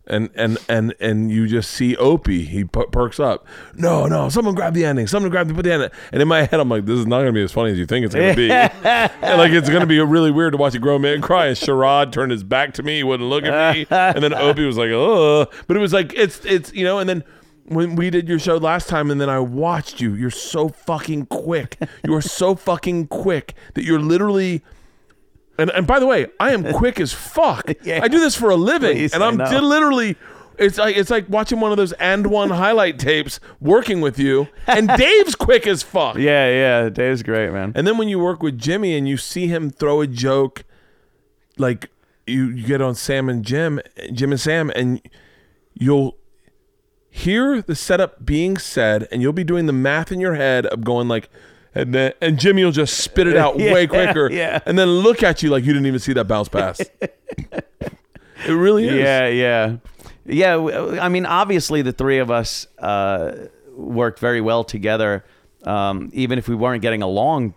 And 0.08 0.30
and 0.34 0.58
and 0.68 0.94
and 1.00 1.30
you 1.30 1.46
just 1.46 1.70
see 1.70 1.94
Opie. 1.96 2.44
He 2.44 2.64
perks 2.64 3.20
up. 3.20 3.46
No, 3.74 4.06
no, 4.06 4.28
someone 4.28 4.54
grab 4.54 4.74
the 4.74 4.84
ending. 4.84 5.06
Someone 5.06 5.30
grab 5.30 5.48
the 5.48 5.54
put 5.54 5.64
the 5.64 5.72
ending. 5.72 5.90
And 6.12 6.22
in 6.22 6.28
my 6.28 6.44
head, 6.44 6.54
I'm 6.60 6.68
like, 6.68 6.86
this 6.86 6.98
is 6.98 7.06
not 7.06 7.18
gonna 7.18 7.32
be 7.32 7.42
as 7.42 7.52
funny 7.52 7.72
as 7.72 7.78
you 7.78 7.86
think 7.86 8.06
it's 8.06 8.14
gonna 8.14 8.34
be. 8.34 8.50
And, 8.50 8.72
like 9.38 9.52
it's 9.52 9.68
gonna 9.68 9.86
be 9.86 10.00
really 10.00 10.30
weird 10.30 10.52
to 10.52 10.56
watch 10.56 10.74
a 10.74 10.78
grown 10.78 11.02
man 11.02 11.20
cry. 11.20 11.46
And 11.46 11.56
Sherrod 11.56 12.10
turned 12.10 12.32
his 12.32 12.42
back 12.42 12.72
to 12.74 12.82
me. 12.82 12.96
He 12.96 13.04
wouldn't 13.04 13.28
look 13.28 13.44
at 13.44 13.74
me. 13.74 13.86
And 14.18 14.24
then 14.24 14.32
Opie 14.32 14.64
was 14.64 14.78
like, 14.78 14.90
oh. 14.90 15.46
But 15.66 15.76
it 15.76 15.80
was 15.80 15.92
like 15.92 16.12
it's 16.14 16.44
it's 16.44 16.72
you 16.72 16.84
know. 16.84 16.98
And 16.98 17.08
then 17.08 17.24
when 17.64 17.96
we 17.96 18.08
did 18.10 18.28
your 18.28 18.38
show 18.38 18.56
last 18.56 18.88
time, 18.88 19.10
and 19.10 19.20
then 19.20 19.28
I 19.28 19.38
watched 19.40 20.00
you. 20.00 20.14
You're 20.14 20.30
so 20.30 20.68
fucking 20.68 21.26
quick. 21.26 21.76
You 22.04 22.14
are 22.14 22.22
so 22.22 22.54
fucking 22.54 23.08
quick 23.08 23.54
that 23.74 23.84
you're 23.84 24.00
literally. 24.00 24.62
And, 25.58 25.70
and 25.70 25.86
by 25.86 25.98
the 25.98 26.06
way, 26.06 26.26
I 26.38 26.52
am 26.52 26.72
quick 26.72 27.00
as 27.00 27.12
fuck. 27.12 27.70
Yeah. 27.84 28.00
I 28.02 28.08
do 28.08 28.20
this 28.20 28.36
for 28.36 28.50
a 28.50 28.56
living, 28.56 28.96
Please, 28.96 29.12
and 29.14 29.22
I'm 29.24 29.36
di- 29.38 29.58
literally. 29.60 30.16
It's 30.58 30.76
like 30.76 30.96
it's 30.96 31.10
like 31.10 31.28
watching 31.28 31.60
one 31.60 31.70
of 31.70 31.76
those 31.76 31.92
and 31.94 32.26
one 32.26 32.50
highlight 32.50 32.98
tapes, 32.98 33.38
working 33.60 34.00
with 34.00 34.18
you, 34.18 34.48
and 34.66 34.88
Dave's 34.96 35.34
quick 35.36 35.66
as 35.68 35.82
fuck. 35.84 36.16
yeah, 36.16 36.48
yeah. 36.48 36.88
Dave's 36.88 37.22
great, 37.22 37.52
man. 37.52 37.72
And 37.76 37.86
then 37.86 37.96
when 37.96 38.08
you 38.08 38.18
work 38.18 38.42
with 38.42 38.58
Jimmy 38.58 38.96
and 38.96 39.08
you 39.08 39.16
see 39.16 39.46
him 39.46 39.70
throw 39.70 40.00
a 40.00 40.06
joke, 40.08 40.64
like 41.58 41.90
you, 42.26 42.48
you 42.48 42.66
get 42.66 42.80
on 42.80 42.94
Sam 42.96 43.28
and 43.28 43.44
Jim, 43.44 43.80
Jim 44.12 44.32
and 44.32 44.40
Sam, 44.40 44.70
and 44.74 45.00
you'll 45.74 46.16
hear 47.08 47.62
the 47.62 47.74
setup 47.76 48.24
being 48.26 48.56
said, 48.58 49.06
and 49.12 49.22
you'll 49.22 49.32
be 49.32 49.44
doing 49.44 49.66
the 49.66 49.72
math 49.72 50.10
in 50.12 50.20
your 50.20 50.34
head 50.34 50.66
of 50.66 50.82
going 50.84 51.06
like, 51.08 51.28
and 51.78 51.94
then 51.94 52.12
and 52.20 52.38
Jimmy 52.38 52.64
will 52.64 52.72
just 52.72 52.98
spit 52.98 53.26
it 53.26 53.36
out 53.36 53.58
Yeah, 53.58 53.72
way 53.72 53.86
quicker, 53.86 54.30
yeah. 54.30 54.60
and 54.66 54.78
then 54.78 54.88
look 54.88 55.22
at 55.22 55.42
you 55.42 55.50
like 55.50 55.64
you 55.64 55.72
didn't 55.72 55.86
even 55.86 56.00
see 56.00 56.12
that 56.14 56.24
bounce 56.24 56.48
pass. 56.48 56.80
it 57.00 57.64
really 58.46 58.86
is. 58.88 58.94
Yeah, 58.94 59.28
yeah, 59.28 59.76
yeah. 60.26 60.98
I 61.00 61.08
mean, 61.08 61.26
obviously, 61.26 61.82
the 61.82 61.92
three 61.92 62.18
of 62.18 62.30
us 62.30 62.66
uh, 62.78 63.32
worked 63.76 64.18
very 64.18 64.40
well 64.40 64.64
together. 64.64 65.24
Um, 65.64 66.10
even 66.12 66.38
if 66.38 66.48
we 66.48 66.54
weren't 66.54 66.82
getting 66.82 67.02
along, 67.02 67.54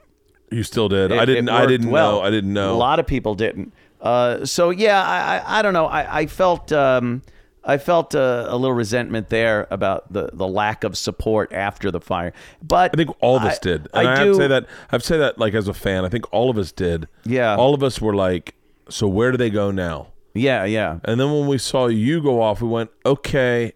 you 0.51 0.63
still 0.63 0.89
did. 0.89 1.11
it- 1.11 1.19
I 1.19 1.25
didn't. 1.25 1.49
I 1.49 1.65
didn't 1.65 1.89
well. 1.91 2.13
know. 2.13 2.21
I 2.21 2.29
didn't 2.29 2.53
know. 2.53 2.73
A 2.73 2.75
lot 2.75 2.99
of 2.99 3.07
people 3.07 3.35
didn't. 3.35 3.73
Uh, 4.01 4.45
so 4.45 4.71
yeah, 4.71 5.01
I, 5.03 5.37
I, 5.37 5.59
I 5.59 5.61
don't 5.61 5.73
know. 5.73 5.85
I, 5.85 6.21
I 6.21 6.25
felt 6.25 6.71
um, 6.71 7.21
I 7.63 7.77
felt 7.77 8.15
uh, 8.15 8.47
a 8.49 8.57
little 8.57 8.75
resentment 8.75 9.29
there 9.29 9.67
about 9.69 10.11
the, 10.11 10.29
the 10.33 10.47
lack 10.47 10.83
of 10.83 10.97
support 10.97 11.53
after 11.53 11.91
the 11.91 12.01
fire. 12.01 12.33
But 12.61 12.91
I 12.93 12.97
think 12.97 13.15
all 13.21 13.37
of 13.37 13.43
us 13.43 13.57
I- 13.57 13.59
did. 13.61 13.87
And 13.93 14.07
I, 14.07 14.13
I, 14.13 14.17
have 14.17 14.27
to 14.27 14.35
say 14.35 14.47
that 14.47 14.65
I 14.65 14.91
have 14.91 15.01
to 15.01 15.07
say 15.07 15.17
that 15.17 15.37
like 15.37 15.53
as 15.53 15.67
a 15.67 15.73
fan, 15.73 16.03
I 16.03 16.09
think 16.09 16.31
all 16.33 16.49
of 16.49 16.57
us 16.57 16.71
did. 16.71 17.07
Yeah. 17.23 17.55
All 17.55 17.73
of 17.73 17.83
us 17.83 18.01
were 18.01 18.15
like, 18.15 18.55
so 18.89 19.07
where 19.07 19.31
do 19.31 19.37
they 19.37 19.49
go 19.49 19.69
now? 19.69 20.07
Yeah, 20.33 20.63
yeah. 20.65 20.99
And 21.03 21.19
then 21.19 21.31
when 21.31 21.47
we 21.47 21.57
saw 21.57 21.87
you 21.87 22.21
go 22.21 22.41
off, 22.41 22.61
we 22.61 22.67
went, 22.67 22.89
okay, 23.05 23.73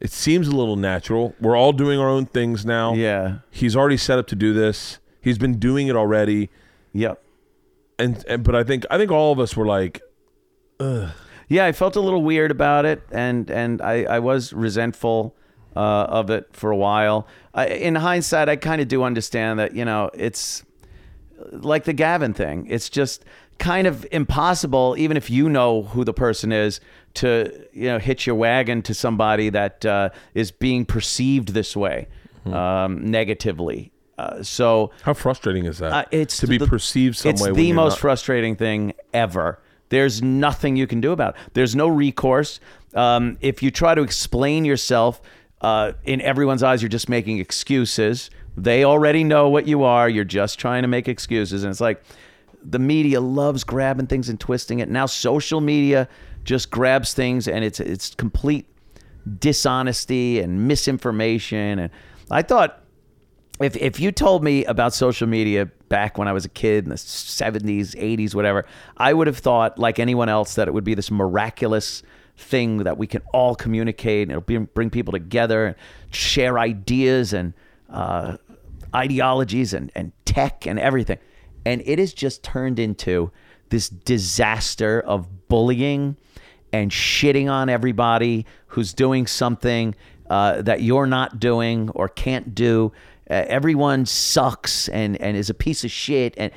it 0.00 0.10
seems 0.10 0.48
a 0.48 0.56
little 0.56 0.76
natural. 0.76 1.34
We're 1.40 1.56
all 1.56 1.72
doing 1.72 2.00
our 2.00 2.08
own 2.08 2.26
things 2.26 2.64
now. 2.64 2.94
Yeah. 2.94 3.38
He's 3.50 3.76
already 3.76 3.96
set 3.96 4.18
up 4.18 4.26
to 4.28 4.36
do 4.36 4.52
this. 4.52 4.98
He's 5.20 5.38
been 5.38 5.58
doing 5.58 5.88
it 5.88 5.96
already. 5.96 6.50
Yep. 6.94 7.22
And, 7.98 8.24
and 8.28 8.44
but 8.44 8.54
I 8.54 8.64
think 8.64 8.86
I 8.90 8.96
think 8.96 9.10
all 9.10 9.32
of 9.32 9.40
us 9.40 9.56
were 9.56 9.66
like, 9.66 10.00
Yeah, 11.48 11.64
I 11.64 11.72
felt 11.72 11.96
a 11.96 12.00
little 12.00 12.22
weird 12.22 12.50
about 12.50 12.84
it, 12.84 13.02
and 13.10 13.50
and 13.50 13.80
I, 13.80 14.04
I 14.04 14.18
was 14.18 14.52
resentful 14.52 15.34
uh, 15.74 15.80
of 15.80 16.30
it 16.30 16.48
for 16.52 16.70
a 16.70 16.76
while. 16.76 17.26
I, 17.54 17.68
in 17.68 17.94
hindsight, 17.94 18.48
I 18.48 18.56
kind 18.56 18.80
of 18.80 18.88
do 18.88 19.02
understand 19.02 19.58
that 19.58 19.74
you 19.74 19.84
know 19.84 20.10
it's 20.14 20.64
like 21.52 21.84
the 21.84 21.92
Gavin 21.92 22.34
thing. 22.34 22.66
It's 22.68 22.90
just 22.90 23.24
kind 23.58 23.86
of 23.86 24.06
impossible, 24.12 24.94
even 24.98 25.16
if 25.16 25.30
you 25.30 25.48
know 25.48 25.82
who 25.82 26.04
the 26.04 26.12
person 26.14 26.52
is, 26.52 26.80
to 27.14 27.66
you 27.72 27.88
know 27.88 27.98
hitch 27.98 28.26
your 28.26 28.36
wagon 28.36 28.82
to 28.82 28.94
somebody 28.94 29.48
that 29.50 29.84
uh, 29.86 30.10
is 30.34 30.50
being 30.50 30.84
perceived 30.84 31.54
this 31.54 31.76
way 31.76 32.08
um, 32.46 33.10
negatively. 33.10 33.90
Uh, 34.18 34.42
so 34.42 34.90
how 35.02 35.14
frustrating 35.14 35.64
is 35.64 35.78
that? 35.78 35.92
uh, 35.92 36.04
it's 36.10 36.38
to 36.38 36.46
be 36.46 36.58
the- 36.58 36.66
perceived 36.66 37.16
some 37.16 37.30
it's 37.30 37.40
way. 37.42 37.52
when 37.52 37.56
the 37.56 37.72
most 37.72 37.92
not- 37.92 38.00
frustrating 38.00 38.56
thing 38.56 38.92
ever. 39.14 39.60
There's 39.88 40.22
nothing 40.22 40.76
you 40.76 40.86
can 40.86 41.00
do 41.00 41.12
about 41.12 41.34
it. 41.34 41.40
There's 41.54 41.74
no 41.74 41.88
recourse. 41.88 42.60
Um, 42.94 43.38
if 43.40 43.62
you 43.62 43.70
try 43.70 43.94
to 43.94 44.02
explain 44.02 44.64
yourself, 44.64 45.20
uh, 45.60 45.92
in 46.04 46.20
everyone's 46.20 46.62
eyes, 46.62 46.82
you're 46.82 46.88
just 46.88 47.08
making 47.08 47.38
excuses. 47.38 48.30
They 48.56 48.84
already 48.84 49.24
know 49.24 49.48
what 49.48 49.66
you 49.66 49.84
are. 49.84 50.08
You're 50.08 50.24
just 50.24 50.58
trying 50.58 50.82
to 50.82 50.88
make 50.88 51.08
excuses, 51.08 51.64
and 51.64 51.70
it's 51.70 51.80
like 51.80 52.02
the 52.62 52.78
media 52.78 53.20
loves 53.20 53.64
grabbing 53.64 54.06
things 54.06 54.28
and 54.28 54.38
twisting 54.38 54.80
it. 54.80 54.88
Now 54.88 55.06
social 55.06 55.60
media 55.60 56.08
just 56.44 56.70
grabs 56.70 57.14
things, 57.14 57.48
and 57.48 57.64
it's 57.64 57.80
it's 57.80 58.14
complete 58.14 58.66
dishonesty 59.38 60.40
and 60.40 60.66
misinformation. 60.66 61.78
And 61.78 61.90
I 62.30 62.42
thought 62.42 62.82
if 63.60 63.76
if 63.76 64.00
you 64.00 64.12
told 64.12 64.44
me 64.44 64.64
about 64.64 64.94
social 64.94 65.26
media 65.26 65.66
back 65.88 66.18
when 66.18 66.28
I 66.28 66.32
was 66.32 66.44
a 66.44 66.48
kid 66.48 66.84
in 66.84 66.90
the 66.90 66.96
70s, 66.96 67.94
80s, 67.96 68.34
whatever, 68.34 68.66
I 68.96 69.12
would 69.12 69.26
have 69.26 69.38
thought 69.38 69.78
like 69.78 69.98
anyone 69.98 70.28
else 70.28 70.54
that 70.54 70.68
it 70.68 70.74
would 70.74 70.84
be 70.84 70.94
this 70.94 71.10
miraculous 71.10 72.02
thing 72.36 72.78
that 72.78 72.96
we 72.96 73.06
can 73.06 73.22
all 73.32 73.54
communicate 73.54 74.22
and 74.22 74.30
it'll 74.30 74.42
be, 74.42 74.58
bring 74.58 74.90
people 74.90 75.12
together 75.12 75.66
and 75.66 75.76
share 76.10 76.58
ideas 76.58 77.32
and 77.32 77.52
uh, 77.90 78.36
ideologies 78.94 79.74
and, 79.74 79.90
and 79.94 80.12
tech 80.24 80.66
and 80.66 80.78
everything. 80.78 81.18
And 81.66 81.82
it 81.84 81.98
has 81.98 82.12
just 82.12 82.42
turned 82.44 82.78
into 82.78 83.30
this 83.70 83.88
disaster 83.88 85.00
of 85.00 85.48
bullying 85.48 86.16
and 86.72 86.90
shitting 86.90 87.50
on 87.50 87.68
everybody 87.68 88.46
who's 88.68 88.92
doing 88.92 89.26
something 89.26 89.94
uh, 90.30 90.62
that 90.62 90.82
you're 90.82 91.06
not 91.06 91.40
doing 91.40 91.90
or 91.90 92.08
can't 92.08 92.54
do. 92.54 92.92
Uh, 93.30 93.44
everyone 93.48 94.06
sucks 94.06 94.88
and, 94.88 95.20
and 95.20 95.36
is 95.36 95.50
a 95.50 95.54
piece 95.54 95.84
of 95.84 95.90
shit. 95.90 96.34
And 96.38 96.50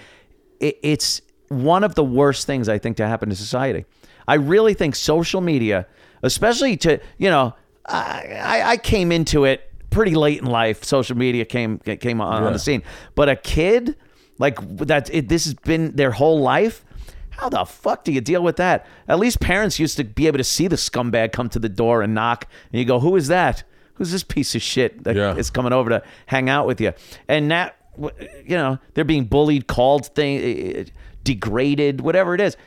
it, 0.59 0.77
it's 0.83 1.21
one 1.49 1.83
of 1.83 1.95
the 1.95 2.03
worst 2.03 2.47
things 2.47 2.69
I 2.69 2.77
think 2.77 2.97
to 2.97 3.07
happen 3.07 3.29
to 3.29 3.35
society. 3.35 3.85
I 4.27 4.35
really 4.35 4.73
think 4.73 4.95
social 4.95 5.41
media, 5.41 5.85
especially 6.23 6.77
to, 6.77 6.99
you 7.17 7.29
know, 7.29 7.53
I, 7.85 8.61
I- 8.65 8.77
came 8.77 9.11
into 9.11 9.43
it 9.45 9.69
pretty 9.89 10.15
late 10.15 10.39
in 10.39 10.45
life. 10.45 10.83
Social 10.83 11.17
media 11.17 11.43
came 11.43 11.79
came 11.79 12.21
on, 12.21 12.43
on 12.43 12.53
the 12.53 12.59
scene. 12.59 12.83
But 13.15 13.27
a 13.27 13.35
kid, 13.35 13.97
like 14.37 14.57
that, 14.77 15.09
it, 15.13 15.27
this 15.27 15.43
has 15.45 15.55
been 15.55 15.95
their 15.95 16.11
whole 16.11 16.39
life 16.39 16.85
How 17.31 17.49
the 17.49 17.65
fuck 17.65 18.03
do 18.05 18.11
you 18.13 18.21
deal 18.21 18.43
with 18.43 18.55
that? 18.57 18.85
At 19.07 19.19
least 19.19 19.39
parents 19.41 19.79
used 19.79 19.97
to 19.97 20.03
be 20.03 20.27
able 20.27 20.37
to 20.37 20.43
see 20.43 20.67
the 20.67 20.75
scumbag 20.77 21.31
come 21.33 21.49
to 21.49 21.59
the 21.59 21.69
door 21.69 22.01
and 22.03 22.13
knock, 22.13 22.45
and 22.71 22.79
you 22.79 22.85
go, 22.85 22.99
"Who 22.99 23.15
is 23.15 23.27
that? 23.27 23.63
Who's 24.01 24.11
this 24.11 24.23
piece 24.23 24.55
of 24.55 24.63
shit 24.63 25.03
that 25.03 25.15
is 25.15 25.47
Yeah. 25.49 25.53
coming 25.53 25.73
over 25.73 25.91
to 25.91 26.01
hang 26.25 26.49
out 26.49 26.65
with 26.65 26.81
you?" 26.81 26.91
And 27.27 27.47
now, 27.47 27.69
you 27.99 28.57
know, 28.57 28.79
they're 28.95 29.03
being 29.05 29.25
bullied, 29.25 29.67
called 29.67 30.07
thing, 30.07 30.37
eh, 30.39 30.79
eh, 30.79 30.83
degraded, 31.23 32.01
whatever 32.01 32.33
it 32.33 32.41
is. 32.41 32.57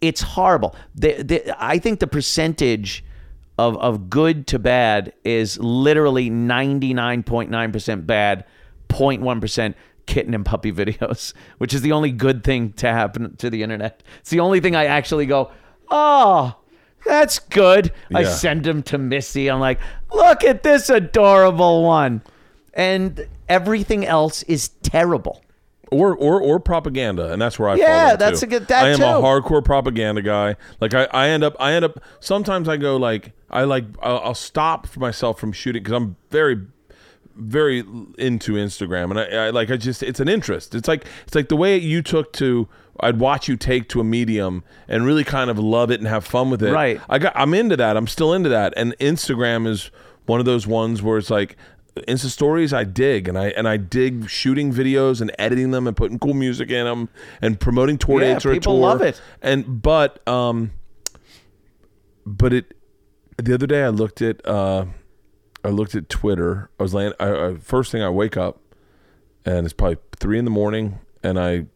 It's 0.00 0.20
horrible. 0.20 0.76
They, 0.94 1.14
they, 1.20 1.52
I 1.58 1.78
think 1.78 1.98
the 1.98 2.06
percentage 2.06 3.04
of 3.58 3.76
of 3.78 4.08
good 4.08 4.46
to 4.48 4.60
bad 4.60 5.12
is 5.24 5.58
literally 5.58 6.30
ninety 6.30 6.94
nine 6.94 7.24
point 7.24 7.50
nine 7.50 7.72
percent 7.72 8.06
bad, 8.06 8.44
0.1 8.88 9.40
percent 9.40 9.76
kitten 10.06 10.32
and 10.32 10.44
puppy 10.46 10.70
videos, 10.80 11.32
which 11.58 11.74
is 11.74 11.82
the 11.82 11.90
only 11.90 12.12
good 12.12 12.44
thing 12.44 12.72
to 12.74 12.86
happen 12.92 13.34
to 13.38 13.50
the 13.50 13.64
internet. 13.64 14.02
It's 14.20 14.30
the 14.30 14.38
only 14.40 14.60
thing 14.60 14.76
I 14.76 14.84
actually 14.84 15.26
go, 15.26 15.50
oh, 15.90 16.54
that's 17.04 17.38
good. 17.38 17.92
I 18.14 18.24
send 18.24 18.64
them 18.64 18.82
to 18.84 18.98
Missy. 18.98 19.48
I'm 19.50 19.60
like, 19.60 19.78
look 20.12 20.44
at 20.44 20.62
this 20.62 20.88
adorable 20.90 21.84
one, 21.84 22.22
and 22.72 23.26
everything 23.48 24.06
else 24.06 24.42
is 24.44 24.68
terrible. 24.82 25.42
or 25.90 26.16
or 26.16 26.40
or 26.40 26.58
propaganda, 26.58 27.32
and 27.32 27.40
that's 27.40 27.58
where 27.58 27.68
I 27.68 27.76
Yeah, 27.76 28.16
that's 28.16 28.40
too. 28.40 28.46
a 28.46 28.48
good- 28.48 28.66
that 28.68 28.84
I 28.84 28.88
am 28.90 28.96
too. 28.98 29.04
a 29.04 29.06
hardcore 29.22 29.64
propaganda 29.64 30.22
guy. 30.22 30.56
Like 30.80 30.92
I, 30.94 31.04
I 31.12 31.28
end 31.28 31.44
up 31.44 31.54
I 31.60 31.72
end 31.74 31.84
up 31.84 32.00
sometimes 32.20 32.68
I 32.68 32.76
go 32.78 32.96
like 32.96 33.32
I 33.50 33.62
like 33.64 33.84
I'll, 34.02 34.18
I'll 34.20 34.34
stop 34.34 34.86
for 34.86 34.98
myself 35.00 35.38
from 35.38 35.52
shooting 35.52 35.82
because 35.82 35.94
I'm 35.94 36.16
very 36.30 36.62
very 37.36 37.80
into 38.16 38.52
Instagram 38.54 39.10
and 39.10 39.18
I, 39.20 39.46
I 39.46 39.50
like 39.50 39.70
I 39.70 39.76
just 39.76 40.02
it's 40.02 40.20
an 40.20 40.28
interest. 40.28 40.74
It's 40.74 40.88
like 40.88 41.04
it's 41.26 41.34
like 41.34 41.48
the 41.48 41.56
way 41.56 41.76
you 41.76 42.00
took 42.02 42.32
to 42.34 42.68
I'd 43.00 43.18
watch 43.18 43.48
you 43.48 43.56
take 43.56 43.88
to 43.90 44.00
a 44.00 44.04
medium 44.04 44.62
and 44.88 45.04
really 45.04 45.24
kind 45.24 45.50
of 45.50 45.58
love 45.58 45.90
it 45.90 46.00
and 46.00 46.08
have 46.08 46.24
fun 46.24 46.50
with 46.50 46.62
it. 46.62 46.72
Right. 46.72 47.00
I 47.08 47.18
got 47.18 47.32
I'm 47.34 47.52
into 47.54 47.76
that. 47.76 47.96
I'm 47.96 48.06
still 48.06 48.32
into 48.32 48.48
that. 48.50 48.72
And 48.76 48.96
Instagram 48.98 49.66
is 49.66 49.90
one 50.26 50.40
of 50.40 50.46
those 50.46 50.66
ones 50.66 51.02
where 51.02 51.18
it's 51.18 51.30
like 51.30 51.56
Insta 52.08 52.26
stories 52.26 52.72
I 52.72 52.84
dig 52.84 53.28
and 53.28 53.38
I 53.38 53.48
and 53.50 53.68
I 53.68 53.76
dig 53.76 54.28
shooting 54.28 54.72
videos 54.72 55.20
and 55.20 55.30
editing 55.38 55.70
them 55.70 55.86
and 55.86 55.96
putting 55.96 56.18
cool 56.18 56.34
music 56.34 56.70
in 56.70 56.84
them 56.86 57.08
and 57.40 57.60
promoting 57.60 57.98
tour 57.98 58.20
Yeah, 58.20 58.34
dates 58.34 58.46
or 58.46 58.50
a 58.50 58.54
people 58.54 58.74
tour. 58.74 58.80
love 58.82 59.00
it. 59.02 59.20
And 59.42 59.80
but 59.82 60.26
um 60.28 60.72
but 62.26 62.52
it 62.52 62.74
the 63.36 63.54
other 63.54 63.66
day 63.66 63.82
I 63.84 63.88
looked 63.90 64.22
at 64.22 64.44
uh 64.46 64.86
I 65.64 65.68
looked 65.68 65.94
at 65.94 66.08
Twitter. 66.08 66.68
I 66.78 66.82
was 66.82 66.94
laying 66.94 67.12
I, 67.20 67.48
I, 67.48 67.54
first 67.56 67.92
thing 67.92 68.02
I 68.02 68.08
wake 68.10 68.36
up 68.36 68.60
and 69.44 69.64
it's 69.66 69.72
probably 69.74 69.98
three 70.16 70.38
in 70.38 70.44
the 70.44 70.50
morning 70.50 70.98
and 71.22 71.38
I 71.38 71.66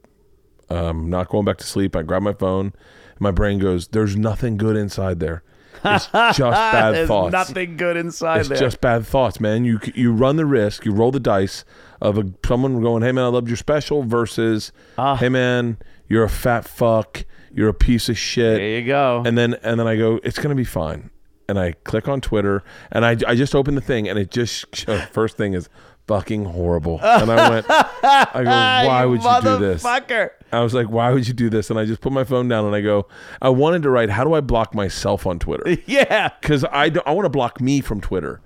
um 0.71 1.09
not 1.11 1.29
going 1.29 1.45
back 1.45 1.59
to 1.59 1.65
sleep. 1.67 1.97
I 1.97 2.03
grab 2.03 2.23
my 2.23 2.33
phone 2.33 2.67
and 3.13 3.21
my 3.21 3.31
brain 3.31 3.59
goes, 3.59 3.89
There's 3.89 4.17
nothing 4.17 4.57
good 4.57 4.77
inside 4.77 5.21
there. 5.21 5.43
It's 5.85 6.07
just 6.13 6.39
bad 6.41 6.93
There's 6.95 7.09
thoughts. 7.09 7.33
nothing 7.33 7.77
good 7.77 7.97
inside 7.97 8.41
It's 8.41 8.49
there. 8.49 8.59
just 8.59 8.81
bad 8.81 9.07
thoughts, 9.07 9.39
man. 9.41 9.65
You 9.65 9.79
you 9.95 10.13
run 10.13 10.37
the 10.37 10.47
risk, 10.47 10.85
you 10.85 10.93
roll 10.93 11.11
the 11.13 11.21
dice 11.21 11.65
of 12.01 12.19
a, 12.19 12.25
someone 12.47 12.81
going, 12.83 13.03
"Hey 13.03 13.13
man, 13.13 13.25
I 13.25 13.29
loved 13.29 13.49
your 13.49 13.57
special," 13.57 14.03
versus, 14.03 14.73
Ah. 14.97 15.17
"Hey 15.17 15.29
man, 15.29 15.79
you're 16.09 16.25
a 16.25 16.29
fat 16.29 16.65
fuck, 16.67 17.25
you're 17.53 17.69
a 17.69 17.75
piece 17.75 18.09
of 18.09 18.19
shit." 18.19 18.57
there 18.59 18.81
you 18.81 18.87
go. 18.87 19.23
And 19.25 19.39
then 19.39 19.55
and 19.63 19.79
then 19.79 19.87
I 19.87 19.97
go, 19.97 20.19
"It's 20.25 20.39
gonna 20.39 20.55
be 20.57 20.65
fine." 20.65 21.11
And 21.49 21.59
I 21.59 21.73
click 21.85 22.09
on 22.09 22.21
Twitter, 22.21 22.63
and 22.93 23.07
I 23.07 23.17
I 23.27 23.35
just 23.37 23.55
open 23.55 23.75
the 23.77 23.81
thing, 23.81 24.09
and 24.09 24.19
it 24.19 24.31
just 24.33 24.67
first 25.13 25.37
thing 25.37 25.55
is 25.55 25.69
fucking 26.09 26.47
horrible. 26.47 26.99
And 27.01 27.31
I 27.31 27.51
went, 27.51 27.67
I 27.69 28.43
go, 28.43 28.43
"Why 28.89 29.05
would 29.05 29.23
you 29.23 29.43
do 29.43 29.59
this?" 29.59 29.85
Motherfucker. 29.85 30.31
I 30.51 30.61
was 30.61 30.75
like, 30.75 30.89
"Why 30.89 31.13
would 31.13 31.29
you 31.29 31.35
do 31.35 31.49
this?" 31.49 31.71
And 31.71 31.79
I 31.79 31.85
just 31.85 32.01
put 32.01 32.13
my 32.13 32.25
phone 32.25 32.49
down, 32.49 32.65
and 32.65 32.75
I 32.75 32.81
go, 32.81 33.07
"I 33.41 33.51
wanted 33.51 33.83
to 33.83 33.91
write, 33.91 34.11
how 34.11 34.25
do 34.25 34.35
I 34.35 34.41
block 34.41 34.75
myself 34.75 35.27
on 35.27 35.39
Twitter?" 35.39 35.77
Yeah. 35.87 36.31
Because 36.41 36.65
I 36.65 36.89
don't, 36.89 37.07
I 37.07 37.13
want 37.13 37.27
to 37.27 37.31
block 37.31 37.61
me 37.61 37.81
from 37.81 38.01
Twitter. 38.01 38.41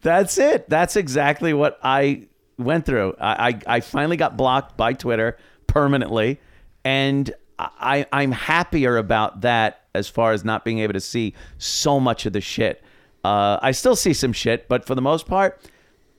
That's 0.00 0.36
it. 0.38 0.68
That's 0.68 0.96
exactly 0.96 1.54
what 1.54 1.78
I 1.82 2.26
went 2.58 2.84
through. 2.86 3.14
I, 3.20 3.48
I, 3.48 3.76
I 3.76 3.80
finally 3.80 4.16
got 4.16 4.36
blocked 4.36 4.76
by 4.76 4.92
Twitter 4.94 5.36
permanently, 5.66 6.40
and 6.84 7.32
I, 7.58 8.06
I'm 8.12 8.32
happier 8.32 8.96
about 8.96 9.42
that 9.42 9.82
as 9.94 10.08
far 10.08 10.32
as 10.32 10.44
not 10.44 10.64
being 10.64 10.78
able 10.80 10.94
to 10.94 11.00
see 11.00 11.34
so 11.58 12.00
much 12.00 12.26
of 12.26 12.32
the 12.32 12.40
shit. 12.40 12.82
Uh, 13.24 13.58
I 13.62 13.70
still 13.72 13.96
see 13.96 14.12
some 14.12 14.32
shit, 14.32 14.68
but 14.68 14.84
for 14.84 14.94
the 14.94 15.02
most 15.02 15.26
part, 15.26 15.60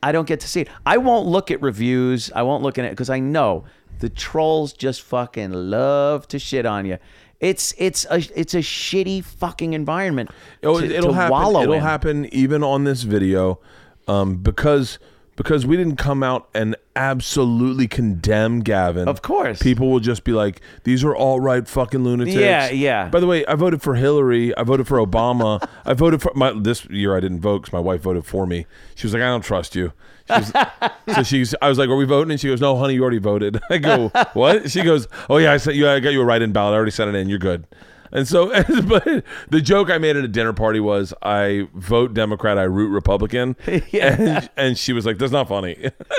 I 0.03 0.11
don't 0.11 0.27
get 0.27 0.41
to 0.41 0.47
see 0.47 0.61
it. 0.61 0.67
I 0.85 0.97
won't 0.97 1.27
look 1.27 1.49
at 1.49 1.61
reviews. 1.61 2.31
I 2.34 2.43
won't 2.43 2.61
look 2.61 2.77
at 2.77 2.85
it 2.85 2.91
because 2.91 3.09
I 3.09 3.19
know 3.19 3.63
the 3.99 4.09
trolls 4.09 4.73
just 4.73 5.01
fucking 5.01 5.51
love 5.51 6.27
to 6.27 6.39
shit 6.39 6.65
on 6.65 6.85
you. 6.85 6.97
It's 7.39 7.73
it's 7.77 8.05
a 8.09 8.17
it's 8.39 8.53
a 8.53 8.59
shitty 8.59 9.23
fucking 9.23 9.73
environment 9.73 10.30
to, 10.61 10.95
it'll 10.95 11.13
happen. 11.13 11.61
It'll 11.61 11.73
in. 11.73 11.81
happen 11.81 12.25
even 12.34 12.63
on 12.63 12.84
this 12.84 13.03
video, 13.03 13.59
um, 14.07 14.38
because 14.38 14.99
because 15.35 15.65
we 15.65 15.76
didn't 15.77 15.95
come 15.95 16.23
out 16.23 16.49
and 16.53 16.76
absolutely 16.95 17.88
condemn 17.88 18.60
Gavin. 18.60 19.07
Of 19.07 19.22
course. 19.22 19.61
people 19.61 19.89
will 19.89 19.99
just 19.99 20.23
be 20.23 20.31
like, 20.31 20.61
"These 20.84 21.03
are 21.03 21.15
all 21.15 21.39
right 21.39 21.68
fucking 21.68 22.03
lunatics." 22.03 22.35
Yeah, 22.38 22.69
yeah. 22.69 23.10
By 23.10 23.19
the 23.19 23.27
way, 23.27 23.45
I 23.45 23.55
voted 23.55 23.81
for 23.81 23.95
Hillary. 23.95 24.55
I 24.55 24.64
voted 24.64 24.88
for 24.88 24.97
Obama. 24.97 25.68
I 25.85 25.93
voted 25.93 26.22
for 26.22 26.31
my 26.35 26.53
this 26.53 26.85
year. 26.85 27.15
I 27.15 27.19
didn't 27.19 27.39
vote 27.41 27.61
because 27.64 27.73
my 27.73 27.80
wife 27.80 28.01
voted 28.01 28.26
for 28.26 28.45
me. 28.45 28.65
She 28.95 29.07
was 29.07 29.14
like, 29.14 29.23
"I 29.23 29.27
don't 29.27 29.41
trust 29.41 29.76
you." 29.76 29.93
She 30.27 30.34
was, 30.34 30.53
so 31.15 31.23
she's. 31.23 31.55
I 31.61 31.69
was 31.69 31.77
like, 31.77 31.89
"Are 31.89 31.95
we 31.95 32.05
voting?" 32.05 32.31
And 32.31 32.39
she 32.39 32.47
goes, 32.47 32.61
"No, 32.61 32.77
honey, 32.77 32.93
you 32.95 33.01
already 33.01 33.18
voted." 33.19 33.60
I 33.69 33.77
go, 33.80 34.10
"What?" 34.34 34.69
She 34.69 34.81
goes, 34.84 35.07
"Oh 35.30 35.38
yeah, 35.38 35.51
I 35.51 35.57
sent 35.57 35.76
you. 35.76 35.89
I 35.89 35.99
got 35.99 36.14
you 36.14 36.22
a 36.22 36.26
write-in 36.26 36.51
ballot. 36.53 36.73
I 36.73 36.77
already 36.77 36.91
sent 36.91 37.14
it 37.14 37.15
in. 37.18 37.30
You're 37.30 37.39
good." 37.39 37.65
And 38.14 38.27
so, 38.27 38.49
but 38.88 39.26
the 39.49 39.60
joke 39.60 39.90
I 39.90 39.98
made 39.98 40.15
at 40.15 40.23
a 40.23 40.27
dinner 40.27 40.53
party 40.53 40.80
was, 40.80 41.14
I 41.23 41.68
vote 41.73 42.14
Democrat, 42.14 42.60
I 42.60 42.64
root 42.64 42.90
Republican, 42.90 43.56
and, 43.68 44.49
and 44.56 44.77
she 44.77 44.94
was 44.94 45.06
like, 45.06 45.18
"That's 45.18 45.31
not 45.31 45.49
funny." 45.49 45.90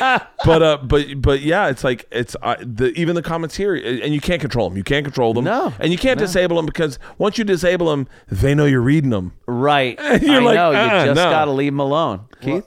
but 0.00 0.62
uh, 0.62 0.78
but 0.82 1.20
but 1.20 1.42
yeah, 1.42 1.68
it's 1.68 1.84
like 1.84 2.06
it's 2.10 2.34
uh, 2.42 2.56
the 2.60 2.92
even 2.98 3.14
the 3.14 3.22
comments 3.22 3.56
here, 3.56 3.74
and 3.74 4.14
you 4.14 4.20
can't 4.20 4.40
control 4.40 4.70
them. 4.70 4.78
You 4.78 4.84
can't 4.84 5.04
control 5.04 5.34
them. 5.34 5.44
No, 5.44 5.72
and 5.78 5.92
you 5.92 5.98
can't 5.98 6.18
disable 6.18 6.56
them 6.56 6.66
because 6.66 6.98
once 7.18 7.36
you 7.36 7.44
disable 7.44 7.90
them, 7.90 8.08
they 8.28 8.54
know 8.54 8.64
you're 8.64 8.80
reading 8.80 9.10
them. 9.10 9.34
Right. 9.46 9.98
You're 10.22 10.40
I 10.40 10.44
like, 10.44 10.54
know. 10.54 10.72
"Uh, 10.72 11.00
you 11.00 11.06
just 11.06 11.16
no." 11.16 11.30
got 11.30 11.44
to 11.44 11.50
leave 11.52 11.72
them 11.72 11.80
alone. 11.80 12.26
Keith? 12.40 12.66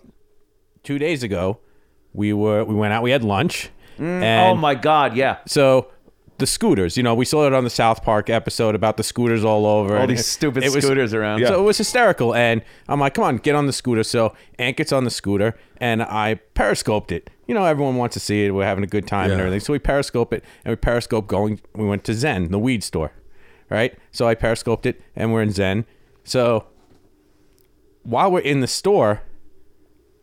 Two 0.84 1.00
days 1.00 1.24
ago, 1.24 1.60
we 2.14 2.32
were 2.32 2.64
we 2.64 2.76
went 2.76 2.94
out. 2.94 3.02
We 3.02 3.10
had 3.12 3.24
lunch. 3.24 3.72
oh, 4.00 4.04
and 4.04 4.60
my 4.60 4.76
God. 4.76 5.18
Yeah. 5.18 5.38
So 5.48 5.88
the 6.38 6.46
scooters, 6.48 6.98
you 6.98 7.04
know, 7.04 7.16
we 7.16 7.26
saw 7.26 7.48
it 7.48 7.54
on 7.54 7.64
the 7.64 7.70
South 7.70 8.04
Park 8.04 8.30
episode 8.30 8.76
about 8.76 8.98
the 8.98 9.04
scooters 9.04 9.44
all 9.44 9.66
over. 9.66 9.98
All 9.98 10.06
these 10.08 10.20
it- 10.20 10.24
stupid 10.24 10.64
it 10.64 10.74
was- 10.74 10.84
scooters 10.84 11.14
around. 11.14 11.40
Yeah. 11.40 11.48
So 11.48 11.60
it 11.60 11.64
was 11.64 11.78
hysterical. 11.78 12.36
And 12.36 12.62
I'm 12.88 13.00
like, 13.00 13.16
come 13.16 13.24
on, 13.24 13.38
get 13.38 13.56
on 13.56 13.66
the 13.66 13.74
scooter. 13.74 14.04
So 14.04 14.36
Ant 14.60 14.78
gets 14.78 14.92
on 14.92 15.04
the 15.04 15.10
scooter 15.10 15.58
and 15.78 16.04
I 16.04 16.36
periscoped 16.54 17.12
it. 17.12 17.30
You 17.48 17.56
know, 17.56 17.66
everyone 17.66 17.96
wants 17.96 18.14
to 18.14 18.20
see 18.20 18.46
it. 18.46 18.52
We're 18.52 18.66
having 18.66 18.84
a 18.84 18.88
good 18.88 19.08
time 19.08 19.32
and 19.32 19.40
everything. 19.40 19.62
So 19.62 19.74
we 19.74 19.80
periscope 19.80 20.34
it 20.34 20.44
and 20.66 20.72
we 20.72 20.76
periscope 20.76 21.28
going. 21.28 21.60
We 21.74 21.86
went 21.88 22.04
to 22.06 22.14
Zen, 22.14 22.52
the 22.52 22.60
weed 22.60 22.84
store, 22.84 23.14
right? 23.70 23.98
So 24.12 24.28
I 24.28 24.36
periscoped 24.36 24.86
it 24.86 25.02
and 25.16 25.34
we're 25.34 25.42
in 25.42 25.52
Zen. 25.52 25.86
So 26.24 26.68
while 28.04 28.32
we're 28.32 28.40
in 28.42 28.60
the 28.60 28.68
store, 28.68 29.22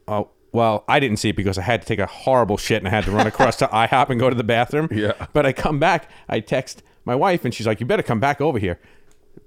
oh, 0.07 0.29
well, 0.55 0.85
I 0.87 1.01
didn't 1.01 1.17
see 1.17 1.31
it 1.31 1.37
because 1.37 1.59
I 1.59 1.63
had 1.63 1.83
to 1.83 1.87
take 1.87 1.99
a 1.99 2.07
horrible 2.07 2.57
shit 2.57 2.79
and 2.79 2.87
I 2.87 2.91
had 2.93 3.03
to 3.05 3.11
run 3.11 3.27
across 3.27 3.57
to 3.57 3.67
IHOP 3.73 4.11
and 4.11 4.21
go 4.21 4.31
to 4.31 4.37
the 4.37 4.45
bathroom. 4.45 4.89
Yeah. 4.93 5.27
But 5.33 5.45
I 5.45 5.53
come 5.53 5.81
back, 5.81 6.09
I 6.29 6.39
text 6.39 6.85
my 7.05 7.17
wife, 7.17 7.45
and 7.45 7.53
she's 7.53 7.67
like, 7.67 7.81
"You 7.81 7.87
better 7.87 8.05
come 8.05 8.21
back 8.21 8.41
over 8.41 8.61
here." 8.61 8.79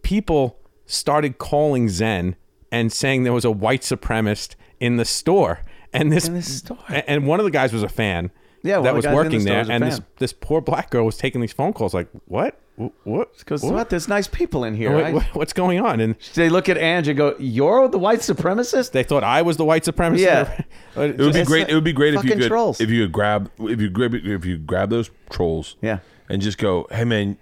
People 0.01 0.59
started 0.85 1.37
calling 1.37 1.87
Zen 1.87 2.35
and 2.73 2.91
saying 2.91 3.23
there 3.23 3.31
was 3.31 3.45
a 3.45 3.51
white 3.51 3.81
supremacist 3.83 4.55
in 4.81 4.97
the 4.97 5.05
store, 5.05 5.61
and 5.93 6.11
this, 6.11 6.27
in 6.27 6.33
the 6.33 6.41
store? 6.41 6.77
and 6.89 7.25
one 7.25 7.39
of 7.39 7.45
the 7.45 7.51
guys 7.51 7.71
was 7.71 7.83
a 7.83 7.89
fan. 7.89 8.29
Yeah, 8.61 8.81
that 8.81 8.93
was 8.93 9.05
in 9.05 9.11
the 9.11 9.15
working 9.15 9.45
there, 9.45 9.65
and 9.69 9.83
this 9.83 10.01
this 10.17 10.33
poor 10.33 10.59
black 10.59 10.89
girl 10.89 11.05
was 11.05 11.15
taking 11.15 11.39
these 11.39 11.53
phone 11.53 11.71
calls. 11.71 11.93
Like, 11.93 12.09
what? 12.25 12.59
Wh- 12.79 13.07
What? 13.07 13.37
Because 13.39 13.63
what? 13.63 13.73
what? 13.73 13.89
There's 13.89 14.07
nice 14.07 14.27
people 14.27 14.63
in 14.63 14.75
here. 14.75 14.91
What- 14.93 15.03
right? 15.13 15.35
what's 15.35 15.53
going 15.53 15.79
on? 15.79 15.99
And 15.99 16.15
They 16.35 16.49
look 16.49 16.69
at 16.69 16.77
Ange 16.77 17.07
and 17.07 17.17
go, 17.17 17.35
"You're 17.39 17.87
the 17.87 17.97
white 17.97 18.19
supremacist." 18.19 18.91
they 18.91 19.03
thought 19.03 19.23
I 19.23 19.41
was 19.41 19.57
the 19.57 19.65
white 19.65 19.83
supremacist. 19.83 20.19
Yeah. 20.19 20.61
It 20.95 21.17
would 21.19 21.33
be 21.33 21.43
great. 21.43 21.69
It 21.69 21.75
would 21.75 21.83
be 21.83 21.93
great 21.93 22.13
if 22.15 22.23
you 22.23 22.31
could 22.35 22.47
trolls. 22.47 22.81
if 22.81 22.89
you 22.89 23.03
could 23.03 23.11
grab 23.11 23.51
if 23.59 23.79
you 23.81 23.89
grab 23.89 24.13
if 24.15 24.45
you 24.45 24.57
grab 24.57 24.89
those 24.89 25.11
trolls. 25.29 25.75
Yeah. 25.81 25.99
And 26.29 26.41
just 26.41 26.57
go, 26.57 26.87
hey 26.91 27.03
man, 27.03 27.37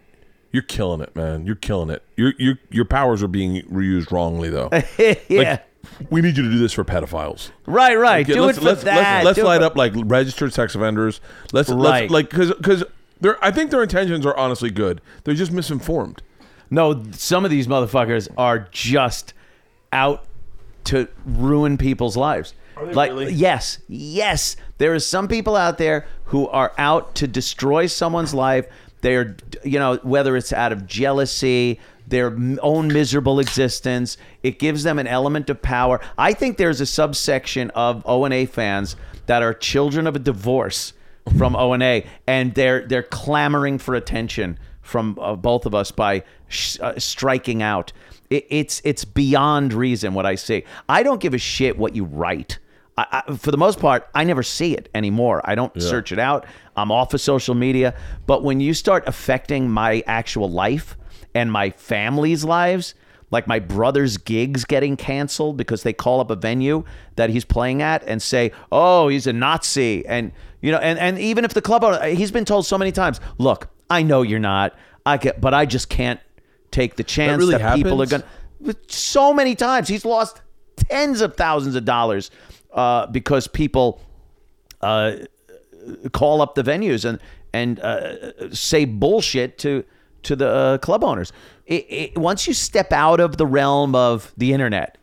you're 0.51 0.61
killing 0.63 0.99
it, 1.01 1.15
man. 1.15 1.45
You're 1.45 1.55
killing 1.55 1.89
it. 1.89 2.03
Your 2.17 2.33
your 2.37 2.59
your 2.69 2.85
powers 2.85 3.23
are 3.23 3.27
being 3.29 3.61
reused 3.63 4.11
wrongly 4.11 4.49
though. 4.49 4.69
yeah. 5.29 5.51
Like, 5.51 5.65
we 6.09 6.19
need 6.21 6.35
you 6.35 6.43
to 6.43 6.49
do 6.49 6.57
this 6.59 6.73
for 6.73 6.83
pedophiles. 6.83 7.51
right. 7.65 7.95
Right. 7.97 8.25
Okay, 8.25 8.33
Do 8.33 8.41
let's, 8.43 8.57
it 8.57 8.61
for 8.61 8.67
let's, 8.67 8.83
that. 8.83 9.23
Let's, 9.23 9.25
let's 9.25 9.35
Do 9.35 9.41
it 9.43 9.45
light 9.45 9.59
for- 9.59 9.65
up 9.65 9.75
like 9.77 9.93
registered 9.95 10.51
sex 10.53 10.75
offenders. 10.75 11.21
Let's 11.53 11.69
Right. 11.69 11.77
let's 11.79 12.11
like 12.11 12.29
because 12.29 12.53
because 12.55 12.83
they're 13.21 13.43
I 13.43 13.51
think 13.51 13.71
their 13.71 13.83
intentions 13.83 14.25
are 14.25 14.37
honestly 14.37 14.69
good. 14.69 15.01
They're 15.23 15.33
just 15.33 15.51
misinformed. 15.51 16.21
No, 16.69 17.03
some 17.11 17.45
of 17.45 17.51
these 17.51 17.67
motherfuckers 17.67 18.27
are 18.37 18.67
just 18.71 19.33
out 19.91 20.25
to 20.85 21.07
ruin 21.25 21.77
people's 21.77 22.17
lives. 22.17 22.53
like 22.91 23.11
really? 23.11 23.33
yes, 23.33 23.79
yes, 23.87 24.55
there 24.77 24.93
are 24.93 24.99
some 24.99 25.27
people 25.27 25.55
out 25.55 25.77
there 25.77 26.05
who 26.25 26.47
are 26.49 26.73
out 26.77 27.15
to 27.15 27.27
destroy 27.27 27.85
someone's 27.87 28.33
life 28.33 28.67
They're, 29.01 29.37
you 29.63 29.79
know, 29.79 29.97
whether 29.97 30.35
it's 30.35 30.51
out 30.51 30.71
of 30.71 30.87
jealousy, 30.87 31.79
their 32.07 32.35
own 32.61 32.87
miserable 32.87 33.39
existence, 33.39 34.17
it 34.43 34.59
gives 34.59 34.83
them 34.83 34.99
an 34.99 35.07
element 35.07 35.49
of 35.49 35.61
power. 35.61 35.99
I 36.17 36.33
think 36.33 36.57
there's 36.57 36.81
a 36.81 36.85
subsection 36.85 37.69
of 37.71 38.03
O 38.05 38.25
and 38.25 38.33
A 38.33 38.45
fans 38.45 38.95
that 39.27 39.41
are 39.41 39.53
children 39.53 40.07
of 40.07 40.15
a 40.15 40.19
divorce 40.19 40.93
from 41.37 41.55
O 41.55 41.73
and 41.73 41.83
A, 41.83 42.05
and 42.27 42.53
they're 42.53 42.85
they're 42.87 43.03
clamoring 43.03 43.77
for 43.77 43.95
attention 43.95 44.59
from 44.81 45.17
uh, 45.19 45.35
both 45.35 45.65
of 45.65 45.73
us 45.73 45.91
by 45.91 46.23
sh- 46.47 46.77
uh, 46.81 46.97
striking 46.99 47.61
out. 47.63 47.91
It, 48.29 48.45
it's 48.49 48.81
it's 48.85 49.05
beyond 49.05 49.73
reason 49.73 50.13
what 50.13 50.25
I 50.25 50.35
see. 50.35 50.63
I 50.87 51.03
don't 51.03 51.19
give 51.19 51.33
a 51.33 51.39
shit 51.39 51.77
what 51.77 51.95
you 51.95 52.05
write. 52.05 52.59
I, 52.97 53.23
I, 53.27 53.35
for 53.35 53.51
the 53.51 53.57
most 53.57 53.79
part, 53.79 54.07
I 54.15 54.23
never 54.23 54.43
see 54.43 54.73
it 54.75 54.89
anymore. 54.95 55.41
I 55.43 55.55
don't 55.55 55.73
search 55.81 56.11
it 56.11 56.19
out. 56.19 56.45
I'm 56.77 56.91
off 56.91 57.13
of 57.13 57.21
social 57.21 57.55
media. 57.55 57.93
But 58.25 58.43
when 58.43 58.59
you 58.59 58.73
start 58.73 59.03
affecting 59.07 59.69
my 59.69 60.03
actual 60.07 60.49
life 60.49 60.95
and 61.33 61.51
my 61.51 61.71
family's 61.71 62.45
lives, 62.45 62.95
like 63.31 63.47
my 63.47 63.59
brother's 63.59 64.17
gigs 64.17 64.65
getting 64.65 64.95
canceled 64.95 65.57
because 65.57 65.83
they 65.83 65.93
call 65.93 66.19
up 66.19 66.29
a 66.29 66.35
venue 66.35 66.83
that 67.15 67.29
he's 67.29 67.45
playing 67.45 67.81
at 67.81 68.03
and 68.07 68.21
say, 68.21 68.51
"Oh, 68.71 69.07
he's 69.07 69.27
a 69.27 69.33
Nazi," 69.33 70.05
and 70.05 70.31
you 70.61 70.71
know, 70.71 70.77
and 70.77 70.99
and 70.99 71.19
even 71.19 71.45
if 71.45 71.53
the 71.53 71.61
club 71.61 71.83
owner, 71.83 72.03
he's 72.07 72.31
been 72.31 72.45
told 72.45 72.65
so 72.65 72.77
many 72.77 72.91
times, 72.91 73.19
"Look, 73.37 73.69
I 73.89 74.03
know 74.03 74.21
you're 74.21 74.39
not. 74.39 74.75
I 75.05 75.17
get, 75.17 75.41
but 75.41 75.53
I 75.53 75.65
just 75.65 75.89
can't 75.89 76.19
take 76.71 76.95
the 76.95 77.03
chance 77.03 77.39
really 77.39 77.57
that 77.57 77.75
people 77.75 78.01
are 78.01 78.05
going." 78.05 78.23
So 78.87 79.33
many 79.33 79.55
times 79.55 79.87
he's 79.87 80.05
lost 80.05 80.41
tens 80.77 81.21
of 81.21 81.35
thousands 81.35 81.75
of 81.75 81.85
dollars 81.85 82.31
uh, 82.73 83.07
because 83.07 83.47
people 83.47 84.01
uh, 84.81 85.17
call 86.11 86.41
up 86.41 86.55
the 86.55 86.63
venues 86.63 87.05
and 87.05 87.19
and 87.53 87.79
uh, 87.79 88.53
say 88.53 88.85
bullshit 88.85 89.57
to 89.59 89.85
to 90.25 90.35
the 90.35 90.47
uh, 90.47 90.77
club 90.79 91.03
owners. 91.03 91.31
It, 91.65 91.85
it, 91.89 92.17
once 92.17 92.47
you 92.47 92.53
step 92.53 92.91
out 92.91 93.19
of 93.19 93.37
the 93.37 93.45
realm 93.45 93.95
of 93.95 94.33
the 94.37 94.53
internet 94.53 94.97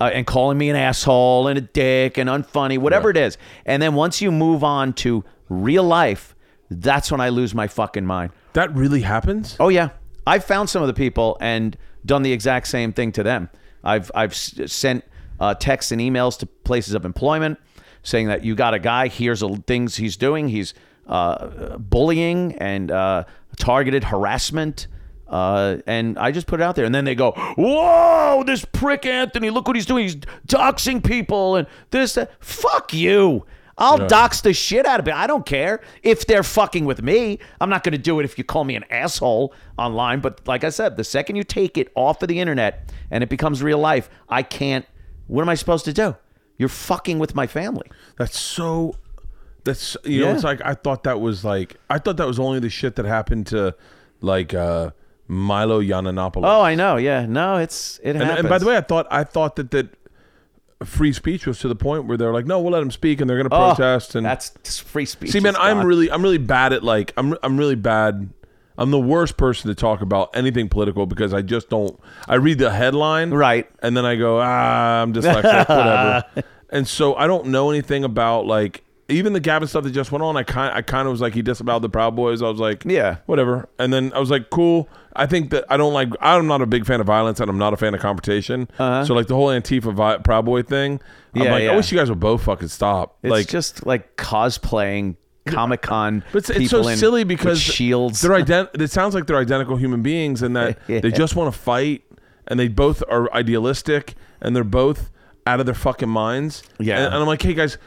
uh, 0.00 0.10
and 0.12 0.26
calling 0.26 0.56
me 0.56 0.70
an 0.70 0.76
asshole 0.76 1.48
and 1.48 1.58
a 1.58 1.62
dick 1.62 2.16
and 2.16 2.28
unfunny, 2.28 2.78
whatever 2.78 3.10
it 3.10 3.16
is, 3.16 3.36
and 3.66 3.82
then 3.82 3.94
once 3.94 4.22
you 4.22 4.30
move 4.30 4.62
on 4.64 4.92
to 4.94 5.24
real 5.48 5.84
life, 5.84 6.34
that's 6.70 7.10
when 7.10 7.20
I 7.20 7.30
lose 7.30 7.54
my 7.54 7.66
fucking 7.66 8.06
mind. 8.06 8.32
That 8.52 8.74
really 8.74 9.02
happens? 9.02 9.56
Oh 9.58 9.68
yeah, 9.68 9.90
I've 10.26 10.44
found 10.44 10.70
some 10.70 10.82
of 10.82 10.88
the 10.88 10.94
people 10.94 11.36
and 11.40 11.76
done 12.04 12.22
the 12.22 12.32
exact 12.32 12.68
same 12.68 12.92
thing 12.92 13.12
to 13.12 13.22
them. 13.22 13.50
I've 13.82 14.10
I've 14.14 14.34
sent 14.34 15.04
uh, 15.40 15.54
texts 15.54 15.92
and 15.92 16.00
emails 16.00 16.38
to 16.40 16.46
places 16.46 16.94
of 16.94 17.04
employment 17.04 17.58
saying 18.02 18.26
that 18.28 18.44
you 18.44 18.54
got 18.54 18.74
a 18.74 18.78
guy. 18.78 19.08
Here's 19.08 19.40
the 19.40 19.62
things 19.66 19.96
he's 19.96 20.16
doing. 20.16 20.48
He's 20.48 20.74
uh, 21.08 21.78
bullying 21.78 22.54
and 22.58 22.90
uh, 22.90 23.24
targeted 23.56 24.04
harassment. 24.04 24.86
Uh, 25.26 25.78
and 25.86 26.18
I 26.18 26.30
just 26.32 26.46
put 26.46 26.60
it 26.60 26.62
out 26.62 26.74
there, 26.74 26.86
and 26.86 26.94
then 26.94 27.04
they 27.04 27.14
go, 27.14 27.32
"Whoa, 27.56 28.44
this 28.46 28.64
prick 28.64 29.04
Anthony! 29.04 29.50
Look 29.50 29.66
what 29.66 29.76
he's 29.76 29.84
doing. 29.84 30.04
He's 30.04 30.16
doxing 30.46 31.04
people 31.04 31.56
and 31.56 31.66
this. 31.90 32.14
That. 32.14 32.32
Fuck 32.42 32.94
you! 32.94 33.44
I'll 33.78 34.08
dox 34.08 34.40
the 34.40 34.52
shit 34.52 34.86
out 34.86 34.98
of 34.98 35.06
it. 35.06 35.14
I 35.14 35.26
don't 35.26 35.46
care 35.46 35.80
if 36.02 36.26
they're 36.26 36.42
fucking 36.42 36.84
with 36.84 37.00
me. 37.00 37.38
I'm 37.60 37.70
not 37.70 37.84
going 37.84 37.92
to 37.92 37.98
do 37.98 38.18
it 38.18 38.24
if 38.24 38.36
you 38.36 38.42
call 38.42 38.64
me 38.64 38.74
an 38.74 38.84
asshole 38.90 39.54
online. 39.78 40.20
But 40.20 40.46
like 40.48 40.64
I 40.64 40.70
said, 40.70 40.96
the 40.96 41.04
second 41.04 41.36
you 41.36 41.44
take 41.44 41.78
it 41.78 41.90
off 41.94 42.20
of 42.22 42.28
the 42.28 42.40
internet 42.40 42.92
and 43.10 43.22
it 43.22 43.30
becomes 43.30 43.62
real 43.62 43.78
life, 43.78 44.10
I 44.28 44.42
can't. 44.42 44.84
What 45.28 45.42
am 45.42 45.48
I 45.48 45.54
supposed 45.54 45.84
to 45.84 45.92
do? 45.92 46.16
You're 46.56 46.68
fucking 46.68 47.20
with 47.20 47.36
my 47.36 47.46
family. 47.46 47.88
That's 48.18 48.38
so. 48.38 48.96
That's 49.68 49.96
you 50.04 50.20
know. 50.20 50.28
Yeah. 50.28 50.34
It's 50.34 50.44
like 50.44 50.60
I 50.64 50.74
thought 50.74 51.04
that 51.04 51.20
was 51.20 51.44
like 51.44 51.76
I 51.88 51.98
thought 51.98 52.16
that 52.16 52.26
was 52.26 52.38
only 52.40 52.58
the 52.60 52.70
shit 52.70 52.96
that 52.96 53.04
happened 53.04 53.46
to 53.48 53.74
like 54.20 54.52
uh 54.54 54.90
Milo 55.28 55.80
Yiannopoulos. 55.82 56.42
Oh, 56.44 56.62
I 56.62 56.74
know. 56.74 56.96
Yeah, 56.96 57.26
no, 57.26 57.56
it's 57.56 58.00
it 58.02 58.10
and, 58.16 58.22
happens. 58.22 58.38
and 58.40 58.48
by 58.48 58.58
the 58.58 58.66
way, 58.66 58.76
I 58.76 58.80
thought 58.80 59.06
I 59.10 59.24
thought 59.24 59.56
that 59.56 59.70
that 59.72 59.88
free 60.84 61.12
speech 61.12 61.46
was 61.46 61.58
to 61.58 61.68
the 61.68 61.74
point 61.76 62.06
where 62.06 62.16
they're 62.16 62.32
like, 62.32 62.46
no, 62.46 62.60
we'll 62.60 62.72
let 62.72 62.80
them 62.80 62.90
speak, 62.90 63.20
and 63.20 63.28
they're 63.28 63.36
going 63.36 63.50
to 63.50 63.54
Oh, 63.54 63.74
protest. 63.74 64.14
And 64.14 64.24
that's 64.24 64.50
just 64.62 64.82
free 64.82 65.04
speech. 65.06 65.30
see, 65.32 65.40
man, 65.40 65.56
I'm 65.56 65.84
really 65.84 66.10
I'm 66.10 66.22
really 66.22 66.38
bad 66.38 66.72
at 66.72 66.82
like 66.82 67.12
I'm 67.16 67.36
I'm 67.42 67.56
really 67.56 67.74
bad. 67.74 68.30
I'm 68.80 68.92
the 68.92 69.00
worst 69.00 69.36
person 69.36 69.68
to 69.68 69.74
talk 69.74 70.02
about 70.02 70.30
anything 70.36 70.68
political 70.68 71.04
because 71.04 71.34
I 71.34 71.42
just 71.42 71.68
don't. 71.68 71.98
I 72.28 72.36
read 72.36 72.58
the 72.58 72.70
headline, 72.70 73.30
Right. 73.32 73.68
and 73.82 73.96
then 73.96 74.06
I 74.06 74.14
go, 74.14 74.38
ah, 74.40 75.02
I'm 75.02 75.12
dyslexic, 75.12 75.68
whatever. 75.68 76.24
And 76.70 76.86
so 76.86 77.14
I 77.14 77.26
don't 77.26 77.46
know 77.46 77.70
anything 77.70 78.04
about 78.04 78.46
like 78.46 78.84
even 79.08 79.32
the 79.32 79.40
Gavin 79.40 79.66
stuff 79.68 79.84
that 79.84 79.90
just 79.90 80.12
went 80.12 80.22
on. 80.22 80.36
I 80.36 80.42
kind 80.42 80.74
I 80.74 80.82
kind 80.82 81.06
of 81.08 81.12
was 81.12 81.20
like 81.20 81.34
he 81.34 81.42
disavowed 81.42 81.80
the 81.82 81.88
Proud 81.88 82.14
Boys. 82.14 82.42
I 82.42 82.48
was 82.48 82.60
like, 82.60 82.84
Yeah. 82.84 83.16
whatever. 83.26 83.68
And 83.78 83.92
then 83.92 84.12
I 84.14 84.18
was 84.18 84.30
like, 84.30 84.50
cool. 84.50 84.88
I 85.16 85.26
think 85.26 85.50
that 85.50 85.64
I 85.68 85.76
don't 85.76 85.92
like. 85.94 86.10
I'm 86.20 86.46
not 86.46 86.60
a 86.62 86.66
big 86.66 86.86
fan 86.86 87.00
of 87.00 87.06
violence, 87.06 87.40
and 87.40 87.50
I'm 87.50 87.58
not 87.58 87.72
a 87.72 87.76
fan 87.76 87.94
of 87.94 88.00
confrontation. 88.00 88.68
So 88.76 89.06
like 89.14 89.26
the 89.26 89.34
whole 89.34 89.48
Antifa 89.48 89.92
vi- 89.94 90.18
Proud 90.18 90.44
Boy 90.44 90.62
thing. 90.62 91.00
I'm 91.34 91.42
Uh-huh. 91.42 91.44
Yeah, 91.44 91.52
like, 91.52 91.62
yeah. 91.64 91.72
I 91.72 91.76
wish 91.76 91.90
you 91.92 91.98
guys 91.98 92.08
would 92.10 92.20
both 92.20 92.42
fucking 92.44 92.68
stop. 92.68 93.16
It's 93.22 93.30
like 93.30 93.48
just 93.48 93.84
like 93.86 94.16
cosplaying 94.16 95.16
Comic 95.46 95.82
Con. 95.82 96.22
But 96.32 96.38
it's, 96.38 96.50
it's 96.50 96.70
so 96.70 96.82
silly 96.94 97.24
because 97.24 97.60
shields. 97.60 98.20
They're 98.20 98.30
ident- 98.42 98.80
It 98.80 98.90
sounds 98.90 99.14
like 99.14 99.26
they're 99.26 99.38
identical 99.38 99.76
human 99.76 100.02
beings, 100.02 100.42
and 100.42 100.54
that 100.56 100.78
Yeah. 100.88 101.00
they 101.00 101.10
just 101.10 101.34
want 101.36 101.52
to 101.52 101.58
fight, 101.58 102.04
and 102.46 102.60
they 102.60 102.68
both 102.68 103.02
are 103.10 103.32
idealistic, 103.32 104.14
and 104.40 104.54
they're 104.54 104.64
both 104.64 105.10
out 105.46 105.60
of 105.60 105.66
their 105.66 105.74
fucking 105.74 106.08
minds. 106.10 106.62
Yeah. 106.78 106.96
And, 106.98 107.06
and 107.06 107.14
I'm 107.16 107.26
like, 107.26 107.42
hey 107.42 107.54
guys, 107.54 107.78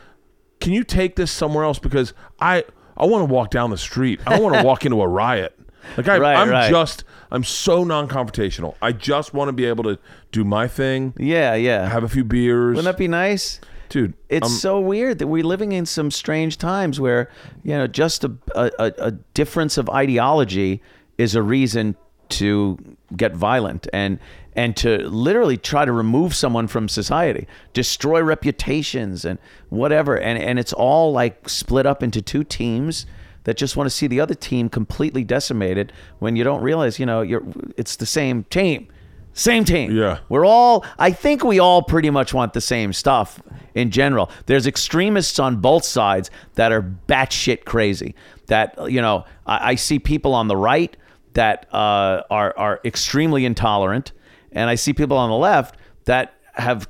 can 0.61 0.71
you 0.73 0.83
take 0.85 1.15
this 1.17 1.31
somewhere 1.31 1.63
else? 1.65 1.79
Because 1.79 2.13
I 2.39 2.63
I 2.95 3.05
want 3.05 3.27
to 3.27 3.33
walk 3.33 3.49
down 3.51 3.69
the 3.71 3.77
street. 3.77 4.21
I 4.25 4.31
don't 4.38 4.43
want 4.43 4.55
to 4.55 4.63
walk 4.65 4.85
into 4.85 5.01
a 5.01 5.07
riot. 5.07 5.57
Like 5.97 6.07
I, 6.07 6.17
Right, 6.19 6.35
I'm 6.35 6.49
right. 6.49 6.69
just 6.69 7.03
I'm 7.31 7.43
so 7.43 7.83
non-confrontational. 7.83 8.75
I 8.81 8.91
just 8.91 9.33
want 9.33 9.49
to 9.49 9.53
be 9.53 9.65
able 9.65 9.83
to 9.85 9.97
do 10.31 10.43
my 10.43 10.67
thing, 10.67 11.13
yeah, 11.17 11.55
yeah. 11.55 11.88
have 11.89 12.03
a 12.03 12.09
few 12.09 12.23
beers, 12.23 12.75
Wouldn't 12.75 12.85
that 12.85 12.97
be 12.97 13.07
nice? 13.07 13.59
dude. 13.89 14.13
It's 14.29 14.61
so 14.61 14.79
weird 14.79 15.19
that 15.19 15.27
we're 15.27 15.43
living 15.43 15.73
in 15.73 15.85
some 15.85 16.11
strange 16.11 16.57
times 16.57 16.99
where 17.01 17.29
you 17.63 17.71
know 17.71 17.88
just 17.88 18.23
a, 18.23 18.31
a, 18.55 18.71
a- 18.79 18.93
a 19.07 19.11
difference 19.33 19.77
of 19.77 19.89
ideology 19.89 20.81
is 21.17 21.35
a 21.35 21.41
reason 21.41 21.95
to 22.29 22.77
get 23.17 23.35
violent 23.35 23.88
and 23.91 24.17
and 24.56 24.76
to 24.78 25.07
literally 25.10 25.57
try 25.57 25.86
to 25.86 25.91
remove 25.91 26.36
someone 26.36 26.68
from 26.68 26.90
society, 26.90 27.48
destroy 27.73 28.22
reputations 28.22 29.26
and 29.26 29.40
whatever. 29.69 30.18
And 30.18 30.41
and 30.41 30.60
it's 30.60 30.73
all 30.73 31.11
like 31.11 31.48
split 31.49 31.86
up 31.86 32.03
into 32.03 32.22
two 32.22 32.44
teams 32.44 33.06
that 33.44 33.57
just 33.57 33.76
want 33.76 33.88
to 33.90 33.95
see 33.95 34.07
the 34.07 34.19
other 34.19 34.36
team 34.36 34.69
completely 34.69 35.23
decimated 35.23 35.91
when 36.19 36.36
you 36.36 36.44
don't 36.44 36.61
realize, 36.61 36.99
you 36.99 37.06
know, 37.06 37.22
you're 37.22 37.44
it's 37.78 37.95
the 37.95 38.06
same 38.06 38.44
team. 38.45 38.88
Same 39.34 39.64
team. 39.64 39.95
Yeah. 39.95 40.19
We're 40.28 40.45
all, 40.45 40.86
I 40.99 41.11
think 41.11 41.44
we 41.45 41.57
all 41.57 41.82
pretty 41.82 42.10
much 42.10 42.34
want 42.34 42.52
the 42.52 42.60
same 42.60 42.91
stuff 42.91 43.41
in 43.73 43.90
general. 43.90 44.30
There's 44.45 44.68
extremists 44.68 45.40
on 45.40 45.61
both 45.61 45.86
sides 45.86 46.30
that 46.56 46.73
are 46.73 46.82
batshit 47.07 47.64
crazy. 47.64 48.14
That, 48.48 48.91
you 48.91 49.02
know, 49.02 49.23
I, 49.45 49.72
I 49.72 49.76
see 49.76 49.99
people 49.99 50.34
on 50.34 50.49
the 50.49 50.57
right 50.57 50.98
that 51.34 51.65
uh, 51.73 52.23
are, 52.30 52.53
are 52.57 52.82
extremely 52.84 53.45
intolerant, 53.45 54.11
and 54.52 54.69
I 54.69 54.76
see 54.76 54.94
people 54.94 55.18
on 55.18 55.30
the 55.30 55.36
left 55.38 55.78
that 56.06 56.34
have 56.53 56.88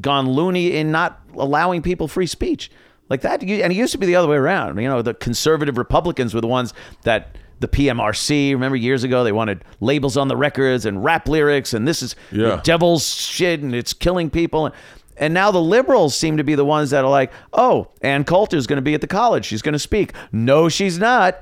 gone 0.00 0.28
loony 0.28 0.76
in 0.76 0.90
not 0.90 1.20
allowing 1.34 1.82
people 1.82 2.08
free 2.08 2.26
speech. 2.26 2.70
Like 3.08 3.20
that, 3.20 3.40
and 3.40 3.50
it 3.50 3.76
used 3.76 3.92
to 3.92 3.98
be 3.98 4.06
the 4.06 4.16
other 4.16 4.26
way 4.26 4.36
around. 4.36 4.78
You 4.80 4.88
know, 4.88 5.00
the 5.00 5.14
conservative 5.14 5.78
Republicans 5.78 6.34
were 6.34 6.40
the 6.40 6.48
ones 6.48 6.74
that 7.02 7.36
the 7.60 7.68
PMRC. 7.68 8.50
Remember 8.52 8.74
years 8.76 9.04
ago, 9.04 9.22
they 9.22 9.30
wanted 9.30 9.64
labels 9.80 10.16
on 10.16 10.26
the 10.26 10.36
records 10.36 10.84
and 10.84 11.04
rap 11.04 11.28
lyrics, 11.28 11.72
and 11.72 11.86
this 11.86 12.02
is 12.02 12.16
Yeah. 12.32 12.60
devil's 12.64 13.14
shit, 13.14 13.60
and 13.60 13.74
it's 13.76 13.92
killing 13.92 14.28
people. 14.28 14.72
And 15.18 15.32
now 15.32 15.52
the 15.52 15.62
liberals 15.62 16.16
seem 16.16 16.36
to 16.36 16.42
be 16.44 16.56
the 16.56 16.64
ones 16.64 16.90
that 16.90 17.04
are 17.04 17.10
like, 17.10 17.32
oh, 17.52 17.88
Ann 18.02 18.24
Coulter's 18.24 18.66
going 18.66 18.76
to 18.78 18.82
be 18.82 18.92
at 18.94 19.00
the 19.00 19.06
college. 19.06 19.44
She's 19.46 19.62
going 19.62 19.72
to 19.74 19.78
speak. 19.78 20.12
No, 20.32 20.68
she's 20.68 20.98
not. 20.98 21.38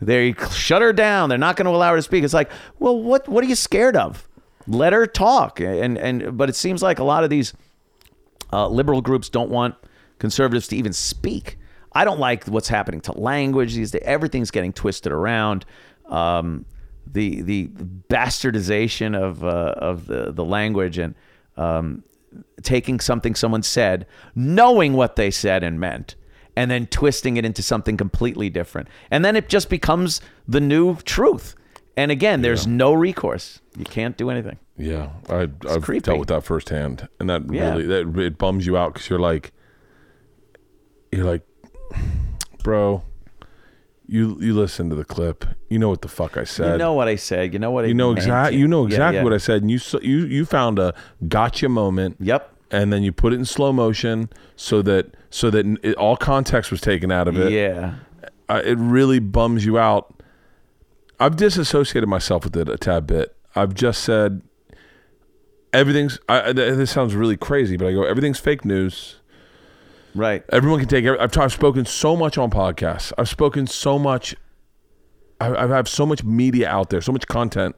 They 0.00 0.34
shut 0.52 0.80
her 0.82 0.92
down. 0.92 1.28
They're 1.28 1.36
not 1.36 1.56
going 1.56 1.66
to 1.66 1.72
allow 1.72 1.90
her 1.90 1.96
to 1.96 2.02
speak. 2.02 2.22
It's 2.22 2.32
like, 2.32 2.48
well, 2.78 2.96
what 3.02 3.28
what 3.28 3.42
are 3.42 3.48
you 3.48 3.56
scared 3.56 3.96
of? 3.96 4.27
Let 4.68 4.92
her 4.92 5.06
talk. 5.06 5.60
And 5.60 5.98
and 5.98 6.36
but 6.36 6.48
it 6.48 6.56
seems 6.56 6.82
like 6.82 6.98
a 6.98 7.04
lot 7.04 7.24
of 7.24 7.30
these 7.30 7.54
uh, 8.52 8.68
liberal 8.68 9.00
groups 9.00 9.28
don't 9.28 9.50
want 9.50 9.74
conservatives 10.18 10.68
to 10.68 10.76
even 10.76 10.92
speak. 10.92 11.58
I 11.92 12.04
don't 12.04 12.20
like 12.20 12.44
what's 12.44 12.68
happening 12.68 13.00
to 13.02 13.12
language 13.12 13.74
these 13.74 13.90
days. 13.90 14.02
Everything's 14.04 14.50
getting 14.50 14.72
twisted 14.72 15.10
around. 15.10 15.64
Um, 16.06 16.66
the 17.12 17.42
the 17.42 17.68
bastardization 18.08 19.16
of 19.16 19.44
uh, 19.44 19.74
of 19.76 20.06
the 20.06 20.32
the 20.32 20.44
language 20.44 20.98
and 20.98 21.14
um, 21.56 22.04
taking 22.62 23.00
something 23.00 23.34
someone 23.34 23.62
said, 23.62 24.06
knowing 24.34 24.92
what 24.92 25.16
they 25.16 25.30
said 25.30 25.62
and 25.62 25.80
meant, 25.80 26.14
and 26.56 26.70
then 26.70 26.86
twisting 26.86 27.36
it 27.36 27.44
into 27.44 27.62
something 27.62 27.96
completely 27.96 28.50
different, 28.50 28.88
and 29.10 29.24
then 29.24 29.36
it 29.36 29.48
just 29.48 29.70
becomes 29.70 30.20
the 30.46 30.60
new 30.60 30.96
truth. 30.96 31.54
And 31.98 32.10
again, 32.12 32.42
there's 32.42 32.66
no 32.66 32.92
recourse. 32.92 33.60
You 33.76 33.84
can't 33.84 34.16
do 34.16 34.30
anything. 34.30 34.58
Yeah, 34.76 35.10
I, 35.28 35.48
I've 35.68 35.82
creepy. 35.82 36.04
dealt 36.04 36.20
with 36.20 36.28
that 36.28 36.44
firsthand, 36.44 37.08
and 37.18 37.28
that 37.28 37.42
Yeah. 37.52 37.70
really 37.74 37.86
that 37.86 38.18
it 38.20 38.38
bums 38.38 38.66
you 38.66 38.76
out 38.76 38.94
because 38.94 39.10
you're 39.10 39.18
like, 39.18 39.52
you're 41.10 41.24
like, 41.26 41.42
bro, 42.62 43.02
You 44.06 44.38
you 44.40 44.54
listen 44.54 44.88
to 44.90 44.96
the 44.96 45.04
clip. 45.04 45.44
You 45.68 45.78
know 45.78 45.88
what 45.90 46.00
the 46.02 46.08
fuck 46.08 46.36
I 46.38 46.44
said. 46.44 46.72
You 46.72 46.78
know 46.78 46.94
what 46.94 47.08
I 47.08 47.16
said. 47.16 47.52
You 47.52 47.58
know 47.58 47.70
what 47.70 47.84
I 47.84 47.88
You 47.88 47.94
know 47.94 48.08
meant. 48.08 48.18
exact. 48.20 48.54
You 48.54 48.66
know 48.68 48.86
exactly 48.86 49.18
yeah. 49.18 49.24
what 49.24 49.32
I 49.34 49.38
said. 49.38 49.60
And 49.62 49.70
you 49.70 49.78
you 50.00 50.24
you 50.26 50.44
found 50.46 50.78
a 50.78 50.94
gotcha 51.28 51.68
moment. 51.68 52.16
Yep. 52.20 52.54
And 52.70 52.90
then 52.92 53.02
you 53.02 53.12
put 53.12 53.32
it 53.32 53.36
in 53.36 53.44
slow 53.44 53.72
motion 53.72 54.30
so 54.56 54.80
that 54.82 55.14
so 55.30 55.50
that 55.50 55.66
it, 55.82 55.94
all 55.96 56.16
context 56.16 56.70
was 56.70 56.80
taken 56.80 57.10
out 57.12 57.28
of 57.28 57.36
it. 57.38 57.52
Yeah. 57.52 57.96
I, 58.48 58.60
it 58.60 58.78
really 58.78 59.18
bums 59.18 59.66
you 59.66 59.78
out. 59.78 60.14
I've 61.20 61.36
disassociated 61.36 62.08
myself 62.08 62.44
with 62.44 62.56
it 62.56 62.68
a 62.68 62.76
tad 62.76 63.06
bit. 63.06 63.34
I've 63.56 63.74
just 63.74 64.02
said 64.02 64.42
everything's. 65.72 66.18
I, 66.28 66.52
this 66.52 66.90
sounds 66.90 67.14
really 67.14 67.36
crazy, 67.36 67.76
but 67.76 67.86
I 67.88 67.92
go 67.92 68.04
everything's 68.04 68.38
fake 68.38 68.64
news. 68.64 69.16
Right. 70.14 70.42
Everyone 70.50 70.80
can 70.80 70.88
take. 70.88 71.04
I've, 71.06 71.36
I've 71.38 71.52
spoken 71.52 71.84
so 71.84 72.16
much 72.16 72.38
on 72.38 72.50
podcasts. 72.50 73.12
I've 73.18 73.28
spoken 73.28 73.66
so 73.66 73.98
much. 73.98 74.34
I, 75.40 75.54
I 75.54 75.66
have 75.68 75.88
so 75.88 76.04
much 76.06 76.24
media 76.24 76.68
out 76.68 76.90
there, 76.90 77.00
so 77.00 77.12
much 77.12 77.26
content 77.26 77.76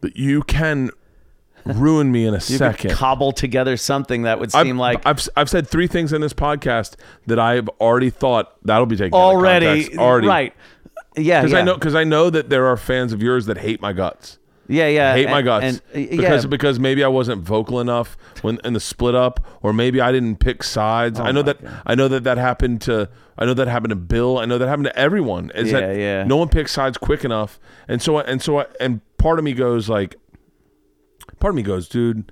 that 0.00 0.16
you 0.16 0.42
can 0.42 0.90
ruin 1.64 2.10
me 2.12 2.26
in 2.26 2.34
a 2.34 2.38
You 2.38 2.40
second. 2.58 2.90
could 2.90 2.96
cobble 2.98 3.32
together 3.32 3.76
something 3.76 4.22
that 4.22 4.38
would 4.40 4.54
I've, 4.54 4.66
seem 4.66 4.78
like 4.78 5.04
I've 5.06 5.26
I've 5.36 5.48
said 5.48 5.68
three 5.68 5.86
things 5.86 6.12
in 6.12 6.20
this 6.20 6.32
podcast 6.32 6.96
that 7.26 7.38
I've 7.38 7.68
already 7.80 8.10
thought 8.10 8.54
that'll 8.64 8.86
be 8.86 8.96
taken 8.96 9.14
already 9.14 9.66
context, 9.84 9.98
already 9.98 10.26
right. 10.28 10.54
Yeah. 11.16 11.40
because 11.42 11.52
yeah. 11.52 11.58
I 11.58 11.62
know 11.62 11.74
because 11.74 11.94
I 11.94 12.04
know 12.04 12.30
that 12.30 12.50
there 12.50 12.66
are 12.66 12.76
fans 12.76 13.12
of 13.12 13.22
yours 13.22 13.46
that 13.46 13.58
hate 13.58 13.80
my 13.80 13.92
guts, 13.92 14.38
Yeah. 14.68 14.88
Yeah. 14.88 15.14
hate 15.14 15.28
my 15.30 15.42
guts 15.42 15.64
And, 15.64 15.76
uh, 15.94 16.10
because 16.16 16.44
yeah. 16.44 16.48
because 16.48 16.80
maybe 16.80 17.04
I 17.04 17.08
wasn't 17.08 17.42
vocal 17.42 17.80
enough 17.80 18.16
when 18.42 18.58
in 18.64 18.72
the 18.72 18.80
split 18.80 19.14
up, 19.14 19.40
or 19.62 19.72
maybe 19.72 20.00
I 20.00 20.10
didn't 20.12 20.36
pick 20.36 20.62
sides. 20.62 21.20
I 21.20 21.30
know 21.32 21.40
Oh 21.40 21.42
that 21.44 21.62
God. 21.62 21.82
I 21.86 21.94
know 21.94 22.08
that 22.08 22.24
that 22.24 22.38
happened 22.38 22.80
to 22.82 23.08
I 23.38 23.44
know 23.46 23.54
that 23.54 23.68
happened 23.68 23.90
to 23.90 23.96
Bill. 23.96 24.38
I 24.38 24.44
know 24.44 24.58
that 24.58 24.68
happened 24.68 24.86
to 24.86 24.96
everyone. 24.98 25.50
Is 25.54 25.70
Yeah, 25.72 25.80
that 25.80 25.96
yeah. 25.98 26.24
no 26.24 26.36
one 26.36 26.48
picks 26.48 26.72
sides 26.72 26.98
quick 26.98 27.24
enough, 27.24 27.58
and 27.88 28.00
so 28.02 28.16
I, 28.16 28.22
and 28.22 28.40
so 28.42 28.60
I, 28.60 28.66
and 28.80 29.00
part 29.18 29.38
of 29.38 29.44
me 29.44 29.52
goes 29.54 29.88
like, 29.88 30.16
part 31.40 31.50
of 31.52 31.56
me 31.56 31.62
goes, 31.62 31.88
dude. 31.88 32.30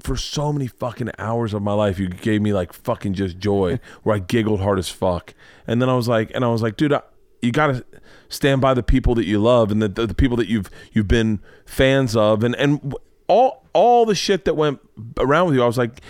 For 0.00 0.16
so 0.16 0.52
many 0.52 0.66
fucking 0.66 1.10
hours 1.18 1.52
of 1.54 1.62
my 1.62 1.74
life, 1.74 1.98
you 1.98 2.08
gave 2.08 2.40
me 2.42 2.52
like 2.52 2.72
fucking 2.72 3.12
just 3.14 3.38
joy, 3.38 3.78
where 4.02 4.16
I 4.16 4.18
giggled 4.20 4.60
hard 4.60 4.78
as 4.78 4.88
fuck, 4.88 5.34
and 5.66 5.80
then 5.82 5.88
I 5.88 5.94
was 5.94 6.08
like, 6.08 6.30
and 6.34 6.44
I 6.44 6.48
was 6.48 6.62
like, 6.62 6.76
dude, 6.76 6.92
I, 6.94 7.02
you 7.42 7.52
gotta 7.52 7.84
stand 8.28 8.60
by 8.60 8.72
the 8.72 8.82
people 8.82 9.14
that 9.16 9.26
you 9.26 9.38
love 9.38 9.70
and 9.70 9.82
the, 9.82 9.88
the, 9.88 10.06
the 10.06 10.14
people 10.14 10.36
that 10.38 10.48
you've 10.48 10.70
you've 10.92 11.08
been 11.08 11.40
fans 11.66 12.16
of, 12.16 12.42
and 12.44 12.54
and 12.56 12.94
all 13.28 13.66
all 13.74 14.06
the 14.06 14.14
shit 14.14 14.44
that 14.46 14.54
went 14.54 14.80
around 15.18 15.46
with 15.46 15.54
you. 15.56 15.62
I 15.62 15.66
was 15.66 15.78
like, 15.78 16.00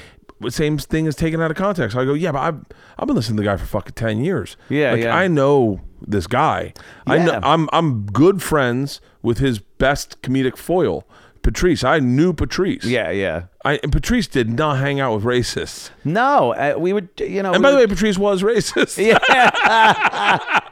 same 0.48 0.78
thing 0.78 1.06
is 1.06 1.14
taken 1.16 1.40
out 1.40 1.50
of 1.50 1.56
context. 1.56 1.96
I 1.96 2.04
go, 2.04 2.14
yeah, 2.14 2.32
but 2.32 2.40
I've 2.40 2.60
I've 2.98 3.06
been 3.06 3.16
listening 3.16 3.36
to 3.38 3.42
the 3.42 3.48
guy 3.48 3.56
for 3.56 3.66
fucking 3.66 3.94
ten 3.94 4.22
years. 4.24 4.56
Yeah, 4.68 4.92
like, 4.92 5.02
yeah. 5.02 5.16
I 5.16 5.26
know 5.28 5.80
this 6.00 6.26
guy. 6.26 6.74
I 7.06 7.18
know 7.18 7.32
Yeah. 7.32 7.40
I'm 7.42 7.68
I'm 7.72 8.06
good 8.06 8.42
friends 8.42 9.00
with 9.22 9.38
his 9.38 9.58
best 9.60 10.20
comedic 10.22 10.56
foil, 10.56 11.06
Patrice. 11.42 11.84
I 11.84 12.00
knew 12.00 12.32
Patrice. 12.32 12.84
yeah. 12.84 13.10
Yeah. 13.10 13.44
I 13.64 13.78
and 13.84 13.92
Patrice 13.92 14.26
did 14.26 14.50
not 14.50 14.78
hang 14.78 14.98
out 14.98 15.14
with 15.14 15.22
racists. 15.24 15.90
No. 16.04 16.52
Uh, 16.54 16.74
we 16.76 16.92
would. 16.92 17.08
You 17.18 17.42
know. 17.44 17.52
And 17.52 17.62
by 17.62 17.70
the 17.70 17.76
way, 17.76 17.86
Patrice 17.86 18.18
was 18.18 18.42
racist. 18.42 18.98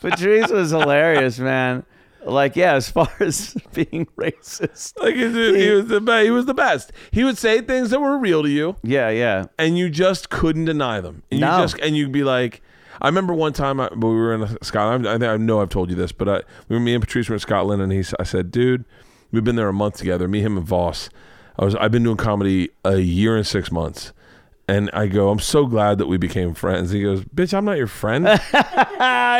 Patrice 0.00 0.50
was 0.50 0.70
hilarious, 0.70 1.38
man. 1.38 1.84
Like, 2.24 2.54
yeah, 2.54 2.74
as 2.74 2.90
far 2.90 3.08
as 3.20 3.54
being 3.72 4.06
racist. 4.16 4.98
Like 5.00 5.14
he 5.14 5.22
he 5.64 5.70
was 5.70 5.86
the 5.86 6.00
best. 6.00 6.24
He 6.24 6.30
was 6.30 6.46
the 6.46 6.54
best. 6.54 6.92
He 7.12 7.24
would 7.24 7.38
say 7.38 7.60
things 7.62 7.90
that 7.90 8.00
were 8.00 8.18
real 8.18 8.42
to 8.42 8.48
you, 8.50 8.76
Yeah, 8.82 9.08
yeah. 9.08 9.46
and 9.58 9.78
you 9.78 9.88
just 9.88 10.28
couldn't 10.28 10.66
deny 10.66 11.00
them. 11.00 11.22
And 11.30 11.40
No. 11.40 11.56
You 11.56 11.62
just 11.64 11.78
and 11.78 11.96
you'd 11.96 12.12
be 12.12 12.22
like, 12.24 12.60
I 13.00 13.06
remember 13.08 13.32
one 13.32 13.54
time 13.54 13.80
I, 13.80 13.88
we 13.94 14.08
were 14.10 14.34
in 14.34 14.58
Scotland. 14.62 15.08
I, 15.08 15.12
think 15.12 15.24
I 15.24 15.36
know 15.38 15.62
I've 15.62 15.70
told 15.70 15.88
you 15.88 15.96
this, 15.96 16.12
but 16.12 16.28
I, 16.28 16.42
we 16.68 16.76
were 16.76 16.80
me 16.80 16.92
and 16.92 17.02
Patrice 17.02 17.30
were 17.30 17.36
in 17.36 17.40
Scotland, 17.40 17.80
and 17.80 17.90
he 17.90 18.00
s- 18.00 18.12
I 18.20 18.24
said, 18.24 18.50
dude, 18.50 18.84
we've 19.32 19.44
been 19.44 19.56
there 19.56 19.68
a 19.68 19.72
month 19.72 19.96
together. 19.96 20.28
Me, 20.28 20.42
him, 20.42 20.58
and 20.58 20.66
Vos. 20.66 21.08
I 21.58 21.64
was 21.64 21.74
I've 21.76 21.90
been 21.92 22.02
doing 22.02 22.18
comedy 22.18 22.68
a 22.84 22.98
year 22.98 23.34
and 23.36 23.46
six 23.46 23.72
months. 23.72 24.12
And 24.70 24.88
I 24.92 25.08
go, 25.08 25.30
I'm 25.30 25.40
so 25.40 25.66
glad 25.66 25.98
that 25.98 26.06
we 26.06 26.16
became 26.16 26.54
friends. 26.54 26.92
He 26.92 27.02
goes, 27.02 27.24
Bitch, 27.24 27.52
I'm 27.52 27.64
not 27.64 27.76
your 27.76 27.88
friend. 27.88 28.24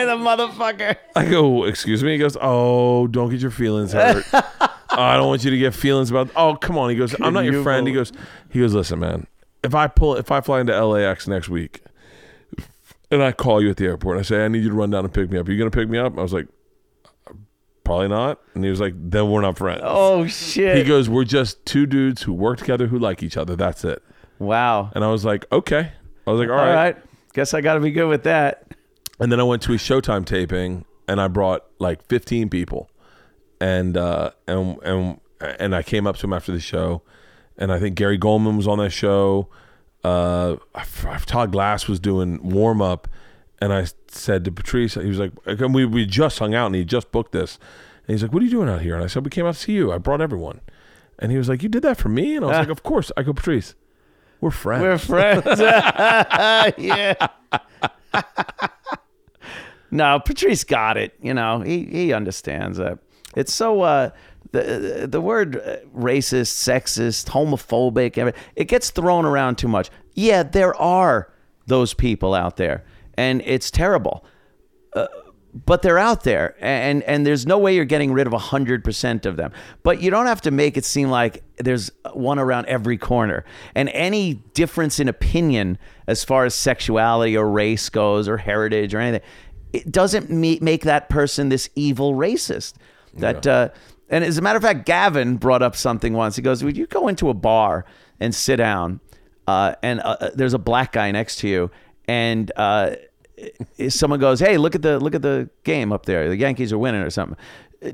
The 0.00 0.16
motherfucker. 0.16 0.96
I 1.14 1.26
go, 1.26 1.64
excuse 1.64 2.02
me. 2.02 2.12
He 2.12 2.18
goes, 2.18 2.36
oh, 2.40 3.06
don't 3.06 3.28
get 3.28 3.40
your 3.40 3.50
feelings 3.50 3.92
hurt. 3.92 4.24
I 4.32 5.16
don't 5.16 5.28
want 5.28 5.44
you 5.44 5.50
to 5.50 5.58
get 5.58 5.74
feelings 5.74 6.10
about. 6.10 6.30
Oh, 6.34 6.56
come 6.56 6.78
on. 6.78 6.88
He 6.88 6.96
goes, 6.96 7.14
I'm 7.20 7.34
not 7.34 7.44
your 7.44 7.62
friend. 7.62 7.86
He 7.86 7.92
goes, 7.92 8.10
he 8.48 8.60
goes, 8.60 8.74
listen, 8.74 8.98
man. 8.98 9.26
If 9.62 9.74
I 9.74 9.88
pull, 9.88 10.16
if 10.16 10.30
I 10.30 10.40
fly 10.40 10.60
into 10.60 10.84
LAX 10.84 11.28
next 11.28 11.50
week, 11.50 11.82
and 13.10 13.22
I 13.22 13.32
call 13.32 13.62
you 13.62 13.68
at 13.68 13.76
the 13.76 13.84
airport, 13.84 14.16
and 14.16 14.24
I 14.24 14.26
say 14.26 14.44
I 14.44 14.48
need 14.48 14.62
you 14.62 14.70
to 14.70 14.74
run 14.74 14.90
down 14.90 15.04
and 15.04 15.12
pick 15.12 15.30
me 15.30 15.38
up. 15.38 15.46
Are 15.46 15.52
you 15.52 15.58
gonna 15.58 15.70
pick 15.70 15.88
me 15.88 15.98
up? 15.98 16.18
I 16.18 16.22
was 16.22 16.32
like, 16.32 16.48
probably 17.84 18.08
not. 18.08 18.40
And 18.54 18.64
he 18.64 18.70
was 18.70 18.80
like, 18.80 18.94
then 18.96 19.30
we're 19.30 19.42
not 19.42 19.58
friends. 19.58 19.82
Oh, 19.84 20.26
shit. 20.26 20.78
He 20.78 20.84
goes, 20.84 21.10
we're 21.10 21.24
just 21.24 21.64
two 21.66 21.84
dudes 21.84 22.22
who 22.22 22.32
work 22.32 22.58
together 22.58 22.86
who 22.86 22.98
like 22.98 23.22
each 23.22 23.36
other. 23.36 23.54
That's 23.54 23.84
it. 23.84 24.02
Wow. 24.40 24.90
And 24.94 25.04
I 25.04 25.08
was 25.08 25.24
like, 25.24 25.46
okay. 25.52 25.92
I 26.26 26.30
was 26.30 26.40
like, 26.40 26.48
All 26.48 26.58
all 26.58 26.64
right. 26.66 26.96
Guess 27.34 27.54
I 27.54 27.60
got 27.60 27.74
to 27.74 27.80
be 27.80 27.92
good 27.92 28.08
with 28.08 28.24
that. 28.24 28.66
And 29.20 29.30
then 29.30 29.38
I 29.38 29.44
went 29.44 29.62
to 29.62 29.72
a 29.72 29.76
Showtime 29.76 30.24
taping, 30.24 30.84
and 31.06 31.20
I 31.20 31.28
brought 31.28 31.64
like 31.78 32.04
15 32.08 32.48
people, 32.48 32.90
and 33.60 33.96
uh, 33.96 34.30
and 34.48 34.82
and 34.82 35.20
and 35.40 35.74
I 35.74 35.82
came 35.82 36.06
up 36.06 36.16
to 36.16 36.26
him 36.26 36.32
after 36.32 36.50
the 36.52 36.58
show, 36.60 37.02
and 37.58 37.70
I 37.70 37.78
think 37.78 37.94
Gary 37.96 38.18
Gulman 38.18 38.56
was 38.56 38.66
on 38.66 38.78
that 38.78 38.90
show. 38.90 39.48
Uh, 40.02 40.56
Todd 41.26 41.52
Glass 41.52 41.86
was 41.86 42.00
doing 42.00 42.40
warm 42.42 42.80
up, 42.80 43.06
and 43.60 43.72
I 43.72 43.86
said 44.08 44.44
to 44.46 44.50
Patrice, 44.52 44.94
he 44.94 45.06
was 45.06 45.18
like, 45.18 45.32
and 45.44 45.74
we 45.74 45.84
we 45.84 46.06
just 46.06 46.38
hung 46.38 46.54
out, 46.54 46.66
and 46.66 46.74
he 46.74 46.84
just 46.84 47.12
booked 47.12 47.32
this, 47.32 47.58
and 48.08 48.14
he's 48.14 48.22
like, 48.22 48.32
"What 48.32 48.40
are 48.42 48.46
you 48.46 48.50
doing 48.50 48.70
out 48.70 48.80
here?" 48.80 48.94
And 48.94 49.04
I 49.04 49.06
said, 49.06 49.24
"We 49.24 49.30
came 49.30 49.44
out 49.44 49.54
to 49.54 49.60
see 49.60 49.72
you. 49.72 49.92
I 49.92 49.98
brought 49.98 50.22
everyone," 50.22 50.62
and 51.18 51.30
he 51.30 51.36
was 51.36 51.50
like, 51.50 51.62
"You 51.62 51.68
did 51.68 51.82
that 51.82 51.98
for 51.98 52.08
me?" 52.08 52.36
And 52.36 52.44
I 52.44 52.48
was 52.48 52.58
like, 52.58 52.70
"Of 52.70 52.82
course." 52.82 53.12
I 53.18 53.22
go, 53.22 53.34
Patrice, 53.34 53.74
we're 54.40 54.50
friends. 54.50 54.82
We're 54.82 54.98
friends. 54.98 55.46
yeah. 56.78 57.28
no, 59.90 60.20
Patrice 60.20 60.64
got 60.64 60.96
it. 60.96 61.14
You 61.22 61.34
know, 61.34 61.60
he 61.60 61.84
he 61.84 62.12
understands 62.12 62.78
that. 62.78 62.98
It's 63.36 63.52
so 63.52 63.82
uh, 63.82 64.10
the 64.52 65.06
the 65.10 65.20
word 65.20 65.56
uh, 65.56 65.76
racist, 65.96 66.52
sexist, 66.52 67.28
homophobic, 67.28 68.34
it 68.56 68.64
gets 68.64 68.90
thrown 68.90 69.24
around 69.24 69.58
too 69.58 69.68
much. 69.68 69.90
Yeah, 70.14 70.42
there 70.42 70.74
are 70.74 71.32
those 71.66 71.94
people 71.94 72.34
out 72.34 72.56
there, 72.56 72.84
and 73.14 73.42
it's 73.44 73.70
terrible. 73.70 74.24
Uh, 74.94 75.06
but 75.52 75.82
they're 75.82 75.98
out 75.98 76.22
there 76.22 76.54
and 76.60 77.02
and 77.02 77.26
there's 77.26 77.44
no 77.46 77.58
way 77.58 77.74
you're 77.74 77.84
getting 77.84 78.12
rid 78.12 78.26
of 78.26 78.32
100% 78.32 79.26
of 79.26 79.36
them. 79.36 79.52
But 79.82 80.00
you 80.00 80.10
don't 80.10 80.26
have 80.26 80.40
to 80.42 80.50
make 80.50 80.76
it 80.76 80.84
seem 80.84 81.10
like 81.10 81.42
there's 81.58 81.90
one 82.12 82.38
around 82.38 82.66
every 82.66 82.96
corner. 82.96 83.44
And 83.74 83.88
any 83.88 84.34
difference 84.54 85.00
in 85.00 85.08
opinion 85.08 85.78
as 86.06 86.24
far 86.24 86.44
as 86.44 86.54
sexuality 86.54 87.36
or 87.36 87.50
race 87.50 87.88
goes 87.88 88.28
or 88.28 88.36
heritage 88.36 88.94
or 88.94 89.00
anything 89.00 89.26
it 89.72 89.90
doesn't 89.90 90.30
make 90.30 90.82
that 90.82 91.08
person 91.08 91.48
this 91.48 91.70
evil 91.74 92.14
racist 92.14 92.74
that 93.14 93.46
uh, 93.46 93.68
and 94.08 94.24
as 94.24 94.38
a 94.38 94.42
matter 94.42 94.56
of 94.56 94.62
fact 94.62 94.86
gavin 94.86 95.36
brought 95.36 95.62
up 95.62 95.76
something 95.76 96.12
once. 96.12 96.36
He 96.36 96.42
goes 96.42 96.62
would 96.64 96.76
you 96.76 96.86
go 96.86 97.08
into 97.08 97.28
a 97.28 97.34
bar 97.34 97.84
and 98.18 98.34
sit 98.34 98.56
down 98.56 99.00
uh, 99.46 99.74
and 99.82 100.00
uh, 100.00 100.30
there's 100.34 100.54
a 100.54 100.58
black 100.58 100.92
guy 100.92 101.10
next 101.10 101.36
to 101.40 101.48
you 101.48 101.70
and 102.06 102.50
uh, 102.56 102.96
Eh, 103.40 103.48
eh, 103.78 103.88
someone 103.88 104.20
goes, 104.20 104.40
"Hey, 104.40 104.56
look 104.58 104.74
at 104.74 104.82
the 104.82 104.98
look 104.98 105.14
at 105.14 105.22
the 105.22 105.48
game 105.64 105.92
up 105.92 106.06
there. 106.06 106.28
The 106.28 106.36
Yankees 106.36 106.72
are 106.72 106.78
winning 106.78 107.00
or 107.02 107.10
something." 107.10 107.36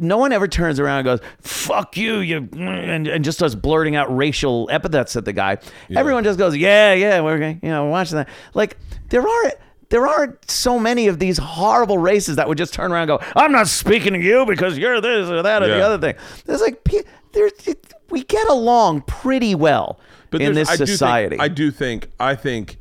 No 0.00 0.18
one 0.18 0.32
ever 0.32 0.48
turns 0.48 0.80
around 0.80 0.98
and 0.98 1.04
goes, 1.04 1.20
"Fuck 1.40 1.96
you," 1.96 2.16
you 2.18 2.48
and, 2.54 3.06
and 3.06 3.24
just 3.24 3.38
starts 3.38 3.54
blurting 3.54 3.94
out 3.94 4.14
racial 4.14 4.68
epithets 4.72 5.14
at 5.14 5.24
the 5.24 5.32
guy. 5.32 5.58
Everyone 5.94 6.24
just 6.24 6.38
goes, 6.38 6.56
"Yeah, 6.56 6.92
yeah, 6.94 7.20
we're 7.20 7.38
gonna- 7.38 7.58
you 7.62 7.68
know 7.68 7.84
we're 7.84 7.90
watching 7.90 8.16
that." 8.16 8.28
Like 8.54 8.76
there 9.10 9.22
are 9.22 9.52
there 9.88 10.04
aren't 10.04 10.50
so 10.50 10.80
many 10.80 11.06
of 11.06 11.20
these 11.20 11.38
horrible 11.38 11.98
races 11.98 12.34
that 12.36 12.48
would 12.48 12.58
just 12.58 12.74
turn 12.74 12.90
around 12.90 13.08
and 13.08 13.20
go, 13.20 13.26
"I'm 13.36 13.52
not 13.52 13.68
speaking 13.68 14.14
to 14.14 14.18
you 14.18 14.44
because 14.44 14.76
you're 14.76 15.00
this 15.00 15.28
or 15.30 15.42
that 15.42 15.62
or 15.62 15.68
the 15.68 15.84
other 15.86 15.98
thing." 15.98 16.16
There's 16.46 16.60
like 16.60 16.82
pe- 16.82 17.02
there 17.32 17.46
it- 17.46 17.92
we 18.10 18.24
get 18.24 18.48
along 18.48 19.02
pretty 19.02 19.54
well 19.54 20.00
but 20.30 20.40
in 20.42 20.54
this 20.54 20.68
I 20.68 20.72
do 20.72 20.78
think- 20.86 20.88
society. 20.88 21.36
I 21.38 21.46
do 21.48 21.70
think. 21.70 22.08
I 22.18 22.34
think. 22.34 22.78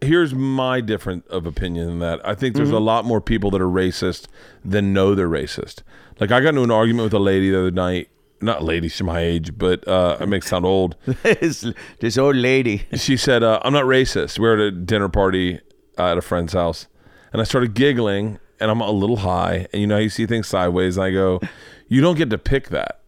Here's 0.00 0.34
my 0.34 0.80
different 0.80 1.26
of 1.28 1.46
opinion 1.46 1.88
in 1.88 1.98
that 2.00 2.20
I 2.26 2.34
think 2.34 2.54
there's 2.54 2.68
Mm-hmm. 2.68 2.76
a 2.76 2.80
lot 2.80 3.04
more 3.04 3.20
people 3.20 3.50
that 3.52 3.60
are 3.60 3.68
racist 3.68 4.26
than 4.64 4.92
know 4.92 5.14
they're 5.14 5.28
racist. 5.28 5.82
Like 6.20 6.30
I 6.30 6.40
got 6.40 6.50
into 6.50 6.62
an 6.62 6.70
argument 6.70 7.04
with 7.04 7.14
a 7.14 7.18
lady 7.18 7.50
the 7.50 7.58
other 7.58 7.70
night. 7.70 8.08
Not 8.40 8.60
a 8.60 8.64
lady, 8.64 8.88
she's 8.88 9.02
my 9.02 9.20
age, 9.20 9.56
but 9.56 9.86
uh, 9.88 10.18
it 10.20 10.28
makes 10.28 10.46
it 10.46 10.48
sound 10.50 10.66
old. 10.66 10.96
this, 11.22 11.64
this 12.00 12.18
old 12.18 12.36
lady. 12.36 12.84
She 12.96 13.16
said, 13.16 13.42
uh, 13.42 13.60
"I'm 13.64 13.72
not 13.72 13.84
racist." 13.84 14.38
We 14.38 14.46
are 14.46 14.52
at 14.54 14.60
a 14.60 14.70
dinner 14.70 15.08
party 15.08 15.60
uh, 15.98 16.12
at 16.12 16.18
a 16.18 16.22
friend's 16.22 16.52
house, 16.52 16.86
and 17.32 17.40
I 17.40 17.44
started 17.44 17.72
giggling, 17.72 18.38
and 18.60 18.70
I'm 18.70 18.82
a 18.82 18.90
little 18.90 19.16
high, 19.18 19.66
and 19.72 19.80
you 19.80 19.86
know 19.86 19.94
how 19.94 20.00
you 20.02 20.10
see 20.10 20.26
things 20.26 20.46
sideways, 20.48 20.98
and 20.98 21.04
I 21.04 21.12
go, 21.12 21.40
"You 21.88 22.02
don't 22.02 22.16
get 22.18 22.28
to 22.30 22.38
pick 22.38 22.68
that." 22.68 23.00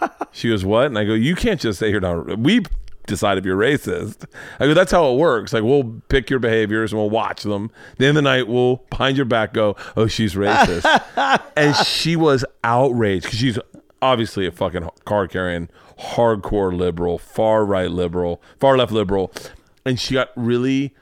She 0.32 0.48
goes, 0.48 0.64
"What?" 0.64 0.86
And 0.86 0.96
I 0.98 1.04
go, 1.04 1.12
"You 1.12 1.34
can't 1.36 1.60
just 1.60 1.78
say 1.78 1.90
you're 1.90 2.00
not." 2.00 2.38
We 2.38 2.62
decide 3.06 3.38
if 3.38 3.44
you're 3.44 3.56
racist. 3.56 4.24
I 4.58 4.66
go, 4.66 4.74
that's 4.74 4.92
how 4.92 5.12
it 5.12 5.16
works. 5.18 5.52
Like 5.52 5.62
we'll 5.62 6.00
pick 6.08 6.30
your 6.30 6.38
behaviors 6.38 6.92
and 6.92 7.00
we'll 7.00 7.10
watch 7.10 7.42
them. 7.42 7.70
The 7.98 8.06
end 8.06 8.16
of 8.18 8.22
the 8.24 8.30
night, 8.30 8.46
we'll 8.48 8.76
behind 8.90 9.16
your 9.16 9.26
back 9.26 9.52
go, 9.52 9.76
oh, 9.96 10.06
she's 10.06 10.34
racist, 10.34 10.84
and 11.56 11.74
she 11.76 12.16
was 12.16 12.44
outraged 12.64 13.24
because 13.24 13.38
she's 13.38 13.58
obviously 14.02 14.46
a 14.46 14.52
fucking 14.52 14.88
card 15.04 15.30
carrying 15.30 15.68
hardcore 15.98 16.76
liberal, 16.76 17.18
far 17.18 17.64
right 17.64 17.90
liberal, 17.90 18.40
far 18.58 18.76
left 18.78 18.92
liberal, 18.92 19.32
and 19.84 19.98
she 20.00 20.14
got 20.14 20.30
really 20.36 20.94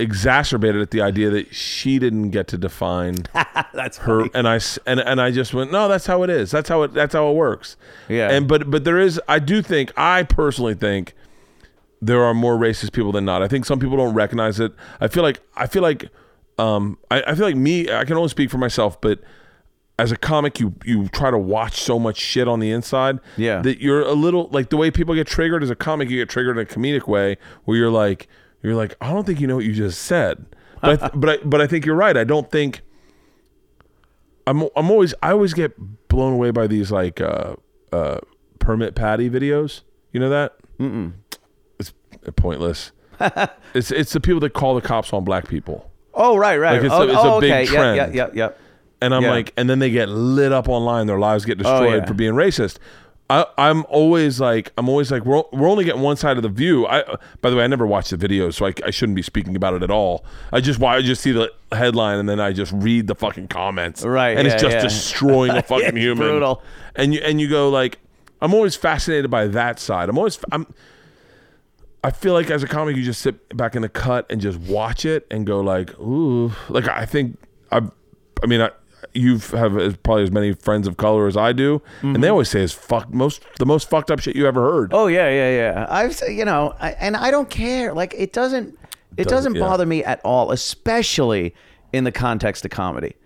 exacerbated 0.00 0.80
at 0.80 0.92
the 0.92 1.00
idea 1.00 1.28
that 1.28 1.52
she 1.52 1.98
didn't 1.98 2.30
get 2.30 2.46
to 2.46 2.56
define 2.56 3.16
That's 3.74 3.98
her 3.98 4.20
funny. 4.20 4.30
and 4.32 4.46
I 4.48 4.60
and 4.86 5.00
and 5.00 5.20
I 5.20 5.32
just 5.32 5.52
went 5.52 5.72
no 5.72 5.88
that's 5.88 6.06
how 6.06 6.22
it 6.22 6.30
is 6.30 6.52
that's 6.52 6.68
how 6.68 6.82
it 6.82 6.94
that's 6.94 7.14
how 7.14 7.28
it 7.30 7.34
works 7.34 7.76
Yeah. 8.08 8.30
and 8.30 8.46
but 8.46 8.70
but 8.70 8.84
there 8.84 9.00
is 9.00 9.20
I 9.26 9.40
do 9.40 9.60
think 9.60 9.92
I 9.96 10.22
personally 10.22 10.74
think 10.74 11.14
there 12.00 12.22
are 12.22 12.34
more 12.34 12.56
racist 12.56 12.92
people 12.92 13.12
than 13.12 13.24
not 13.24 13.42
I 13.42 13.48
think 13.48 13.64
some 13.64 13.78
people 13.80 13.96
don't 13.96 14.14
recognize 14.14 14.60
it 14.60 14.72
I 15.00 15.08
feel 15.08 15.22
like 15.22 15.40
I 15.56 15.66
feel 15.66 15.82
like 15.82 16.08
um 16.58 16.98
I, 17.10 17.22
I 17.28 17.34
feel 17.34 17.44
like 17.46 17.56
me 17.56 17.90
I 17.92 18.04
can 18.04 18.16
only 18.16 18.28
speak 18.28 18.50
for 18.50 18.58
myself 18.58 19.00
but 19.00 19.20
as 19.98 20.12
a 20.12 20.16
comic 20.16 20.60
you 20.60 20.74
you 20.84 21.08
try 21.08 21.30
to 21.30 21.38
watch 21.38 21.80
so 21.82 21.98
much 21.98 22.16
shit 22.18 22.46
on 22.46 22.60
the 22.60 22.70
inside 22.70 23.18
Yeah. 23.36 23.60
that 23.62 23.80
you're 23.80 24.02
a 24.02 24.12
little 24.12 24.48
like 24.52 24.70
the 24.70 24.76
way 24.76 24.90
people 24.92 25.14
get 25.14 25.26
triggered 25.26 25.62
as 25.62 25.70
a 25.70 25.74
comic 25.76 26.08
you 26.08 26.18
get 26.18 26.28
triggered 26.28 26.56
in 26.56 26.62
a 26.62 26.66
comedic 26.66 27.08
way 27.08 27.36
where 27.64 27.76
you're 27.76 27.90
like 27.90 28.28
you're 28.62 28.74
like 28.76 28.94
I 29.00 29.12
don't 29.12 29.26
think 29.26 29.40
you 29.40 29.46
know 29.48 29.56
what 29.56 29.64
you 29.64 29.72
just 29.72 30.02
said 30.02 30.46
but 30.80 30.90
I 30.90 30.96
th- 30.96 31.12
but 31.14 31.28
I 31.30 31.36
but 31.44 31.60
I 31.60 31.66
think 31.66 31.84
you're 31.84 31.96
right 31.96 32.16
I 32.16 32.24
don't 32.24 32.48
think 32.50 32.82
I'm 34.46 34.62
I'm 34.76 34.90
always 34.90 35.14
I 35.22 35.32
always 35.32 35.52
get 35.54 35.74
blown 36.08 36.32
away 36.34 36.50
by 36.52 36.66
these 36.66 36.90
like 36.90 37.20
uh 37.20 37.56
uh 37.92 38.18
permit 38.58 38.94
patty 38.94 39.28
videos. 39.28 39.82
You 40.12 40.20
know 40.20 40.30
that? 40.30 40.56
Mm-mm. 40.78 41.12
Pointless. 42.32 42.92
it's 43.74 43.90
it's 43.90 44.12
the 44.12 44.20
people 44.20 44.40
that 44.40 44.50
call 44.54 44.74
the 44.74 44.80
cops 44.80 45.12
on 45.12 45.24
black 45.24 45.48
people. 45.48 45.90
Oh, 46.14 46.36
right, 46.36 46.56
right. 46.56 46.74
Like, 46.74 46.84
it's 46.84 46.94
oh, 46.94 47.02
a- 47.02 47.06
it's 47.06 47.14
a 47.14 47.20
oh, 47.20 47.40
big 47.40 47.52
okay. 47.52 47.66
trend. 47.66 47.96
Yeah, 47.96 48.06
yeah, 48.08 48.12
yeah, 48.12 48.30
yeah. 48.34 48.48
And 49.00 49.14
I'm 49.14 49.22
Yeah. 49.22 49.30
like, 49.30 49.52
and 49.56 49.70
then 49.70 49.78
they 49.78 49.90
get 49.90 50.08
lit 50.08 50.50
up 50.52 50.68
online. 50.68 51.06
Their 51.06 51.18
lives 51.18 51.44
get 51.44 51.58
oh, 51.60 51.62
destroyed 51.62 51.92
Oh, 51.92 51.96
yeah. 51.98 52.04
for 52.06 52.14
being 52.14 52.32
racist. 52.34 52.78
I, 53.30 53.44
I'm 53.58 53.84
always 53.90 54.40
like, 54.40 54.72
I'm 54.78 54.88
always 54.88 55.10
like, 55.12 55.24
we're, 55.24 55.42
we're 55.52 55.68
only 55.68 55.84
getting 55.84 56.00
one 56.00 56.16
side 56.16 56.38
of 56.38 56.42
the 56.42 56.48
view. 56.48 56.86
I, 56.86 57.04
by 57.42 57.50
the 57.50 57.56
way, 57.56 57.64
I 57.64 57.66
never 57.66 57.86
watched 57.86 58.10
the 58.10 58.16
videos, 58.16 58.54
so 58.54 58.66
I, 58.66 58.72
I 58.86 58.90
shouldn't 58.90 59.16
be 59.16 59.22
speaking 59.22 59.54
about 59.54 59.74
it 59.74 59.82
at 59.82 59.90
all. 59.90 60.24
I 60.50 60.60
just, 60.60 60.80
why 60.80 60.96
I 60.96 61.02
just 61.02 61.20
see 61.20 61.32
the 61.32 61.52
headline 61.70 62.18
and 62.18 62.26
then 62.28 62.40
I 62.40 62.52
just 62.52 62.72
read 62.72 63.06
the 63.06 63.14
fucking 63.14 63.48
comments. 63.48 64.02
Right, 64.02 64.36
and 64.38 64.48
it's 64.48 64.60
just 64.60 64.78
destroying 64.78 65.52
a 65.52 65.62
fucking 65.62 65.96
human. 65.96 66.26
brutal. 66.26 66.62
And 66.96 67.12
you 67.12 67.20
and 67.20 67.38
you 67.40 67.48
go 67.50 67.68
like, 67.68 67.98
I'm 68.40 68.54
always 68.54 68.74
fascinated 68.76 69.30
by 69.30 69.46
that 69.48 69.78
side. 69.78 70.08
I'm 70.08 70.16
always, 70.16 70.38
I'm. 70.50 70.66
I 72.04 72.10
feel 72.10 72.32
like 72.32 72.50
as 72.50 72.62
a 72.62 72.68
comic, 72.68 72.96
you 72.96 73.02
just 73.02 73.20
sit 73.20 73.56
back 73.56 73.74
in 73.74 73.82
the 73.82 73.88
cut 73.88 74.26
and 74.30 74.40
just 74.40 74.58
watch 74.60 75.04
it 75.04 75.26
and 75.30 75.46
go 75.46 75.60
like, 75.60 75.98
ooh, 75.98 76.52
like 76.68 76.86
I 76.88 77.04
think 77.06 77.38
I, 77.72 77.80
I 78.42 78.46
mean, 78.46 78.60
I, 78.60 78.70
you 79.14 79.38
have 79.38 79.76
as, 79.76 79.96
probably 79.96 80.22
as 80.22 80.30
many 80.30 80.52
friends 80.52 80.86
of 80.86 80.96
color 80.96 81.26
as 81.26 81.36
I 81.36 81.52
do, 81.52 81.82
and 82.02 82.22
they 82.22 82.28
always 82.28 82.48
say 82.48 82.60
is 82.62 82.72
fuck 82.72 83.12
most 83.12 83.42
the 83.58 83.66
most 83.66 83.90
fucked 83.90 84.10
up 84.10 84.20
shit 84.20 84.36
you 84.36 84.46
ever 84.46 84.60
heard. 84.70 84.90
Mm-hmm. 84.90 84.96
Oh 84.98 85.06
yeah, 85.08 85.28
yeah, 85.28 85.50
yeah. 85.50 85.86
I've 85.88 86.20
you 86.28 86.44
know, 86.44 86.74
I, 86.80 86.92
and 86.92 87.16
I 87.16 87.30
don't 87.30 87.50
care. 87.50 87.92
Like 87.92 88.14
it 88.16 88.32
doesn't, 88.32 88.78
it 89.16 89.24
Doesn't- 89.24 89.30
doesn't 89.36 89.54
yeah. 89.56 89.60
bother 89.60 89.86
me 89.86 90.04
at 90.04 90.20
all, 90.24 90.52
especially 90.52 91.54
in 91.92 92.04
the 92.04 92.12
context 92.12 92.64
of 92.64 92.70
comedy. 92.70 93.16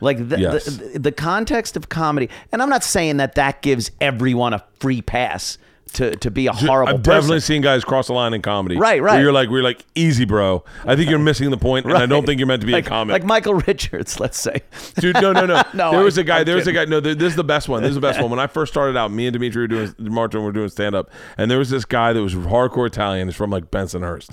Like 0.00 0.28
the, 0.28 0.38
Yes. 0.38 0.64
the 0.64 0.98
the 0.98 1.12
context 1.12 1.76
of 1.76 1.88
comedy, 1.88 2.28
and 2.52 2.62
I'm 2.62 2.68
not 2.70 2.84
saying 2.84 3.16
that 3.18 3.34
that 3.36 3.62
gives 3.62 3.90
everyone 4.00 4.52
a 4.54 4.62
free 4.80 5.02
pass 5.02 5.58
to 5.94 6.14
to 6.16 6.30
be 6.30 6.46
a 6.46 6.52
horrible 6.52 6.96
I've 6.96 7.02
person. 7.02 7.14
definitely 7.20 7.40
seen 7.40 7.62
guys 7.62 7.82
cross 7.82 8.08
the 8.08 8.12
line 8.12 8.34
in 8.34 8.42
comedy. 8.42 8.76
Right, 8.76 9.00
Where 9.00 9.12
right. 9.12 9.20
you're 9.22 9.32
like, 9.32 9.48
we're 9.48 9.62
like, 9.62 9.84
easy, 9.94 10.26
bro. 10.26 10.62
I 10.84 10.94
think 10.96 11.08
you're 11.08 11.18
missing 11.18 11.48
the 11.50 11.56
point 11.56 11.86
point, 11.86 11.94
and 11.96 12.02
I 12.02 12.06
don't 12.06 12.26
think 12.26 12.38
you're 12.38 12.46
meant 12.46 12.60
to 12.60 12.66
be 12.66 12.74
like, 12.74 12.84
a 12.86 12.88
comic. 12.90 13.12
like 13.14 13.24
Michael 13.24 13.54
Richards, 13.54 14.20
let's 14.20 14.38
say. 14.38 14.60
Dude, 15.00 15.14
no, 15.14 15.32
no, 15.32 15.46
no. 15.46 15.62
No, 15.74 15.90
there 15.92 16.04
was 16.04 16.18
a 16.18 16.24
guy. 16.24 16.40
I'm 16.40 16.44
There 16.44 16.56
was 16.56 16.66
a 16.66 16.72
guy. 16.72 16.84
No, 16.84 17.00
th- 17.00 17.16
this 17.16 17.30
is 17.30 17.36
the 17.36 17.42
best 17.44 17.68
one. 17.70 17.82
This 17.82 17.88
is 17.90 17.94
the 17.94 18.00
best 18.02 18.20
one. 18.22 18.30
When 18.30 18.38
I 18.38 18.46
first 18.48 18.70
started 18.72 18.96
out, 18.98 19.10
me 19.10 19.26
and 19.26 19.32
Dimitri 19.32 19.62
were 19.62 19.66
doing 19.66 19.94
Martin 19.98 20.42
were 20.44 20.52
doing 20.52 20.68
stand 20.68 20.94
up, 20.94 21.10
and 21.38 21.50
there 21.50 21.58
was 21.58 21.70
this 21.70 21.86
guy 21.86 22.12
that 22.12 22.22
was 22.22 22.34
hardcore 22.34 22.86
Italian. 22.86 23.26
He's 23.28 23.34
from 23.36 23.48
like 23.50 23.70
Bensonhurst, 23.70 24.30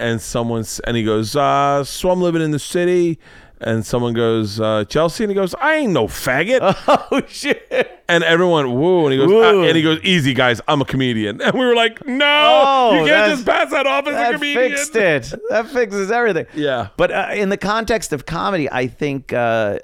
and 0.00 0.22
someone's 0.22 0.80
and 0.80 0.96
he 0.96 1.04
goes, 1.04 1.36
uh, 1.36 1.84
"So 1.84 2.10
I'm 2.10 2.22
living 2.22 2.40
in 2.40 2.50
the 2.50 2.58
city." 2.58 3.18
And 3.66 3.84
someone 3.86 4.12
goes, 4.12 4.60
uh, 4.60 4.84
Chelsea, 4.84 5.24
and 5.24 5.30
he 5.30 5.34
goes, 5.34 5.54
I 5.54 5.76
ain't 5.76 5.92
no 5.92 6.06
faggot. 6.06 6.58
oh 7.10 7.22
shit! 7.26 8.02
and 8.08 8.22
everyone, 8.22 8.70
whoa, 8.72 9.04
and 9.06 9.12
he 9.12 9.18
goes, 9.18 9.32
uh, 9.32 9.60
and 9.62 9.74
he 9.76 9.82
goes, 9.82 10.00
easy 10.02 10.34
guys, 10.34 10.60
I'm 10.68 10.82
a 10.82 10.84
comedian. 10.84 11.40
And 11.40 11.54
we 11.58 11.64
were 11.64 11.74
like, 11.74 12.06
no, 12.06 12.62
Oh, 12.66 12.98
you 13.00 13.06
can't 13.10 13.30
just 13.32 13.46
pass 13.46 13.70
that 13.70 13.86
off 13.86 14.06
as 14.06 14.14
a 14.14 14.34
comedian." 14.34 14.70
That 14.72 14.76
fixed 14.78 14.96
it. 15.34 15.40
That 15.48 15.66
fixes 15.68 16.10
everything. 16.10 16.46
Yeah. 16.54 16.88
But 16.98 17.10
uh, 17.10 17.28
in 17.34 17.48
the 17.48 17.56
context 17.56 18.12
of 18.12 18.26
comedy, 18.26 18.70
I 18.70 18.86
think 18.86 19.32
uh, 19.32 19.78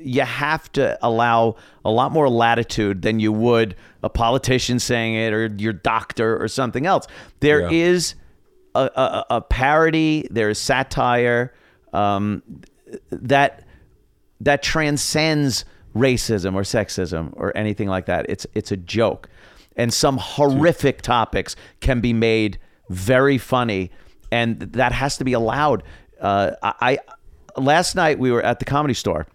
you 0.00 0.22
have 0.22 0.70
to 0.72 0.96
allow 1.02 1.56
a 1.84 1.90
lot 1.90 2.12
more 2.12 2.28
latitude 2.28 3.02
than 3.02 3.18
you 3.20 3.32
would 3.32 3.74
a 4.02 4.08
politician 4.08 4.78
saying 4.78 5.14
it 5.16 5.32
or 5.32 5.46
your 5.58 5.72
doctor 5.72 6.40
or 6.40 6.46
something 6.46 6.86
else. 6.86 7.06
There 7.40 7.62
Yeah. 7.62 7.70
is 7.88 8.14
a, 8.76 8.80
a, 8.94 9.26
a 9.30 9.40
parody. 9.40 10.28
There 10.30 10.50
is 10.50 10.58
satire 10.58 11.52
um, 11.92 12.42
that 13.10 13.64
that 14.40 14.62
transcends 14.62 15.64
racism 15.94 16.54
or 16.54 16.62
sexism 16.62 17.32
or 17.36 17.56
anything 17.56 17.88
like 17.88 18.06
that. 18.06 18.26
It's 18.28 18.46
it's 18.54 18.72
a 18.72 18.76
joke, 18.76 19.28
and 19.76 19.92
some 19.92 20.18
horrific 20.18 21.02
topics 21.02 21.56
can 21.80 22.00
be 22.00 22.12
made 22.12 22.58
very 22.90 23.38
funny, 23.38 23.90
and 24.30 24.60
that 24.60 24.92
has 24.92 25.16
to 25.18 25.24
be 25.24 25.32
allowed. 25.32 25.82
Uh, 26.20 26.52
I, 26.62 26.98
I 27.56 27.60
last 27.60 27.94
night 27.94 28.18
we 28.18 28.30
were 28.30 28.42
at 28.42 28.58
the 28.58 28.64
comedy 28.64 28.94
store, 28.94 29.26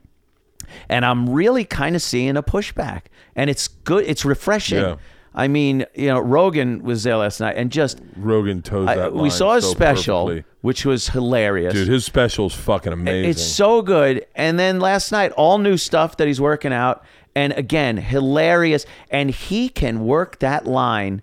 and 0.89 1.05
I'm 1.05 1.29
really 1.29 1.65
kind 1.65 1.95
of 1.95 2.01
seeing 2.01 2.37
a 2.37 2.43
pushback, 2.43 3.03
and 3.35 3.49
it's 3.49 3.67
good. 3.67 4.05
It's 4.05 4.25
refreshing. 4.25 4.79
Yeah. 4.79 4.95
I 5.33 5.47
mean, 5.47 5.85
you 5.95 6.07
know, 6.07 6.19
Rogan 6.19 6.83
was 6.83 7.03
there 7.03 7.17
last 7.17 7.39
night, 7.39 7.55
and 7.55 7.71
just 7.71 8.01
Rogan 8.17 8.61
toes 8.61 8.87
I- 8.87 8.95
that 8.95 9.13
we 9.13 9.21
line 9.21 9.31
saw 9.31 9.55
his 9.55 9.65
so 9.65 9.71
special, 9.71 10.25
perfectly. 10.25 10.51
which 10.61 10.85
was 10.85 11.09
hilarious. 11.09 11.73
Dude, 11.73 11.87
his 11.87 12.05
special's 12.05 12.53
fucking 12.55 12.91
amazing. 12.93 13.29
It's 13.29 13.43
so 13.43 13.81
good. 13.81 14.25
And 14.35 14.57
then 14.57 14.79
last 14.79 15.11
night, 15.11 15.31
all 15.33 15.57
new 15.59 15.77
stuff 15.77 16.17
that 16.17 16.27
he's 16.27 16.41
working 16.41 16.73
out. 16.73 17.03
And 17.35 17.53
again, 17.53 17.97
hilarious. 17.97 18.85
And 19.11 19.29
he 19.29 19.69
can 19.69 20.05
work 20.05 20.39
that 20.39 20.65
line 20.65 21.21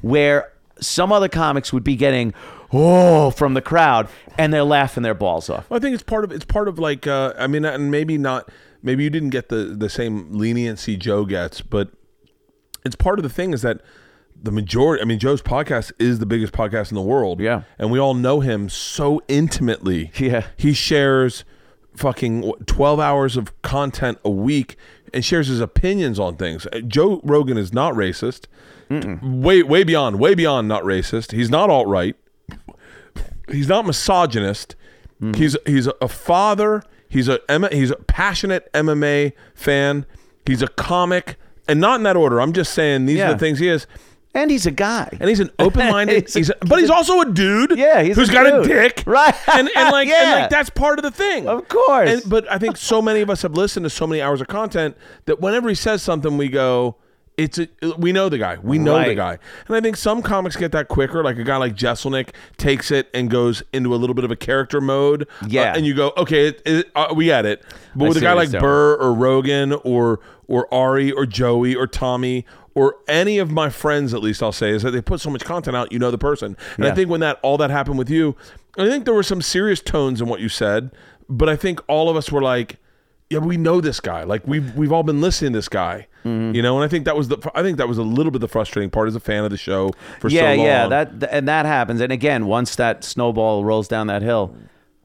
where 0.00 0.52
some 0.80 1.12
other 1.12 1.28
comics 1.28 1.72
would 1.72 1.84
be 1.84 1.94
getting, 1.94 2.32
oh, 2.72 3.30
from 3.30 3.54
the 3.54 3.62
crowd, 3.62 4.08
and 4.38 4.52
they're 4.52 4.64
laughing 4.64 5.02
their 5.02 5.14
balls 5.14 5.50
off. 5.50 5.70
I 5.70 5.78
think 5.78 5.94
it's 5.94 6.02
part 6.02 6.24
of 6.24 6.32
it's 6.32 6.44
part 6.44 6.68
of 6.68 6.78
like 6.78 7.06
uh, 7.06 7.34
I 7.38 7.46
mean, 7.46 7.64
and 7.64 7.90
maybe 7.90 8.18
not. 8.18 8.50
Maybe 8.82 9.04
you 9.04 9.10
didn't 9.10 9.30
get 9.30 9.48
the 9.50 9.56
the 9.56 9.88
same 9.88 10.32
leniency 10.32 10.96
Joe 10.96 11.24
gets, 11.24 11.60
but 11.60 11.90
it's 12.86 12.96
part 12.96 13.18
of 13.18 13.22
the 13.22 13.28
thing 13.28 13.52
is 13.52 13.62
that 13.62 13.80
the 14.40 14.50
majority. 14.52 15.02
I 15.02 15.04
mean, 15.06 15.18
Joe's 15.18 15.42
podcast 15.42 15.92
is 15.98 16.18
the 16.18 16.26
biggest 16.26 16.52
podcast 16.52 16.90
in 16.90 16.94
the 16.94 17.02
world. 17.02 17.40
Yeah. 17.40 17.62
and 17.78 17.90
we 17.90 17.98
all 17.98 18.14
know 18.14 18.40
him 18.40 18.68
so 18.68 19.22
intimately. 19.28 20.10
Yeah. 20.18 20.46
he 20.56 20.72
shares 20.72 21.44
fucking 21.96 22.52
twelve 22.66 23.00
hours 23.00 23.36
of 23.36 23.60
content 23.62 24.18
a 24.24 24.30
week 24.30 24.76
and 25.14 25.24
shares 25.24 25.48
his 25.48 25.60
opinions 25.60 26.18
on 26.18 26.36
things. 26.36 26.66
Uh, 26.72 26.80
Joe 26.80 27.20
Rogan 27.24 27.56
is 27.58 27.72
not 27.72 27.94
racist. 27.94 28.46
Way 28.88 29.62
way 29.62 29.82
beyond, 29.84 30.20
way 30.20 30.34
beyond 30.34 30.68
not 30.68 30.84
racist. 30.84 31.32
He's 31.32 31.50
not 31.50 31.70
alt 31.70 31.88
right 31.88 32.14
he's 33.50 33.68
not 33.68 33.86
misogynist. 33.86 34.76
He's 35.34 35.56
he's 35.66 35.86
a 36.00 36.08
father. 36.08 36.82
He's 37.08 37.28
a 37.28 37.40
he's 37.72 37.90
a 37.90 37.96
passionate 37.96 38.70
MMA 38.74 39.32
fan. 39.54 40.04
He's 40.44 40.62
a 40.62 40.68
comic, 40.68 41.36
and 41.68 41.80
not 41.80 41.96
in 41.96 42.02
that 42.04 42.16
order. 42.16 42.40
I'm 42.40 42.52
just 42.52 42.72
saying 42.74 43.06
these 43.06 43.16
are 43.16 43.26
Yeah. 43.28 43.32
the 43.32 43.38
things 43.38 43.58
he 43.58 43.68
is. 43.68 43.86
And 44.34 44.50
he's 44.50 44.66
a 44.66 44.70
guy. 44.70 45.08
And 45.18 45.30
he's 45.30 45.40
an 45.40 45.48
open-minded. 45.58 46.24
He's 46.26 46.34
he's 46.34 46.50
a- 46.50 46.56
but 46.60 46.78
he's 46.78 46.90
also 46.90 47.22
a 47.22 47.24
dude. 47.32 47.78
Yeah, 47.78 48.02
he's 48.02 48.18
a 48.18 48.20
who's 48.20 48.28
got 48.28 48.44
a 48.46 48.68
dick, 48.68 49.02
Right. 49.06 49.34
And 49.48 49.70
and 49.74 49.90
like 49.92 50.08
and 50.08 50.28
Yeah. 50.28 50.34
like 50.42 50.50
that's 50.50 50.68
part 50.68 50.98
of 50.98 51.04
the 51.04 51.10
thing, 51.10 51.48
Of 51.48 51.66
course. 51.68 52.10
And, 52.10 52.22
but 52.30 52.50
I 52.52 52.58
think 52.58 52.76
so 52.76 53.00
many 53.00 53.22
of 53.22 53.30
us 53.30 53.40
have 53.42 53.52
listened 53.54 53.84
to 53.84 53.90
so 53.90 54.06
many 54.06 54.20
hours 54.20 54.42
of 54.42 54.48
content 54.48 54.94
that 55.24 55.40
whenever 55.40 55.70
he 55.70 55.74
says 55.74 56.02
something, 56.02 56.36
we 56.36 56.48
go, 56.50 56.96
"It's 57.38 57.58
a, 57.58 57.68
we 57.96 58.12
know 58.12 58.28
the 58.28 58.36
guy. 58.36 58.58
We 58.62 58.76
know 58.78 58.92
the 58.98 59.08
Right. 59.08 59.16
guy." 59.16 59.38
And 59.68 59.76
I 59.76 59.80
think 59.80 59.96
some 59.96 60.20
comics 60.20 60.54
get 60.54 60.70
that 60.72 60.88
quicker. 60.88 61.24
Like 61.24 61.38
a 61.38 61.44
guy 61.44 61.56
like 61.56 61.74
Jeselnik 61.74 62.28
takes 62.58 62.90
it 62.90 63.08
and 63.14 63.30
goes 63.30 63.62
into 63.72 63.94
a 63.94 63.96
little 63.96 64.12
bit 64.14 64.24
of 64.26 64.30
a 64.30 64.36
character 64.36 64.82
mode. 64.82 65.26
Yeah. 65.48 65.72
Uh, 65.72 65.76
and 65.76 65.86
you 65.86 65.94
go, 65.94 66.12
"Okay, 66.18 66.48
it, 66.48 66.60
it, 66.66 66.90
uh, 66.94 67.14
we 67.16 67.24
get 67.26 67.46
it." 67.46 67.62
But 67.94 68.08
with 68.08 68.16
a 68.18 68.20
see 68.20 68.26
guy 68.26 68.34
what 68.34 68.42
like 68.42 68.50
doing. 68.50 68.60
Burr 68.60 68.96
or 68.96 69.14
Rogan 69.14 69.72
or 69.82 70.20
or 70.48 70.72
Ari 70.72 71.12
or 71.12 71.26
Joey 71.26 71.74
or 71.74 71.86
Tommy 71.86 72.44
or 72.74 72.96
any 73.08 73.38
of 73.38 73.50
my 73.50 73.70
friends, 73.70 74.12
at 74.12 74.22
least 74.22 74.42
I'll 74.42 74.52
say, 74.52 74.70
is 74.70 74.82
that 74.82 74.90
they 74.90 75.00
put 75.00 75.20
so 75.20 75.30
much 75.30 75.44
content 75.44 75.76
out, 75.76 75.92
you 75.92 75.98
know 75.98 76.10
the 76.10 76.18
person. 76.18 76.56
And 76.76 76.84
I 76.86 76.94
think 76.94 77.08
when 77.08 77.20
that 77.20 77.38
all 77.42 77.56
that 77.56 77.70
happened 77.70 77.98
with 77.98 78.10
you, 78.10 78.36
I 78.78 78.86
think 78.88 79.06
there 79.06 79.14
were 79.14 79.22
some 79.22 79.40
serious 79.40 79.80
tones 79.80 80.20
in 80.20 80.28
what 80.28 80.40
you 80.40 80.50
said, 80.50 80.90
but 81.28 81.48
I 81.48 81.56
think 81.56 81.80
all 81.88 82.10
of 82.10 82.16
us 82.16 82.30
were 82.30 82.42
like, 82.42 82.76
yeah, 83.30 83.38
we 83.38 83.56
know 83.56 83.80
this 83.80 83.98
guy. 83.98 84.22
Like 84.22 84.46
we've 84.46 84.74
we've 84.76 84.92
all 84.92 85.02
been 85.02 85.20
listening 85.20 85.52
to 85.52 85.58
this 85.58 85.68
guy. 85.68 86.06
Mm-hmm. 86.24 86.54
You 86.54 86.62
know, 86.62 86.76
and 86.76 86.84
I 86.84 86.88
think 86.88 87.04
that 87.06 87.16
was 87.16 87.28
the 87.28 87.38
I 87.54 87.62
think 87.62 87.78
that 87.78 87.88
was 87.88 87.98
a 87.98 88.02
little 88.02 88.30
bit 88.30 88.40
the 88.40 88.48
frustrating 88.48 88.90
part 88.90 89.08
as 89.08 89.16
a 89.16 89.20
fan 89.20 89.44
of 89.44 89.50
the 89.50 89.56
show 89.56 89.92
for 90.20 90.28
yeah, 90.28 90.40
so 90.40 90.46
long. 90.46 90.58
yeah, 90.58 90.88
yeah, 90.88 91.04
that 91.04 91.32
and 91.32 91.48
that 91.48 91.66
happens. 91.66 92.00
And 92.00 92.12
again, 92.12 92.46
once 92.46 92.76
that 92.76 93.04
snowball 93.04 93.64
rolls 93.64 93.88
down 93.88 94.06
that 94.08 94.22
hill, 94.22 94.54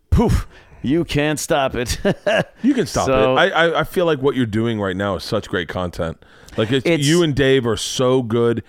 poof, 0.10 0.48
you 0.82 1.04
can't 1.06 1.40
stop 1.40 1.76
it. 1.76 2.00
you 2.64 2.74
can 2.74 2.86
stop 2.86 3.06
So- 3.06 3.38
it. 3.38 3.40
I, 3.40 3.50
I 3.68 3.80
I 3.82 3.84
feel 3.84 4.06
like 4.06 4.20
what 4.22 4.36
you're 4.36 4.46
doing 4.46 4.80
right 4.80 4.96
now 4.96 5.16
is 5.16 5.24
such 5.24 5.50
great 5.50 5.68
content. 5.68 6.18
Like 6.58 6.72
it's, 6.72 6.86
It's- 6.86 7.06
you 7.08 7.24
and 7.24 7.34
Dave 7.36 7.66
are 7.66 7.78
so 7.78 8.22
good, 8.24 8.64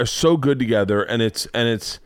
are 0.00 0.06
so 0.06 0.36
good 0.36 0.58
together, 0.58 1.02
and 1.02 1.20
it's 1.22 1.46
and 1.54 1.68
it's 1.68 1.98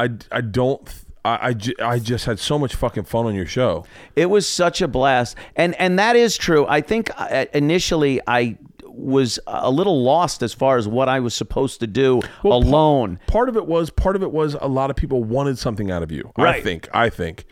I 0.00 0.10
I 0.30 0.40
don't. 0.40 0.88
I, 1.24 1.48
I, 1.48 1.52
ju- 1.54 1.74
I 1.82 1.98
just 1.98 2.24
had 2.26 2.38
so 2.38 2.56
much 2.56 2.76
fucking 2.76 3.02
fun 3.02 3.26
on 3.26 3.34
your 3.34 3.46
show. 3.46 3.84
It 4.14 4.26
was 4.26 4.48
such 4.48 4.80
a 4.80 4.86
blast, 4.86 5.36
and 5.56 5.74
and 5.74 5.98
that 5.98 6.14
is 6.14 6.36
true. 6.36 6.64
I 6.68 6.80
think 6.82 7.10
uh, 7.16 7.46
initially 7.52 8.20
I 8.28 8.58
was 8.84 9.38
a 9.48 9.70
little 9.70 10.02
lost 10.04 10.42
as 10.44 10.54
far 10.54 10.76
as 10.78 10.86
what 10.86 11.08
I 11.08 11.18
was 11.20 11.34
supposed 11.34 11.80
to 11.80 11.86
do 11.88 12.20
Well, 12.44 12.58
alone. 12.58 13.18
part 13.26 13.48
of 13.48 13.56
it 13.56 13.66
was 13.66 13.90
part 13.90 14.14
of 14.16 14.22
it 14.22 14.30
was 14.30 14.54
a 14.54 14.68
lot 14.68 14.88
of 14.90 14.96
people 14.96 15.24
wanted 15.24 15.58
something 15.58 15.90
out 15.90 16.02
of 16.04 16.12
you. 16.12 16.30
Right. 16.38 16.56
I 16.56 16.60
think. 16.62 16.88
I 16.94 17.10
think. 17.10 17.44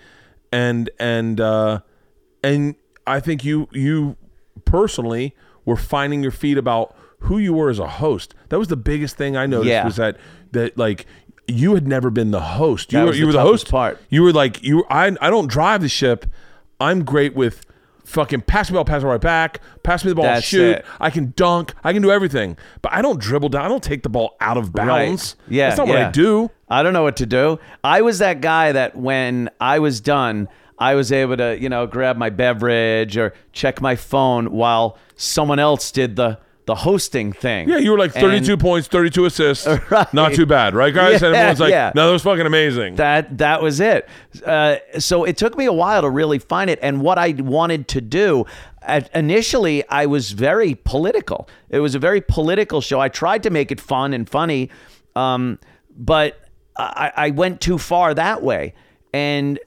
And 0.54 0.88
and 1.00 1.40
uh 1.40 1.80
and 2.42 2.76
I 3.06 3.18
think 3.20 3.44
you 3.44 3.68
you 3.72 4.16
personally 4.64 5.34
were 5.64 5.76
finding 5.76 6.22
your 6.22 6.30
feet 6.32 6.58
about 6.58 6.94
who 7.20 7.38
you 7.38 7.52
were 7.54 7.70
as 7.70 7.78
a 7.78 7.88
host. 7.88 8.34
That 8.50 8.58
was 8.58 8.68
the 8.68 8.76
biggest 8.76 9.16
thing 9.16 9.36
I 9.36 9.46
noticed 9.46 9.68
Yeah. 9.70 9.84
was 9.84 9.96
that 9.96 10.16
that 10.52 10.76
like 10.78 11.06
you 11.48 11.74
had 11.74 11.86
never 11.88 12.10
been 12.10 12.30
the 12.30 12.40
host. 12.40 12.92
You 12.92 12.98
That 13.00 13.06
were 13.06 13.14
you 13.14 13.20
the 13.22 13.26
were 13.26 13.32
the 13.32 13.40
host 13.40 13.70
part. 13.70 14.00
You 14.10 14.22
were 14.22 14.32
like 14.32 14.62
you 14.62 14.78
were, 14.78 14.92
I 14.92 15.16
I 15.20 15.28
don't 15.30 15.48
drive 15.48 15.80
the 15.82 15.88
ship. 15.88 16.26
I'm 16.80 17.04
great 17.04 17.34
with 17.34 17.64
fucking 18.04 18.42
pass 18.42 18.70
me 18.70 18.74
the 18.74 18.78
ball, 18.78 18.84
pass 18.84 19.02
it 19.02 19.06
right 19.06 19.20
back, 19.20 19.60
pass 19.82 20.04
me 20.04 20.10
the 20.10 20.14
ball, 20.14 20.24
That's 20.24 20.46
shoot. 20.46 20.78
it. 20.78 20.86
I 21.00 21.10
can 21.10 21.32
dunk, 21.36 21.74
I 21.82 21.92
can 21.92 22.02
do 22.02 22.10
everything. 22.10 22.56
But 22.82 22.92
I 22.92 23.02
don't 23.02 23.18
dribble 23.20 23.50
down, 23.50 23.64
I 23.64 23.68
don't 23.68 23.82
take 23.82 24.02
the 24.02 24.08
ball 24.08 24.36
out 24.40 24.56
of 24.56 24.72
bounds. 24.72 25.36
Yeah, 25.48 25.68
That's 25.68 25.78
not 25.78 25.88
what. 25.88 25.96
I 25.98 26.10
do. 26.10 26.50
I 26.68 26.82
don't 26.82 26.92
know 26.92 27.02
what 27.02 27.16
to 27.16 27.26
do. 27.26 27.58
I 27.82 28.02
was 28.02 28.18
that 28.18 28.40
guy 28.40 28.72
that 28.72 28.96
when 28.96 29.50
I 29.60 29.78
was 29.78 30.00
done, 30.00 30.48
I 30.78 30.94
was 30.94 31.12
able 31.12 31.36
to, 31.36 31.58
you 31.60 31.68
know, 31.68 31.86
grab 31.86 32.16
my 32.16 32.30
beverage 32.30 33.16
or 33.16 33.32
check 33.52 33.80
my 33.80 33.96
phone 33.96 34.50
while 34.52 34.98
someone 35.16 35.58
else 35.58 35.90
did 35.92 36.16
the 36.16 36.38
the 36.66 36.74
hosting 36.74 37.32
thing. 37.32 37.68
Yeah, 37.68 37.78
you 37.78 37.90
were 37.90 37.98
like 37.98 38.14
And 38.16 38.22
32 38.22 38.56
points, 38.56 38.88
32 38.88 39.24
assists. 39.26 39.66
Right. 39.90 40.12
Not 40.14 40.32
too 40.32 40.46
bad, 40.46 40.74
right, 40.74 40.94
guys? 40.94 41.22
and 41.22 41.34
everyone's 41.34 41.60
like, 41.60 41.70
yeah. 41.70 41.92
no, 41.94 42.06
that 42.06 42.12
was 42.12 42.22
fucking 42.22 42.46
amazing. 42.46 42.96
That 42.96 43.38
that 43.38 43.62
was 43.62 43.80
it. 43.80 44.08
Uh, 44.44 44.76
so 44.98 45.24
it 45.24 45.36
took 45.36 45.56
me 45.58 45.66
a 45.66 45.72
while 45.72 46.02
to 46.02 46.10
really 46.10 46.38
find 46.38 46.70
it, 46.70 46.78
and 46.82 47.00
what 47.00 47.18
I 47.18 47.30
wanted 47.38 47.88
to 47.88 48.00
do. 48.00 48.46
At, 48.82 49.10
initially, 49.14 49.86
I 49.88 50.06
was 50.06 50.32
very 50.32 50.74
political. 50.74 51.48
It 51.70 51.80
was 51.80 51.94
a 51.94 51.98
very 51.98 52.20
political 52.20 52.80
show. 52.80 53.00
I 53.00 53.08
tried 53.08 53.42
to 53.44 53.50
make 53.50 53.70
it 53.70 53.80
fun 53.80 54.12
and 54.12 54.28
funny, 54.28 54.70
um, 55.16 55.58
but 55.96 56.38
I, 56.76 57.12
I 57.16 57.30
went 57.30 57.60
too 57.60 57.78
far 57.78 58.12
that 58.14 58.42
way. 58.42 58.74
And 59.12 59.58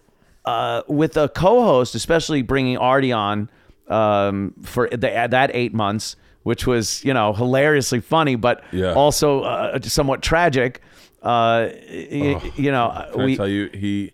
uh, 0.46 0.84
with 0.88 1.18
a 1.18 1.30
co-host, 1.30 1.96
especially 1.96 2.42
bringing 2.42 2.78
Artie 2.78 3.12
on 3.12 3.50
um, 3.88 4.54
for 4.64 4.88
the, 4.90 5.28
that 5.30 5.52
eight 5.54 5.74
months, 5.74 6.16
which 6.48 6.66
was 6.66 7.04
you 7.04 7.14
know 7.14 7.34
hilariously 7.34 8.00
funny, 8.00 8.36
but 8.36 8.64
Yeah. 8.72 8.94
also 8.94 9.42
uh, 9.42 9.80
somewhat 9.84 10.22
tragic. 10.22 10.82
Uh, 11.22 11.70
y- 11.92 12.52
you 12.56 12.72
know, 12.72 12.88
Can 13.14 13.22
I 13.22 13.36
tell 13.36 13.48
you, 13.48 13.70
he, 13.74 14.14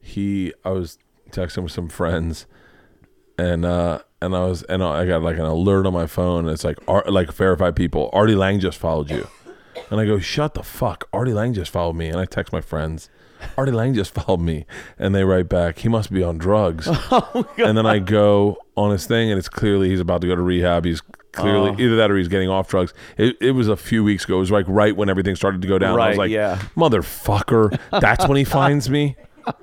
he, 0.00 0.52
I 0.64 0.70
was 0.70 0.98
texting 1.30 1.62
with 1.64 1.72
some 1.72 1.88
friends 1.88 2.46
and, 3.38 3.64
uh, 3.64 4.00
and 4.20 4.36
I 4.36 4.44
was, 4.44 4.62
and 4.64 4.82
I 4.84 5.06
got 5.06 5.22
like 5.22 5.36
an 5.38 5.44
alert 5.46 5.86
on 5.86 5.92
my 5.92 6.06
phone. 6.06 6.44
And 6.44 6.52
it's 6.52 6.62
like, 6.62 6.78
Ar- 6.86 7.04
like 7.08 7.32
verified 7.32 7.74
people. 7.74 8.10
Artie 8.12 8.36
Lang 8.36 8.60
just 8.60 8.78
followed 8.78 9.10
you. 9.10 9.26
And 9.90 9.98
I 9.98 10.04
go, 10.04 10.18
shut 10.20 10.54
the 10.54 10.62
fuck. 10.62 11.08
Artie 11.12 11.32
Lang 11.32 11.52
just 11.54 11.70
followed 11.72 11.96
me. 11.96 12.08
And 12.08 12.20
I 12.20 12.26
text 12.26 12.52
my 12.52 12.60
friends, 12.60 13.08
Artie 13.58 13.72
Lang 13.72 13.94
just 13.94 14.14
followed 14.18 14.40
me. 14.40 14.66
And 14.98 15.14
they 15.14 15.24
write 15.24 15.48
back, 15.48 15.78
he 15.78 15.88
must 15.88 16.12
be 16.12 16.22
on 16.22 16.38
drugs. 16.38 16.86
Oh, 17.10 17.46
and 17.58 17.76
then 17.76 17.86
I 17.86 17.98
go 17.98 18.58
on 18.76 18.92
his 18.92 19.06
thing, 19.06 19.30
and 19.30 19.38
it's 19.38 19.48
clearly 19.48 19.88
he's 19.88 20.00
about 20.00 20.20
to 20.20 20.26
go 20.28 20.36
to 20.36 20.42
rehab. 20.42 20.84
He's 20.84 21.02
clearly 21.32 21.70
Oh. 21.70 21.76
either 21.78 21.96
that 21.96 22.10
or 22.10 22.16
he's 22.16 22.28
getting 22.28 22.48
off 22.48 22.68
drugs. 22.68 22.92
It, 23.16 23.36
it 23.40 23.50
was 23.52 23.68
a 23.68 23.76
few 23.76 24.04
weeks 24.04 24.24
ago. 24.24 24.36
It 24.36 24.40
was 24.40 24.50
like 24.50 24.66
right 24.68 24.94
when 24.96 25.08
everything 25.08 25.34
started 25.36 25.62
to 25.62 25.68
go 25.68 25.78
down. 25.78 25.98
I 26.00 26.08
was 26.10 26.18
like, 26.18 26.30
yeah. 26.30 26.60
motherfucker. 26.76 27.78
That's 28.00 28.26
when 28.28 28.36
he 28.36 28.44
finds 28.44 28.88
me. 28.90 29.16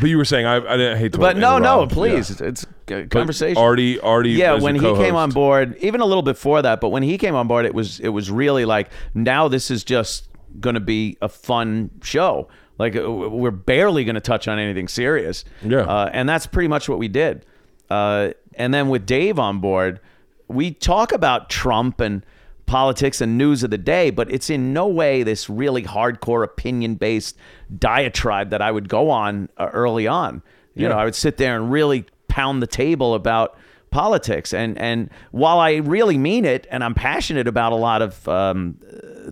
But 0.00 0.10
you 0.10 0.18
were 0.18 0.24
saying 0.24 0.44
I, 0.44 0.56
I 0.56 0.76
didn't 0.76 0.98
hate 0.98 1.12
to 1.12 1.18
but 1.18 1.36
no, 1.36 1.58
no, 1.58 1.86
please, 1.86 2.40
Yeah. 2.40 2.48
it's 2.48 2.64
a 2.64 2.66
But 2.86 3.10
conversation. 3.10 3.56
Artie, 3.62 3.98
Artie, 4.00 4.30
yeah, 4.32 4.54
when 4.54 4.74
he 4.74 4.80
came 4.80 5.14
on 5.14 5.30
board, 5.30 5.76
even 5.80 6.00
a 6.00 6.04
little 6.04 6.22
before 6.22 6.60
that, 6.62 6.80
but 6.80 6.88
when 6.88 7.02
he 7.04 7.16
came 7.16 7.34
on 7.36 7.46
board, 7.46 7.64
it 7.64 7.72
was 7.74 8.00
it 8.00 8.08
was 8.08 8.30
really 8.30 8.64
like 8.64 8.90
now 9.14 9.46
this 9.48 9.70
is 9.70 9.84
just 9.84 10.28
going 10.60 10.74
to 10.74 10.80
be 10.80 11.16
a 11.22 11.28
fun 11.28 11.90
show. 12.02 12.48
Like 12.76 12.96
uh, 12.96 13.10
we're 13.10 13.50
barely 13.52 14.04
going 14.04 14.16
to 14.16 14.20
touch 14.20 14.48
on 14.48 14.58
anything 14.58 14.88
serious. 14.88 15.44
Yeah. 15.62 15.78
uh, 15.82 16.10
and 16.12 16.28
that's 16.28 16.46
pretty 16.46 16.68
much 16.68 16.88
what 16.88 16.98
we 16.98 17.08
did. 17.08 17.46
Uh, 17.88 18.30
and 18.56 18.74
then 18.74 18.88
with 18.88 19.06
Dave 19.06 19.38
on 19.38 19.60
board, 19.60 20.00
we 20.48 20.72
talk 20.72 21.12
about 21.12 21.50
Trump 21.50 22.00
and 22.00 22.24
politics 22.66 23.20
and 23.20 23.38
news 23.38 23.62
of 23.62 23.70
the 23.70 23.78
day, 23.78 24.10
but 24.10 24.30
it's 24.30 24.50
in 24.50 24.72
no 24.72 24.86
way 24.86 25.22
this 25.22 25.48
really 25.48 25.82
hardcore 25.82 26.44
opinion 26.44 26.96
based 26.96 27.36
diatribe 27.78 28.50
that 28.50 28.60
I 28.60 28.70
would 28.70 28.88
go 28.88 29.10
on 29.10 29.48
uh, 29.56 29.68
early 29.72 30.06
on. 30.06 30.42
You 30.74 30.82
Yeah. 30.82 30.88
know, 30.90 30.98
I 30.98 31.04
would 31.04 31.14
sit 31.14 31.38
there 31.38 31.56
and 31.56 31.70
really 31.72 32.04
pound 32.28 32.62
the 32.62 32.66
table 32.66 33.14
about 33.14 33.56
politics. 33.90 34.52
And 34.52 34.76
and 34.78 35.10
while 35.30 35.58
I 35.60 35.76
really 35.76 36.18
mean 36.18 36.44
it, 36.44 36.66
and 36.70 36.84
I'm 36.84 36.94
passionate 36.94 37.48
about 37.48 37.72
a 37.72 37.76
lot 37.76 38.02
of 38.02 38.28
um, 38.28 38.76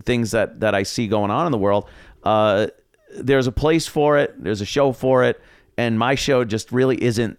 things 0.04 0.30
that 0.30 0.60
that 0.60 0.74
I 0.74 0.82
see 0.82 1.06
going 1.08 1.30
on 1.30 1.44
in 1.46 1.52
the 1.52 1.58
world, 1.58 1.88
uh, 2.24 2.68
there's 3.18 3.46
a 3.46 3.52
place 3.52 3.86
for 3.86 4.16
it. 4.18 4.34
There's 4.42 4.62
a 4.62 4.66
show 4.66 4.92
for 4.92 5.24
it, 5.24 5.40
and 5.76 5.98
my 5.98 6.14
show 6.14 6.44
just 6.44 6.72
really 6.72 7.02
isn't 7.02 7.38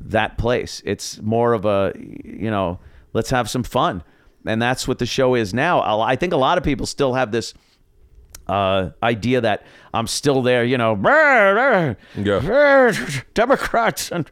that 0.00 0.36
place. 0.36 0.82
It's 0.84 1.20
more 1.22 1.54
of 1.54 1.64
a 1.64 1.92
you 1.96 2.50
know, 2.50 2.80
let's 3.12 3.30
have 3.30 3.48
some 3.50 3.62
fun, 3.62 4.02
and 4.46 4.60
that's 4.60 4.86
what 4.88 4.98
the 4.98 5.06
show 5.06 5.34
is 5.34 5.52
now. 5.54 5.80
I 5.80 6.12
I 6.12 6.16
think 6.16 6.32
a 6.32 6.36
lot 6.36 6.58
of 6.58 6.64
people 6.64 6.86
still 6.86 7.14
have 7.14 7.32
this 7.32 7.54
uh, 8.48 8.90
idea 9.02 9.40
that 9.42 9.64
I'm 9.92 10.06
still 10.06 10.42
there, 10.42 10.64
you 10.64 10.78
know, 10.78 10.94
Democrats, 13.34 14.10
and, 14.10 14.30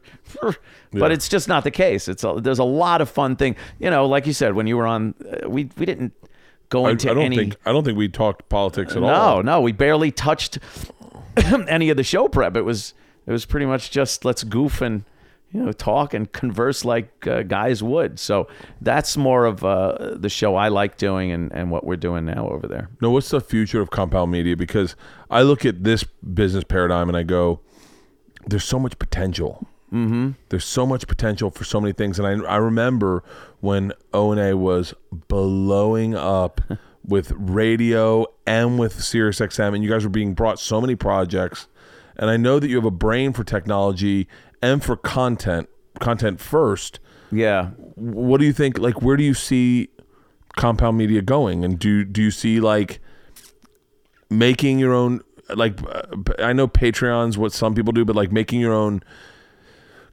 but 0.91 1.11
it's 1.11 1.29
just 1.29 1.47
not 1.47 1.63
the 1.63 1.71
case. 1.71 2.07
It's 2.07 2.23
a, 2.23 2.35
there's 2.39 2.59
a 2.59 2.63
lot 2.63 3.01
of 3.01 3.09
fun 3.09 3.35
thing, 3.35 3.55
you 3.79 3.89
know, 3.89 4.07
like 4.07 4.25
you 4.25 4.33
said 4.33 4.53
when 4.55 4.67
you 4.67 4.77
were 4.77 4.87
on, 4.87 5.13
uh, 5.21 5.49
we 5.49 5.69
we 5.77 5.85
didn't 5.85 6.13
go 6.69 6.85
I, 6.85 6.89
I 6.89 6.91
into 6.91 7.07
don't 7.07 7.19
any. 7.19 7.35
think 7.35 7.55
I 7.65 7.71
don't 7.71 7.83
think 7.83 7.97
we 7.97 8.09
talked 8.09 8.49
politics 8.49 8.95
at 8.95 9.01
no, 9.01 9.07
all. 9.07 9.35
No, 9.37 9.41
no, 9.53 9.61
we 9.61 9.71
barely 9.71 10.11
touched 10.11 10.59
any 11.67 11.89
of 11.89 11.97
the 11.97 12.03
show 12.03 12.27
prep. 12.27 12.55
It 12.55 12.63
was 12.63 12.93
it 13.25 13.31
was 13.31 13.45
pretty 13.45 13.65
much 13.65 13.91
just 13.91 14.25
let's 14.25 14.43
goof 14.43 14.81
and 14.81 15.03
you 15.51 15.63
know 15.63 15.71
talk 15.71 16.13
and 16.13 16.31
converse 16.31 16.83
like 16.83 17.25
uh, 17.27 17.43
guys 17.43 17.81
would. 17.81 18.19
So 18.19 18.47
that's 18.81 19.17
more 19.17 19.45
of 19.45 19.63
uh, 19.63 20.15
the 20.15 20.29
show 20.29 20.55
I 20.55 20.67
like 20.67 20.97
doing 20.97 21.31
and 21.31 21.51
and 21.51 21.71
what 21.71 21.85
we're 21.85 21.95
doing 21.95 22.25
now 22.25 22.49
over 22.49 22.67
there. 22.67 22.89
No, 23.01 23.11
what's 23.11 23.29
the 23.29 23.41
future 23.41 23.81
of 23.81 23.89
compound 23.89 24.31
media? 24.31 24.55
Because 24.55 24.95
I 25.29 25.41
look 25.41 25.65
at 25.65 25.83
this 25.83 26.03
business 26.03 26.63
paradigm 26.63 27.07
and 27.07 27.17
I 27.17 27.23
go, 27.23 27.61
there's 28.45 28.65
so 28.65 28.79
much 28.79 28.97
potential. 28.99 29.67
Mm-hmm. 29.91 30.31
There's 30.49 30.65
so 30.65 30.85
much 30.85 31.07
potential 31.07 31.49
for 31.49 31.63
so 31.63 31.79
many 31.79 31.93
things. 31.93 32.19
And 32.19 32.45
I, 32.45 32.49
I 32.49 32.57
remember 32.57 33.23
when 33.61 33.93
O 34.13 34.31
and 34.31 34.41
A 34.41 34.57
was 34.57 34.93
blowing 35.11 36.13
up 36.13 36.59
with 37.05 37.31
radio 37.31 38.25
and 38.45 38.77
with 38.77 39.01
Sirius 39.01 39.39
XM, 39.39 39.73
and 39.73 39.83
you 39.83 39.89
guys 39.89 40.03
were 40.03 40.09
being 40.09 40.33
brought 40.33 40.59
so 40.59 40.81
many 40.81 40.95
projects. 40.95 41.67
And 42.17 42.29
I 42.29 42.37
know 42.37 42.59
that 42.59 42.67
you 42.67 42.75
have 42.75 42.85
a 42.85 42.91
brain 42.91 43.31
for 43.31 43.43
technology 43.43 44.27
and 44.61 44.83
for 44.83 44.95
content, 44.95 45.69
content 45.99 46.39
first. 46.39 46.99
Yeah. 47.31 47.71
What 47.95 48.39
do 48.39 48.45
you 48.45 48.53
think? 48.53 48.79
Like, 48.79 49.01
where 49.01 49.17
do 49.17 49.23
you 49.23 49.33
see 49.33 49.89
compound 50.55 50.97
media 50.97 51.21
going? 51.21 51.63
And 51.63 51.77
do 51.77 52.03
do 52.03 52.21
you 52.21 52.31
see 52.31 52.59
like 52.59 52.99
making 54.29 54.79
your 54.79 54.93
own? 54.93 55.21
Like, 55.53 55.79
uh, 55.83 56.33
I 56.39 56.53
know 56.53 56.67
Patreon's 56.67 57.37
what 57.37 57.53
some 57.53 57.73
people 57.73 57.93
do, 57.93 58.03
but 58.03 58.15
like 58.15 58.31
making 58.31 58.59
your 58.59 58.73
own 58.73 59.01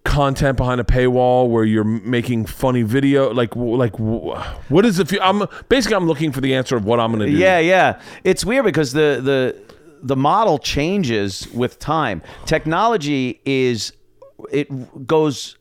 content 0.05 0.57
behind 0.57 0.81
a 0.81 0.85
paywall 0.85 1.49
where 1.49 1.65
you're 1.65 1.83
making 1.83 2.47
funny 2.47 2.83
video. 2.83 3.33
Like, 3.33 3.57
like 3.57 3.99
what 3.99 4.85
is 4.85 4.99
if 4.99 5.13
I'm 5.21 5.47
basically 5.69 5.97
I'm 5.97 6.07
looking 6.07 6.31
for 6.31 6.41
the 6.41 6.55
answer 6.55 6.77
of 6.77 6.85
what 6.85 7.01
I'm 7.01 7.11
going 7.11 7.27
to 7.27 7.33
do. 7.33 7.39
Yeah, 7.39 7.59
yeah. 7.59 8.01
It's 8.23 8.45
weird 8.45 8.65
because 8.65 8.93
the 8.93 9.21
the 9.23 9.75
the 10.03 10.17
model 10.17 10.59
changes 10.59 11.49
with 11.53 11.79
time. 11.79 12.23
Technology 12.45 13.41
is 13.45 13.93
it 14.53 15.07
goes 15.07 15.57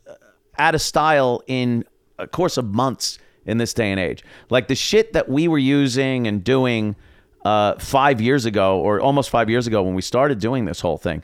out 0.58 0.76
of 0.76 0.82
style 0.82 1.42
in 1.48 1.86
a 2.20 2.28
course 2.28 2.58
of 2.58 2.66
months 2.74 3.20
in 3.46 3.58
this 3.58 3.74
day 3.74 3.92
and 3.92 4.00
age. 4.00 4.24
Like 4.50 4.68
the 4.68 4.76
shit 4.76 5.14
that 5.14 5.28
we 5.30 5.48
were 5.48 5.58
using 5.58 6.28
and 6.28 6.44
doing 6.44 6.96
uh, 7.44 7.78
five 7.80 8.22
years 8.22 8.46
ago, 8.46 8.80
or 8.80 9.02
almost 9.02 9.30
five 9.30 9.50
years 9.50 9.68
ago 9.68 9.84
when 9.84 9.96
we 9.96 10.02
started 10.02 10.40
doing 10.40 10.66
this 10.66 10.80
whole 10.80 10.98
thing. 10.98 11.24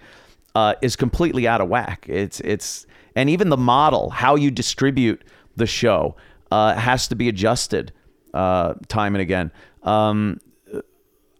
uh, 0.56 0.76
is 0.82 0.96
completely 0.96 1.48
out 1.48 1.62
of 1.62 1.70
whack. 1.70 2.06
It's 2.08 2.40
it's 2.42 2.86
and 3.16 3.30
even 3.30 3.50
the 3.50 3.58
model, 3.58 4.10
how 4.10 4.36
you 4.36 4.52
distribute 4.52 5.24
the 5.56 5.66
show, 5.68 6.16
uh, 6.52 6.76
has 6.76 7.08
to 7.10 7.16
be 7.16 7.30
adjusted 7.30 7.92
uh, 8.34 8.74
time 8.88 9.16
and 9.16 9.22
again. 9.22 9.52
Um, 9.84 10.40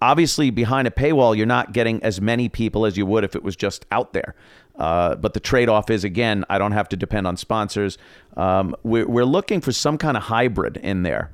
obviously 0.02 0.50
behind 0.50 0.88
a 0.88 0.92
paywall 0.92 1.36
you're 1.36 1.46
not 1.46 1.74
getting 1.74 2.02
as 2.04 2.22
many 2.22 2.48
people 2.48 2.86
as 2.86 2.96
you 2.96 3.06
would 3.06 3.26
if 3.26 3.36
it 3.36 3.44
was 3.44 3.54
just 3.54 3.86
out 3.92 4.14
there 4.14 4.34
uh, 4.80 5.16
but 5.16 5.34
the 5.34 5.40
trade-off 5.40 5.90
is 5.90 6.04
again 6.04 6.44
i 6.50 6.58
don't 6.58 6.72
have 6.72 6.90
to 6.90 6.96
depend 6.96 7.28
on 7.28 7.38
sponsors. 7.38 7.98
Um, 8.38 8.76
we're, 8.84 9.08
we're 9.08 9.26
looking 9.26 9.62
for 9.62 9.72
some 9.72 9.98
kind 9.98 10.18
of 10.18 10.24
hybrid 10.24 10.78
in 10.78 11.04
there 11.04 11.32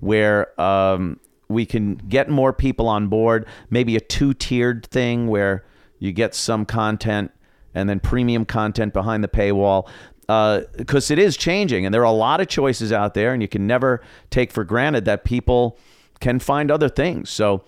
where 0.00 0.60
um, 0.60 1.20
we 1.48 1.64
can 1.64 1.94
get 1.94 2.28
more 2.28 2.52
people 2.52 2.88
on 2.88 3.08
board 3.08 3.46
maybe 3.70 3.96
a 3.96 4.00
two-tiered 4.00 4.86
thing 4.86 5.28
where 5.28 5.64
you 6.00 6.12
get 6.12 6.34
some 6.34 6.66
content 6.66 7.30
and 7.74 7.88
then 7.88 8.00
premium 8.00 8.44
content 8.44 8.92
behind 8.92 9.22
the 9.22 9.28
paywall. 9.28 9.88
Because 10.76 11.10
it 11.10 11.18
is 11.18 11.36
changing 11.36 11.84
and 11.84 11.94
there 11.94 12.02
are 12.02 12.04
a 12.04 12.10
lot 12.12 12.40
of 12.40 12.48
choices 12.48 12.92
out 12.92 13.14
there 13.14 13.32
and 13.32 13.42
you 13.42 13.48
can 13.48 13.66
never 13.66 14.00
take 14.30 14.52
for 14.52 14.64
granted 14.64 15.04
that 15.04 15.24
people 15.24 15.76
can 16.20 16.38
find 16.38 16.70
other 16.70 16.88
things. 16.88 17.30
So 17.30 17.64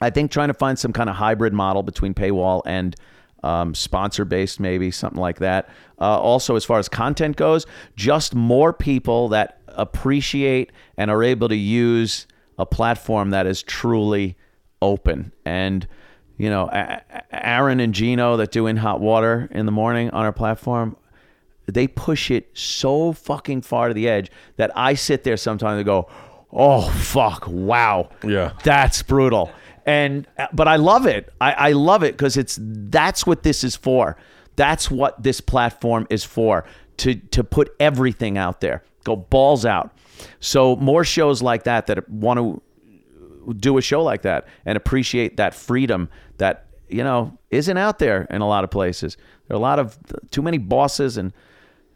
I 0.00 0.10
think 0.10 0.30
trying 0.30 0.48
to 0.48 0.54
find 0.54 0.78
some 0.78 0.92
kind 0.92 1.08
of 1.08 1.16
hybrid 1.16 1.52
model 1.52 1.82
between 1.82 2.14
paywall 2.14 2.62
and 2.66 2.94
um, 3.42 3.74
sponsor 3.74 4.24
based, 4.24 4.60
maybe 4.60 4.90
something 4.90 5.20
like 5.20 5.38
that. 5.38 5.68
Uh, 6.00 6.18
also, 6.18 6.56
as 6.56 6.64
far 6.64 6.78
as 6.78 6.88
content 6.88 7.36
goes, 7.36 7.66
just 7.96 8.34
more 8.34 8.72
people 8.72 9.28
that 9.28 9.60
appreciate 9.68 10.72
and 10.96 11.10
are 11.10 11.22
able 11.22 11.48
to 11.48 11.56
use 11.56 12.26
a 12.58 12.66
platform 12.66 13.30
that 13.30 13.46
is 13.46 13.62
truly 13.62 14.36
open. 14.82 15.32
And, 15.44 15.86
you 16.36 16.50
know, 16.50 16.68
Aaron 17.32 17.80
and 17.80 17.94
Gino 17.94 18.36
that 18.36 18.50
do 18.50 18.66
In 18.66 18.76
Hot 18.78 19.00
Water 19.00 19.48
in 19.52 19.66
the 19.66 19.72
morning 19.72 20.10
on 20.10 20.24
our 20.24 20.32
platform, 20.32 20.96
they 21.66 21.86
push 21.86 22.30
it 22.30 22.50
so 22.54 23.12
fucking 23.12 23.62
far 23.62 23.88
to 23.88 23.94
the 23.94 24.08
edge 24.08 24.30
that 24.56 24.70
I 24.74 24.94
sit 24.94 25.24
there 25.24 25.36
sometimes 25.36 25.76
and 25.76 25.86
go, 25.86 26.08
oh, 26.52 26.88
fuck, 26.90 27.44
wow. 27.46 28.08
Yeah. 28.24 28.52
That's 28.64 29.02
brutal. 29.02 29.52
And 29.88 30.26
uh, 30.36 30.48
but 30.52 30.68
I 30.68 30.76
love 30.76 31.06
it. 31.06 31.32
I, 31.40 31.52
I 31.52 31.72
love 31.72 32.02
it 32.02 32.12
because 32.12 32.36
it's 32.36 32.58
that's 32.60 33.26
what 33.26 33.42
this 33.42 33.64
is 33.64 33.74
for. 33.74 34.18
That's 34.54 34.90
what 34.90 35.22
this 35.22 35.40
platform 35.40 36.06
is 36.10 36.24
for. 36.24 36.66
To 36.98 37.14
to 37.14 37.42
put 37.42 37.74
everything 37.80 38.36
out 38.36 38.60
there. 38.60 38.84
Go 39.04 39.16
balls 39.16 39.64
out. 39.64 39.96
So 40.40 40.76
more 40.76 41.04
shows 41.04 41.40
like 41.40 41.64
that 41.64 41.86
that 41.86 42.06
want 42.10 42.38
to 43.46 43.54
do 43.54 43.78
a 43.78 43.80
show 43.80 44.02
like 44.02 44.22
that 44.22 44.46
and 44.66 44.76
appreciate 44.76 45.38
that 45.38 45.54
freedom 45.54 46.10
that 46.36 46.66
you 46.90 47.02
know 47.02 47.38
isn't 47.50 47.78
out 47.78 47.98
there 47.98 48.26
in 48.28 48.42
a 48.42 48.46
lot 48.46 48.64
of 48.64 48.70
places. 48.70 49.16
There 49.46 49.54
are 49.54 49.58
a 49.58 49.62
lot 49.62 49.78
of 49.78 49.96
too 50.30 50.42
many 50.42 50.58
bosses 50.58 51.16
and 51.16 51.32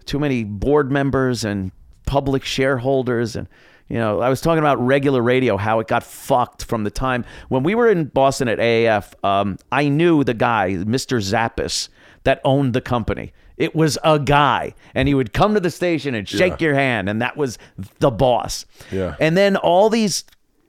too 0.06 0.18
many 0.18 0.44
board 0.44 0.90
members 0.90 1.44
and 1.44 1.72
public 2.06 2.42
shareholders 2.42 3.36
and 3.36 3.48
you 3.88 3.96
know 3.98 4.20
i 4.20 4.28
was 4.28 4.40
talking 4.40 4.58
about 4.58 4.78
regular 4.84 5.20
radio 5.22 5.56
how 5.56 5.80
it 5.80 5.86
got 5.88 6.02
fucked 6.02 6.64
from 6.64 6.84
the 6.84 6.90
time 6.90 7.24
when 7.48 7.62
we 7.62 7.74
were 7.74 7.88
in 7.88 8.04
boston 8.04 8.48
at 8.48 8.58
aaf 8.58 9.12
um, 9.24 9.58
i 9.70 9.88
knew 9.88 10.24
the 10.24 10.34
guy 10.34 10.70
mr 10.84 11.18
Zapis 11.20 11.88
that 12.24 12.40
owned 12.44 12.72
the 12.74 12.80
company 12.80 13.32
it 13.56 13.74
was 13.74 13.98
a 14.02 14.18
guy 14.18 14.74
and 14.94 15.08
he 15.08 15.14
would 15.14 15.32
come 15.32 15.54
to 15.54 15.60
the 15.60 15.70
station 15.70 16.14
and 16.14 16.28
shake 16.28 16.60
Yeah. 16.60 16.66
your 16.68 16.74
hand 16.74 17.08
and 17.08 17.20
that 17.22 17.36
was 17.36 17.58
the 17.98 18.10
boss 18.10 18.64
Yeah. 18.90 19.14
and 19.20 19.36
then 19.36 19.56
all 19.56 19.90
these 19.90 20.24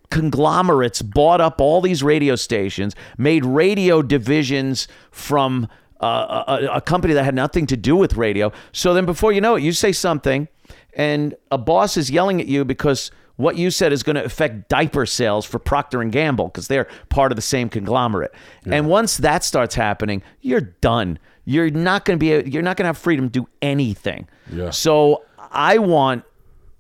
conglomerates 0.10 1.02
bought 1.02 1.42
up 1.42 1.60
all 1.60 1.82
these 1.82 2.04
radio 2.04 2.36
stations, 2.36 2.96
made 3.18 3.44
radio 3.46 4.04
divisions 4.04 4.88
from 5.12 5.68
uh, 6.02 6.44
a, 6.48 6.76
a 6.78 6.82
company 6.82 7.16
that 7.16 7.24
had 7.24 7.34
nothing 7.34 7.66
to 7.66 7.76
do 7.78 7.96
with 7.96 8.16
radio. 8.16 8.52
So 8.74 8.94
then, 8.94 9.06
before 9.08 9.32
you 9.32 9.42
know 9.42 9.56
it, 9.56 9.64
you 9.64 9.72
say 9.72 9.92
something, 9.92 10.48
and 10.96 11.36
a 11.52 11.58
boss 11.58 11.98
is 11.98 12.10
yelling 12.12 12.40
at 12.42 12.48
you 12.48 12.66
because 12.66 13.12
what 13.36 13.58
you 13.58 13.72
said 13.72 13.92
is 13.92 14.04
going 14.04 14.16
to 14.16 14.24
affect 14.24 14.70
diaper 14.70 15.06
sales 15.06 15.46
for 15.46 15.58
Procter 15.60 16.02
and 16.02 16.12
Gamble 16.12 16.46
because 16.50 16.68
they're 16.68 16.88
part 17.10 17.32
of 17.32 17.36
the 17.36 17.42
same 17.42 17.68
conglomerate. 17.68 18.32
And 18.66 18.88
once 18.88 19.18
that 19.18 19.44
starts 19.44 19.74
happening, 19.76 20.22
you're 20.42 20.62
done. 20.62 21.18
You're 21.46 21.72
not 21.72 22.06
going 22.06 22.20
to 22.20 22.44
be. 22.44 22.50
You're 22.50 22.62
not 22.62 22.78
going 22.78 22.84
to 22.86 22.90
have 22.90 22.98
freedom 22.98 23.30
to 23.30 23.42
do 23.42 23.48
anything. 23.62 24.28
Yeah. 24.52 24.70
So 24.70 25.24
I 25.52 25.78
want 25.80 26.24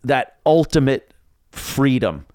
that 0.03 0.37
ultimate 0.45 1.13
freedom 1.51 2.25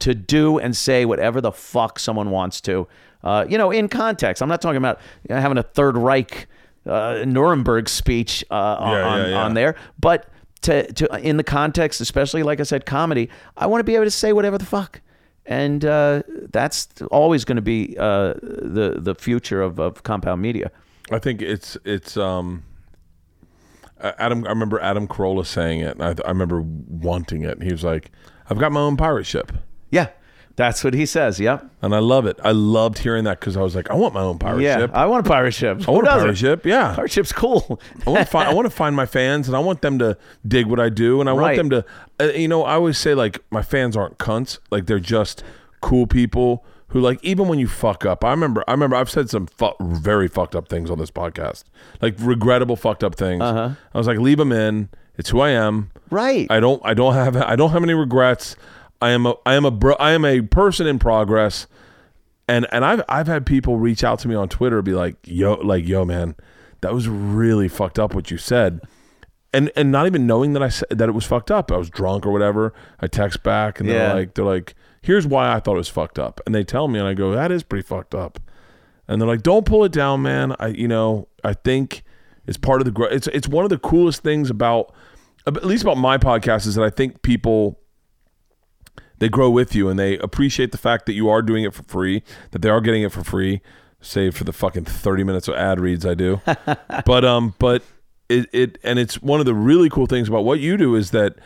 to 0.00 0.14
do 0.14 0.58
and 0.58 0.76
say 0.76 1.04
whatever 1.04 1.40
the 1.40 1.52
fuck 1.52 1.98
someone 1.98 2.30
wants 2.30 2.60
to. 2.62 2.88
Uh, 3.22 3.44
you 3.48 3.58
know, 3.58 3.70
in 3.70 3.88
context. 3.88 4.42
I'm 4.42 4.48
not 4.48 4.62
talking 4.62 4.78
about 4.78 4.98
having 5.28 5.58
a 5.58 5.62
Third 5.62 5.96
Reich 5.96 6.48
uh, 6.86 7.24
Nuremberg 7.26 7.88
speech 7.88 8.42
uh, 8.50 8.54
on, 8.54 8.92
Yeah, 8.92 9.16
yeah, 9.16 9.26
yeah. 9.28 9.42
on 9.42 9.54
there, 9.54 9.76
but 9.98 10.29
to, 10.62 10.92
to 10.92 11.14
in 11.20 11.36
the 11.36 11.44
context, 11.44 12.00
especially 12.00 12.42
like 12.42 12.60
I 12.60 12.64
said, 12.64 12.86
comedy. 12.86 13.28
I 13.56 13.66
want 13.66 13.80
to 13.80 13.84
be 13.84 13.94
able 13.94 14.06
to 14.06 14.10
say 14.10 14.32
whatever 14.32 14.58
the 14.58 14.66
fuck. 14.66 15.00
And 15.46 15.84
uh, 15.84 16.22
that's 16.52 16.88
always 17.10 17.44
going 17.44 17.56
to 17.56 17.62
be 17.62 17.96
uh, 17.98 18.34
the 18.34 18.96
the 18.98 19.14
future 19.14 19.62
of, 19.62 19.78
of 19.80 20.02
compound 20.02 20.42
media. 20.42 20.70
I 21.10 21.18
think 21.18 21.42
it's 21.42 21.76
it's 21.84 22.16
um 22.16 22.62
Adam 24.00 24.44
I 24.46 24.50
remember 24.50 24.80
Adam 24.80 25.08
Carolla 25.08 25.44
saying 25.44 25.80
it. 25.80 25.98
and 25.98 26.02
I, 26.02 26.14
I 26.24 26.28
remember 26.28 26.62
wanting 26.62 27.42
it. 27.42 27.62
He 27.62 27.72
was 27.72 27.82
like, 27.82 28.12
"I've 28.48 28.58
got 28.58 28.70
my 28.70 28.80
own 28.80 28.96
pirate 28.96 29.24
ship." 29.26 29.52
Yeah, 29.90 30.08
that's 30.60 30.84
what 30.84 30.92
he 30.92 31.06
says. 31.06 31.40
Yep. 31.40 31.66
And 31.80 31.94
I 31.94 32.00
love 32.00 32.26
it. 32.26 32.38
I 32.44 32.52
loved 32.52 32.98
hearing 32.98 33.24
that 33.24 33.40
cuz 33.40 33.56
I 33.56 33.62
was 33.62 33.74
like, 33.74 33.90
"I 33.90 33.94
want 33.94 34.12
my 34.12 34.20
own 34.20 34.38
pirate 34.38 34.60
yeah, 34.62 34.78
ship." 34.78 34.90
I 34.92 35.06
want 35.06 35.26
a 35.26 35.28
pirate 35.28 35.52
ship. 35.52 35.88
I 35.88 35.90
want 35.90 36.06
Who 36.06 36.12
a 36.12 36.18
pirate 36.18 36.36
ship. 36.36 36.66
Yeah. 36.66 36.94
Pirate 36.94 37.10
ship's 37.10 37.32
cool. 37.32 37.80
I 38.06 38.10
want 38.10 38.26
to 38.26 38.30
find 38.30 38.48
I 38.48 38.52
want 38.58 38.66
to 38.66 38.70
find 38.70 38.94
my 38.94 39.06
fans 39.06 39.48
and 39.48 39.56
I 39.56 39.60
want 39.60 39.80
them 39.80 39.98
to 40.00 40.18
dig 40.46 40.66
what 40.66 40.78
I 40.78 40.90
do 40.90 41.20
and 41.20 41.30
I 41.30 41.32
Right. 41.32 41.56
want 41.58 41.70
them 41.70 41.70
to 41.70 41.84
uh, 42.20 42.32
you 42.32 42.46
know, 42.48 42.64
I 42.64 42.74
always 42.74 42.98
say 42.98 43.14
like 43.14 43.42
my 43.50 43.62
fans 43.62 43.96
aren't 43.96 44.18
cunts. 44.18 44.58
Like 44.70 44.84
they're 44.86 45.00
just 45.00 45.42
cool 45.80 46.06
people 46.06 46.62
who 46.88 47.00
like 47.00 47.18
even 47.24 47.48
when 47.48 47.58
you 47.58 47.66
fuck 47.68 48.04
up. 48.04 48.22
I 48.24 48.30
remember 48.30 48.62
I 48.68 48.72
remember 48.72 48.96
I've 48.96 49.08
said 49.10 49.30
some 49.30 49.46
fu- 49.46 49.72
very 49.80 50.28
fucked 50.28 50.54
up 50.54 50.68
things 50.68 50.90
on 50.90 50.98
this 50.98 51.10
podcast. 51.10 51.64
Like 52.02 52.16
regrettable 52.18 52.76
fucked 52.76 53.02
up 53.02 53.14
things. 53.14 53.40
Uh-huh. 53.40 53.70
I 53.94 53.98
was 53.98 54.06
like 54.06 54.18
leave 54.18 54.36
them 54.38 54.52
in. 54.52 54.90
It's 55.16 55.30
who 55.30 55.40
I 55.40 55.50
am. 55.50 55.90
Right. 56.10 56.46
I 56.50 56.60
don't 56.60 56.82
I 56.84 56.92
don't 56.94 57.14
have 57.14 57.36
I 57.36 57.56
don't 57.56 57.70
have 57.70 57.82
any 57.82 57.94
regrets. 57.94 58.56
I 59.02 59.10
am 59.10 59.26
a 59.26 59.34
I 59.46 59.54
am 59.54 59.64
a 59.64 59.70
bro, 59.70 59.94
I 59.94 60.12
am 60.12 60.24
a 60.24 60.42
person 60.42 60.86
in 60.86 60.98
progress. 60.98 61.66
And 62.48 62.66
and 62.72 62.84
I've 62.84 63.02
I've 63.08 63.26
had 63.26 63.46
people 63.46 63.78
reach 63.78 64.02
out 64.04 64.18
to 64.20 64.28
me 64.28 64.34
on 64.34 64.48
Twitter 64.48 64.82
be 64.82 64.92
like, 64.92 65.16
"Yo, 65.24 65.54
like 65.54 65.86
yo 65.86 66.04
man, 66.04 66.34
that 66.80 66.92
was 66.92 67.08
really 67.08 67.68
fucked 67.68 67.98
up 67.98 68.14
what 68.14 68.30
you 68.30 68.38
said." 68.38 68.80
And 69.52 69.70
and 69.76 69.90
not 69.92 70.06
even 70.06 70.26
knowing 70.26 70.52
that 70.52 70.62
I 70.62 70.68
said 70.68 70.88
that 70.90 71.08
it 71.08 71.12
was 71.12 71.24
fucked 71.24 71.50
up. 71.50 71.70
I 71.72 71.76
was 71.76 71.90
drunk 71.90 72.26
or 72.26 72.30
whatever. 72.32 72.72
I 73.00 73.06
text 73.06 73.42
back 73.42 73.80
and 73.80 73.88
they're 73.88 74.08
Yeah. 74.08 74.12
like 74.14 74.34
they're 74.34 74.44
like, 74.44 74.74
"Here's 75.00 75.26
why 75.26 75.52
I 75.52 75.60
thought 75.60 75.74
it 75.74 75.78
was 75.78 75.88
fucked 75.88 76.18
up." 76.18 76.40
And 76.44 76.54
they 76.54 76.64
tell 76.64 76.88
me 76.88 76.98
and 76.98 77.08
I 77.08 77.14
go, 77.14 77.32
"That 77.32 77.50
is 77.52 77.62
pretty 77.62 77.84
fucked 77.86 78.14
up." 78.14 78.38
And 79.08 79.20
they're 79.20 79.28
like, 79.28 79.42
"Don't 79.42 79.64
pull 79.66 79.84
it 79.84 79.92
down, 79.92 80.22
man. 80.22 80.54
I 80.60 80.68
you 80.68 80.88
know, 80.88 81.28
I 81.44 81.54
think 81.54 82.02
it's 82.46 82.58
part 82.58 82.80
of 82.80 82.84
the 82.84 82.90
growth. 82.92 83.12
It's 83.12 83.26
it's 83.28 83.48
one 83.48 83.64
of 83.64 83.70
the 83.70 83.78
coolest 83.78 84.22
things 84.22 84.50
about 84.50 84.92
at 85.46 85.64
least 85.64 85.82
about 85.84 85.96
my 85.98 86.18
podcast 86.18 86.66
is 86.66 86.74
that 86.76 86.84
I 86.84 86.90
think 86.90 87.22
people 87.22 87.79
they 89.20 89.28
grow 89.28 89.48
with 89.48 89.74
you 89.74 89.88
and 89.88 89.98
they 89.98 90.18
appreciate 90.18 90.72
the 90.72 90.78
fact 90.78 91.06
that 91.06 91.12
you 91.12 91.28
are 91.30 91.40
doing 91.40 91.62
it 91.64 91.72
for 91.72 91.84
free, 91.84 92.22
that 92.50 92.60
they 92.62 92.68
are 92.68 92.80
getting 92.80 93.02
it 93.02 93.12
for 93.12 93.22
free, 93.22 93.60
save 94.00 94.36
for 94.36 94.44
the 94.44 94.52
fucking 94.52 94.84
30 94.84 95.22
minutes 95.24 95.46
of 95.46 95.54
ad 95.54 95.78
reads 95.78 96.04
I 96.04 96.14
do. 96.14 96.40
but 97.06 97.24
um 97.24 97.54
but 97.58 97.82
it, 98.28 98.48
it 98.52 98.78
and 98.82 98.98
it's 98.98 99.22
one 99.22 99.38
of 99.40 99.46
the 99.46 99.54
really 99.54 99.88
cool 99.88 100.06
things 100.06 100.28
about 100.28 100.44
what 100.44 100.58
you 100.60 100.76
do 100.76 100.94
is 100.96 101.10
that 101.12 101.36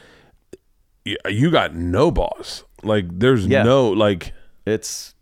you 1.28 1.50
got 1.50 1.74
no 1.74 2.10
boss. 2.10 2.64
Like 2.82 3.06
there's 3.10 3.46
Yeah. 3.46 3.62
no 3.62 3.90
like 3.90 4.32
It's 4.66 5.14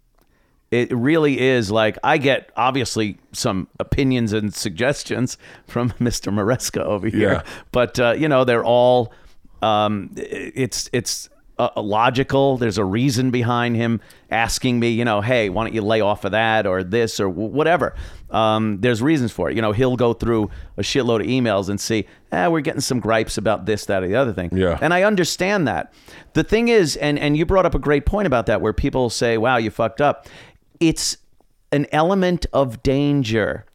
it 0.70 0.90
really 0.97 1.39
is 1.40 1.70
like 1.70 1.98
I 2.05 2.18
get 2.18 2.50
obviously 2.56 3.18
some 3.32 3.68
opinions 3.78 4.32
and 4.32 4.55
suggestions 4.55 5.36
from 5.66 5.90
Mr. 5.92 6.32
Maresca 6.32 6.82
over 6.82 7.08
here, 7.08 7.32
Yeah. 7.32 7.42
but 7.72 7.98
uh, 8.00 8.12
you 8.16 8.28
know 8.28 8.44
they're 8.44 8.64
all 8.64 9.12
um, 9.62 10.10
it's 10.16 10.89
it's 10.92 11.28
uh, 11.58 11.70
logical. 11.81 12.56
There's 12.56 12.78
a 12.78 12.84
reason 12.84 13.31
behind 13.31 13.76
him 13.76 14.00
asking 14.31 14.81
me, 14.81 14.89
you 14.89 15.05
know, 15.05 15.20
hey, 15.20 15.48
why 15.48 15.64
don't 15.64 15.74
you 15.74 15.82
lay 15.82 16.00
off 16.00 16.24
of 16.24 16.32
that 16.32 16.66
or 16.66 16.82
this 16.82 17.20
or 17.20 17.28
wh- 17.28 17.52
whatever. 17.52 17.94
Um, 18.31 18.81
there's 18.81 19.02
reasons 19.02 19.32
for 19.32 19.50
it. 19.50 19.56
You 19.56 19.62
know, 19.62 19.72
he'll 19.72 19.97
go 19.97 20.14
through 20.14 20.50
a 20.76 20.82
shitload 20.82 21.20
of 21.20 21.26
emails 21.26 21.68
and 21.68 21.78
see, 21.81 22.06
ah, 22.32 22.48
we're 22.48 22.60
getting 22.60 22.81
some 22.81 23.00
gripes 23.00 23.36
about 23.36 23.66
this, 23.66 23.86
that, 23.86 24.02
or 24.02 24.08
the 24.08 24.16
other 24.16 24.32
thing. 24.32 24.50
Yeah. 24.52 24.78
And 24.81 24.94
I 24.94 25.02
understand 25.02 25.68
that. 25.68 25.92
The 26.32 26.42
thing 26.44 26.68
is, 26.68 26.97
and 26.97 27.18
and 27.18 27.36
you 27.36 27.44
brought 27.44 27.66
up 27.66 27.74
a 27.74 27.78
great 27.78 28.06
point 28.06 28.26
about 28.26 28.47
that, 28.47 28.60
where 28.60 28.72
people 28.72 29.10
say, 29.10 29.36
"Wow, 29.36 29.58
you 29.58 29.70
fucked 29.70 30.00
up." 30.00 30.26
It's 30.81 31.18
an 31.70 31.86
element 31.92 32.47
of 32.52 32.82
danger. 32.82 33.66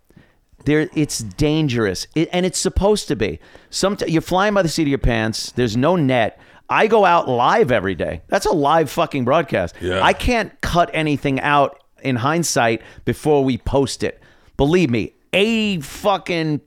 There, 0.66 0.90
it's 0.96 1.20
dangerous, 1.20 2.08
it, 2.16 2.28
and 2.34 2.46
it's 2.46 2.60
supposed 2.60 3.08
to 3.08 3.16
be. 3.16 3.40
Some 3.70 3.96
you're 4.08 4.22
flying 4.22 4.54
by 4.54 4.64
the 4.64 4.70
seat 4.70 4.82
of 4.82 4.88
your 4.90 4.98
pants. 4.98 5.52
There's 5.52 5.78
no 5.78 5.96
net. 5.96 6.40
I 6.70 6.88
go 6.88 7.06
out 7.06 7.30
live 7.30 7.72
every 7.72 7.96
day. 7.96 8.22
That's 8.28 8.46
a 8.46 8.52
live 8.52 8.90
fucking 8.90 9.26
broadcast. 9.26 9.76
Yeah. 9.80 10.02
I 10.02 10.14
can't 10.14 10.60
cut 10.62 10.90
anything 10.94 11.40
out 11.42 11.82
in 12.02 12.16
hindsight 12.18 12.82
before 13.06 13.44
we 13.44 13.58
post 13.58 14.04
it. 14.04 14.22
Believe 14.58 14.90
me, 14.90 15.14
80 15.34 15.82
fucking 15.82 16.62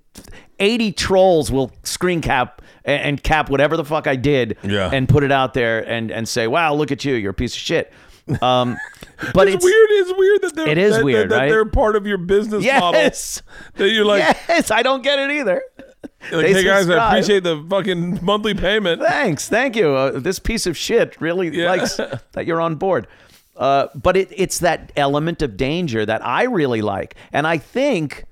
80 0.58 0.92
trolls 0.92 1.50
will 1.50 1.72
screen 1.82 2.20
cap 2.20 2.62
and, 2.84 3.22
cap 3.22 3.50
whatever 3.50 3.76
the 3.76 3.84
fuck 3.84 4.06
I 4.06 4.16
did 4.16 4.56
Yeah. 4.62 4.90
and 4.92 5.08
put 5.08 5.22
it 5.22 5.32
out 5.32 5.54
there 5.54 5.86
and 5.88 6.10
and 6.10 6.28
say, 6.28 6.46
"Wow, 6.46 6.74
look 6.74 6.90
at 6.90 7.04
you, 7.04 7.14
you're 7.14 7.30
a 7.30 7.34
piece 7.34 7.54
of 7.54 7.60
shit." 7.60 7.92
Um, 8.42 8.76
but 9.34 9.48
it's, 9.48 9.56
it's, 9.56 9.64
weird. 9.64 9.88
It's 9.90 10.12
weird 10.16 10.42
that 10.42 10.54
they're 10.54 10.68
It 10.68 10.78
is 10.78 10.96
that, 10.96 11.04
weird, 11.04 11.30
that, 11.30 11.34
that 11.34 11.40
right? 11.42 11.48
they're 11.48 11.64
part 11.64 11.96
of 11.96 12.06
your 12.06 12.18
business 12.18 12.64
model. 12.64 12.92
Yes. 13.00 13.42
That 13.74 13.90
you're 13.90 14.04
like, 14.04 14.36
yes, 14.48 14.70
I 14.70 14.82
don't 14.82 15.02
get 15.02 15.18
it 15.18 15.30
either. 15.30 15.62
Like 16.32 16.47
hey 16.47 16.65
guys, 16.65 16.89
I 16.90 17.08
appreciate 17.08 17.42
the 17.44 17.65
fucking 17.68 18.18
monthly 18.23 18.55
payment. 18.55 19.00
Thanks, 19.02 19.49
thank 19.49 19.76
you. 19.76 19.90
Uh, 19.90 20.18
this 20.18 20.39
piece 20.39 20.66
of 20.66 20.76
shit 20.76 21.20
really 21.20 21.49
Yeah. 21.49 21.68
likes 21.70 21.97
that 22.32 22.47
you're 22.47 22.60
on 22.60 22.76
board. 22.76 23.07
Uh, 23.57 23.89
but 23.94 24.16
it, 24.16 24.28
it's 24.34 24.58
that 24.60 24.90
element 24.97 25.42
of 25.42 25.57
danger 25.57 26.07
that 26.07 26.24
I 26.24 26.44
really 26.44 26.81
like, 26.82 27.15
and 27.32 27.47
I 27.47 27.58
think 27.58 28.24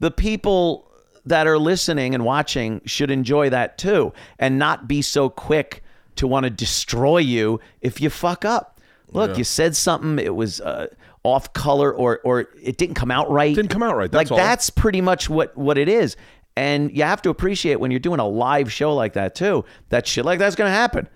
the 0.00 0.10
people 0.10 0.90
that 1.24 1.46
are 1.46 1.58
listening 1.58 2.14
and 2.14 2.24
watching 2.24 2.80
should 2.84 3.10
enjoy 3.10 3.50
that 3.50 3.78
too, 3.78 4.12
and 4.38 4.58
not 4.58 4.88
be 4.88 5.02
so 5.02 5.28
quick 5.28 5.82
to 6.16 6.26
want 6.26 6.44
to 6.44 6.50
destroy 6.50 7.18
you 7.18 7.60
if 7.80 8.00
you 8.00 8.10
fuck 8.10 8.44
up. 8.44 8.80
Look, 9.12 9.38
you 9.38 9.44
said 9.44 9.76
something; 9.76 10.18
it 10.18 10.34
was 10.34 10.60
uh, 10.60 10.88
off 11.22 11.52
color, 11.52 11.92
or 11.94 12.20
or 12.24 12.48
it 12.60 12.76
didn't 12.76 12.96
come 12.96 13.10
out 13.10 13.30
right. 13.30 13.54
Didn't 13.54 13.70
come 13.70 13.82
out 13.84 13.96
right, 13.96 14.10
that's 14.10 14.30
like 14.30 14.32
all. 14.32 14.36
that's 14.44 14.68
pretty 14.68 15.00
much 15.00 15.30
what 15.30 15.56
what 15.56 15.78
it 15.78 15.88
is. 15.88 16.16
And 16.56 16.96
you 16.96 17.02
have 17.02 17.20
to 17.22 17.30
appreciate 17.30 17.80
when 17.80 17.90
you're 17.90 18.00
doing 18.00 18.18
a 18.18 18.26
live 18.26 18.72
show 18.72 18.94
like 18.94 19.12
that 19.12 19.34
too. 19.34 19.64
That 19.90 20.06
shit 20.06 20.24
like 20.24 20.38
that's 20.38 20.56
going 20.56 20.70
to 20.70 20.74
happen. 20.74 21.08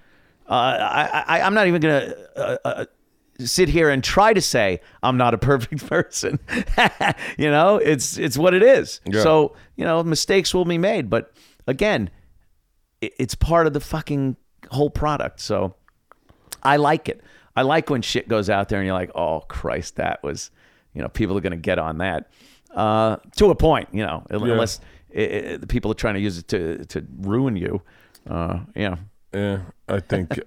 Uh, 0.49 0.53
I, 0.53 1.25
I 1.27 1.41
I'm 1.43 1.55
not 1.55 1.67
even 1.67 1.81
going 1.81 2.11
to. 2.11 2.39
Uh, 2.39 2.57
uh, 2.65 2.85
sit 3.47 3.71
here 3.71 3.89
and 3.89 4.05
try 4.05 4.33
to 4.33 4.41
say 4.41 4.81
I'm 5.03 5.17
not 5.17 5.35
a 5.35 5.39
perfect 5.39 5.87
person. 5.89 6.39
you 7.39 7.51
know, 7.51 7.77
it's 7.77 8.19
it's 8.19 8.37
what 8.37 8.55
it 8.55 8.63
is. 8.63 9.01
Yeah. 9.07 9.23
So, 9.23 9.57
you 9.77 9.85
know, 9.85 10.03
mistakes 10.03 10.55
will 10.55 10.65
be 10.65 10.79
made, 10.79 11.11
but 11.11 11.33
again, 11.67 12.11
it, 13.01 13.15
it's 13.19 13.35
part 13.35 13.67
of 13.67 13.73
the 13.73 13.81
fucking 13.81 14.37
whole 14.71 14.91
product. 14.91 15.41
So, 15.41 15.75
I 16.63 16.77
like 16.77 17.09
it. 17.09 17.23
I 17.57 17.63
like 17.63 17.91
when 17.91 18.03
shit 18.03 18.29
goes 18.29 18.49
out 18.49 18.69
there 18.69 18.79
and 18.79 18.87
you're 18.87 18.95
like, 18.95 19.11
"Oh 19.15 19.41
Christ, 19.41 19.97
that 19.97 20.23
was, 20.23 20.51
you 20.95 21.03
know, 21.03 21.09
people 21.09 21.37
are 21.37 21.41
going 21.41 21.53
to 21.53 21.57
get 21.57 21.79
on 21.79 21.99
that." 21.99 22.31
Uh, 22.75 23.17
to 23.37 23.51
a 23.51 23.55
point, 23.55 23.89
you 23.93 24.05
know, 24.05 24.25
unless 24.31 24.81
i 25.17 25.53
i 25.53 25.57
the 25.57 25.67
people 25.67 25.91
are 25.91 25.95
trying 25.95 26.15
to 26.15 26.21
use 26.21 26.39
it 26.39 26.49
to 26.49 26.85
to 26.87 27.07
ruin 27.19 27.57
you. 27.57 27.83
Uh, 28.29 28.61
yeah. 28.77 28.97
Yeah, 29.33 29.61
I 29.89 30.01
think 30.01 30.39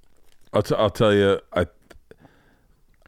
I'll, 0.52 0.62
t- 0.62 0.74
I'll 0.76 0.90
tell 0.90 1.14
you. 1.14 1.40
I 1.52 1.66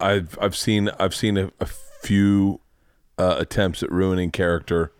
I've 0.00 0.38
I've 0.40 0.56
seen 0.56 0.90
I've 0.98 1.14
seen 1.14 1.36
a, 1.38 1.50
a 1.60 1.66
few 2.02 2.60
uh, 3.18 3.36
attempts 3.38 3.82
at 3.82 3.90
ruining 3.90 4.30
character, 4.30 4.92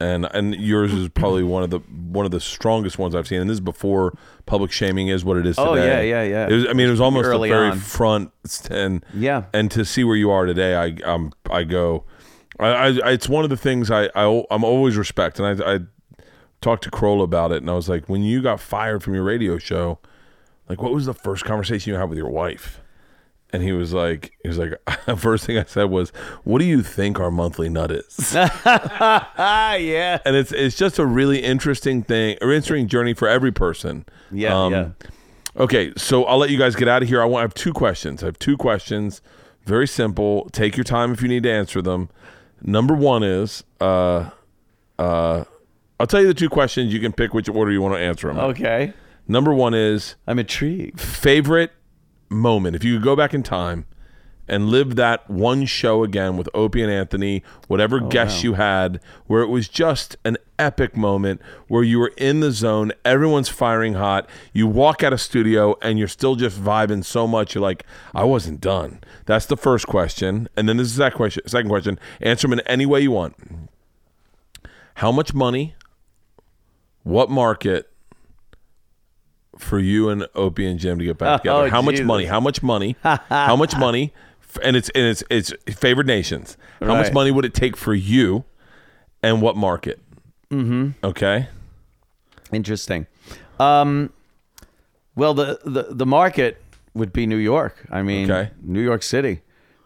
and 0.00 0.26
and 0.32 0.54
yours 0.54 0.92
is 0.92 1.08
probably 1.10 1.42
one 1.42 1.62
of 1.62 1.70
the 1.70 1.78
one 1.78 2.24
of 2.24 2.30
the 2.30 2.40
strongest 2.40 2.98
ones 2.98 3.14
I've 3.14 3.26
seen. 3.28 3.40
And 3.40 3.48
this 3.50 3.54
is 3.56 3.60
before 3.60 4.16
public 4.46 4.72
shaming 4.72 5.08
is 5.08 5.24
what 5.24 5.36
it 5.36 5.46
is 5.46 5.56
today. 5.56 5.68
Oh, 5.68 5.74
yeah, 5.74 6.00
yeah, 6.00 6.22
yeah. 6.22 6.48
It 6.48 6.52
was, 6.52 6.66
I 6.68 6.72
mean, 6.72 6.88
it 6.88 6.90
was 6.90 7.00
almost 7.00 7.26
Early 7.26 7.48
the 7.50 7.54
very 7.54 7.70
on. 7.70 7.78
front 7.78 8.30
and 8.70 9.04
Yeah. 9.14 9.44
and 9.52 9.70
to 9.72 9.84
see 9.84 10.02
where 10.04 10.16
you 10.16 10.30
are 10.30 10.46
today, 10.46 10.74
I 10.76 10.96
um 11.10 11.32
I 11.50 11.64
go, 11.64 12.04
I, 12.58 12.68
I 12.68 13.10
it's 13.12 13.28
one 13.28 13.44
of 13.44 13.50
the 13.50 13.56
things 13.56 13.90
I, 13.90 14.08
I 14.14 14.44
I'm 14.50 14.64
always 14.64 14.96
respect, 14.96 15.38
and 15.38 15.62
I 15.62 15.74
I 15.74 15.80
talked 16.60 16.84
to 16.84 16.90
Kroll 16.90 17.22
about 17.22 17.52
it, 17.52 17.58
and 17.58 17.70
I 17.70 17.74
was 17.74 17.88
like, 17.88 18.08
when 18.08 18.22
you 18.22 18.42
got 18.42 18.60
fired 18.60 19.02
from 19.02 19.14
your 19.14 19.24
radio 19.24 19.58
show, 19.58 19.98
like 20.68 20.82
what 20.82 20.92
was 20.92 21.06
the 21.06 21.14
first 21.14 21.44
conversation 21.44 21.92
you 21.92 21.98
had 21.98 22.08
with 22.08 22.18
your 22.18 22.30
wife? 22.30 22.80
And 23.52 23.62
he 23.62 23.72
was 23.72 23.92
like, 23.94 24.32
he 24.42 24.48
was 24.48 24.58
like, 24.58 24.74
first 25.16 25.46
thing 25.46 25.56
I 25.56 25.64
said 25.64 25.84
was, 25.84 26.10
"What 26.42 26.58
do 26.58 26.64
you 26.64 26.82
think 26.82 27.20
our 27.20 27.30
monthly 27.30 27.68
nut 27.68 27.92
is?" 27.92 28.34
Ah, 28.34 29.74
yeah. 29.74 30.18
and 30.24 30.34
it's 30.34 30.50
it's 30.52 30.76
just 30.76 30.98
a 30.98 31.06
really 31.06 31.42
interesting 31.42 32.02
thing, 32.02 32.38
or 32.42 32.52
interesting 32.52 32.88
journey 32.88 33.14
for 33.14 33.28
every 33.28 33.52
person. 33.52 34.04
Yeah, 34.32 34.68
yeah. 34.68 34.88
Okay, 35.56 35.92
so 35.96 36.24
I'll 36.24 36.38
let 36.38 36.50
you 36.50 36.58
guys 36.58 36.74
get 36.74 36.88
out 36.88 37.02
of 37.02 37.08
here. 37.08 37.22
I 37.22 37.24
want 37.24 37.40
I 37.40 37.44
have 37.44 37.54
two 37.54 37.72
questions. 37.72 38.22
I 38.22 38.26
have 38.26 38.38
two 38.38 38.56
questions. 38.56 39.22
Very 39.64 39.86
simple. 39.86 40.48
Take 40.50 40.76
your 40.76 40.84
time 40.84 41.12
if 41.12 41.22
you 41.22 41.28
need 41.28 41.44
to 41.44 41.52
answer 41.52 41.80
them. 41.80 42.10
Number 42.62 42.94
one 42.94 43.22
is, 43.22 43.62
uh, 43.80 44.30
uh, 44.98 45.44
I'll 46.00 46.06
tell 46.06 46.20
you 46.20 46.26
the 46.26 46.34
two 46.34 46.48
questions. 46.48 46.92
You 46.92 47.00
can 47.00 47.12
pick 47.12 47.32
which 47.34 47.48
order 47.48 47.70
you 47.70 47.80
want 47.80 47.94
to 47.94 48.00
answer 48.00 48.28
them. 48.28 48.38
Okay. 48.38 48.92
Number 49.28 49.52
one 49.52 49.74
is 49.74 50.16
I'm 50.26 50.38
intrigued. 50.38 51.00
favorite 51.00 51.72
moment. 52.28 52.76
If 52.76 52.84
you 52.84 52.94
could 52.94 53.04
go 53.04 53.16
back 53.16 53.34
in 53.34 53.42
time 53.42 53.86
and 54.48 54.68
live 54.68 54.96
that 54.96 55.28
one 55.28 55.66
show 55.66 56.04
again 56.04 56.36
with 56.36 56.48
Opie 56.54 56.82
and 56.82 56.90
Anthony, 56.90 57.42
whatever 57.68 58.00
oh, 58.02 58.08
guests 58.08 58.44
you 58.44 58.54
had, 58.54 59.00
where 59.26 59.42
it 59.42 59.48
was 59.48 59.68
just 59.68 60.16
an 60.24 60.36
epic 60.58 60.96
moment 60.96 61.40
where 61.68 61.82
you 61.82 61.98
were 61.98 62.12
in 62.16 62.40
the 62.40 62.52
zone, 62.52 62.92
everyone's 63.04 63.48
firing 63.48 63.94
hot, 63.94 64.28
you 64.52 64.66
walk 64.66 65.02
out 65.02 65.12
of 65.12 65.20
studio 65.20 65.76
and 65.82 65.98
you're 65.98 66.08
still 66.08 66.36
just 66.36 66.60
vibing 66.60 67.04
so 67.04 67.26
much, 67.26 67.54
you're 67.54 67.62
like, 67.62 67.84
I 68.14 68.24
wasn't 68.24 68.60
done. 68.60 69.00
That's 69.26 69.46
the 69.46 69.56
first 69.56 69.86
question. 69.86 70.48
And 70.56 70.68
then 70.68 70.76
this 70.76 70.88
is 70.88 70.96
that 70.96 71.14
question 71.14 71.46
second 71.46 71.68
question. 71.68 71.98
Answer 72.20 72.48
them 72.48 72.58
in 72.58 72.66
any 72.66 72.86
way 72.86 73.00
you 73.00 73.10
want. 73.10 73.36
How 74.94 75.12
much 75.12 75.34
money? 75.34 75.74
What 77.02 77.30
market? 77.30 77.90
for 79.58 79.78
you 79.78 80.08
and 80.08 80.26
Opie 80.34 80.66
and 80.66 80.78
Jim 80.78 80.98
to 80.98 81.04
get 81.04 81.18
back 81.18 81.28
Oh, 81.40 81.42
together. 81.42 81.68
How 81.70 81.82
much 81.82 82.00
money? 82.02 82.24
How 82.26 82.40
much 82.40 82.62
money? 82.62 82.96
how 83.02 83.56
much 83.56 83.76
money? 83.76 84.12
And 84.62 84.76
it's 84.76 84.88
and 84.90 85.06
it's 85.06 85.22
it's 85.30 85.52
favored 85.78 86.06
nations. 86.06 86.56
How 86.80 86.94
much 86.94 87.12
money 87.12 87.30
would 87.30 87.44
it 87.44 87.54
take 87.54 87.76
for 87.76 87.94
you, 87.94 88.44
and 89.22 89.40
what 89.42 89.56
market? 89.56 90.00
Mm-hmm. 90.50 90.90
Okay. 91.04 91.48
Interesting. 92.52 93.06
Um, 93.58 94.12
well, 95.14 95.34
the, 95.34 95.58
the 95.64 95.86
the 95.90 96.06
market 96.06 96.62
would 96.94 97.12
be 97.12 97.26
New 97.26 97.36
York. 97.36 97.86
I 97.90 98.02
mean, 98.02 98.30
Okay. 98.30 98.50
New 98.62 98.82
York 98.82 99.02
City. 99.02 99.42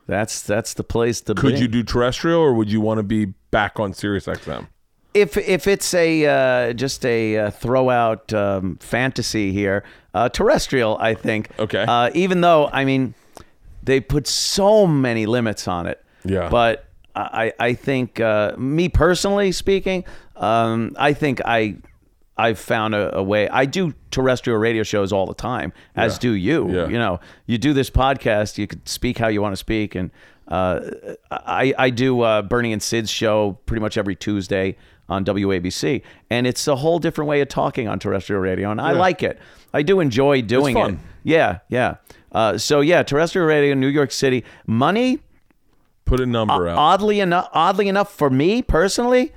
That's 0.07 0.43
that's 0.43 0.75
the 0.75 0.85
place 0.85 1.21
to 1.23 1.35
Could 1.35 1.55
be. 1.55 1.61
you 1.61 1.69
do 1.69 1.83
terrestrial, 1.83 2.41
or 2.41 2.53
would 2.55 2.71
you 2.71 2.81
want 2.81 2.99
to 2.99 3.03
be 3.05 3.27
back 3.51 3.79
on 3.79 3.93
Sirius 3.95 4.27
XM? 4.27 4.67
if 5.15 5.37
if 5.37 5.67
it's 5.67 5.93
a 5.95 6.27
uh, 6.27 6.73
just 6.73 7.05
a 7.05 7.37
uh, 7.37 7.51
throw 7.51 7.91
out 7.91 8.33
um, 8.33 8.77
fantasy 8.81 9.53
here, 9.53 9.83
uh, 10.15 10.29
terrestrial, 10.29 10.97
I 11.01 11.15
think. 11.15 11.49
Okay. 11.59 11.85
Uh, 11.87 12.11
even 12.15 12.41
though 12.43 12.69
I 12.73 12.85
mean, 12.85 13.15
they 13.83 14.01
put 14.01 14.27
so 14.27 14.87
many 14.87 15.27
limits 15.27 15.67
on 15.69 15.87
it. 15.87 16.05
Yeah. 16.25 16.49
But 16.49 16.87
I 17.15 17.53
I 17.59 17.75
think 17.75 18.21
uh, 18.21 18.55
me 18.57 18.89
personally 18.89 19.53
speaking, 19.53 20.05
um, 20.37 20.95
I 20.99 21.13
think 21.13 21.41
I. 21.45 21.77
I've 22.37 22.59
found 22.59 22.95
a, 22.95 23.19
a 23.19 23.23
way. 23.23 23.51
I 23.51 23.67
do 23.67 23.93
terrestrial 24.11 24.59
radio 24.59 24.83
shows 24.83 25.13
all 25.13 25.27
the 25.27 25.35
time, 25.35 25.75
as 25.95 26.15
Yeah. 26.15 26.19
do 26.21 26.31
you. 26.33 26.71
Yeah. 26.71 26.89
You 26.89 26.97
know, 26.97 27.21
you 27.45 27.59
do 27.59 27.75
this 27.75 27.91
podcast. 27.91 28.57
You 28.57 28.67
could 28.67 28.89
speak 28.89 29.19
how 29.19 29.29
you 29.29 29.43
want 29.43 29.53
to 29.53 29.59
speak, 29.59 29.95
and 29.95 30.11
uh, 30.49 30.81
I 31.31 31.75
I 31.77 31.91
do 31.91 32.23
uh, 32.23 32.41
Bernie 32.41 32.73
and 32.73 32.83
Sid's 32.83 33.11
show 33.11 33.59
pretty 33.67 33.83
much 33.83 33.99
every 33.99 34.17
Tuesday 34.17 34.79
on 35.07 35.23
WABC, 35.27 36.01
and 36.31 36.47
it's 36.47 36.67
a 36.67 36.77
whole 36.77 36.99
different 36.99 37.29
way 37.29 37.43
of 37.43 37.49
talking 37.49 37.89
on 37.89 37.99
terrestrial 37.99 38.41
radio, 38.41 38.71
and 38.71 38.81
I 38.81 38.93
like 38.93 39.23
it. 39.23 39.39
I 39.75 39.83
do 39.83 40.01
enjoy 40.01 40.41
doing 40.41 40.75
fun. 40.75 40.95
it. 40.95 40.99
Yeah, 41.25 41.59
yeah. 41.69 41.97
Uh, 42.33 42.57
so 42.59 42.81
yeah, 42.81 43.03
terrestrial 43.03 43.47
radio, 43.47 43.75
New 43.75 43.89
York 43.89 44.13
City, 44.13 44.45
money. 44.67 45.19
Put 46.05 46.21
a 46.21 46.27
number 46.27 46.67
out. 46.69 46.77
Oddly 46.79 47.21
enough, 47.21 47.49
oddly 47.53 47.89
enough, 47.89 48.13
for 48.13 48.31
me 48.31 48.63
personally, 48.63 49.33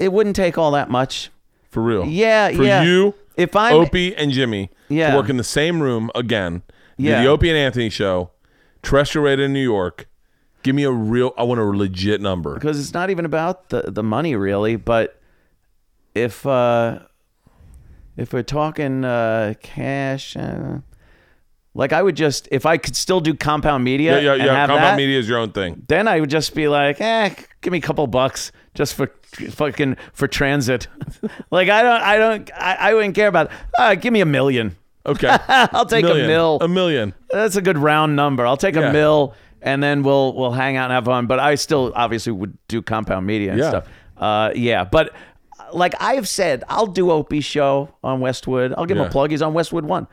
it 0.00 0.12
wouldn't 0.12 0.34
take 0.36 0.58
all 0.58 0.70
that 0.72 0.90
much. 0.90 1.30
for 1.70 1.82
real. 1.82 2.04
Yeah, 2.06 2.50
For 2.50 2.64
yeah. 2.64 2.82
you, 2.82 3.14
If 3.36 3.54
I'm- 3.54 3.74
Opie 3.74 4.16
and 4.16 4.32
Jimmy 4.32 4.70
Yeah. 4.88 5.10
to 5.10 5.16
work 5.18 5.28
in 5.28 5.36
the 5.36 5.44
same 5.44 5.80
room 5.82 6.10
again. 6.14 6.62
Yeah. 6.96 7.22
the 7.22 7.28
Opie 7.28 7.48
and 7.50 7.58
Anthony 7.58 7.90
show, 7.90 8.30
terrestrial 8.82 9.24
radio 9.26 9.44
in 9.44 9.52
New 9.52 9.62
York. 9.62 10.08
Give 10.64 10.74
me 10.74 10.82
a 10.84 10.90
real. 10.90 11.32
I 11.38 11.44
want 11.44 11.60
a 11.60 11.64
legit 11.64 12.20
number. 12.20 12.54
because 12.54 12.80
it's 12.80 12.92
not 12.94 13.10
even 13.10 13.24
about 13.24 13.68
the 13.68 13.82
the 13.86 14.02
money 14.02 14.34
really 14.34 14.74
but 14.74 15.20
if 16.14 16.44
uh 16.44 16.98
if 18.16 18.32
we're 18.32 18.42
talking 18.42 19.04
uh 19.04 19.54
cash 19.62 20.36
uh, 20.36 20.78
like 21.78 21.92
i 21.94 22.02
would 22.02 22.14
just 22.16 22.46
if 22.50 22.66
i 22.66 22.76
could 22.76 22.94
still 22.96 23.20
do 23.20 23.32
compound 23.32 23.82
media 23.84 24.20
Yeah, 24.20 24.34
yeah, 24.34 24.44
yeah. 24.44 24.66
Compound 24.66 24.82
that, 24.84 24.96
media 24.96 25.18
is 25.18 25.26
your 25.28 25.38
own 25.38 25.52
thing. 25.52 25.82
then 25.88 26.06
i 26.08 26.18
would 26.20 26.28
just 26.30 26.54
be 26.54 26.68
like 26.68 27.00
eh 27.00 27.34
give 27.62 27.72
me 27.72 27.78
a 27.78 27.80
couple 27.88 28.06
bucks 28.06 28.52
just 28.74 28.94
for 28.94 29.10
fucking 29.50 29.96
for 30.12 30.26
transit 30.28 30.88
like 31.50 31.68
i 31.68 31.82
don't 31.82 32.02
i 32.02 32.16
don't 32.18 32.50
i, 32.54 32.74
I 32.90 32.94
wouldn't 32.94 33.14
care 33.14 33.28
about 33.28 33.50
uh, 33.78 33.94
give 33.94 34.12
me 34.12 34.20
a 34.20 34.26
million 34.26 34.76
Okay. 35.06 35.28
i'll 35.48 35.86
take 35.86 36.04
million. 36.04 36.26
a 36.26 36.28
mill 36.28 36.58
A 36.60 36.68
million. 36.68 37.14
that's 37.30 37.56
a 37.56 37.62
good 37.62 37.78
round 37.78 38.14
number. 38.14 38.44
I'll 38.44 38.58
take 38.58 38.74
Yeah. 38.74 38.90
a 38.90 38.92
mill 38.92 39.32
and 39.62 39.82
then 39.82 40.02
we'll 40.02 40.34
we'll 40.34 40.50
hang 40.52 40.76
out 40.76 40.84
and 40.90 40.92
have 40.92 41.06
fun. 41.06 41.26
But 41.26 41.38
I 41.40 41.54
still 41.54 41.92
obviously 41.96 42.32
would 42.32 42.58
do 42.68 42.82
compound 42.82 43.24
media 43.26 43.52
and 43.52 43.58
Yeah. 43.60 43.68
stuff. 43.70 43.86
Uh, 44.18 44.50
yeah, 44.54 44.84
but 44.84 45.14
like 45.72 45.94
I 45.98 46.14
have 46.14 46.28
said, 46.28 46.62
I'll 46.68 46.86
do 46.86 47.10
Opie's 47.10 47.46
show 47.46 47.94
on 48.04 48.20
Westwood. 48.20 48.74
I'll 48.76 48.84
give 48.84 48.98
him 48.98 49.06
a 49.06 49.08
plug. 49.10 49.30
He's 49.30 49.40
on 49.40 49.54
Westwood 49.54 49.84
One. 49.86 50.06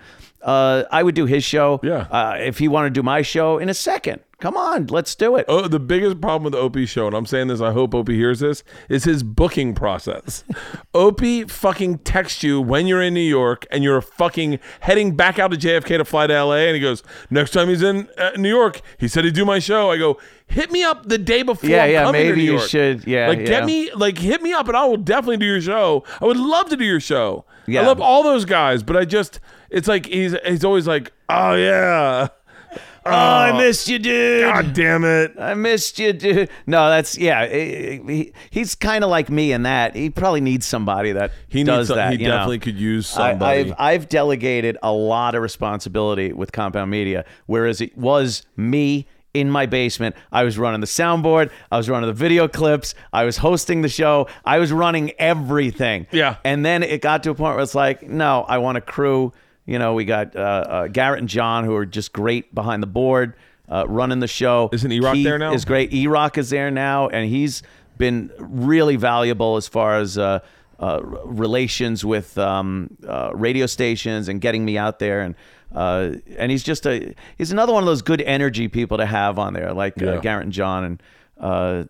Uh, 0.45 0.83
I 0.91 1.03
would 1.03 1.15
do 1.15 1.25
his 1.25 1.43
show. 1.43 1.79
Yeah. 1.83 2.07
Uh, 2.09 2.37
if 2.39 2.59
he 2.59 2.67
wanted 2.67 2.89
to 2.89 2.99
do 2.99 3.03
my 3.03 3.21
show 3.21 3.57
in 3.57 3.67
a 3.67 3.73
second, 3.73 4.21
Come 4.41 4.57
on, 4.57 4.87
let's 4.87 5.15
do 5.15 5.37
it. 5.37 5.45
Oh, 5.47 5.67
the 5.67 5.79
biggest 5.79 6.19
problem 6.19 6.43
with 6.43 6.53
the 6.53 6.59
Opie 6.59 6.85
show, 6.85 7.07
and 7.07 7.15
I'm 7.15 7.25
saying 7.25 7.47
this, 7.47 7.61
I 7.61 7.71
hope 7.71 7.95
Opie 7.95 8.15
hears 8.15 8.41
this, 8.41 8.63
is 8.89 9.05
his 9.05 9.23
booking 9.23 9.73
process. 9.73 10.43
Opie 10.93 11.45
fucking 11.45 11.99
texts 11.99 12.43
you 12.43 12.59
when 12.59 12.85
you're 12.85 13.01
in 13.01 13.13
New 13.13 13.21
York 13.21 13.65
and 13.71 13.81
you're 13.81 14.01
fucking 14.01 14.59
heading 14.81 15.15
back 15.15 15.39
out 15.39 15.51
to 15.51 15.57
JFK 15.57 15.97
to 15.97 16.05
fly 16.05 16.27
to 16.27 16.43
LA, 16.43 16.55
and 16.57 16.75
he 16.75 16.81
goes, 16.81 17.01
next 17.29 17.51
time 17.51 17.69
he's 17.69 17.81
in 17.81 18.09
uh, 18.17 18.31
New 18.35 18.49
York, 18.49 18.81
he 18.97 19.07
said 19.07 19.23
he'd 19.23 19.33
do 19.35 19.45
my 19.45 19.59
show. 19.59 19.89
I 19.89 19.97
go, 19.97 20.19
hit 20.47 20.69
me 20.69 20.83
up 20.83 21.07
the 21.07 21.17
day 21.17 21.41
before. 21.41 21.69
Yeah, 21.69 21.83
I'm 21.85 21.91
yeah, 21.91 22.11
maybe 22.11 22.43
you 22.43 22.59
should- 22.59 23.07
yeah, 23.07 23.29
like 23.29 23.39
yeah. 23.39 23.45
get 23.45 23.65
me, 23.65 23.89
like 23.93 24.17
hit 24.17 24.41
me 24.41 24.51
up, 24.51 24.67
and 24.67 24.75
I 24.75 24.85
will 24.85 24.97
definitely 24.97 25.37
do 25.37 25.45
your 25.45 25.61
show. 25.61 26.03
I 26.21 26.25
would 26.25 26.37
love 26.37 26.69
to 26.69 26.75
do 26.75 26.83
your 26.83 26.99
show. 26.99 27.45
Yeah. 27.67 27.81
I 27.81 27.85
love 27.85 28.01
all 28.01 28.21
those 28.21 28.43
guys, 28.43 28.83
but 28.83 28.97
I 28.97 29.05
just, 29.05 29.39
it's 29.69 29.87
like 29.87 30.05
he's 30.05 30.35
he's 30.45 30.63
always 30.65 30.87
like, 30.87 31.11
oh 31.29 31.53
yeah, 31.55 32.27
oh, 33.05 33.09
I 33.11 33.51
oh. 33.51 33.57
missed 33.57 33.87
you, 33.87 33.99
dude. 33.99 34.43
god 34.43 34.73
damn 34.73 35.03
it. 35.03 35.33
I 35.39 35.53
missed 35.53 35.99
you, 35.99 36.13
dude. 36.13 36.49
No, 36.65 36.89
that's 36.89 37.17
yeah. 37.17 37.47
he- 37.47 38.01
he- 38.07 38.33
he's 38.49 38.75
kind 38.75 39.03
of 39.03 39.09
like 39.09 39.29
me 39.29 39.51
in 39.51 39.63
that. 39.63 39.95
He 39.95 40.09
probably 40.09 40.41
needs 40.41 40.65
somebody 40.65 41.11
that 41.13 41.31
He 41.47 41.63
does 41.63 41.89
needs. 41.89 41.95
that. 41.95 42.13
he 42.13 42.19
you 42.19 42.27
know? 42.27 42.35
definitely 42.35 42.59
could 42.59 42.77
use 42.77 43.15
I, 43.15 43.31
somebody. 43.31 43.59
I've 43.71 43.75
I've 43.77 44.09
delegated 44.09 44.77
a 44.83 44.91
lot 44.91 45.35
of 45.35 45.41
responsibility 45.41 46.33
with 46.33 46.51
Compound 46.51 46.89
Media, 46.91 47.25
whereas 47.45 47.81
it 47.81 47.97
was 47.97 48.43
me 48.57 49.07
in 49.33 49.51
my 49.51 49.65
basement. 49.65 50.15
I 50.31 50.43
was 50.45 50.57
running 50.57 50.79
the 50.79 50.87
soundboard, 50.87 51.51
I 51.69 51.75
was 51.75 51.89
running 51.89 52.07
the 52.07 52.13
video 52.13 52.47
clips, 52.47 52.95
I 53.11 53.25
was 53.25 53.35
hosting 53.35 53.81
the 53.81 53.89
show, 53.89 54.29
I 54.45 54.59
was 54.59 54.71
running 54.71 55.11
everything. 55.19 56.07
Yeah. 56.11 56.37
And 56.45 56.65
then 56.65 56.83
it 56.83 57.01
got 57.01 57.21
to 57.23 57.31
a 57.31 57.35
point 57.35 57.55
where 57.55 57.61
it's 57.63 57.75
like, 57.75 58.01
no, 58.03 58.45
I 58.47 58.59
want 58.59 58.77
a 58.77 58.81
crew. 58.81 59.33
You 59.65 59.79
know, 59.79 59.93
we 59.93 60.05
got 60.05 60.35
uh, 60.35 60.39
uh, 60.39 60.87
Garrett 60.87 61.19
and 61.19 61.29
John 61.29 61.63
who 61.63 61.75
are 61.75 61.85
just 61.85 62.13
great 62.13 62.53
behind 62.53 62.83
the 62.83 62.87
board, 62.87 63.33
uh, 63.67 63.85
running 63.87 64.19
the 64.19 64.27
show. 64.27 64.69
Isn't 64.71 64.91
E-Rock 64.91 65.17
there 65.23 65.37
now? 65.39 65.53
Is 65.53 65.65
great. 65.65 65.91
E-Rock 65.93 66.37
is 66.37 66.49
there 66.51 66.69
now, 66.69 67.07
and 67.09 67.27
he's 67.29 67.63
been 67.97 68.31
really 68.37 68.95
valuable 68.95 69.55
as 69.55 69.67
far 69.67 69.97
as 69.97 70.17
uh, 70.17 70.39
uh, 70.79 70.99
relations 71.03 72.05
with 72.05 72.37
um, 72.37 72.95
uh, 73.07 73.31
radio 73.33 73.65
stations 73.65 74.27
and 74.27 74.39
getting 74.41 74.63
me 74.65 74.77
out 74.77 74.99
there. 74.99 75.21
And 75.21 75.35
uh, 75.73 76.15
and 76.37 76.51
he's 76.51 76.63
just 76.63 76.85
a 76.85 77.13
he's 77.37 77.51
another 77.51 77.73
one 77.73 77.81
of 77.81 77.87
those 77.87 78.01
good 78.01 78.21
energy 78.21 78.67
people 78.67 78.97
to 78.97 79.05
have 79.05 79.39
on 79.39 79.53
there, 79.53 79.73
like 79.73 80.01
uh, 80.01 80.13
Yeah. 80.15 80.19
Garrett 80.21 80.43
and 80.45 80.53
John. 80.53 80.83
And 80.83 81.03
uh, 81.39 81.83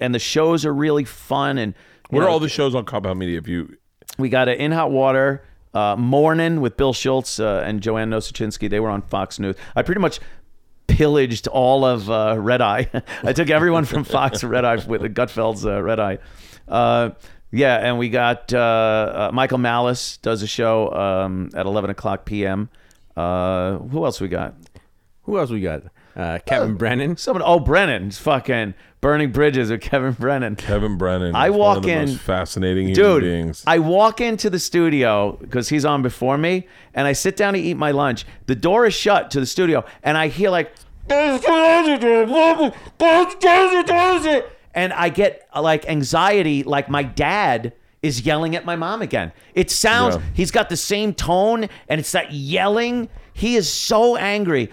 and 0.00 0.14
the 0.14 0.18
shows 0.18 0.66
are 0.66 0.74
really 0.74 1.04
fun. 1.04 1.56
And 1.56 1.74
What 2.10 2.22
are 2.24 2.28
all 2.28 2.40
the 2.40 2.48
shows 2.48 2.74
on 2.74 2.84
Compound 2.84 3.18
Media? 3.18 3.38
If 3.38 3.48
you 3.48 3.76
we 4.18 4.28
got 4.28 4.48
an 4.48 4.56
In 4.58 4.72
Hot 4.72 4.90
Water 4.90 5.42
uh, 5.74 5.96
Morning 5.96 6.60
with 6.60 6.76
Bill 6.76 6.92
Schulz 6.92 7.40
uh, 7.40 7.62
and 7.66 7.80
Joanne 7.80 8.10
Nosuchinsky. 8.10 8.68
They 8.68 8.80
were 8.80 8.90
on 8.90 9.02
Fox 9.02 9.38
News. 9.38 9.56
I 9.74 9.82
pretty 9.82 10.00
much 10.00 10.20
pillaged 10.86 11.48
all 11.48 11.84
of 11.84 12.10
uh, 12.10 12.36
Red 12.38 12.60
Eye. 12.60 12.88
I 13.22 13.32
took 13.32 13.50
everyone 13.50 13.84
from 13.84 14.04
Fox 14.04 14.44
Red 14.44 14.64
Eye 14.64 14.76
with 14.86 15.02
Gutfeld's 15.14 15.64
uh, 15.64 15.82
Red 15.82 16.00
Eye. 16.00 16.18
Uh, 16.68 17.10
yeah, 17.50 17.76
and 17.76 17.98
we 17.98 18.08
got 18.08 18.52
uh, 18.52 18.58
uh, 19.28 19.30
Michael 19.32 19.58
Malice 19.58 20.16
does 20.18 20.42
a 20.42 20.46
show 20.46 20.90
um, 20.92 21.50
at 21.54 21.66
11 21.66 21.90
o'clock 21.90 22.24
p.m. 22.24 22.70
Uh, 23.16 23.78
who 23.78 24.04
else 24.04 24.20
we 24.20 24.28
got? 24.28 24.54
Who 25.24 25.38
else 25.38 25.50
we 25.50 25.60
got? 25.60 25.82
Uh, 26.16 26.38
Kevin 26.46 26.76
Brennan. 26.76 27.16
Someone. 27.16 27.42
Oh, 27.44 27.60
Brennan's 27.60 28.18
fucking 28.18 28.74
burning 29.02 29.32
bridges 29.32 29.70
with 29.70 29.80
Kevin 29.82 30.12
Brennan. 30.12 30.56
Kevin 30.56 30.96
Brennan, 30.96 31.34
I 31.34 31.50
walk 31.50 31.86
in- 31.86 32.16
fascinating 32.16 32.86
human 32.86 32.94
Dude, 32.94 33.22
beings. 33.24 33.62
I 33.66 33.80
walk 33.80 34.20
into 34.22 34.48
the 34.48 34.58
studio 34.60 35.36
because 35.40 35.68
he's 35.68 35.84
on 35.84 36.00
before 36.02 36.38
me, 36.38 36.66
and 36.94 37.06
I 37.06 37.12
sit 37.12 37.36
down 37.36 37.52
to 37.52 37.58
eat 37.60 37.76
my 37.76 37.90
lunch. 37.90 38.24
The 38.46 38.54
door 38.54 38.86
is 38.86 38.94
shut 38.94 39.30
to 39.32 39.40
the 39.40 39.46
studio, 39.46 39.84
and 40.02 40.16
I 40.16 40.28
hear 40.28 40.48
like, 40.50 40.72
and 44.74 44.92
I 44.92 45.08
get 45.12 45.48
like 45.60 45.88
anxiety, 45.88 46.62
like 46.62 46.88
my 46.88 47.02
dad 47.02 47.72
is 48.02 48.22
yelling 48.22 48.56
at 48.56 48.64
my 48.64 48.76
mom 48.76 49.02
again. 49.02 49.32
It 49.54 49.70
sounds, 49.70 50.14
Yeah. 50.16 50.22
he's 50.34 50.50
got 50.52 50.68
the 50.68 50.76
same 50.76 51.12
tone, 51.12 51.68
and 51.88 52.00
it's 52.00 52.12
that 52.12 52.32
yelling. 52.32 53.08
He 53.32 53.56
is 53.56 53.68
so 53.70 54.16
angry. 54.16 54.70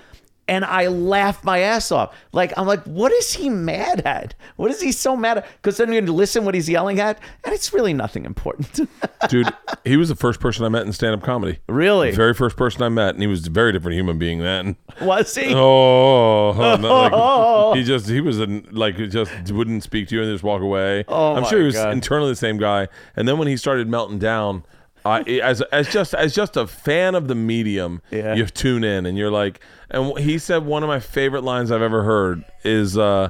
And 0.50 0.66
I 0.66 0.88
laugh 0.88 1.44
my 1.44 1.60
ass 1.60 1.92
off. 1.92 2.16
Like, 2.32 2.58
I'm 2.58 2.66
like, 2.66 2.84
what 2.86 3.12
is 3.12 3.34
he 3.34 3.50
mad 3.50 4.02
at? 4.02 4.34
What 4.56 4.72
is 4.72 4.82
he 4.82 4.92
so 4.92 5.16
mad 5.16 5.38
at? 5.38 5.48
Because 5.62 5.78
then 5.78 5.94
you 5.94 6.02
listen 6.02 6.44
what 6.44 6.56
he's 6.56 6.68
yelling 6.68 7.00
at, 7.00 7.20
and 7.46 7.54
it's 7.54 7.72
really 7.72 7.94
nothing 7.94 8.26
important. 8.26 8.90
Dude, 9.30 9.48
he 9.86 9.96
was 9.96 10.10
the 10.10 10.16
first 10.16 10.40
person 10.40 10.66
I 10.66 10.70
met 10.70 10.88
in 10.88 10.92
stand 10.92 11.14
up 11.14 11.22
comedy. 11.22 11.60
Really? 11.68 12.10
The 12.10 12.18
very 12.18 12.34
first 12.34 12.58
person 12.58 12.82
I 12.82 12.90
met, 12.90 13.14
and 13.14 13.22
he 13.22 13.28
was 13.28 13.46
a 13.46 13.52
very 13.52 13.72
different 13.72 13.96
human 13.96 14.18
being 14.18 14.40
then. 14.40 14.76
Was 15.02 15.36
he? 15.36 15.54
Oh, 15.54 16.50
oh, 16.50 16.76
not 16.78 17.12
like- 17.14 17.78
he 17.78 17.84
just 17.84 18.10
he 18.10 18.20
was 18.20 18.40
a, 18.40 18.48
like 18.72 18.98
just 18.98 19.52
wouldn't 19.52 19.84
speak 19.84 20.08
to 20.08 20.16
you 20.16 20.24
and 20.24 20.32
just 20.34 20.44
walk 20.44 20.64
away. 20.64 21.06
Oh, 21.08 21.36
I'm 21.36 21.46
sure 21.46 21.60
he 21.60 21.66
was 21.66 21.76
God. 21.76 21.94
internally 21.94 22.32
the 22.32 22.36
same 22.36 22.58
guy. 22.58 22.88
And 23.16 23.28
then 23.28 23.38
when 23.38 23.48
he 23.48 23.56
started 23.56 23.88
melting 23.88 24.18
down, 24.18 24.64
I 25.06 25.22
as 25.22 25.62
as 25.72 25.88
just 25.92 26.14
as 26.14 26.36
just 26.36 26.58
a 26.58 26.68
fan 26.68 27.16
of 27.16 27.28
the 27.28 27.36
medium, 27.36 28.02
Yeah. 28.12 28.36
you 28.36 28.46
tune 28.46 28.84
in 28.84 29.06
and 29.06 29.18
you're 29.18 29.32
like. 29.32 29.60
And 29.92 30.18
he 30.20 30.38
said 30.38 30.66
one 30.66 30.84
of 30.84 30.88
my 30.88 31.00
favorite 31.00 31.44
lines 31.44 31.72
I've 31.72 31.82
ever 31.82 32.04
heard 32.04 32.44
is 32.64 32.98
uh, 32.98 33.30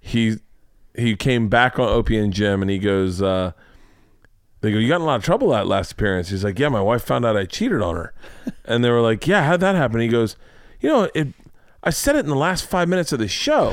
he 0.00 0.36
he 0.94 1.16
came 1.16 1.48
back 1.48 1.78
on 1.78 1.88
Opie 1.88 2.18
and 2.18 2.32
Jim 2.32 2.60
and 2.62 2.70
he 2.70 2.78
goes. 2.78 3.22
Uh, 3.22 3.52
they 4.60 4.72
go, 4.72 4.78
you 4.78 4.88
got 4.88 4.96
in 4.96 5.02
a 5.02 5.04
lot 5.04 5.16
of 5.16 5.22
trouble 5.24 5.50
that 5.50 5.66
last 5.66 5.92
appearance. 5.92 6.30
He's 6.30 6.42
like, 6.42 6.58
yeah, 6.58 6.70
my 6.70 6.80
wife 6.80 7.02
found 7.04 7.26
out 7.26 7.36
I 7.36 7.44
cheated 7.44 7.82
on 7.82 7.96
her, 7.96 8.14
and 8.64 8.82
they 8.82 8.88
were 8.90 9.02
like, 9.02 9.26
yeah, 9.26 9.44
how'd 9.44 9.60
that 9.60 9.74
happen? 9.74 10.00
He 10.00 10.08
goes, 10.08 10.36
you 10.80 10.88
know, 10.88 11.10
it. 11.14 11.28
I 11.86 11.90
said 11.90 12.16
it 12.16 12.20
in 12.20 12.26
the 12.30 12.34
last 12.34 12.64
five 12.66 12.88
minutes 12.88 13.12
of 13.12 13.18
the 13.18 13.28
show. 13.28 13.72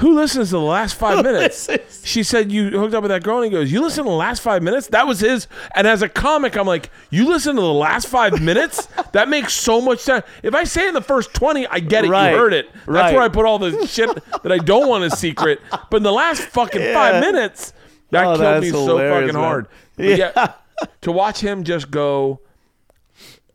Who 0.00 0.14
listens 0.14 0.48
to 0.50 0.56
the 0.56 0.60
last 0.60 0.94
five 0.94 1.24
minutes? 1.24 1.70
She 2.04 2.22
said 2.22 2.52
you 2.52 2.68
hooked 2.78 2.92
up 2.92 3.02
with 3.02 3.08
that 3.10 3.22
girl, 3.22 3.36
and 3.38 3.46
he 3.46 3.50
goes, 3.50 3.72
you 3.72 3.80
listen 3.80 4.04
to 4.04 4.10
the 4.10 4.16
last 4.16 4.42
five 4.42 4.62
minutes. 4.62 4.88
That 4.88 5.06
was 5.06 5.20
his. 5.20 5.46
And 5.74 5.86
as 5.86 6.02
a 6.02 6.08
comic, 6.08 6.54
I'm 6.56 6.66
like, 6.66 6.90
you 7.08 7.26
listen 7.26 7.56
to 7.56 7.62
the 7.62 7.72
last 7.72 8.08
five 8.08 8.42
minutes? 8.42 8.86
That 9.12 9.30
makes 9.30 9.54
so 9.54 9.80
much 9.80 10.00
sense. 10.00 10.26
If 10.42 10.54
I 10.54 10.64
say 10.64 10.86
in 10.86 10.92
the 10.92 11.00
first 11.00 11.32
twenty, 11.32 11.66
I 11.66 11.78
get 11.80 12.04
it. 12.04 12.10
Right. 12.10 12.30
You 12.32 12.36
heard 12.36 12.52
it. 12.52 12.68
That's 12.74 12.86
Right. 12.86 13.14
where 13.14 13.22
I 13.22 13.28
put 13.30 13.46
all 13.46 13.58
the 13.58 13.86
shit 13.86 14.10
that 14.42 14.52
I 14.52 14.58
don't 14.58 14.86
want 14.88 15.04
a 15.04 15.10
secret. 15.16 15.60
But 15.90 15.96
in 15.96 16.02
the 16.02 16.12
last 16.12 16.42
fucking 16.42 16.92
five 16.92 17.20
minutes, 17.22 17.72
that 18.10 18.26
Oh, 18.26 18.36
killed 18.36 18.60
me 18.62 18.70
so 18.70 18.98
fucking 18.98 19.26
man. 19.28 19.34
hard. 19.34 19.66
But 19.96 20.04
yeah, 20.18 20.52
to 21.00 21.10
watch 21.10 21.40
him 21.40 21.64
just 21.64 21.90
go, 21.90 22.40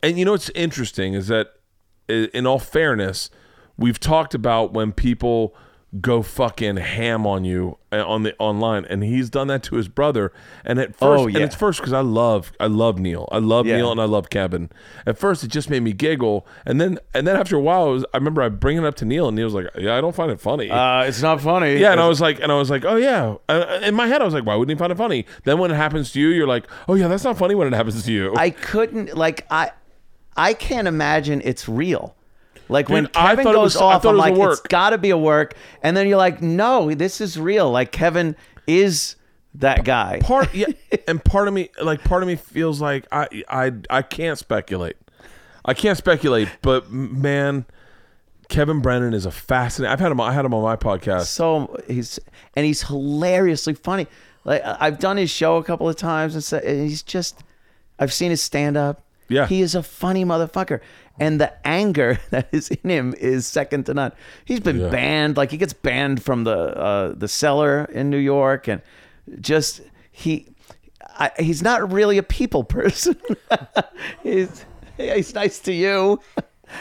and 0.02 0.18
you 0.18 0.26
know 0.26 0.32
what's 0.32 0.50
interesting 0.56 1.14
is 1.14 1.28
that, 1.28 1.50
in 2.08 2.46
all 2.48 2.60
fairness, 2.60 3.30
we've 3.78 4.00
talked 4.00 4.34
about 4.34 4.74
when 4.74 4.92
people 4.92 5.56
go 6.02 6.22
fucking 6.22 6.76
ham 6.76 7.26
on 7.26 7.46
you 7.46 7.78
uh, 7.94 8.06
on 8.06 8.24
the 8.24 8.36
online, 8.38 8.84
and 8.86 9.02
he's 9.02 9.30
done 9.30 9.48
that 9.48 9.64
to 9.64 9.76
his 9.78 9.88
brother. 9.88 10.34
And 10.66 10.78
at 10.78 10.90
first, 10.94 11.24
Oh, 11.24 11.28
yeah. 11.28 11.38
and 11.38 11.46
it's 11.46 11.56
first 11.56 11.80
because 11.80 11.94
I 11.94 12.02
love, 12.02 12.52
I 12.60 12.68
love 12.68 13.00
Neal, 13.00 13.30
I 13.32 13.38
love 13.38 13.66
Yeah. 13.66 13.78
Neal, 13.78 13.92
and 13.94 14.02
I 14.02 14.04
love 14.04 14.30
Kevin. 14.30 14.70
At 15.06 15.18
first, 15.18 15.46
it 15.46 15.48
just 15.52 15.70
made 15.70 15.84
me 15.84 15.94
giggle, 15.94 16.46
and 16.66 16.82
then, 16.82 17.00
and 17.14 17.26
then 17.26 17.38
after 17.38 17.56
a 17.56 17.62
while, 17.62 17.92
was, 17.92 18.04
I 18.14 18.18
remember 18.18 18.42
I 18.42 18.50
bring 18.50 18.76
it 18.78 18.84
up 18.84 18.96
to 18.96 19.06
Neal, 19.06 19.30
and 19.30 19.38
Neal 19.38 19.46
was 19.46 19.54
like, 19.54 19.68
"Yeah, 19.78 19.96
I 19.98 20.02
don't 20.02 20.14
find 20.16 20.32
it 20.32 20.42
funny." 20.42 20.70
Uh, 20.70 21.04
it's 21.04 21.22
not 21.22 21.40
funny. 21.40 21.78
Yeah, 21.78 21.94
and 21.94 22.02
I 22.02 22.10
was 22.10 22.20
like, 22.20 22.42
and 22.42 22.52
I 22.52 22.56
was 22.56 22.70
like, 22.70 22.84
oh 22.84 22.98
yeah. 22.98 23.36
Uh, 23.48 23.80
in 23.82 23.96
my 23.96 24.08
head, 24.08 24.22
I 24.22 24.26
was 24.26 24.34
like, 24.34 24.46
why 24.46 24.56
wouldn't 24.56 24.78
he 24.78 24.80
find 24.80 24.92
it 24.92 24.98
funny? 24.98 25.26
Then 25.46 25.60
when 25.60 25.72
it 25.72 25.76
happens 25.76 26.12
to 26.12 26.20
you, 26.20 26.28
you're 26.28 26.46
like, 26.48 26.66
oh 26.90 26.96
yeah, 26.96 27.08
that's 27.08 27.24
not 27.24 27.38
funny 27.38 27.56
when 27.56 27.68
it 27.72 27.74
happens 27.74 28.04
to 28.04 28.12
you. 28.12 28.34
I 28.36 28.50
couldn't 28.50 29.16
like 29.16 29.46
I 29.50 29.72
I 30.36 30.56
can't 30.56 30.90
imagine 30.90 31.42
it's 31.46 31.70
real. 31.70 32.18
Like 32.70 32.90
when 32.90 33.04
Dude, 33.06 33.16
I 33.16 33.36
Kevin 33.36 33.46
goes 33.46 33.56
was- 33.56 33.78
I 33.78 33.84
off, 33.86 34.02
thought 34.04 34.10
I'm 34.10 34.16
it 34.16 34.32
was 34.32 34.40
like, 34.40 34.50
it's 34.54 34.62
got 34.62 34.90
to 34.92 34.98
be 34.98 35.12
a 35.12 35.18
work, 35.18 35.56
and 35.84 35.96
then 35.96 36.08
you're 36.08 36.18
like, 36.18 36.42
no, 36.42 36.94
this 36.94 37.22
is 37.22 37.40
real. 37.40 37.70
Like 37.72 37.92
Kevin 37.92 38.36
is 38.68 39.16
that 39.56 39.86
guy. 39.86 40.20
part, 40.22 40.54
yeah, 40.54 40.66
and 41.08 41.24
part 41.24 41.48
of 41.48 41.54
me, 41.54 41.70
like, 41.82 42.04
part 42.04 42.24
of 42.24 42.28
me 42.28 42.36
feels 42.36 42.82
like 42.82 43.06
I, 43.12 43.28
I, 43.48 43.72
I 43.90 44.02
can't 44.02 44.38
speculate. 44.38 44.98
I 45.64 45.74
can't 45.74 45.98
speculate, 45.98 46.50
but 46.62 46.92
man, 46.92 47.66
Kevin 48.50 48.82
Brennan 48.82 49.14
is 49.14 49.26
a 49.26 49.32
fascinating. 49.32 49.92
I've 49.92 50.00
had 50.00 50.12
him. 50.12 50.20
I 50.22 50.32
had 50.34 50.46
him 50.46 50.54
on 50.54 50.62
my 50.62 50.76
podcast. 50.76 51.26
So 51.26 51.76
he's 51.88 52.20
and 52.56 52.66
he's 52.66 52.84
hilariously 52.84 53.74
funny. 53.74 54.08
Like 54.44 54.62
I've 54.64 55.00
done 55.00 55.18
his 55.18 55.32
show 55.32 55.58
a 55.58 55.64
couple 55.64 55.90
of 55.90 55.96
times, 55.96 56.36
and, 56.36 56.44
so, 56.44 56.58
and 56.58 56.88
he's 56.88 57.02
just 57.02 57.44
I've 57.98 58.14
seen 58.14 58.30
his 58.30 58.42
stand 58.44 58.78
up. 58.78 59.05
Yeah. 59.28 59.48
he 59.48 59.62
is 59.62 59.74
a 59.76 59.82
funny 59.84 60.24
motherfucker, 60.26 60.82
and 61.20 61.42
the 61.42 61.52
anger 61.68 62.20
that 62.30 62.48
is 62.52 62.70
in 62.70 62.90
him 62.90 63.14
is 63.18 63.48
second 63.48 63.86
to 63.88 63.94
none. 63.94 64.12
He's 64.46 64.60
been 64.60 64.80
Yeah. 64.80 64.90
banned, 64.90 65.38
like 65.38 65.52
he 65.52 65.58
gets 65.58 65.74
banned 65.74 66.22
from 66.24 66.44
the 66.44 66.58
uh, 66.58 67.14
the 67.16 67.28
cellar 67.28 67.86
in 67.86 68.10
New 68.10 68.18
York, 68.18 68.68
and 68.68 68.82
just 69.40 69.82
he. 70.12 70.48
I, 71.18 71.32
he's 71.40 71.62
not 71.64 71.92
really 71.94 72.18
a 72.18 72.24
people 72.24 72.64
person. 72.78 73.16
he's 74.24 74.66
he's 74.98 75.34
nice 75.34 75.60
to 75.60 75.74
you. 75.74 76.20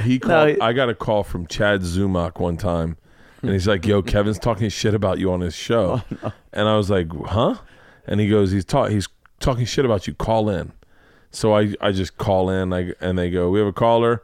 He 0.03 0.19
called. 0.21 0.49
he- 0.51 0.61
I 0.61 0.73
got 0.73 0.89
a 0.89 0.95
call 0.95 1.23
from 1.23 1.47
Chad 1.47 1.83
Zumock 1.83 2.41
one 2.41 2.57
time, 2.57 2.97
and 3.43 3.51
he's 3.53 3.69
like, 3.69 3.87
"Yo, 3.87 4.03
Kevin's 4.03 4.39
talking 4.39 4.69
shit 4.69 4.95
about 4.95 5.19
you 5.19 5.33
on 5.33 5.41
his 5.41 5.55
show," 5.55 6.03
and 6.53 6.69
I 6.69 6.77
was 6.77 6.91
like, 6.91 7.07
"Huh?" 7.27 7.57
And 8.07 8.21
he 8.21 8.29
goes, 8.29 8.51
"He's 8.51 8.65
talk. 8.65 8.91
He's 8.91 9.09
talking 9.41 9.65
shit 9.67 9.85
about 9.85 10.07
you. 10.07 10.15
Call 10.15 10.49
in." 10.51 10.73
So 11.35 11.57
I 11.57 11.75
I 11.81 11.93
just 11.93 12.17
call 12.17 12.51
in, 12.51 12.73
I, 12.73 12.93
and 13.01 13.19
they 13.19 13.31
go, 13.31 13.51
"We 13.51 13.59
have 13.59 13.69
a 13.69 13.73
caller," 13.73 14.23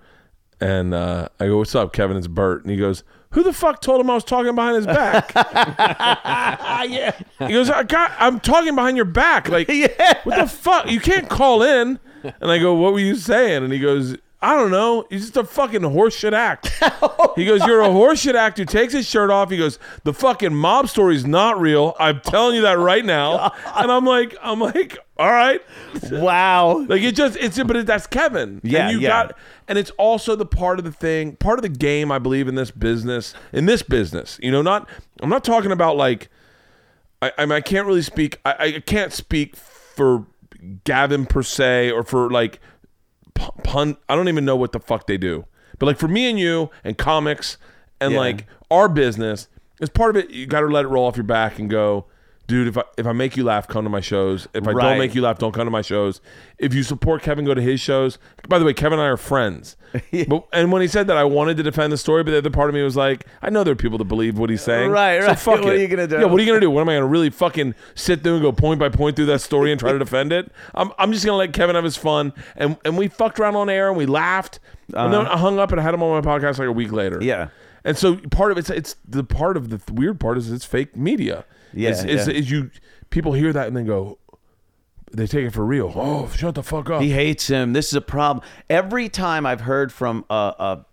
and 0.60 0.94
uh, 0.94 1.28
I 1.38 1.46
go, 1.46 1.58
"What's 1.58 1.74
up, 1.74 1.92
Kevin? 1.92 2.16
It's 2.16 2.28
Bert," 2.28 2.62
and 2.62 2.70
he 2.70 2.76
goes, 2.76 3.02
who 3.32 3.44
the 3.44 3.52
fuck 3.52 3.80
told 3.80 4.00
him 4.00 4.10
I 4.10 4.14
was 4.14 4.24
talking 4.24 4.54
behind 4.54 4.76
his 4.76 4.86
back? 4.86 5.32
yeah. 6.90 7.12
He 7.38 7.52
goes, 7.52 7.70
I 7.70 7.84
got, 7.84 8.12
I'm 8.18 8.40
talking 8.40 8.74
behind 8.74 8.96
your 8.96 9.06
back. 9.06 9.48
Like, 9.48 9.68
yeah. 9.72 10.18
what 10.24 10.36
the 10.36 10.48
fuck? 10.48 10.90
You 10.90 11.00
can't 11.00 11.28
call 11.28 11.62
in. 11.62 12.00
And 12.22 12.50
I 12.50 12.58
go, 12.58 12.74
what 12.74 12.92
were 12.92 12.98
you 12.98 13.14
saying? 13.14 13.62
And 13.62 13.72
he 13.72 13.78
goes, 13.78 14.16
I 14.42 14.54
don't 14.54 14.70
know. 14.70 15.06
He's 15.10 15.22
just 15.22 15.36
a 15.36 15.44
fucking 15.44 15.82
horseshit 15.82 16.32
act. 16.32 16.68
he 17.36 17.44
goes, 17.44 17.64
You're 17.66 17.82
a 17.82 17.88
horseshit 17.88 18.34
act 18.34 18.56
who 18.56 18.64
takes 18.64 18.94
his 18.94 19.06
shirt 19.06 19.30
off. 19.30 19.50
He 19.50 19.58
goes, 19.58 19.78
The 20.04 20.14
fucking 20.14 20.54
mob 20.54 20.88
story's 20.88 21.26
not 21.26 21.60
real. 21.60 21.94
I'm 21.98 22.20
telling 22.20 22.56
you 22.56 22.62
that 22.62 22.78
right 22.78 23.04
now. 23.04 23.52
And 23.80 23.90
I'm 23.90 24.04
like, 24.04 24.36
I'm 24.42 24.60
like, 24.60 24.98
all 25.16 25.30
right. 25.30 25.60
Wow. 26.10 26.84
Like 26.86 27.02
it 27.02 27.14
just 27.14 27.36
it's 27.36 27.62
but 27.62 27.76
it, 27.76 27.86
that's 27.86 28.06
Kevin. 28.06 28.60
Yeah, 28.62 28.88
and 28.88 28.92
you 28.92 29.00
yeah. 29.00 29.08
got 29.08 29.38
and 29.68 29.78
it's 29.78 29.90
also 29.92 30.34
the 30.34 30.46
part 30.46 30.78
of 30.78 30.84
the 30.84 30.92
thing, 30.92 31.36
part 31.36 31.58
of 31.58 31.62
the 31.62 31.68
game 31.68 32.10
I 32.10 32.18
believe 32.18 32.48
in 32.48 32.56
this 32.56 32.70
business, 32.70 33.34
in 33.52 33.66
this 33.66 33.82
business. 33.82 34.38
You 34.42 34.50
know, 34.50 34.60
not 34.60 34.88
I'm 35.22 35.30
not 35.30 35.44
talking 35.44 35.72
about 35.72 35.96
like 35.96 36.30
I 37.22 37.32
I, 37.38 37.46
mean, 37.46 37.52
I 37.52 37.60
can't 37.60 37.86
really 37.86 38.02
speak 38.02 38.38
I, 38.44 38.54
I 38.58 38.80
can't 38.80 39.12
speak 39.12 39.56
for 39.56 40.26
Gavin 40.84 41.26
per 41.26 41.42
se 41.42 41.90
or 41.90 42.02
for 42.02 42.30
like 42.30 42.60
pun 43.64 43.96
I 44.08 44.14
don't 44.16 44.28
even 44.28 44.44
know 44.44 44.56
what 44.56 44.72
the 44.72 44.80
fuck 44.80 45.06
they 45.06 45.16
do. 45.18 45.46
But 45.78 45.86
like 45.86 45.98
for 45.98 46.08
me 46.08 46.28
and 46.28 46.38
you 46.38 46.70
and 46.84 46.96
comics 46.98 47.56
and 48.00 48.12
Yeah. 48.12 48.18
like 48.20 48.46
our 48.70 48.88
business, 48.88 49.48
as 49.80 49.88
part 49.88 50.14
of 50.16 50.22
it, 50.24 50.30
you 50.30 50.46
got 50.46 50.60
to 50.60 50.66
let 50.66 50.84
it 50.84 50.88
roll 50.88 51.06
off 51.06 51.16
your 51.16 51.24
back 51.24 51.58
and 51.58 51.68
go, 51.70 52.06
dude. 52.50 52.68
If 52.68 52.76
I 52.78 52.82
if 52.98 53.06
I 53.06 53.12
make 53.12 53.36
you 53.36 53.44
laugh, 53.44 53.66
come 53.66 53.84
to 53.84 53.90
my 53.90 54.00
shows. 54.00 54.46
If 54.52 54.66
I 54.68 54.72
Right. 54.72 54.82
don't 54.90 54.98
make 54.98 55.14
you 55.14 55.22
laugh, 55.22 55.38
don't 55.38 55.52
come 55.52 55.64
to 55.66 55.70
my 55.70 55.80
shows. 55.82 56.20
If 56.58 56.74
you 56.74 56.82
support 56.82 57.22
Kevin, 57.22 57.44
go 57.46 57.54
to 57.54 57.62
his 57.62 57.80
shows. 57.80 58.18
By 58.48 58.58
the 58.58 58.64
way, 58.64 58.74
Kevin 58.74 58.98
and 58.98 59.06
I 59.06 59.10
are 59.10 59.16
friends. 59.16 59.76
but, 60.28 60.46
and 60.52 60.70
when 60.70 60.82
he 60.82 60.88
said 60.88 61.06
that, 61.08 61.16
I 61.16 61.24
wanted 61.24 61.56
to 61.56 61.62
defend 61.64 61.92
the 61.92 61.96
story, 61.98 62.22
but 62.22 62.30
the 62.32 62.38
other 62.38 62.50
part 62.50 62.68
of 62.68 62.74
me 62.74 62.82
was 62.82 62.96
like, 62.96 63.26
I 63.42 63.50
know 63.50 63.64
there 63.64 63.72
are 63.72 63.76
people 63.76 63.98
that 63.98 64.04
believe 64.04 64.38
what 64.38 64.48
he's 64.50 64.62
saying. 64.62 64.90
Right, 64.90 65.20
So 65.22 65.26
right. 65.28 65.38
fuck 65.38 65.54
What 65.64 65.74
it. 65.74 65.78
are 65.78 65.82
you 65.82 65.88
gonna 65.88 66.06
do? 66.06 66.16
Yeah, 66.18 66.24
what 66.26 66.38
are 66.38 66.42
you 66.44 66.46
gonna 66.48 66.60
do? 66.60 66.70
What 66.70 66.82
am 66.82 66.88
I 66.90 66.94
gonna 66.94 67.06
really 67.06 67.30
fucking 67.30 67.74
sit 67.94 68.22
there 68.22 68.34
and 68.34 68.42
go 68.42 68.52
point 68.52 68.78
by 68.78 68.88
point 68.88 69.16
through 69.16 69.26
that 69.26 69.40
story 69.40 69.70
and 69.72 69.80
try 69.80 69.92
to 69.92 69.98
defend 70.06 70.32
it? 70.32 70.52
I'm, 70.74 70.92
I'm 70.98 71.12
just 71.12 71.24
gonna 71.24 71.38
let 71.38 71.52
Kevin 71.52 71.74
have 71.76 71.84
his 71.84 71.96
fun. 71.96 72.32
And 72.56 72.76
and 72.84 72.98
we 72.98 73.08
fucked 73.08 73.40
around 73.40 73.56
on 73.56 73.68
air 73.70 73.88
and 73.88 73.96
we 73.96 74.06
laughed. 74.06 74.60
And 74.94 75.12
then 75.14 75.26
I 75.26 75.36
hung 75.38 75.58
up 75.58 75.70
and 75.70 75.80
I 75.80 75.84
had 75.84 75.94
him 75.94 76.02
on 76.02 76.22
my 76.22 76.28
podcast 76.38 76.58
like 76.58 76.66
a 76.68 76.72
week 76.72 76.90
later. 76.92 77.16
Uh-huh. 77.16 77.24
Yeah. 77.24 77.48
And 77.84 77.96
so 77.96 78.16
part 78.30 78.52
of 78.52 78.58
it's 78.58 78.68
it's 78.70 78.96
the 79.08 79.24
part 79.24 79.56
of 79.56 79.70
the 79.70 79.78
th- 79.78 79.90
weird 79.98 80.20
part 80.20 80.36
is 80.36 80.50
it's 80.52 80.64
fake 80.64 80.96
media. 80.96 81.44
Yeah, 81.72 81.90
Is, 81.90 82.04
is, 82.04 82.26
yeah. 82.28 82.34
is 82.34 82.50
you 82.50 82.70
people 83.10 83.32
hear 83.32 83.52
that 83.52 83.66
and 83.68 83.76
then 83.76 83.86
go, 83.86 84.18
they 85.12 85.26
take 85.26 85.44
it 85.46 85.50
for 85.52 85.64
real. 85.64 85.92
Oh, 85.94 86.28
shut 86.36 86.54
the 86.54 86.62
fuck 86.62 86.88
up. 86.90 87.02
He 87.02 87.10
hates 87.10 87.48
him. 87.48 87.72
This 87.72 87.88
is 87.88 87.94
a 87.94 88.00
problem. 88.00 88.44
Every 88.68 89.08
time 89.08 89.44
I've 89.46 89.62
heard 89.62 89.92
from 89.92 90.24
a, 90.30 90.34
a, 90.34 90.86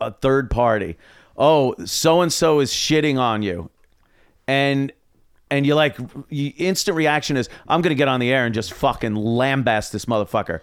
a 0.00 0.12
third 0.12 0.50
party, 0.50 0.96
oh, 1.36 1.74
so 1.84 2.20
and 2.20 2.32
so 2.32 2.60
is 2.60 2.70
shitting 2.70 3.18
on 3.18 3.42
you, 3.42 3.70
and 4.46 4.92
and 5.50 5.66
you're 5.66 5.76
like, 5.76 5.96
you, 6.28 6.52
instant 6.58 6.94
reaction 6.96 7.38
is, 7.38 7.48
I'm 7.66 7.80
gonna 7.80 7.94
get 7.94 8.08
on 8.08 8.20
the 8.20 8.30
air 8.30 8.44
and 8.44 8.54
just 8.54 8.72
fucking 8.74 9.14
lambast 9.14 9.92
this 9.92 10.04
motherfucker, 10.04 10.60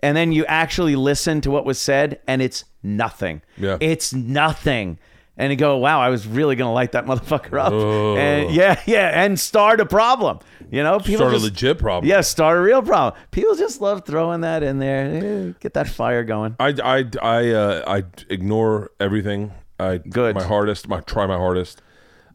and 0.00 0.16
then 0.16 0.30
you 0.30 0.44
actually 0.46 0.94
listen 0.94 1.40
to 1.40 1.50
what 1.50 1.64
was 1.64 1.78
said, 1.78 2.20
and 2.28 2.40
it's 2.40 2.64
nothing. 2.84 3.42
Yeah. 3.56 3.78
it's 3.80 4.14
nothing. 4.14 4.98
And 5.40 5.52
you 5.52 5.56
go, 5.56 5.76
wow, 5.78 6.00
I 6.00 6.08
was 6.08 6.26
really 6.26 6.56
gonna 6.56 6.72
light 6.72 6.92
that 6.92 7.06
motherfucker 7.10 7.58
up, 7.60 7.72
and 7.72 8.50
yeah, 8.52 8.80
yeah, 8.86 9.22
and 9.24 9.38
start 9.38 9.80
a 9.80 9.86
problem. 9.86 10.40
You 10.70 10.82
know, 10.82 10.98
people 10.98 11.26
Start 11.26 11.32
a 11.34 11.38
legit 11.38 11.78
problem. 11.78 12.06
yeah, 12.10 12.20
start 12.20 12.58
a 12.58 12.60
real 12.60 12.82
problem. 12.82 13.22
People 13.30 13.54
just 13.54 13.80
love 13.80 14.04
throwing 14.04 14.40
that 14.42 14.62
in 14.62 14.78
there. 14.80 15.06
Eh, 15.50 15.52
Get 15.60 15.74
that 15.74 15.88
fire 15.88 16.24
going. 16.24 16.56
I 16.60 16.74
I 16.84 17.04
I 17.22 17.48
uh, 17.50 17.84
I 17.86 18.02
ignore 18.28 18.90
everything. 19.00 19.52
I 19.80 19.98
Good. 19.98 20.34
my 20.34 20.42
hardest. 20.42 20.88
My 20.88 21.00
try 21.00 21.24
my 21.26 21.36
hardest. 21.38 21.80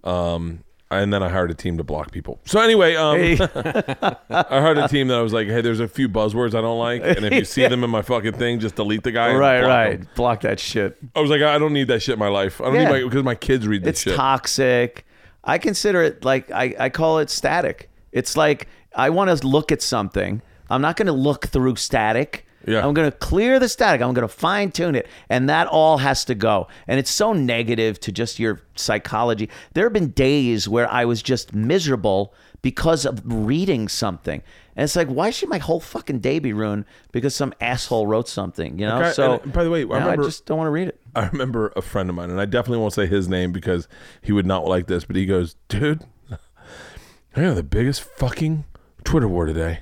Um, 0.03 0.63
and 1.01 1.11
then 1.13 1.21
I 1.23 1.29
hired 1.29 1.51
a 1.51 1.53
team 1.53 1.77
to 1.77 1.83
block 1.83 2.11
people. 2.11 2.39
So 2.45 2.59
anyway, 2.59 2.95
um, 2.95 3.17
Hey, 3.17 3.37
I 4.29 4.61
hired 4.61 4.77
a 4.77 4.87
team 4.87 5.07
that 5.09 5.17
I 5.17 5.21
was 5.21 5.33
like, 5.33 5.47
hey, 5.47 5.61
there's 5.61 5.79
a 5.79 5.87
few 5.87 6.07
buzzwords 6.09 6.49
I 6.55 6.61
don't 6.61 6.79
like, 6.79 7.01
and 7.03 7.25
if 7.25 7.33
you 7.33 7.45
see 7.45 7.67
them 7.67 7.83
in 7.83 7.89
my 7.89 8.01
fucking 8.01 8.33
thing, 8.33 8.59
just 8.59 8.75
delete 8.75 9.03
the 9.03 9.11
guy. 9.11 9.29
and 9.29 9.39
right, 9.39 9.61
block 9.61 9.69
right. 9.69 9.99
them. 9.99 10.09
Block 10.15 10.41
that 10.41 10.59
shit. 10.59 10.97
I 11.15 11.19
was 11.21 11.29
like, 11.29 11.41
I 11.41 11.57
don't 11.57 11.73
need 11.73 11.87
that 11.89 12.01
shit 12.01 12.13
in 12.13 12.19
my 12.19 12.27
life. 12.29 12.61
I 12.61 12.65
don't 12.65 12.75
Yeah. 12.75 12.85
need 12.85 12.91
my 12.91 13.03
because 13.03 13.23
my 13.23 13.35
kids 13.35 13.67
read 13.67 13.83
this 13.83 13.99
shit. 13.99 14.07
It's 14.07 14.11
shit. 14.13 14.15
toxic. 14.15 15.05
I 15.43 15.57
consider 15.57 16.01
it 16.01 16.23
like 16.23 16.49
I, 16.51 16.75
I 16.79 16.89
call 16.89 17.19
it 17.19 17.29
static. 17.29 17.89
It's 18.11 18.37
like 18.37 18.67
I 18.95 19.09
want 19.09 19.37
to 19.37 19.47
look 19.47 19.71
at 19.71 19.81
something. 19.81 20.41
I'm 20.69 20.81
not 20.81 20.95
going 20.95 21.07
to 21.07 21.11
look 21.13 21.47
through 21.47 21.75
static. 21.75 22.45
Yeah. 22.67 22.85
I'm 22.85 22.93
going 22.93 23.11
to 23.11 23.17
clear 23.17 23.59
the 23.59 23.67
static. 23.69 24.01
I'm 24.01 24.13
going 24.13 24.27
to 24.27 24.33
fine 24.33 24.71
tune 24.71 24.95
it. 24.95 25.07
And 25.29 25.49
that 25.49 25.67
all 25.67 25.97
has 25.97 26.23
to 26.25 26.35
go. 26.35 26.67
And 26.87 26.99
it's 26.99 27.11
so 27.11 27.33
negative 27.33 27.99
to 28.01 28.11
just 28.11 28.39
your 28.39 28.61
psychology. 28.75 29.49
There 29.73 29.85
have 29.85 29.93
been 29.93 30.09
days 30.11 30.67
where 30.67 30.89
I 30.91 31.05
was 31.05 31.21
just 31.21 31.53
miserable 31.53 32.33
because 32.61 33.05
of 33.05 33.21
reading 33.25 33.87
something. 33.89 34.41
And 34.75 34.83
it's 34.85 34.95
like, 34.95 35.07
why 35.09 35.29
should 35.29 35.49
my 35.49 35.57
whole 35.59 35.79
fucking 35.81 36.19
day 36.19 36.39
be 36.39 36.53
ruined 36.53 36.85
because 37.11 37.35
some 37.35 37.53
asshole 37.61 38.07
wrote 38.07 38.27
something, 38.29 38.79
you 38.79 38.87
know? 38.87 38.99
Okay, 38.99 39.11
so, 39.11 39.39
and 39.43 39.51
by 39.53 39.63
the 39.63 39.69
way, 39.69 39.81
I 39.81 39.83
remember- 39.83 40.23
I 40.23 40.25
just 40.25 40.45
don't 40.45 40.57
want 40.57 40.67
to 40.67 40.71
read 40.71 40.87
it. 40.87 40.99
I 41.15 41.27
remember 41.27 41.71
a 41.75 41.81
friend 41.81 42.09
of 42.09 42.15
mine, 42.15 42.31
and 42.31 42.39
I 42.41 42.45
definitely 42.45 42.79
won't 42.79 42.93
say 42.93 43.05
his 43.05 43.27
name 43.27 43.51
because 43.51 43.87
he 44.21 44.31
would 44.31 44.47
not 44.47 44.65
like 44.65 44.87
this, 44.87 45.03
but 45.05 45.15
he 45.15 45.25
goes, 45.27 45.55
dude, 45.67 46.05
I 47.35 47.41
got 47.41 47.55
the 47.55 47.63
biggest 47.63 48.01
fucking 48.01 48.63
Twitter 49.03 49.27
war 49.27 49.45
today, 49.45 49.81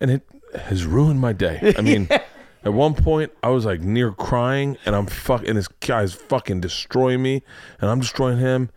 and 0.00 0.10
it 0.10 0.28
has 0.54 0.84
ruined 0.84 1.20
my 1.20 1.32
day. 1.32 1.74
I 1.76 1.80
mean, 1.80 2.08
at 2.64 2.72
one 2.72 2.94
point, 2.94 3.32
I 3.42 3.50
was 3.50 3.64
like 3.64 3.80
near 3.80 4.12
crying, 4.12 4.76
and 4.84 4.94
I'm 4.94 5.06
fuck, 5.06 5.46
and 5.46 5.56
this 5.56 5.68
guy's 5.68 6.12
fucking 6.14 6.60
destroying 6.60 7.22
me, 7.22 7.42
and 7.80 7.90
I'm 7.90 8.00
destroying 8.00 8.38
him. 8.38 8.70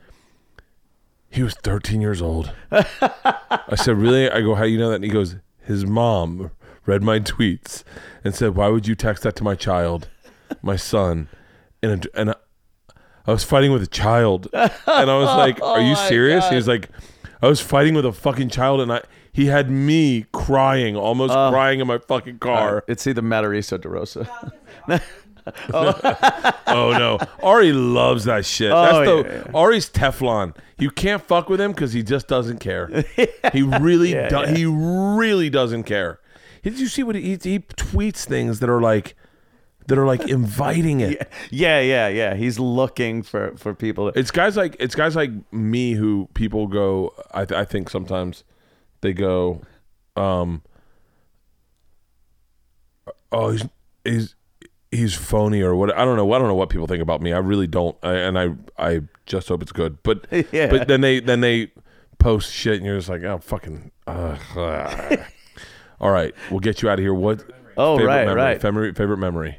He 1.30 1.44
was 1.44 1.54
13 1.56 2.02
years 2.02 2.22
old. 2.22 2.52
I 2.72 3.76
said, 3.76 3.96
really? 3.96 4.30
I 4.30 4.42
go, 4.42 4.56
how 4.56 4.66
you 4.66 4.78
know 4.78 4.90
that? 4.90 4.96
And 4.96 5.04
he 5.06 5.10
goes, 5.10 5.38
his 5.62 5.86
mom 5.86 6.52
read 6.86 7.02
my 7.02 7.20
tweets 7.20 7.84
and 8.24 8.36
said, 8.36 8.56
why 8.56 8.68
would 8.68 8.86
you 8.86 8.96
text 8.96 9.24
that 9.24 9.38
to 9.38 9.44
my 9.44 9.56
child, 9.56 10.10
my 10.62 10.76
son? 10.76 11.30
And, 11.82 12.06
a, 12.06 12.20
and 12.20 12.30
a, 12.32 12.38
I 13.26 13.32
was 13.32 13.46
fighting 13.46 13.72
with 13.72 13.82
a 13.82 13.88
child. 13.88 14.50
And 14.54 14.72
I 14.86 15.18
was 15.18 15.28
like, 15.38 15.60
oh 15.62 15.76
are 15.76 15.82
you 15.82 15.96
serious? 15.96 16.48
He 16.50 16.56
was 16.56 16.68
like, 16.68 16.90
I 17.42 17.48
was 17.48 17.62
fighting 17.62 17.94
with 17.94 18.06
a 18.06 18.12
fucking 18.12 18.50
child. 18.50 18.82
And 18.82 18.92
I, 18.92 19.02
he 19.34 19.46
had 19.48 19.70
me 19.72 20.26
crying, 20.34 20.96
almost 20.96 21.34
uh, 21.34 21.50
crying 21.52 21.80
in 21.80 21.88
my 21.88 21.98
fucking 22.00 22.40
car. 22.40 22.84
It's 22.88 23.06
either 23.08 23.22
Matarese 23.22 23.72
or 23.74 23.78
DeRosa. 23.80 24.52
Oh. 25.74 26.52
oh 26.68 26.92
no. 26.92 27.18
Ari 27.42 27.74
loves 27.74 28.26
that 28.26 28.46
shit. 28.46 28.72
Oh, 28.72 28.84
That's 28.84 29.08
the, 29.10 29.44
yeah, 29.52 29.58
Ari's 29.58 29.90
Teflon. 29.90 30.56
You 30.78 30.92
can't 30.92 31.22
fuck 31.22 31.50
with 31.50 31.60
him 31.60 31.72
because 31.72 31.94
he 31.94 32.04
just 32.04 32.28
doesn't 32.28 32.60
care. 32.60 33.04
He 33.52 33.64
really 33.64 34.14
Yeah, 34.14 34.30
do- 34.30 34.36
yeah. 34.42 34.54
he 34.56 34.66
really 34.68 35.50
doesn't 35.50 35.84
care. 35.86 36.20
Did 36.62 36.80
you 36.80 36.88
see 36.88 37.02
what 37.02 37.16
he, 37.16 37.32
he 37.42 37.60
tweets 37.60 38.24
things 38.26 38.60
that 38.60 38.70
are 38.70 38.80
like 38.82 39.16
that 39.88 39.98
are 39.98 40.06
like 40.06 40.28
inviting 40.30 41.00
it. 41.02 41.28
yeah, 41.50 41.80
yeah, 41.82 42.08
yeah. 42.08 42.36
He's 42.36 42.60
looking 42.60 43.24
for 43.24 43.54
for 43.58 43.74
people. 43.74 44.10
It's 44.10 44.30
guys 44.30 44.56
like 44.56 44.76
it's 44.80 44.94
guys 44.94 45.16
like 45.16 45.32
me 45.52 45.94
who 45.94 46.30
people 46.36 46.68
go. 46.68 47.16
I, 47.34 47.46
th- 47.46 47.60
I 47.60 47.66
think 47.66 47.90
sometimes 47.90 48.44
they 49.02 49.14
go, 49.14 49.62
um, 50.16 50.62
oh 53.32 53.52
he's 53.52 53.64
he's 54.04 54.36
he's 54.92 55.14
phony 55.16 55.62
or 55.62 55.76
what. 55.76 55.96
I 55.96 56.06
don't 56.06 56.18
know. 56.18 56.32
I 56.34 56.40
don't 56.40 56.48
know 56.48 56.56
what 56.56 56.70
people 56.70 56.88
think 56.88 57.02
about 57.02 57.22
me. 57.22 57.34
I 57.34 57.38
really 57.40 57.68
don't. 57.68 57.96
I, 58.04 58.14
and 58.16 58.38
I 58.40 58.50
I 58.78 59.02
just 59.26 59.48
hope 59.48 59.62
it's 59.62 59.72
good. 59.72 60.02
But 60.04 60.26
Yeah. 60.52 60.68
but 60.70 60.88
then 60.88 61.02
they 61.02 61.20
then 61.20 61.42
they 61.42 61.72
post 62.20 62.52
shit 62.54 62.76
and 62.78 62.86
you're 62.86 62.98
just 62.98 63.10
like 63.10 63.24
oh 63.24 63.40
fucking. 63.40 63.92
Uh. 64.08 64.38
All 66.00 66.10
right, 66.12 66.34
we'll 66.50 66.60
get 66.60 66.82
you 66.82 66.90
out 66.90 66.94
of 66.98 67.04
here. 67.04 67.14
What? 67.14 67.44
Oh, 67.78 67.96
favorite 67.96 68.08
right, 68.12 68.26
memory, 68.26 68.42
right. 68.42 68.62
Favorite 68.62 68.98
favorite 68.98 69.18
memory. 69.18 69.58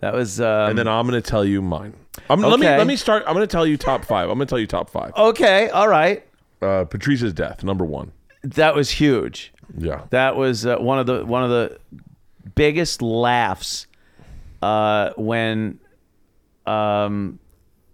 That 0.00 0.12
was. 0.12 0.40
Um, 0.40 0.70
And 0.70 0.78
then 0.78 0.88
I'm 0.88 1.06
gonna 1.06 1.20
tell 1.22 1.44
you 1.44 1.62
mine. 1.62 1.94
I'm, 2.28 2.40
Let 2.40 2.58
me 2.60 2.66
let 2.66 2.86
me 2.86 2.96
start. 2.96 3.22
I'm 3.26 3.32
gonna 3.34 3.46
tell 3.46 3.66
you 3.66 3.76
top 3.76 4.04
five. 4.04 4.28
I'm 4.28 4.34
gonna 4.36 4.46
tell 4.46 4.58
you 4.58 4.66
top 4.66 4.90
five. 4.90 5.12
okay, 5.16 5.68
all 5.70 5.88
right. 5.88 6.26
Uh, 6.60 6.84
Patrice's 6.84 7.32
death, 7.32 7.62
number 7.62 7.84
one. 7.84 8.10
That 8.44 8.74
was 8.74 8.90
huge. 8.90 9.52
Yeah. 9.76 10.02
That 10.10 10.36
was 10.36 10.66
uh, 10.66 10.76
one 10.76 10.98
of 10.98 11.06
the 11.06 11.24
one 11.24 11.42
of 11.42 11.50
the 11.50 11.78
biggest 12.54 13.02
laughs 13.02 13.86
uh, 14.62 15.10
when, 15.16 15.80
um, 16.66 17.38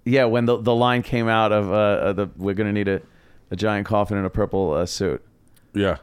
yeah, 0.05 0.25
when 0.25 0.45
the 0.47 0.57
the 0.61 0.75
line 0.75 1.03
came 1.03 1.29
out 1.29 1.53
of 1.53 1.71
uh, 1.71 1.75
uh, 1.75 2.13
the 2.13 2.29
we're 2.37 2.55
gonna 2.55 2.73
need 2.73 2.89
a, 2.89 3.01
a 3.51 3.57
giant 3.57 3.87
coffin 3.87 4.19
in 4.19 4.25
a 4.25 4.31
purple 4.31 4.73
uh, 4.73 4.87
suit. 4.87 5.25
Yeah. 5.75 5.99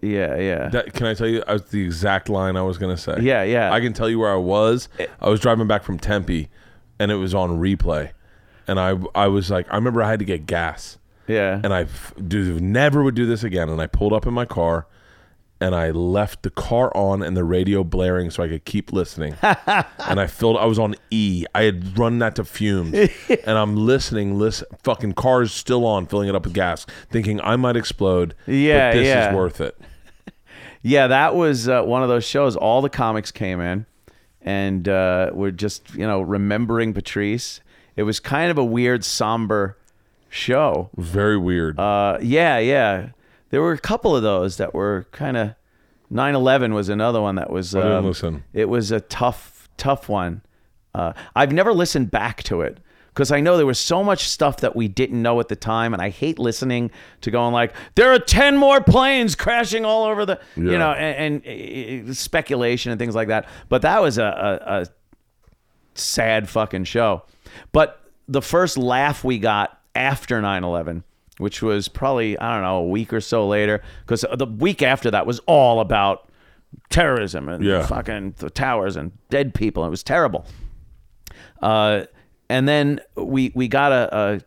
Yeah, 0.00 0.36
yeah. 0.36 0.68
That, 0.68 0.94
can 0.94 1.06
I 1.06 1.14
tell 1.14 1.26
you? 1.26 1.42
That's 1.44 1.70
the 1.70 1.82
exact 1.82 2.28
line 2.28 2.56
I 2.56 2.62
was 2.62 2.78
gonna 2.78 2.96
say. 2.96 3.18
Yeah, 3.20 3.42
yeah. 3.42 3.72
I 3.72 3.80
can 3.80 3.92
tell 3.92 4.08
you 4.08 4.20
where 4.20 4.32
I 4.32 4.36
was. 4.36 4.88
I 5.20 5.28
was 5.28 5.40
driving 5.40 5.66
back 5.66 5.82
from 5.82 5.98
Tempe, 5.98 6.48
and 7.00 7.10
it 7.10 7.16
was 7.16 7.34
on 7.34 7.58
replay, 7.58 8.12
and 8.68 8.78
I 8.78 8.96
I 9.16 9.26
was 9.26 9.50
like, 9.50 9.66
I 9.72 9.74
remember 9.74 10.00
I 10.00 10.08
had 10.08 10.20
to 10.20 10.24
get 10.24 10.46
gas, 10.46 10.98
yeah. 11.28 11.60
and 11.62 11.72
I 11.72 11.82
f- 11.82 12.14
do, 12.26 12.58
never 12.60 13.02
would 13.02 13.14
do 13.14 13.26
this 13.26 13.44
again. 13.44 13.68
And 13.68 13.80
I 13.80 13.86
pulled 13.86 14.12
up 14.12 14.26
in 14.26 14.34
my 14.34 14.44
car, 14.44 14.86
and 15.60 15.74
I 15.74 15.90
left 15.90 16.42
the 16.42 16.50
car 16.50 16.94
on 16.96 17.22
and 17.22 17.36
the 17.36 17.44
radio 17.44 17.82
blaring 17.84 18.30
so 18.30 18.42
I 18.42 18.48
could 18.48 18.64
keep 18.64 18.92
listening. 18.92 19.34
and 19.42 20.20
I 20.20 20.26
filled. 20.26 20.56
I 20.56 20.66
was 20.66 20.78
on 20.78 20.94
E. 21.10 21.44
I 21.54 21.62
had 21.62 21.98
run 21.98 22.18
that 22.20 22.36
to 22.36 22.44
fumes, 22.44 22.94
and 23.28 23.58
I'm 23.58 23.76
listening. 23.76 24.38
Listen, 24.38 24.66
fucking 24.82 25.14
cars 25.14 25.52
still 25.52 25.84
on, 25.86 26.06
filling 26.06 26.28
it 26.28 26.34
up 26.34 26.44
with 26.44 26.54
gas, 26.54 26.86
thinking 27.10 27.40
I 27.40 27.56
might 27.56 27.76
explode. 27.76 28.34
Yeah, 28.46 28.90
but 28.90 28.96
this 28.98 29.06
yeah. 29.06 29.28
is 29.30 29.34
worth 29.34 29.60
it. 29.60 29.78
Yeah, 30.80 31.08
that 31.08 31.34
was 31.34 31.68
uh, 31.68 31.82
one 31.82 32.04
of 32.04 32.08
those 32.08 32.24
shows. 32.24 32.54
All 32.54 32.82
the 32.82 32.88
comics 32.88 33.32
came 33.32 33.60
in, 33.60 33.84
and 34.40 34.88
uh, 34.88 35.30
we're 35.34 35.50
just 35.50 35.92
you 35.94 36.06
know 36.06 36.20
remembering 36.20 36.94
Patrice. 36.94 37.60
It 37.96 38.04
was 38.04 38.20
kind 38.20 38.52
of 38.52 38.58
a 38.58 38.64
weird, 38.64 39.04
somber 39.04 39.76
show. 40.28 40.90
Very 40.96 41.36
weird. 41.36 41.78
Uh, 41.78 42.18
yeah, 42.20 42.58
yeah. 42.58 43.10
There 43.50 43.62
were 43.62 43.72
a 43.72 43.78
couple 43.78 44.14
of 44.14 44.22
those 44.22 44.56
that 44.56 44.74
were 44.74 45.06
kind 45.12 45.36
of. 45.36 45.54
9/11 46.10 46.72
was 46.72 46.88
another 46.88 47.20
one 47.20 47.34
that 47.34 47.50
was. 47.50 47.74
I 47.74 47.80
didn't 47.82 47.96
um, 47.98 48.06
listen. 48.06 48.44
It 48.54 48.70
was 48.70 48.90
a 48.90 49.00
tough, 49.00 49.68
tough 49.76 50.08
one. 50.08 50.40
Uh, 50.94 51.12
I've 51.36 51.52
never 51.52 51.74
listened 51.74 52.10
back 52.10 52.42
to 52.44 52.62
it 52.62 52.78
because 53.18 53.30
I 53.30 53.40
know 53.40 53.56
there 53.56 53.66
was 53.66 53.78
so 53.78 54.04
much 54.04 54.28
stuff 54.28 54.58
that 54.58 54.74
we 54.74 54.88
didn't 54.88 55.20
know 55.20 55.38
at 55.40 55.48
the 55.48 55.56
time, 55.56 55.92
and 55.92 56.00
I 56.00 56.08
hate 56.08 56.38
listening 56.38 56.90
to 57.22 57.30
going 57.30 57.52
like, 57.52 57.74
"There 57.94 58.12
are 58.12 58.18
ten 58.18 58.56
more 58.56 58.80
planes 58.80 59.34
crashing 59.34 59.84
all 59.84 60.04
over 60.04 60.24
the," 60.24 60.40
you 60.56 60.78
know, 60.78 60.92
and, 60.92 61.42
and 61.44 62.10
uh, 62.10 62.14
speculation 62.14 62.90
and 62.90 62.98
things 62.98 63.14
like 63.14 63.28
that. 63.28 63.46
But 63.68 63.82
that 63.82 64.00
was 64.00 64.18
a, 64.18 64.24
a, 64.24 64.80
a 64.82 64.86
sad 65.94 66.48
fucking 66.48 66.84
show. 66.84 67.24
But 67.72 68.00
the 68.28 68.40
first 68.40 68.78
laugh 68.78 69.24
we 69.24 69.38
got 69.38 69.77
after 69.94 70.40
9/11, 70.40 71.02
which 71.38 71.62
was 71.62 71.88
probably 71.88 72.38
I 72.38 72.54
don't 72.54 72.62
know 72.62 72.78
a 72.78 72.88
week 72.88 73.12
or 73.12 73.20
so 73.20 73.46
later, 73.46 73.82
because 74.04 74.24
the 74.36 74.46
week 74.46 74.82
after 74.82 75.10
that 75.10 75.26
was 75.26 75.40
all 75.46 75.80
about 75.80 76.28
terrorism 76.90 77.48
and 77.48 77.64
Yeah. 77.64 77.86
fucking 77.86 78.34
the 78.38 78.50
towers 78.50 78.96
and 78.96 79.12
dead 79.30 79.54
people. 79.54 79.84
It 79.84 79.90
was 79.90 80.02
terrible. 80.02 80.46
Uh, 81.62 82.04
and 82.48 82.68
then 82.68 83.00
we 83.16 83.52
we 83.54 83.68
got 83.68 83.92
a, 83.92 84.16
a 84.16 84.40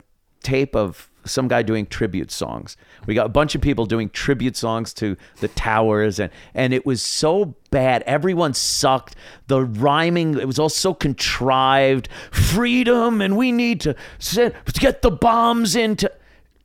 tape 0.44 0.76
of 0.76 1.10
some 1.26 1.48
guy 1.48 1.62
doing 1.62 1.86
tribute 1.86 2.32
songs. 2.32 2.78
We 3.06 3.14
got 3.14 3.26
a 3.26 3.30
bunch 3.30 3.56
of 3.56 3.62
people 3.62 3.86
doing 3.86 4.10
tribute 4.10 4.56
songs 4.56 4.94
to 4.96 5.18
the 5.40 5.48
towers, 5.50 6.20
and 6.20 6.32
and 6.54 6.74
it 6.74 6.86
was 6.86 7.02
so 7.02 7.56
bad. 7.70 8.04
Everyone 8.06 8.54
sucked. 8.54 9.16
The 9.48 9.64
rhyming 9.64 10.38
it 10.38 10.48
was 10.48 10.60
all 10.60 10.70
so 10.70 10.94
contrived. 10.94 12.10
Freedom, 12.32 13.22
and 13.22 13.38
we 13.38 13.52
need 13.52 13.82
to 13.82 13.96
send, 14.20 14.54
get 14.74 15.02
the 15.02 15.12
bombs 15.12 15.76
into. 15.76 16.12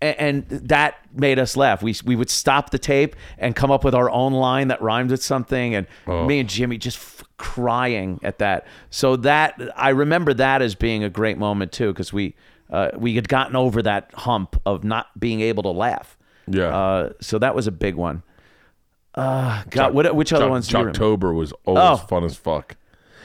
And 0.03 0.47
that 0.49 0.97
made 1.15 1.39
us 1.39 1.57
laugh. 1.57 1.83
We 1.83 1.95
we 2.05 2.17
would 2.17 2.29
stop 2.29 2.71
the 2.71 2.79
tape 2.79 3.17
and 3.39 3.57
come 3.57 3.71
up 3.71 3.83
with 3.83 3.95
our 3.95 4.11
own 4.11 4.35
line 4.35 4.69
that 4.69 4.83
rhymed 4.83 5.11
with 5.11 5.23
something, 5.23 5.75
and 5.75 5.87
oh. 6.07 6.27
me 6.27 6.39
and 6.41 6.49
Jimmy 6.49 6.77
just 6.77 6.99
f- 6.99 7.25
crying 7.39 8.21
at 8.23 8.39
that. 8.39 8.67
So 8.91 9.17
that 9.17 9.59
I 9.75 9.89
remember 9.91 10.35
that 10.35 10.61
as 10.61 10.75
being 10.75 11.03
a 11.03 11.09
great 11.09 11.39
moment 11.39 11.73
too, 11.73 11.93
because 11.95 12.13
we 12.13 12.35
uh, 12.71 12.91
we 12.97 13.15
had 13.15 13.29
gotten 13.29 13.57
over 13.57 13.83
that 13.83 14.11
hump 14.15 14.61
of 14.67 14.85
not 14.85 15.19
being 15.19 15.41
able 15.41 15.63
to 15.65 15.71
laugh. 15.71 16.17
Yeah. 16.49 16.65
Uh, 16.77 17.13
so 17.21 17.39
that 17.39 17.55
was 17.55 17.67
a 17.67 17.73
big 17.73 17.95
one. 17.97 18.23
Uh, 19.15 19.63
God, 19.71 19.95
what, 19.95 20.15
which 20.15 20.33
other 20.33 20.49
ones? 20.49 20.69
do 20.69 20.73
you 20.73 20.79
remember? 20.79 20.97
October 20.97 21.33
was 21.33 21.53
always 21.65 21.83
Oh. 21.85 21.97
fun 22.07 22.25
as 22.25 22.37
fuck. 22.37 22.77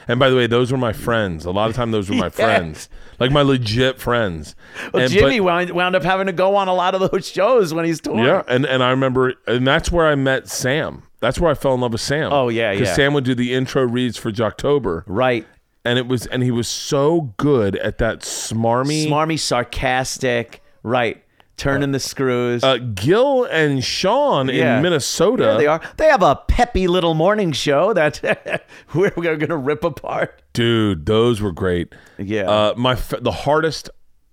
And 0.08 0.18
by 0.18 0.30
the 0.30 0.36
way, 0.36 0.46
those 0.48 0.72
were 0.72 0.78
my 0.78 0.92
friends. 0.92 1.44
A 1.44 1.50
lot 1.52 1.70
of 1.70 1.76
time, 1.76 1.92
those 1.92 2.08
were 2.10 2.16
my 2.16 2.28
friends, 2.30 2.88
like 3.20 3.30
my 3.30 3.42
legit 3.42 4.00
friends. 4.00 4.56
Well, 4.92 5.04
And- 5.04 5.12
Jimmy 5.12 5.38
but- 5.38 5.44
wound, 5.44 5.70
wound 5.70 5.94
up 5.94 6.02
having 6.02 6.26
to 6.26 6.32
go 6.32 6.56
on 6.56 6.66
a 6.66 6.74
lot 6.74 6.94
of 6.96 7.10
those 7.12 7.28
shows 7.28 7.72
when 7.72 7.84
he's 7.84 8.00
touring. 8.00 8.24
yeah, 8.24 8.42
and 8.48 8.64
and 8.66 8.82
I 8.82 8.90
remember, 8.90 9.34
and 9.46 9.64
that's 9.66 9.92
where 9.92 10.06
I 10.08 10.14
met 10.16 10.48
Sam. 10.48 11.02
That's 11.20 11.38
where 11.38 11.52
I 11.52 11.54
fell 11.54 11.74
in 11.74 11.80
love 11.82 11.92
with 11.92 12.00
Sam. 12.00 12.32
Oh, 12.32 12.48
yeah, 12.48 12.72
because 12.72 12.88
yeah. 12.88 12.94
Sam 12.94 13.14
would 13.14 13.22
do 13.22 13.36
the 13.36 13.54
intro 13.54 13.84
reads 13.86 14.16
for 14.16 14.32
Jocktober, 14.32 15.04
Right. 15.06 15.46
And 15.84 15.98
it 15.98 16.06
was, 16.06 16.26
and 16.26 16.42
he 16.42 16.50
was 16.50 16.68
so 16.68 17.32
good 17.36 17.76
at 17.76 17.98
that 17.98 18.20
smarmy. 18.20 19.06
Smarmy, 19.06 19.38
sarcastic. 19.38 20.62
Right. 20.82 21.22
Turning 21.58 21.92
the 21.92 22.00
screws. 22.00 22.64
uh, 22.64 22.78
Gil 22.78 23.44
and 23.44 23.84
Sean 23.84 24.48
Yeah. 24.48 24.76
in 24.78 24.82
Minnesota. 24.82 25.44
There 25.44 25.58
they 25.58 25.66
are. 25.66 25.80
They 25.96 26.06
have 26.06 26.22
a 26.22 26.34
peppy 26.48 26.88
little 26.88 27.14
morning 27.14 27.52
show 27.52 27.92
that 27.92 28.64
we're 28.94 29.10
going 29.10 29.38
to 29.46 29.56
rip 29.56 29.84
apart. 29.84 30.42
dude 30.54 31.06
those 31.06 31.40
were 31.40 31.52
great 31.52 31.94
Yeah. 32.18 32.42
uh 32.50 32.74
my 32.76 32.92
f- 32.92 33.14
the 33.20 33.30
hardest 33.30 33.90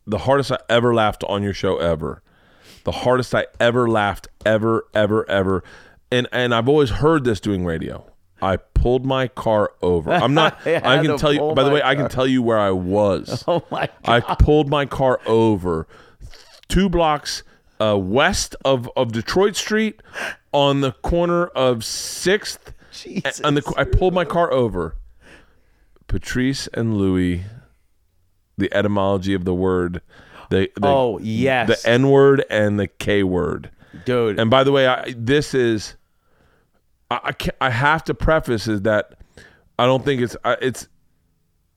the 0.07 0.17
hardest 0.19 0.51
i 0.51 0.57
ever 0.69 0.93
laughed 0.93 1.23
on 1.25 1.43
your 1.43 1.53
show 1.53 1.77
ever 1.77 2.21
the 2.83 2.91
hardest 2.91 3.33
i 3.35 3.45
ever 3.59 3.87
laughed 3.87 4.27
ever 4.45 4.85
ever 4.93 5.29
ever 5.29 5.63
and 6.11 6.27
and 6.33 6.53
i've 6.55 6.67
always 6.67 6.89
heard 6.89 7.23
this 7.25 7.39
doing 7.39 7.63
radio 7.63 8.05
i 8.41 8.57
pulled 8.57 9.05
my 9.05 9.27
car 9.27 9.71
over 9.81 10.11
i'm 10.11 10.33
not 10.33 10.59
I 10.65 10.99
i 10.99 11.03
can 11.05 11.17
tell 11.17 11.33
you 11.33 11.53
by 11.53 11.63
the 11.63 11.71
way 11.71 11.81
i 11.83 11.95
can 11.95 12.09
tell 12.09 12.27
you 12.27 12.41
where 12.41 12.59
i 12.59 12.71
was 12.71 13.43
Oh 13.47 13.63
my 13.71 13.89
God. 14.05 14.23
i 14.27 14.35
pulled 14.35 14.69
my 14.69 14.85
car 14.85 15.19
over 15.25 15.87
two 16.67 16.89
blocks 16.89 17.43
uh, 17.81 17.97
west 17.97 18.55
of, 18.65 18.89
of 18.97 19.13
Detroit 19.13 19.55
Street 19.55 20.01
on 20.51 20.81
the 20.81 20.91
corner 20.91 21.45
of 21.47 21.85
Sixth. 21.85 22.73
Jesus. 22.91 23.37
The, 23.39 23.73
I 23.77 23.85
pulled 23.85 24.13
my 24.13 24.25
car 24.25 24.51
over. 24.51 24.97
Patrice 26.07 26.67
and 26.73 26.97
Louis, 26.97 27.43
the 28.57 28.73
etymology 28.73 29.33
of 29.33 29.45
the 29.45 29.53
word, 29.53 30.01
the, 30.49 30.69
the 30.75 30.87
Oh, 30.87 31.19
yes. 31.19 31.83
the 31.83 31.89
N 31.89 32.09
word 32.09 32.43
and 32.49 32.79
the 32.79 32.87
K 32.87 33.23
word. 33.23 33.71
Dude. 34.05 34.39
And 34.39 34.49
by 34.49 34.63
the 34.63 34.71
way, 34.71 34.87
I, 34.87 35.13
this 35.17 35.53
is 35.53 35.95
I 37.11 37.19
I, 37.23 37.33
I 37.61 37.69
have 37.69 38.03
to 38.05 38.13
preface 38.13 38.67
is 38.67 38.81
that 38.83 39.15
I 39.77 39.85
don't 39.85 40.03
think 40.05 40.21
it's 40.21 40.35
I- 40.43 40.57
it's 40.61 40.87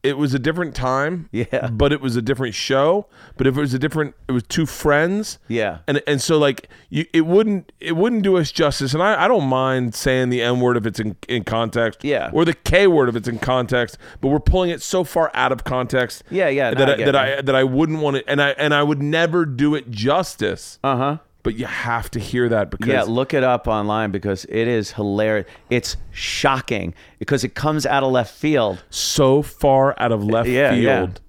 it 0.03 0.19
was 0.19 0.35
a 0.35 0.39
different 0.41 0.75
time. 0.75 1.29
Yeah. 1.31 1.69
But 1.73 1.93
it 1.93 2.01
was 2.01 2.17
a 2.17 2.23
different 2.23 2.57
show. 2.57 3.07
But 3.37 3.47
if 3.47 3.57
it 3.57 3.61
was 3.61 3.73
a 3.73 3.79
different, 3.79 4.17
it 4.27 4.33
was 4.33 4.43
two 4.43 4.67
friends. 4.67 5.39
Yeah. 5.47 5.79
And 5.87 6.03
and 6.09 6.21
so 6.21 6.39
like 6.39 6.69
you, 6.91 7.05
it 7.13 7.21
wouldn't 7.21 7.71
it 7.79 7.93
wouldn't 7.93 8.23
do 8.25 8.37
us 8.37 8.51
justice. 8.51 8.95
And 8.95 9.01
I, 9.03 9.25
I 9.27 9.29
don't 9.29 9.47
mind 9.47 9.95
saying 9.95 10.31
the 10.31 10.43
N 10.43 10.59
word 10.59 10.77
if 10.77 10.87
it's 10.87 10.99
in 10.99 11.15
in 11.29 11.45
context. 11.45 12.03
Yeah. 12.03 12.31
Or 12.33 12.45
the 12.45 12.55
K 12.55 12.89
word 12.89 13.11
if 13.11 13.15
it's 13.15 13.29
in 13.29 13.39
context. 13.39 13.97
But 14.21 14.31
we're 14.31 14.41
pulling 14.41 14.71
it 14.71 14.83
so 14.83 15.05
far 15.05 15.31
out 15.35 15.53
of 15.53 15.63
context. 15.63 16.25
Yeah, 16.33 16.49
yeah, 16.49 16.71
no, 16.71 16.79
That 16.85 16.89
I 16.89 16.93
I, 16.95 16.97
that 16.97 17.15
you. 17.29 17.35
I 17.39 17.41
that 17.43 17.55
I 17.55 17.63
wouldn't 17.63 18.01
want 18.01 18.17
to. 18.17 18.29
And 18.29 18.43
I 18.43 18.49
and 18.59 18.75
I 18.75 18.83
would 18.83 19.01
never 19.01 19.47
do 19.47 19.77
it 19.77 19.89
justice. 19.93 20.81
Uh 20.83 20.97
huh. 20.97 21.19
But 21.43 21.57
you 21.57 21.67
have 21.67 22.09
to 22.13 22.21
hear 22.21 22.49
that 22.51 22.71
because 22.71 22.89
Yeah, 22.89 23.03
look 23.03 23.35
it 23.35 23.43
up 23.43 23.67
online 23.67 24.13
because 24.13 24.45
it 24.45 24.69
is 24.69 24.93
hilarious. 24.93 25.47
It's 25.71 25.97
shocking 26.13 26.95
because 27.19 27.43
it 27.43 27.55
comes 27.55 27.85
out 27.85 28.03
of 28.05 28.13
left 28.13 28.33
field. 28.35 28.83
so 28.91 29.43
far 29.43 29.95
out 29.99 30.13
of 30.13 30.23
left 30.25 30.49
Yeah, 30.49 30.73
yeah. 30.73 30.99
field. 31.01 31.21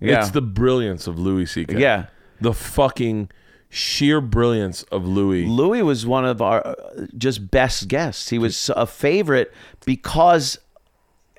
Yeah. 0.00 0.20
It's 0.20 0.30
the 0.30 0.40
brilliance 0.42 1.06
of 1.06 1.18
Louis 1.18 1.44
C.K. 1.46 1.78
Yeah. 1.78 2.06
The 2.40 2.54
fucking 2.54 3.30
sheer 3.68 4.20
brilliance 4.22 4.84
of 4.84 5.04
Louis. 5.06 5.44
Louis 5.44 5.82
was 5.82 6.06
one 6.06 6.24
of 6.24 6.40
our 6.40 6.66
uh, 6.66 6.74
just 7.18 7.50
best 7.50 7.88
guests. 7.88 8.30
He 8.30 8.38
was 8.38 8.70
a 8.74 8.86
favorite 8.86 9.52
because 9.84 10.56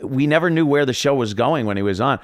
we 0.04 0.28
never 0.28 0.50
knew 0.50 0.66
where 0.66 0.86
the 0.86 0.94
show 0.94 1.16
was 1.16 1.34
going 1.34 1.66
when 1.66 1.78
he 1.78 1.84
was 1.84 2.00
on. 2.00 2.20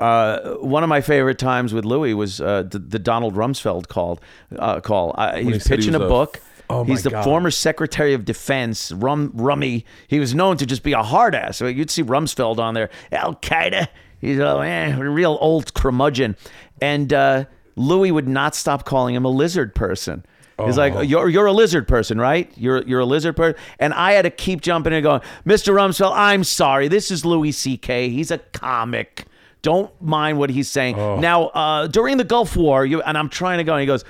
Uh, 0.00 0.54
one 0.56 0.82
of 0.82 0.88
my 0.88 1.00
favorite 1.00 1.38
times 1.38 1.72
with 1.74 1.84
Louis 1.84 2.14
was 2.14 2.40
uh, 2.40 2.62
the, 2.62 2.78
the 2.78 2.98
Donald 2.98 3.34
Rumsfeld 3.34 3.88
called 3.88 4.20
uh, 4.58 4.80
call. 4.80 5.14
Uh, 5.18 5.36
he's 5.36 5.64
he 5.64 5.68
pitching 5.76 5.92
was 5.92 6.02
a 6.02 6.04
a- 6.04 6.08
book. 6.08 6.40
Oh, 6.72 6.84
he's 6.84 7.02
the 7.02 7.10
God. 7.10 7.24
former 7.24 7.50
Secretary 7.50 8.14
of 8.14 8.24
Defense, 8.24 8.92
Rum 8.92 9.32
Rummy. 9.34 9.84
He 10.06 10.20
was 10.20 10.36
known 10.36 10.56
to 10.58 10.66
just 10.66 10.84
be 10.84 10.92
a 10.92 11.02
hard 11.02 11.34
ass. 11.34 11.60
You'd 11.60 11.90
see 11.90 12.04
Rumsfeld 12.04 12.58
on 12.58 12.74
there, 12.74 12.90
Al 13.10 13.34
Qaeda. 13.34 13.88
He's 14.20 14.38
a, 14.38 14.58
eh, 14.60 14.96
real 14.96 15.36
old 15.40 15.74
curmudgeon, 15.74 16.36
and 16.80 17.12
uh, 17.12 17.44
Louis 17.74 18.12
would 18.12 18.28
not 18.28 18.54
stop 18.54 18.84
calling 18.84 19.16
him 19.16 19.24
a 19.24 19.28
lizard 19.30 19.74
person. 19.74 20.24
He's 20.64 20.78
Oh. 20.78 20.80
like, 20.88 21.08
you're 21.08 21.28
you're 21.28 21.46
a 21.46 21.52
lizard 21.52 21.88
person, 21.88 22.20
right? 22.20 22.52
You're 22.56 22.82
you're 22.86 23.00
a 23.00 23.04
lizard 23.06 23.34
person, 23.34 23.58
and 23.80 23.92
I 23.92 24.12
had 24.12 24.22
to 24.22 24.30
keep 24.30 24.60
jumping 24.60 24.92
and 24.92 25.02
going, 25.02 25.22
Mr. 25.44 25.74
Rumsfeld, 25.74 26.12
I'm 26.14 26.44
sorry. 26.44 26.86
This 26.86 27.10
is 27.10 27.24
Louis 27.24 27.50
C.K. 27.50 28.10
He's 28.10 28.30
a 28.30 28.38
comic. 28.38 29.24
Don't 29.62 29.90
mind 30.00 30.38
what 30.38 30.50
he's 30.50 30.70
saying. 30.70 30.98
Oh. 30.98 31.18
Now, 31.18 31.48
uh, 31.48 31.86
during 31.86 32.16
the 32.16 32.24
Gulf 32.24 32.56
War, 32.56 32.86
you 32.86 33.02
and 33.02 33.18
I'm 33.18 33.28
trying 33.28 33.58
to 33.58 33.64
go, 33.64 33.74
and 33.74 33.80
he 33.80 33.86
goes. 33.86 34.04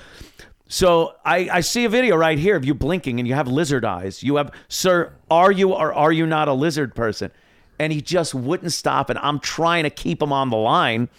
So 0.67 1.15
I, 1.25 1.49
I 1.51 1.59
see 1.59 1.83
a 1.83 1.89
video 1.89 2.15
right 2.15 2.39
here 2.39 2.55
of 2.55 2.63
you 2.63 2.73
blinking 2.73 3.19
and 3.19 3.27
you 3.27 3.33
have 3.33 3.49
lizard 3.49 3.83
eyes. 3.83 4.23
You 4.23 4.37
have, 4.37 4.53
sir, 4.69 5.11
are 5.29 5.51
you 5.51 5.73
or 5.73 5.93
are 5.93 6.13
you 6.13 6.25
not 6.25 6.47
a 6.47 6.53
lizard 6.53 6.95
person? 6.95 7.29
And 7.77 7.91
he 7.91 8.01
just 8.01 8.33
wouldn't 8.33 8.71
stop. 8.71 9.09
And 9.09 9.19
I'm 9.19 9.41
trying 9.41 9.83
to 9.83 9.89
keep 9.89 10.21
him 10.21 10.31
on 10.31 10.49
the 10.49 10.55
line. 10.55 11.09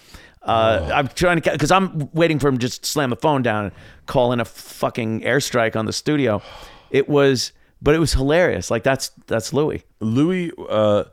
Uh, 0.40 0.90
I'm 0.94 1.08
trying 1.08 1.38
to, 1.42 1.52
because 1.52 1.70
I'm 1.70 2.08
waiting 2.14 2.38
for 2.38 2.48
him 2.48 2.56
to 2.56 2.60
just 2.62 2.86
slam 2.86 3.10
the 3.10 3.16
phone 3.16 3.42
down 3.42 3.66
and 3.66 3.74
call 4.06 4.32
in 4.32 4.40
a 4.40 4.46
fucking 4.46 5.20
airstrike 5.20 5.76
on 5.76 5.84
the 5.84 5.92
studio. 5.92 6.40
It 6.90 7.10
was, 7.10 7.52
but 7.82 7.94
it 7.94 7.98
was 7.98 8.14
hilarious. 8.14 8.70
Like 8.70 8.84
that's 8.84 9.10
that's 9.26 9.52
Louis. 9.52 9.84
Louis, 10.00 10.50
uh, 10.70 11.04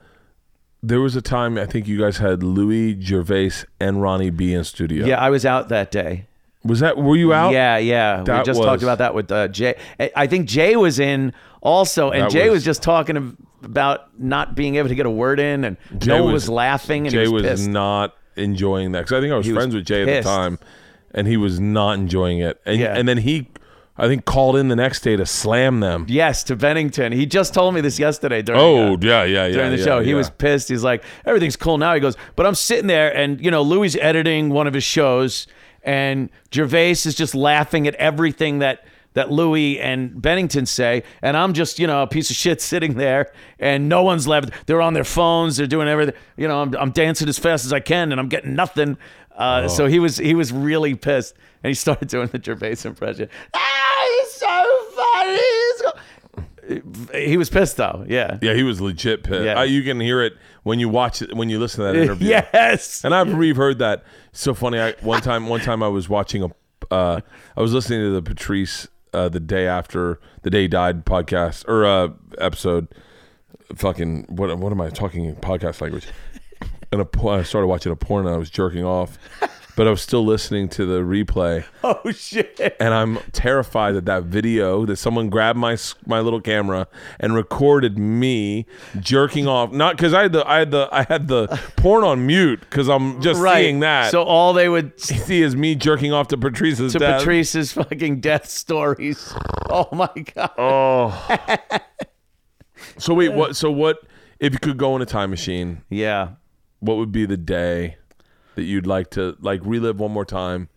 there 0.82 1.01
was 1.01 1.16
a 1.16 1.22
time 1.22 1.58
I 1.58 1.66
think 1.66 1.88
you 1.88 1.99
guys 1.99 2.17
had 2.17 2.43
Louis 2.43 2.99
Gervais 3.01 3.51
and 3.80 4.01
Ronnie 4.01 4.30
B 4.30 4.53
in 4.53 4.64
studio. 4.64 5.06
Yeah, 5.06 5.19
I 5.19 5.30
was 5.30 5.45
out 5.45 5.69
that 5.69 5.91
day. 5.91 6.25
Was 6.64 6.82
that? 6.82 6.98
Were 6.98 7.16
you 7.16 7.33
out? 7.33 7.53
Yeah, 7.53 7.77
yeah. 7.77 8.19
We 8.19 8.43
just 8.43 8.59
was- 8.59 8.66
talked 8.66 8.83
about 8.83 8.98
that 8.98 9.14
with 9.14 9.32
uh, 9.32 9.48
Jay. 9.48 9.75
I- 9.99 10.27
think 10.27 10.48
Jay 10.48 10.75
was 10.75 10.99
in 10.99 11.33
also, 11.61 12.11
and 12.11 12.30
Jay 12.32 12.49
was, 12.49 12.58
was- 12.58 12.66
just 12.66 12.83
talking 12.83 13.38
about 13.64 14.19
not 14.19 14.56
being 14.56 14.75
able 14.75 14.90
to 14.90 14.95
get 14.95 15.06
a 15.06 15.09
word 15.09 15.40
in, 15.40 15.64
and 15.64 15.77
Jay 15.98 16.08
no 16.11 16.24
one 16.25 16.33
was, 16.33 16.49
laughing, 16.49 17.08
and 17.08 17.14
Jay 17.14 17.27
was, 17.27 17.43
was, 17.43 17.67
not 17.67 18.16
enjoying 18.35 18.91
that 18.93 19.01
because 19.01 19.14
I 19.14 19.22
think 19.22 19.33
I 19.33 19.38
was 19.38 19.45
He 19.45 19.53
was 19.53 19.58
friends 19.58 19.75
with 19.75 19.85
Jay 19.85 20.01
at 20.01 20.24
the 20.24 20.30
time, 20.30 20.59
and 21.14 21.27
he 21.27 21.38
was 21.38 21.59
not 21.59 21.93
enjoying 21.93 22.40
it. 22.40 22.59
And 22.66 22.80
Yeah. 22.80 22.95
and 22.98 23.08
then 23.08 23.17
he, 23.19 23.49
I 24.00 24.08
think, 24.08 24.26
called 24.26 24.56
in 24.56 24.69
the 24.69 24.76
next 24.76 25.02
day 25.02 25.16
to 25.18 25.26
slam 25.26 25.82
them. 25.82 26.06
Yes, 26.08 26.44
to 26.45 26.56
Bennington. 26.56 27.11
He 27.11 27.26
just 27.26 27.53
told 27.53 27.74
me 27.74 27.82
this 27.82 28.00
yesterday 28.00 28.42
during. 28.42 28.61
Oh 28.61 28.94
uh, 28.94 28.98
yeah, 29.02 29.24
yeah, 29.26 29.45
yeah. 29.45 29.53
during 29.53 29.72
the 29.72 29.78
yeah, 29.78 29.84
show. 29.84 30.00
He 30.00 30.14
was 30.14 30.30
pissed. 30.30 30.69
He's 30.69 30.84
like, 30.84 31.03
everything's 31.26 31.58
cool 31.58 31.78
now. 31.78 31.94
He 31.94 32.00
goes, 32.00 32.16
but 32.36 32.45
I'm 32.45 32.56
sitting 32.56 32.88
there 32.88 33.16
and, 33.16 33.44
you 33.44 33.52
know, 33.52 33.61
Louis 33.61 34.00
editing 34.00 34.50
one 34.50 34.68
of 34.68 34.74
his 34.74 34.86
shows 34.86 35.48
and 35.84 36.30
Gervais 36.53 36.92
is 36.92 37.16
just 37.16 37.36
laughing 37.36 37.88
at 37.88 37.95
everything 37.95 38.60
that 38.60 38.86
that 39.14 39.32
Louis 39.32 39.80
and 39.80 40.22
Bennington 40.22 40.66
say. 40.66 41.03
And 41.22 41.36
I'm 41.36 41.53
just, 41.53 41.80
you 41.80 41.88
know, 41.88 42.03
a 42.03 42.08
piece 42.08 42.30
of 42.30 42.36
shit 42.36 42.61
sitting 42.61 42.94
there 42.94 43.32
and 43.58 43.90
no 43.90 44.03
one's 44.03 44.28
laughing. 44.28 44.52
They're 44.66 44.82
on 44.82 44.94
their 44.94 45.03
phones. 45.03 45.58
They're 45.58 45.68
doing 45.68 45.88
everything. 45.88 46.16
You 46.38 46.48
know, 46.48 46.61
I'm, 46.61 46.76
I'm 46.76 46.92
dancing 46.92 47.28
as 47.28 47.40
fast 47.40 47.66
as 47.66 47.74
I 47.74 47.80
can 47.80 48.11
and 48.11 48.22
I'm 48.22 48.30
getting 48.30 48.53
nothing. 48.53 48.98
Uh, 49.40 49.61
Oh. 49.64 49.68
So 49.68 49.88
he 49.88 49.98
was 50.00 50.18
he 50.18 50.35
was 50.35 50.51
really 50.53 50.93
pissed 50.95 51.34
and 51.64 51.69
he 51.69 51.74
started 51.74 52.08
doing 52.16 52.27
the 52.27 52.42
Gervais 52.43 52.77
impression. 52.85 53.30
Ah, 53.53 54.08
he's 54.19 54.32
so 54.34 54.80
funny. 54.95 55.38
He's 55.38 55.82
go-" 55.82 57.18
He 57.18 57.38
was 57.38 57.50
pissed 57.50 57.77
though. 57.77 58.06
Yeah. 58.08 58.38
Yeah, 58.42 58.53
he 58.53 58.61
was 58.64 58.80
legit 58.80 59.24
pissed. 59.24 59.43
Yeah. 59.43 59.64
You 59.64 59.82
can 59.82 60.00
hear 60.00 60.22
it 60.22 60.34
when 60.64 60.80
you 60.80 60.88
watch 60.90 61.22
it 61.24 61.34
when 61.35 61.50
you 61.50 61.58
listen 61.59 61.84
to 61.85 61.92
that 61.92 61.95
interview. 62.00 62.27
Yes. 62.53 63.03
And 63.03 63.16
I've 63.16 63.34
reheard 63.34 63.80
that. 63.80 64.03
It's 64.32 64.42
so 64.42 64.53
funny. 64.53 64.77
I 64.80 64.92
one 65.01 65.22
time 65.22 65.48
one 65.48 65.61
time 65.61 65.82
I 65.82 65.88
was 65.88 66.08
watching 66.09 66.43
a 66.43 66.50
uh 66.93 67.22
I 67.58 67.61
was 67.61 67.74
listening 67.74 68.01
to 68.01 68.11
the 68.11 68.22
Patrice 68.22 68.88
uh 69.14 69.30
the 69.30 69.40
day 69.40 69.66
after 69.68 70.19
the 70.43 70.50
day 70.51 70.64
he 70.64 70.68
died 70.68 71.06
podcast 71.06 71.68
or 71.68 71.85
uh 71.85 72.09
episode 72.38 72.88
fucking 73.76 74.26
what 74.30 74.56
what 74.58 74.72
am 74.72 74.82
I 74.82 74.90
talking 74.90 75.26
in 75.26 75.35
podcast 75.38 75.82
language? 75.82 76.08
And 76.92 77.01
a, 77.01 77.06
po- 77.06 77.30
I 77.30 77.43
started 77.43 77.68
watching 77.68 77.92
a 77.92 77.95
porn 77.95 78.26
and 78.26 78.34
I 78.34 78.38
was 78.38 78.50
jerking 78.50 78.84
off. 78.84 79.18
But 79.76 79.88
I 79.88 79.92
was 79.92 80.01
still 80.01 80.26
listening 80.26 80.68
to 80.69 80.85
the 80.85 81.00
replay 81.00 81.64
Oh 81.85 82.11
shit. 82.11 82.76
and 82.82 82.93
I'm 82.93 83.18
terrified 83.32 83.93
that 83.93 84.03
that 84.08 84.24
video 84.24 84.85
that 84.85 84.98
someone 84.98 85.30
grabbed 85.30 85.58
my 85.58 85.77
my 86.06 86.19
little 86.19 86.42
camera 86.42 86.90
and 87.18 87.34
recorded 87.34 87.98
me 87.98 88.66
jerking 89.00 89.48
off. 89.48 89.72
Not 89.72 89.95
because 89.95 90.14
I 90.14 90.24
had 90.24 90.34
the 90.34 90.45
I 90.45 90.59
had 90.59 90.72
the 90.72 90.90
I 90.92 91.03
had 91.03 91.30
the 91.30 91.48
porn 91.77 92.03
on 92.03 92.27
mute 92.27 92.59
because 92.59 92.90
I'm 92.90 93.22
just 93.22 93.40
right. 93.40 93.61
seeing 93.64 93.80
that. 93.80 94.11
So 94.11 94.22
all 94.24 94.51
they 94.51 94.68
would 94.68 95.00
see 95.00 95.42
is 95.42 95.56
me 95.56 95.76
jerking 95.76 96.11
off 96.11 96.27
to 96.30 96.38
Patrice's 96.38 96.92
to 96.92 97.00
death. 97.00 97.19
Patrice's 97.19 97.72
fucking 97.72 98.19
death 98.19 98.50
stories. 98.50 99.34
Oh 99.69 99.88
my 99.93 100.09
god. 100.35 100.51
Oh. 100.58 101.38
so 102.98 103.14
wait, 103.14 103.30
what? 103.32 103.56
So 103.56 103.72
what? 103.72 104.00
If 104.42 104.51
you 104.51 104.59
could 104.59 104.77
go 104.77 104.93
in 104.98 105.01
a 105.01 105.06
time 105.06 105.30
machine, 105.30 105.84
Yeah. 105.90 106.32
What 106.80 106.98
would 106.98 107.11
be 107.11 107.25
the 107.25 107.38
day 107.38 107.98
that 108.56 108.64
you'd 108.64 108.88
like 108.88 109.09
to 109.11 109.35
like 109.40 109.61
relive 109.64 109.99
one 109.99 110.11
more 110.11 110.25
time? 110.25 110.69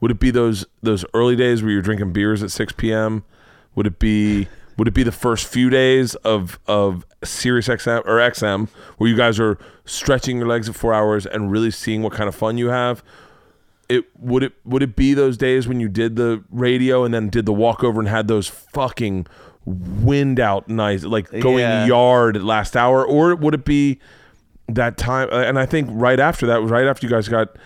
Would 0.00 0.10
it 0.10 0.20
be 0.20 0.30
those 0.30 0.64
those 0.82 1.04
early 1.14 1.36
days 1.36 1.62
where 1.62 1.72
you're 1.72 1.82
drinking 1.82 2.12
beers 2.12 2.42
at 2.42 2.50
6 2.50 2.72
p.m.? 2.74 3.24
Would 3.74 3.86
it 3.86 3.98
be 3.98 4.48
would 4.78 4.88
it 4.88 4.94
be 4.94 5.02
the 5.02 5.12
first 5.12 5.46
few 5.46 5.68
days 5.70 6.14
of 6.16 6.58
of 6.66 7.04
Sirius 7.22 7.68
XM 7.68 8.00
or 8.06 8.16
XM 8.18 8.68
where 8.96 9.10
you 9.10 9.16
guys 9.16 9.38
are 9.38 9.58
stretching 9.84 10.38
your 10.38 10.46
legs 10.46 10.68
at 10.68 10.74
four 10.74 10.94
hours 10.94 11.26
and 11.26 11.50
really 11.50 11.70
seeing 11.70 12.02
what 12.02 12.12
kind 12.14 12.28
of 12.28 12.34
fun 12.34 12.56
you 12.56 12.68
have? 12.68 13.02
It 13.90 14.04
would 14.18 14.42
it 14.44 14.52
would 14.64 14.82
it 14.82 14.96
be 14.96 15.12
those 15.14 15.36
days 15.36 15.68
when 15.68 15.80
you 15.80 15.88
did 15.88 16.16
the 16.16 16.42
radio 16.50 17.04
and 17.04 17.12
then 17.12 17.28
did 17.28 17.44
the 17.44 17.52
walkover 17.52 17.98
and 18.00 18.08
had 18.08 18.26
those 18.28 18.46
fucking 18.48 19.26
wind 19.66 20.40
out 20.40 20.68
nights 20.68 21.04
like 21.04 21.30
going 21.30 21.58
Yeah. 21.58 21.84
yard 21.86 22.36
at 22.36 22.42
last 22.42 22.76
hour 22.76 23.04
or 23.04 23.34
would 23.34 23.52
it 23.52 23.64
be 23.64 23.98
that 24.74 24.96
time 24.96 25.28
uh, 25.32 25.36
and 25.42 25.58
i 25.58 25.66
think 25.66 25.88
right 25.92 26.20
after 26.20 26.46
that 26.46 26.60
right 26.62 26.86
after 26.86 27.06
you 27.06 27.10
guys 27.12 27.28
got 27.28 27.56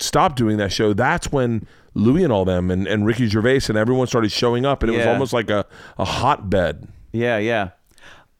stopped 0.00 0.36
doing 0.36 0.56
that 0.56 0.72
show 0.72 0.92
that's 0.92 1.30
when 1.32 1.66
louis 1.94 2.24
and 2.24 2.32
all 2.32 2.44
them 2.44 2.70
and, 2.70 2.86
and 2.86 3.06
ricky 3.06 3.26
gervais 3.26 3.62
and 3.68 3.76
everyone 3.76 4.06
started 4.06 4.30
showing 4.32 4.64
up 4.64 4.82
and 4.82 4.92
it 4.92 4.96
was 4.96 5.06
almost 5.12 5.32
like 5.32 5.50
a, 5.50 5.66
a 5.98 6.04
hotbed 6.04 6.88
Yeah, 7.12 7.38
yeah. 7.38 7.70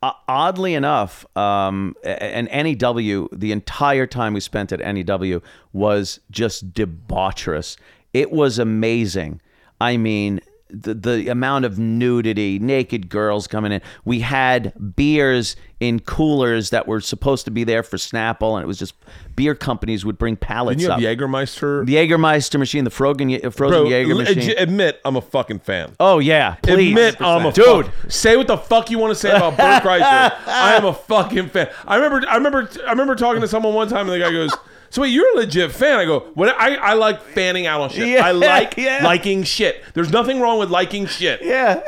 Uh, 0.02 0.12
oddly 0.26 0.74
enough, 0.74 1.24
um, 1.36 1.94
and 2.02 2.48
NEW, 2.50 3.28
the 3.30 3.52
entire 3.52 4.04
time 4.06 4.34
we 4.34 4.40
spent 4.40 4.72
at 4.72 4.80
NEW 4.80 5.40
was 5.72 6.18
just 6.30 6.72
debaucherous. 6.72 7.76
It 8.12 8.32
was 8.32 8.58
amazing. 8.58 9.40
I 9.80 9.96
mean, 9.96 10.40
the, 10.72 10.94
the 10.94 11.28
amount 11.28 11.64
of 11.64 11.78
nudity, 11.78 12.58
naked 12.58 13.08
girls 13.08 13.46
coming 13.46 13.72
in. 13.72 13.80
We 14.04 14.20
had 14.20 14.72
beers 14.96 15.54
in 15.80 15.98
coolers 16.00 16.70
that 16.70 16.86
were 16.86 17.00
supposed 17.00 17.44
to 17.44 17.50
be 17.50 17.64
there 17.64 17.82
for 17.82 17.96
Snapple, 17.96 18.54
and 18.54 18.62
it 18.62 18.66
was 18.66 18.78
just 18.78 18.94
beer 19.34 19.54
companies 19.54 20.04
would 20.04 20.16
bring 20.16 20.36
pallets 20.36 20.78
didn't 20.78 20.88
you 20.88 20.94
up. 20.94 21.00
have 21.00 21.18
jägermeister 21.18 21.84
the 21.86 21.94
Jägermeister 21.96 22.58
machine, 22.58 22.84
the 22.84 22.90
frozen, 22.90 23.34
uh, 23.44 23.50
frozen 23.50 23.80
Bro, 23.82 23.88
Jaeger 23.90 24.12
l- 24.12 24.18
machine. 24.18 24.54
admit 24.58 25.00
i'm 25.04 25.16
a 25.16 25.20
fucking 25.20 25.58
fan 25.60 25.94
oh 25.98 26.18
yeah, 26.20 26.54
please, 26.62 26.90
Admit 26.90 27.16
I'm 27.20 27.46
a 27.46 27.52
dude. 27.52 27.86
fuck- 27.86 28.10
say 28.10 28.36
what 28.36 28.46
the 28.46 28.56
fuck 28.58 28.90
you 28.90 28.98
want 28.98 29.10
to 29.10 29.14
say 29.16 29.30
about 29.34 29.56
Bert 29.56 29.82
Kreischer. 29.82 30.02
I 30.46 30.74
am 30.76 30.84
a 30.84 30.92
fucking 30.94 31.48
fan. 31.48 31.68
I 31.86 31.96
remember, 31.96 32.28
I 32.28 32.36
remember, 32.36 32.70
I 32.86 32.90
remember 32.90 33.14
talking 33.16 33.40
to 33.40 33.48
someone 33.48 33.74
one 33.74 33.88
time, 33.88 34.08
and 34.08 34.10
the 34.10 34.18
guy 34.24 34.30
goes, 34.30 34.50
"So 34.92 35.02
wait, 35.02 35.08
you're 35.08 35.28
a 35.34 35.40
legit 35.40 35.72
fan?" 35.72 35.98
I 35.98 36.04
go, 36.04 36.20
"What? 36.34 36.54
I, 36.56 36.76
I 36.76 36.92
like 36.92 37.20
fanning 37.22 37.66
out 37.66 37.80
on 37.80 37.90
shit. 37.90 38.06
Yeah, 38.08 38.24
I 38.26 38.30
like 38.32 38.74
yeah. 38.76 39.00
liking 39.02 39.42
shit. 39.42 39.82
There's 39.94 40.10
nothing 40.12 40.38
wrong 40.40 40.58
with 40.58 40.70
liking 40.70 41.06
shit. 41.06 41.40
Yeah. 41.42 41.82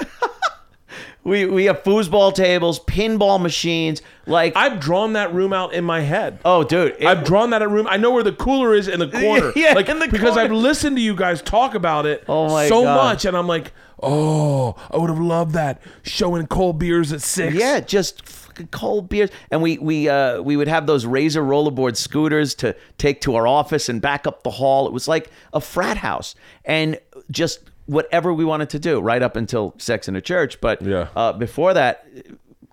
we 1.24 1.46
we 1.46 1.64
have 1.66 1.82
foosball 1.82 2.34
tables, 2.34 2.80
pinball 2.80 3.40
machines, 3.40 4.02
like 4.26 4.54
I've 4.56 4.78
drawn 4.80 5.14
that 5.14 5.32
room 5.32 5.52
out 5.52 5.72
in 5.72 5.84
my 5.84 6.00
head. 6.00 6.38
oh 6.44 6.64
dude, 6.64 6.96
it- 6.98 7.06
I've 7.06 7.24
drawn 7.24 7.50
that 7.50 7.66
room. 7.68 7.86
I 7.88 7.96
know 7.96 8.10
where 8.10 8.22
the 8.22 8.32
cooler 8.32 8.74
is 8.74 8.88
in 8.88 9.00
the 9.00 9.08
corner. 9.20 9.52
Yeah, 9.56 9.72
like, 9.74 9.88
in 9.88 9.98
the 9.98 10.08
because 10.08 10.30
corner. 10.34 10.42
I've 10.42 10.52
listened 10.52 10.96
to 10.96 11.02
you 11.02 11.14
guys 11.14 11.40
talk 11.42 11.74
about 11.74 12.04
it 12.06 12.24
Oh 12.28 12.48
my 12.48 12.68
so 12.68 12.82
God. 12.82 12.96
much, 12.96 13.24
and 13.24 13.36
I'm 13.36 13.46
like, 13.46 13.72
oh, 14.02 14.76
I 14.90 14.96
would 14.98 15.08
have 15.10 15.18
loved 15.20 15.52
that 15.52 15.80
showing 16.02 16.46
cold 16.46 16.78
beers 16.78 17.12
at 17.12 17.22
six. 17.22 17.54
yeah, 17.54 17.80
just 17.80 18.22
cold 18.70 19.08
beers, 19.08 19.30
and 19.50 19.62
we 19.62 19.78
we 19.78 20.08
uh 20.08 20.40
we 20.42 20.56
would 20.56 20.68
have 20.68 20.86
those 20.86 21.06
razor 21.06 21.42
rollerboard 21.42 21.96
scooters 21.96 22.54
to 22.56 22.74
take 22.98 23.20
to 23.22 23.34
our 23.36 23.46
office 23.46 23.88
and 23.88 24.00
back 24.00 24.26
up 24.26 24.42
the 24.42 24.50
hall. 24.50 24.86
It 24.86 24.92
was 24.92 25.08
like 25.08 25.30
a 25.52 25.60
frat 25.60 25.96
house, 25.98 26.34
and 26.64 26.98
just 27.30 27.60
whatever 27.86 28.32
we 28.32 28.44
wanted 28.44 28.70
to 28.70 28.78
do, 28.78 29.00
right 29.00 29.22
up 29.22 29.36
until 29.36 29.74
sex 29.78 30.08
in 30.08 30.16
a 30.16 30.20
church. 30.20 30.60
But 30.60 30.80
Yeah. 30.82 31.08
uh, 31.14 31.32
before 31.34 31.74
that, 31.74 32.06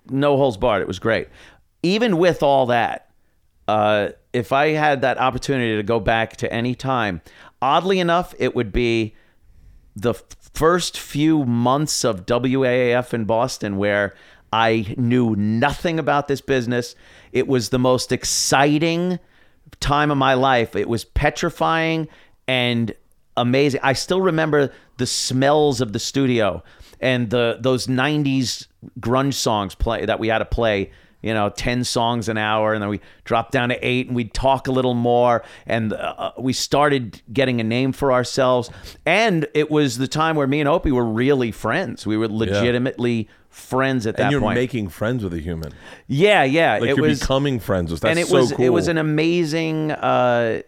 no 0.08 0.36
holes 0.36 0.56
barred. 0.56 0.80
It 0.82 0.88
was 0.88 0.98
great. 0.98 1.28
Even 1.82 2.16
with 2.16 2.42
all 2.42 2.66
that, 2.66 3.10
uh, 3.68 4.08
if 4.32 4.52
I 4.52 4.68
had 4.70 5.02
that 5.02 5.18
opportunity 5.18 5.76
to 5.76 5.82
go 5.82 6.00
back 6.00 6.36
to 6.38 6.50
any 6.52 6.74
time, 6.74 7.20
oddly 7.60 8.00
enough, 8.00 8.34
it 8.38 8.54
would 8.56 8.72
be 8.72 9.14
the 9.94 10.14
first 10.54 10.98
few 10.98 11.44
months 11.44 12.04
of 12.04 12.24
WAAF 12.24 13.12
in 13.12 13.24
Boston 13.26 13.76
where 13.76 14.14
I 14.52 14.94
knew 14.98 15.34
nothing 15.34 15.98
about 15.98 16.28
this 16.28 16.40
business. 16.40 16.94
It 17.32 17.48
was 17.48 17.70
the 17.70 17.78
most 17.78 18.12
exciting 18.12 19.18
time 19.80 20.10
of 20.10 20.18
my 20.18 20.34
life. 20.34 20.76
It 20.76 20.88
was 20.88 21.04
petrifying 21.04 22.08
and 22.46 22.94
amazing. 23.36 23.80
I 23.82 23.94
still 23.94 24.20
remember 24.20 24.72
the 24.98 25.06
smells 25.06 25.80
of 25.80 25.92
the 25.92 25.98
studio 25.98 26.62
and 27.00 27.30
the 27.30 27.58
those 27.60 27.86
90s 27.86 28.68
grunge 29.00 29.34
songs 29.34 29.74
play 29.74 30.04
that 30.06 30.20
we 30.20 30.28
had 30.28 30.38
to 30.38 30.44
play 30.44 30.90
you 31.22 31.32
know 31.32 31.48
10 31.48 31.84
songs 31.84 32.28
an 32.28 32.36
hour 32.36 32.74
and 32.74 32.82
then 32.82 32.88
we 32.88 33.00
dropped 33.24 33.52
down 33.52 33.70
to 33.70 33.86
8 33.86 34.08
and 34.08 34.16
we'd 34.16 34.34
talk 34.34 34.68
a 34.68 34.72
little 34.72 34.94
more 34.94 35.42
and 35.66 35.92
uh, 35.92 36.32
we 36.38 36.52
started 36.52 37.22
getting 37.32 37.60
a 37.60 37.64
name 37.64 37.92
for 37.92 38.12
ourselves 38.12 38.70
and 39.06 39.46
it 39.54 39.70
was 39.70 39.98
the 39.98 40.08
time 40.08 40.36
where 40.36 40.46
me 40.46 40.60
and 40.60 40.68
Opie 40.68 40.92
were 40.92 41.04
really 41.04 41.50
friends 41.50 42.06
we 42.06 42.16
were 42.16 42.28
legitimately 42.28 43.28
friends 43.52 44.06
at 44.06 44.16
that 44.16 44.24
and 44.24 44.32
you're 44.32 44.40
point 44.40 44.54
making 44.56 44.88
friends 44.88 45.22
with 45.22 45.34
a 45.34 45.38
human. 45.38 45.72
yeah 46.06 46.42
yeah 46.42 46.78
Like 46.78 46.90
it 46.90 46.96
you're 46.96 47.06
was 47.06 47.20
becoming 47.20 47.60
friends 47.60 47.92
with. 47.92 48.00
That's 48.00 48.10
and 48.10 48.18
it 48.18 48.26
so 48.26 48.38
was 48.38 48.52
cool. 48.52 48.64
it 48.64 48.70
was 48.70 48.88
an 48.88 48.98
amazing 48.98 49.92
uh, 49.92 50.62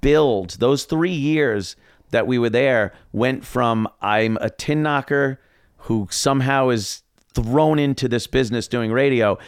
build. 0.00 0.50
Those 0.60 0.84
three 0.84 1.12
years 1.12 1.76
that 2.10 2.26
we 2.26 2.38
were 2.38 2.50
there 2.50 2.92
went 3.12 3.44
from 3.44 3.88
I'm 4.00 4.38
a 4.40 4.48
tin 4.48 4.82
knocker 4.82 5.40
who 5.78 6.06
somehow 6.10 6.68
is 6.68 7.02
thrown 7.34 7.78
into 7.78 8.08
this 8.08 8.26
business 8.26 8.68
doing 8.68 8.92
radio 8.92 9.38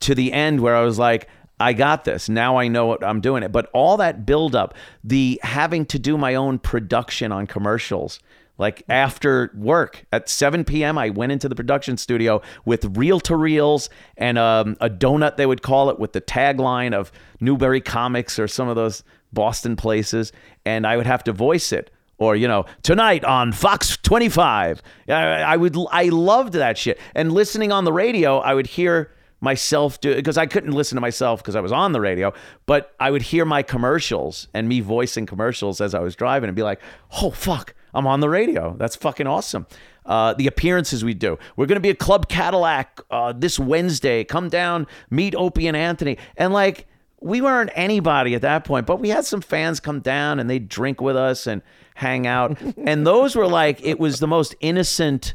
to 0.00 0.14
the 0.14 0.32
end 0.32 0.60
where 0.60 0.74
I 0.74 0.82
was 0.82 0.98
like. 0.98 1.28
I 1.62 1.74
got 1.74 2.06
this. 2.06 2.30
Now 2.30 2.56
I 2.56 2.68
know 2.68 2.86
what 2.86 3.04
I'm 3.04 3.20
doing 3.20 3.42
it. 3.42 3.52
But 3.52 3.68
all 3.74 3.98
that 3.98 4.24
build 4.24 4.56
up, 4.56 4.72
the 5.04 5.38
having 5.42 5.84
to 5.92 5.98
do 5.98 6.16
my 6.16 6.34
own 6.34 6.58
production 6.58 7.32
on 7.32 7.46
commercials, 7.46 8.18
like 8.60 8.82
after 8.90 9.50
work 9.54 10.04
at 10.12 10.28
7 10.28 10.66
p.m., 10.66 10.98
I 10.98 11.08
went 11.08 11.32
into 11.32 11.48
the 11.48 11.54
production 11.54 11.96
studio 11.96 12.42
with 12.66 12.94
reel 12.94 13.18
to 13.20 13.34
reels 13.34 13.88
and 14.18 14.36
um, 14.36 14.76
a 14.82 14.90
donut, 14.90 15.38
they 15.38 15.46
would 15.46 15.62
call 15.62 15.88
it, 15.88 15.98
with 15.98 16.12
the 16.12 16.20
tagline 16.20 16.92
of 16.92 17.10
Newbury 17.40 17.80
Comics 17.80 18.38
or 18.38 18.46
some 18.46 18.68
of 18.68 18.76
those 18.76 19.02
Boston 19.32 19.76
places. 19.76 20.30
And 20.66 20.86
I 20.86 20.98
would 20.98 21.06
have 21.06 21.24
to 21.24 21.32
voice 21.32 21.72
it 21.72 21.90
or 22.18 22.36
you 22.36 22.46
know 22.46 22.66
tonight 22.82 23.24
on 23.24 23.50
Fox 23.50 23.96
25. 23.96 24.82
I, 25.08 25.12
I 25.12 25.56
would 25.56 25.74
I 25.90 26.10
loved 26.10 26.52
that 26.52 26.76
shit. 26.76 27.00
And 27.14 27.32
listening 27.32 27.72
on 27.72 27.84
the 27.84 27.94
radio, 27.94 28.40
I 28.40 28.52
would 28.52 28.66
hear 28.66 29.10
myself 29.40 29.98
do 30.02 30.10
it 30.10 30.16
because 30.16 30.36
I 30.36 30.44
couldn't 30.44 30.72
listen 30.72 30.96
to 30.96 31.00
myself 31.00 31.40
because 31.40 31.56
I 31.56 31.60
was 31.60 31.72
on 31.72 31.92
the 31.92 32.00
radio, 32.02 32.34
but 32.66 32.94
I 33.00 33.10
would 33.10 33.22
hear 33.22 33.46
my 33.46 33.62
commercials 33.62 34.48
and 34.52 34.68
me 34.68 34.80
voicing 34.80 35.24
commercials 35.24 35.80
as 35.80 35.94
I 35.94 36.00
was 36.00 36.14
driving 36.14 36.50
and 36.50 36.54
be 36.54 36.62
like, 36.62 36.82
"Oh 37.22 37.30
fuck, 37.30 37.74
I'm 37.94 38.06
on 38.06 38.20
the 38.20 38.28
radio. 38.28 38.74
That's 38.78 38.96
fucking 38.96 39.26
awesome." 39.26 39.66
Uh, 40.06 40.34
the 40.34 40.46
appearances 40.46 41.04
we 41.04 41.14
do. 41.14 41.38
We're 41.56 41.66
going 41.66 41.76
to 41.76 41.80
be 41.80 41.90
at 41.90 41.98
Club 41.98 42.28
Cadillac 42.28 43.00
uh, 43.10 43.32
this 43.32 43.58
Wednesday. 43.58 44.24
Come 44.24 44.48
down, 44.48 44.86
meet 45.10 45.34
Opie 45.36 45.68
and 45.68 45.76
Anthony. 45.76 46.16
And 46.36 46.52
like, 46.52 46.88
we 47.20 47.40
weren't 47.40 47.70
anybody 47.74 48.34
at 48.34 48.42
that 48.42 48.64
point, 48.64 48.86
but 48.86 48.98
we 48.98 49.10
had 49.10 49.24
some 49.24 49.42
fans 49.42 49.78
come 49.78 50.00
down 50.00 50.40
and 50.40 50.48
they'd 50.48 50.68
drink 50.68 51.00
with 51.00 51.16
us 51.16 51.46
and 51.46 51.62
hang 51.94 52.26
out. 52.26 52.60
and 52.78 53.06
those 53.06 53.36
were 53.36 53.46
like, 53.46 53.84
it 53.84 54.00
was 54.00 54.20
the 54.20 54.26
most 54.26 54.54
innocent 54.60 55.34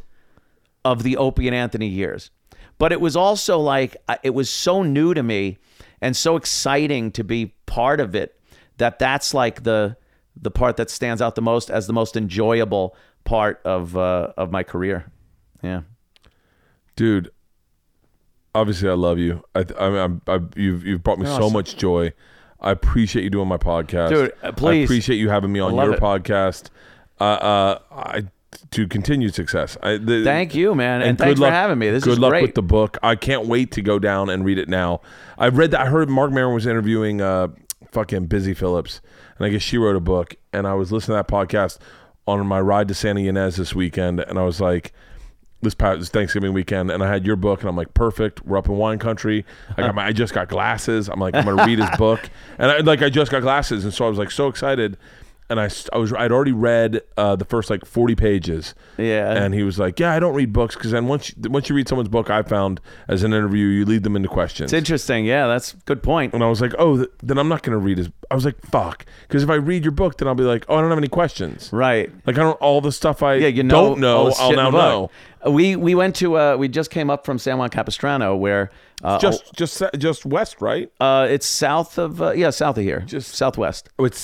of 0.83 1.03
the 1.03 1.17
Opie 1.17 1.47
and 1.47 1.55
Anthony 1.55 1.87
years. 1.87 2.31
But 2.77 2.91
it 2.91 2.99
was 2.99 3.15
also 3.15 3.59
like, 3.59 3.95
it 4.23 4.33
was 4.33 4.49
so 4.49 4.83
new 4.83 5.13
to 5.13 5.23
me 5.23 5.57
and 6.01 6.17
so 6.17 6.35
exciting 6.35 7.11
to 7.11 7.23
be 7.23 7.53
part 7.65 7.99
of 7.99 8.15
it 8.15 8.37
that 8.77 8.99
that's 8.99 9.33
like 9.33 9.63
the 9.63 9.95
the 10.41 10.51
part 10.51 10.77
that 10.77 10.89
stands 10.89 11.21
out 11.21 11.35
the 11.35 11.41
most 11.41 11.69
as 11.69 11.87
the 11.87 11.93
most 11.93 12.15
enjoyable 12.17 12.95
part 13.23 13.61
of 13.65 13.95
uh, 13.97 14.33
of 14.37 14.51
my 14.51 14.63
career. 14.63 15.11
Yeah. 15.63 15.81
dude. 16.95 17.31
Obviously, 18.53 18.87
I 18.87 18.93
love 18.93 19.19
you. 19.19 19.43
I, 19.53 19.65
I, 19.77 19.85
I'm, 20.03 20.21
I, 20.27 20.39
you've 20.55 20.85
you've 20.85 21.03
brought 21.03 21.19
me 21.19 21.25
so 21.25 21.49
much 21.49 21.75
joy. 21.75 22.13
I 22.61 22.71
appreciate 22.71 23.23
you 23.23 23.29
doing 23.29 23.49
my 23.49 23.57
podcast, 23.57 24.09
Dude, 24.09 24.31
uh, 24.41 24.47
I 24.47 24.51
please. 24.51 24.85
appreciate 24.85 25.17
you 25.17 25.29
having 25.29 25.51
me 25.51 25.59
on 25.59 25.75
your 25.75 25.95
it. 25.95 25.99
podcast. 25.99 26.69
Uh, 27.19 27.23
uh, 27.23 27.79
I 27.91 28.23
to 28.71 28.87
continued 28.87 29.35
success. 29.35 29.77
I, 29.83 29.97
the, 29.97 30.23
Thank 30.23 30.55
you, 30.55 30.73
man, 30.73 31.01
and, 31.01 31.17
good 31.17 31.25
thanks 31.25 31.39
luck- 31.41 31.49
for 31.49 31.53
having 31.53 31.77
me. 31.77 31.89
This 31.89 31.97
is 31.97 32.03
good 32.05 32.11
is 32.13 32.19
luck 32.19 32.31
great. 32.31 32.41
with 32.43 32.55
the 32.55 32.61
book. 32.63 32.97
I 33.03 33.15
can't 33.17 33.45
wait 33.45 33.71
to 33.73 33.81
go 33.81 33.99
down 33.99 34.29
and 34.29 34.45
read 34.45 34.57
it 34.57 34.69
now. 34.69 35.01
I've 35.37 35.57
read 35.57 35.71
that. 35.71 35.81
I 35.81 35.85
heard 35.87 36.09
Marc 36.09 36.31
Maron 36.31 36.53
was 36.53 36.65
interviewing 36.65 37.19
uh, 37.19 37.49
fucking 37.91 38.27
Busy 38.27 38.53
Phillips, 38.53 39.01
and 39.37 39.45
I 39.45 39.49
guess 39.49 39.61
she 39.61 39.77
wrote 39.77 39.95
a 39.95 40.01
book. 40.01 40.35
And 40.53 40.67
I 40.67 40.73
was 40.73 40.91
listening 40.91 41.17
to 41.17 41.23
that 41.23 41.27
podcast 41.27 41.77
on 42.27 42.45
my 42.47 42.59
ride 42.59 42.87
to 42.87 42.93
Santa 42.93 43.21
Ynez 43.21 43.57
this 43.57 43.75
weekend, 43.75 44.19
and 44.19 44.39
I 44.39 44.43
was 44.43 44.59
like, 44.59 44.93
this 45.61 45.73
past 45.73 45.99
this 45.99 46.09
Thanksgiving 46.09 46.53
weekend, 46.53 46.91
and 46.91 47.03
I 47.03 47.11
had 47.11 47.25
your 47.25 47.35
book, 47.35 47.59
and 47.61 47.69
I'm 47.69 47.75
like, 47.75 47.93
perfect. 47.93 48.45
We're 48.45 48.57
up 48.57 48.67
in 48.67 48.77
wine 48.77 48.99
country. 48.99 49.45
I 49.71 49.81
got 49.81 49.83
uh-huh. 49.85 49.93
my, 49.93 50.05
I 50.07 50.11
just 50.13 50.33
got 50.33 50.47
glasses. 50.47 51.09
I'm 51.09 51.19
like, 51.19 51.35
I'm 51.35 51.45
gonna 51.45 51.65
read 51.65 51.79
his 51.79 51.89
book, 51.97 52.29
and 52.57 52.71
I 52.71 52.77
like, 52.79 53.01
I 53.01 53.09
just 53.09 53.31
got 53.31 53.41
glasses, 53.41 53.83
and 53.83 53.93
so 53.93 54.05
I 54.05 54.09
was 54.09 54.17
like, 54.17 54.31
so 54.31 54.47
excited. 54.47 54.97
And 55.47 55.59
I, 55.59 55.69
I 55.93 55.97
was, 55.99 56.11
I'd 56.11 56.31
already 56.31 56.51
read 56.53 57.01
uh, 57.17 57.35
the 57.35 57.45
first 57.45 57.69
like 57.69 57.85
40 57.85 58.15
pages. 58.15 58.73
Yeah. 58.97 59.31
And 59.31 59.53
he 59.53 59.61
was 59.61 59.77
like, 59.77 59.99
yeah, 59.99 60.11
I 60.11 60.19
don't 60.19 60.33
read 60.33 60.51
books 60.51 60.73
because 60.73 60.89
then 60.89 61.05
once, 61.07 61.29
you, 61.29 61.49
once 61.51 61.69
you 61.69 61.75
read 61.75 61.87
someone's 61.87 62.09
book, 62.09 62.31
I 62.31 62.41
found 62.41 62.81
as 63.07 63.21
an 63.21 63.31
interview, 63.31 63.67
you 63.67 63.85
lead 63.85 64.01
them 64.03 64.15
into 64.15 64.27
questions. 64.27 64.73
It's 64.73 64.77
interesting. 64.77 65.23
Yeah, 65.25 65.45
that's 65.45 65.73
a 65.73 65.77
good 65.85 66.01
point. 66.01 66.33
and 66.33 66.43
I 66.43 66.47
was 66.49 66.61
like, 66.61 66.73
oh, 66.79 66.97
th- 66.97 67.09
then 67.21 67.37
I'm 67.37 67.47
not 67.47 67.61
gonna 67.61 67.77
read 67.77 67.99
his. 67.99 68.09
I 68.31 68.33
was 68.35 68.43
like, 68.43 68.59
fuck, 68.65 69.05
because 69.27 69.43
if 69.43 69.49
I 69.51 69.55
read 69.55 69.83
your 69.83 69.91
book, 69.91 70.17
then 70.17 70.27
I'll 70.27 70.33
be 70.33 70.43
like, 70.43 70.65
oh, 70.67 70.77
I 70.77 70.81
don't 70.81 70.89
have 70.89 70.97
any 70.97 71.07
questions. 71.07 71.69
Right. 71.71 72.11
Like 72.25 72.37
I 72.39 72.41
don't 72.41 72.59
all 72.59 72.81
the 72.81 72.91
stuff 72.91 73.21
I 73.21 73.35
Yeah, 73.35 73.47
you 73.49 73.61
know, 73.61 73.89
don't 73.89 73.99
know. 73.99 74.33
I'll 74.39 74.51
now 74.53 74.71
know. 74.71 75.11
Uh, 75.45 75.51
We 75.51 75.75
we 75.75 75.93
went 75.93 76.15
to 76.15 76.37
uh, 76.39 76.55
we 76.57 76.67
just 76.69 76.89
came 76.89 77.11
up 77.11 77.23
from 77.23 77.37
San 77.37 77.59
Juan 77.59 77.69
Capistrano 77.69 78.35
where 78.35 78.71
uh, 79.03 79.19
Just 79.19 79.53
just 79.53 79.83
just 79.97 80.25
west, 80.25 80.59
right? 80.59 80.91
uh, 80.99 81.27
it's 81.29 81.45
south 81.45 81.99
of 81.99 82.19
uh, 82.19 82.31
yeah 82.31 82.49
south 82.49 82.77
of 82.79 82.83
here 82.83 83.01
just 83.01 83.35
southwest. 83.35 83.89
Oh, 83.99 84.05
it's 84.05 84.19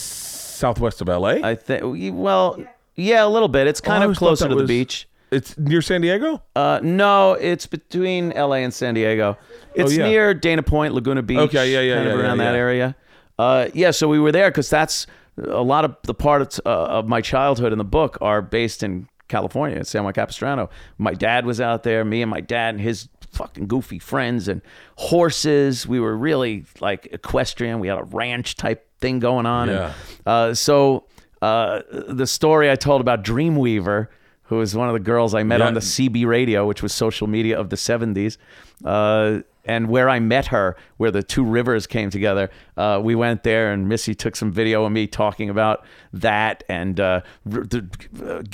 southwest 0.61 1.01
of 1.01 1.07
LA. 1.09 1.39
I 1.43 1.55
think 1.55 1.81
well 2.15 2.63
yeah 2.95 3.25
a 3.25 3.27
little 3.27 3.47
bit. 3.49 3.67
It's 3.67 3.81
kind 3.81 3.95
I 4.01 4.05
of 4.05 4.09
always 4.09 4.19
thought 4.19 4.25
closer 4.27 4.43
that 4.45 4.49
to 4.49 4.55
the 4.55 4.61
was- 4.61 4.67
beach. 4.69 5.07
It's 5.31 5.57
near 5.57 5.81
San 5.81 6.01
Diego. 6.01 6.43
Uh, 6.57 6.81
no, 6.83 7.33
it's 7.35 7.65
between 7.65 8.33
L.A. 8.33 8.65
and 8.65 8.73
San 8.73 8.93
Diego. 8.95 9.37
It's 9.73 9.93
Oh, 9.93 9.95
yeah. 9.95 10.09
near 10.09 10.33
Dana 10.33 10.61
Point, 10.61 10.93
Laguna 10.93 11.21
Beach. 11.21 11.37
Okay, 11.37 11.71
yeah, 11.71 11.79
yeah, 11.79 11.95
kind 11.95 12.09
of 12.09 12.17
yeah, 12.17 12.21
around 12.25 12.37
yeah, 12.39 12.43
that 12.45 12.51
yeah. 12.51 12.57
area. 12.59 12.95
Uh, 13.39 13.67
yeah, 13.73 13.91
so 13.91 14.09
we 14.09 14.19
were 14.19 14.33
there 14.33 14.51
because 14.51 14.69
that's 14.69 15.07
a 15.37 15.61
lot 15.63 15.85
of 15.85 15.95
the 16.03 16.13
parts 16.13 16.59
uh, 16.65 16.69
of 16.69 17.07
my 17.07 17.21
childhood 17.21 17.71
in 17.71 17.77
the 17.77 17.85
book 17.85 18.17
are 18.19 18.41
based 18.41 18.83
in 18.83 19.07
California, 19.29 19.77
in 19.77 19.85
San 19.85 20.03
Juan 20.03 20.11
Capistrano. 20.11 20.69
My 20.97 21.13
dad 21.13 21.45
was 21.45 21.61
out 21.61 21.83
there. 21.83 22.03
Me 22.03 22.21
and 22.21 22.29
my 22.29 22.41
dad 22.41 22.75
and 22.75 22.81
his 22.81 23.07
fucking 23.31 23.67
goofy 23.67 23.99
friends 23.99 24.49
and 24.49 24.61
horses. 24.97 25.87
We 25.87 26.01
were 26.01 26.17
really 26.17 26.65
like 26.81 27.07
equestrian. 27.13 27.79
We 27.79 27.87
had 27.87 27.97
a 27.99 28.03
ranch 28.03 28.55
type 28.55 28.85
thing 29.01 29.19
going 29.19 29.45
on. 29.45 29.69
And, 29.69 29.93
uh, 30.25 30.53
so 30.53 31.03
uh, 31.41 31.81
the 32.07 32.27
story 32.27 32.69
I 32.71 32.75
told 32.75 33.01
about 33.01 33.23
Dreamweaver, 33.23 34.07
who 34.43 34.57
was 34.57 34.75
one 34.75 34.87
of 34.87 34.93
the 34.93 34.99
girls 34.99 35.33
I 35.33 35.43
met 35.43 35.59
Yeah. 35.59 35.67
on 35.67 35.73
the 35.73 35.79
CB 35.81 36.25
radio, 36.25 36.65
which 36.67 36.81
was 36.83 36.93
social 36.93 37.27
media 37.27 37.59
of 37.59 37.69
the 37.69 37.75
70s, 37.77 38.37
uh, 38.85 39.39
and 39.63 39.87
where 39.89 40.09
I 40.09 40.19
met 40.19 40.47
her, 40.47 40.75
where 40.97 41.11
the 41.11 41.21
two 41.23 41.43
rivers 41.43 41.85
came 41.87 42.09
together. 42.09 42.49
Uh, 42.75 42.99
we 43.03 43.13
went 43.15 43.43
there, 43.43 43.71
and 43.71 43.87
Missy 43.87 44.13
took 44.15 44.35
some 44.35 44.51
video 44.51 44.83
of 44.85 44.91
me 44.91 45.07
talking 45.07 45.49
about 45.49 45.85
that 46.13 46.63
and 46.67 46.99
uh, 46.99 47.21
the, 47.45 47.87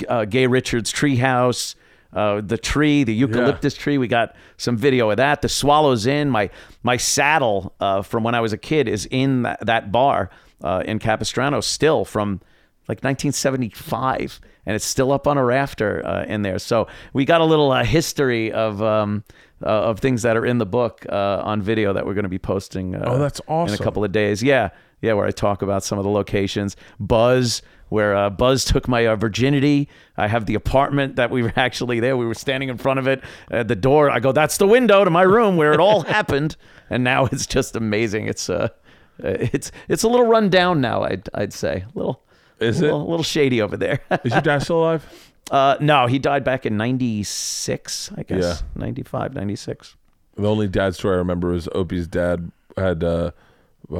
uh, 0.08 0.24
Gay 0.26 0.46
Richards 0.46 0.92
Treehouse. 0.92 1.74
Uh, 2.12 2.40
the 2.40 2.56
tree, 2.56 3.04
the 3.04 3.12
eucalyptus 3.14 3.74
tree, 3.74 3.98
we 3.98 4.08
got 4.08 4.34
some 4.56 4.76
video 4.76 5.10
of 5.10 5.18
that. 5.18 5.42
The 5.42 5.48
Swallows 5.48 6.06
in 6.06 6.30
my 6.30 6.48
my 6.82 6.96
saddle 6.96 7.74
uh, 7.80 8.02
from 8.02 8.24
when 8.24 8.34
I 8.34 8.40
was 8.40 8.52
a 8.52 8.58
kid 8.58 8.88
is 8.88 9.06
in 9.10 9.42
that, 9.42 9.66
that 9.66 9.92
bar 9.92 10.30
uh, 10.64 10.82
in 10.86 10.98
Capistrano, 11.00 11.60
still 11.60 12.04
from 12.06 12.40
like 12.88 13.02
1975, 13.04 14.40
and 14.66 14.74
it's 14.74 14.84
still 14.84 15.12
up 15.12 15.26
on 15.26 15.36
a 15.38 15.44
rafter 15.44 16.04
uh, 16.04 16.24
in 16.24 16.42
there. 16.42 16.58
So 16.58 16.88
we 17.12 17.24
got 17.24 17.40
a 17.40 17.44
little 17.44 17.70
uh, 17.72 17.84
history 17.84 18.52
of 18.52 18.82
um, 18.82 19.24
uh, 19.62 19.68
of 19.68 20.00
things 20.00 20.22
that 20.22 20.36
are 20.36 20.46
in 20.46 20.58
the 20.58 20.66
book 20.66 21.04
uh, 21.08 21.42
on 21.44 21.62
video 21.62 21.92
that 21.92 22.06
we're 22.06 22.14
going 22.14 22.24
to 22.24 22.28
be 22.28 22.38
posting. 22.38 22.94
Uh, 22.94 23.04
Oh, 23.06 23.18
that's 23.18 23.40
awesome! 23.48 23.74
In 23.74 23.80
a 23.80 23.84
couple 23.84 24.04
of 24.04 24.12
days, 24.12 24.42
yeah, 24.42 24.70
yeah, 25.02 25.12
where 25.14 25.26
I 25.26 25.30
talk 25.30 25.62
about 25.62 25.82
some 25.84 25.98
of 25.98 26.04
the 26.04 26.10
locations. 26.10 26.76
Buzz, 26.98 27.62
where 27.88 28.14
uh, 28.16 28.30
Buzz 28.30 28.64
took 28.64 28.86
my 28.88 29.06
uh, 29.06 29.16
virginity. 29.16 29.88
I 30.16 30.28
have 30.28 30.46
the 30.46 30.54
apartment 30.54 31.16
that 31.16 31.30
we 31.30 31.42
were 31.42 31.52
actually 31.56 32.00
there. 32.00 32.16
We 32.16 32.26
were 32.26 32.34
standing 32.34 32.68
in 32.68 32.78
front 32.78 32.98
of 32.98 33.06
it 33.06 33.22
at 33.50 33.68
the 33.68 33.76
door. 33.76 34.10
I 34.10 34.20
go, 34.20 34.32
"That's 34.32 34.56
the 34.58 34.66
window 34.66 35.04
to 35.04 35.10
my 35.10 35.22
room 35.22 35.56
where 35.56 35.72
it 35.72 35.80
all 35.80 36.00
happened." 36.16 36.56
And 36.90 37.04
now 37.04 37.26
it's 37.26 37.46
just 37.46 37.76
amazing. 37.76 38.26
It's 38.26 38.48
uh, 38.48 38.68
it's 39.18 39.70
it's 39.88 40.02
a 40.02 40.08
little 40.08 40.26
run 40.26 40.48
down 40.48 40.80
now. 40.80 41.02
I'd 41.02 41.28
I'd 41.34 41.52
say 41.52 41.84
a 41.86 41.98
little. 41.98 42.22
Is 42.60 42.82
a 42.82 42.86
it? 42.86 42.92
a 42.92 42.96
little 42.96 43.22
shady 43.22 43.62
over 43.62 43.76
there? 43.76 44.00
Is 44.24 44.32
your 44.32 44.40
dad 44.40 44.58
still 44.62 44.80
alive? 44.80 45.06
uh, 45.52 45.76
no, 45.80 46.06
he 46.06 46.18
died 46.18 46.42
back 46.44 46.66
in 46.66 46.76
'96, 46.76 48.12
I 48.16 48.22
guess. 48.24 48.42
Yeah. 48.42 48.56
95, 48.74 49.34
96. 49.34 49.96
The 50.36 50.48
only 50.48 50.68
dad 50.68 50.94
story 50.94 51.14
I 51.14 51.18
remember 51.18 51.50
was 51.52 51.68
Opie's 51.74 52.06
dad 52.08 52.50
had 52.76 53.02
uh, 53.04 53.30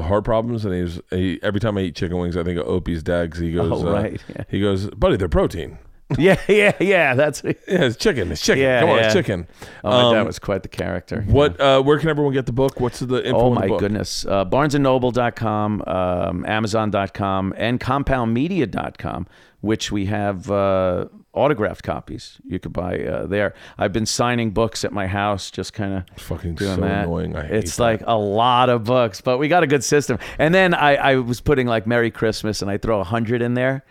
heart 0.02 0.24
problems, 0.24 0.64
and 0.64 0.74
he's 0.74 1.00
he, 1.10 1.38
every 1.42 1.60
time 1.60 1.78
I 1.78 1.82
eat 1.82 1.96
chicken 1.96 2.18
wings, 2.18 2.36
I 2.36 2.42
think 2.44 2.58
of 2.60 2.66
Opie's 2.66 3.02
dad 3.02 3.30
'cause 3.32 3.40
he 3.40 3.52
goes, 3.52 3.82
Oh, 3.84 3.88
uh, 3.94 4.10
yeah. 4.28 4.44
he 4.48 4.60
goes, 4.60 4.90
buddy, 4.90 5.16
they're 5.16 5.28
protein. 5.28 5.78
Yeah, 6.18 6.40
yeah, 6.48 6.72
yeah. 6.80 7.14
That's. 7.14 7.42
Yeah, 7.44 7.52
it's 7.66 7.98
chicken. 7.98 8.32
It's 8.32 8.40
chicken. 8.40 8.62
Yeah, 8.62 8.80
Come 8.80 8.88
on, 8.90 8.96
yeah. 8.96 9.04
it's 9.04 9.12
chicken. 9.14 9.46
Oh, 9.84 9.90
my 9.90 10.14
dad 10.14 10.20
Um, 10.22 10.26
was 10.26 10.38
quite 10.38 10.62
the 10.62 10.68
character. 10.70 11.20
What? 11.28 11.60
Uh, 11.60 11.82
where 11.82 11.98
can 11.98 12.08
everyone 12.08 12.32
get 12.32 12.46
the 12.46 12.52
book? 12.52 12.80
What's 12.80 13.00
the 13.00 13.18
info? 13.26 13.38
Oh 13.38 13.48
in 13.48 13.54
my 13.54 13.68
book? 13.68 13.80
goodness. 13.80 14.24
Uh, 14.24 14.46
BarnesandNoble.com, 14.46 15.82
um, 15.86 16.46
Amazon.com, 16.46 17.52
and 17.58 17.78
CompoundMedia.com, 17.78 19.26
which 19.60 19.92
we 19.92 20.06
have 20.06 20.50
uh, 20.50 21.08
autographed 21.38 21.82
copies 21.82 22.38
you 22.44 22.58
could 22.58 22.72
buy 22.72 22.98
uh, 23.00 23.26
there. 23.26 23.54
I've 23.78 23.92
been 23.92 24.06
signing 24.06 24.50
books 24.50 24.84
at 24.84 24.92
my 24.92 25.06
house, 25.06 25.50
just 25.50 25.72
kind 25.72 25.94
of 25.94 26.22
Fucking 26.22 26.54
doing 26.56 26.74
so 26.76 26.80
that. 26.82 27.04
annoying. 27.04 27.36
I 27.36 27.46
hate 27.46 27.64
it's 27.64 27.76
that. 27.76 27.82
like 27.82 28.02
a 28.06 28.16
lot 28.18 28.68
of 28.68 28.84
books, 28.84 29.20
but 29.20 29.38
we 29.38 29.48
got 29.48 29.62
a 29.62 29.66
good 29.66 29.84
system. 29.84 30.18
And 30.38 30.54
then 30.54 30.74
I, 30.74 30.94
I 30.96 31.14
was 31.16 31.40
putting 31.40 31.66
like 31.66 31.86
Merry 31.86 32.10
Christmas, 32.10 32.62
and 32.62 32.70
I 32.70 32.78
throw 32.78 33.00
a 33.00 33.04
hundred 33.04 33.40
in 33.42 33.54
there, 33.54 33.84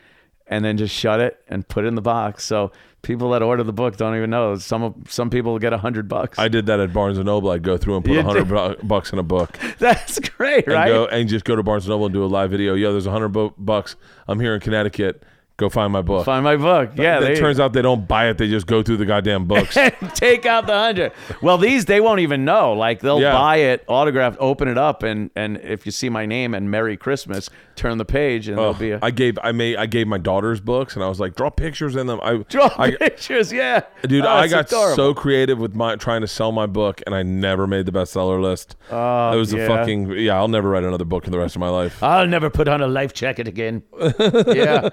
and 0.47 0.63
then 0.63 0.77
just 0.77 0.93
shut 0.95 1.19
it 1.19 1.41
and 1.47 1.67
put 1.67 1.83
it 1.85 1.87
in 1.87 1.95
the 1.95 2.01
box. 2.01 2.45
So 2.45 2.71
people 3.01 3.29
that 3.31 3.41
order 3.41 3.63
the 3.63 3.73
book 3.73 3.95
don't 3.97 4.15
even 4.17 4.29
know. 4.29 4.55
Some 4.55 5.03
some 5.07 5.29
people 5.29 5.57
get 5.59 5.71
a 5.73 5.77
hundred 5.77 6.07
bucks. 6.07 6.39
I 6.39 6.47
did 6.47 6.65
that 6.65 6.79
at 6.79 6.91
Barnes 6.93 7.17
and 7.17 7.25
Noble. 7.25 7.51
I'd 7.51 7.63
go 7.63 7.77
through 7.77 7.97
and 7.97 8.05
put 8.05 8.17
a 8.17 8.23
hundred 8.23 8.47
bu- 8.47 8.75
bucks 8.87 9.11
in 9.13 9.19
a 9.19 9.23
book, 9.23 9.57
That's 9.79 10.19
great, 10.19 10.65
and 10.65 10.73
right? 10.73 10.87
go 10.87 11.05
and 11.05 11.27
just 11.29 11.45
go 11.45 11.55
to 11.55 11.63
Barnes 11.63 11.85
and 11.85 11.91
Noble 11.91 12.05
and 12.05 12.13
do 12.13 12.23
a 12.23 12.27
live 12.27 12.51
video. 12.51 12.73
Yo, 12.75 12.91
there's 12.91 13.05
a 13.05 13.11
hundred 13.11 13.29
bu- 13.29 13.51
bucks. 13.57 13.95
I'm 14.27 14.39
here 14.39 14.53
in 14.55 14.61
Connecticut. 14.61 15.23
Go 15.57 15.69
find 15.69 15.91
my 15.91 16.03
book. 16.03 16.23
Find 16.23 16.43
my 16.43 16.55
book. 16.55 16.91
Yeah, 16.97 17.19
it 17.23 17.37
turns 17.39 17.59
out 17.59 17.73
they 17.73 17.81
don't 17.81 18.07
buy 18.07 18.29
it. 18.29 18.37
They 18.37 18.47
just 18.47 18.67
go 18.67 18.83
through 18.83 18.97
the 18.97 19.07
goddamn 19.07 19.45
books. 19.45 19.73
take 20.13 20.45
out 20.45 20.67
the 20.67 20.73
hundred. 20.77 21.13
Well, 21.41 21.57
these 21.57 21.85
they 21.85 21.99
won't 21.99 22.19
even 22.19 22.45
know. 22.45 22.73
Like 22.73 22.99
they'll 22.99 23.19
Yeah. 23.19 23.31
buy 23.31 23.55
it, 23.57 23.83
autographed, 23.87 24.37
open 24.39 24.67
it 24.67 24.77
up, 24.77 25.01
and 25.01 25.31
and 25.35 25.57
if 25.57 25.87
you 25.87 25.91
see 25.91 26.09
my 26.09 26.27
name 26.27 26.53
and 26.53 26.69
Merry 26.69 26.95
Christmas, 26.95 27.49
turn 27.75 27.97
the 27.97 28.05
page, 28.05 28.47
and 28.47 28.59
Oh, 28.59 28.61
there'll 28.61 28.73
be 28.75 28.91
a 28.91 28.99
I 29.01 29.09
gave 29.09 29.39
I 29.41 29.51
made 29.51 29.77
I 29.77 29.87
gave 29.87 30.05
my 30.05 30.19
daughters 30.19 30.59
books, 30.61 30.93
and 30.93 31.03
I 31.03 31.07
was 31.09 31.19
like, 31.19 31.35
draw 31.35 31.49
pictures 31.49 31.95
in 31.95 32.05
them. 32.05 32.19
I 32.21 32.35
draw 32.49 32.69
I, 32.77 32.91
pictures. 32.91 33.51
Yeah, 33.51 33.81
Dude, 34.03 34.25
Oh, 34.25 34.29
I 34.29 34.47
got 34.47 34.67
adorable. 34.67 34.95
so 34.95 35.13
creative 35.15 35.57
with 35.57 35.73
my 35.73 35.95
trying 35.95 36.21
to 36.21 36.27
sell 36.27 36.51
my 36.51 36.67
book, 36.67 37.01
and 37.07 37.15
I 37.15 37.23
never 37.23 37.65
made 37.65 37.87
the 37.87 37.91
bestseller 37.91 38.39
list. 38.39 38.75
Oh, 38.91 39.31
it 39.33 39.37
was 39.37 39.53
yeah. 39.53 39.61
a 39.61 39.67
fucking 39.67 40.11
yeah. 40.19 40.35
I'll 40.37 40.49
never 40.49 40.69
write 40.69 40.83
another 40.83 41.05
book 41.05 41.25
in 41.25 41.31
the 41.31 41.39
rest 41.39 41.55
of 41.55 41.61
my 41.61 41.69
life. 41.69 42.03
I'll 42.03 42.27
never 42.27 42.51
put 42.51 42.67
on 42.67 42.81
a 42.81 42.87
life 42.87 43.15
jacket 43.15 43.47
again. 43.47 43.81
yeah. 44.47 44.89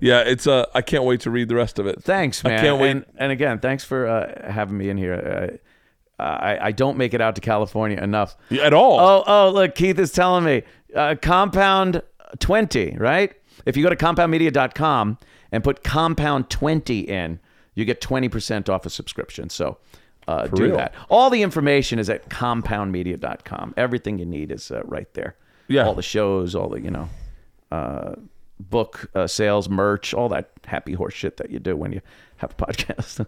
Yeah, 0.00 0.20
it's 0.20 0.46
uh, 0.46 0.66
I 0.74 0.82
can't 0.82 1.04
wait 1.04 1.20
to 1.20 1.30
read 1.30 1.48
the 1.48 1.54
rest 1.54 1.78
of 1.78 1.86
it. 1.86 2.02
Thanks, 2.02 2.44
I 2.44 2.48
man. 2.48 2.60
can't 2.60 2.80
wait. 2.80 2.90
And, 2.90 3.04
and 3.16 3.32
again, 3.32 3.58
thanks 3.58 3.84
for 3.84 4.06
uh, 4.06 4.50
having 4.50 4.78
me 4.78 4.88
in 4.88 4.96
here. 4.96 5.58
Uh, 6.18 6.22
I, 6.22 6.68
I 6.68 6.72
don't 6.72 6.96
make 6.96 7.12
it 7.14 7.20
out 7.20 7.34
to 7.34 7.40
California 7.40 7.98
enough. 8.02 8.36
At 8.50 8.72
all. 8.72 8.98
Oh, 8.98 9.24
oh, 9.26 9.50
look, 9.50 9.74
Keith 9.74 9.98
is 9.98 10.12
telling 10.12 10.44
me 10.44 10.62
uh, 10.94 11.16
compound 11.20 12.02
20, 12.38 12.96
right? 12.98 13.34
If 13.66 13.76
you 13.76 13.82
go 13.82 13.90
to 13.90 13.96
compoundmedia.com 13.96 15.18
and 15.52 15.64
put 15.64 15.84
compound 15.84 16.48
20 16.48 17.00
in, 17.00 17.40
you 17.74 17.84
get 17.84 18.00
20% 18.00 18.68
off 18.68 18.86
a 18.86 18.90
subscription. 18.90 19.50
So 19.50 19.78
uh, 20.26 20.46
do 20.46 20.64
real? 20.64 20.76
that. 20.76 20.94
All 21.08 21.30
the 21.30 21.42
information 21.42 21.98
is 21.98 22.08
at 22.08 22.28
compoundmedia.com. 22.28 23.74
Everything 23.76 24.18
you 24.18 24.26
need 24.26 24.50
is 24.50 24.70
uh, 24.70 24.82
right 24.84 25.12
there. 25.14 25.36
Yeah. 25.68 25.86
All 25.86 25.94
the 25.94 26.02
shows, 26.02 26.54
all 26.54 26.68
the, 26.68 26.80
you 26.80 26.90
know, 26.90 27.08
uh, 27.70 28.14
book 28.60 29.10
uh, 29.14 29.26
sales, 29.26 29.68
merch, 29.68 30.14
all 30.14 30.28
that 30.30 30.50
happy 30.66 30.94
horse 30.94 31.14
shit 31.14 31.36
that 31.38 31.50
you 31.50 31.58
do 31.58 31.76
when 31.76 31.92
you 31.92 32.00
have 32.38 32.52
a 32.52 32.54
podcast. 32.64 33.26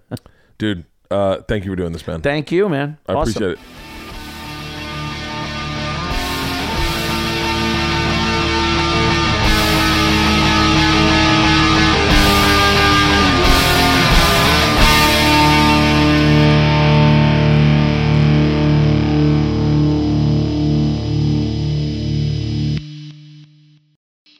Dude, 0.58 0.84
uh, 1.10 1.38
thank 1.48 1.64
you 1.64 1.70
for 1.72 1.76
doing 1.76 1.92
this, 1.92 2.06
man. 2.06 2.20
Thank 2.22 2.50
you, 2.52 2.68
man. 2.68 2.98
I 3.08 3.14
Awesome. 3.14 3.30
appreciate 3.30 3.52
it. 3.52 3.58